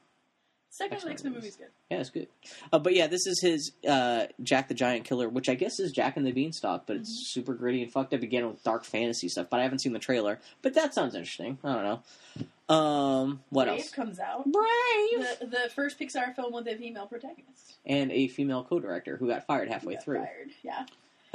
Second 0.77 0.94
X-Men 0.97 1.12
X 1.12 1.24
Men 1.24 1.32
movies. 1.32 1.57
good. 1.57 1.69
Yeah, 1.90 1.98
it's 2.01 2.11
good. 2.11 2.28
Uh, 2.73 2.78
but 2.78 2.94
yeah, 2.94 3.07
this 3.07 3.27
is 3.27 3.40
his 3.40 3.73
uh, 3.89 4.27
Jack 4.43 4.69
the 4.69 4.74
Giant 4.74 5.05
Killer, 5.05 5.28
which 5.28 5.48
I 5.48 5.55
guess 5.55 5.81
is 5.81 5.90
Jack 5.93 6.16
and 6.19 6.27
the 6.27 6.32
Beanstalk, 6.32 6.86
but 6.86 6.97
it's 6.97 7.11
Mhm. 7.11 7.32
super 7.32 7.55
gritty 7.55 7.82
and 7.82 7.90
fucked 7.90 8.12
up 8.12 8.23
again 8.23 8.47
with 8.47 8.62
dark 8.62 8.85
fantasy 8.85 9.28
stuff. 9.28 9.47
But 9.51 9.61
I 9.61 9.62
haven't 9.62 9.78
seen 9.78 9.93
the 9.94 9.98
trailer. 9.98 10.39
But 10.61 10.74
that 10.74 10.93
sounds 10.93 11.15
interesting. 11.15 11.59
I 11.65 11.73
don't 11.74 11.85
know. 11.85 12.74
Um, 12.74 13.43
what 13.51 13.66
Brave 13.69 13.78
else? 13.81 13.90
comes 13.90 14.19
out. 14.19 14.44
Brave 14.44 15.39
The, 15.40 15.47
the 15.47 15.70
first 15.74 15.98
Pixar 15.98 16.35
film 16.35 16.53
with 16.53 16.66
a 16.66 16.77
female 16.77 17.07
protagonist. 17.07 17.77
and 17.86 18.11
a 18.12 18.28
female 18.28 18.65
co-director 18.65 19.16
who 19.16 19.28
got 19.28 19.47
fired 19.47 19.69
halfway 19.69 19.94
Got 19.94 20.05
through. 20.05 20.19
Fired. 20.19 20.51
Yeah. 20.62 20.85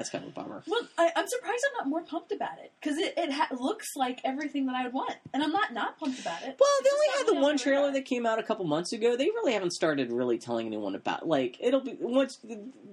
That's 0.01 0.09
kind 0.09 0.23
of 0.23 0.31
a 0.31 0.33
bummer. 0.33 0.63
Well, 0.65 0.81
I, 0.97 1.11
I'm 1.15 1.27
surprised 1.27 1.63
I'm 1.69 1.77
not 1.85 1.87
more 1.87 2.01
pumped 2.01 2.31
about 2.31 2.57
it 2.63 2.71
because 2.81 2.97
it, 2.97 3.13
it 3.17 3.31
ha- 3.31 3.49
looks 3.51 3.95
like 3.95 4.19
everything 4.25 4.65
that 4.65 4.73
I 4.75 4.85
would 4.85 4.93
want, 4.93 5.13
and 5.31 5.43
I'm 5.43 5.51
not 5.51 5.73
not 5.73 5.99
pumped 5.99 6.19
about 6.19 6.41
it. 6.41 6.57
Well, 6.59 6.69
they 6.83 6.89
only 6.91 7.17
had 7.19 7.27
the 7.27 7.39
one 7.39 7.55
trailer 7.55 7.81
radar. 7.81 7.93
that 7.93 8.05
came 8.05 8.25
out 8.25 8.39
a 8.39 8.43
couple 8.43 8.65
months 8.65 8.93
ago. 8.93 9.15
They 9.15 9.25
really 9.25 9.53
haven't 9.53 9.73
started 9.73 10.11
really 10.11 10.39
telling 10.39 10.65
anyone 10.65 10.95
about. 10.95 11.27
Like, 11.27 11.57
it'll 11.59 11.81
be 11.81 11.95
once 11.99 12.39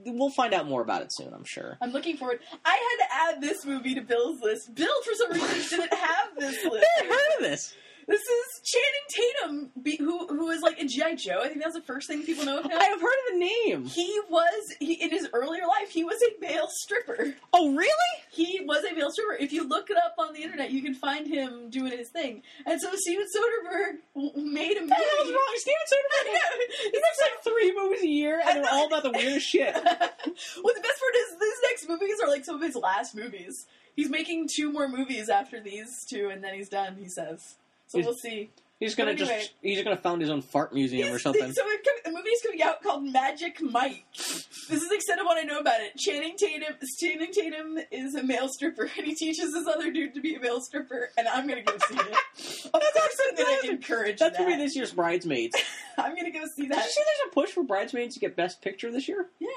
we'll 0.04 0.28
find 0.28 0.52
out 0.52 0.68
more 0.68 0.82
about 0.82 1.00
it 1.00 1.14
soon. 1.14 1.32
I'm 1.32 1.46
sure. 1.46 1.78
I'm 1.80 1.92
looking 1.92 2.18
forward. 2.18 2.40
I 2.62 2.72
had 3.00 3.06
to 3.06 3.36
add 3.36 3.40
this 3.40 3.64
movie 3.64 3.94
to 3.94 4.02
Bill's 4.02 4.42
list. 4.42 4.74
Bill, 4.74 5.02
for 5.02 5.14
some 5.14 5.32
reason, 5.32 5.78
didn't 5.80 5.94
have 5.94 6.36
this 6.38 6.62
list. 6.62 6.84
I 6.98 7.02
never 7.04 7.14
heard 7.14 7.36
of 7.38 7.40
this. 7.40 7.74
This 8.08 8.22
is 8.22 8.60
Channing 8.64 9.06
Tatum, 9.10 9.82
be, 9.82 9.96
who 9.98 10.26
who 10.28 10.48
is 10.48 10.62
like 10.62 10.78
in 10.78 10.88
GI 10.88 11.16
Joe. 11.16 11.42
I 11.42 11.48
think 11.48 11.62
that's 11.62 11.74
the 11.74 11.82
first 11.82 12.08
thing 12.08 12.22
people 12.22 12.46
know 12.46 12.60
of 12.60 12.64
him. 12.64 12.72
I 12.72 12.84
have 12.84 13.02
heard 13.02 13.12
of 13.12 13.32
the 13.32 13.38
name. 13.38 13.84
He 13.84 14.18
was 14.30 14.74
he, 14.80 14.94
in 14.94 15.10
his 15.10 15.28
earlier 15.34 15.66
life. 15.66 15.90
He 15.90 16.04
was 16.04 16.18
a 16.22 16.40
male 16.40 16.68
stripper. 16.70 17.34
Oh, 17.52 17.74
really? 17.74 18.14
He 18.30 18.62
was 18.64 18.82
a 18.84 18.94
male 18.94 19.10
stripper. 19.10 19.34
If 19.38 19.52
you 19.52 19.68
look 19.68 19.90
it 19.90 19.98
up 19.98 20.14
on 20.18 20.32
the 20.32 20.40
internet, 20.40 20.70
you 20.70 20.80
can 20.80 20.94
find 20.94 21.26
him 21.26 21.68
doing 21.68 21.92
his 21.92 22.08
thing. 22.08 22.42
And 22.64 22.80
so 22.80 22.88
Steven 22.94 23.26
Soderbergh 23.26 24.36
made 24.36 24.78
a 24.78 24.80
movie. 24.80 24.88
What 24.88 24.88
the 24.88 24.94
hell 24.94 25.26
is 25.26 25.32
wrong? 25.32 25.54
Steven 25.56 25.78
Soderbergh. 25.92 26.38
He 26.84 26.92
makes 26.92 27.20
like 27.20 27.44
three 27.44 27.74
movies 27.76 28.02
a 28.02 28.08
year, 28.08 28.40
and 28.42 28.64
they're 28.64 28.72
all 28.72 28.86
about 28.86 29.02
the 29.02 29.10
weirdest 29.10 29.46
shit. 29.46 29.74
well, 29.74 29.84
the 29.84 30.80
best 30.80 30.98
part 30.98 31.14
is 31.14 31.38
these 31.38 31.60
next 31.64 31.88
movies 31.90 32.20
are 32.22 32.28
like 32.28 32.46
some 32.46 32.54
of 32.54 32.62
his 32.62 32.74
last 32.74 33.14
movies. 33.14 33.66
He's 33.94 34.08
making 34.08 34.48
two 34.48 34.72
more 34.72 34.88
movies 34.88 35.28
after 35.28 35.60
these 35.60 36.06
two, 36.08 36.30
and 36.30 36.42
then 36.42 36.54
he's 36.54 36.70
done. 36.70 36.96
He 36.96 37.10
says. 37.10 37.57
So 37.88 37.98
He's- 37.98 38.06
we'll 38.06 38.16
see. 38.16 38.50
He's 38.80 38.94
gonna 38.94 39.10
anyway. 39.10 39.26
just 39.40 39.54
he's 39.60 39.82
gonna 39.82 39.96
found 39.96 40.20
his 40.20 40.30
own 40.30 40.40
fart 40.40 40.72
museum 40.72 41.12
or 41.12 41.18
something. 41.18 41.52
So 41.52 41.62
a 41.64 42.10
movie's 42.12 42.40
coming 42.42 42.62
out 42.62 42.80
called 42.80 43.02
Magic 43.02 43.60
Mike. 43.60 44.04
This 44.16 44.46
is 44.70 44.88
the 44.88 44.94
extent 44.94 45.18
of 45.20 45.26
what 45.26 45.36
I 45.36 45.42
know 45.42 45.58
about 45.58 45.80
it. 45.80 45.96
Channing 45.96 46.36
Tatum, 46.38 46.74
Channing 47.00 47.32
Tatum 47.32 47.76
is 47.90 48.14
a 48.14 48.22
male 48.22 48.48
stripper, 48.48 48.88
and 48.96 49.04
he 49.04 49.16
teaches 49.16 49.52
this 49.52 49.66
other 49.66 49.90
dude 49.90 50.14
to 50.14 50.20
be 50.20 50.36
a 50.36 50.40
male 50.40 50.60
stripper, 50.60 51.10
and 51.18 51.26
I'm 51.26 51.48
gonna 51.48 51.62
go 51.62 51.76
see 51.88 51.96
it. 51.96 52.66
Of 52.66 52.72
course, 52.72 53.20
I'm 53.28 53.34
gonna 53.34 53.72
encourage 53.72 54.18
That's 54.20 54.38
that. 54.38 54.44
gonna 54.44 54.56
be 54.56 54.62
this 54.62 54.76
year's 54.76 54.92
Bridesmaids. 54.92 55.56
I'm 55.98 56.14
gonna 56.14 56.30
go 56.30 56.44
see 56.54 56.62
Did 56.62 56.70
that. 56.72 56.84
you 56.84 56.90
see 56.92 57.00
there's 57.04 57.30
a 57.32 57.34
push 57.34 57.50
for 57.50 57.64
Bridesmaids 57.64 58.14
to 58.14 58.20
get 58.20 58.36
Best 58.36 58.62
Picture 58.62 58.92
this 58.92 59.08
year? 59.08 59.26
Yeah, 59.40 59.48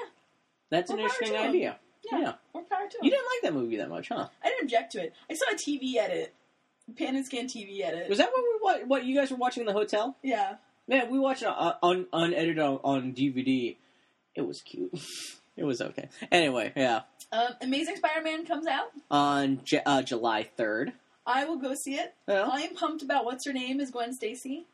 That's 0.70 0.90
an 0.90 0.98
interesting 0.98 1.36
idea. 1.36 1.78
yeah, 2.10 2.18
Yeah. 2.18 2.32
More 2.54 2.64
power 2.64 2.88
to 2.90 2.96
him. 2.98 3.04
You 3.04 3.10
didn't 3.12 3.26
like 3.26 3.42
that 3.44 3.54
movie 3.54 3.76
that 3.76 3.88
much, 3.88 4.08
huh? 4.08 4.26
I 4.42 4.48
didn't 4.48 4.64
object 4.64 4.92
to 4.92 5.02
it. 5.04 5.12
I 5.30 5.34
saw 5.34 5.46
a 5.52 5.54
TV 5.54 5.94
edit, 5.96 6.34
pan 6.96 7.16
and 7.16 7.24
scan 7.26 7.46
TV 7.46 7.82
edit. 7.82 8.08
Was 8.08 8.18
that 8.18 8.30
what 8.32 8.42
we 8.42 8.58
what, 8.60 8.86
what 8.88 9.04
you 9.04 9.14
guys 9.14 9.30
were 9.30 9.36
watching 9.36 9.62
in 9.62 9.66
the 9.66 9.72
hotel? 9.72 10.16
yeah. 10.22 10.56
Man, 10.88 11.10
we 11.10 11.18
watched 11.20 11.42
it 11.42 11.48
uh, 11.48 11.74
un, 11.80 12.06
unedited 12.12 12.58
on, 12.58 12.80
on 12.82 13.12
DVD. 13.12 13.76
It 14.34 14.42
was 14.42 14.62
cute. 14.62 14.90
it 15.56 15.62
was 15.62 15.80
okay. 15.80 16.08
Anyway, 16.32 16.72
yeah. 16.74 17.02
Um, 17.30 17.50
Amazing 17.60 17.96
Spider-Man 17.96 18.46
comes 18.46 18.66
out. 18.66 18.88
On 19.08 19.60
J- 19.64 19.82
uh, 19.86 20.02
July 20.02 20.42
third. 20.56 20.92
I 21.24 21.44
will 21.44 21.56
go 21.56 21.74
see 21.74 21.94
it. 21.94 22.14
Yeah. 22.28 22.48
I'm 22.50 22.74
pumped 22.74 23.02
about 23.02 23.24
what's 23.24 23.46
her 23.46 23.52
name 23.52 23.80
is 23.80 23.92
Gwen 23.92 24.12
Stacy. 24.12 24.66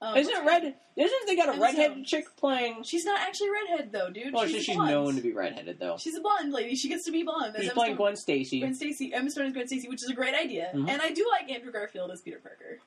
Um, 0.00 0.16
Isn't 0.16 0.34
it 0.34 0.44
red? 0.44 0.74
Isn't 0.96 1.26
they 1.26 1.34
got 1.36 1.48
a 1.48 1.52
I'm 1.52 1.62
redheaded 1.62 1.98
so- 1.98 2.04
chick 2.04 2.26
playing? 2.36 2.82
She's 2.82 3.04
not 3.06 3.20
actually 3.20 3.48
redhead 3.50 3.90
though, 3.92 4.10
dude. 4.10 4.34
Well, 4.34 4.44
she's, 4.44 4.56
she's, 4.56 4.64
she's 4.66 4.76
blonde. 4.76 4.90
known 4.90 5.14
to 5.16 5.22
be 5.22 5.32
redheaded 5.32 5.78
though. 5.78 5.96
She's 5.98 6.14
a 6.16 6.20
blonde 6.20 6.52
lady. 6.52 6.74
She 6.76 6.88
gets 6.88 7.04
to 7.06 7.12
be 7.12 7.22
blonde. 7.22 7.54
She's 7.56 7.66
Emma 7.66 7.74
playing 7.74 7.94
Stone- 7.94 8.04
Gwen 8.04 8.16
Stacy. 8.16 8.60
Gwen 8.60 8.74
Stacy. 8.74 9.14
Emma 9.14 9.30
Stone 9.30 9.46
is 9.46 9.52
Gwen 9.54 9.66
Stacy, 9.66 9.88
which 9.88 10.02
is 10.02 10.10
a 10.10 10.14
great 10.14 10.34
idea. 10.34 10.70
Mhm. 10.74 10.90
And 10.90 11.00
I 11.00 11.10
do 11.10 11.26
like 11.30 11.50
Andrew 11.50 11.72
Garfield 11.72 12.10
as 12.10 12.20
Peter 12.20 12.38
Parker. 12.38 12.80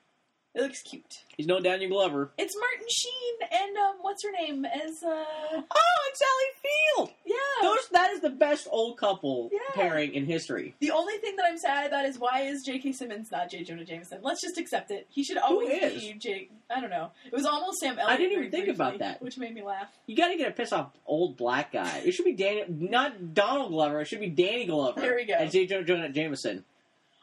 It 0.58 0.62
looks 0.64 0.82
cute. 0.82 1.24
He's 1.38 1.46
no 1.46 1.60
Daniel 1.60 1.92
Glover. 1.92 2.32
It's 2.36 2.56
Martin 2.60 2.88
Sheen 2.90 3.60
and 3.62 3.78
um, 3.78 3.96
what's 4.02 4.24
her 4.24 4.32
name 4.32 4.66
as 4.66 5.04
uh 5.04 5.08
Oh, 5.08 5.54
and 5.54 6.16
Sally 6.16 6.50
Field. 6.98 7.12
yeah. 7.26 7.36
Those 7.62 7.88
that 7.92 8.10
is 8.14 8.22
the 8.22 8.32
best 8.32 8.68
old 8.72 8.98
couple 8.98 9.52
Yeah. 9.54 9.60
pairing 9.76 10.14
in 10.16 10.26
history. 10.26 10.74
The 10.80 10.90
only 10.90 11.18
thing 11.18 11.36
that 11.36 11.46
I'm 11.48 11.60
sad 11.60 11.86
about 11.86 12.06
is 12.06 12.18
why 12.18 12.42
is 12.42 12.64
J.K. 12.66 12.92
Simmons 12.94 13.32
not 13.32 13.52
J. 13.52 13.64
Jonah 13.64 13.86
Jameson? 13.86 14.22
Let's 14.24 14.42
just 14.42 14.58
accept 14.58 14.90
it. 14.90 15.06
He 15.12 15.24
should 15.24 15.38
always 15.38 15.70
is? 15.70 16.02
be 16.02 16.14
J. 16.14 16.50
I 16.76 16.82
don't 16.82 16.90
know. 16.90 17.12
It 17.26 17.34
was 17.34 17.46
almost 17.46 17.78
Sam 17.80 18.00
Elliott. 18.00 18.10
I 18.14 18.18
didn't 18.18 18.32
even 18.32 18.50
very 18.50 18.52
think 18.52 18.66
briefly, 18.78 18.86
about 18.88 19.00
that. 19.00 19.22
which 19.22 19.38
made 19.38 19.54
me 19.54 19.62
laugh. 19.62 19.90
You 20.08 20.16
got 20.16 20.30
to 20.30 20.38
get 20.38 20.48
a 20.50 20.52
piss 20.54 20.74
off 20.74 20.90
old 21.06 21.38
black 21.38 21.72
guy. 21.72 22.02
It 22.04 22.14
should 22.14 22.26
be 22.26 22.34
Daniel, 22.34 22.66
not 22.70 23.36
Donald 23.36 23.70
Glover. 23.72 24.02
It 24.02 24.06
should 24.08 24.22
be 24.22 24.30
Danny 24.30 24.66
Glover. 24.66 25.00
There 25.00 25.16
we 25.16 25.26
go. 25.26 25.36
As 25.36 25.52
J. 25.52 25.68
Jonah 25.68 26.10
Jameson. 26.10 26.64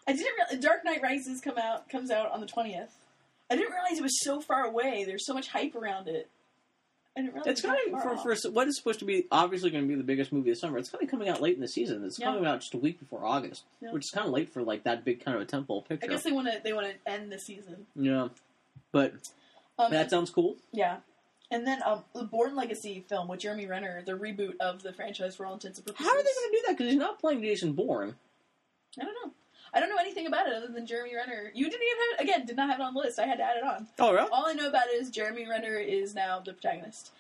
I 0.06 0.12
didn't 0.12 0.60
Dark 0.60 0.84
Knight 0.84 1.02
Rises 1.02 1.40
come 1.40 1.58
out 1.58 1.88
comes 1.88 2.10
out 2.12 2.30
on 2.30 2.40
the 2.40 2.46
twentieth. 2.46 2.94
I 3.50 3.56
didn't 3.56 3.72
realize 3.72 3.98
it 3.98 4.02
was 4.02 4.22
so 4.22 4.40
far 4.40 4.64
away. 4.64 5.04
There's 5.06 5.26
so 5.26 5.34
much 5.34 5.48
hype 5.48 5.74
around 5.74 6.08
it. 6.08 6.28
I 7.16 7.20
didn't 7.20 7.34
realize 7.34 7.52
It's 7.52 7.64
it 7.64 7.68
was 7.68 7.78
of 7.94 8.02
far 8.02 8.16
for, 8.18 8.34
for 8.36 8.50
what 8.50 8.66
is 8.66 8.76
supposed 8.76 8.98
to 8.98 9.04
be 9.04 9.26
obviously 9.30 9.70
going 9.70 9.84
to 9.84 9.88
be 9.88 9.94
the 9.94 10.02
biggest 10.02 10.32
movie 10.32 10.50
of 10.50 10.58
summer. 10.58 10.78
It's 10.78 10.90
kind 10.90 11.04
of 11.04 11.08
coming 11.10 11.28
out 11.28 11.40
late 11.40 11.54
in 11.54 11.60
the 11.60 11.68
season. 11.68 12.04
It's 12.04 12.18
Yeah. 12.18 12.26
coming 12.32 12.44
out 12.46 12.60
just 12.60 12.74
a 12.74 12.78
week 12.78 12.98
before 12.98 13.24
August, 13.24 13.62
Yeah. 13.80 13.92
which 13.92 14.04
is 14.06 14.10
kind 14.10 14.26
of 14.26 14.32
late 14.32 14.50
for 14.52 14.62
like 14.62 14.82
that 14.84 15.04
big 15.04 15.24
kind 15.24 15.36
of 15.36 15.42
a 15.42 15.46
temple 15.46 15.82
picture. 15.82 16.06
I 16.06 16.08
guess 16.08 16.24
they 16.24 16.32
want 16.32 16.48
to 16.48 16.60
they 16.64 16.72
want 16.72 16.88
to 16.88 17.10
end 17.10 17.30
the 17.30 17.38
season. 17.38 17.86
yeah, 17.94 18.28
but 18.90 19.12
Um, 19.78 19.92
that 19.92 20.10
sounds 20.10 20.30
cool. 20.30 20.56
yeah. 20.72 20.98
And 21.50 21.64
then 21.66 21.82
um, 21.84 22.02
the 22.14 22.24
Bourne 22.24 22.56
Legacy 22.56 23.04
film 23.08 23.28
with 23.28 23.38
Jeremy 23.40 23.66
Renner, 23.66 24.02
the 24.04 24.12
reboot 24.12 24.56
of 24.58 24.82
the 24.82 24.92
franchise 24.92 25.36
for 25.36 25.46
all 25.46 25.52
intents 25.54 25.78
and 25.78 25.86
purposes. 25.86 26.04
How 26.06 26.12
are 26.12 26.16
they 26.18 26.22
going 26.24 26.50
to 26.50 26.56
do 26.56 26.62
that? 26.66 26.72
Because 26.78 26.90
he's 26.90 26.98
not 26.98 27.20
playing 27.20 27.42
Jason 27.42 27.74
Bourne. 27.74 28.16
I 29.00 29.04
don't 29.04 29.14
know. 29.24 29.32
I 29.74 29.80
don't 29.80 29.88
know 29.88 29.96
anything 29.98 30.26
about 30.26 30.46
it 30.46 30.54
other 30.54 30.68
than 30.68 30.86
Jeremy 30.86 31.16
Renner. 31.16 31.50
You 31.54 31.68
didn't 31.68 31.82
even 31.82 31.98
have 31.98 32.20
it 32.20 32.22
again. 32.22 32.46
Did 32.46 32.56
not 32.56 32.70
have 32.70 32.78
it 32.80 32.82
on 32.82 32.94
the 32.94 33.00
list. 33.00 33.18
I 33.18 33.26
had 33.26 33.38
to 33.38 33.44
add 33.44 33.56
it 33.56 33.64
on. 33.64 33.88
Oh, 33.98 34.12
really? 34.12 34.28
All 34.30 34.46
I 34.46 34.52
know 34.52 34.68
about 34.68 34.86
it 34.86 35.02
is 35.02 35.10
Jeremy 35.10 35.48
Renner 35.48 35.76
is 35.76 36.14
now 36.14 36.40
the 36.40 36.52
protagonist. 36.52 37.10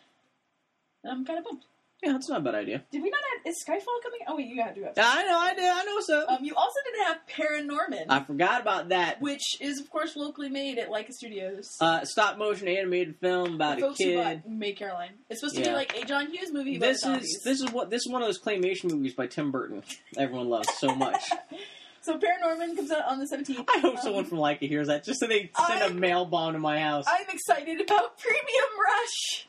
And 1.02 1.12
I'm 1.12 1.24
kind 1.24 1.38
of 1.40 1.44
bummed. 1.44 1.64
Yeah, 2.02 2.12
that's 2.12 2.28
not 2.28 2.40
a 2.40 2.42
bad 2.42 2.54
idea. 2.54 2.82
Did 2.92 3.02
we 3.02 3.08
not 3.08 3.20
have? 3.44 3.46
Is 3.50 3.64
Skyfall 3.66 4.02
coming? 4.02 4.20
Oh 4.28 4.36
wait, 4.36 4.46
you 4.48 4.56
got 4.56 4.74
to 4.74 4.80
do 4.80 4.84
it. 4.86 4.92
I 4.98 5.24
know, 5.24 5.38
I 5.38 5.54
did, 5.54 5.64
I 5.64 5.84
know. 5.84 6.00
So 6.00 6.26
Um, 6.28 6.44
you 6.44 6.54
also 6.54 6.74
didn't 6.84 7.06
have 7.06 7.18
Paranorman, 7.30 8.06
I 8.10 8.22
forgot 8.24 8.60
about 8.60 8.90
that. 8.90 9.22
which 9.22 9.58
is 9.60 9.80
of 9.80 9.88
course 9.88 10.14
locally 10.14 10.50
made 10.50 10.78
at 10.78 10.90
Laika 10.90 11.12
Studios. 11.12 11.70
Uh, 11.80 12.04
stop 12.04 12.36
motion 12.36 12.68
animated 12.68 13.16
film 13.20 13.54
about 13.54 13.78
the 13.78 13.88
a 13.88 13.94
kid. 13.94 14.42
Made 14.46 14.78
Coraline. 14.78 15.12
It's 15.30 15.40
supposed 15.40 15.56
to 15.56 15.62
be 15.62 15.70
like 15.70 15.96
a 15.96 16.04
John 16.04 16.30
Hughes 16.30 16.52
movie. 16.52 16.76
This 16.76 16.96
is 16.98 17.02
zombies. 17.02 17.40
this 17.42 17.60
is 17.62 17.70
what 17.72 17.88
this 17.88 18.02
is 18.04 18.12
one 18.12 18.20
of 18.20 18.28
those 18.28 18.40
claymation 18.40 18.90
movies 18.92 19.14
by 19.14 19.26
Tim 19.26 19.50
Burton. 19.50 19.82
Everyone 20.18 20.48
loves 20.50 20.68
so 20.78 20.94
much. 20.94 21.22
so 22.04 22.18
Paranorman 22.18 22.76
comes 22.76 22.90
out 22.90 23.04
on 23.06 23.18
the 23.18 23.24
17th. 23.26 23.64
I 23.74 23.78
hope 23.80 23.96
Um, 23.96 24.00
someone 24.02 24.24
from 24.24 24.38
Laika 24.38 24.68
hears 24.68 24.86
that, 24.88 25.04
just 25.04 25.20
so 25.20 25.26
they 25.26 25.50
send 25.66 25.80
a 25.80 25.84
I'm- 25.86 25.98
mail 26.00 26.24
bomb 26.26 26.52
to 26.52 26.58
my 26.58 26.78
house. 26.80 27.04
I'm 27.08 27.26
excited 27.34 27.80
about 27.80 28.18
Premium 28.18 28.70
Rush, 28.78 29.46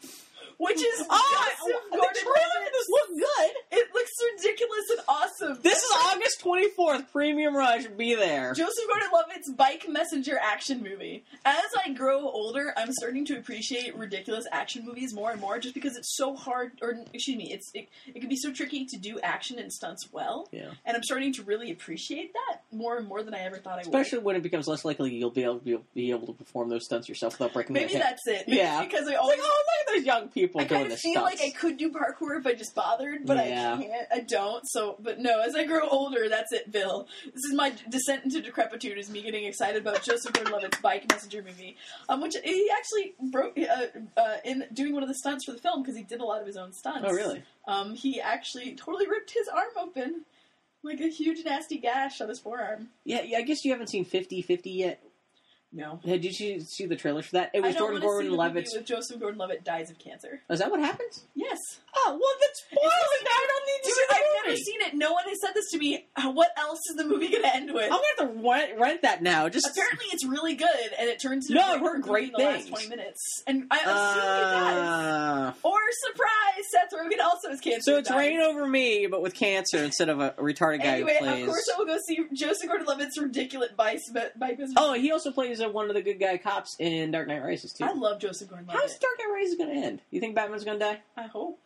which 0.57 0.77
is 0.77 1.03
Oh, 1.09 1.47
Joseph 1.49 1.81
the 1.91 1.97
Gordon-Levitt. 1.97 2.21
trailer 2.23 2.71
does 2.71 2.87
look 2.89 3.09
good. 3.19 3.51
It 3.71 3.87
looks 3.93 4.11
ridiculous 4.33 4.85
and 4.91 4.99
awesome. 5.07 5.59
This 5.61 5.77
is 5.79 5.91
August 6.13 6.41
24th. 6.43 7.11
Premium 7.11 7.55
Rush, 7.55 7.85
be 7.87 8.15
there. 8.15 8.53
Joseph 8.53 8.85
Gordon-Levitt's 8.87 9.51
bike 9.53 9.85
messenger 9.89 10.37
action 10.41 10.81
movie. 10.83 11.23
As 11.45 11.63
I 11.85 11.91
grow 11.93 12.19
older, 12.29 12.73
I'm 12.77 12.91
starting 12.93 13.25
to 13.25 13.37
appreciate 13.37 13.95
ridiculous 13.97 14.45
action 14.51 14.85
movies 14.85 15.13
more 15.13 15.31
and 15.31 15.39
more, 15.41 15.59
just 15.59 15.73
because 15.73 15.95
it's 15.97 16.15
so 16.15 16.35
hard. 16.35 16.71
Or 16.81 16.93
excuse 17.13 17.37
me, 17.37 17.51
it's 17.51 17.69
it, 17.73 17.87
it 18.13 18.19
can 18.19 18.29
be 18.29 18.35
so 18.37 18.51
tricky 18.51 18.85
to 18.85 18.97
do 18.97 19.19
action 19.21 19.59
and 19.59 19.71
stunts 19.71 20.07
well. 20.11 20.47
Yeah. 20.51 20.71
And 20.85 20.95
I'm 20.95 21.03
starting 21.03 21.33
to 21.33 21.43
really 21.43 21.71
appreciate 21.71 22.33
that 22.33 22.61
more 22.71 22.97
and 22.97 23.07
more 23.07 23.23
than 23.23 23.33
I 23.33 23.39
ever 23.41 23.57
thought 23.57 23.73
I 23.73 23.77
would. 23.77 23.87
Especially 23.87 24.19
when 24.19 24.35
it 24.35 24.43
becomes 24.43 24.67
less 24.67 24.85
likely 24.85 25.13
you'll 25.15 25.29
be 25.31 25.43
able, 25.43 25.59
be, 25.59 25.77
be 25.93 26.11
able 26.11 26.27
to 26.27 26.33
perform 26.33 26.69
those 26.69 26.85
stunts 26.85 27.07
yourself 27.09 27.37
without 27.39 27.53
breaking 27.53 27.73
Maybe 27.73 27.93
that's 27.93 28.21
it. 28.27 28.47
Maybe 28.47 28.57
Yeah. 28.59 28.83
because 28.83 29.07
I 29.07 29.15
always 29.15 29.37
like, 29.39 29.47
oh, 29.47 29.63
look 29.87 29.87
at 29.95 29.97
those 29.99 30.05
young 30.05 30.29
people 30.29 30.44
people 30.47 30.61
I 30.61 30.65
doing 30.65 30.87
the 30.89 30.93
of 30.95 30.99
feel 30.99 31.13
stunts. 31.13 31.41
like 31.41 31.53
I 31.53 31.57
could 31.57 31.77
do 31.77 31.91
parkour 31.91 32.39
if 32.39 32.45
I 32.47 32.53
just 32.53 32.73
bothered, 32.75 33.25
but 33.25 33.37
Yeah. 33.37 33.75
I 33.75 33.81
can't. 33.83 34.07
I 34.13 34.19
don't. 34.21 34.63
So, 34.67 34.97
but 34.99 35.19
no. 35.19 35.41
As 35.41 35.55
I 35.55 35.63
grow 35.65 35.87
older, 35.87 36.29
that's 36.29 36.51
it, 36.51 36.71
Bill. 36.71 37.07
This 37.25 37.43
is 37.43 37.53
my 37.53 37.73
descent 37.89 38.23
into 38.23 38.41
decrepitude. 38.41 38.97
Is 38.97 39.09
me 39.09 39.21
getting 39.21 39.45
excited 39.45 39.81
about 39.81 40.03
Joseph 40.03 40.33
Gordon-Levitt's 40.33 40.79
bike 40.81 41.09
messenger 41.09 41.41
movie, 41.41 41.77
um, 42.09 42.21
which 42.21 42.35
he 42.43 42.69
actually 42.75 43.13
broke 43.31 43.57
uh, 43.57 43.87
uh, 44.19 44.35
in 44.43 44.65
doing 44.73 44.93
one 44.93 45.03
of 45.03 45.09
the 45.09 45.15
stunts 45.15 45.45
for 45.45 45.51
the 45.51 45.59
film 45.59 45.81
because 45.81 45.95
he 45.97 46.03
did 46.03 46.19
a 46.21 46.25
lot 46.25 46.41
of 46.41 46.47
his 46.47 46.57
own 46.57 46.73
stunts. 46.73 47.05
oh, 47.09 47.13
really? 47.13 47.43
Um, 47.67 47.95
he 47.95 48.21
actually 48.21 48.75
totally 48.75 49.07
ripped 49.07 49.31
his 49.31 49.47
arm 49.47 49.69
open, 49.79 50.21
like 50.83 50.99
a 51.01 51.07
huge 51.09 51.43
nasty 51.45 51.77
gash 51.77 52.21
on 52.21 52.29
his 52.29 52.39
forearm. 52.39 52.89
Yeah, 53.03 53.21
yeah. 53.23 53.39
I 53.39 53.41
guess 53.41 53.65
you 53.65 53.71
haven't 53.71 53.87
seen 53.87 54.05
50-50 54.05 54.59
yet. 54.65 55.01
No. 55.75 55.99
Hey, 56.05 56.17
Did 56.17 56.39
you 56.39 56.61
see 56.61 56.85
the 56.85 56.95
trailers 56.95 57.25
for 57.25 57.33
that? 57.33 57.51
It 57.53 57.61
was 57.61 57.75
Jordan 57.75 57.99
Gordon 57.99 58.31
movie 58.31 58.53
with 58.73 58.85
Joseph 58.85 59.19
Gordon-Levitt 59.19 59.65
dies 59.65 59.91
of 59.91 59.99
cancer. 59.99 60.39
Is 60.49 60.59
that 60.59 60.71
what 60.71 60.79
happens? 60.79 61.25
Yes. 61.35 61.59
Oh 61.97 62.11
well, 62.11 62.19
that's 62.39 62.61
spoilers. 62.61 63.23
Now 63.23 63.31
I 63.31 63.47
don't 63.47 63.65
need 63.65 63.81
to 63.83 63.87
Dude, 63.89 63.95
see 63.95 64.05
the 64.09 64.15
I've 64.15 64.45
never 64.45 64.55
seen 64.57 64.81
it. 64.81 64.93
No 64.95 65.11
one 65.13 65.23
has 65.27 65.37
said 65.41 65.51
this 65.53 65.69
to 65.71 65.77
me. 65.77 66.07
What 66.23 66.49
else 66.57 66.79
is 66.89 66.95
the 66.95 67.03
movie 67.03 67.27
going 67.29 67.43
to 67.43 67.53
end 67.55 67.73
with? 67.73 67.83
I'm 67.83 67.89
gonna 67.89 68.03
have 68.19 68.27
to 68.41 68.49
rent, 68.49 68.79
rent 68.79 69.01
that 69.01 69.21
now. 69.21 69.49
Just 69.49 69.67
Apparently, 69.67 70.05
it's 70.13 70.25
really 70.25 70.55
good, 70.55 70.69
and 70.97 71.09
it 71.09 71.21
turns 71.21 71.49
into 71.49 71.59
No, 71.61 71.67
I've 71.73 71.81
heard 71.81 72.01
great 72.01 72.27
in 72.27 72.31
the 72.37 72.45
last 72.45 72.55
things. 72.63 72.69
twenty 72.69 72.87
minutes. 72.89 73.43
And 73.47 73.65
I 73.69 73.75
assume 73.77 74.23
he 74.23 74.41
dies. 74.55 74.77
Uh, 74.77 75.53
Or 75.63 75.79
surprise, 76.07 76.65
Seth 76.71 76.97
Rogen 76.97 77.23
also 77.23 77.49
has 77.49 77.59
cancer. 77.59 77.81
so 77.81 77.97
it's 77.97 78.09
dies. 78.09 78.17
Reign 78.17 78.39
Over 78.39 78.65
Me, 78.67 79.07
but 79.07 79.21
with 79.21 79.33
cancer 79.33 79.77
instead 79.83 80.07
of 80.09 80.19
a 80.21 80.31
retarded 80.31 80.79
guy 80.83 80.95
Anyway, 80.95 81.13
who 81.19 81.25
plays. 81.25 81.41
of 81.43 81.47
course 81.49 81.69
I 81.73 81.77
will 81.77 81.85
go 81.85 81.97
see 82.07 82.19
Joseph 82.33 82.67
Gordon-Levitt's 82.67 83.17
ridiculous 83.19 83.71
bike 83.75 83.99
bike 84.37 84.57
business. 84.57 84.75
Oh, 84.77 84.93
he 84.93 85.11
also 85.11 85.31
plays 85.31 85.59
one 85.73 85.89
of 85.89 85.95
the 85.95 86.01
good 86.01 86.19
guy 86.19 86.37
cops 86.37 86.75
in 86.79 87.11
Dark 87.11 87.27
Knight 87.27 87.43
Rises 87.43 87.73
too. 87.73 87.83
I 87.85 87.93
love 87.93 88.19
Joseph 88.19 88.49
Gordon-Levitt. 88.49 88.81
How's 88.81 88.97
Dark 88.99 89.13
Knight 89.19 89.33
Rises 89.33 89.55
going 89.55 89.69
to 89.69 89.85
end? 89.87 90.01
You 90.11 90.19
think 90.19 90.35
Batman's 90.35 90.63
going 90.63 90.79
to 90.79 90.85
die? 90.85 90.99
I 91.17 91.23
hope. 91.27 91.59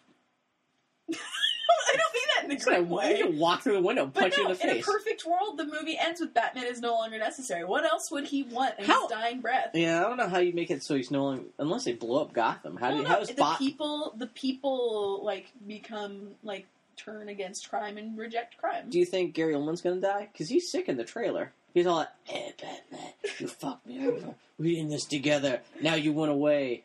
I 1.12 1.96
don't 1.96 2.14
mean 2.14 2.24
that 2.36 2.46
in 2.46 2.52
a 2.52 2.54
He's 2.56 2.66
gonna, 2.66 2.78
great 2.84 2.88
way. 2.90 3.22
gonna 3.24 3.36
walk 3.38 3.62
through 3.64 3.74
the 3.74 3.82
window, 3.82 4.06
punch 4.08 4.38
no, 4.38 4.44
you 4.44 4.50
in 4.50 4.58
the 4.58 4.64
in 4.64 4.70
a 4.70 4.74
face. 4.76 4.86
perfect 4.86 5.26
world, 5.26 5.58
the 5.58 5.66
movie 5.66 5.98
ends 6.00 6.20
with 6.20 6.34
Batman 6.34 6.66
is 6.66 6.82
no 6.82 6.94
longer 6.94 7.18
necessary. 7.18 7.64
What 7.66 7.84
else 7.86 8.12
would 8.12 8.26
he 8.28 8.44
want 8.44 8.78
in 8.78 8.86
How- 8.86 9.08
his 9.08 9.12
dying 9.18 9.42
breath? 9.42 9.72
yeah, 9.74 10.00
I 10.06 10.08
don't 10.08 10.18
know 10.18 10.28
how 10.28 10.38
you 10.40 10.54
make 10.54 10.70
it 10.70 10.84
so 10.84 10.96
he's 10.96 11.10
no 11.10 11.24
longer 11.24 11.44
unless 11.58 11.86
they 11.86 11.94
blow 11.94 12.22
up 12.22 12.34
Gotham. 12.34 12.78
How 12.78 12.92
do 12.92 12.98
you, 12.98 13.06
how 13.06 13.22
is 13.22 13.30
the 13.30 13.34
Bot? 13.36 13.58
people 13.58 14.14
the 14.18 14.28
people 14.28 15.22
like 15.24 15.52
become 15.66 16.30
like 16.44 16.68
turn 16.96 17.30
against 17.30 17.70
crime 17.70 17.98
and 17.98 18.16
reject 18.18 18.58
crime. 18.58 18.90
Do 18.90 19.00
you 19.00 19.06
think 19.06 19.34
Gary 19.34 19.54
Oldman's 19.54 19.82
gonna 19.82 20.02
die? 20.02 20.28
Because 20.32 20.50
he's 20.50 20.70
sick 20.70 20.90
in 20.90 20.98
the 20.98 21.06
trailer. 21.06 21.54
He's 21.74 21.86
all 21.88 21.98
like, 21.98 22.08
"Hey, 22.24 22.54
Batman, 22.60 23.14
you 23.40 23.48
fucked 23.48 23.86
me 23.86 24.08
over. 24.08 24.36
We 24.58 24.78
in 24.78 24.90
this 24.90 25.06
together. 25.06 25.62
Now 25.82 25.96
you 25.96 26.12
went 26.14 26.32
away." 26.32 26.84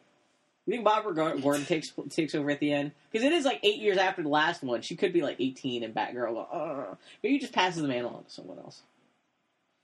You 0.66 0.72
think 0.72 0.84
Barbara 0.84 1.14
Gar- 1.14 1.36
Gordon 1.36 1.66
takes 1.66 1.92
takes 2.10 2.34
over 2.34 2.50
at 2.50 2.58
the 2.60 2.72
end? 2.72 2.92
Because 3.10 3.24
it 3.26 3.32
is 3.32 3.44
like 3.44 3.60
eight 3.62 3.80
years 3.80 3.98
after 3.98 4.22
the 4.22 4.28
last 4.30 4.62
one. 4.62 4.80
She 4.80 4.96
could 4.96 5.12
be 5.12 5.20
like 5.22 5.36
eighteen, 5.40 5.82
and 5.84 5.94
Batgirl. 5.94 6.32
Go, 6.32 6.48
"Ugh." 6.50 6.96
Maybe 7.22 7.34
he 7.34 7.38
just 7.40 7.52
passes 7.52 7.82
the 7.82 7.88
mantle 7.88 8.14
on 8.16 8.24
to 8.24 8.30
someone 8.30 8.58
else. 8.58 8.82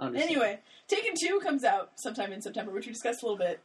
Anyway, 0.00 0.58
Taken 0.88 1.12
Two 1.14 1.40
comes 1.40 1.62
out 1.64 1.90
sometime 1.96 2.32
in 2.32 2.40
September, 2.40 2.72
which 2.72 2.86
we 2.86 2.92
discussed 2.92 3.22
a 3.22 3.26
little 3.26 3.38
bit. 3.38 3.60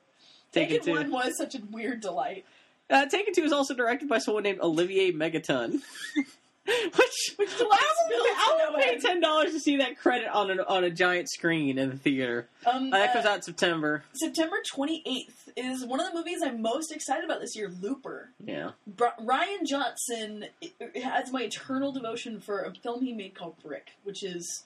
Taken 0.51 0.79
Taken, 0.81 0.93
One 0.93 1.11
was 1.11 1.37
such 1.37 1.55
a 1.55 1.59
weird 1.71 2.01
delight. 2.01 2.45
Uh, 2.89 3.05
Taken 3.05 3.33
Two 3.33 3.43
is 3.43 3.53
also 3.53 3.73
directed 3.73 4.09
by 4.09 4.17
someone 4.17 4.43
named 4.43 4.59
Olivier 4.59 5.11
Megaton. 5.13 5.81
Which, 6.65 7.33
Which 7.37 7.57
delights 7.57 7.83
I 8.05 8.09
Bill 8.09 8.17
will, 8.19 8.25
to 8.25 8.31
I 8.35 8.69
no 8.71 8.77
pay 8.79 8.97
ten 8.99 9.19
dollars 9.21 9.51
to 9.51 9.59
see 9.59 9.77
that 9.77 9.97
credit 9.99 10.27
on 10.29 10.49
a 10.49 10.63
on 10.63 10.83
a 10.83 10.89
giant 10.89 11.29
screen 11.29 11.77
in 11.77 11.89
the 11.91 11.97
theater. 11.97 12.47
Um, 12.65 12.87
Uh, 12.91 12.97
that 12.97 13.09
uh, 13.11 13.13
comes 13.13 13.25
out 13.25 13.35
in 13.37 13.41
September. 13.43 14.03
September 14.13 14.57
28th 14.75 15.49
is 15.55 15.85
one 15.85 15.99
of 15.99 16.07
the 16.11 16.13
movies 16.15 16.39
I'm 16.43 16.61
most 16.63 16.91
excited 16.91 17.23
about 17.23 17.39
this 17.39 17.55
year, 17.55 17.71
Looper. 17.81 18.31
Yeah. 18.43 18.71
Bri- 18.87 19.09
Rian 19.21 19.65
Johnson 19.67 20.45
has 21.03 21.31
my 21.31 21.43
eternal 21.43 21.91
devotion 21.91 22.39
for 22.41 22.61
a 22.61 22.73
film 22.73 23.03
he 23.05 23.13
made 23.13 23.35
called 23.35 23.55
Brick, 23.63 23.89
which 24.03 24.23
is 24.23 24.63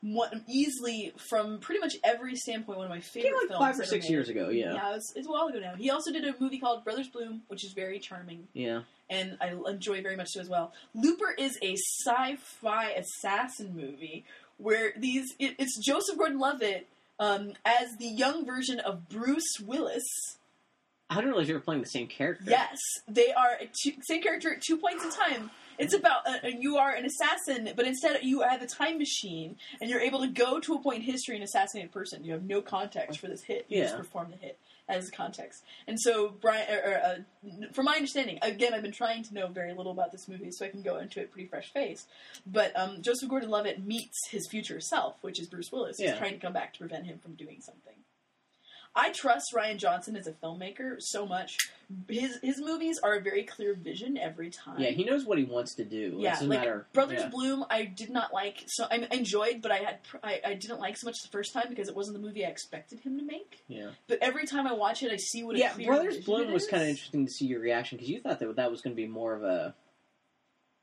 one, 0.00 0.44
easily, 0.48 1.12
from 1.30 1.58
pretty 1.60 1.80
much 1.80 1.96
every 2.04 2.36
standpoint, 2.36 2.78
one 2.78 2.86
of 2.86 2.90
my 2.90 3.00
favorite 3.00 3.30
Came 3.30 3.34
like 3.36 3.48
films. 3.48 3.60
five 3.64 3.80
or 3.80 3.84
six 3.84 4.08
years 4.10 4.28
ago. 4.28 4.48
Yeah. 4.48 4.74
Yeah, 4.74 4.94
it's, 4.96 5.12
it's 5.16 5.26
a 5.26 5.30
while 5.30 5.46
ago 5.48 5.58
now. 5.58 5.74
He 5.76 5.90
also 5.90 6.12
did 6.12 6.24
a 6.24 6.34
movie 6.40 6.58
called 6.58 6.84
Brothers 6.84 7.08
Bloom, 7.08 7.42
which 7.48 7.64
is 7.64 7.72
very 7.72 7.98
charming, 7.98 8.46
Yeah. 8.54 8.82
And 9.10 9.36
I 9.40 9.54
enjoy 9.68 10.02
very 10.02 10.16
much 10.16 10.28
so 10.30 10.40
as 10.40 10.48
well. 10.48 10.72
Looper 10.94 11.34
is 11.38 11.58
a 11.62 11.74
sci-fi 11.74 12.90
assassin 12.90 13.74
movie 13.74 14.24
where 14.58 14.92
these 14.96 15.34
it, 15.38 15.54
it's 15.58 15.78
Joseph 15.78 16.18
Gordon-Levitt 16.18 16.86
um, 17.18 17.52
as 17.64 17.96
the 17.98 18.06
young 18.06 18.44
version 18.44 18.80
of 18.80 19.08
Bruce 19.08 19.60
Willis. 19.64 20.04
I 21.10 21.14
didn't 21.16 21.30
realize 21.30 21.48
you 21.48 21.54
were 21.54 21.60
playing 21.60 21.80
the 21.80 21.88
same 21.88 22.06
character. 22.06 22.44
Yes, 22.46 22.78
they 23.08 23.32
are 23.32 23.58
two, 23.82 23.92
same 24.02 24.22
character 24.22 24.52
at 24.52 24.60
two 24.60 24.76
points 24.76 25.04
in 25.04 25.10
time. 25.10 25.50
It's 25.78 25.94
about 25.94 26.28
uh, 26.28 26.48
you 26.58 26.76
are 26.76 26.92
an 26.92 27.06
assassin, 27.06 27.70
but 27.74 27.86
instead 27.86 28.18
you 28.22 28.42
have 28.42 28.60
a 28.60 28.66
time 28.66 28.98
machine, 28.98 29.56
and 29.80 29.88
you're 29.88 30.00
able 30.00 30.20
to 30.20 30.28
go 30.28 30.60
to 30.60 30.74
a 30.74 30.82
point 30.82 30.98
in 30.98 31.02
history 31.02 31.34
and 31.36 31.44
assassinate 31.44 31.86
a 31.86 31.92
person. 31.92 32.24
You 32.24 32.32
have 32.32 32.42
no 32.42 32.60
context 32.60 33.20
for 33.20 33.28
this 33.28 33.42
hit. 33.42 33.64
You 33.68 33.82
just 33.82 33.96
perform 33.96 34.30
the 34.30 34.36
hit 34.36 34.58
as 34.88 35.10
context. 35.10 35.64
And 35.86 35.98
so, 36.00 36.30
Brian, 36.40 36.66
er, 36.70 36.82
er, 36.84 37.02
uh, 37.04 37.66
from 37.72 37.84
my 37.84 37.94
understanding, 37.96 38.38
again, 38.42 38.72
I've 38.74 38.82
been 38.82 38.92
trying 38.92 39.22
to 39.24 39.34
know 39.34 39.46
very 39.48 39.74
little 39.74 39.92
about 39.92 40.12
this 40.12 40.28
movie, 40.28 40.50
so 40.50 40.64
I 40.64 40.68
can 40.68 40.82
go 40.82 40.96
into 40.98 41.20
it 41.20 41.30
pretty 41.30 41.48
fresh 41.48 41.72
faced. 41.72 42.08
But 42.46 42.78
um, 42.78 43.02
Joseph 43.02 43.28
Gordon-Levitt 43.28 43.84
meets 43.84 44.28
his 44.30 44.48
future 44.48 44.80
self, 44.80 45.16
which 45.22 45.38
is 45.40 45.46
Bruce 45.46 45.70
Willis, 45.72 45.98
who's 45.98 46.08
Yeah. 46.10 46.18
trying 46.18 46.32
to 46.34 46.38
come 46.40 46.52
back 46.52 46.72
to 46.74 46.78
prevent 46.78 47.06
him 47.06 47.18
from 47.18 47.34
doing 47.34 47.60
something. 47.60 47.94
I 48.98 49.12
trust 49.12 49.52
Rian 49.54 49.76
Johnson 49.76 50.16
as 50.16 50.26
a 50.26 50.32
filmmaker 50.32 50.96
so 50.98 51.24
much. 51.24 51.70
His 52.08 52.38
his 52.42 52.60
movies 52.60 52.98
are 53.02 53.14
a 53.14 53.20
very 53.20 53.44
clear 53.44 53.74
vision 53.74 54.18
every 54.18 54.50
time. 54.50 54.80
Yeah, 54.80 54.90
he 54.90 55.04
knows 55.04 55.24
what 55.24 55.38
he 55.38 55.44
wants 55.44 55.74
to 55.76 55.84
do. 55.84 56.14
it 56.16 56.20
Yeah, 56.20 56.32
doesn't 56.32 56.48
like 56.48 56.58
matter. 56.58 56.86
Brothers 56.92 57.20
yeah. 57.20 57.28
Bloom, 57.28 57.64
I 57.70 57.84
did 57.84 58.10
not 58.10 58.32
like. 58.32 58.64
So 58.66 58.86
I 58.90 59.06
enjoyed, 59.12 59.62
but 59.62 59.70
I 59.70 59.76
had 59.78 59.98
I, 60.22 60.40
I 60.44 60.54
didn't 60.54 60.80
like 60.80 60.96
so 60.96 61.06
much 61.06 61.22
the 61.22 61.28
first 61.30 61.52
time 61.52 61.66
because 61.68 61.88
it 61.88 61.94
wasn't 61.94 62.16
the 62.20 62.22
movie 62.26 62.44
I 62.44 62.48
expected 62.48 63.00
him 63.00 63.18
to 63.18 63.24
make. 63.24 63.62
Yeah, 63.68 63.90
But 64.08 64.18
every 64.20 64.46
time 64.46 64.66
I 64.66 64.72
watch 64.72 65.02
it, 65.04 65.12
I 65.12 65.16
see 65.16 65.44
what. 65.44 65.54
A 65.54 65.60
yeah. 65.60 65.74
Brothers 65.76 66.18
Bloom 66.24 66.48
it 66.48 66.52
was 66.52 66.66
kind 66.66 66.82
of 66.82 66.88
interesting 66.88 67.24
to 67.24 67.32
see 67.32 67.46
your 67.46 67.60
reaction 67.60 67.96
because 67.98 68.10
you 68.10 68.20
thought 68.20 68.40
that 68.40 68.56
that 68.56 68.70
was 68.70 68.80
going 68.80 68.96
to 68.96 69.00
be 69.00 69.06
more 69.08 69.34
of 69.34 69.44
a 69.44 69.74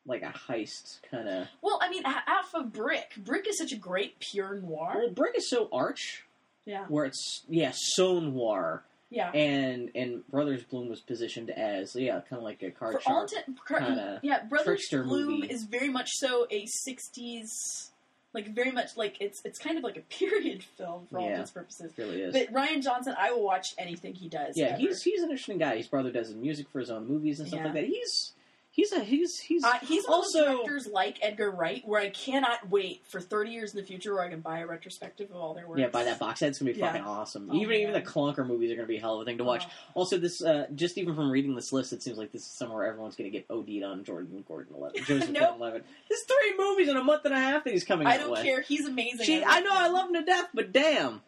like 0.07 0.21
a 0.21 0.33
heist 0.47 1.01
kind 1.11 1.27
of. 1.27 1.47
Well, 1.61 1.79
I 1.81 1.89
mean, 1.89 2.03
ha- 2.03 2.23
half 2.25 2.53
of 2.53 2.71
Brick. 2.71 3.11
Brick 3.17 3.47
is 3.47 3.57
such 3.57 3.71
a 3.71 3.77
great 3.77 4.19
pure 4.19 4.61
noir. 4.61 4.93
Well, 4.95 5.09
Brick 5.11 5.35
is 5.37 5.49
so 5.49 5.67
arch 5.71 6.23
Yeah, 6.65 6.85
where 6.87 7.05
it's 7.05 7.43
yeah 7.47 7.71
so 7.75 8.19
noir, 8.19 8.83
yeah. 9.11 9.29
and 9.31 9.91
and 9.95 10.27
Brothers 10.29 10.63
Bloom 10.63 10.89
was 10.89 10.99
positioned 10.99 11.49
as 11.51 11.95
yeah 11.95 12.21
kind 12.21 12.37
of 12.39 12.43
like 12.43 12.63
a 12.63 12.71
card 12.71 12.93
For 13.01 13.11
all 13.11 13.27
sharp. 13.27 13.31
intent, 13.47 13.57
kinda 13.67 14.19
yeah, 14.23 14.43
Brothers 14.45 14.87
Bloom 14.89 15.07
movie. 15.41 15.47
is 15.47 15.63
very 15.63 15.89
much 15.89 16.09
so 16.13 16.47
a 16.49 16.65
'60s, 16.87 17.91
like 18.33 18.47
very 18.53 18.71
much 18.71 18.97
like 18.97 19.17
it's 19.21 19.41
it's 19.45 19.59
kind 19.59 19.77
of 19.77 19.83
like 19.83 19.97
a 19.97 20.01
period 20.01 20.63
film 20.77 21.05
for 21.09 21.19
all 21.19 21.23
Yeah. 21.25 21.31
intents 21.31 21.51
purposes. 21.51 21.91
It 21.95 22.01
really 22.01 22.21
is. 22.21 22.33
But 22.33 22.51
Rian 22.53 22.83
Johnson, 22.83 23.13
I 23.17 23.31
will 23.31 23.43
watch 23.43 23.67
anything 23.77 24.15
he 24.15 24.27
does. 24.27 24.53
yeah, 24.57 24.67
ever. 24.69 24.77
he's 24.77 25.03
he's 25.03 25.21
an 25.21 25.29
interesting 25.29 25.57
guy. 25.59 25.77
His 25.77 25.87
brother 25.87 26.11
does 26.11 26.27
his 26.27 26.35
music 26.35 26.67
for 26.71 26.79
his 26.79 26.89
own 26.89 27.07
movies 27.07 27.39
and 27.39 27.47
stuff 27.47 27.59
Yeah. 27.59 27.65
like 27.65 27.73
that. 27.75 27.85
He's 27.85 28.31
he's 28.75 28.91
a 28.91 28.99
he's 29.03 29.39
he's 29.39 29.63
Uh, 29.63 29.77
he's 29.81 30.05
also 30.05 30.43
directors 30.45 30.85
like 30.87 31.17
Edgar 31.21 31.49
Wright, 31.49 31.81
where 31.85 32.01
I 32.01 32.09
cannot 32.09 32.69
wait 32.69 33.03
for 33.07 33.19
30 33.21 33.51
years 33.51 33.73
in 33.73 33.79
the 33.79 33.85
future 33.85 34.13
where 34.13 34.23
I 34.23 34.29
can 34.29 34.41
buy 34.41 34.59
a 34.59 34.67
retrospective 34.67 35.29
of 35.31 35.37
all 35.37 35.53
their 35.53 35.67
work. 35.67 35.79
yeah. 35.79 35.87
buy 35.87 36.03
that 36.03 36.19
box 36.19 36.39
set, 36.41 36.49
it's 36.49 36.59
gonna 36.59 36.73
be 36.73 36.79
Yeah. 36.79 36.87
fucking 36.91 37.05
awesome. 37.07 37.49
Oh, 37.51 37.55
even 37.55 37.75
even 37.77 37.93
the 37.93 37.99
man. 37.99 38.07
clunker 38.07 38.45
movies 38.45 38.71
are 38.71 38.75
gonna 38.75 38.87
be 38.87 38.97
a 38.97 39.01
hell 39.01 39.15
of 39.15 39.21
a 39.21 39.25
thing 39.25 39.37
to 39.37 39.43
watch. 39.43 39.63
Oh. 39.65 39.71
Also, 39.95 40.17
this 40.17 40.41
uh, 40.43 40.67
just 40.75 40.97
even 40.97 41.15
from 41.15 41.31
reading 41.31 41.55
this 41.55 41.71
list, 41.71 41.93
it 41.93 42.03
seems 42.03 42.17
like 42.17 42.31
this 42.31 42.41
is 42.43 42.47
somewhere 42.51 42.85
everyone's 42.85 43.15
gonna 43.15 43.29
get 43.29 43.45
OD'd 43.49 43.83
on 43.83 44.03
Jordan 44.03 44.43
Gordon 44.47 44.75
Levitt. 44.77 45.03
Joseph 45.07 45.29
Nope. 45.29 45.41
Gordon 45.43 45.59
Levitt. 45.61 45.85
There's 46.09 46.23
three 46.23 46.53
movies 46.57 46.89
in 46.89 46.97
a 46.97 47.03
month 47.03 47.25
and 47.25 47.33
a 47.33 47.39
half 47.39 47.63
that 47.63 47.71
he's 47.73 47.83
coming 47.85 48.05
I 48.07 48.15
out 48.15 48.19
don't 48.21 48.31
with. 48.31 48.43
care. 48.43 48.61
He's 48.61 48.85
amazing. 48.85 49.25
She, 49.25 49.43
I 49.43 49.61
know 49.61 49.71
I 49.73 49.87
love 49.87 50.07
him 50.09 50.15
to 50.15 50.23
death, 50.23 50.49
but 50.53 50.71
damn. 50.71 51.21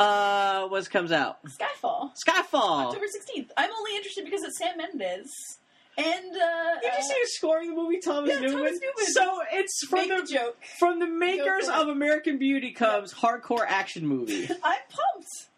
Uh, 0.00 0.68
what 0.68 0.88
comes 0.90 1.10
out? 1.10 1.38
Skyfall, 1.44 2.12
Skyfall. 2.24 2.86
October 2.86 3.06
16th. 3.06 3.48
I'm 3.56 3.70
only 3.76 3.96
interested 3.96 4.24
because 4.24 4.42
it's 4.44 4.56
Sam 4.58 4.76
Mendes. 4.76 5.58
And, 5.98 6.06
uh. 6.36 6.80
Did 6.80 6.92
you 6.92 6.98
uh, 6.98 7.02
see 7.02 7.14
who's 7.20 7.34
scoring 7.36 7.70
the 7.70 7.76
movie 7.76 7.98
Thomas 7.98 8.30
Yeah, 8.30 8.40
Newman? 8.40 8.56
Thomas 8.58 8.80
Newman. 8.80 9.12
So 9.12 9.40
it's 9.52 9.86
from 9.88 10.08
make 10.08 10.26
the 10.26 10.32
joke. 10.32 10.56
from 10.78 11.00
the 11.00 11.06
makers 11.08 11.68
of 11.68 11.88
American 11.88 12.38
Beauty 12.38 12.70
comes 12.70 13.12
hardcore 13.12 13.64
action 13.66 14.06
movie. 14.06 14.44
I'm 14.64 14.78
pumped. 14.88 15.48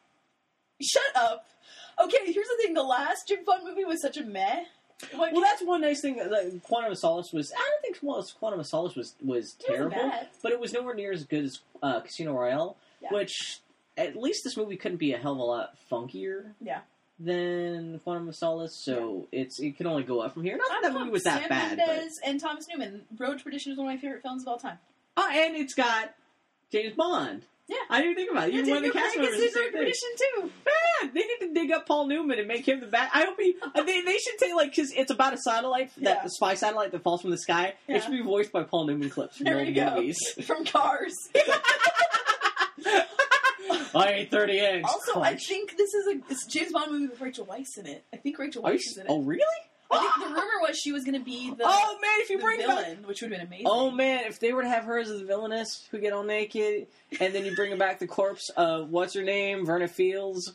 Shut 0.83 1.03
up. 1.15 1.47
Okay, 2.03 2.33
here's 2.33 2.49
the 2.49 2.57
thing. 2.63 2.73
The 2.75 2.83
last 2.83 3.29
Jim 3.29 3.45
Fun 3.45 3.65
movie 3.65 3.85
was 3.85 4.01
such 4.01 4.17
a 4.17 4.25
meh. 4.25 4.65
Like, 5.17 5.33
Well, 5.33 5.43
that's 5.43 5.63
one 5.63 5.83
nice 5.83 6.01
thing. 6.01 6.17
Like, 6.19 6.63
Quantum 6.63 6.93
of 6.93 6.99
Solace 6.99 7.33
was. 7.33 7.53
I 7.53 7.57
don't 7.59 7.83
think 7.83 8.01
Quantum 8.39 8.61
of 8.61 8.67
Solace 8.67 8.95
was 8.97 9.15
was 9.23 9.57
It 9.61 9.67
terrible, 9.67 9.97
bad. 9.97 10.29
but 10.43 10.53
it 10.53 10.61
was 10.61 10.73
nowhere 10.73 10.95
near 10.95 11.13
as 11.13 11.25
good 11.25 11.45
as 11.45 11.61
uh, 11.83 12.01
Casino 12.01 12.33
Royale. 12.33 12.77
Yeah. 13.03 13.09
Which 13.13 13.61
at 13.99 14.17
least 14.17 14.45
this 14.45 14.57
movie 14.57 14.77
couldn't 14.77 14.99
be 14.99 15.13
a 15.13 15.19
hell 15.19 15.33
of 15.33 15.39
a 15.39 15.43
lot 15.43 15.75
funkier 15.91 16.53
Yeah. 16.61 16.81
Than 17.23 18.01
Quantum 18.03 18.29
of 18.29 18.35
Solace. 18.37 18.81
So 18.85 19.29
it's 19.31 19.61
it 19.61 19.77
can 19.77 19.87
only 19.87 20.03
go 20.03 20.21
up 20.21 20.35
from 20.35 20.43
here. 20.45 20.57
Not 20.57 20.69
that 20.83 20.93
that 20.93 20.99
movie 20.99 21.11
was 21.11 21.23
that 21.25 21.41
Sam 21.41 21.49
bad, 21.49 21.77
Mendes 21.79 22.19
and 22.25 22.41
Thomas 22.41 22.67
Newman. 22.69 23.03
Road 23.19 23.39
to 23.39 23.45
Perdition 23.45 23.73
is 23.73 23.79
one 23.79 23.87
of 23.89 23.93
my 23.95 23.99
favorite 24.01 24.23
films 24.23 24.43
of 24.43 24.49
all 24.49 24.59
time. 24.59 24.79
but 25.15 25.27
oh, 25.27 25.31
and 25.31 25.57
it's 25.57 25.75
got 25.75 26.15
James 26.73 26.95
Bond. 26.97 27.43
Yeah. 27.69 27.77
I 27.89 28.01
didn't 28.03 28.17
think 28.17 28.33
about 28.33 28.49
it. 28.49 28.55
Even 28.55 28.69
one 28.71 28.79
of 28.79 28.83
the 28.83 28.89
Daniel 28.91 29.03
cast 29.05 29.15
Craig 29.15 29.23
members 29.23 29.39
is 29.41 29.45
is 29.47 29.53
the 29.55 29.61
in 29.61 29.65
Road 29.67 29.73
thing. 29.73 29.81
Perdition 29.83 30.09
too. 30.19 30.51
Yeah, 30.67 31.09
they 31.15 31.21
need 31.21 31.39
to 31.49 31.55
dig 31.55 31.71
up 31.71 31.87
Paul 31.87 32.09
Newman 32.09 32.39
and 32.41 32.49
make 32.49 32.67
him 32.67 32.81
the 32.81 32.87
bad. 32.89 33.11
I 33.15 33.25
hope 33.27 33.37
he. 33.39 33.55
They, 33.77 34.01
they 34.03 34.19
should 34.19 34.41
say 34.41 34.53
like 34.55 34.71
because 34.71 34.93
it's 34.93 35.13
about 35.13 35.35
a 35.35 35.39
satellite 35.39 35.93
that 35.99 36.03
Yeah. 36.17 36.23
the 36.25 36.31
spy 36.31 36.55
satellite 36.55 36.91
that 36.91 37.03
falls 37.05 37.21
from 37.23 37.31
the 37.31 37.39
sky. 37.39 37.75
Yeah. 37.87 37.97
It 37.99 38.03
should 38.03 38.11
be 38.13 38.23
voiced 38.23 38.51
by 38.51 38.65
Paul 38.65 38.87
Newman 38.87 39.09
clips 39.11 39.37
from 39.37 39.45
There 39.45 39.59
old 39.59 39.69
we 39.69 39.73
go. 39.73 39.95
movies. 39.97 40.19
From 40.47 40.65
Cars. 40.65 41.15
I 43.95 44.09
ate 44.09 44.31
thirty 44.31 44.59
eggs. 44.59 44.89
Also, 44.89 45.21
I 45.21 45.37
think 45.37 45.77
this 45.77 45.93
is 45.95 46.07
a 46.07 46.21
it's 46.31 46.47
a 46.47 46.49
James 46.49 46.73
Bond 46.73 46.93
movie 46.93 47.09
with 47.09 47.21
Rachel 47.21 47.47
Weisz 47.47 47.79
in 47.79 47.87
it. 47.87 48.05
I 48.13 48.17
think 48.17 48.39
Rachel 48.39 48.63
Weisz 48.63 48.77
is 48.77 48.97
in 48.97 49.07
it. 49.07 49.11
oh 49.11 49.23
really? 49.23 49.43
I 49.93 49.99
think 49.99 50.29
the 50.29 50.35
rumor 50.35 50.61
was 50.69 50.79
she 50.79 50.93
was 50.93 51.03
going 51.03 51.19
to 51.19 51.25
be 51.25 51.51
the, 51.51 51.65
oh 51.67 51.99
man, 52.01 52.11
if 52.19 52.31
you 52.31 52.39
bring 52.39 52.65
back 52.65 53.05
which 53.07 53.23
would 53.23 53.33
have 53.33 53.41
been 53.41 53.47
amazing. 53.49 53.67
Oh 53.69 53.91
man, 53.91 54.23
if 54.27 54.39
they 54.39 54.53
were 54.53 54.63
to 54.63 54.69
have 54.69 54.85
her 54.85 54.99
as 54.99 55.09
the 55.09 55.25
villainess 55.25 55.89
who 55.91 55.99
get 55.99 56.13
all 56.13 56.23
naked, 56.23 56.87
and 57.19 57.35
then 57.35 57.45
you 57.45 57.57
bring 57.57 57.77
back 57.77 57.99
the 57.99 58.07
corpse 58.07 58.51
of 58.51 58.91
what's 58.91 59.15
her 59.15 59.23
name, 59.23 59.67
Verna 59.67 59.89
Fields. 59.89 60.55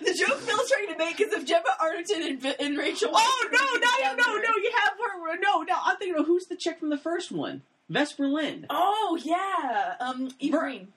the 0.00 0.14
joke 0.14 0.38
Phil's 0.38 0.70
trying 0.70 0.88
to 0.88 0.96
make 0.96 1.20
is 1.20 1.32
if 1.32 1.44
Gemma 1.44 1.68
Arterton 1.82 2.26
and, 2.26 2.56
and 2.58 2.78
Rachel. 2.78 3.10
Oh 3.12 3.44
were 3.44 3.50
no, 3.50 3.58
no, 3.58 4.14
no, 4.14 4.38
no! 4.38 4.56
You 4.56 4.72
have 4.82 4.92
her. 4.92 5.38
No, 5.38 5.62
no. 5.62 5.74
I'm 5.84 5.96
thinking 5.98 6.18
of 6.18 6.26
who's 6.26 6.46
the 6.46 6.56
chick 6.56 6.78
from 6.78 6.88
the 6.90 6.96
first 6.98 7.30
one, 7.30 7.60
Vesper 7.90 8.26
Lynd. 8.26 8.66
Oh 8.70 9.18
yeah, 9.22 9.96
um, 10.00 10.30
Eva 10.38 10.58
Green. 10.58 10.88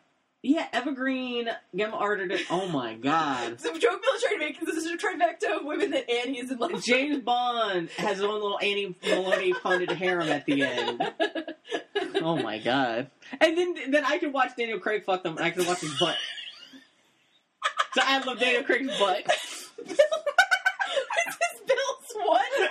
Yeah, 0.43 0.68
Evergreen, 0.72 1.45
Green, 1.45 1.55
Gemma 1.76 1.97
Arterton. 1.97 2.39
Oh 2.49 2.68
my 2.68 2.95
God. 2.95 3.57
The 3.68 3.80
joke 3.80 4.01
Phil's 4.03 4.22
trying 4.22 4.39
to 4.39 4.45
make 4.45 4.59
this 4.59 4.76
is 4.76 4.85
a 4.85 4.97
trifecta 4.97 5.59
of 5.59 5.65
women 5.65 5.91
that 5.91 6.09
Annie 6.09 6.39
is 6.39 6.51
in 6.51 6.57
love 6.57 6.72
with. 6.72 6.84
James 6.84 7.22
Bond 7.23 7.89
has 7.97 8.18
his 8.18 8.23
own 8.23 8.34
little 8.34 8.59
Annie 8.59 8.95
Maloney 9.03 9.53
funded 9.53 9.91
harem 9.91 10.30
at 10.30 10.45
the 10.45 10.64
end. 10.64 11.14
Oh 12.22 12.38
my 12.38 12.59
god! 12.59 13.09
And 13.39 13.57
then 13.57 13.91
then 13.91 14.05
I 14.05 14.18
can 14.18 14.31
watch 14.31 14.55
Daniel 14.57 14.80
Craig 14.80 15.03
fuck 15.05 15.23
them, 15.23 15.38
and 15.38 15.45
I 15.45 15.51
can 15.51 15.65
watch 15.65 15.81
his 15.81 15.97
butt. 15.99 16.15
So 17.93 18.01
I 18.03 18.23
love 18.23 18.39
Daniel 18.39 18.64
Craig's 18.64 18.97
butt. 18.97 19.26
This 19.85 19.99
is 19.99 21.61
Bill's 21.68 22.27
one 22.27 22.69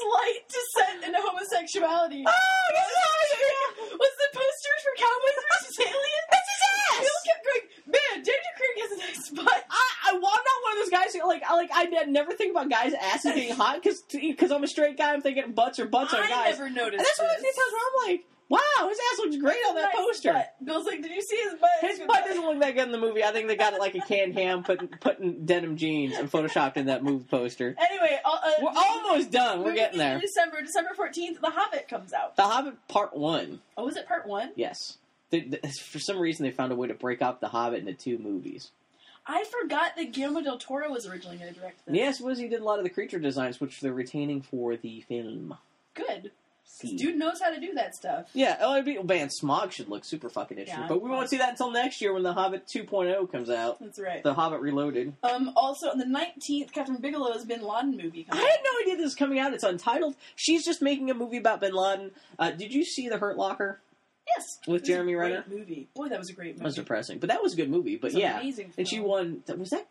slight 0.00 0.42
descent 0.48 1.04
into 1.04 1.18
homosexuality. 1.20 2.24
Oh, 2.26 2.32
oh 2.32 3.96
Was 3.98 4.14
posters 4.60 4.82
for 4.84 4.94
Cowboys 5.00 5.36
vs. 5.40 5.78
Aliens? 5.88 6.26
That's 6.30 6.48
his 6.48 6.60
ass! 6.68 7.00
Bill 7.00 7.20
kept 7.24 7.42
going, 7.44 7.64
man, 7.86 8.16
Daniel 8.24 8.54
Craig 8.56 8.76
has 8.80 8.90
a 8.92 8.98
nice 9.00 9.30
butt. 9.30 9.64
I, 9.70 9.84
I, 10.06 10.12
well, 10.12 10.32
I'm 10.32 10.44
not 10.44 10.58
one 10.62 10.72
of 10.72 10.78
those 10.84 10.90
guys 10.90 11.14
who 11.14 11.26
like 11.26 11.42
I 11.42 11.54
like 11.54 11.70
I 11.72 11.84
never 12.04 12.32
think 12.32 12.50
about 12.52 12.68
guys' 12.68 12.94
asses 12.94 13.32
being 13.32 13.54
hot 13.54 13.82
because 13.82 14.02
because 14.12 14.50
I'm 14.52 14.64
a 14.64 14.68
straight 14.68 14.98
guy. 14.98 15.12
I'm 15.12 15.22
thinking 15.22 15.52
butts 15.52 15.78
are 15.78 15.86
butts 15.86 16.12
I 16.12 16.28
guys. 16.28 16.32
I 16.32 16.50
never 16.50 16.70
noticed 16.70 16.98
and 16.98 17.06
that's 17.06 17.18
one 17.18 17.30
of 17.30 17.36
the 17.36 17.42
times 17.42 17.74
I'm 17.74 18.10
like, 18.10 18.24
wow, 18.50 18.58
his 18.88 18.98
ass 18.98 19.18
looks 19.20 19.36
great 19.38 19.56
on 19.68 19.74
that 19.76 19.90
Nice 19.94 20.04
poster. 20.06 20.32
butt. 20.34 20.54
Bill's 20.62 20.84
like, 20.86 21.00
did 21.00 21.12
you 21.12 21.22
see 21.22 21.36
his 21.36 21.54
butt? 21.54 21.70
His 21.80 21.98
butt 22.00 22.24
doesn't 22.26 22.44
look 22.44 22.60
that 22.60 22.74
good 22.74 22.84
in 22.86 22.92
the 22.92 22.98
movie. 22.98 23.24
I 23.24 23.32
think 23.32 23.48
they 23.48 23.56
got 23.56 23.72
it 23.72 23.80
like 23.80 23.94
a 23.94 24.00
canned 24.00 24.34
ham, 24.34 24.62
putting 24.64 24.88
putting 24.88 25.46
denim 25.46 25.76
jeans 25.78 26.16
and 26.18 26.30
photoshopped 26.30 26.76
in 26.76 26.86
that 26.86 27.02
movie 27.02 27.24
poster. 27.30 27.74
Anyway, 27.78 28.18
uh, 28.24 28.38
We're 28.60 28.72
almost 28.76 29.30
done. 29.30 29.62
We're 29.62 29.74
getting 29.74 29.98
there. 29.98 30.20
December, 30.20 30.60
December 30.60 30.90
14th, 30.98 31.40
The 31.40 31.50
Hobbit 31.50 31.88
comes 31.88 32.12
out. 32.12 32.36
The 32.36 32.42
Hobbit 32.42 32.74
Part 32.88 33.16
One. 33.16 33.60
Oh, 33.78 33.88
is 33.88 33.96
it 33.96 34.06
part 34.06 34.26
one? 34.26 34.50
Yes. 34.56 34.98
They, 35.30 35.40
they- 35.40 35.60
for 35.70 36.00
some 36.00 36.18
reason, 36.18 36.44
they 36.44 36.50
found 36.50 36.72
a 36.72 36.74
way 36.76 36.88
to 36.88 36.94
break 36.94 37.22
up 37.22 37.40
The 37.40 37.48
Hobbit 37.48 37.80
into 37.80 37.94
two 37.94 38.18
movies. 38.18 38.72
I 39.26 39.44
forgot 39.44 39.92
that 39.96 40.12
Guillermo 40.12 40.40
del 40.40 40.58
Toro 40.58 40.90
was 40.90 41.06
originally 41.06 41.36
going 41.36 41.52
to 41.54 41.60
direct 41.60 41.86
this. 41.86 41.94
Yes, 41.94 42.20
was 42.20 42.38
he 42.38 42.48
did 42.48 42.60
a 42.60 42.64
lot 42.64 42.78
of 42.78 42.84
the 42.84 42.90
creature 42.90 43.18
designs, 43.20 43.60
which 43.60 43.80
they're 43.80 43.92
retaining 43.92 44.42
for 44.42 44.76
the 44.76 45.02
film. 45.02 45.56
Good. 45.94 46.32
See. 46.72 46.96
Dude 46.96 47.16
knows 47.16 47.40
how 47.42 47.50
to 47.50 47.60
do 47.60 47.74
that 47.74 47.94
stuff. 47.94 48.28
Yeah, 48.32 48.56
oh, 48.60 48.72
it'd 48.74 48.86
be, 48.86 49.02
man, 49.02 49.28
Smaug 49.28 49.70
should 49.72 49.88
look 49.88 50.04
super 50.04 50.30
fucking 50.30 50.56
interesting. 50.56 50.82
Yeah, 50.84 50.88
but 50.88 51.02
we 51.02 51.10
won't 51.10 51.28
see 51.28 51.36
that 51.38 51.50
until 51.50 51.70
next 51.70 52.00
year 52.00 52.14
when 52.14 52.22
The 52.22 52.32
Hobbit 52.32 52.66
2.0 52.66 53.30
comes 53.30 53.50
out. 53.50 53.80
That's 53.80 53.98
right. 53.98 54.22
The 54.22 54.32
Hobbit 54.32 54.60
Reloaded. 54.60 55.12
Um, 55.22 55.52
also, 55.56 55.88
on 55.90 55.98
the 55.98 56.04
19th, 56.06 56.70
Kathryn 56.72 57.02
Bigelow's 57.02 57.44
Bin 57.44 57.60
Laden 57.62 57.96
movie 57.96 58.26
I 58.30 58.36
comes 58.36 58.44
had 58.44 58.58
no 58.64 58.80
idea 58.82 58.96
this 58.96 59.04
was 59.04 59.14
coming 59.14 59.38
out. 59.38 59.52
It's 59.52 59.64
untitled. 59.64 60.14
She's 60.36 60.64
just 60.64 60.80
making 60.80 61.10
a 61.10 61.14
movie 61.14 61.36
about 61.38 61.60
Bin 61.60 61.74
Laden. 61.74 62.12
Uh, 62.38 62.52
did 62.52 62.72
you 62.72 62.84
see 62.84 63.08
The 63.08 63.18
Hurt 63.18 63.36
Locker? 63.36 63.80
Yes. 64.26 64.58
With 64.66 64.68
It 64.68 64.72
was 64.72 64.82
a 64.82 64.84
Jeremy 64.86 65.14
Renner? 65.16 65.44
movie. 65.50 65.88
Boy, 65.94 66.08
that 66.08 66.18
was 66.18 66.30
a 66.30 66.32
great 66.32 66.50
movie. 66.52 66.58
That 66.60 66.64
was 66.64 66.74
depressing, 66.76 67.18
but 67.18 67.30
that 67.30 67.42
was 67.42 67.54
a 67.54 67.56
good 67.56 67.68
movie. 67.70 67.96
But 67.96 68.12
yeah, 68.12 68.38
amazing 68.38 68.72
and 68.78 68.88
she 68.88 68.96
film. 68.96 69.08
won. 69.08 69.42
Was 69.58 69.70
that? 69.70 69.88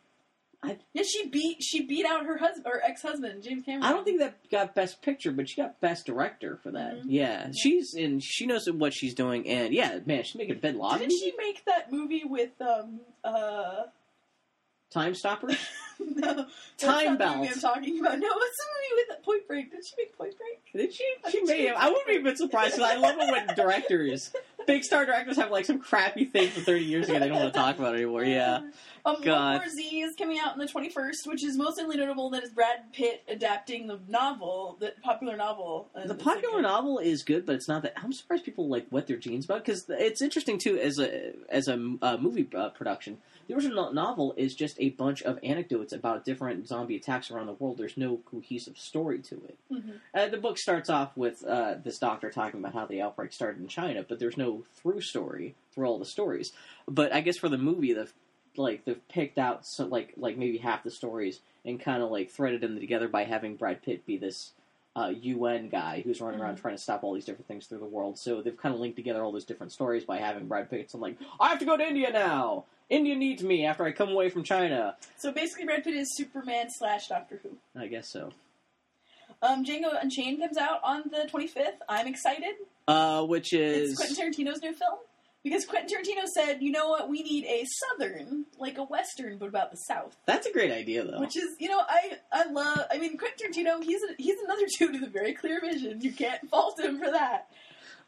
Yeah, 0.94 1.04
she 1.04 1.28
beat 1.30 1.64
she 1.64 1.86
beat 1.86 2.06
out 2.06 2.26
her 2.26 2.38
husband 2.38 2.66
or 2.68 2.82
ex 2.84 3.02
husband 3.02 3.42
James 3.44 3.64
Cameron. 3.64 3.84
I 3.84 3.92
don't 3.92 4.04
think 4.04 4.20
that 4.20 4.50
got 4.52 4.76
Best 4.76 5.02
Picture, 5.02 5.32
but 5.32 5.48
she 5.48 5.56
got 5.62 5.80
Best 5.80 6.06
Director 6.06 6.60
for 6.62 6.72
that. 6.72 6.96
Mhm. 7.02 7.06
Yeah, 7.08 7.52
she's 7.56 7.94
and 7.94 8.22
she 8.22 8.46
knows 8.46 8.70
what 8.70 8.94
she's 8.94 9.14
doing, 9.14 9.48
and 9.48 9.74
yeah, 9.74 10.00
man, 10.06 10.24
she's 10.24 10.36
making 10.36 10.60
Bin 10.60 10.78
Laden. 10.78 11.00
Didn't 11.00 11.18
she 11.20 11.34
make 11.38 11.64
that 11.66 11.92
movie 11.92 12.24
with 12.26 12.60
um 12.62 13.00
uh 13.24 13.84
Time 14.92 15.14
Stoppers. 15.16 15.58
no 16.00 16.46
Time 16.78 17.18
not 17.18 17.20
the 17.20 17.38
movie 17.38 17.48
Belt. 17.48 17.56
I'm 17.56 17.60
talking 17.62 18.00
about. 18.00 18.20
No, 18.20 18.28
it's 18.28 18.58
the 18.58 18.66
movie 18.96 19.04
with 19.10 19.24
Point 19.24 19.48
Break. 19.48 19.72
Did 19.72 19.86
she 19.86 19.94
make 19.98 20.18
Point 20.18 20.34
Break? 20.38 20.74
Did 20.74 20.94
she? 20.94 21.04
I 21.26 21.30
She 21.30 21.46
she 21.46 21.68
him. 21.68 21.76
I 21.78 21.90
wouldn't 21.90 22.08
be 22.08 22.18
a 22.18 22.22
bit 22.22 22.38
surprised 22.38 22.76
because 22.76 22.92
I 22.92 22.96
love 22.96 23.16
it 23.20 23.32
when 23.32 23.56
directors, 23.56 24.32
big 24.66 24.84
star 24.84 25.06
directors, 25.06 25.38
have 25.38 25.52
like 25.52 25.66
some 25.66 25.80
crappy 25.80 26.26
thing 26.26 26.50
from 26.50 26.64
30 26.64 26.86
years 26.86 27.10
ago 27.10 27.20
they 27.20 27.28
don't 27.28 27.40
want 27.40 27.54
to 27.54 27.60
talk 27.60 27.78
about 27.78 27.96
anymore. 27.96 28.24
Yeah. 28.24 28.62
Um, 29.06 29.18
God. 29.22 29.62
Z 29.70 29.82
is 29.82 30.16
coming 30.16 30.40
out 30.40 30.54
on 30.54 30.60
the 30.60 30.66
21st, 30.66 31.26
which 31.26 31.44
is 31.44 31.58
most 31.58 31.80
notable 31.80 32.30
that 32.32 32.44
is 32.44 32.52
Brad 32.52 32.92
Pitt 32.94 33.24
adapting 33.28 33.88
the 33.88 34.00
novel, 34.08 34.78
the 34.80 34.94
popular 35.04 35.38
novel. 35.38 35.90
The 36.06 36.16
popular 36.16 36.56
like 36.56 36.60
a- 36.60 36.68
novel 36.68 37.00
is 37.00 37.24
good, 37.24 37.46
but 37.46 37.56
it's 37.56 37.68
not 37.68 37.84
that. 37.84 37.94
I'm 37.98 38.14
surprised 38.14 38.44
people 38.44 38.68
like 38.68 38.88
wet 38.92 39.08
their 39.08 39.18
jeans 39.18 39.46
about 39.46 39.66
because 39.66 39.86
it's 39.90 40.22
interesting 40.22 40.58
too 40.58 40.78
as 40.78 41.00
a 41.00 41.34
as 41.50 41.68
a 41.68 41.96
uh, 42.02 42.18
movie 42.18 42.48
uh, 42.56 42.70
production. 42.70 43.18
The 43.50 43.56
original 43.56 43.92
novel 43.92 44.36
is 44.38 44.54
just 44.54 44.76
a 44.80 44.90
bunch 44.92 45.24
of 45.24 45.40
anecdotes 45.44 45.92
about 45.92 46.24
different 46.24 46.68
zombie 46.68 46.96
attacks 46.98 47.32
around 47.32 47.48
the 47.48 47.54
world. 47.54 47.80
There's 47.80 47.98
no 47.98 48.18
cohesive 48.18 48.78
story 48.78 49.18
to 49.24 49.36
it. 49.44 49.58
Mhm. 49.72 49.94
Uh, 50.14 50.28
the 50.28 50.38
book 50.38 50.60
starts 50.60 50.88
off 50.88 51.18
with 51.18 51.44
uh, 51.44 51.74
this 51.84 51.98
doctor 51.98 52.30
talking 52.30 52.60
about 52.60 52.74
how 52.74 52.86
the 52.86 53.02
outbreak 53.02 53.34
started 53.34 53.60
in 53.60 53.68
China, 53.68 54.06
but 54.08 54.20
there's 54.20 54.38
no 54.38 54.66
through 54.76 55.02
story 55.02 55.56
through 55.72 55.88
all 55.88 55.98
the 55.98 56.06
stories. 56.06 56.54
But 56.88 57.12
I 57.12 57.22
guess 57.22 57.38
for 57.40 57.50
the 57.50 57.58
movie, 57.58 57.92
the 57.94 58.08
like 58.56 58.86
they've 58.86 59.08
picked 59.10 59.40
out 59.40 59.66
so 59.66 59.86
like 59.88 60.14
like 60.16 60.38
maybe 60.38 60.60
half 60.60 60.84
the 60.84 60.92
stories 60.92 61.40
and 61.66 61.80
kind 61.80 62.04
of 62.04 62.12
like 62.12 62.30
threaded 62.30 62.62
them 62.62 62.80
together 62.80 63.08
by 63.08 63.24
having 63.24 63.56
Brad 63.56 63.82
Pitt 63.82 64.06
be 64.06 64.18
this 64.18 64.52
uh, 64.96 65.12
UN 65.22 65.70
guy 65.70 66.02
who's 66.02 66.22
running 66.22 66.40
around 66.40 66.58
Mhm. 66.58 66.62
trying 66.62 66.76
to 66.76 66.82
stop 66.82 67.04
all 67.04 67.14
these 67.16 67.26
different 67.26 67.48
things 67.48 67.66
through 67.66 67.78
the 67.80 67.86
world. 67.86 68.20
So 68.20 68.44
they've 68.44 68.56
kind 68.58 68.76
of 68.76 68.80
linked 68.82 68.96
together 68.98 69.24
all 69.24 69.32
those 69.32 69.46
different 69.46 69.72
stories 69.72 70.04
by 70.04 70.18
having 70.18 70.48
Brad 70.48 70.70
Pitt. 70.70 70.92
So 70.92 70.98
I'm 70.98 71.02
like, 71.02 71.18
I 71.40 71.50
have 71.50 71.58
to 71.60 71.66
go 71.66 71.78
to 71.78 71.84
India 71.88 72.12
now. 72.12 72.66
India 72.90 73.16
needs 73.16 73.44
me 73.44 73.66
after 73.66 73.84
I 73.84 73.92
come 73.92 74.10
away 74.10 74.30
from 74.30 74.44
China. 74.44 74.96
So 75.18 75.32
basically, 75.32 75.66
Brad 75.66 75.84
Pitt 75.84 75.94
is 75.94 76.16
Superman 76.16 76.68
slash 76.70 77.08
Doctor 77.08 77.40
Who. 77.44 77.58
I 77.80 77.88
guess 77.88 78.10
so. 78.12 78.32
Um, 79.42 79.64
Django 79.64 79.92
Unchained 80.02 80.40
comes 80.40 80.58
out 80.58 80.80
on 80.84 81.04
the 81.12 81.30
25th. 81.32 81.78
I'm 81.88 82.08
excited. 82.08 82.56
Uh, 82.88 83.24
which 83.24 83.54
is 83.54 83.92
It's 83.92 84.00
Quentin 84.00 84.32
Tarantino's 84.48 84.62
new 84.62 84.74
film. 84.74 84.98
Because 85.42 85.66
Quentin 85.66 85.88
Tarantino 86.04 86.26
said, 86.26 86.58
you 86.62 86.70
know 86.70 86.90
what, 86.90 87.08
we 87.08 87.24
need 87.24 87.46
a 87.46 87.64
southern, 87.66 88.46
like 88.58 88.78
a 88.78 88.84
western, 88.84 89.38
but 89.38 89.48
about 89.48 89.72
the 89.72 89.78
south. 89.78 90.18
that's 90.26 90.46
a 90.46 90.52
great 90.52 90.70
idea 90.72 91.06
though. 91.06 91.22
Which 91.22 91.38
is, 91.38 91.56
you 91.60 91.70
know, 91.70 91.80
I 91.88 92.18
I 92.34 92.52
love. 92.52 92.80
I 92.92 92.98
mean, 92.98 93.18
Quentin 93.18 93.50
Tarantino, 93.54 93.82
he's 93.82 94.02
a, 94.04 94.16
he's 94.18 94.38
another 94.44 94.64
dude 94.78 94.94
with 94.94 95.04
a 95.04 95.10
very 95.10 95.34
clear 95.34 95.62
vision. 95.62 96.02
You 96.02 96.12
can't 96.12 96.50
fault 96.50 96.78
him 96.82 97.00
for 97.00 97.10
that. 97.12 97.48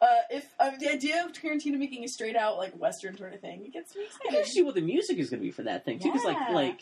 Uh, 0.02 0.08
if 0.32 0.48
uh, 0.60 0.72
the 0.80 0.90
idea 0.90 1.24
of 1.24 1.32
Tarantino 1.32 1.78
making 1.78 2.04
a 2.04 2.08
straight 2.08 2.36
out 2.36 2.58
like 2.58 2.74
western 2.74 3.16
sort 3.16 3.34
of 3.34 3.40
thing, 3.42 3.64
it 3.66 3.72
gets 3.74 3.96
me 3.96 4.02
I 4.02 4.06
excited. 4.06 4.32
gotta 4.32 4.46
see 4.48 4.64
what 4.64 4.74
the 4.76 4.82
music 4.82 5.18
is 5.20 5.30
going 5.30 5.40
to 5.42 5.46
be 5.46 5.52
for 5.52 5.64
that 5.64 5.86
thing 5.86 6.00
too. 6.00 6.12
Because 6.12 6.24
Yeah. 6.26 6.34
like, 6.48 6.50
like, 6.54 6.82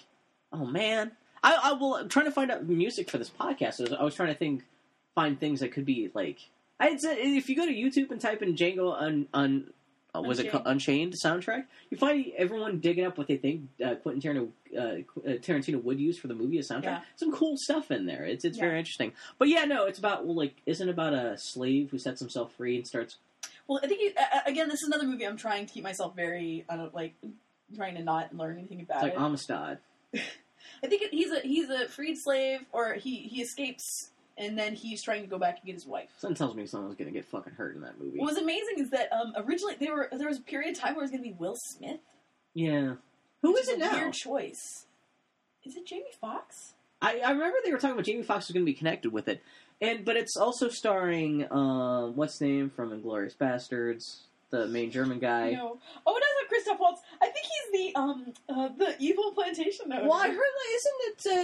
oh 0.54 0.66
man, 0.66 1.12
I, 1.44 1.60
I 1.62 1.74
will. 1.74 1.96
I'm 1.96 2.08
trying 2.10 2.26
to 2.26 2.32
find 2.32 2.50
out 2.50 2.66
music 2.66 3.10
for 3.10 3.18
this 3.18 3.30
podcast. 3.30 3.80
I 3.82 3.84
was, 3.84 3.94
I 3.94 4.04
was 4.04 4.16
trying 4.16 4.30
to 4.30 4.36
think, 4.36 4.64
find 5.16 5.38
things 5.40 5.60
that 5.60 5.74
could 5.74 5.86
be 5.86 6.10
like. 6.14 6.40
I'd 6.80 7.02
say 7.02 7.18
if 7.36 7.50
you 7.50 7.58
go 7.58 7.66
to 7.66 7.74
YouTube 7.74 8.10
and 8.12 8.22
type 8.22 8.42
in 8.42 8.56
Django 8.56 8.96
un, 8.98 9.28
un 9.34 9.74
uh, 10.16 10.22
was 10.22 10.40
it 10.40 10.46
Unchained. 10.48 10.52
called 10.52 10.68
Unchained 10.74 11.14
soundtrack, 11.24 11.66
you 11.90 11.98
find 11.98 12.26
everyone 12.38 12.80
digging 12.80 13.06
up 13.06 13.18
what 13.18 13.28
they 13.28 13.38
think 13.38 13.70
uh, 13.84 13.96
Quentin 13.96 14.22
Tarantino, 14.22 14.50
uh, 14.76 14.80
uh, 15.30 15.34
Tarantino 15.38 15.84
would 15.84 16.00
use 16.00 16.18
for 16.18 16.28
the 16.28 16.34
movie 16.34 16.58
as 16.58 16.68
soundtrack. 16.70 16.84
Yeah. 16.84 17.02
Some 17.16 17.32
cool 17.32 17.56
stuff 17.58 17.92
in 17.92 18.06
there. 18.06 18.24
It's 18.26 18.44
it's 18.46 18.58
Yeah. 18.58 18.66
very 18.66 18.80
interesting. 18.80 19.14
But 19.38 19.50
yeah, 19.50 19.66
no, 19.66 19.86
it's 19.86 20.00
about 20.00 20.26
well, 20.26 20.36
like 20.36 20.56
isn't 20.66 20.88
it 20.88 20.92
about 20.92 21.14
a 21.14 21.38
slave 21.38 21.90
who 21.92 21.98
sets 22.00 22.20
himself 22.20 22.54
free 22.54 22.76
and 22.78 22.88
starts 22.88 23.18
Well, 23.68 23.80
I 23.84 23.88
think 23.88 24.02
it, 24.02 24.18
uh, 24.18 24.40
again, 24.48 24.68
this 24.68 24.82
is 24.82 24.88
another 24.88 25.06
movie 25.06 25.28
I'm 25.28 25.38
trying 25.38 25.66
to 25.68 25.72
keep 25.74 25.84
myself 25.84 26.16
very, 26.16 26.66
I 26.70 26.76
don't 26.76 26.94
like, 26.96 27.14
trying 27.76 27.96
to 27.96 28.04
not 28.04 28.36
learn 28.36 28.58
anything 28.58 28.82
about 28.82 28.98
it's 28.98 29.04
like 29.04 29.14
it. 29.14 29.20
Amistad. 29.20 29.78
I 30.84 30.88
think 30.88 31.04
it, 31.04 31.12
he's 31.12 31.32
a 31.32 31.40
he's 31.42 31.70
a 31.70 31.88
freed 31.88 32.16
slave, 32.18 32.62
or 32.72 32.94
he 32.94 33.18
he 33.18 33.42
escapes, 33.42 34.10
and 34.40 34.58
then 34.58 34.74
he's 34.74 35.04
trying 35.04 35.22
to 35.22 35.28
go 35.28 35.38
back 35.38 35.58
and 35.58 35.66
get 35.66 35.76
his 35.76 35.86
wife. 35.86 36.10
Something 36.18 36.36
tells 36.36 36.56
me 36.56 36.66
someone's 36.66 36.96
gonna 36.96 37.12
get 37.12 37.26
fucking 37.26 37.54
hurt 37.54 37.76
in 37.76 37.82
that 37.82 38.00
movie. 38.00 38.18
What 38.18 38.34
was 38.34 38.38
amazing 38.38 38.80
is 38.80 38.90
that 38.92 39.12
um, 39.14 39.34
originally 39.38 39.76
they 39.80 39.92
were 39.92 40.10
there 40.12 40.30
was 40.30 40.40
a 40.40 40.42
period 40.42 40.72
of 40.76 40.80
time 40.82 40.96
where 40.96 41.04
it 41.04 41.06
was 41.06 41.12
going 41.12 41.24
to 41.24 41.30
be 41.30 41.36
Will 41.38 41.56
Smith. 41.56 42.00
Yeah. 42.54 42.96
who 43.42 43.56
is, 43.56 43.68
is 43.68 43.70
it 43.70 43.76
a 43.76 43.80
now? 43.80 43.94
Weird 43.94 44.14
choice. 44.14 44.86
Is 45.64 45.76
it 45.76 45.86
Jamie 45.86 46.06
Foxx? 46.20 46.74
I, 47.02 47.20
I 47.20 47.32
remember 47.32 47.58
they 47.64 47.72
were 47.72 47.78
talking 47.78 47.94
about 47.94 48.06
Jamie 48.06 48.24
Foxx 48.24 48.48
was 48.48 48.54
going 48.54 48.66
to 48.66 48.72
be 48.72 48.78
connected 48.78 49.12
with 49.12 49.28
it, 49.28 49.42
and 49.82 50.04
but 50.04 50.16
it's 50.16 50.36
also 50.36 50.70
starring 50.70 51.46
um, 51.52 52.16
what's 52.16 52.34
his 52.40 52.42
name 52.42 52.70
from 52.70 52.90
Inglourious 52.92 53.38
Basterds. 53.38 54.22
The 54.52 54.68
main 54.68 54.92
German 54.92 55.20
guy. 55.20 55.52
No. 55.52 55.80
Oh, 56.06 56.16
it 56.18 56.20
does 56.20 56.30
have 56.42 56.50
Christoph 56.50 56.80
Waltz. 56.80 57.02
I 57.22 57.26
think 57.28 57.46
he's 57.46 57.72
the 57.94 58.00
um 58.00 58.34
uh, 58.50 58.70
the 58.78 58.96
evil 59.00 59.32
plantation 59.34 59.86
owner. 59.92 60.02
Well, 60.04 60.14
I 60.14 60.28
heard 60.28 60.36
that 60.38 60.70
isn't 60.76 60.94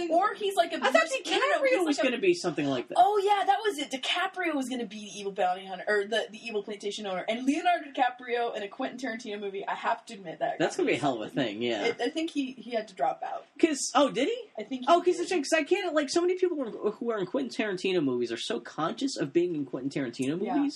it? 0.08 0.10
Uh, 0.12 0.14
Or 0.16 0.34
he's 0.34 0.56
like 0.56 0.72
a. 0.72 0.76
I 0.76 0.90
thought 0.90 0.94
no, 0.94 1.30
DiCaprio 1.32 1.84
was 1.84 1.96
like 1.98 2.02
going 2.02 2.14
to 2.14 2.20
be 2.20 2.34
something 2.34 2.66
like 2.66 2.88
that. 2.88 2.94
Oh 2.98 3.18
yeah, 3.22 3.44
that 3.46 3.58
was 3.64 3.78
it. 3.78 3.90
DiCaprio 3.90 4.54
was 4.54 4.68
going 4.68 4.80
to 4.80 4.86
be 4.86 4.96
the 5.12 5.18
evil 5.20 5.32
bounty 5.32 5.66
hunter 5.66 5.84
or 5.86 6.04
the, 6.04 6.26
the 6.30 6.38
evil 6.44 6.62
plantation 6.62 7.06
owner, 7.06 7.24
and 7.28 7.46
Leonardo 7.46 7.84
DiCaprio 7.94 8.56
in 8.56 8.62
a 8.62 8.68
Quentin 8.68 8.98
Tarantino 8.98 9.38
movie. 9.40 9.66
I 9.66 9.74
have 9.74 10.04
to 10.06 10.14
admit 10.14 10.38
that 10.40 10.58
That's 10.58 10.76
going 10.76 10.86
to 10.88 10.92
be 10.92 10.96
a 10.96 11.00
hell 11.00 11.22
of 11.22 11.28
a 11.28 11.30
thing, 11.30 11.62
yeah. 11.62 11.84
It, 11.84 12.00
I 12.00 12.08
think 12.08 12.30
he 12.30 12.52
he 12.52 12.72
had 12.72 12.88
to 12.88 12.94
drop 12.94 13.22
out. 13.24 13.44
Because 13.54 13.92
oh, 13.94 14.10
did 14.10 14.28
he? 14.28 14.38
I 14.58 14.62
think. 14.62 14.82
He 14.82 14.86
Oh, 14.88 15.00
because 15.00 15.18
did. 15.18 15.28
because 15.28 15.52
I 15.52 15.62
can't 15.62 15.94
like 15.94 16.10
so 16.10 16.20
many 16.20 16.34
people 16.36 16.56
who 16.98 17.10
are- 17.10 17.18
in 17.18 17.26
Quentin 17.26 17.50
Tarantino 17.66 18.02
movies 18.02 18.30
are 18.30 18.36
so 18.36 18.60
conscious 18.60 19.16
of 19.16 19.32
being 19.32 19.54
in 19.54 19.64
Quentin 19.64 19.90
Tarantino 19.90 20.38
Yeah. 20.42 20.68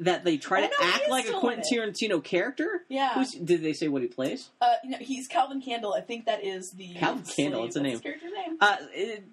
That 0.00 0.24
they 0.24 0.38
try 0.38 0.62
Oh, 0.62 0.66
to 0.66 0.72
no, 0.80 0.92
act 0.94 1.08
like 1.10 1.28
a 1.28 1.32
Quentin 1.34 1.62
Tarantino 1.70 2.24
character. 2.24 2.84
Yeah. 2.88 3.14
Who's, 3.14 3.32
did 3.32 3.62
they 3.62 3.74
say 3.74 3.88
what 3.88 4.00
he 4.02 4.08
plays? 4.08 4.48
Uh, 4.60 4.72
he's 4.98 5.28
Calvin 5.28 5.60
Candie. 5.60 5.88
I 5.94 6.00
think 6.00 6.24
that 6.26 6.42
is 6.42 6.72
the 6.72 6.94
Calvin 6.94 7.22
Candie, 7.24 7.58
it's 7.64 7.76
a 7.76 7.82
name. 7.82 8.00
character's 8.00 8.32
name? 8.32 8.56
Uh, 8.60 8.76
it, 8.94 9.24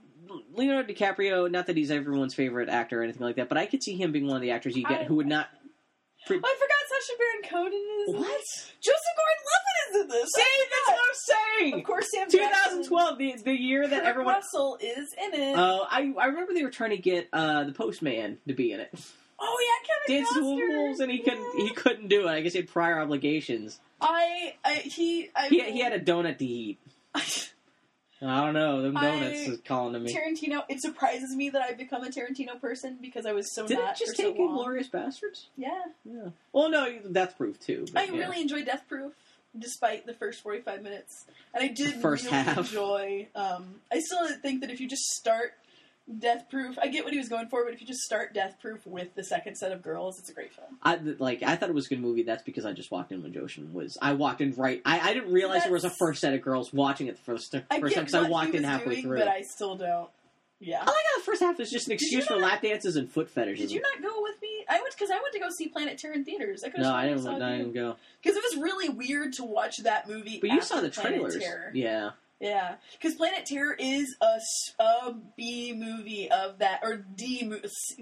Leonardo 0.54 0.92
DiCaprio. 0.94 1.50
Not 1.50 1.68
that 1.68 1.78
he's 1.78 1.90
everyone's 1.90 2.34
favorite 2.34 2.68
actor 2.68 3.00
or 3.00 3.04
anything 3.04 3.22
like 3.24 3.38
that, 3.38 3.48
but 3.48 3.58
I 3.58 3.66
could 3.66 3.82
see 3.82 3.96
him 3.96 4.12
being 4.12 4.28
one 4.28 4.36
of 4.36 4.42
the 4.42 4.52
actors 4.52 4.76
you 4.76 4.84
get 4.84 5.02
I- 5.02 5.04
who 5.06 5.16
would 5.16 5.28
not. 5.28 5.48
Pre- 6.26 6.36
Oh, 6.36 6.40
I 6.44 6.56
forgot 6.60 6.78
Sacha 6.90 7.18
Baron 7.18 7.72
Cohen 7.72 7.74
is. 7.74 8.16
What? 8.16 8.42
Joseph 8.82 9.16
Gordon-Levitt 9.16 9.78
is 9.90 10.02
in 10.02 10.08
this. 10.10 10.30
See, 10.36 10.44
that's 10.70 10.88
what 10.90 11.00
I'm 11.08 11.62
saying. 11.62 11.74
Of 11.80 11.84
course, 11.86 12.06
Sam. 12.14 12.30
Jackson. 12.30 12.84
2012, 12.84 13.18
the 13.18 13.36
the 13.46 13.54
year 13.54 13.88
that 13.88 14.00
Kurt 14.00 14.06
everyone. 14.10 14.34
Russell 14.34 14.78
is 14.82 15.14
in 15.24 15.40
it. 15.40 15.56
Uh, 15.58 15.86
I 15.90 16.14
I 16.20 16.26
remember 16.26 16.54
they 16.54 16.64
were 16.64 16.70
trying 16.72 16.90
to 16.90 16.98
get 16.98 17.30
uh, 17.32 17.64
the 17.64 17.72
Postman 17.72 18.40
to 18.50 18.54
be 18.54 18.74
in 18.74 18.82
it. 18.82 18.90
Oh 19.40 19.58
yeah, 19.62 20.16
Kevin 20.18 20.26
with 20.26 20.30
Costner. 20.70 20.78
Wolves, 20.78 21.00
and 21.00 21.12
he 21.12 21.20
couldn't 21.20 21.56
he 21.58 21.70
couldn't 21.72 22.08
do 22.08 22.28
it. 22.28 22.32
I 22.32 22.42
guess 22.42 22.54
he 22.54 22.60
had 22.60 22.68
prior 22.70 23.00
obligations. 23.00 23.80
I, 24.02 24.56
I 24.66 24.76
he 24.76 25.30
I, 25.36 25.48
He 25.48 25.62
he 25.72 25.80
had 25.82 25.94
a 25.94 26.00
donut 26.00 26.38
to 26.40 26.46
eat. 26.46 26.80
I 28.20 28.44
don't 28.44 28.56
know. 28.56 28.82
Them 28.82 28.96
donuts 28.96 29.48
I- 29.48 29.52
is 29.52 29.60
calling 29.64 29.94
to 29.94 30.00
me. 30.00 30.12
Tarantino. 30.12 30.64
It 30.70 30.82
surprises 30.82 31.36
me 31.36 31.50
that 31.52 31.62
I've 31.62 31.78
become 31.78 32.04
a 32.04 32.08
Tarantino 32.10 32.60
person 32.60 32.98
because 33.00 33.28
I 33.28 33.34
was 33.34 33.54
so 33.54 33.68
Did 33.68 33.78
not 33.78 33.92
it 33.94 34.00
just 34.06 34.18
so 34.18 34.24
take 34.24 34.40
long. 34.40 34.58
Inglourious 34.58 34.90
Basterds? 34.90 35.46
Yeah, 35.56 35.84
Yeah. 36.04 36.30
Well, 36.52 36.70
no, 36.70 36.98
Death 37.12 37.38
proof 37.38 37.60
too. 37.60 37.86
I 37.96 38.06
yeah. 38.06 38.12
really 38.18 38.42
enjoyed 38.42 38.66
Death 38.66 38.86
Proof, 38.90 39.14
despite 39.58 40.08
the 40.08 40.14
first 40.16 40.42
forty-five 40.42 40.82
minutes, 40.82 41.26
and 41.54 41.64
I 41.64 41.68
did 41.68 41.94
First 42.02 42.26
really 42.26 42.38
half. 42.38 42.58
enjoy. 42.58 43.28
Um, 43.36 43.76
I 43.92 44.00
still 44.00 44.28
think 44.42 44.62
that 44.62 44.72
if 44.72 44.80
you 44.82 44.88
just 44.88 45.04
start 45.12 45.54
Death 46.20 46.50
Proof, 46.50 46.78
I 46.82 46.88
get 46.88 47.04
what 47.04 47.12
he 47.12 47.20
was 47.20 47.28
going 47.28 47.48
for, 47.50 47.66
but 47.66 47.74
if 47.74 47.82
you 47.82 47.88
just 47.88 48.02
start 48.02 48.34
Death 48.34 48.58
Proof 48.62 48.88
with 48.88 49.14
the 49.16 49.24
second 49.24 49.56
set 49.56 49.74
of 49.74 49.82
girls, 49.82 50.20
it's 50.20 50.30
a 50.30 50.34
great 50.34 50.54
film. 50.54 50.78
I 50.82 50.96
like. 50.96 51.44
I 51.44 51.58
thought 51.58 51.70
it 51.70 51.76
was 51.76 51.88
a 51.88 51.90
good 51.90 52.00
movie. 52.00 52.24
That's 52.24 52.44
because 52.44 52.66
I 52.66 52.72
just 52.72 52.92
walked 52.92 53.12
in 53.12 53.22
when 53.22 53.34
Joshin 53.34 53.74
was. 53.74 53.98
I 54.02 54.14
walked 54.14 54.40
in 54.40 54.54
right. 54.56 54.82
I, 54.86 55.00
I 55.00 55.14
didn't 55.14 55.34
realize 55.34 55.64
there 55.64 55.72
was 55.72 55.84
a 55.84 55.90
first 55.90 56.22
set 56.22 56.34
of 56.34 56.42
girls 56.42 56.72
watching 56.72 57.08
it 57.08 57.18
the 57.18 57.24
first 57.24 57.52
first 57.52 57.66
I 57.70 57.80
time 57.80 57.82
because 57.82 58.14
I 58.14 58.30
walked 58.30 58.56
in 58.56 58.64
halfway 58.64 58.96
doing, 58.96 59.04
through. 59.04 59.20
but 59.20 59.28
I 59.28 59.42
still 59.42 59.76
don't. 59.76 60.10
Yeah. 60.60 60.82
I 60.82 60.86
like 60.86 60.88
how 60.88 61.20
the 61.20 61.24
first 61.24 61.42
half 61.42 61.60
is 61.60 61.70
just 61.70 61.88
an 61.88 61.94
excuse 61.94 62.26
for 62.26 62.34
not- 62.34 62.42
lap 62.42 62.62
dances 62.62 62.96
and 62.96 63.10
foot 63.12 63.30
fetishes. 63.30 63.70
Did 63.70 63.76
you 63.76 63.82
not 63.82 64.02
go 64.02 64.22
with 64.22 64.42
me? 64.42 64.66
I 64.68 64.82
went 64.82 64.94
because 64.96 65.12
I 65.12 65.22
went 65.22 65.34
to 65.34 65.40
go 65.40 65.50
see 65.50 65.68
Planet 65.68 65.98
Terror 65.98 66.14
in 66.14 66.26
theaters. 66.26 66.64
I 66.64 66.70
could 66.70 66.82
No, 66.82 66.94
I 66.94 67.08
didn't. 67.08 67.28
I 67.28 67.58
didn't 67.58 67.74
go. 67.74 67.96
Because 68.22 68.38
it 68.38 68.44
was 68.44 68.64
really 68.64 68.90
weird 68.90 69.34
to 69.34 69.44
watch 69.44 69.78
that 69.80 70.10
movie. 70.10 70.40
But 70.40 70.50
you 70.50 70.62
saw 70.62 70.82
the 70.82 70.90
Planet 70.90 71.20
trailers. 71.20 71.38
Terror. 71.38 71.72
Yeah. 71.74 72.12
Yeah, 72.40 72.76
because 72.92 73.16
Planet 73.16 73.46
Terror 73.48 73.76
is 73.80 74.16
a, 74.22 74.84
a 74.84 75.16
B 75.36 75.74
movie 75.76 76.30
of 76.30 76.60
that, 76.60 76.82
or 76.84 76.98
D 76.98 77.52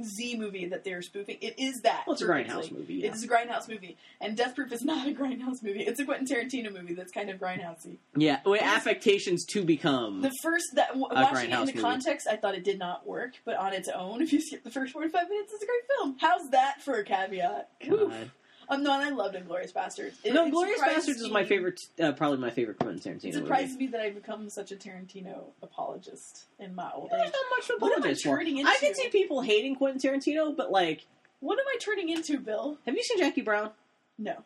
Z 0.03 0.37
movie 0.37 0.65
that 0.67 0.83
they're 0.83 1.01
spoofing. 1.01 1.37
It 1.39 1.55
is 1.57 1.81
that. 1.83 2.03
Well, 2.05 2.15
it's 2.15 2.21
a 2.21 2.27
grindhouse 2.27 2.69
movie. 2.69 2.95
Yeah. 2.95 3.07
It 3.07 3.13
is 3.15 3.23
a 3.23 3.27
grindhouse 3.29 3.69
movie, 3.69 3.97
and 4.19 4.35
Death 4.35 4.55
Proof 4.55 4.73
is 4.73 4.83
not 4.83 5.07
a 5.07 5.11
grindhouse 5.11 5.63
movie. 5.63 5.83
It's 5.83 6.01
a 6.01 6.05
Quentin 6.05 6.27
Tarantino 6.27 6.73
movie 6.73 6.93
that's 6.93 7.13
kind 7.13 7.29
of 7.29 7.39
grindhousey. 7.39 7.97
Yeah. 8.17 8.39
With 8.45 8.61
affectations 8.61 9.45
to 9.51 9.63
become. 9.63 10.21
The 10.21 10.33
first 10.43 10.65
that 10.75 10.89
w- 10.89 11.07
watching 11.11 11.51
it 11.51 11.53
in 11.53 11.59
the 11.61 11.65
movie. 11.67 11.79
context, 11.79 12.27
I 12.29 12.35
thought 12.35 12.55
it 12.55 12.65
did 12.65 12.77
not 12.77 13.07
work, 13.07 13.35
but 13.45 13.55
on 13.55 13.71
its 13.73 13.87
own, 13.87 14.21
if 14.21 14.33
you 14.33 14.41
skip 14.41 14.63
the 14.65 14.71
first 14.71 14.91
forty-five 14.91 15.29
minutes, 15.29 15.53
it's 15.53 15.63
a 15.63 15.65
great 15.65 15.81
film. 15.97 16.17
How's 16.19 16.49
that 16.51 16.81
for 16.81 16.95
a 16.95 17.03
caveat? 17.05 17.69
God. 17.87 18.31
Um, 18.69 18.83
no, 18.83 18.93
and 18.93 19.03
I 19.03 19.09
loved 19.09 19.35
Inglorious 19.35 19.71
Bastards. 19.71 20.17
It, 20.23 20.33
No, 20.33 20.45
it 20.47 20.51
Glorious 20.51 20.77
surprised 20.77 20.97
Bastards 20.97 21.21
is 21.21 21.29
my 21.31 21.43
favorite. 21.45 21.85
Uh, 22.01 22.11
probably 22.13 22.37
my 22.39 22.49
favorite 22.49 22.79
Quentin 22.79 22.99
Tarantino 23.13 23.35
It 23.35 23.47
movie. 23.49 23.77
me 23.77 23.87
that 23.87 24.01
I've 24.01 24.15
become 24.15 24.49
such 24.49 24.71
a 24.71 24.75
Tarantino 24.75 25.43
apologist 25.61 26.45
in 26.59 26.73
my 26.75 26.89
old 26.93 27.09
There's 27.11 27.27
age. 27.27 27.33
not 27.33 27.57
much 27.57 27.67
to 27.67 27.75
What 27.79 27.91
am 27.93 27.97
I 28.03 28.09
apologize 28.11 28.21
for. 28.21 28.39
I 28.39 28.77
can 28.79 28.95
see 28.95 29.09
people 29.09 29.41
hating 29.41 29.75
Quentin 29.75 29.99
Tarantino, 30.11 30.55
but 30.55 30.71
like, 30.71 31.05
What 31.39 31.59
am 31.59 31.65
I 31.67 31.77
turning 31.79 32.09
into, 32.09 32.39
Bill? 32.39 32.77
have 32.85 32.95
you 32.95 33.03
seen 33.03 33.19
Jackie 33.19 33.41
Brown? 33.41 33.71
No. 34.17 34.43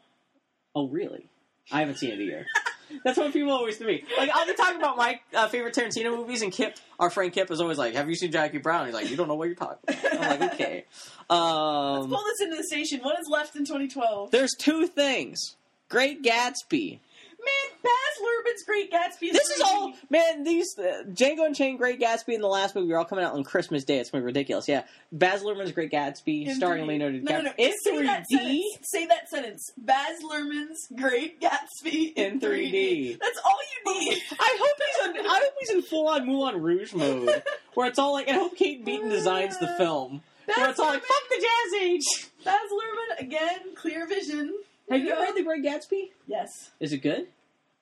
Oh, 0.76 0.88
really? 0.88 1.28
I 1.72 1.80
haven't 1.82 1.98
seen 1.98 2.12
it 2.12 2.20
either. 2.20 2.46
That's 3.03 3.18
what 3.18 3.32
people 3.34 3.52
always 3.52 3.78
to 3.78 3.86
me. 3.86 4.03
Like, 4.18 4.30
I'll 4.34 4.45
be 4.45 4.53
talking 4.53 4.78
about 4.78 4.98
my 4.98 5.20
uh, 5.34 5.48
favorite 5.48 5.74
Tarantino 5.76 6.16
movies, 6.18 6.41
and 6.41 6.52
Kip, 6.52 6.78
our 6.99 7.10
friend 7.10 7.32
Kip, 7.32 7.49
is 7.52 7.61
always 7.61 7.78
like, 7.78 7.94
"Have 7.95 8.10
you 8.10 8.16
seen 8.16 8.32
Jackie 8.32 8.57
Brown?" 8.57 8.86
He's 8.86 8.94
like, 8.95 9.10
"You 9.10 9.16
don't 9.16 9.28
know 9.28 9.36
what 9.36 9.45
you're 9.48 9.56
talking." 9.56 9.78
about. 9.88 10.14
I'm 10.22 10.40
like, 10.40 10.53
"Okay." 10.53 10.86
Let's 11.30 11.30
Um, 11.30 12.10
pull 12.10 12.24
this 12.24 12.41
into 12.41 12.56
the 12.57 12.64
station. 12.64 12.99
What 13.02 13.20
is 13.20 13.28
left 13.30 13.56
in 13.56 13.64
2012? 13.66 14.32
there's 14.32 14.53
two 14.57 14.88
things: 14.88 15.56
Great 15.90 16.24
Gatsby. 16.24 16.99
Man, 17.44 17.80
Baz 17.84 17.91
Luhrmann's 18.22 18.64
Great 18.64 18.91
Gatsby. 18.91 19.32
This 19.32 19.49
is 19.49 19.61
all 19.61 19.94
man. 20.10 20.44
These 20.44 20.78
uh, 20.78 21.03
Django 21.10 21.45
Unchained, 21.45 21.78
Great 21.80 21.99
Gatsby, 21.99 22.34
and 22.36 22.44
the 22.44 22.48
last 22.48 22.76
movie 22.76 22.91
are 22.91 22.98
all 22.98 23.06
coming 23.06 23.24
out 23.24 23.34
on 23.34 23.44
Christmas 23.44 23.84
Day. 23.86 23.99
It's 23.99 24.10
gonna 24.11 24.22
be 24.22 24.26
ridiculous. 24.26 24.68
Yeah, 24.68 24.84
Baz 25.11 25.41
Luhrmann's 25.44 25.72
Great 25.72 25.91
Gatsby, 25.91 26.48
In 26.48 26.56
starring 26.56 26.84
3D. 26.84 26.88
Leonardo 26.88 27.18
No, 27.20 27.32
no, 27.38 27.41
no. 27.44 27.52
in 27.57 27.72
Say 27.84 27.91
3D. 27.91 28.24
sentence. 28.30 28.66
Say 28.84 29.06
that 29.06 29.30
sentence. 29.30 29.72
Baz 29.78 30.22
Luhrmann's 30.24 30.88
Great 30.95 31.40
Gatsby 31.41 32.14
in, 32.16 32.34
In 32.34 32.40
3D. 32.41 33.20
That's 33.20 33.40
all 33.45 33.57
you 33.86 33.99
need. 33.99 34.22
I 34.40 34.57
hope 34.60 34.78
he's 34.78 35.22
in. 35.22 35.26
I 35.26 35.40
hope 35.44 35.53
he's 35.60 35.70
in 35.72 35.82
full 35.84 36.07
on 36.10 36.26
Moulin 36.28 36.61
Rouge 36.61 36.94
mode, 36.94 37.41
where 37.76 37.88
it's 37.88 37.99
all 37.99 38.14
like. 38.14 38.28
I 38.28 38.34
hope 38.34 38.57
Kate 38.57 38.84
Beaton 38.84 39.10
designs 39.10 39.57
the 39.60 39.68
film, 39.78 40.22
where 40.56 40.70
it's 40.70 40.80
all 40.80 40.88
like, 40.88 41.02
"Fuck 41.03 41.30
the 41.30 41.36
Jazz 41.38 41.82
Age." 41.84 42.28
Baz 42.44 42.56
Luhrmann 42.72 43.26
again. 43.26 43.76
Clear 43.76 44.07
vision. 44.07 44.53
Have 44.90 45.02
you 45.02 45.10
know? 45.10 45.22
read 45.22 45.36
The 45.36 45.44
Great 45.44 45.64
Gatsby? 45.64 46.10
Yes. 46.28 46.72
Is 46.80 46.94
it 46.94 46.99
good? 46.99 47.28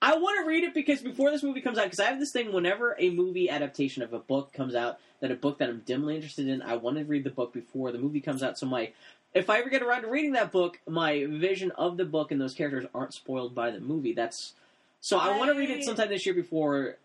I 0.00 0.16
want 0.16 0.38
to 0.40 0.46
read 0.46 0.62
it 0.62 0.74
because 0.74 1.00
before 1.00 1.30
this 1.30 1.42
movie 1.42 1.60
comes 1.60 1.76
out, 1.76 1.84
because 1.84 1.98
I 1.98 2.04
have 2.04 2.20
this 2.20 2.30
thing 2.30 2.52
whenever 2.52 2.94
a 2.98 3.10
movie 3.10 3.50
adaptation 3.50 4.02
of 4.02 4.12
a 4.12 4.18
book 4.18 4.52
comes 4.52 4.74
out, 4.74 4.98
that 5.20 5.32
a 5.32 5.34
book 5.34 5.58
that 5.58 5.68
I'm 5.68 5.82
dimly 5.84 6.14
interested 6.14 6.46
in, 6.46 6.62
I 6.62 6.76
want 6.76 6.98
to 6.98 7.04
read 7.04 7.24
the 7.24 7.30
book 7.30 7.52
before 7.52 7.90
the 7.90 7.98
movie 7.98 8.20
comes 8.20 8.42
out. 8.42 8.58
So 8.58 8.66
my, 8.66 8.92
if 9.34 9.50
I 9.50 9.58
ever 9.58 9.68
get 9.68 9.82
around 9.82 10.02
to 10.02 10.08
reading 10.08 10.32
that 10.32 10.52
book, 10.52 10.78
my 10.86 11.26
vision 11.28 11.72
of 11.72 11.96
the 11.96 12.04
book 12.04 12.30
and 12.30 12.40
those 12.40 12.54
characters 12.54 12.86
aren't 12.94 13.12
spoiled 13.12 13.56
by 13.56 13.72
the 13.72 13.80
movie. 13.80 14.12
That's 14.12 14.54
so 15.00 15.18
I, 15.18 15.36
want 15.36 15.50
to 15.52 15.58
read 15.58 15.70
it 15.70 15.84
sometime 15.84 16.08
this 16.08 16.26
year 16.26 16.34
before 16.34 16.96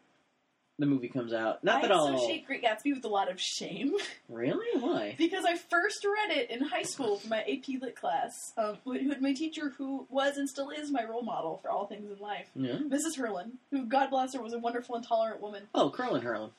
the 0.79 0.85
movie 0.87 1.07
comes 1.07 1.33
out. 1.33 1.63
Not 1.63 1.77
I 1.77 1.81
that 1.83 1.91
I'll 1.91 2.07
associate 2.07 2.47
Great 2.47 2.63
Gatsby 2.63 2.93
with 2.95 3.05
a 3.05 3.07
lot 3.09 3.29
of 3.31 3.39
shame 3.39 3.93
really 4.29 4.79
why. 4.81 5.15
because 5.17 5.45
I 5.45 5.55
first 5.55 6.03
read 6.03 6.35
it 6.37 6.49
in 6.49 6.61
high 6.61 6.81
school 6.83 7.17
for 7.17 7.27
my 7.27 7.41
AP 7.41 7.79
Lit 7.81 7.95
class. 7.95 8.33
Um, 8.57 8.77
who 8.83 8.97
who 8.97 9.09
had 9.09 9.21
my 9.21 9.33
teacher 9.33 9.69
who 9.77 10.07
was 10.09 10.37
and 10.37 10.49
still 10.49 10.69
is 10.71 10.91
my 10.91 11.03
role 11.03 11.21
model 11.23 11.59
for 11.61 11.69
all 11.69 11.85
things 11.85 12.09
in 12.11 12.17
life, 12.19 12.47
Yeah. 12.55 12.77
Mrs. 12.89 13.17
Hurlin, 13.17 13.51
who 13.71 13.85
God 13.85 14.09
bless 14.09 14.33
her 14.33 14.41
was 14.41 14.53
a 14.53 14.59
wonderful 14.59 14.95
and 14.95 15.05
tolerant 15.07 15.41
woman. 15.41 15.63
Oh, 15.75 15.89
Curlin 15.91 16.21
Hurlin. 16.23 16.49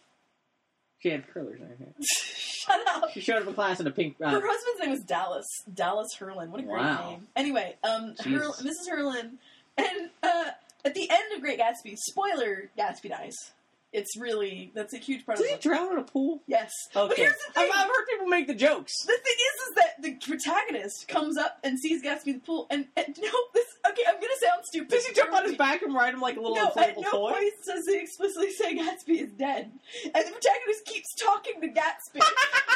She 1.01 1.11
had 1.11 1.29
curlers 1.29 1.61
in 1.61 1.67
her 1.69 1.77
hair. 1.77 1.89
Shut 2.03 2.81
up. 2.89 3.11
She 3.13 3.21
showed 3.21 3.43
up 3.43 3.49
in 3.49 3.53
class 3.55 3.79
in 3.81 3.87
a 3.87 3.91
pink. 3.91 4.17
Uh, 4.23 4.31
Her 4.31 4.41
husband's 4.43 4.81
name 4.81 4.91
was 4.91 5.01
Dallas. 5.01 5.45
Dallas 5.75 6.09
Hurlin. 6.19 6.49
What 6.49 6.61
a 6.61 6.63
great 6.63 6.79
Wow. 6.79 7.11
name. 7.11 7.27
Anyway, 7.37 7.77
um, 7.85 8.15
Jesus. 8.23 8.63
Mrs. 8.63 8.91
Hurlin, 8.91 9.33
and 9.77 10.11
uh, 10.23 10.45
at 10.85 10.95
the 10.95 11.11
end 11.11 11.35
of 11.35 11.43
Great 11.43 11.59
Gatsby, 11.61 11.97
spoiler: 11.99 12.71
Gatsby 12.79 13.11
dies. 13.11 13.35
It's 13.95 14.17
really 14.19 14.73
that's 14.75 14.93
a 14.93 14.99
huge 14.99 15.25
part 15.25 15.39
did 15.39 15.51
of 15.53 15.63
he 15.63 15.69
drown 15.69 15.93
in 15.93 15.99
a 15.99 16.03
pool? 16.03 16.43
Yes. 16.49 16.73
But 16.93 17.13
Okay. 17.13 17.23
here's 17.23 17.33
the 17.47 17.53
thing. 17.55 17.71
I've, 17.73 17.81
I've 17.83 17.87
heard 17.87 18.07
people 18.11 18.27
make 18.27 18.47
the 18.49 18.55
jokes. 18.55 18.93
The 19.07 19.13
thing 19.13 19.19
is, 19.23 19.69
is 19.69 19.75
that 19.77 20.03
the 20.03 20.15
protagonist 20.27 21.07
comes 21.09 21.37
up 21.39 21.59
and 21.63 21.79
sees 21.79 22.03
Gatsby 22.03 22.27
in 22.27 22.33
the 22.35 22.41
pool, 22.41 22.67
and, 22.71 22.87
and 22.97 23.07
no, 23.23 23.31
this 23.55 23.67
okay. 23.89 24.03
I'm 24.09 24.15
gonna 24.17 24.41
sound 24.41 24.65
stupid. 24.65 24.91
Does 24.91 25.07
he 25.07 25.15
jump 25.15 25.33
on 25.33 25.45
his 25.45 25.57
back 25.57 25.83
and 25.83 25.95
ride 25.95 26.13
him 26.13 26.21
like 26.21 26.37
a 26.37 26.41
little 26.41 26.57
No, 26.57 26.67
at 26.67 26.75
inflatable 26.97 27.03
no 27.03 27.11
toy? 27.13 27.33
point 27.33 27.53
does 27.67 27.87
he 27.87 27.97
explicitly 28.01 28.51
say 28.51 28.77
Gatsby 28.77 29.23
is 29.23 29.31
dead, 29.33 29.71
and 30.05 30.13
the 30.27 30.33
protagonist 30.33 30.85
keeps 30.87 31.15
talking 31.15 31.61
to 31.61 31.69
Gatsby 31.69 32.21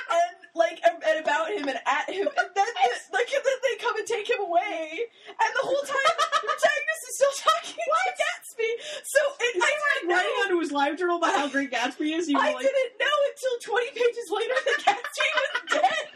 like 0.55 0.81
and, 0.85 1.21
about 1.21 1.49
him 1.51 1.69
and 1.69 1.79
at 1.87 2.07
him, 2.09 2.27
and 2.29 2.49
then 2.55 2.67
the, 2.67 2.89
like 3.13 3.29
and 3.33 3.43
then 3.45 3.59
they 3.65 3.75
come 3.83 3.97
and 3.97 4.07
take 4.07 4.29
him 4.29 4.41
away, 4.41 5.01
and 5.29 5.51
the 5.61 5.65
whole 5.67 5.85
time 5.85 6.15
the 6.19 6.29
protagonist 6.41 7.03
is 7.09 7.15
still 7.17 7.35
talking 7.45 7.77
to 7.77 8.13
Gatsby. 8.19 8.71
So 9.05 9.21
it, 9.41 9.53
I 9.57 9.69
didn't 9.69 10.11
like 10.11 10.19
writing 10.19 10.35
know- 10.37 10.43
onto 10.45 10.59
his 10.61 10.73
live 10.73 10.99
journal 10.99 11.19
about 11.19 11.35
how 11.35 11.49
great 11.49 11.71
Gatsby 11.71 12.17
is? 12.17 12.29
You 12.29 12.39
I 12.39 12.53
like, 12.53 12.61
didn't 12.65 12.93
know 12.99 13.17
until 13.31 13.55
20 13.77 13.91
pages 13.93 14.27
later 14.31 14.55
that 14.67 14.79
Gatsby 14.85 15.29
was 15.37 15.83
dead. 15.83 16.07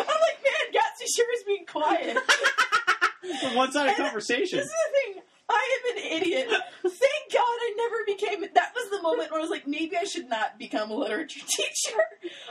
I'm 0.00 0.18
like, 0.20 0.38
man, 0.44 0.64
Gatsby 0.72 1.06
sure 1.14 1.32
is 1.38 1.44
being 1.46 1.66
quiet. 1.66 2.18
from 3.40 3.54
one 3.60 3.72
sided 3.72 3.94
And 3.94 3.98
conversation. 3.98 4.58
This 4.58 4.66
is 4.68 4.72
the 4.72 5.12
thing. 5.14 5.22
I 5.48 5.78
am 5.78 5.96
an 5.96 6.22
idiot. 6.22 6.48
Thank 6.48 7.32
God 7.32 7.40
I 7.42 7.74
never 7.76 7.96
became. 8.06 8.40
That 8.54 8.72
was 8.74 8.90
the 8.90 9.02
moment 9.02 9.30
where 9.30 9.40
I 9.40 9.42
was 9.42 9.50
like, 9.50 9.66
maybe 9.66 9.96
I 9.96 10.04
should 10.04 10.28
not 10.28 10.58
become 10.58 10.90
a 10.90 10.94
literature 10.94 11.40
teacher. 11.46 11.98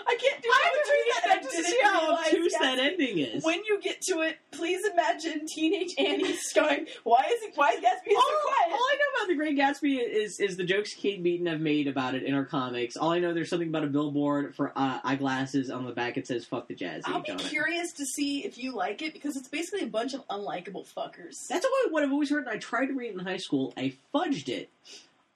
I 0.08 0.16
can't 0.16 0.42
do 0.42 0.50
I 0.52 0.70
poetry, 0.70 0.96
read 0.96 1.14
that 1.14 1.24
and 1.24 1.32
I 1.32 1.42
didn't 1.42 1.66
see 1.66 1.80
how 1.84 2.14
obtuse 2.14 2.54
that 2.60 2.80
ending 2.80 3.18
is. 3.20 3.44
When 3.44 3.64
you 3.66 3.80
get 3.82 4.02
to 4.10 4.22
it, 4.22 4.38
please 4.52 4.82
imagine 4.86 5.46
teenage 5.48 5.94
Annie 5.98 6.36
going, 6.54 6.88
"Why 7.04 7.24
is 7.28 7.42
it? 7.44 7.54
Why 7.56 7.72
is 7.72 7.80
Gatsby 7.80 8.12
so 8.12 8.18
all, 8.18 8.42
quiet?" 8.44 8.72
all 8.72 8.86
I 8.92 8.98
know 8.98 9.20
about 9.20 9.28
the 9.30 9.36
Great 9.36 9.58
Gatsby 9.58 10.00
is 10.02 10.40
is 10.40 10.58
the 10.58 10.64
jokes 10.64 10.94
Kate 10.94 11.22
Beaton 11.24 11.48
have 11.48 11.62
made 11.62 11.88
about 11.88 12.16
it 12.16 12.24
in 12.24 12.34
her 12.34 12.46
comics. 12.46 12.98
All 12.98 13.12
I 13.12 13.20
know 13.20 13.34
there's 13.34 13.50
something 13.50 13.70
about 13.70 13.84
a 13.84 13.88
billboard 13.88 14.56
for 14.56 14.72
uh, 14.76 15.00
eyeglasses 15.04 15.70
on 15.70 15.86
the 15.86 15.92
back. 15.92 16.18
It 16.18 16.28
says 16.28 16.46
"fuck 16.46 16.68
the 16.68 16.76
jazz 16.76 17.04
I'll 17.06 17.22
be 17.22 17.32
on 17.32 17.40
it. 17.40 17.46
curious 17.46 17.94
to 17.94 18.06
see 18.06 18.44
if 18.46 18.58
you 18.58 18.76
like 18.76 19.02
it 19.02 19.14
because 19.14 19.36
it's 19.36 19.48
basically 19.48 19.82
a 19.86 19.90
bunch 19.90 20.14
of 20.14 20.28
unlikable 20.28 20.88
fuckers. 20.92 21.48
That's 21.50 21.66
what, 21.66 21.92
what 21.92 22.04
I've 22.04 22.12
always 22.12 22.30
heard. 22.30 22.46
And 22.46 22.50
I 22.50 22.58
tried 22.82 22.94
to 22.94 23.00
read 23.00 23.14
in 23.14 23.20
high 23.20 23.38
school. 23.38 23.74
I 23.78 23.94
fudged 24.14 24.50
it. 24.50 24.70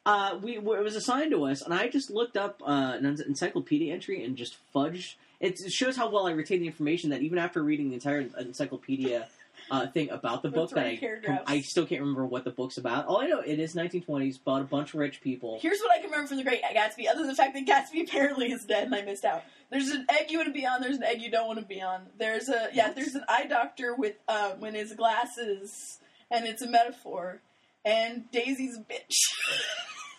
Uh, 0.05 0.38
we 0.41 0.57
it 0.57 0.63
was 0.63 0.95
assigned 0.95 1.31
to 1.31 1.45
us, 1.45 1.61
and 1.61 1.73
I 1.73 1.88
just 1.88 2.09
looked 2.09 2.38
up 2.38 2.61
uh, 2.65 2.93
an 2.97 3.05
encyclopedia 3.05 3.93
entry 3.93 4.23
and 4.23 4.35
just 4.35 4.57
fudged. 4.73 5.15
It 5.39 5.59
shows 5.72 5.97
how 5.97 6.09
well 6.09 6.27
I 6.27 6.31
retain 6.31 6.61
the 6.61 6.67
information 6.67 7.09
that 7.09 7.22
even 7.22 7.38
after 7.38 7.61
reading 7.61 7.89
the 7.89 7.95
entire 7.95 8.19
encyclopedia 8.39 9.27
uh, 9.72 9.88
thing 9.88 10.09
about 10.11 10.43
the 10.43 10.49
book, 10.49 10.72
that 10.72 10.85
I. 10.85 11.41
I 11.47 11.61
still 11.61 11.85
can't 11.85 12.01
remember 12.01 12.26
what 12.26 12.43
the 12.43 12.51
book's 12.51 12.77
about. 12.77 13.07
All 13.07 13.19
I 13.19 13.27
know 13.27 13.41
it 13.41 13.59
is 13.59 13.76
1920s, 13.76 14.41
about 14.41 14.61
a 14.61 14.65
bunch 14.65 14.93
of 14.93 14.99
rich 14.99 15.22
people. 15.22 15.57
Here's 15.61 15.80
what 15.80 15.91
I 15.91 15.97
can 15.97 16.09
remember 16.09 16.27
from 16.27 16.38
the 16.38 16.43
Great 16.43 16.61
Gatsby, 16.61 17.09
other 17.09 17.19
than 17.19 17.27
the 17.27 17.35
fact 17.35 17.55
that 17.55 17.65
Gatsby 17.65 18.03
apparently 18.07 18.51
is 18.51 18.63
dead 18.65 18.84
and 18.84 18.95
I 18.95 19.01
missed 19.01 19.26
out. 19.26 19.43
There's 19.72 19.89
an 19.89 20.05
egg 20.09 20.30
you 20.30 20.38
want 20.38 20.47
to 20.47 20.53
be 20.53 20.65
on. 20.65 20.81
There's 20.81 20.97
an 20.97 21.03
egg 21.03 21.22
you 21.22 21.31
don't 21.31 21.47
want 21.47 21.59
to 21.59 21.65
be 21.65 21.81
on. 21.81 22.01
There's 22.17 22.49
a 22.49 22.69
yeah. 22.73 22.91
There's 22.91 23.15
an 23.15 23.26
eye 23.27 23.47
doctor 23.47 23.95
with 23.95 24.15
um, 24.27 24.59
when 24.59 24.76
his 24.76 24.93
glasses, 24.93 25.99
and 26.31 26.45
it's 26.45 26.61
a 26.61 26.68
metaphor. 26.68 27.41
And 27.84 28.30
Daisy's 28.31 28.77
a 28.77 28.81
bitch. 28.81 29.14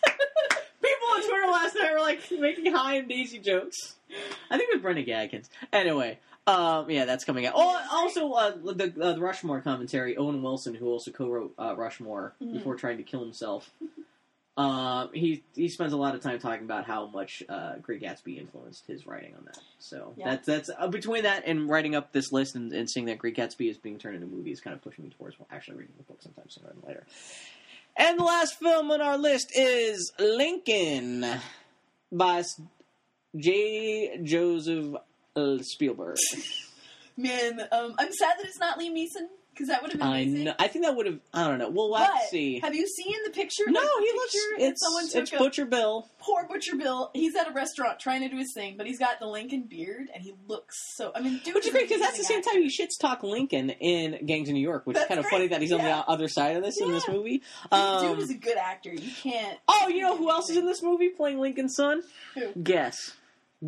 People 0.81 1.07
on 1.15 1.21
Twitter 1.21 1.47
last 1.51 1.75
night 1.75 1.91
were 1.91 1.99
like 1.99 2.21
making 2.31 2.71
high 2.73 2.95
and 2.95 3.09
Daisy 3.09 3.39
jokes. 3.39 3.95
I 4.49 4.57
think 4.57 4.69
it 4.71 4.75
was 4.75 4.81
Brenda 4.81 5.03
Gatkins. 5.03 5.49
Anyway, 5.73 6.19
um, 6.45 6.89
yeah, 6.89 7.03
that's 7.05 7.25
coming 7.25 7.45
out. 7.45 7.53
Oh, 7.57 7.81
also 7.91 8.31
uh, 8.31 8.51
the, 8.51 8.93
uh, 9.01 9.13
the 9.13 9.19
Rushmore 9.19 9.59
commentary. 9.61 10.15
Owen 10.15 10.41
Wilson, 10.41 10.75
who 10.75 10.85
also 10.87 11.11
co-wrote 11.11 11.53
uh, 11.59 11.75
Rushmore 11.75 12.33
Mhm. 12.41 12.53
before 12.53 12.75
trying 12.75 12.97
to 12.97 13.03
kill 13.03 13.19
himself. 13.21 13.71
Um, 14.57 15.09
he 15.13 15.43
he 15.55 15.69
spends 15.69 15.93
a 15.93 15.97
lot 15.97 16.15
of 16.15 16.21
time 16.21 16.39
talking 16.39 16.65
about 16.65 16.85
how 16.85 17.05
much 17.05 17.43
uh, 17.47 17.75
Great 17.75 18.01
Gatsby 18.01 18.39
influenced 18.39 18.87
his 18.87 19.05
writing 19.05 19.35
on 19.37 19.45
that. 19.45 19.59
So 19.77 20.13
Yeah. 20.17 20.31
that's 20.31 20.45
that's 20.47 20.69
uh, 20.75 20.87
between 20.87 21.23
that 21.23 21.43
and 21.45 21.69
writing 21.69 21.93
up 21.93 22.11
this 22.11 22.31
list 22.31 22.55
and, 22.55 22.73
and 22.73 22.89
seeing 22.89 23.05
that 23.05 23.19
Great 23.19 23.35
Gatsby 23.37 23.69
is 23.69 23.77
being 23.77 23.99
turned 23.99 24.15
into 24.15 24.27
movies, 24.27 24.59
kind 24.59 24.75
of 24.75 24.81
pushing 24.81 25.03
me 25.03 25.11
towards 25.11 25.35
actually 25.51 25.77
reading 25.77 25.93
the 25.97 26.03
book 26.03 26.21
sometime 26.23 26.49
sooner 26.49 26.69
than 26.69 26.81
later. 26.87 27.05
And 27.95 28.17
the 28.19 28.23
last 28.23 28.57
film 28.59 28.89
on 28.89 28.99
our 28.99 29.17
list 29.17 29.51
is 29.55 30.11
Lincoln 30.19 31.23
by 32.11 32.43
J. 33.35 34.19
Joseph 34.23 34.95
uh, 35.35 35.57
Spielberg. 35.61 36.17
Man, 37.15 37.59
um, 37.71 37.93
I'm 37.97 38.11
sad 38.11 38.35
that 38.39 38.45
it's 38.45 38.59
not 38.59 38.79
Liam 38.79 38.93
Neeson 38.93 39.27
because 39.57 39.69
that 39.69 39.81
would 39.81 39.91
have 39.91 39.99
been 39.99 40.07
I 40.07 40.19
amazing. 40.19 40.43
know, 40.43 40.53
I 40.59 40.67
think 40.67 40.85
that 40.85 40.95
would 40.95 41.05
have. 41.07 41.19
I 41.33 41.47
don't 41.47 41.57
know. 41.57 41.69
Well, 41.69 41.89
But 41.91 42.09
let's 42.13 42.29
see. 42.29 42.59
have 42.59 42.75
you 42.75 42.87
seen 42.87 43.15
the 43.25 43.31
picture? 43.31 43.63
No, 43.67 43.79
Like, 43.79 43.89
the 43.89 44.03
he 44.05 44.11
looks. 44.13 44.33
picture 44.33 44.47
that 44.59 44.65
It's 44.69 44.81
someone 44.81 45.07
took 45.09 45.15
it's 45.23 45.31
of 45.33 45.39
Butcher 45.39 45.65
Bill. 45.65 46.09
poor 46.19 46.45
Butcher 46.47 46.75
Bill. 46.75 47.09
He's 47.13 47.35
at 47.35 47.47
a 47.47 47.51
restaurant 47.51 47.99
trying 47.99 48.21
to 48.21 48.29
do 48.29 48.37
his 48.37 48.53
thing, 48.53 48.75
but 48.77 48.85
he's 48.85 48.99
got 48.99 49.19
the 49.19 49.25
Lincoln 49.25 49.63
beard 49.63 50.07
and 50.13 50.23
he 50.23 50.33
looks 50.47 50.95
so. 50.95 51.11
I 51.15 51.21
mean, 51.21 51.41
dude, 51.43 51.55
Which 51.55 51.65
is 51.65 51.71
great 51.71 51.87
because 51.89 52.01
that's 52.01 52.17
the 52.17 52.23
same 52.23 52.41
time 52.43 52.61
he 52.61 52.67
shits 52.69 52.99
talk 52.99 53.23
Lincoln 53.23 53.71
in 53.71 54.25
Gangs 54.25 54.47
of 54.49 54.53
New 54.53 54.61
York, 54.61 54.85
which 54.85 54.95
That's 54.95 55.05
is 55.05 55.07
kind 55.09 55.19
of 55.19 55.25
great, 55.25 55.31
funny 55.31 55.47
that 55.47 55.61
he's 55.61 55.71
on 55.71 55.79
yeah. 55.79 55.97
the 56.03 56.07
other 56.09 56.27
side 56.27 56.55
of 56.57 56.63
this 56.63 56.79
in 56.79 56.91
this 56.91 57.05
Yeah. 57.07 57.13
movie. 57.15 57.41
actor. 57.71 57.75
Um, 58.07 58.15
dude 58.15 58.23
is 58.23 58.29
a 58.29 58.35
good 58.35 58.57
actor. 58.57 58.93
You 58.93 59.11
can't. 59.21 59.57
oh, 59.67 59.87
you 59.89 60.01
know 60.01 60.15
who 60.15 60.29
else 60.29 60.49
is 60.49 60.57
in 60.57 60.65
this 60.65 60.83
movie 60.83 61.09
playing 61.09 61.39
Lincoln's 61.39 61.75
son? 61.75 62.01
Who? 62.35 62.53
Guess. 62.61 63.13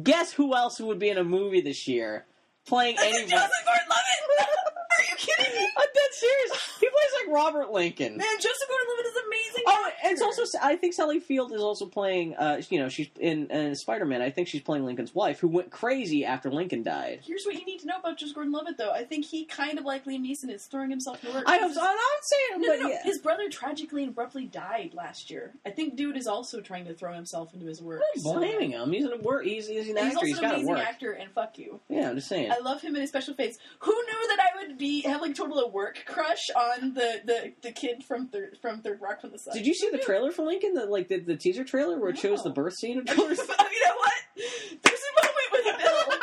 Guess 0.04 0.34
who 0.34 0.56
else 0.56 0.80
would 0.80 1.00
be 1.00 1.10
in 1.10 1.18
a 1.18 1.24
movie 1.24 1.62
this 1.62 1.88
year 1.88 2.26
playing 2.68 2.96
anybody? 3.00 3.26
Joseph 3.32 3.50
Gordon-Levitt? 3.66 4.48
Are 5.00 5.04
you 5.10 5.18
kidding 5.18 5.56
me? 5.56 5.70
I'm 5.78 5.88
dead 5.96 6.14
serious. 6.14 6.54
Plays 7.00 7.26
like 7.26 7.36
Robert 7.36 7.72
Lincoln. 7.72 8.18
Man, 8.18 8.28
Joseph 8.38 8.68
Gordon-Levitt 8.68 9.06
is 9.06 9.22
amazing. 9.28 9.64
Oh, 9.68 9.90
and 10.04 10.12
it's 10.14 10.22
also 10.22 10.44
I 10.62 10.76
think 10.76 10.94
Sally 10.94 11.20
Field 11.20 11.52
is 11.54 11.62
also 11.62 11.86
playing. 11.86 12.36
Uh, 12.36 12.62
you 12.70 12.80
know, 12.80 12.90
she's 12.90 13.08
in, 13.20 13.48
in 13.48 13.76
Spider 13.76 14.06
Man. 14.06 14.22
I 14.22 14.30
think 14.30 14.48
she's 14.48 14.62
playing 14.62 14.86
Lincoln's 14.86 15.14
wife, 15.16 15.40
who 15.40 15.48
went 15.48 15.72
crazy 15.72 16.26
after 16.26 16.52
Lincoln 16.52 16.84
died. 16.84 17.20
Here's 17.24 17.46
what 17.46 17.56
you 17.56 17.66
need 17.66 17.80
to 17.80 17.88
know 17.88 17.98
about 18.00 18.18
Joseph 18.18 18.36
Gordon-Levitt, 18.36 18.78
though. 18.78 18.92
I 18.92 19.04
think 19.04 19.26
he 19.26 19.46
kind 19.46 19.78
of 19.80 19.86
like 19.86 20.06
Liam 20.06 20.22
Neeson 20.22 20.50
is 20.54 20.66
throwing 20.66 20.90
himself 20.90 21.24
into 21.24 21.36
work. 21.36 21.46
I 21.48 21.58
hope 21.60 21.74
so. 21.74 21.80
I'm 21.82 21.86
not 21.88 22.24
saying, 22.24 22.62
No, 22.62 22.68
but 22.70 22.80
no, 22.80 22.84
no. 22.84 22.90
yeah. 22.90 23.04
His 23.04 23.20
brother 23.20 23.50
tragically 23.50 24.04
and 24.04 24.12
abruptly 24.12 24.46
died 24.46 24.92
last 24.94 25.30
year. 25.30 25.54
I 25.66 25.70
think 25.70 25.96
dude 25.96 26.18
is 26.18 26.28
also 26.28 26.62
trying 26.62 26.86
to 26.86 26.94
throw 26.94 27.14
himself 27.14 27.54
into 27.54 27.66
his 27.66 27.82
work. 27.82 28.02
I'm 28.16 28.22
blaming 28.24 28.72
him. 28.72 28.92
He's 28.92 29.06
an 29.06 29.22
work. 29.22 29.46
He's, 29.46 29.68
he's 29.68 29.90
an 29.90 29.98
And 29.98 30.08
he's 30.08 30.16
actor. 30.16 30.18
also 30.18 30.26
He's 30.26 30.38
an 30.38 30.44
to 30.44 30.50
amazing 30.56 30.68
work. 30.70 30.80
actor, 30.80 31.12
and 31.14 31.32
fuck 31.32 31.58
you. 31.58 31.80
Yeah, 31.90 32.10
I'm 32.10 32.16
just 32.16 32.28
saying. 32.28 32.52
I 32.52 32.60
love 32.60 32.82
him 32.82 32.96
in 32.96 33.02
his 33.02 33.10
special 33.10 33.34
face. 33.36 33.58
Who 33.80 33.92
knew 33.92 34.28
that 34.36 34.40
I 34.40 34.58
would 34.68 34.78
be 34.78 35.02
have 35.02 35.22
like 35.22 35.36
total 35.36 35.60
a 35.60 35.68
work 35.68 36.04
crush 36.06 36.50
on 36.56 36.89
the 36.94 37.22
the, 37.26 37.54
the 37.62 37.72
kid 37.72 38.04
from 38.04 38.28
third 38.28 38.58
from 38.62 38.82
Third 38.82 39.00
Rock 39.02 39.22
from 39.22 39.32
the 39.32 39.40
Sun? 39.40 39.54
Did 39.54 39.66
you 39.66 39.74
see 39.74 39.90
the 39.90 39.98
trailer 39.98 40.32
for 40.32 40.44
Lincoln? 40.44 40.74
The 40.74 40.86
like 40.86 41.08
the, 41.08 41.20
the 41.20 41.36
teaser 41.36 41.64
trailer 41.64 42.00
where 42.00 42.10
it 42.10 42.18
shows 42.18 42.44
the 42.44 42.50
birth 42.50 42.76
scene 42.76 43.00
of 43.00 43.08
you 43.18 43.18
know 43.18 43.26
what? 43.26 44.14
There's 44.36 45.00
a 45.00 45.14
moment 45.22 45.48
with 45.52 45.78
Bill 45.78 46.20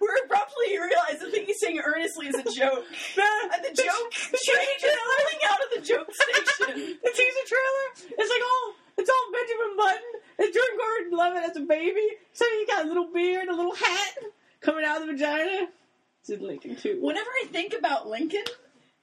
where 0.00 0.24
abruptly 0.24 0.72
you 0.72 0.82
realize 0.82 1.20
the 1.20 1.30
thing 1.30 1.44
he's 1.46 1.60
saying 1.60 1.78
earnestly 1.78 2.26
is 2.28 2.34
a 2.34 2.42
joke, 2.44 2.84
and 3.16 3.60
the 3.64 3.74
joke 3.74 4.10
train 4.12 4.78
is 4.82 4.96
pulling 4.96 5.40
out 5.50 5.60
of 5.60 5.68
the 5.76 5.82
joke 5.84 6.08
station. 6.12 6.96
the 7.02 7.10
teaser 7.10 7.46
trailer. 7.46 7.86
It's 8.18 8.30
like 8.30 8.42
all 8.42 8.74
it's 8.96 9.10
all 9.10 9.26
Benjamin 9.32 9.76
Button. 9.76 10.12
It's 10.38 10.56
Jordan 10.56 10.78
Gordon 10.78 11.18
Levitt 11.18 11.50
as 11.50 11.56
a 11.56 11.66
baby. 11.66 12.06
So 12.32 12.44
he 12.46 12.66
got 12.66 12.84
a 12.84 12.88
little 12.88 13.12
beard, 13.12 13.48
a 13.48 13.54
little 13.54 13.74
hat 13.74 14.14
coming 14.60 14.84
out 14.84 15.00
of 15.00 15.06
the 15.06 15.12
vagina. 15.12 15.68
It's 16.20 16.30
in 16.30 16.46
Lincoln 16.46 16.76
too. 16.76 16.98
Whenever 17.00 17.28
I 17.42 17.46
think 17.46 17.74
about 17.78 18.06
Lincoln, 18.06 18.44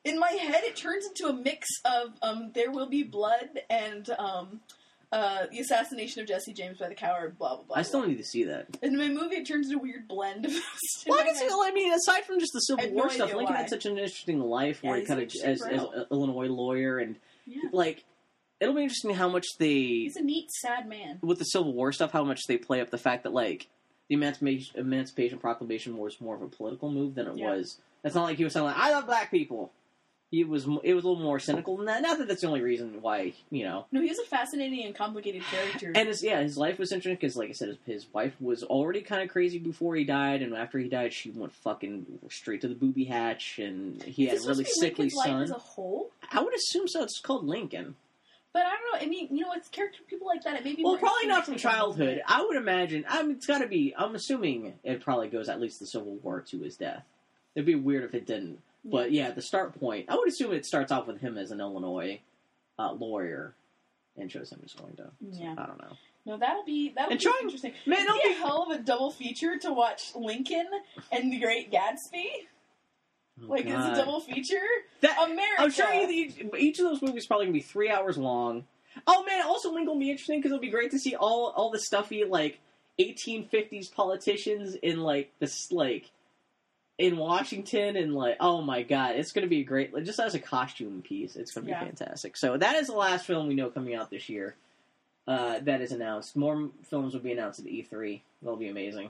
in 0.07 0.19
my 0.19 0.31
head 0.31 0.63
it 0.63 0.75
turns 0.75 1.05
into 1.05 1.27
a 1.27 1.33
mix 1.33 1.67
of 1.85 2.13
um, 2.21 2.51
"There 2.53 2.71
Will 2.71 2.87
Be 2.89 3.03
Blood" 3.03 3.49
and 3.69 4.09
um, 4.17 4.61
uh, 5.11 5.45
"The 5.51 5.59
Assassination 5.59 6.21
of 6.21 6.27
Jesse 6.27 6.53
James 6.53 6.77
by 6.79 6.89
the 6.89 6.95
Coward." 6.95 7.37
Blah 7.37 7.55
blah 7.57 7.63
blah. 7.65 7.77
I 7.77 7.81
still 7.83 8.01
blah. 8.01 8.09
need 8.09 8.17
to 8.17 8.23
see 8.23 8.43
that. 8.45 8.67
In 8.81 8.97
my 8.97 9.07
movie, 9.07 9.35
it 9.37 9.47
turns 9.47 9.67
into 9.67 9.79
a 9.79 9.81
weird 9.81 10.07
blend 10.07 10.45
of 10.45 10.53
Well, 11.07 11.19
I 11.19 11.23
can 11.23 11.35
see. 11.35 11.47
I 11.49 11.71
mean, 11.73 11.93
aside 11.93 12.25
from 12.25 12.39
just 12.39 12.53
the 12.53 12.59
Civil 12.61 12.91
War 12.91 13.05
no 13.05 13.09
stuff, 13.11 13.33
Lincoln 13.33 13.53
why. 13.55 13.61
had 13.61 13.69
such 13.69 13.85
an 13.85 13.93
interesting 13.97 14.39
life 14.39 14.79
Yeah, 14.83 14.89
where 14.91 14.99
he's 14.99 15.07
kind 15.07 15.21
of 15.21 15.31
as, 15.43 15.61
as 15.61 15.85
Illinois 16.11 16.47
lawyer 16.47 16.97
and 16.99 17.17
Yeah. 17.45 17.61
like 17.71 18.03
it'll 18.59 18.73
be 18.75 18.81
interesting 18.83 19.13
how 19.13 19.29
much 19.29 19.45
they 19.59 19.73
He's 19.75 20.15
a 20.15 20.21
neat, 20.23 20.49
sad 20.51 20.87
man. 20.89 21.19
with 21.21 21.37
the 21.39 21.45
Civil 21.45 21.73
War 21.73 21.91
stuff, 21.91 22.11
how 22.11 22.23
much 22.23 22.41
they 22.47 22.57
play 22.57 22.81
up 22.81 22.89
the 22.89 22.97
fact 22.97 23.23
that 23.23 23.33
like 23.33 23.67
the 24.09 24.15
Emancipation, 24.15 24.79
Emancipation 24.79 25.37
Proclamation 25.37 25.97
was 25.97 26.19
more 26.21 26.33
of 26.35 26.41
a 26.41 26.47
political 26.47 26.89
move 26.91 27.13
than 27.15 27.27
it 27.27 27.37
Yeah. 27.37 27.49
was. 27.55 27.77
It's 28.03 28.15
not 28.15 28.23
like 28.23 28.37
he 28.37 28.43
was 28.45 28.53
saying 28.53 28.65
like 28.65 28.77
I 28.77 28.91
love 28.91 29.05
black 29.05 29.29
people. 29.31 29.71
It 30.29 30.45
was 30.47 30.65
it 30.83 30.93
was 30.93 31.05
a 31.05 31.07
little 31.07 31.23
more 31.23 31.39
cynical 31.39 31.77
than 31.77 31.85
that. 31.85 32.01
Not 32.01 32.17
that 32.17 32.27
that's 32.27 32.41
the 32.41 32.47
only 32.47 32.61
reason 32.61 33.01
why 33.01 33.31
you 33.49 33.63
know. 33.63 33.85
No, 33.93 34.01
he 34.01 34.09
was 34.09 34.19
a 34.19 34.25
fascinating 34.25 34.83
and 34.85 34.93
complicated 34.93 35.41
character. 35.43 35.93
And 35.95 36.09
his, 36.09 36.21
yeah, 36.21 36.41
his 36.41 36.57
life 36.57 36.77
was 36.77 36.91
interesting 36.91 37.15
because, 37.15 37.37
like 37.37 37.49
I 37.49 37.53
said, 37.53 37.69
his, 37.69 37.77
his 37.85 38.13
wife 38.13 38.33
was 38.41 38.61
already 38.63 39.01
kind 39.01 39.21
of 39.21 39.29
crazy 39.29 39.57
before 39.57 39.95
he 39.95 40.03
died, 40.03 40.41
and 40.41 40.53
after 40.53 40.79
he 40.79 40.89
died, 40.89 41.13
she 41.13 41.31
went 41.31 41.53
fucking 41.53 42.05
straight 42.29 42.59
to 42.61 42.67
the 42.67 42.75
booby 42.75 43.05
hatch, 43.05 43.57
and 43.59 44.03
he 44.03 44.27
Is 44.29 44.41
had 44.41 44.45
a 44.45 44.49
really 44.49 44.65
sickly 44.65 45.05
Lincoln's 45.05 45.23
son. 45.23 45.41
as 45.43 45.51
a 45.51 45.53
whole. 45.53 46.11
I 46.29 46.41
would 46.41 46.53
assume 46.53 46.89
so. 46.89 47.03
It's 47.03 47.21
called 47.21 47.45
Lincoln. 47.45 47.95
But 48.51 48.65
I 48.65 48.71
don't 48.71 48.81
know. 49.01 49.05
I 49.05 49.09
mean, 49.09 49.29
you 49.33 49.45
know, 49.45 49.53
it's 49.53 49.69
character 49.69 49.99
people 50.09 50.27
like 50.27 50.43
that. 50.43 50.55
It 50.57 50.65
may 50.65 50.75
be 50.75 50.83
Well, 50.83 50.97
probably 50.97 51.27
not 51.27 51.45
from 51.45 51.55
childhood. 51.55 52.21
I 52.27 52.43
would 52.43 52.57
imagine. 52.57 53.05
I 53.07 53.21
mean, 53.23 53.37
it's 53.37 53.45
got 53.45 53.59
to 53.59 53.67
be. 53.67 53.93
I'm 53.97 54.13
assuming 54.15 54.73
it 54.83 54.99
probably 55.01 55.29
goes 55.29 55.47
at 55.47 55.61
least 55.61 55.79
the 55.79 55.85
Civil 55.85 56.15
War 56.23 56.41
to 56.49 56.59
his 56.61 56.75
death. 56.75 57.03
It'd 57.55 57.65
be 57.65 57.75
weird 57.75 58.03
if 58.03 58.13
it 58.13 58.25
didn't. 58.25 58.59
But 58.89 59.11
yeah, 59.11 59.31
the 59.31 59.41
start 59.41 59.79
point. 59.79 60.05
I 60.09 60.15
would 60.15 60.27
assume 60.29 60.53
it 60.53 60.65
starts 60.65 60.91
off 60.91 61.07
with 61.07 61.19
him 61.19 61.37
as 61.37 61.51
an 61.51 61.59
Illinois 61.59 62.21
uh, 62.79 62.93
lawyer, 62.93 63.53
and 64.17 64.31
shows 64.31 64.49
him 64.51 64.61
as 64.63 64.73
going 64.73 64.95
to. 64.97 65.09
Yeah. 65.31 65.55
I 65.57 65.65
don't 65.65 65.81
know. 65.81 65.97
No, 66.25 66.37
that'll 66.37 66.63
be 66.65 66.93
that'll 66.95 67.11
And 67.11 67.19
be 67.19 67.23
trying- 67.23 67.35
interesting. 67.43 67.73
Man, 67.85 67.99
it'll 68.05 68.15
be 68.17 68.23
be- 68.29 68.33
a 68.33 68.37
hell 68.37 68.67
of 68.69 68.79
a 68.79 68.81
double 68.83 69.11
feature 69.11 69.57
to 69.59 69.73
watch 69.73 70.13
Lincoln 70.15 70.67
and 71.11 71.31
The 71.31 71.39
Great 71.39 71.71
Gatsby. 71.71 72.25
Oh, 73.43 73.45
Like, 73.47 73.65
God. 73.67 73.89
it's 73.91 73.97
a 73.99 74.01
double 74.03 74.19
feature. 74.19 74.55
That- 75.01 75.17
America. 75.29 75.61
I'm 75.61 75.71
sure 75.71 75.87
each, 76.09 76.35
each 76.57 76.79
of 76.79 76.85
those 76.85 77.01
movies 77.01 77.25
probably 77.27 77.45
gonna 77.45 77.53
be 77.53 77.61
three 77.61 77.89
hours 77.89 78.17
long. 78.17 78.65
Oh 79.05 79.23
man, 79.25 79.45
also 79.45 79.69
Lincoln 79.71 79.93
will 79.93 79.99
be 79.99 80.09
interesting 80.11 80.39
because 80.39 80.51
it'll 80.51 80.61
be 80.61 80.69
great 80.69 80.91
to 80.91 80.99
see 80.99 81.15
all 81.15 81.53
all 81.55 81.69
the 81.71 81.79
stuffy 81.79 82.23
like 82.25 82.59
1850s 82.99 83.93
politicians 83.93 84.75
in 84.75 85.01
like 85.01 85.31
this 85.39 85.71
like 85.71 86.09
in 86.97 87.17
Washington 87.17 87.95
and 87.95 88.13
like 88.15 88.37
oh 88.39 88.61
my 88.61 88.83
god, 88.83 89.15
it's 89.15 89.31
gonna 89.31 89.47
be 89.47 89.59
a 89.61 89.63
great 89.63 89.93
like, 89.93 90.03
just 90.05 90.19
as 90.19 90.33
a 90.35 90.39
costume 90.39 91.01
piece. 91.01 91.35
It's 91.35 91.51
gonna 91.51 91.65
be 91.65 91.71
Yeah. 91.71 91.83
fantastic. 91.83 92.37
So 92.37 92.57
that 92.57 92.75
is 92.75 92.87
the 92.87 92.95
last 92.95 93.25
film 93.25 93.47
we 93.47 93.55
know 93.55 93.69
coming 93.69 93.95
out 93.95 94.09
this 94.09 94.29
year. 94.29 94.55
Uh, 95.27 95.59
that 95.59 95.81
is 95.81 95.91
announced. 95.91 96.35
More 96.37 96.69
films 96.89 97.13
will 97.13 97.19
be 97.21 97.33
announced 97.33 97.59
at 97.59 97.65
E3. 97.65 98.21
That'll 98.41 98.55
be 98.57 98.69
amazing. 98.69 99.09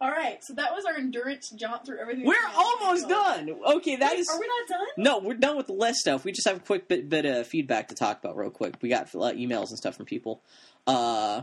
All 0.00 0.10
right, 0.12 0.38
so 0.44 0.54
that 0.54 0.72
was 0.72 0.84
our 0.84 0.94
endurance 0.94 1.50
jaunt 1.50 1.84
through 1.84 1.98
everything. 1.98 2.24
We're 2.24 2.34
that 2.34 2.50
we 2.50 2.54
have 2.54 2.80
almost 2.82 3.08
done. 3.08 3.50
Okay, 3.78 3.96
that 3.96 4.12
Wait, 4.12 4.20
is. 4.20 4.28
Are 4.28 4.38
we 4.38 4.46
not 4.46 4.68
done? 4.68 4.86
No, 4.96 5.18
we're 5.18 5.34
done 5.34 5.56
with 5.56 5.66
the 5.66 5.72
list 5.72 5.98
stuff. 5.98 6.24
We 6.24 6.30
just 6.30 6.46
have 6.46 6.58
a 6.58 6.60
quick 6.60 6.86
bit, 6.86 7.08
bit 7.08 7.24
of 7.24 7.48
feedback 7.48 7.88
to 7.88 7.96
talk 7.96 8.22
about 8.22 8.36
real 8.36 8.50
quick. 8.50 8.74
We 8.80 8.90
got 8.90 9.12
uh, 9.12 9.32
emails 9.32 9.70
and 9.70 9.76
stuff 9.78 9.96
from 9.96 10.06
people. 10.06 10.40
Uh, 10.86 11.42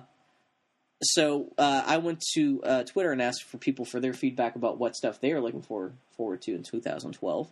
so 1.06 1.52
uh, 1.58 1.84
I 1.86 1.98
went 1.98 2.22
to 2.36 2.62
uh, 2.64 2.84
Twitter 2.84 3.12
and 3.12 3.22
asked 3.22 3.44
for 3.44 3.58
people 3.58 3.86
for 3.86 4.00
their 4.00 4.14
feedback 4.14 4.56
about 4.56 4.78
what 4.80 4.96
stuff 4.96 5.20
they 5.22 5.32
are 5.32 5.42
looking 5.42 5.62
for, 5.62 5.94
forward 6.18 6.42
to 6.44 6.54
in 6.56 6.64
2012. 6.64 7.48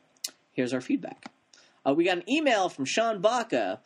Here's 0.53 0.73
our 0.73 0.81
feedback. 0.81 1.25
Uh, 1.85 1.93
we 1.93 2.05
got 2.05 2.17
an 2.17 2.29
email 2.29 2.69
from 2.69 2.85
Sean 2.85 3.21
Baca. 3.21 3.79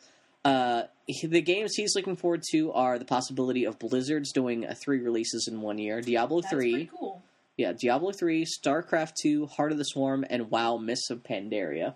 Uh, 0.44 0.82
he- 1.06 1.26
the 1.26 1.40
games 1.40 1.74
he's 1.74 1.94
looking 1.96 2.14
forward 2.16 2.42
to 2.52 2.70
are 2.72 2.98
the 2.98 3.04
possibility 3.04 3.64
of 3.64 3.78
Blizzard's 3.78 4.32
doing 4.32 4.64
uh, 4.66 4.74
three 4.74 4.98
releases 5.00 5.48
in 5.48 5.60
one 5.60 5.78
year: 5.78 6.00
Diablo 6.00 6.40
That's 6.40 6.52
three, 6.52 6.90
cool. 6.98 7.22
yeah, 7.56 7.72
Diablo 7.72 8.12
3, 8.12 8.44
StarCraft 8.44 9.14
2, 9.20 9.46
Heart 9.46 9.72
of 9.72 9.78
the 9.78 9.84
Swarm, 9.84 10.24
and 10.30 10.50
WoW 10.50 10.76
Mists 10.76 11.10
of 11.10 11.22
Pandaria. 11.24 11.94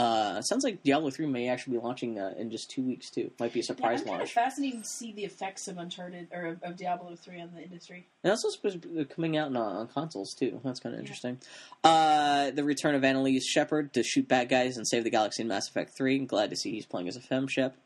Uh, 0.00 0.40
sounds 0.42 0.64
like 0.64 0.82
Diablo 0.82 1.10
3 1.10 1.26
may 1.26 1.48
actually 1.48 1.76
be 1.76 1.82
launching 1.82 2.18
uh, 2.18 2.32
in 2.38 2.50
just 2.50 2.70
two 2.70 2.82
weeks, 2.82 3.10
too. 3.10 3.30
Might 3.38 3.52
be 3.52 3.60
a 3.60 3.62
Yeah, 3.62 3.66
surprise 3.66 4.00
I'm 4.00 4.06
kind 4.06 4.14
of 4.16 4.20
launch. 4.20 4.32
fascinated 4.32 4.84
to 4.84 4.88
see 4.88 5.12
the 5.12 5.24
effects 5.24 5.68
of 5.68 5.76
Uncharted 5.78 6.28
or 6.32 6.46
of, 6.46 6.62
of 6.62 6.76
Diablo 6.76 7.14
three 7.16 7.40
on 7.40 7.50
the 7.54 7.62
industry. 7.62 8.06
And 8.24 8.30
also 8.30 8.48
supposed 8.48 8.80
to 8.82 8.88
be 8.88 9.04
coming 9.04 9.36
out 9.36 9.48
on, 9.48 9.56
on 9.56 9.88
consoles, 9.88 10.32
too. 10.34 10.60
That's 10.64 10.80
kind 10.80 10.94
of 10.94 10.98
Yeah. 10.98 11.02
interesting. 11.02 11.38
Uh, 11.84 12.50
the 12.50 12.64
return 12.64 12.94
of 12.94 13.04
Annalise 13.04 13.46
Shepard 13.46 13.92
to 13.94 14.02
shoot 14.02 14.26
bad 14.26 14.48
guys 14.48 14.76
and 14.76 14.86
save 14.88 15.04
the 15.04 15.10
galaxy 15.10 15.42
in 15.42 15.48
Mass 15.48 15.68
Effect 15.68 15.96
3. 15.96 16.16
I'm 16.20 16.26
Glad 16.26 16.50
to 16.50 16.56
see 16.56 16.70
he's 16.70 16.86
playing 16.86 17.08
as 17.08 17.16
a 17.16 17.20
fem 17.20 17.46
shep. 17.46 17.76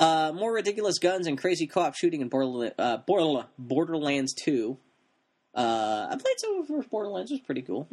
Uh, 0.00 0.32
more 0.34 0.52
ridiculous 0.52 0.98
guns 0.98 1.26
and 1.26 1.36
crazy 1.38 1.66
co-op 1.66 1.94
shooting 1.94 2.20
in 2.20 2.30
Borderla- 2.30 2.72
uh, 2.78 2.98
Borderla- 3.08 3.46
Borderlands 3.58 4.32
2. 4.34 4.76
Uh, 5.58 6.06
I 6.08 6.16
played 6.16 6.38
some 6.38 6.60
of 6.60 6.68
first 6.68 6.88
Borderlands. 6.88 7.32
It 7.32 7.34
was 7.34 7.40
pretty 7.40 7.62
cool. 7.62 7.88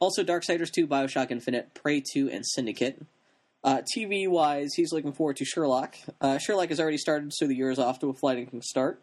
Also, 0.00 0.24
Darksiders 0.24 0.72
2, 0.72 0.86
Bioshock 0.86 1.30
Infinite, 1.30 1.74
Prey 1.74 2.02
2, 2.14 2.30
and 2.30 2.46
Syndicate. 2.46 3.04
Uh, 3.62 3.82
TV 3.94 4.26
wise, 4.26 4.70
he's 4.74 4.90
looking 4.90 5.12
forward 5.12 5.36
to 5.36 5.44
Sherlock. 5.44 5.96
Uh, 6.20 6.38
Sherlock 6.38 6.70
has 6.70 6.80
already 6.80 6.96
started, 6.96 7.32
so 7.34 7.46
the 7.46 7.54
year 7.54 7.70
is 7.70 7.78
off 7.78 7.98
to 7.98 8.08
a 8.08 8.14
flying 8.14 8.62
start. 8.62 9.02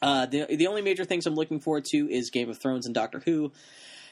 Uh, 0.00 0.26
the 0.26 0.46
the 0.54 0.66
only 0.66 0.80
major 0.80 1.04
things 1.04 1.26
I'm 1.26 1.34
looking 1.34 1.60
forward 1.60 1.84
to 1.92 2.10
is 2.10 2.30
Game 2.30 2.48
of 2.48 2.58
Thrones 2.58 2.86
and 2.86 2.94
Doctor 2.94 3.20
Who. 3.24 3.52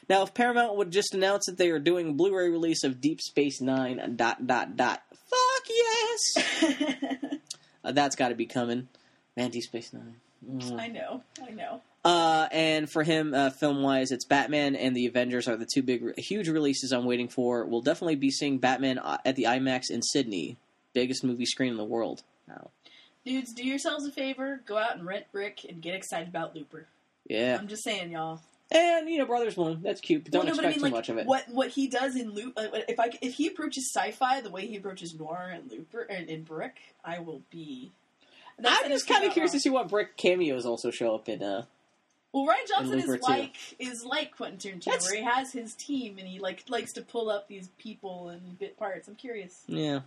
Now, 0.09 0.23
if 0.23 0.33
Paramount 0.33 0.75
would 0.77 0.91
just 0.91 1.13
announce 1.13 1.45
that 1.47 1.57
they 1.57 1.69
are 1.69 1.79
doing 1.79 2.09
a 2.09 2.13
Blu-ray 2.13 2.49
release 2.49 2.83
of 2.83 3.01
Deep 3.01 3.21
Space 3.21 3.61
Nine, 3.61 4.15
dot 4.15 4.45
dot 4.45 4.75
dot, 4.75 5.01
fuck 5.11 5.69
yes, 5.69 6.73
uh, 7.83 7.91
that's 7.91 8.15
got 8.15 8.29
to 8.29 8.35
be 8.35 8.45
coming. 8.45 8.87
Man, 9.35 9.49
Deep 9.49 9.63
Space 9.63 9.93
Nine. 9.93 10.15
Mm. 10.47 10.79
I 10.79 10.87
know, 10.87 11.23
I 11.45 11.51
know. 11.51 11.81
Uh, 12.07 12.47
and 12.53 12.89
for 12.89 13.03
him, 13.03 13.33
uh, 13.33 13.49
film 13.49 13.81
wise, 13.83 14.11
it's 14.13 14.23
Batman 14.23 14.77
and 14.77 14.95
the 14.95 15.07
Avengers 15.07 15.45
are 15.49 15.57
the 15.57 15.65
two 15.65 15.83
big, 15.83 16.17
huge 16.17 16.47
releases 16.47 16.93
I'm 16.93 17.03
waiting 17.03 17.27
for. 17.27 17.65
We'll 17.65 17.81
definitely 17.81 18.15
be 18.15 18.31
seeing 18.31 18.59
Batman 18.59 18.97
uh, 18.97 19.17
at 19.25 19.35
the 19.35 19.43
IMAX 19.43 19.89
in 19.89 20.01
Sydney, 20.01 20.55
biggest 20.93 21.21
movie 21.25 21.45
screen 21.45 21.71
in 21.71 21.77
the 21.77 21.83
world. 21.83 22.23
Now, 22.47 22.69
Dudes, 23.25 23.51
do 23.51 23.61
yourselves 23.61 24.05
a 24.07 24.11
favor, 24.13 24.61
go 24.65 24.77
out 24.77 24.95
and 24.95 25.05
rent 25.05 25.25
Brick 25.33 25.65
and 25.67 25.81
get 25.81 25.95
excited 25.95 26.29
about 26.29 26.55
Looper. 26.55 26.87
yeah, 27.27 27.57
I'm 27.59 27.67
just 27.67 27.83
saying, 27.83 28.11
y'all. 28.11 28.39
and 28.71 29.09
you 29.09 29.17
know, 29.17 29.25
Brothers 29.25 29.55
Bloom, 29.55 29.81
that's 29.83 29.99
cute, 29.99 30.23
but 30.23 30.31
don't 30.31 30.45
Well, 30.45 30.55
no, 30.55 30.61
expect 30.61 30.63
but 30.63 30.67
I 30.67 30.69
mean, 30.69 30.77
too 30.77 30.83
like, 30.83 30.93
much 30.93 31.09
of 31.09 31.17
it. 31.17 31.25
What 31.25 31.43
what 31.49 31.67
he 31.71 31.87
does 31.89 32.15
in 32.15 32.31
Loop, 32.31 32.53
like, 32.55 32.85
if 32.87 33.01
I 33.01 33.09
if 33.21 33.33
he 33.33 33.47
approaches 33.47 33.91
sci-fi 33.93 34.39
the 34.39 34.49
way 34.49 34.65
he 34.65 34.77
approaches 34.77 35.13
noir 35.13 35.51
and 35.53 35.69
Looper 35.69 36.03
and 36.03 36.29
in 36.29 36.43
Brick, 36.43 36.77
I 37.03 37.19
will 37.19 37.41
be. 37.49 37.91
That's 38.57 38.85
I'm 38.85 38.91
just 38.91 39.09
kind 39.09 39.25
of 39.25 39.33
curious 39.33 39.51
to 39.51 39.59
see 39.59 39.69
what 39.69 39.89
Brick 39.89 40.15
cameos 40.15 40.65
also 40.65 40.89
show 40.89 41.13
up 41.13 41.27
in. 41.27 41.43
Uh, 41.43 41.65
Well, 42.33 42.45
Rian 42.45 42.67
Johnson 42.67 42.99
Looper 42.99 43.15
is 43.15 43.21
too. 43.25 43.31
like 43.31 43.55
is 43.79 44.03
like 44.05 44.35
Quentin 44.35 44.57
Tarantino, 44.73 44.83
That's- 44.85 45.05
where 45.09 45.15
he 45.19 45.23
has 45.23 45.51
his 45.51 45.73
team 45.75 46.17
and 46.19 46.27
he 46.27 46.39
like 46.39 46.63
likes 46.69 46.93
to 46.93 47.01
pull 47.01 47.29
up 47.29 47.47
these 47.47 47.69
people 47.77 48.29
and 48.29 48.59
bit 48.59 48.77
parts. 48.77 49.07
I'm 49.07 49.15
curious. 49.15 49.63
yeah, 49.67 50.01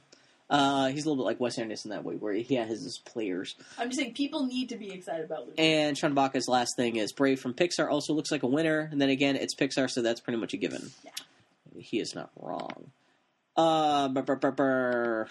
uh, 0.49 0.89
he's 0.89 1.05
a 1.07 1.09
little 1.09 1.25
bit 1.25 1.27
like 1.27 1.41
Wes 1.41 1.59
Anderson 1.59 1.91
that 1.91 2.05
way, 2.05 2.17
where 2.17 2.35
he 2.35 2.55
has 2.57 2.69
his 2.69 2.99
players. 3.05 3.55
I'm 3.79 3.89
just 3.89 3.99
saying 3.99 4.15
people 4.15 4.45
need 4.47 4.69
to 4.69 4.77
be 4.77 4.91
excited 4.93 5.25
about 5.25 5.47
Looper. 5.47 5.55
And 5.61 5.97
Sean 5.97 6.15
Baca's 6.15 6.47
last 6.47 6.77
thing 6.77 6.97
is 6.97 7.13
Brave 7.13 7.41
from 7.41 7.55
Pixar 7.55 7.91
also 7.91 8.13
looks 8.13 8.31
like 8.31 8.43
a 8.43 8.49
winner. 8.49 8.89
And 8.93 9.01
then 9.01 9.09
again, 9.09 9.37
it's 9.37 9.55
Pixar, 9.55 9.91
so 9.91 10.03
that's 10.03 10.21
pretty 10.21 10.39
much 10.39 10.53
a 10.53 10.57
given. 10.57 10.91
Yeah. 11.05 11.11
He 11.79 12.01
is 12.01 12.15
not 12.15 12.31
wrong. 12.37 12.91
Uh, 13.57 14.09
brr, 14.09 14.23
brr, 14.23 14.37
brr, 14.37 14.51
brr. 14.53 15.29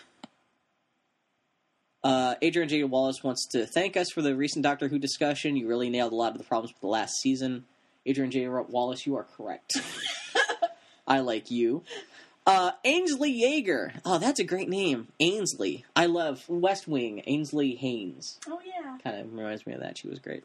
Uh, 2.04 2.36
Adrian 2.42 2.70
J. 2.70 2.84
Wallace 2.84 3.24
wants 3.24 3.48
to 3.48 3.66
thank 3.66 3.98
us 3.98 4.10
for 4.12 4.22
the 4.22 4.36
recent 4.36 4.64
Doctor 4.64 4.88
Who 4.88 5.00
discussion. 5.00 5.58
You 5.58 5.68
really 5.68 5.90
nailed 5.90 6.14
a 6.14 6.16
lot 6.16 6.32
of 6.32 6.38
the 6.38 6.44
problems 6.44 6.74
with 6.74 6.82
the 6.82 6.88
last 6.88 7.16
season. 7.22 7.66
Adrian 8.06 8.32
J. 8.32 8.48
Wallace, 8.48 9.06
you 9.06 9.16
are 9.18 9.26
correct. 9.36 9.74
I 11.08 11.20
like 11.20 11.52
you. 11.52 11.84
Uh, 12.46 12.72
Ainsley 12.84 13.34
Yeager. 13.34 13.92
Oh, 14.06 14.18
that's 14.18 14.40
a 14.40 14.44
great 14.44 14.70
name. 14.70 15.10
Ainsley. 15.20 15.86
I 15.96 16.06
love 16.06 16.46
West 16.48 16.88
Wing. 16.88 17.22
Ainsley 17.28 17.76
Hayes 17.76 18.40
oh 18.48 18.60
yeah. 18.66 18.98
kind 19.04 19.20
of 19.20 19.34
reminds 19.34 19.68
me 19.68 19.74
of 19.74 19.82
that. 19.82 19.98
She 19.98 20.08
was 20.08 20.20
great. 20.20 20.44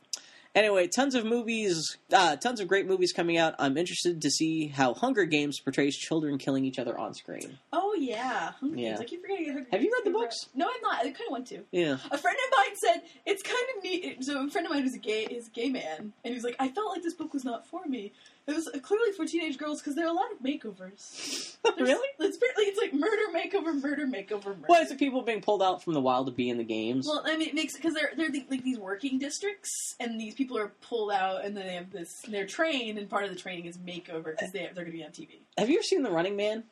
Anyway, 0.54 0.86
tons 0.86 1.16
of 1.16 1.24
movies, 1.24 1.96
uh, 2.12 2.36
tons 2.36 2.60
of 2.60 2.68
great 2.68 2.86
movies 2.86 3.12
coming 3.12 3.36
out. 3.36 3.54
I'm 3.58 3.76
interested 3.76 4.22
to 4.22 4.30
see 4.30 4.68
how 4.68 4.94
Hunger 4.94 5.24
Games 5.24 5.58
portrays 5.58 5.96
children 5.96 6.38
killing 6.38 6.64
each 6.64 6.78
other 6.78 6.96
on 6.96 7.12
screen. 7.14 7.58
Oh 7.72 7.94
yeah. 7.98 8.52
Hunger 8.60 8.76
Yeah. 8.76 8.88
Games. 8.90 9.00
I 9.00 9.04
keep 9.04 9.22
forgetting. 9.22 9.46
Hunger 9.52 9.66
Have 9.72 9.82
you 9.82 9.92
read 9.92 10.04
the 10.12 10.16
out. 10.16 10.22
books? 10.22 10.46
No, 10.54 10.66
I'm 10.66 10.80
not. 10.82 11.00
I 11.00 11.02
kind 11.04 11.14
of 11.26 11.30
want 11.32 11.46
to. 11.48 11.64
Yeah. 11.72 11.96
A 12.10 12.18
friend 12.18 12.36
of 12.36 12.56
mine 12.56 12.76
said 12.76 13.02
it's 13.26 13.42
kind 13.42 13.64
of 13.76 13.82
neat. 13.82 14.22
So 14.24 14.46
a 14.46 14.48
friend 14.50 14.66
of 14.66 14.72
mine 14.72 14.82
who's 14.82 14.94
a 14.94 14.98
gay 14.98 15.24
is 15.24 15.48
a 15.48 15.50
gay 15.50 15.70
man, 15.70 15.98
and 15.98 16.12
he 16.22 16.34
was 16.34 16.44
like, 16.44 16.56
I 16.60 16.68
felt 16.68 16.92
like 16.92 17.02
this 17.02 17.14
book 17.14 17.32
was 17.34 17.44
not 17.44 17.66
for 17.66 17.84
me. 17.86 18.12
It 18.46 18.54
was 18.54 18.68
clearly 18.82 19.12
for 19.12 19.24
teenage 19.24 19.56
girls 19.56 19.80
because 19.80 19.94
there 19.94 20.04
are 20.04 20.10
a 20.10 20.12
lot 20.12 20.30
of 20.32 20.40
makeovers. 20.40 21.56
Really? 21.78 22.08
It's, 22.20 22.36
apparently 22.36 22.64
it's 22.64 22.78
like 22.78 22.94
murder 22.94 23.22
makeover, 23.34 23.74
murder 23.74 24.06
makeover, 24.06 24.46
murder. 24.46 24.64
Why 24.66 24.82
is 24.82 24.90
it? 24.90 24.98
People 24.98 25.22
being 25.22 25.40
pulled 25.40 25.62
out 25.62 25.82
from 25.82 25.94
the 25.94 26.00
wild 26.00 26.26
to 26.26 26.32
be 26.32 26.48
in 26.48 26.58
the 26.58 26.64
games? 26.64 27.06
Well, 27.08 27.22
I 27.24 27.36
mean, 27.36 27.48
it 27.48 27.54
makes 27.54 27.74
because 27.74 27.94
they're 27.94 28.12
they're 28.16 28.30
the, 28.30 28.46
like 28.50 28.62
these 28.62 28.78
working 28.78 29.18
districts, 29.18 29.94
and 29.98 30.20
these 30.20 30.34
people 30.34 30.56
are 30.58 30.68
pulled 30.82 31.10
out, 31.10 31.44
and 31.44 31.56
then 31.56 31.66
they 31.66 31.74
have 31.74 31.90
this. 31.90 32.20
They're 32.28 32.46
trained, 32.46 32.98
and 32.98 33.08
part 33.08 33.24
of 33.24 33.30
the 33.30 33.36
training 33.36 33.64
is 33.64 33.76
makeover 33.78 34.26
because 34.26 34.52
they 34.52 34.70
they're 34.74 34.84
going 34.84 34.86
to 34.86 34.92
be 34.92 35.04
on 35.04 35.10
TV. 35.10 35.40
Have 35.58 35.68
you 35.68 35.76
ever 35.76 35.82
seen 35.82 36.02
The 36.02 36.10
Running 36.10 36.36
Man? 36.36 36.64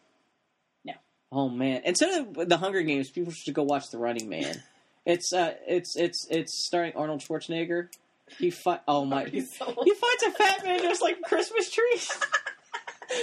No. 0.85 0.95
Oh 1.33 1.49
man! 1.49 1.83
Instead 1.85 2.21
of 2.21 2.49
the 2.49 2.59
Hunger 2.59 2.83
Games, 2.83 3.11
people 3.11 3.33
should 3.33 3.55
go 3.55 3.63
watch 3.63 3.91
The 3.91 3.99
Running 3.99 4.29
Man. 4.29 4.63
it's 5.07 5.33
uh, 5.33 5.55
it's 5.67 5.97
it's 5.97 6.27
it's 6.31 6.67
starring 6.67 6.93
Arnold 6.95 7.21
Schwarzenegger. 7.21 7.89
He 8.39 8.51
fight. 8.51 8.81
Oh 8.89 9.05
my! 9.05 9.25
He, 9.25 9.41
he 9.41 9.41
fights 9.41 10.23
a 10.27 10.31
fat 10.33 10.65
man 10.65 10.81
just 10.81 11.03
like 11.03 11.21
Christmas 11.23 11.71
trees. 11.71 12.09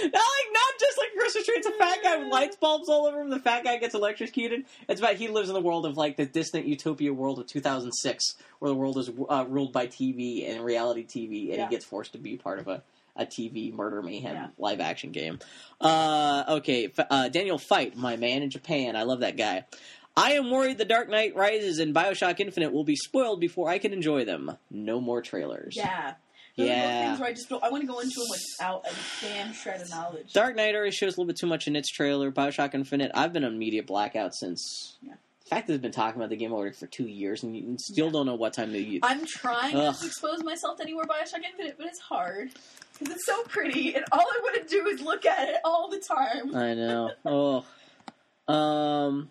not 0.02 0.12
like 0.12 0.12
not 0.12 0.78
just 0.78 0.98
like 0.98 1.08
Christmas 1.18 1.44
tree. 1.46 1.54
It's 1.56 1.66
a 1.66 1.72
fat 1.72 1.98
guy 2.02 2.16
with 2.18 2.28
lights 2.28 2.56
bulbs 2.56 2.88
all 2.88 3.06
over 3.06 3.20
him. 3.20 3.30
The 3.30 3.40
fat 3.40 3.64
guy 3.64 3.76
gets 3.78 3.94
electrocuted. 3.94 4.64
It's 4.88 5.00
about 5.00 5.16
he 5.16 5.28
lives 5.28 5.48
in 5.48 5.54
the 5.54 5.60
world 5.60 5.86
of 5.86 5.96
like 5.96 6.16
the 6.16 6.26
distant 6.26 6.66
utopia 6.66 7.12
world 7.12 7.38
of 7.38 7.46
2006, 7.46 8.36
where 8.60 8.68
the 8.68 8.74
world 8.76 8.98
is 8.98 9.10
uh, 9.28 9.44
ruled 9.48 9.72
by 9.72 9.86
TV 9.88 10.48
and 10.48 10.64
reality 10.64 11.04
TV, 11.04 11.48
and 11.50 11.58
Yeah. 11.58 11.64
he 11.64 11.70
gets 11.70 11.84
forced 11.84 12.12
to 12.12 12.18
be 12.18 12.36
part 12.36 12.58
of 12.58 12.68
a. 12.68 12.82
A 13.16 13.26
TV 13.26 13.74
murder 13.74 14.00
mayhem 14.02 14.34
Yeah. 14.34 14.46
live 14.56 14.80
action 14.80 15.10
game. 15.10 15.40
Uh, 15.80 16.44
okay, 16.48 16.90
uh, 17.10 17.28
Daniel 17.28 17.58
Fight, 17.58 17.96
my 17.96 18.16
man 18.16 18.42
in 18.44 18.50
Japan. 18.50 18.94
I 18.94 19.02
love 19.02 19.20
that 19.20 19.36
guy. 19.36 19.64
I 20.16 20.32
am 20.32 20.50
worried 20.50 20.78
The 20.78 20.84
Dark 20.84 21.08
Knight 21.08 21.34
Rises 21.36 21.78
and 21.78 21.94
Bioshock 21.94 22.40
Infinite 22.40 22.72
will 22.72 22.84
be 22.84 22.96
spoiled 22.96 23.40
before 23.40 23.68
I 23.70 23.78
can 23.78 23.92
enjoy 23.92 24.24
them. 24.24 24.56
No 24.70 25.00
more 25.00 25.22
trailers. 25.22 25.74
yeah. 25.76 26.14
Those 26.56 26.66
Yeah. 26.66 27.06
things 27.08 27.20
where 27.20 27.28
I 27.28 27.32
just 27.32 27.48
don't, 27.48 27.62
I 27.62 27.70
want 27.70 27.82
to 27.82 27.86
go 27.86 28.00
into 28.00 28.16
them 28.16 28.26
without 28.28 28.84
a 28.86 29.24
damn 29.24 29.52
shred 29.54 29.80
of 29.80 29.88
knowledge. 29.88 30.32
Dark 30.32 30.56
Knight 30.56 30.74
already 30.74 30.90
shows 30.90 31.10
a 31.16 31.20
little 31.20 31.26
bit 31.26 31.36
too 31.38 31.46
much 31.46 31.66
in 31.68 31.76
its 31.76 31.88
trailer. 31.88 32.30
Bioshock 32.32 32.74
Infinite, 32.74 33.12
I've 33.14 33.32
been 33.32 33.44
on 33.44 33.56
media 33.58 33.82
blackout 33.82 34.34
since. 34.34 34.96
Yeah. 35.00 35.14
The 35.44 35.48
fact 35.48 35.66
that 35.68 35.74
they've 35.74 35.82
been 35.82 35.92
talking 35.92 36.20
about 36.20 36.28
the 36.30 36.36
game 36.36 36.52
already 36.52 36.74
for 36.74 36.86
two 36.88 37.06
years 37.06 37.42
and 37.44 37.56
you 37.56 37.76
still 37.78 38.06
Yeah. 38.06 38.12
don't 38.12 38.26
know 38.26 38.34
what 38.34 38.52
time 38.52 38.72
to 38.72 38.78
use. 38.80 39.00
I'm 39.04 39.24
trying 39.24 39.74
Ugh. 39.76 39.84
not 39.84 40.00
to 40.00 40.06
expose 40.06 40.42
myself 40.42 40.76
to 40.78 40.82
any 40.82 40.92
more 40.92 41.04
Bioshock 41.04 41.42
Infinite, 41.44 41.76
but 41.78 41.86
it's 41.86 42.00
hard 42.00 42.50
because 42.98 43.14
it's 43.14 43.24
so 43.26 43.42
pretty, 43.44 43.94
and 43.94 44.04
all 44.12 44.20
I 44.20 44.40
want 44.42 44.56
to 44.56 44.76
do 44.76 44.86
is 44.88 45.00
look 45.00 45.24
at 45.24 45.48
it 45.48 45.56
all 45.64 45.88
the 45.88 45.98
time. 46.00 46.54
I 46.54 46.74
know. 46.74 47.12
oh. 47.24 48.52
Um. 48.52 49.30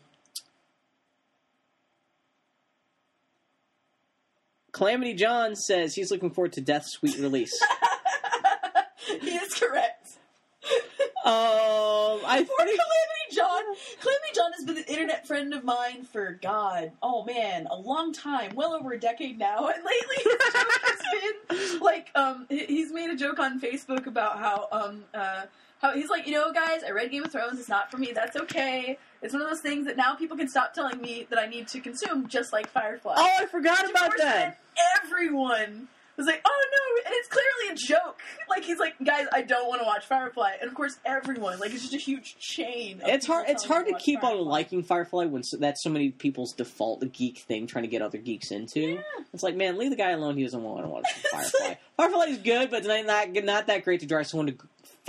Calamity 4.80 5.14
John 5.14 5.58
says 5.58 5.94
he's 5.94 6.10
looking 6.10 6.30
forward 6.30 6.54
to 6.54 6.62
Death's 6.62 6.94
sweet 6.94 7.18
release. 7.18 7.52
he 9.22 9.32
is 9.32 9.54
correct. 9.54 10.12
um, 11.26 12.22
I 12.24 12.48
Poor 12.48 12.66
Calamity 12.66 13.36
John. 13.36 13.62
Calamity 14.00 14.32
John 14.34 14.52
has 14.54 14.66
been 14.66 14.78
an 14.78 14.86
internet 14.86 15.28
friend 15.28 15.54
of 15.54 15.66
mine 15.66 16.06
for 16.06 16.40
God, 16.42 16.94
oh 17.04 17.26
man, 17.26 17.68
a 17.70 17.76
long 17.76 18.14
time, 18.14 18.56
well 18.56 18.72
over 18.74 18.94
a 18.94 19.00
decade 19.00 19.38
now. 19.38 19.68
And 19.76 19.84
lately, 19.84 20.16
his 20.16 20.54
joke 20.54 20.80
has 21.50 21.72
been 21.72 21.80
like, 21.82 22.10
um, 22.16 22.46
he's 22.50 22.94
made 22.94 23.10
a 23.10 23.18
joke 23.18 23.40
on 23.40 23.60
Facebook 23.60 24.08
about 24.08 24.40
how, 24.40 24.70
um, 24.72 25.04
uh, 25.14 25.48
how 25.82 25.94
he's 25.94 26.10
like, 26.10 26.28
you 26.28 26.34
know, 26.34 26.52
guys, 26.52 26.82
I 26.86 26.92
read 26.92 27.12
Game 27.12 27.24
of 27.24 27.32
Thrones. 27.32 27.60
It's 27.60 27.70
not 27.70 27.92
for 27.92 27.98
me. 27.98 28.12
That's 28.14 28.36
okay. 28.36 28.98
It's 29.22 29.34
one 29.34 29.42
of 29.42 29.50
those 29.50 29.62
things 29.62 29.86
that 29.86 29.98
now 29.98 30.16
people 30.16 30.38
can 30.38 30.48
stop 30.48 30.74
telling 30.74 31.02
me 31.02 31.28
that 31.30 31.40
I 31.40 31.48
need 31.48 31.68
to 31.70 31.80
consume, 31.80 32.28
just 32.28 32.54
like 32.54 32.68
Firefly. 32.70 33.16
Oh, 33.18 33.30
I 33.40 33.46
forgot 33.46 33.82
Which, 33.84 33.92
about 33.92 34.12
that. 34.18 34.60
Everyone 35.04 35.88
was 36.20 36.28
like, 36.28 36.42
"Oh 36.46 36.66
no!" 36.72 37.04
And 37.06 37.16
it's 37.18 37.28
clearly 37.28 37.74
a 37.74 37.76
joke. 37.76 38.20
Like 38.50 38.64
he's 38.64 38.78
like, 38.78 38.96
"Guys, 39.04 39.28
I 39.34 39.42
don't 39.42 39.68
want 39.68 39.82
to 39.82 39.86
watch 39.86 40.06
Firefly," 40.06 40.58
and 40.62 40.70
of 40.70 40.76
course, 40.76 40.98
everyone 41.06 41.60
like 41.60 41.74
it's 41.74 41.82
just 41.82 41.94
a 41.94 41.98
huge 41.98 42.38
chain. 42.38 43.02
of 43.02 43.08
It's 43.10 43.26
hard. 43.26 43.50
It's 43.50 43.66
hard 43.66 43.88
to 43.88 43.94
watch 43.94 44.04
keep 44.04 44.24
on 44.24 44.38
liking 44.40 44.84
Firefly 44.84 45.26
when 45.26 45.44
so, 45.44 45.58
that's 45.58 45.82
so 45.84 45.90
many 45.90 46.12
people's 46.12 46.54
default 46.54 47.10
geek 47.12 47.40
thing, 47.40 47.68
trying 47.68 47.84
to 47.84 47.90
get 47.90 48.02
other 48.02 48.18
geeks 48.18 48.52
into. 48.52 48.82
Yeah. 48.82 49.02
It's 49.34 49.44
like, 49.44 49.56
man, 49.56 49.78
leave 49.78 49.90
the 49.90 49.96
guy 49.96 50.12
alone. 50.12 50.38
He 50.38 50.44
doesn't 50.44 50.62
want 50.62 50.84
to 50.84 50.90
watch 50.90 51.12
Firefly. 51.32 51.76
Firefly's 51.98 52.38
good, 52.38 52.70
but 52.70 52.80
it's 52.80 52.88
not 52.88 53.06
not, 53.06 53.44
not 53.44 53.68
that 53.68 53.84
great 53.84 54.02
to 54.02 54.06
drive 54.06 54.28
someone 54.28 54.48
to 54.48 54.56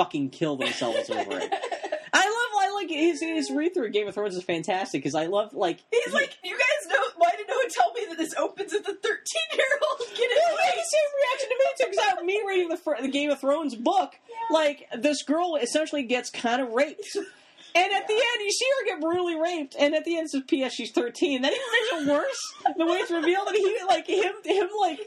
fucking 0.01 0.31
kill 0.31 0.57
themselves 0.57 1.11
over 1.11 1.39
it. 1.39 1.53
I 2.13 2.25
love. 2.25 2.63
I 2.63 2.73
like 2.75 2.89
his 2.89 3.21
his 3.21 3.51
read 3.51 3.75
through 3.75 3.91
Game 3.91 4.09
of 4.09 4.15
Thrones 4.15 4.35
is 4.35 4.43
fantastic 4.43 5.01
because 5.03 5.15
I 5.15 5.27
love 5.27 5.53
like 5.53 5.79
He's 5.93 6.13
like, 6.13 6.37
"You 6.43 6.53
guys 6.53 6.91
know? 6.91 7.03
Why 7.17 7.31
did 7.37 7.47
no 7.49 7.55
one 7.57 7.69
tell 7.71 7.93
me 7.93 8.07
that 8.09 8.19
this 8.19 8.35
opens 8.37 8.73
at 8.73 8.85
the 8.85 8.95
thirteen-year-old 8.95 9.99
get 10.17 10.19
Yeah, 10.19 10.25
in 10.25 10.57
he 10.59 10.67
had 10.67 10.75
the 10.75 10.91
same 10.91 11.11
reaction 11.21 11.49
to 11.49 11.57
me 11.59 11.65
too. 11.79 11.87
Because 11.91 12.25
me 12.25 12.43
reading 12.49 12.69
the, 12.69 13.03
the 13.03 13.09
Game 13.09 13.31
of 13.31 13.41
Thrones 13.41 13.75
book, 13.75 14.15
Yeah. 14.29 14.55
like 14.57 14.89
this 14.99 15.23
girl 15.23 15.57
essentially 15.57 16.03
gets 16.03 16.31
kind 16.31 16.61
of 16.63 16.71
raped, 16.73 17.15
and 17.15 17.93
at 17.93 18.07
the 18.09 18.15
end 18.15 18.41
you 18.45 18.51
see 18.51 18.67
her 18.81 18.87
get 18.87 19.01
brutally 19.01 19.39
raped, 19.41 19.77
and 19.79 19.95
at 19.95 20.05
the 20.05 20.17
end 20.17 20.27
it 20.27 20.31
says, 20.31 20.43
"P.S. 20.49 20.75
She's 20.75 20.91
13. 20.93 21.43
That 21.43 21.53
even 21.53 22.03
makes 22.03 22.09
it 22.09 22.13
worse. 22.13 22.75
The 22.77 22.87
way 22.87 22.97
it's 22.99 23.11
revealed 23.11 23.47
that 23.49 23.55
he 23.57 23.77
like 23.87 24.07
him 24.07 24.33
him 24.45 24.69
like 24.81 25.01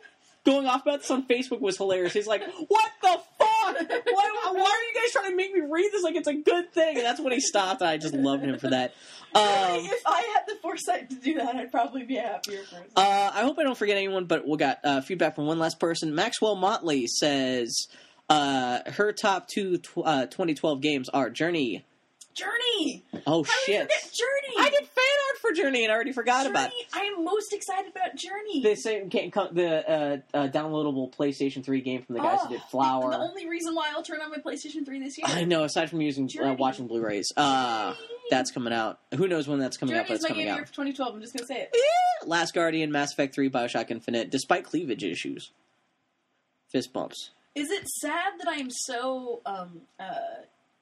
going 0.46 0.68
off 0.68 0.82
about 0.84 1.00
this 1.02 1.12
on 1.12 1.26
Facebook 1.28 1.62
was 1.62 1.78
hilarious. 1.78 2.14
He's 2.14 2.28
like, 2.28 2.44
"What 2.68 2.92
the 3.02 3.18
fuck? 3.64 4.06
Why, 4.06 4.51
why 4.53 4.61
are 4.61 4.83
you 4.83 4.93
guys 5.01 5.11
trying 5.11 5.30
to 5.32 5.35
make 5.35 5.53
me 5.53 5.61
read 5.61 5.90
this 5.92 6.03
like 6.03 6.16
it's 6.16 6.27
a 6.27 6.33
good 6.33 6.72
thing?" 6.74 6.98
And 6.98 7.06
that's 7.06 7.19
when 7.19 7.33
he 7.33 7.40
stopped, 7.40 7.82
and 7.82 7.90
I 7.90 7.98
just 7.98 8.14
loved 8.14 8.43
him 8.43 8.58
for 8.59 8.69
that. 8.69 8.93
Um, 9.35 9.43
if 9.45 10.01
I 10.06 10.22
had 10.35 10.43
the 10.48 10.56
foresight 10.61 11.09
to 11.09 11.16
do 11.16 11.35
that, 11.35 11.56
I'd 11.56 11.72
probably 11.72 12.03
be 12.03 12.17
a 12.17 12.22
happier 12.22 12.61
person. 12.64 12.83
uh, 12.95 13.32
I 13.33 13.42
hope 13.43 13.58
I 13.58 13.64
don't 13.64 13.77
forget 13.77 13.98
anyone, 13.98 14.25
but 14.25 14.48
we 14.48 14.58
got 14.58 14.80
uh, 14.83 15.01
feedback 15.01 15.35
from 15.35 15.48
one 15.48 15.58
last 15.59 15.80
person. 15.80 16.14
Maxwell 16.14 16.56
Motley 16.56 17.08
says 17.08 17.88
uh, 18.30 18.80
her 18.92 19.11
top 19.11 19.48
two 19.48 19.77
tw- 19.77 19.98
uh, 20.06 20.25
2012 20.27 20.82
games 20.82 21.09
are 21.09 21.30
Journey. 21.32 21.83
Journey. 22.35 23.03
Oh 23.27 23.43
How 23.43 23.51
shit! 23.66 23.82
forget 23.82 24.11
Journey? 24.11 24.56
I 24.58 24.69
did 24.69 24.80
fan 24.88 24.88
art 24.88 24.93
for 25.56 25.61
Journey 25.61 25.83
and 25.83 25.91
I 25.91 25.95
already 25.95 26.11
forgot 26.11 26.43
Journey. 26.43 26.49
about. 26.51 26.69
it. 26.69 26.88
I 26.93 27.01
am 27.01 27.23
most 27.23 27.53
excited 27.53 27.91
about 27.91 28.15
Journey. 28.15 28.61
The 28.61 28.75
same 28.75 29.09
can't 29.09 29.32
come, 29.32 29.49
the 29.53 29.90
uh, 29.90 30.17
uh, 30.33 30.48
downloadable 30.49 31.14
PlayStation 31.15 31.64
3 31.64 31.82
game 31.82 32.03
from 32.03 32.15
the 32.15 32.22
guys 32.22 32.40
Oh, 32.41 32.48
who 32.48 32.53
did 32.53 32.61
Flower. 32.64 33.11
The 33.11 33.17
only 33.17 33.48
reason 33.48 33.75
why 33.75 33.91
I'll 33.93 34.03
turn 34.03 34.22
on 34.22 34.32
my 34.32 34.38
PlayStation 34.38 34.85
3 34.85 34.99
this 34.99 35.17
year. 35.17 35.27
I 35.30 35.43
know. 35.43 35.64
Aside 35.64 35.90
from 35.90 36.01
using 36.01 36.30
uh, 36.41 36.56
watching 36.57 36.88
Blu-rays, 36.88 37.32
uh, 37.38 37.93
that's 38.30 38.51
coming 38.51 38.73
out. 38.73 38.99
Who 39.15 39.27
knows 39.27 39.48
when 39.48 39.59
that's 39.59 39.77
coming 39.77 39.95
out? 39.95 40.07
But 40.07 40.15
it's 40.15 40.25
coming 40.25 40.48
out. 40.49 40.59
for 40.59 40.65
2012. 40.65 41.15
I'm 41.15 41.22
just 41.22 41.33
gonna 41.35 41.48
say 41.48 41.61
it. 41.61 41.69
Yeah. 41.73 42.27
Last 42.27 42.53
Guardian, 42.53 42.91
Mass 42.91 43.14
Effect 43.14 43.35
3, 43.35 43.49
Bioshock 43.49 43.91
Infinite, 43.91 44.30
despite 44.30 44.64
cleavage 44.64 45.03
issues. 45.03 45.51
Fist 46.69 46.91
bumps. 46.93 47.32
Is 47.56 47.69
it 47.69 47.88
sad 47.88 48.33
that 48.40 48.48
I 48.48 48.56
am 48.56 48.69
so 48.72 49.41
um, 49.45 49.82
uh, 49.99 50.15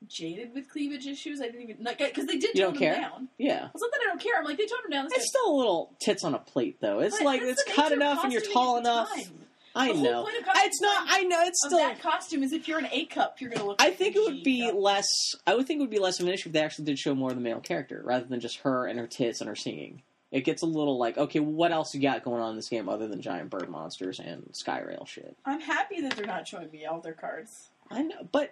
jaded 0.08 0.54
with 0.54 0.70
cleavage 0.70 1.06
issues? 1.08 1.42
I 1.42 1.46
didn't 1.46 1.70
even 1.70 1.84
like 1.84 1.98
because 2.00 2.26
they 2.26 2.38
did 2.38 2.56
You 2.56 2.64
tone 2.66 2.74
don't 2.74 2.74
them 2.74 2.94
care? 2.94 2.96
down. 2.96 3.28
Yeah. 3.38 3.70
It's 3.74 3.82
not 3.82 3.92
that 3.92 4.00
I 4.04 4.08
don't 4.08 4.22
care. 4.22 4.34
I'm 4.38 4.46
like 4.46 4.58
they 4.58 4.66
toned 4.66 4.84
them 4.86 4.92
down. 4.92 5.08
It's 5.12 5.28
still 5.28 5.52
a 5.52 5.56
little 5.56 5.94
tits 6.02 6.24
on 6.24 6.34
a 6.36 6.40
plate, 6.40 6.78
though. 6.82 7.00
It's 7.00 7.18
But 7.18 7.26
like 7.26 7.42
it's 7.42 7.64
cut 7.76 7.92
enough 7.92 8.24
and 8.24 8.32
you're 8.34 8.42
tall 8.42 8.78
enough. 8.78 9.10
time. 9.14 9.26
I 9.74 9.94
know. 9.94 10.28
It's 10.28 10.82
not. 10.82 11.08
I 11.10 11.24
know. 11.24 11.42
It's 11.44 11.64
still. 11.66 11.78
that 11.78 12.02
costume 12.02 12.44
is 12.44 12.52
if 12.52 12.68
you're 12.68 12.80
an 12.80 12.90
A 12.92 13.06
cup, 13.06 13.40
you're 13.40 13.50
gonna 13.52 13.66
look. 13.66 13.82
I 13.82 13.86
like 13.86 13.98
think 13.98 14.16
it 14.18 14.20
would 14.22 14.44
be 14.44 14.66
cup. 14.66 14.76
less. 14.76 15.08
I 15.48 15.56
would 15.56 15.66
think 15.66 15.80
it 15.80 15.82
would 15.84 15.90
be 15.90 16.00
less 16.00 16.20
of 16.20 16.28
an 16.28 16.34
issue 16.34 16.50
if 16.50 16.54
they 16.54 16.60
actually 16.60 16.86
did 16.86 17.00
show 17.00 17.16
more 17.16 17.30
of 17.30 17.36
the 17.36 17.42
male 17.42 17.62
character 17.62 18.02
rather 18.04 18.26
than 18.26 18.42
just 18.42 18.58
her 18.60 18.86
and 18.86 19.00
her 19.00 19.08
tits 19.08 19.40
and 19.40 19.48
her 19.48 19.56
singing. 19.56 20.02
It 20.30 20.42
gets 20.46 20.62
a 20.62 20.66
little 20.66 20.98
like, 20.98 21.18
okay, 21.18 21.40
what 21.40 21.72
else 21.74 21.94
you 21.94 22.02
got 22.02 22.24
going 22.24 22.42
on 22.42 22.52
in 22.52 22.56
this 22.56 22.70
game 22.70 22.88
other 22.90 23.08
than 23.08 23.22
giant 23.22 23.50
bird 23.50 23.70
monsters 23.70 24.20
and 24.20 24.44
Skyrail 24.54 25.06
shit? 25.08 25.36
I'm 25.46 25.60
happy 25.60 26.00
that 26.02 26.16
they're 26.16 26.26
not 26.26 26.48
showing 26.48 26.70
me 26.72 26.86
all 26.86 27.00
their 27.02 27.14
cards. 27.14 27.70
I 27.90 28.02
know, 28.04 28.28
but 28.32 28.52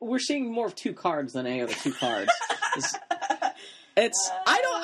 we're 0.00 0.18
seeing 0.18 0.52
more 0.52 0.66
of 0.66 0.74
two 0.74 0.92
cards 0.92 1.32
than 1.32 1.46
any 1.46 1.60
other 1.60 1.74
two 1.74 1.92
cards. 1.92 2.30
It's, 2.76 2.94
it's 3.96 4.30
I 4.46 4.60
don't. 4.62 4.77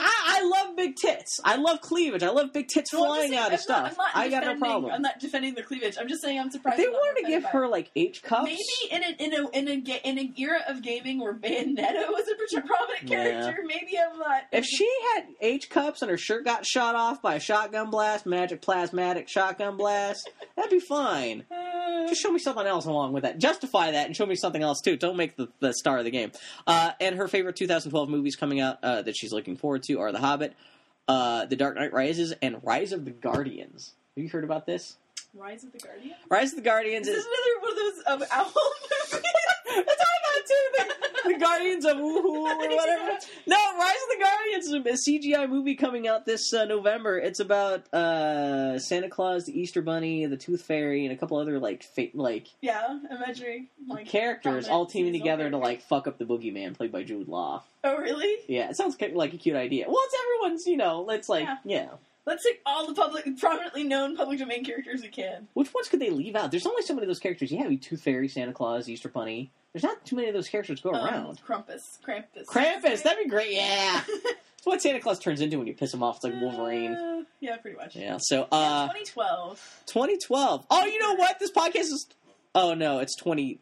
I, 0.44 0.48
love 0.64 0.76
big 0.76 0.97
tits. 0.97 1.40
I 1.44 1.56
love 1.56 1.81
cleavage. 1.81 2.23
I 2.23 2.31
love 2.31 2.52
big 2.52 2.68
tits 2.68 2.92
No, 2.92 3.05
flying 3.05 3.28
saying- 3.31 3.34
out 3.40 3.48
I'm 3.48 3.55
of 3.55 3.68
not- 3.68 3.92
stuff. 3.92 3.97
I 4.14 4.28
got 4.28 4.44
no 4.44 4.56
problem. 4.58 4.92
I'm 4.92 5.02
not 5.02 5.18
defending 5.20 5.55
the 5.55 5.62
cleavage. 5.62 5.97
I'm 5.98 6.08
just 6.08 6.23
saying 6.23 6.39
I'm 6.39 6.50
surprised. 6.50 6.78
They 6.78 6.86
wanted 6.89 7.23
to 7.23 7.28
give 7.28 7.44
her 7.47 7.66
like 7.68 7.90
H 7.97 8.23
cups. 8.23 8.44
maybe 8.44 8.60
in 8.90 9.02
a 9.05 9.23
in 9.23 9.32
a 9.44 9.48
in 9.50 9.68
a 9.68 10.08
in 10.08 10.18
an 10.18 10.34
era 10.39 10.60
of 10.68 10.82
gaming 10.82 11.20
where 11.20 11.34
Bayonetta 11.34 12.08
was 12.08 12.28
a 12.28 12.34
pretty 12.36 12.66
prominent 12.66 13.02
Yeah. 13.05 13.08
character. 13.40 13.62
Maybe 13.66 13.98
I'm 13.98 14.18
not. 14.18 14.42
If 14.52 14.64
she 14.64 14.89
had 15.14 15.26
H 15.40 15.70
cups 15.70 16.02
and 16.02 16.10
her 16.10 16.16
shirt 16.18 16.44
got 16.44 16.66
shot 16.66 16.94
off 16.94 17.23
by 17.23 17.36
a 17.36 17.40
shotgun 17.40 17.90
blast, 17.90 18.26
magic 18.26 18.62
plasmatic 18.62 19.28
shotgun 19.28 19.76
blast, 19.76 20.28
that'd 20.56 20.70
be 20.70 20.81
fine. 20.81 21.44
Uh, 21.50 22.06
Just 22.08 22.20
show 22.20 22.31
me 22.31 22.39
something 22.39 22.66
else 22.66 22.84
along 22.86 23.12
with 23.12 23.23
that. 23.23 23.39
Justify 23.39 23.92
that 23.92 24.06
and 24.06 24.16
show 24.16 24.26
me 24.26 24.34
something 24.34 24.62
else 24.62 24.81
too. 24.81 24.97
Don't 24.97 25.16
make 25.16 25.36
the, 25.36 25.48
the 25.60 25.73
star 25.73 25.98
of 25.98 26.05
the 26.05 26.10
game. 26.10 26.32
Uh, 26.66 26.90
and 27.00 27.16
her 27.16 27.28
favorite 27.28 27.56
2012 27.56 28.08
movies 28.08 28.36
coming 28.36 28.60
out 28.60 28.78
uh, 28.82 29.02
that 29.02 29.16
she's 29.16 29.32
looking 29.32 29.56
forward 29.56 29.82
to 29.84 29.98
are 30.00 30.12
The 30.12 30.18
Hobbit, 30.18 30.34
uh, 31.09 31.47
The 31.47 31.57
Dark 31.57 31.77
Knight 31.77 31.93
Rises, 31.93 32.33
and 32.43 32.57
Rise 32.63 32.93
of 32.93 33.05
the 33.05 33.11
Guardians. 33.11 33.93
Have 34.17 34.25
you 34.25 34.31
heard 34.31 34.45
about 34.45 34.67
this? 34.67 34.97
Rise 35.35 35.65
of 35.65 35.73
the 35.73 35.79
Guardian. 35.79 36.15
Rise 36.29 36.53
of 36.53 36.57
the 36.57 36.63
Guardians 36.63 37.09
Is 37.09 37.17
is. 37.17 37.25
this 37.25 37.27
another 37.27 37.61
one 37.61 37.71
of 37.73 37.77
those 37.77 38.05
um, 38.07 38.25
owl 38.41 38.53
movies? 39.13 39.25
That's 39.67 39.86
what 39.86 39.99
I 39.99 40.18
thought 40.25 40.47
too. 40.47 40.65
The, 41.25 41.33
the 41.33 41.39
Guardians 41.39 41.84
of 41.86 41.97
Woohoo 41.97 42.25
or 42.25 42.59
whatever. 42.59 43.18
No, 43.47 43.57
Rise 43.78 43.97
of 44.02 44.18
the 44.18 44.25
Guardians 44.25 44.67
is 44.67 45.05
a 45.07 45.10
CGI 45.10 45.49
movie 45.49 45.75
coming 45.75 46.07
out 46.07 46.26
this 46.26 46.52
uh, 46.52 46.65
November. 46.67 47.18
It's 47.18 47.41
about 47.41 47.93
uh, 47.94 48.78
Santa 48.78 49.09
Claus, 49.09 49.47
the 49.47 49.59
Easter 49.59 49.81
Bunny, 49.83 50.26
the 50.26 50.36
Tooth 50.36 50.62
Fairy, 50.62 51.05
and 51.07 51.12
a 51.15 51.17
couple 51.17 51.39
other 51.39 51.59
like 51.59 51.83
fa- 51.83 52.09
like 52.15 52.49
Yeah, 52.60 52.99
imagining 53.10 53.68
like 53.89 54.07
characters 54.07 54.68
all 54.68 54.86
teaming 54.86 55.12
together 55.12 55.49
to 55.51 55.57
like 55.59 55.83
fuck 55.83 56.07
up 56.07 56.18
the 56.18 56.25
Boogeyman, 56.25 56.76
played 56.76 56.93
by 56.93 57.02
Jude 57.05 57.28
Law. 57.28 57.62
Oh, 57.83 57.97
really? 57.99 58.36
Yeah, 58.49 58.70
it 58.70 58.76
sounds 58.76 58.97
kind 58.97 59.12
of 59.12 59.17
like 59.17 59.33
a 59.34 59.39
cute 59.39 59.57
idea. 59.57 59.86
Well, 59.89 60.01
it's 60.05 60.15
everyone's, 60.23 60.67
you 60.67 60.76
know. 60.76 61.09
It's 61.10 61.28
like, 61.28 61.44
Yeah. 61.44 61.57
yeah. 61.65 61.89
Let's 62.27 62.43
take 62.43 62.61
all 62.65 62.86
the 62.86 62.94
public, 62.94 63.25
prominently 63.39 63.85
known 63.85 64.17
public 64.17 64.39
domain 64.39 64.65
characters 64.65 65.03
we 65.03 65.09
can. 65.09 65.47
Which 65.55 65.73
ones 65.75 65.89
could 65.89 66.01
they 66.01 66.09
leave 66.11 66.35
out? 66.36 66.51
There's 66.51 66.67
only 66.67 66.83
so 66.83 66.94
many 66.94 67.05
of 67.05 67.09
those 67.09 67.19
characters. 67.19 67.51
You 67.53 67.59
have 67.59 67.81
Tooth 67.81 68.01
Fairy, 68.03 68.28
Santa 68.28 68.53
Claus, 68.53 68.89
Easter 68.89 69.09
Bunny. 69.11 69.51
There's 69.73 69.83
not 69.83 70.05
too 70.07 70.17
many 70.17 70.28
of 70.28 70.35
those 70.35 70.49
characters 70.49 70.81
go 70.81 70.94
Um, 70.94 71.05
around. 71.05 71.41
Krampus. 71.47 71.81
Krampus. 72.07 72.47
Krampus, 72.47 73.03
that'd 73.03 73.23
be 73.23 73.28
great. 73.28 73.53
Yeah, 73.53 74.01
it's 74.09 74.65
what 74.65 74.81
Santa 74.81 75.01
Claus 75.01 75.19
turns 75.19 75.41
into 75.41 75.59
when 75.59 75.67
you 75.67 75.75
piss 75.75 75.93
him 75.93 76.03
off. 76.03 76.17
It's 76.17 76.25
like 76.25 76.41
Wolverine. 76.41 76.93
Uh, 76.94 77.25
yeah, 77.41 77.57
pretty 77.59 77.77
much. 77.77 77.94
Yeah. 77.97 78.17
So, 78.20 78.47
Yeah, 78.51 78.59
uh, 78.59 78.83
2012. 78.89 79.83
2012. 79.86 80.67
Oh, 80.70 80.86
you 80.86 80.99
know 81.01 81.15
what? 81.17 81.39
This 81.39 81.51
podcast 81.51 81.81
is. 81.81 82.07
Oh 82.55 82.73
no, 82.73 83.01
it's 83.01 83.17
20, 83.17 83.59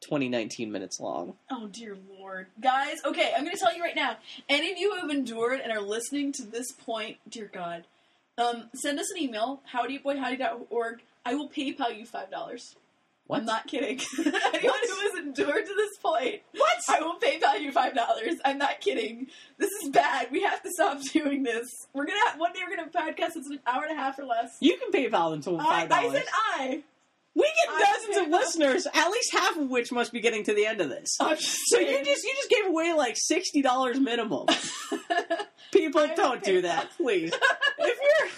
2019 0.00 0.70
minutes 0.70 1.00
long. 1.00 1.34
Oh 1.50 1.66
dear 1.68 1.96
lord, 2.18 2.46
guys. 2.60 2.98
Okay, 3.04 3.32
I'm 3.36 3.44
going 3.44 3.54
to 3.56 3.60
tell 3.60 3.74
you 3.76 3.82
right 3.82 3.96
now. 3.96 4.16
Any 4.48 4.70
of 4.72 4.78
you 4.78 4.94
who 4.94 5.00
have 5.00 5.10
endured 5.10 5.60
and 5.60 5.72
are 5.72 5.80
listening 5.80 6.32
to 6.34 6.42
this 6.44 6.72
point, 6.72 7.16
dear 7.28 7.50
God, 7.52 7.84
um, 8.36 8.70
send 8.74 8.98
us 9.00 9.10
an 9.10 9.18
email. 9.22 9.60
Howdyboyhowdy.org. 9.72 11.00
I 11.26 11.34
will 11.34 11.48
PayPal 11.48 11.96
you 11.96 12.06
five 12.06 12.30
dollars. 12.30 12.76
What? 13.26 13.40
I'm 13.40 13.44
not 13.46 13.66
kidding. 13.66 14.00
Anyone 14.18 14.78
who 14.88 15.00
has 15.00 15.18
endured 15.18 15.66
to 15.66 15.74
this 15.74 15.98
point, 16.02 16.40
What? 16.56 16.78
I 16.88 17.00
will 17.02 17.18
PayPal 17.18 17.60
you 17.60 17.72
five 17.72 17.94
dollars. 17.94 18.34
I'm 18.44 18.56
not 18.56 18.80
kidding. 18.80 19.26
This 19.58 19.70
is 19.82 19.90
bad. 19.90 20.28
We 20.32 20.42
have 20.42 20.62
to 20.62 20.70
stop 20.70 21.02
doing 21.12 21.42
this. 21.42 21.66
We're 21.92 22.06
gonna 22.06 22.18
one 22.38 22.52
day 22.54 22.60
we're 22.64 22.74
gonna 22.76 22.88
have 22.90 23.06
a 23.06 23.12
podcast 23.12 23.34
that's 23.34 23.50
an 23.50 23.60
hour 23.66 23.82
and 23.84 23.92
a 23.92 24.00
half 24.00 24.18
or 24.18 24.24
less. 24.24 24.56
You 24.60 24.78
can 24.78 24.90
PayPal 24.92 25.32
them 25.32 25.42
to 25.42 25.58
I, 25.58 25.64
five 25.64 25.92
I 25.92 26.02
dollars. 26.04 26.18
said 26.18 26.26
I. 26.56 26.82
We 27.34 27.42
get 27.66 27.78
dozens 27.86 28.16
of 28.16 28.28
listeners, 28.28 28.86
at 28.92 29.08
least 29.10 29.32
half 29.32 29.56
of 29.56 29.68
which 29.68 29.92
must 29.92 30.12
be 30.12 30.20
getting 30.20 30.42
to 30.44 30.54
the 30.54 30.66
end 30.66 30.80
of 30.80 30.88
this. 30.88 31.14
So 31.16 31.78
you 31.78 32.04
just 32.04 32.24
you 32.24 32.32
just 32.34 32.50
gave 32.50 32.66
away 32.66 32.92
like 32.94 33.14
sixty 33.16 33.62
dollars 33.62 34.00
minimum. 34.00 34.46
People 35.72 36.00
I 36.00 36.14
don't 36.14 36.42
do 36.42 36.62
that, 36.62 36.90
please. 36.96 37.32
if 37.32 37.98
you're 38.02 38.28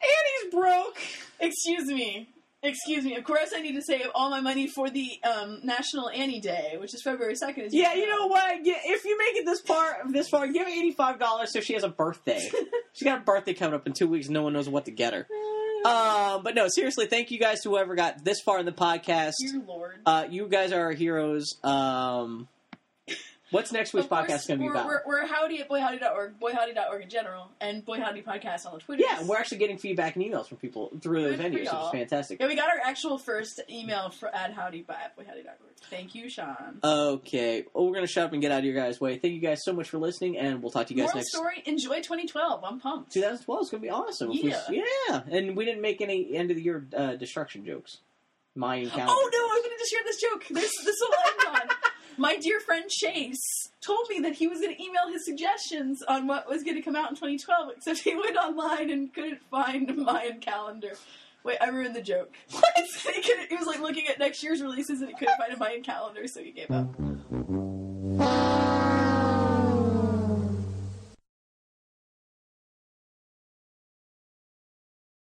Annie's 0.00 0.52
broke, 0.54 0.98
Excuse 1.40 1.86
me. 1.86 2.28
Excuse 2.62 3.04
me. 3.04 3.14
Of 3.16 3.24
course, 3.24 3.50
I 3.54 3.60
need 3.60 3.74
to 3.74 3.82
save 3.82 4.06
all 4.14 4.30
my 4.30 4.40
money 4.40 4.66
for 4.66 4.88
the 4.90 5.10
um, 5.22 5.60
National 5.62 6.08
Annie 6.08 6.40
Day, 6.40 6.76
which 6.80 6.94
is 6.94 7.02
February 7.02 7.36
second. 7.36 7.68
yeah, 7.72 7.94
you 7.94 8.08
know 8.08 8.26
what? 8.26 8.64
Yeah, 8.64 8.74
If 8.84 9.04
you 9.04 9.16
make 9.18 9.36
it 9.36 9.46
this 9.46 9.60
far, 9.60 9.98
this 10.08 10.28
far, 10.28 10.46
give 10.48 10.66
eighty 10.66 10.90
five 10.92 11.18
dollars 11.18 11.52
so 11.52 11.60
she 11.60 11.74
has 11.74 11.84
a 11.84 11.88
birthday. 11.88 12.48
She's 12.92 13.04
got 13.04 13.18
a 13.20 13.24
birthday 13.24 13.54
coming 13.54 13.74
up 13.74 13.86
in 13.86 13.92
two 13.92 14.08
weeks. 14.08 14.28
No 14.28 14.42
one 14.42 14.52
knows 14.54 14.68
what 14.68 14.86
to 14.86 14.90
get 14.90 15.12
her. 15.12 15.26
Um, 15.86 16.42
but 16.42 16.54
no, 16.54 16.66
seriously, 16.68 17.06
thank 17.06 17.30
you 17.30 17.38
guys 17.38 17.60
to 17.62 17.70
whoever 17.70 17.94
got 17.94 18.24
this 18.24 18.40
far 18.40 18.58
in 18.58 18.66
the 18.66 18.72
podcast. 18.72 19.34
Dear 19.38 19.62
Lord. 19.66 19.98
Uh, 20.04 20.26
you 20.28 20.48
guys 20.48 20.72
are 20.72 20.80
our 20.80 20.92
heroes. 20.92 21.54
Um, 21.62 22.48
What's 23.52 23.70
next 23.70 23.92
week's 23.94 24.08
course, 24.08 24.26
podcast 24.28 24.48
going 24.48 24.58
to 24.58 24.64
be 24.64 24.66
about? 24.70 24.86
We're, 24.86 25.02
we're 25.06 25.26
howdy 25.26 25.60
at 25.60 25.68
boyhowdy.org, 25.68 26.40
boyhowdy.org 26.40 27.02
in 27.02 27.08
general, 27.08 27.48
and 27.60 27.86
boyhowdy 27.86 28.24
podcast 28.24 28.66
on 28.66 28.72
the 28.74 28.80
Twitter. 28.80 29.04
yeah, 29.06 29.22
we're 29.22 29.36
actually 29.36 29.58
getting 29.58 29.78
feedback 29.78 30.16
and 30.16 30.24
emails 30.24 30.48
from 30.48 30.58
people 30.58 30.90
through 31.00 31.22
those 31.22 31.36
for 31.36 31.42
venues, 31.44 31.52
which 31.52 31.62
is 31.68 31.90
fantastic. 31.92 32.40
Yeah, 32.40 32.48
we 32.48 32.56
got 32.56 32.68
our 32.70 32.80
actual 32.84 33.18
first 33.18 33.60
email 33.70 34.10
for 34.10 34.34
at 34.34 34.52
howdy 34.52 34.82
by 34.82 34.94
at 34.94 35.16
boyhowdy.org. 35.16 35.56
Thank 35.90 36.16
you, 36.16 36.28
Sean. 36.28 36.80
Okay, 36.82 37.64
well, 37.72 37.86
we're 37.86 37.92
going 37.94 38.04
to 38.06 38.12
shut 38.12 38.24
up 38.24 38.32
and 38.32 38.42
get 38.42 38.50
out 38.50 38.58
of 38.60 38.64
your 38.64 38.74
guys' 38.74 39.00
way. 39.00 39.16
Thank 39.18 39.34
you 39.34 39.40
guys 39.40 39.62
so 39.62 39.72
much 39.72 39.90
for 39.90 39.98
listening, 39.98 40.36
and 40.38 40.60
we'll 40.60 40.72
talk 40.72 40.88
to 40.88 40.94
you 40.94 40.98
guys 41.00 41.10
Moral 41.14 41.18
next. 41.18 41.30
story: 41.32 41.62
Enjoy 41.66 41.96
2012. 41.98 42.64
I'm 42.64 42.80
pumped. 42.80 43.12
2012 43.12 43.62
is 43.62 43.70
going 43.70 43.80
to 43.80 43.86
be 43.86 43.90
awesome. 43.90 44.32
If 44.32 44.42
we- 44.42 44.50
Yeah. 44.50 44.82
yeah, 45.08 45.20
and 45.30 45.56
we 45.56 45.64
didn't 45.64 45.82
make 45.82 46.00
any 46.00 46.34
end 46.36 46.50
of 46.50 46.56
the 46.56 46.62
year 46.64 46.84
uh, 46.96 47.14
destruction 47.14 47.64
jokes. 47.64 47.98
My 48.56 48.84
calendar. 48.86 49.04
Oh 49.08 49.30
no, 49.32 49.44
I'm 49.54 49.62
going 49.62 49.70
to 49.70 49.78
just 49.78 49.90
share 49.92 50.02
this 50.04 50.20
joke. 50.20 50.44
This 50.50 50.72
this 50.84 50.96
will 51.00 51.14
end 51.54 51.60
on. 51.62 51.76
My 52.18 52.36
dear 52.36 52.60
friend 52.60 52.88
Chase 52.88 53.68
told 53.84 54.08
me 54.08 54.20
that 54.20 54.34
he 54.34 54.46
was 54.46 54.60
going 54.60 54.74
to 54.74 54.82
email 54.82 55.08
his 55.12 55.24
suggestions 55.24 56.02
on 56.02 56.26
what 56.26 56.48
was 56.48 56.62
going 56.62 56.76
to 56.76 56.82
come 56.82 56.96
out 56.96 57.10
in 57.10 57.16
2012, 57.16 57.72
except 57.76 58.00
he 58.00 58.14
went 58.14 58.36
online 58.36 58.90
and 58.90 59.12
couldn't 59.12 59.40
find 59.50 59.96
Mayan 59.96 60.40
calendar. 60.40 60.92
Wait, 61.44 61.58
I 61.60 61.68
ruined 61.68 61.94
the 61.94 62.02
joke. 62.02 62.34
he, 62.48 63.22
he 63.48 63.54
was 63.54 63.66
like 63.66 63.80
looking 63.80 64.08
at 64.08 64.18
next 64.18 64.42
year's 64.42 64.60
releases 64.62 65.00
and 65.00 65.10
he 65.10 65.14
couldn't 65.14 65.36
find 65.36 65.52
a 65.52 65.58
Mayan 65.58 65.82
calendar, 65.82 66.26
so 66.26 66.42
he 66.42 66.50
gave 66.50 66.70
up. 66.70 66.88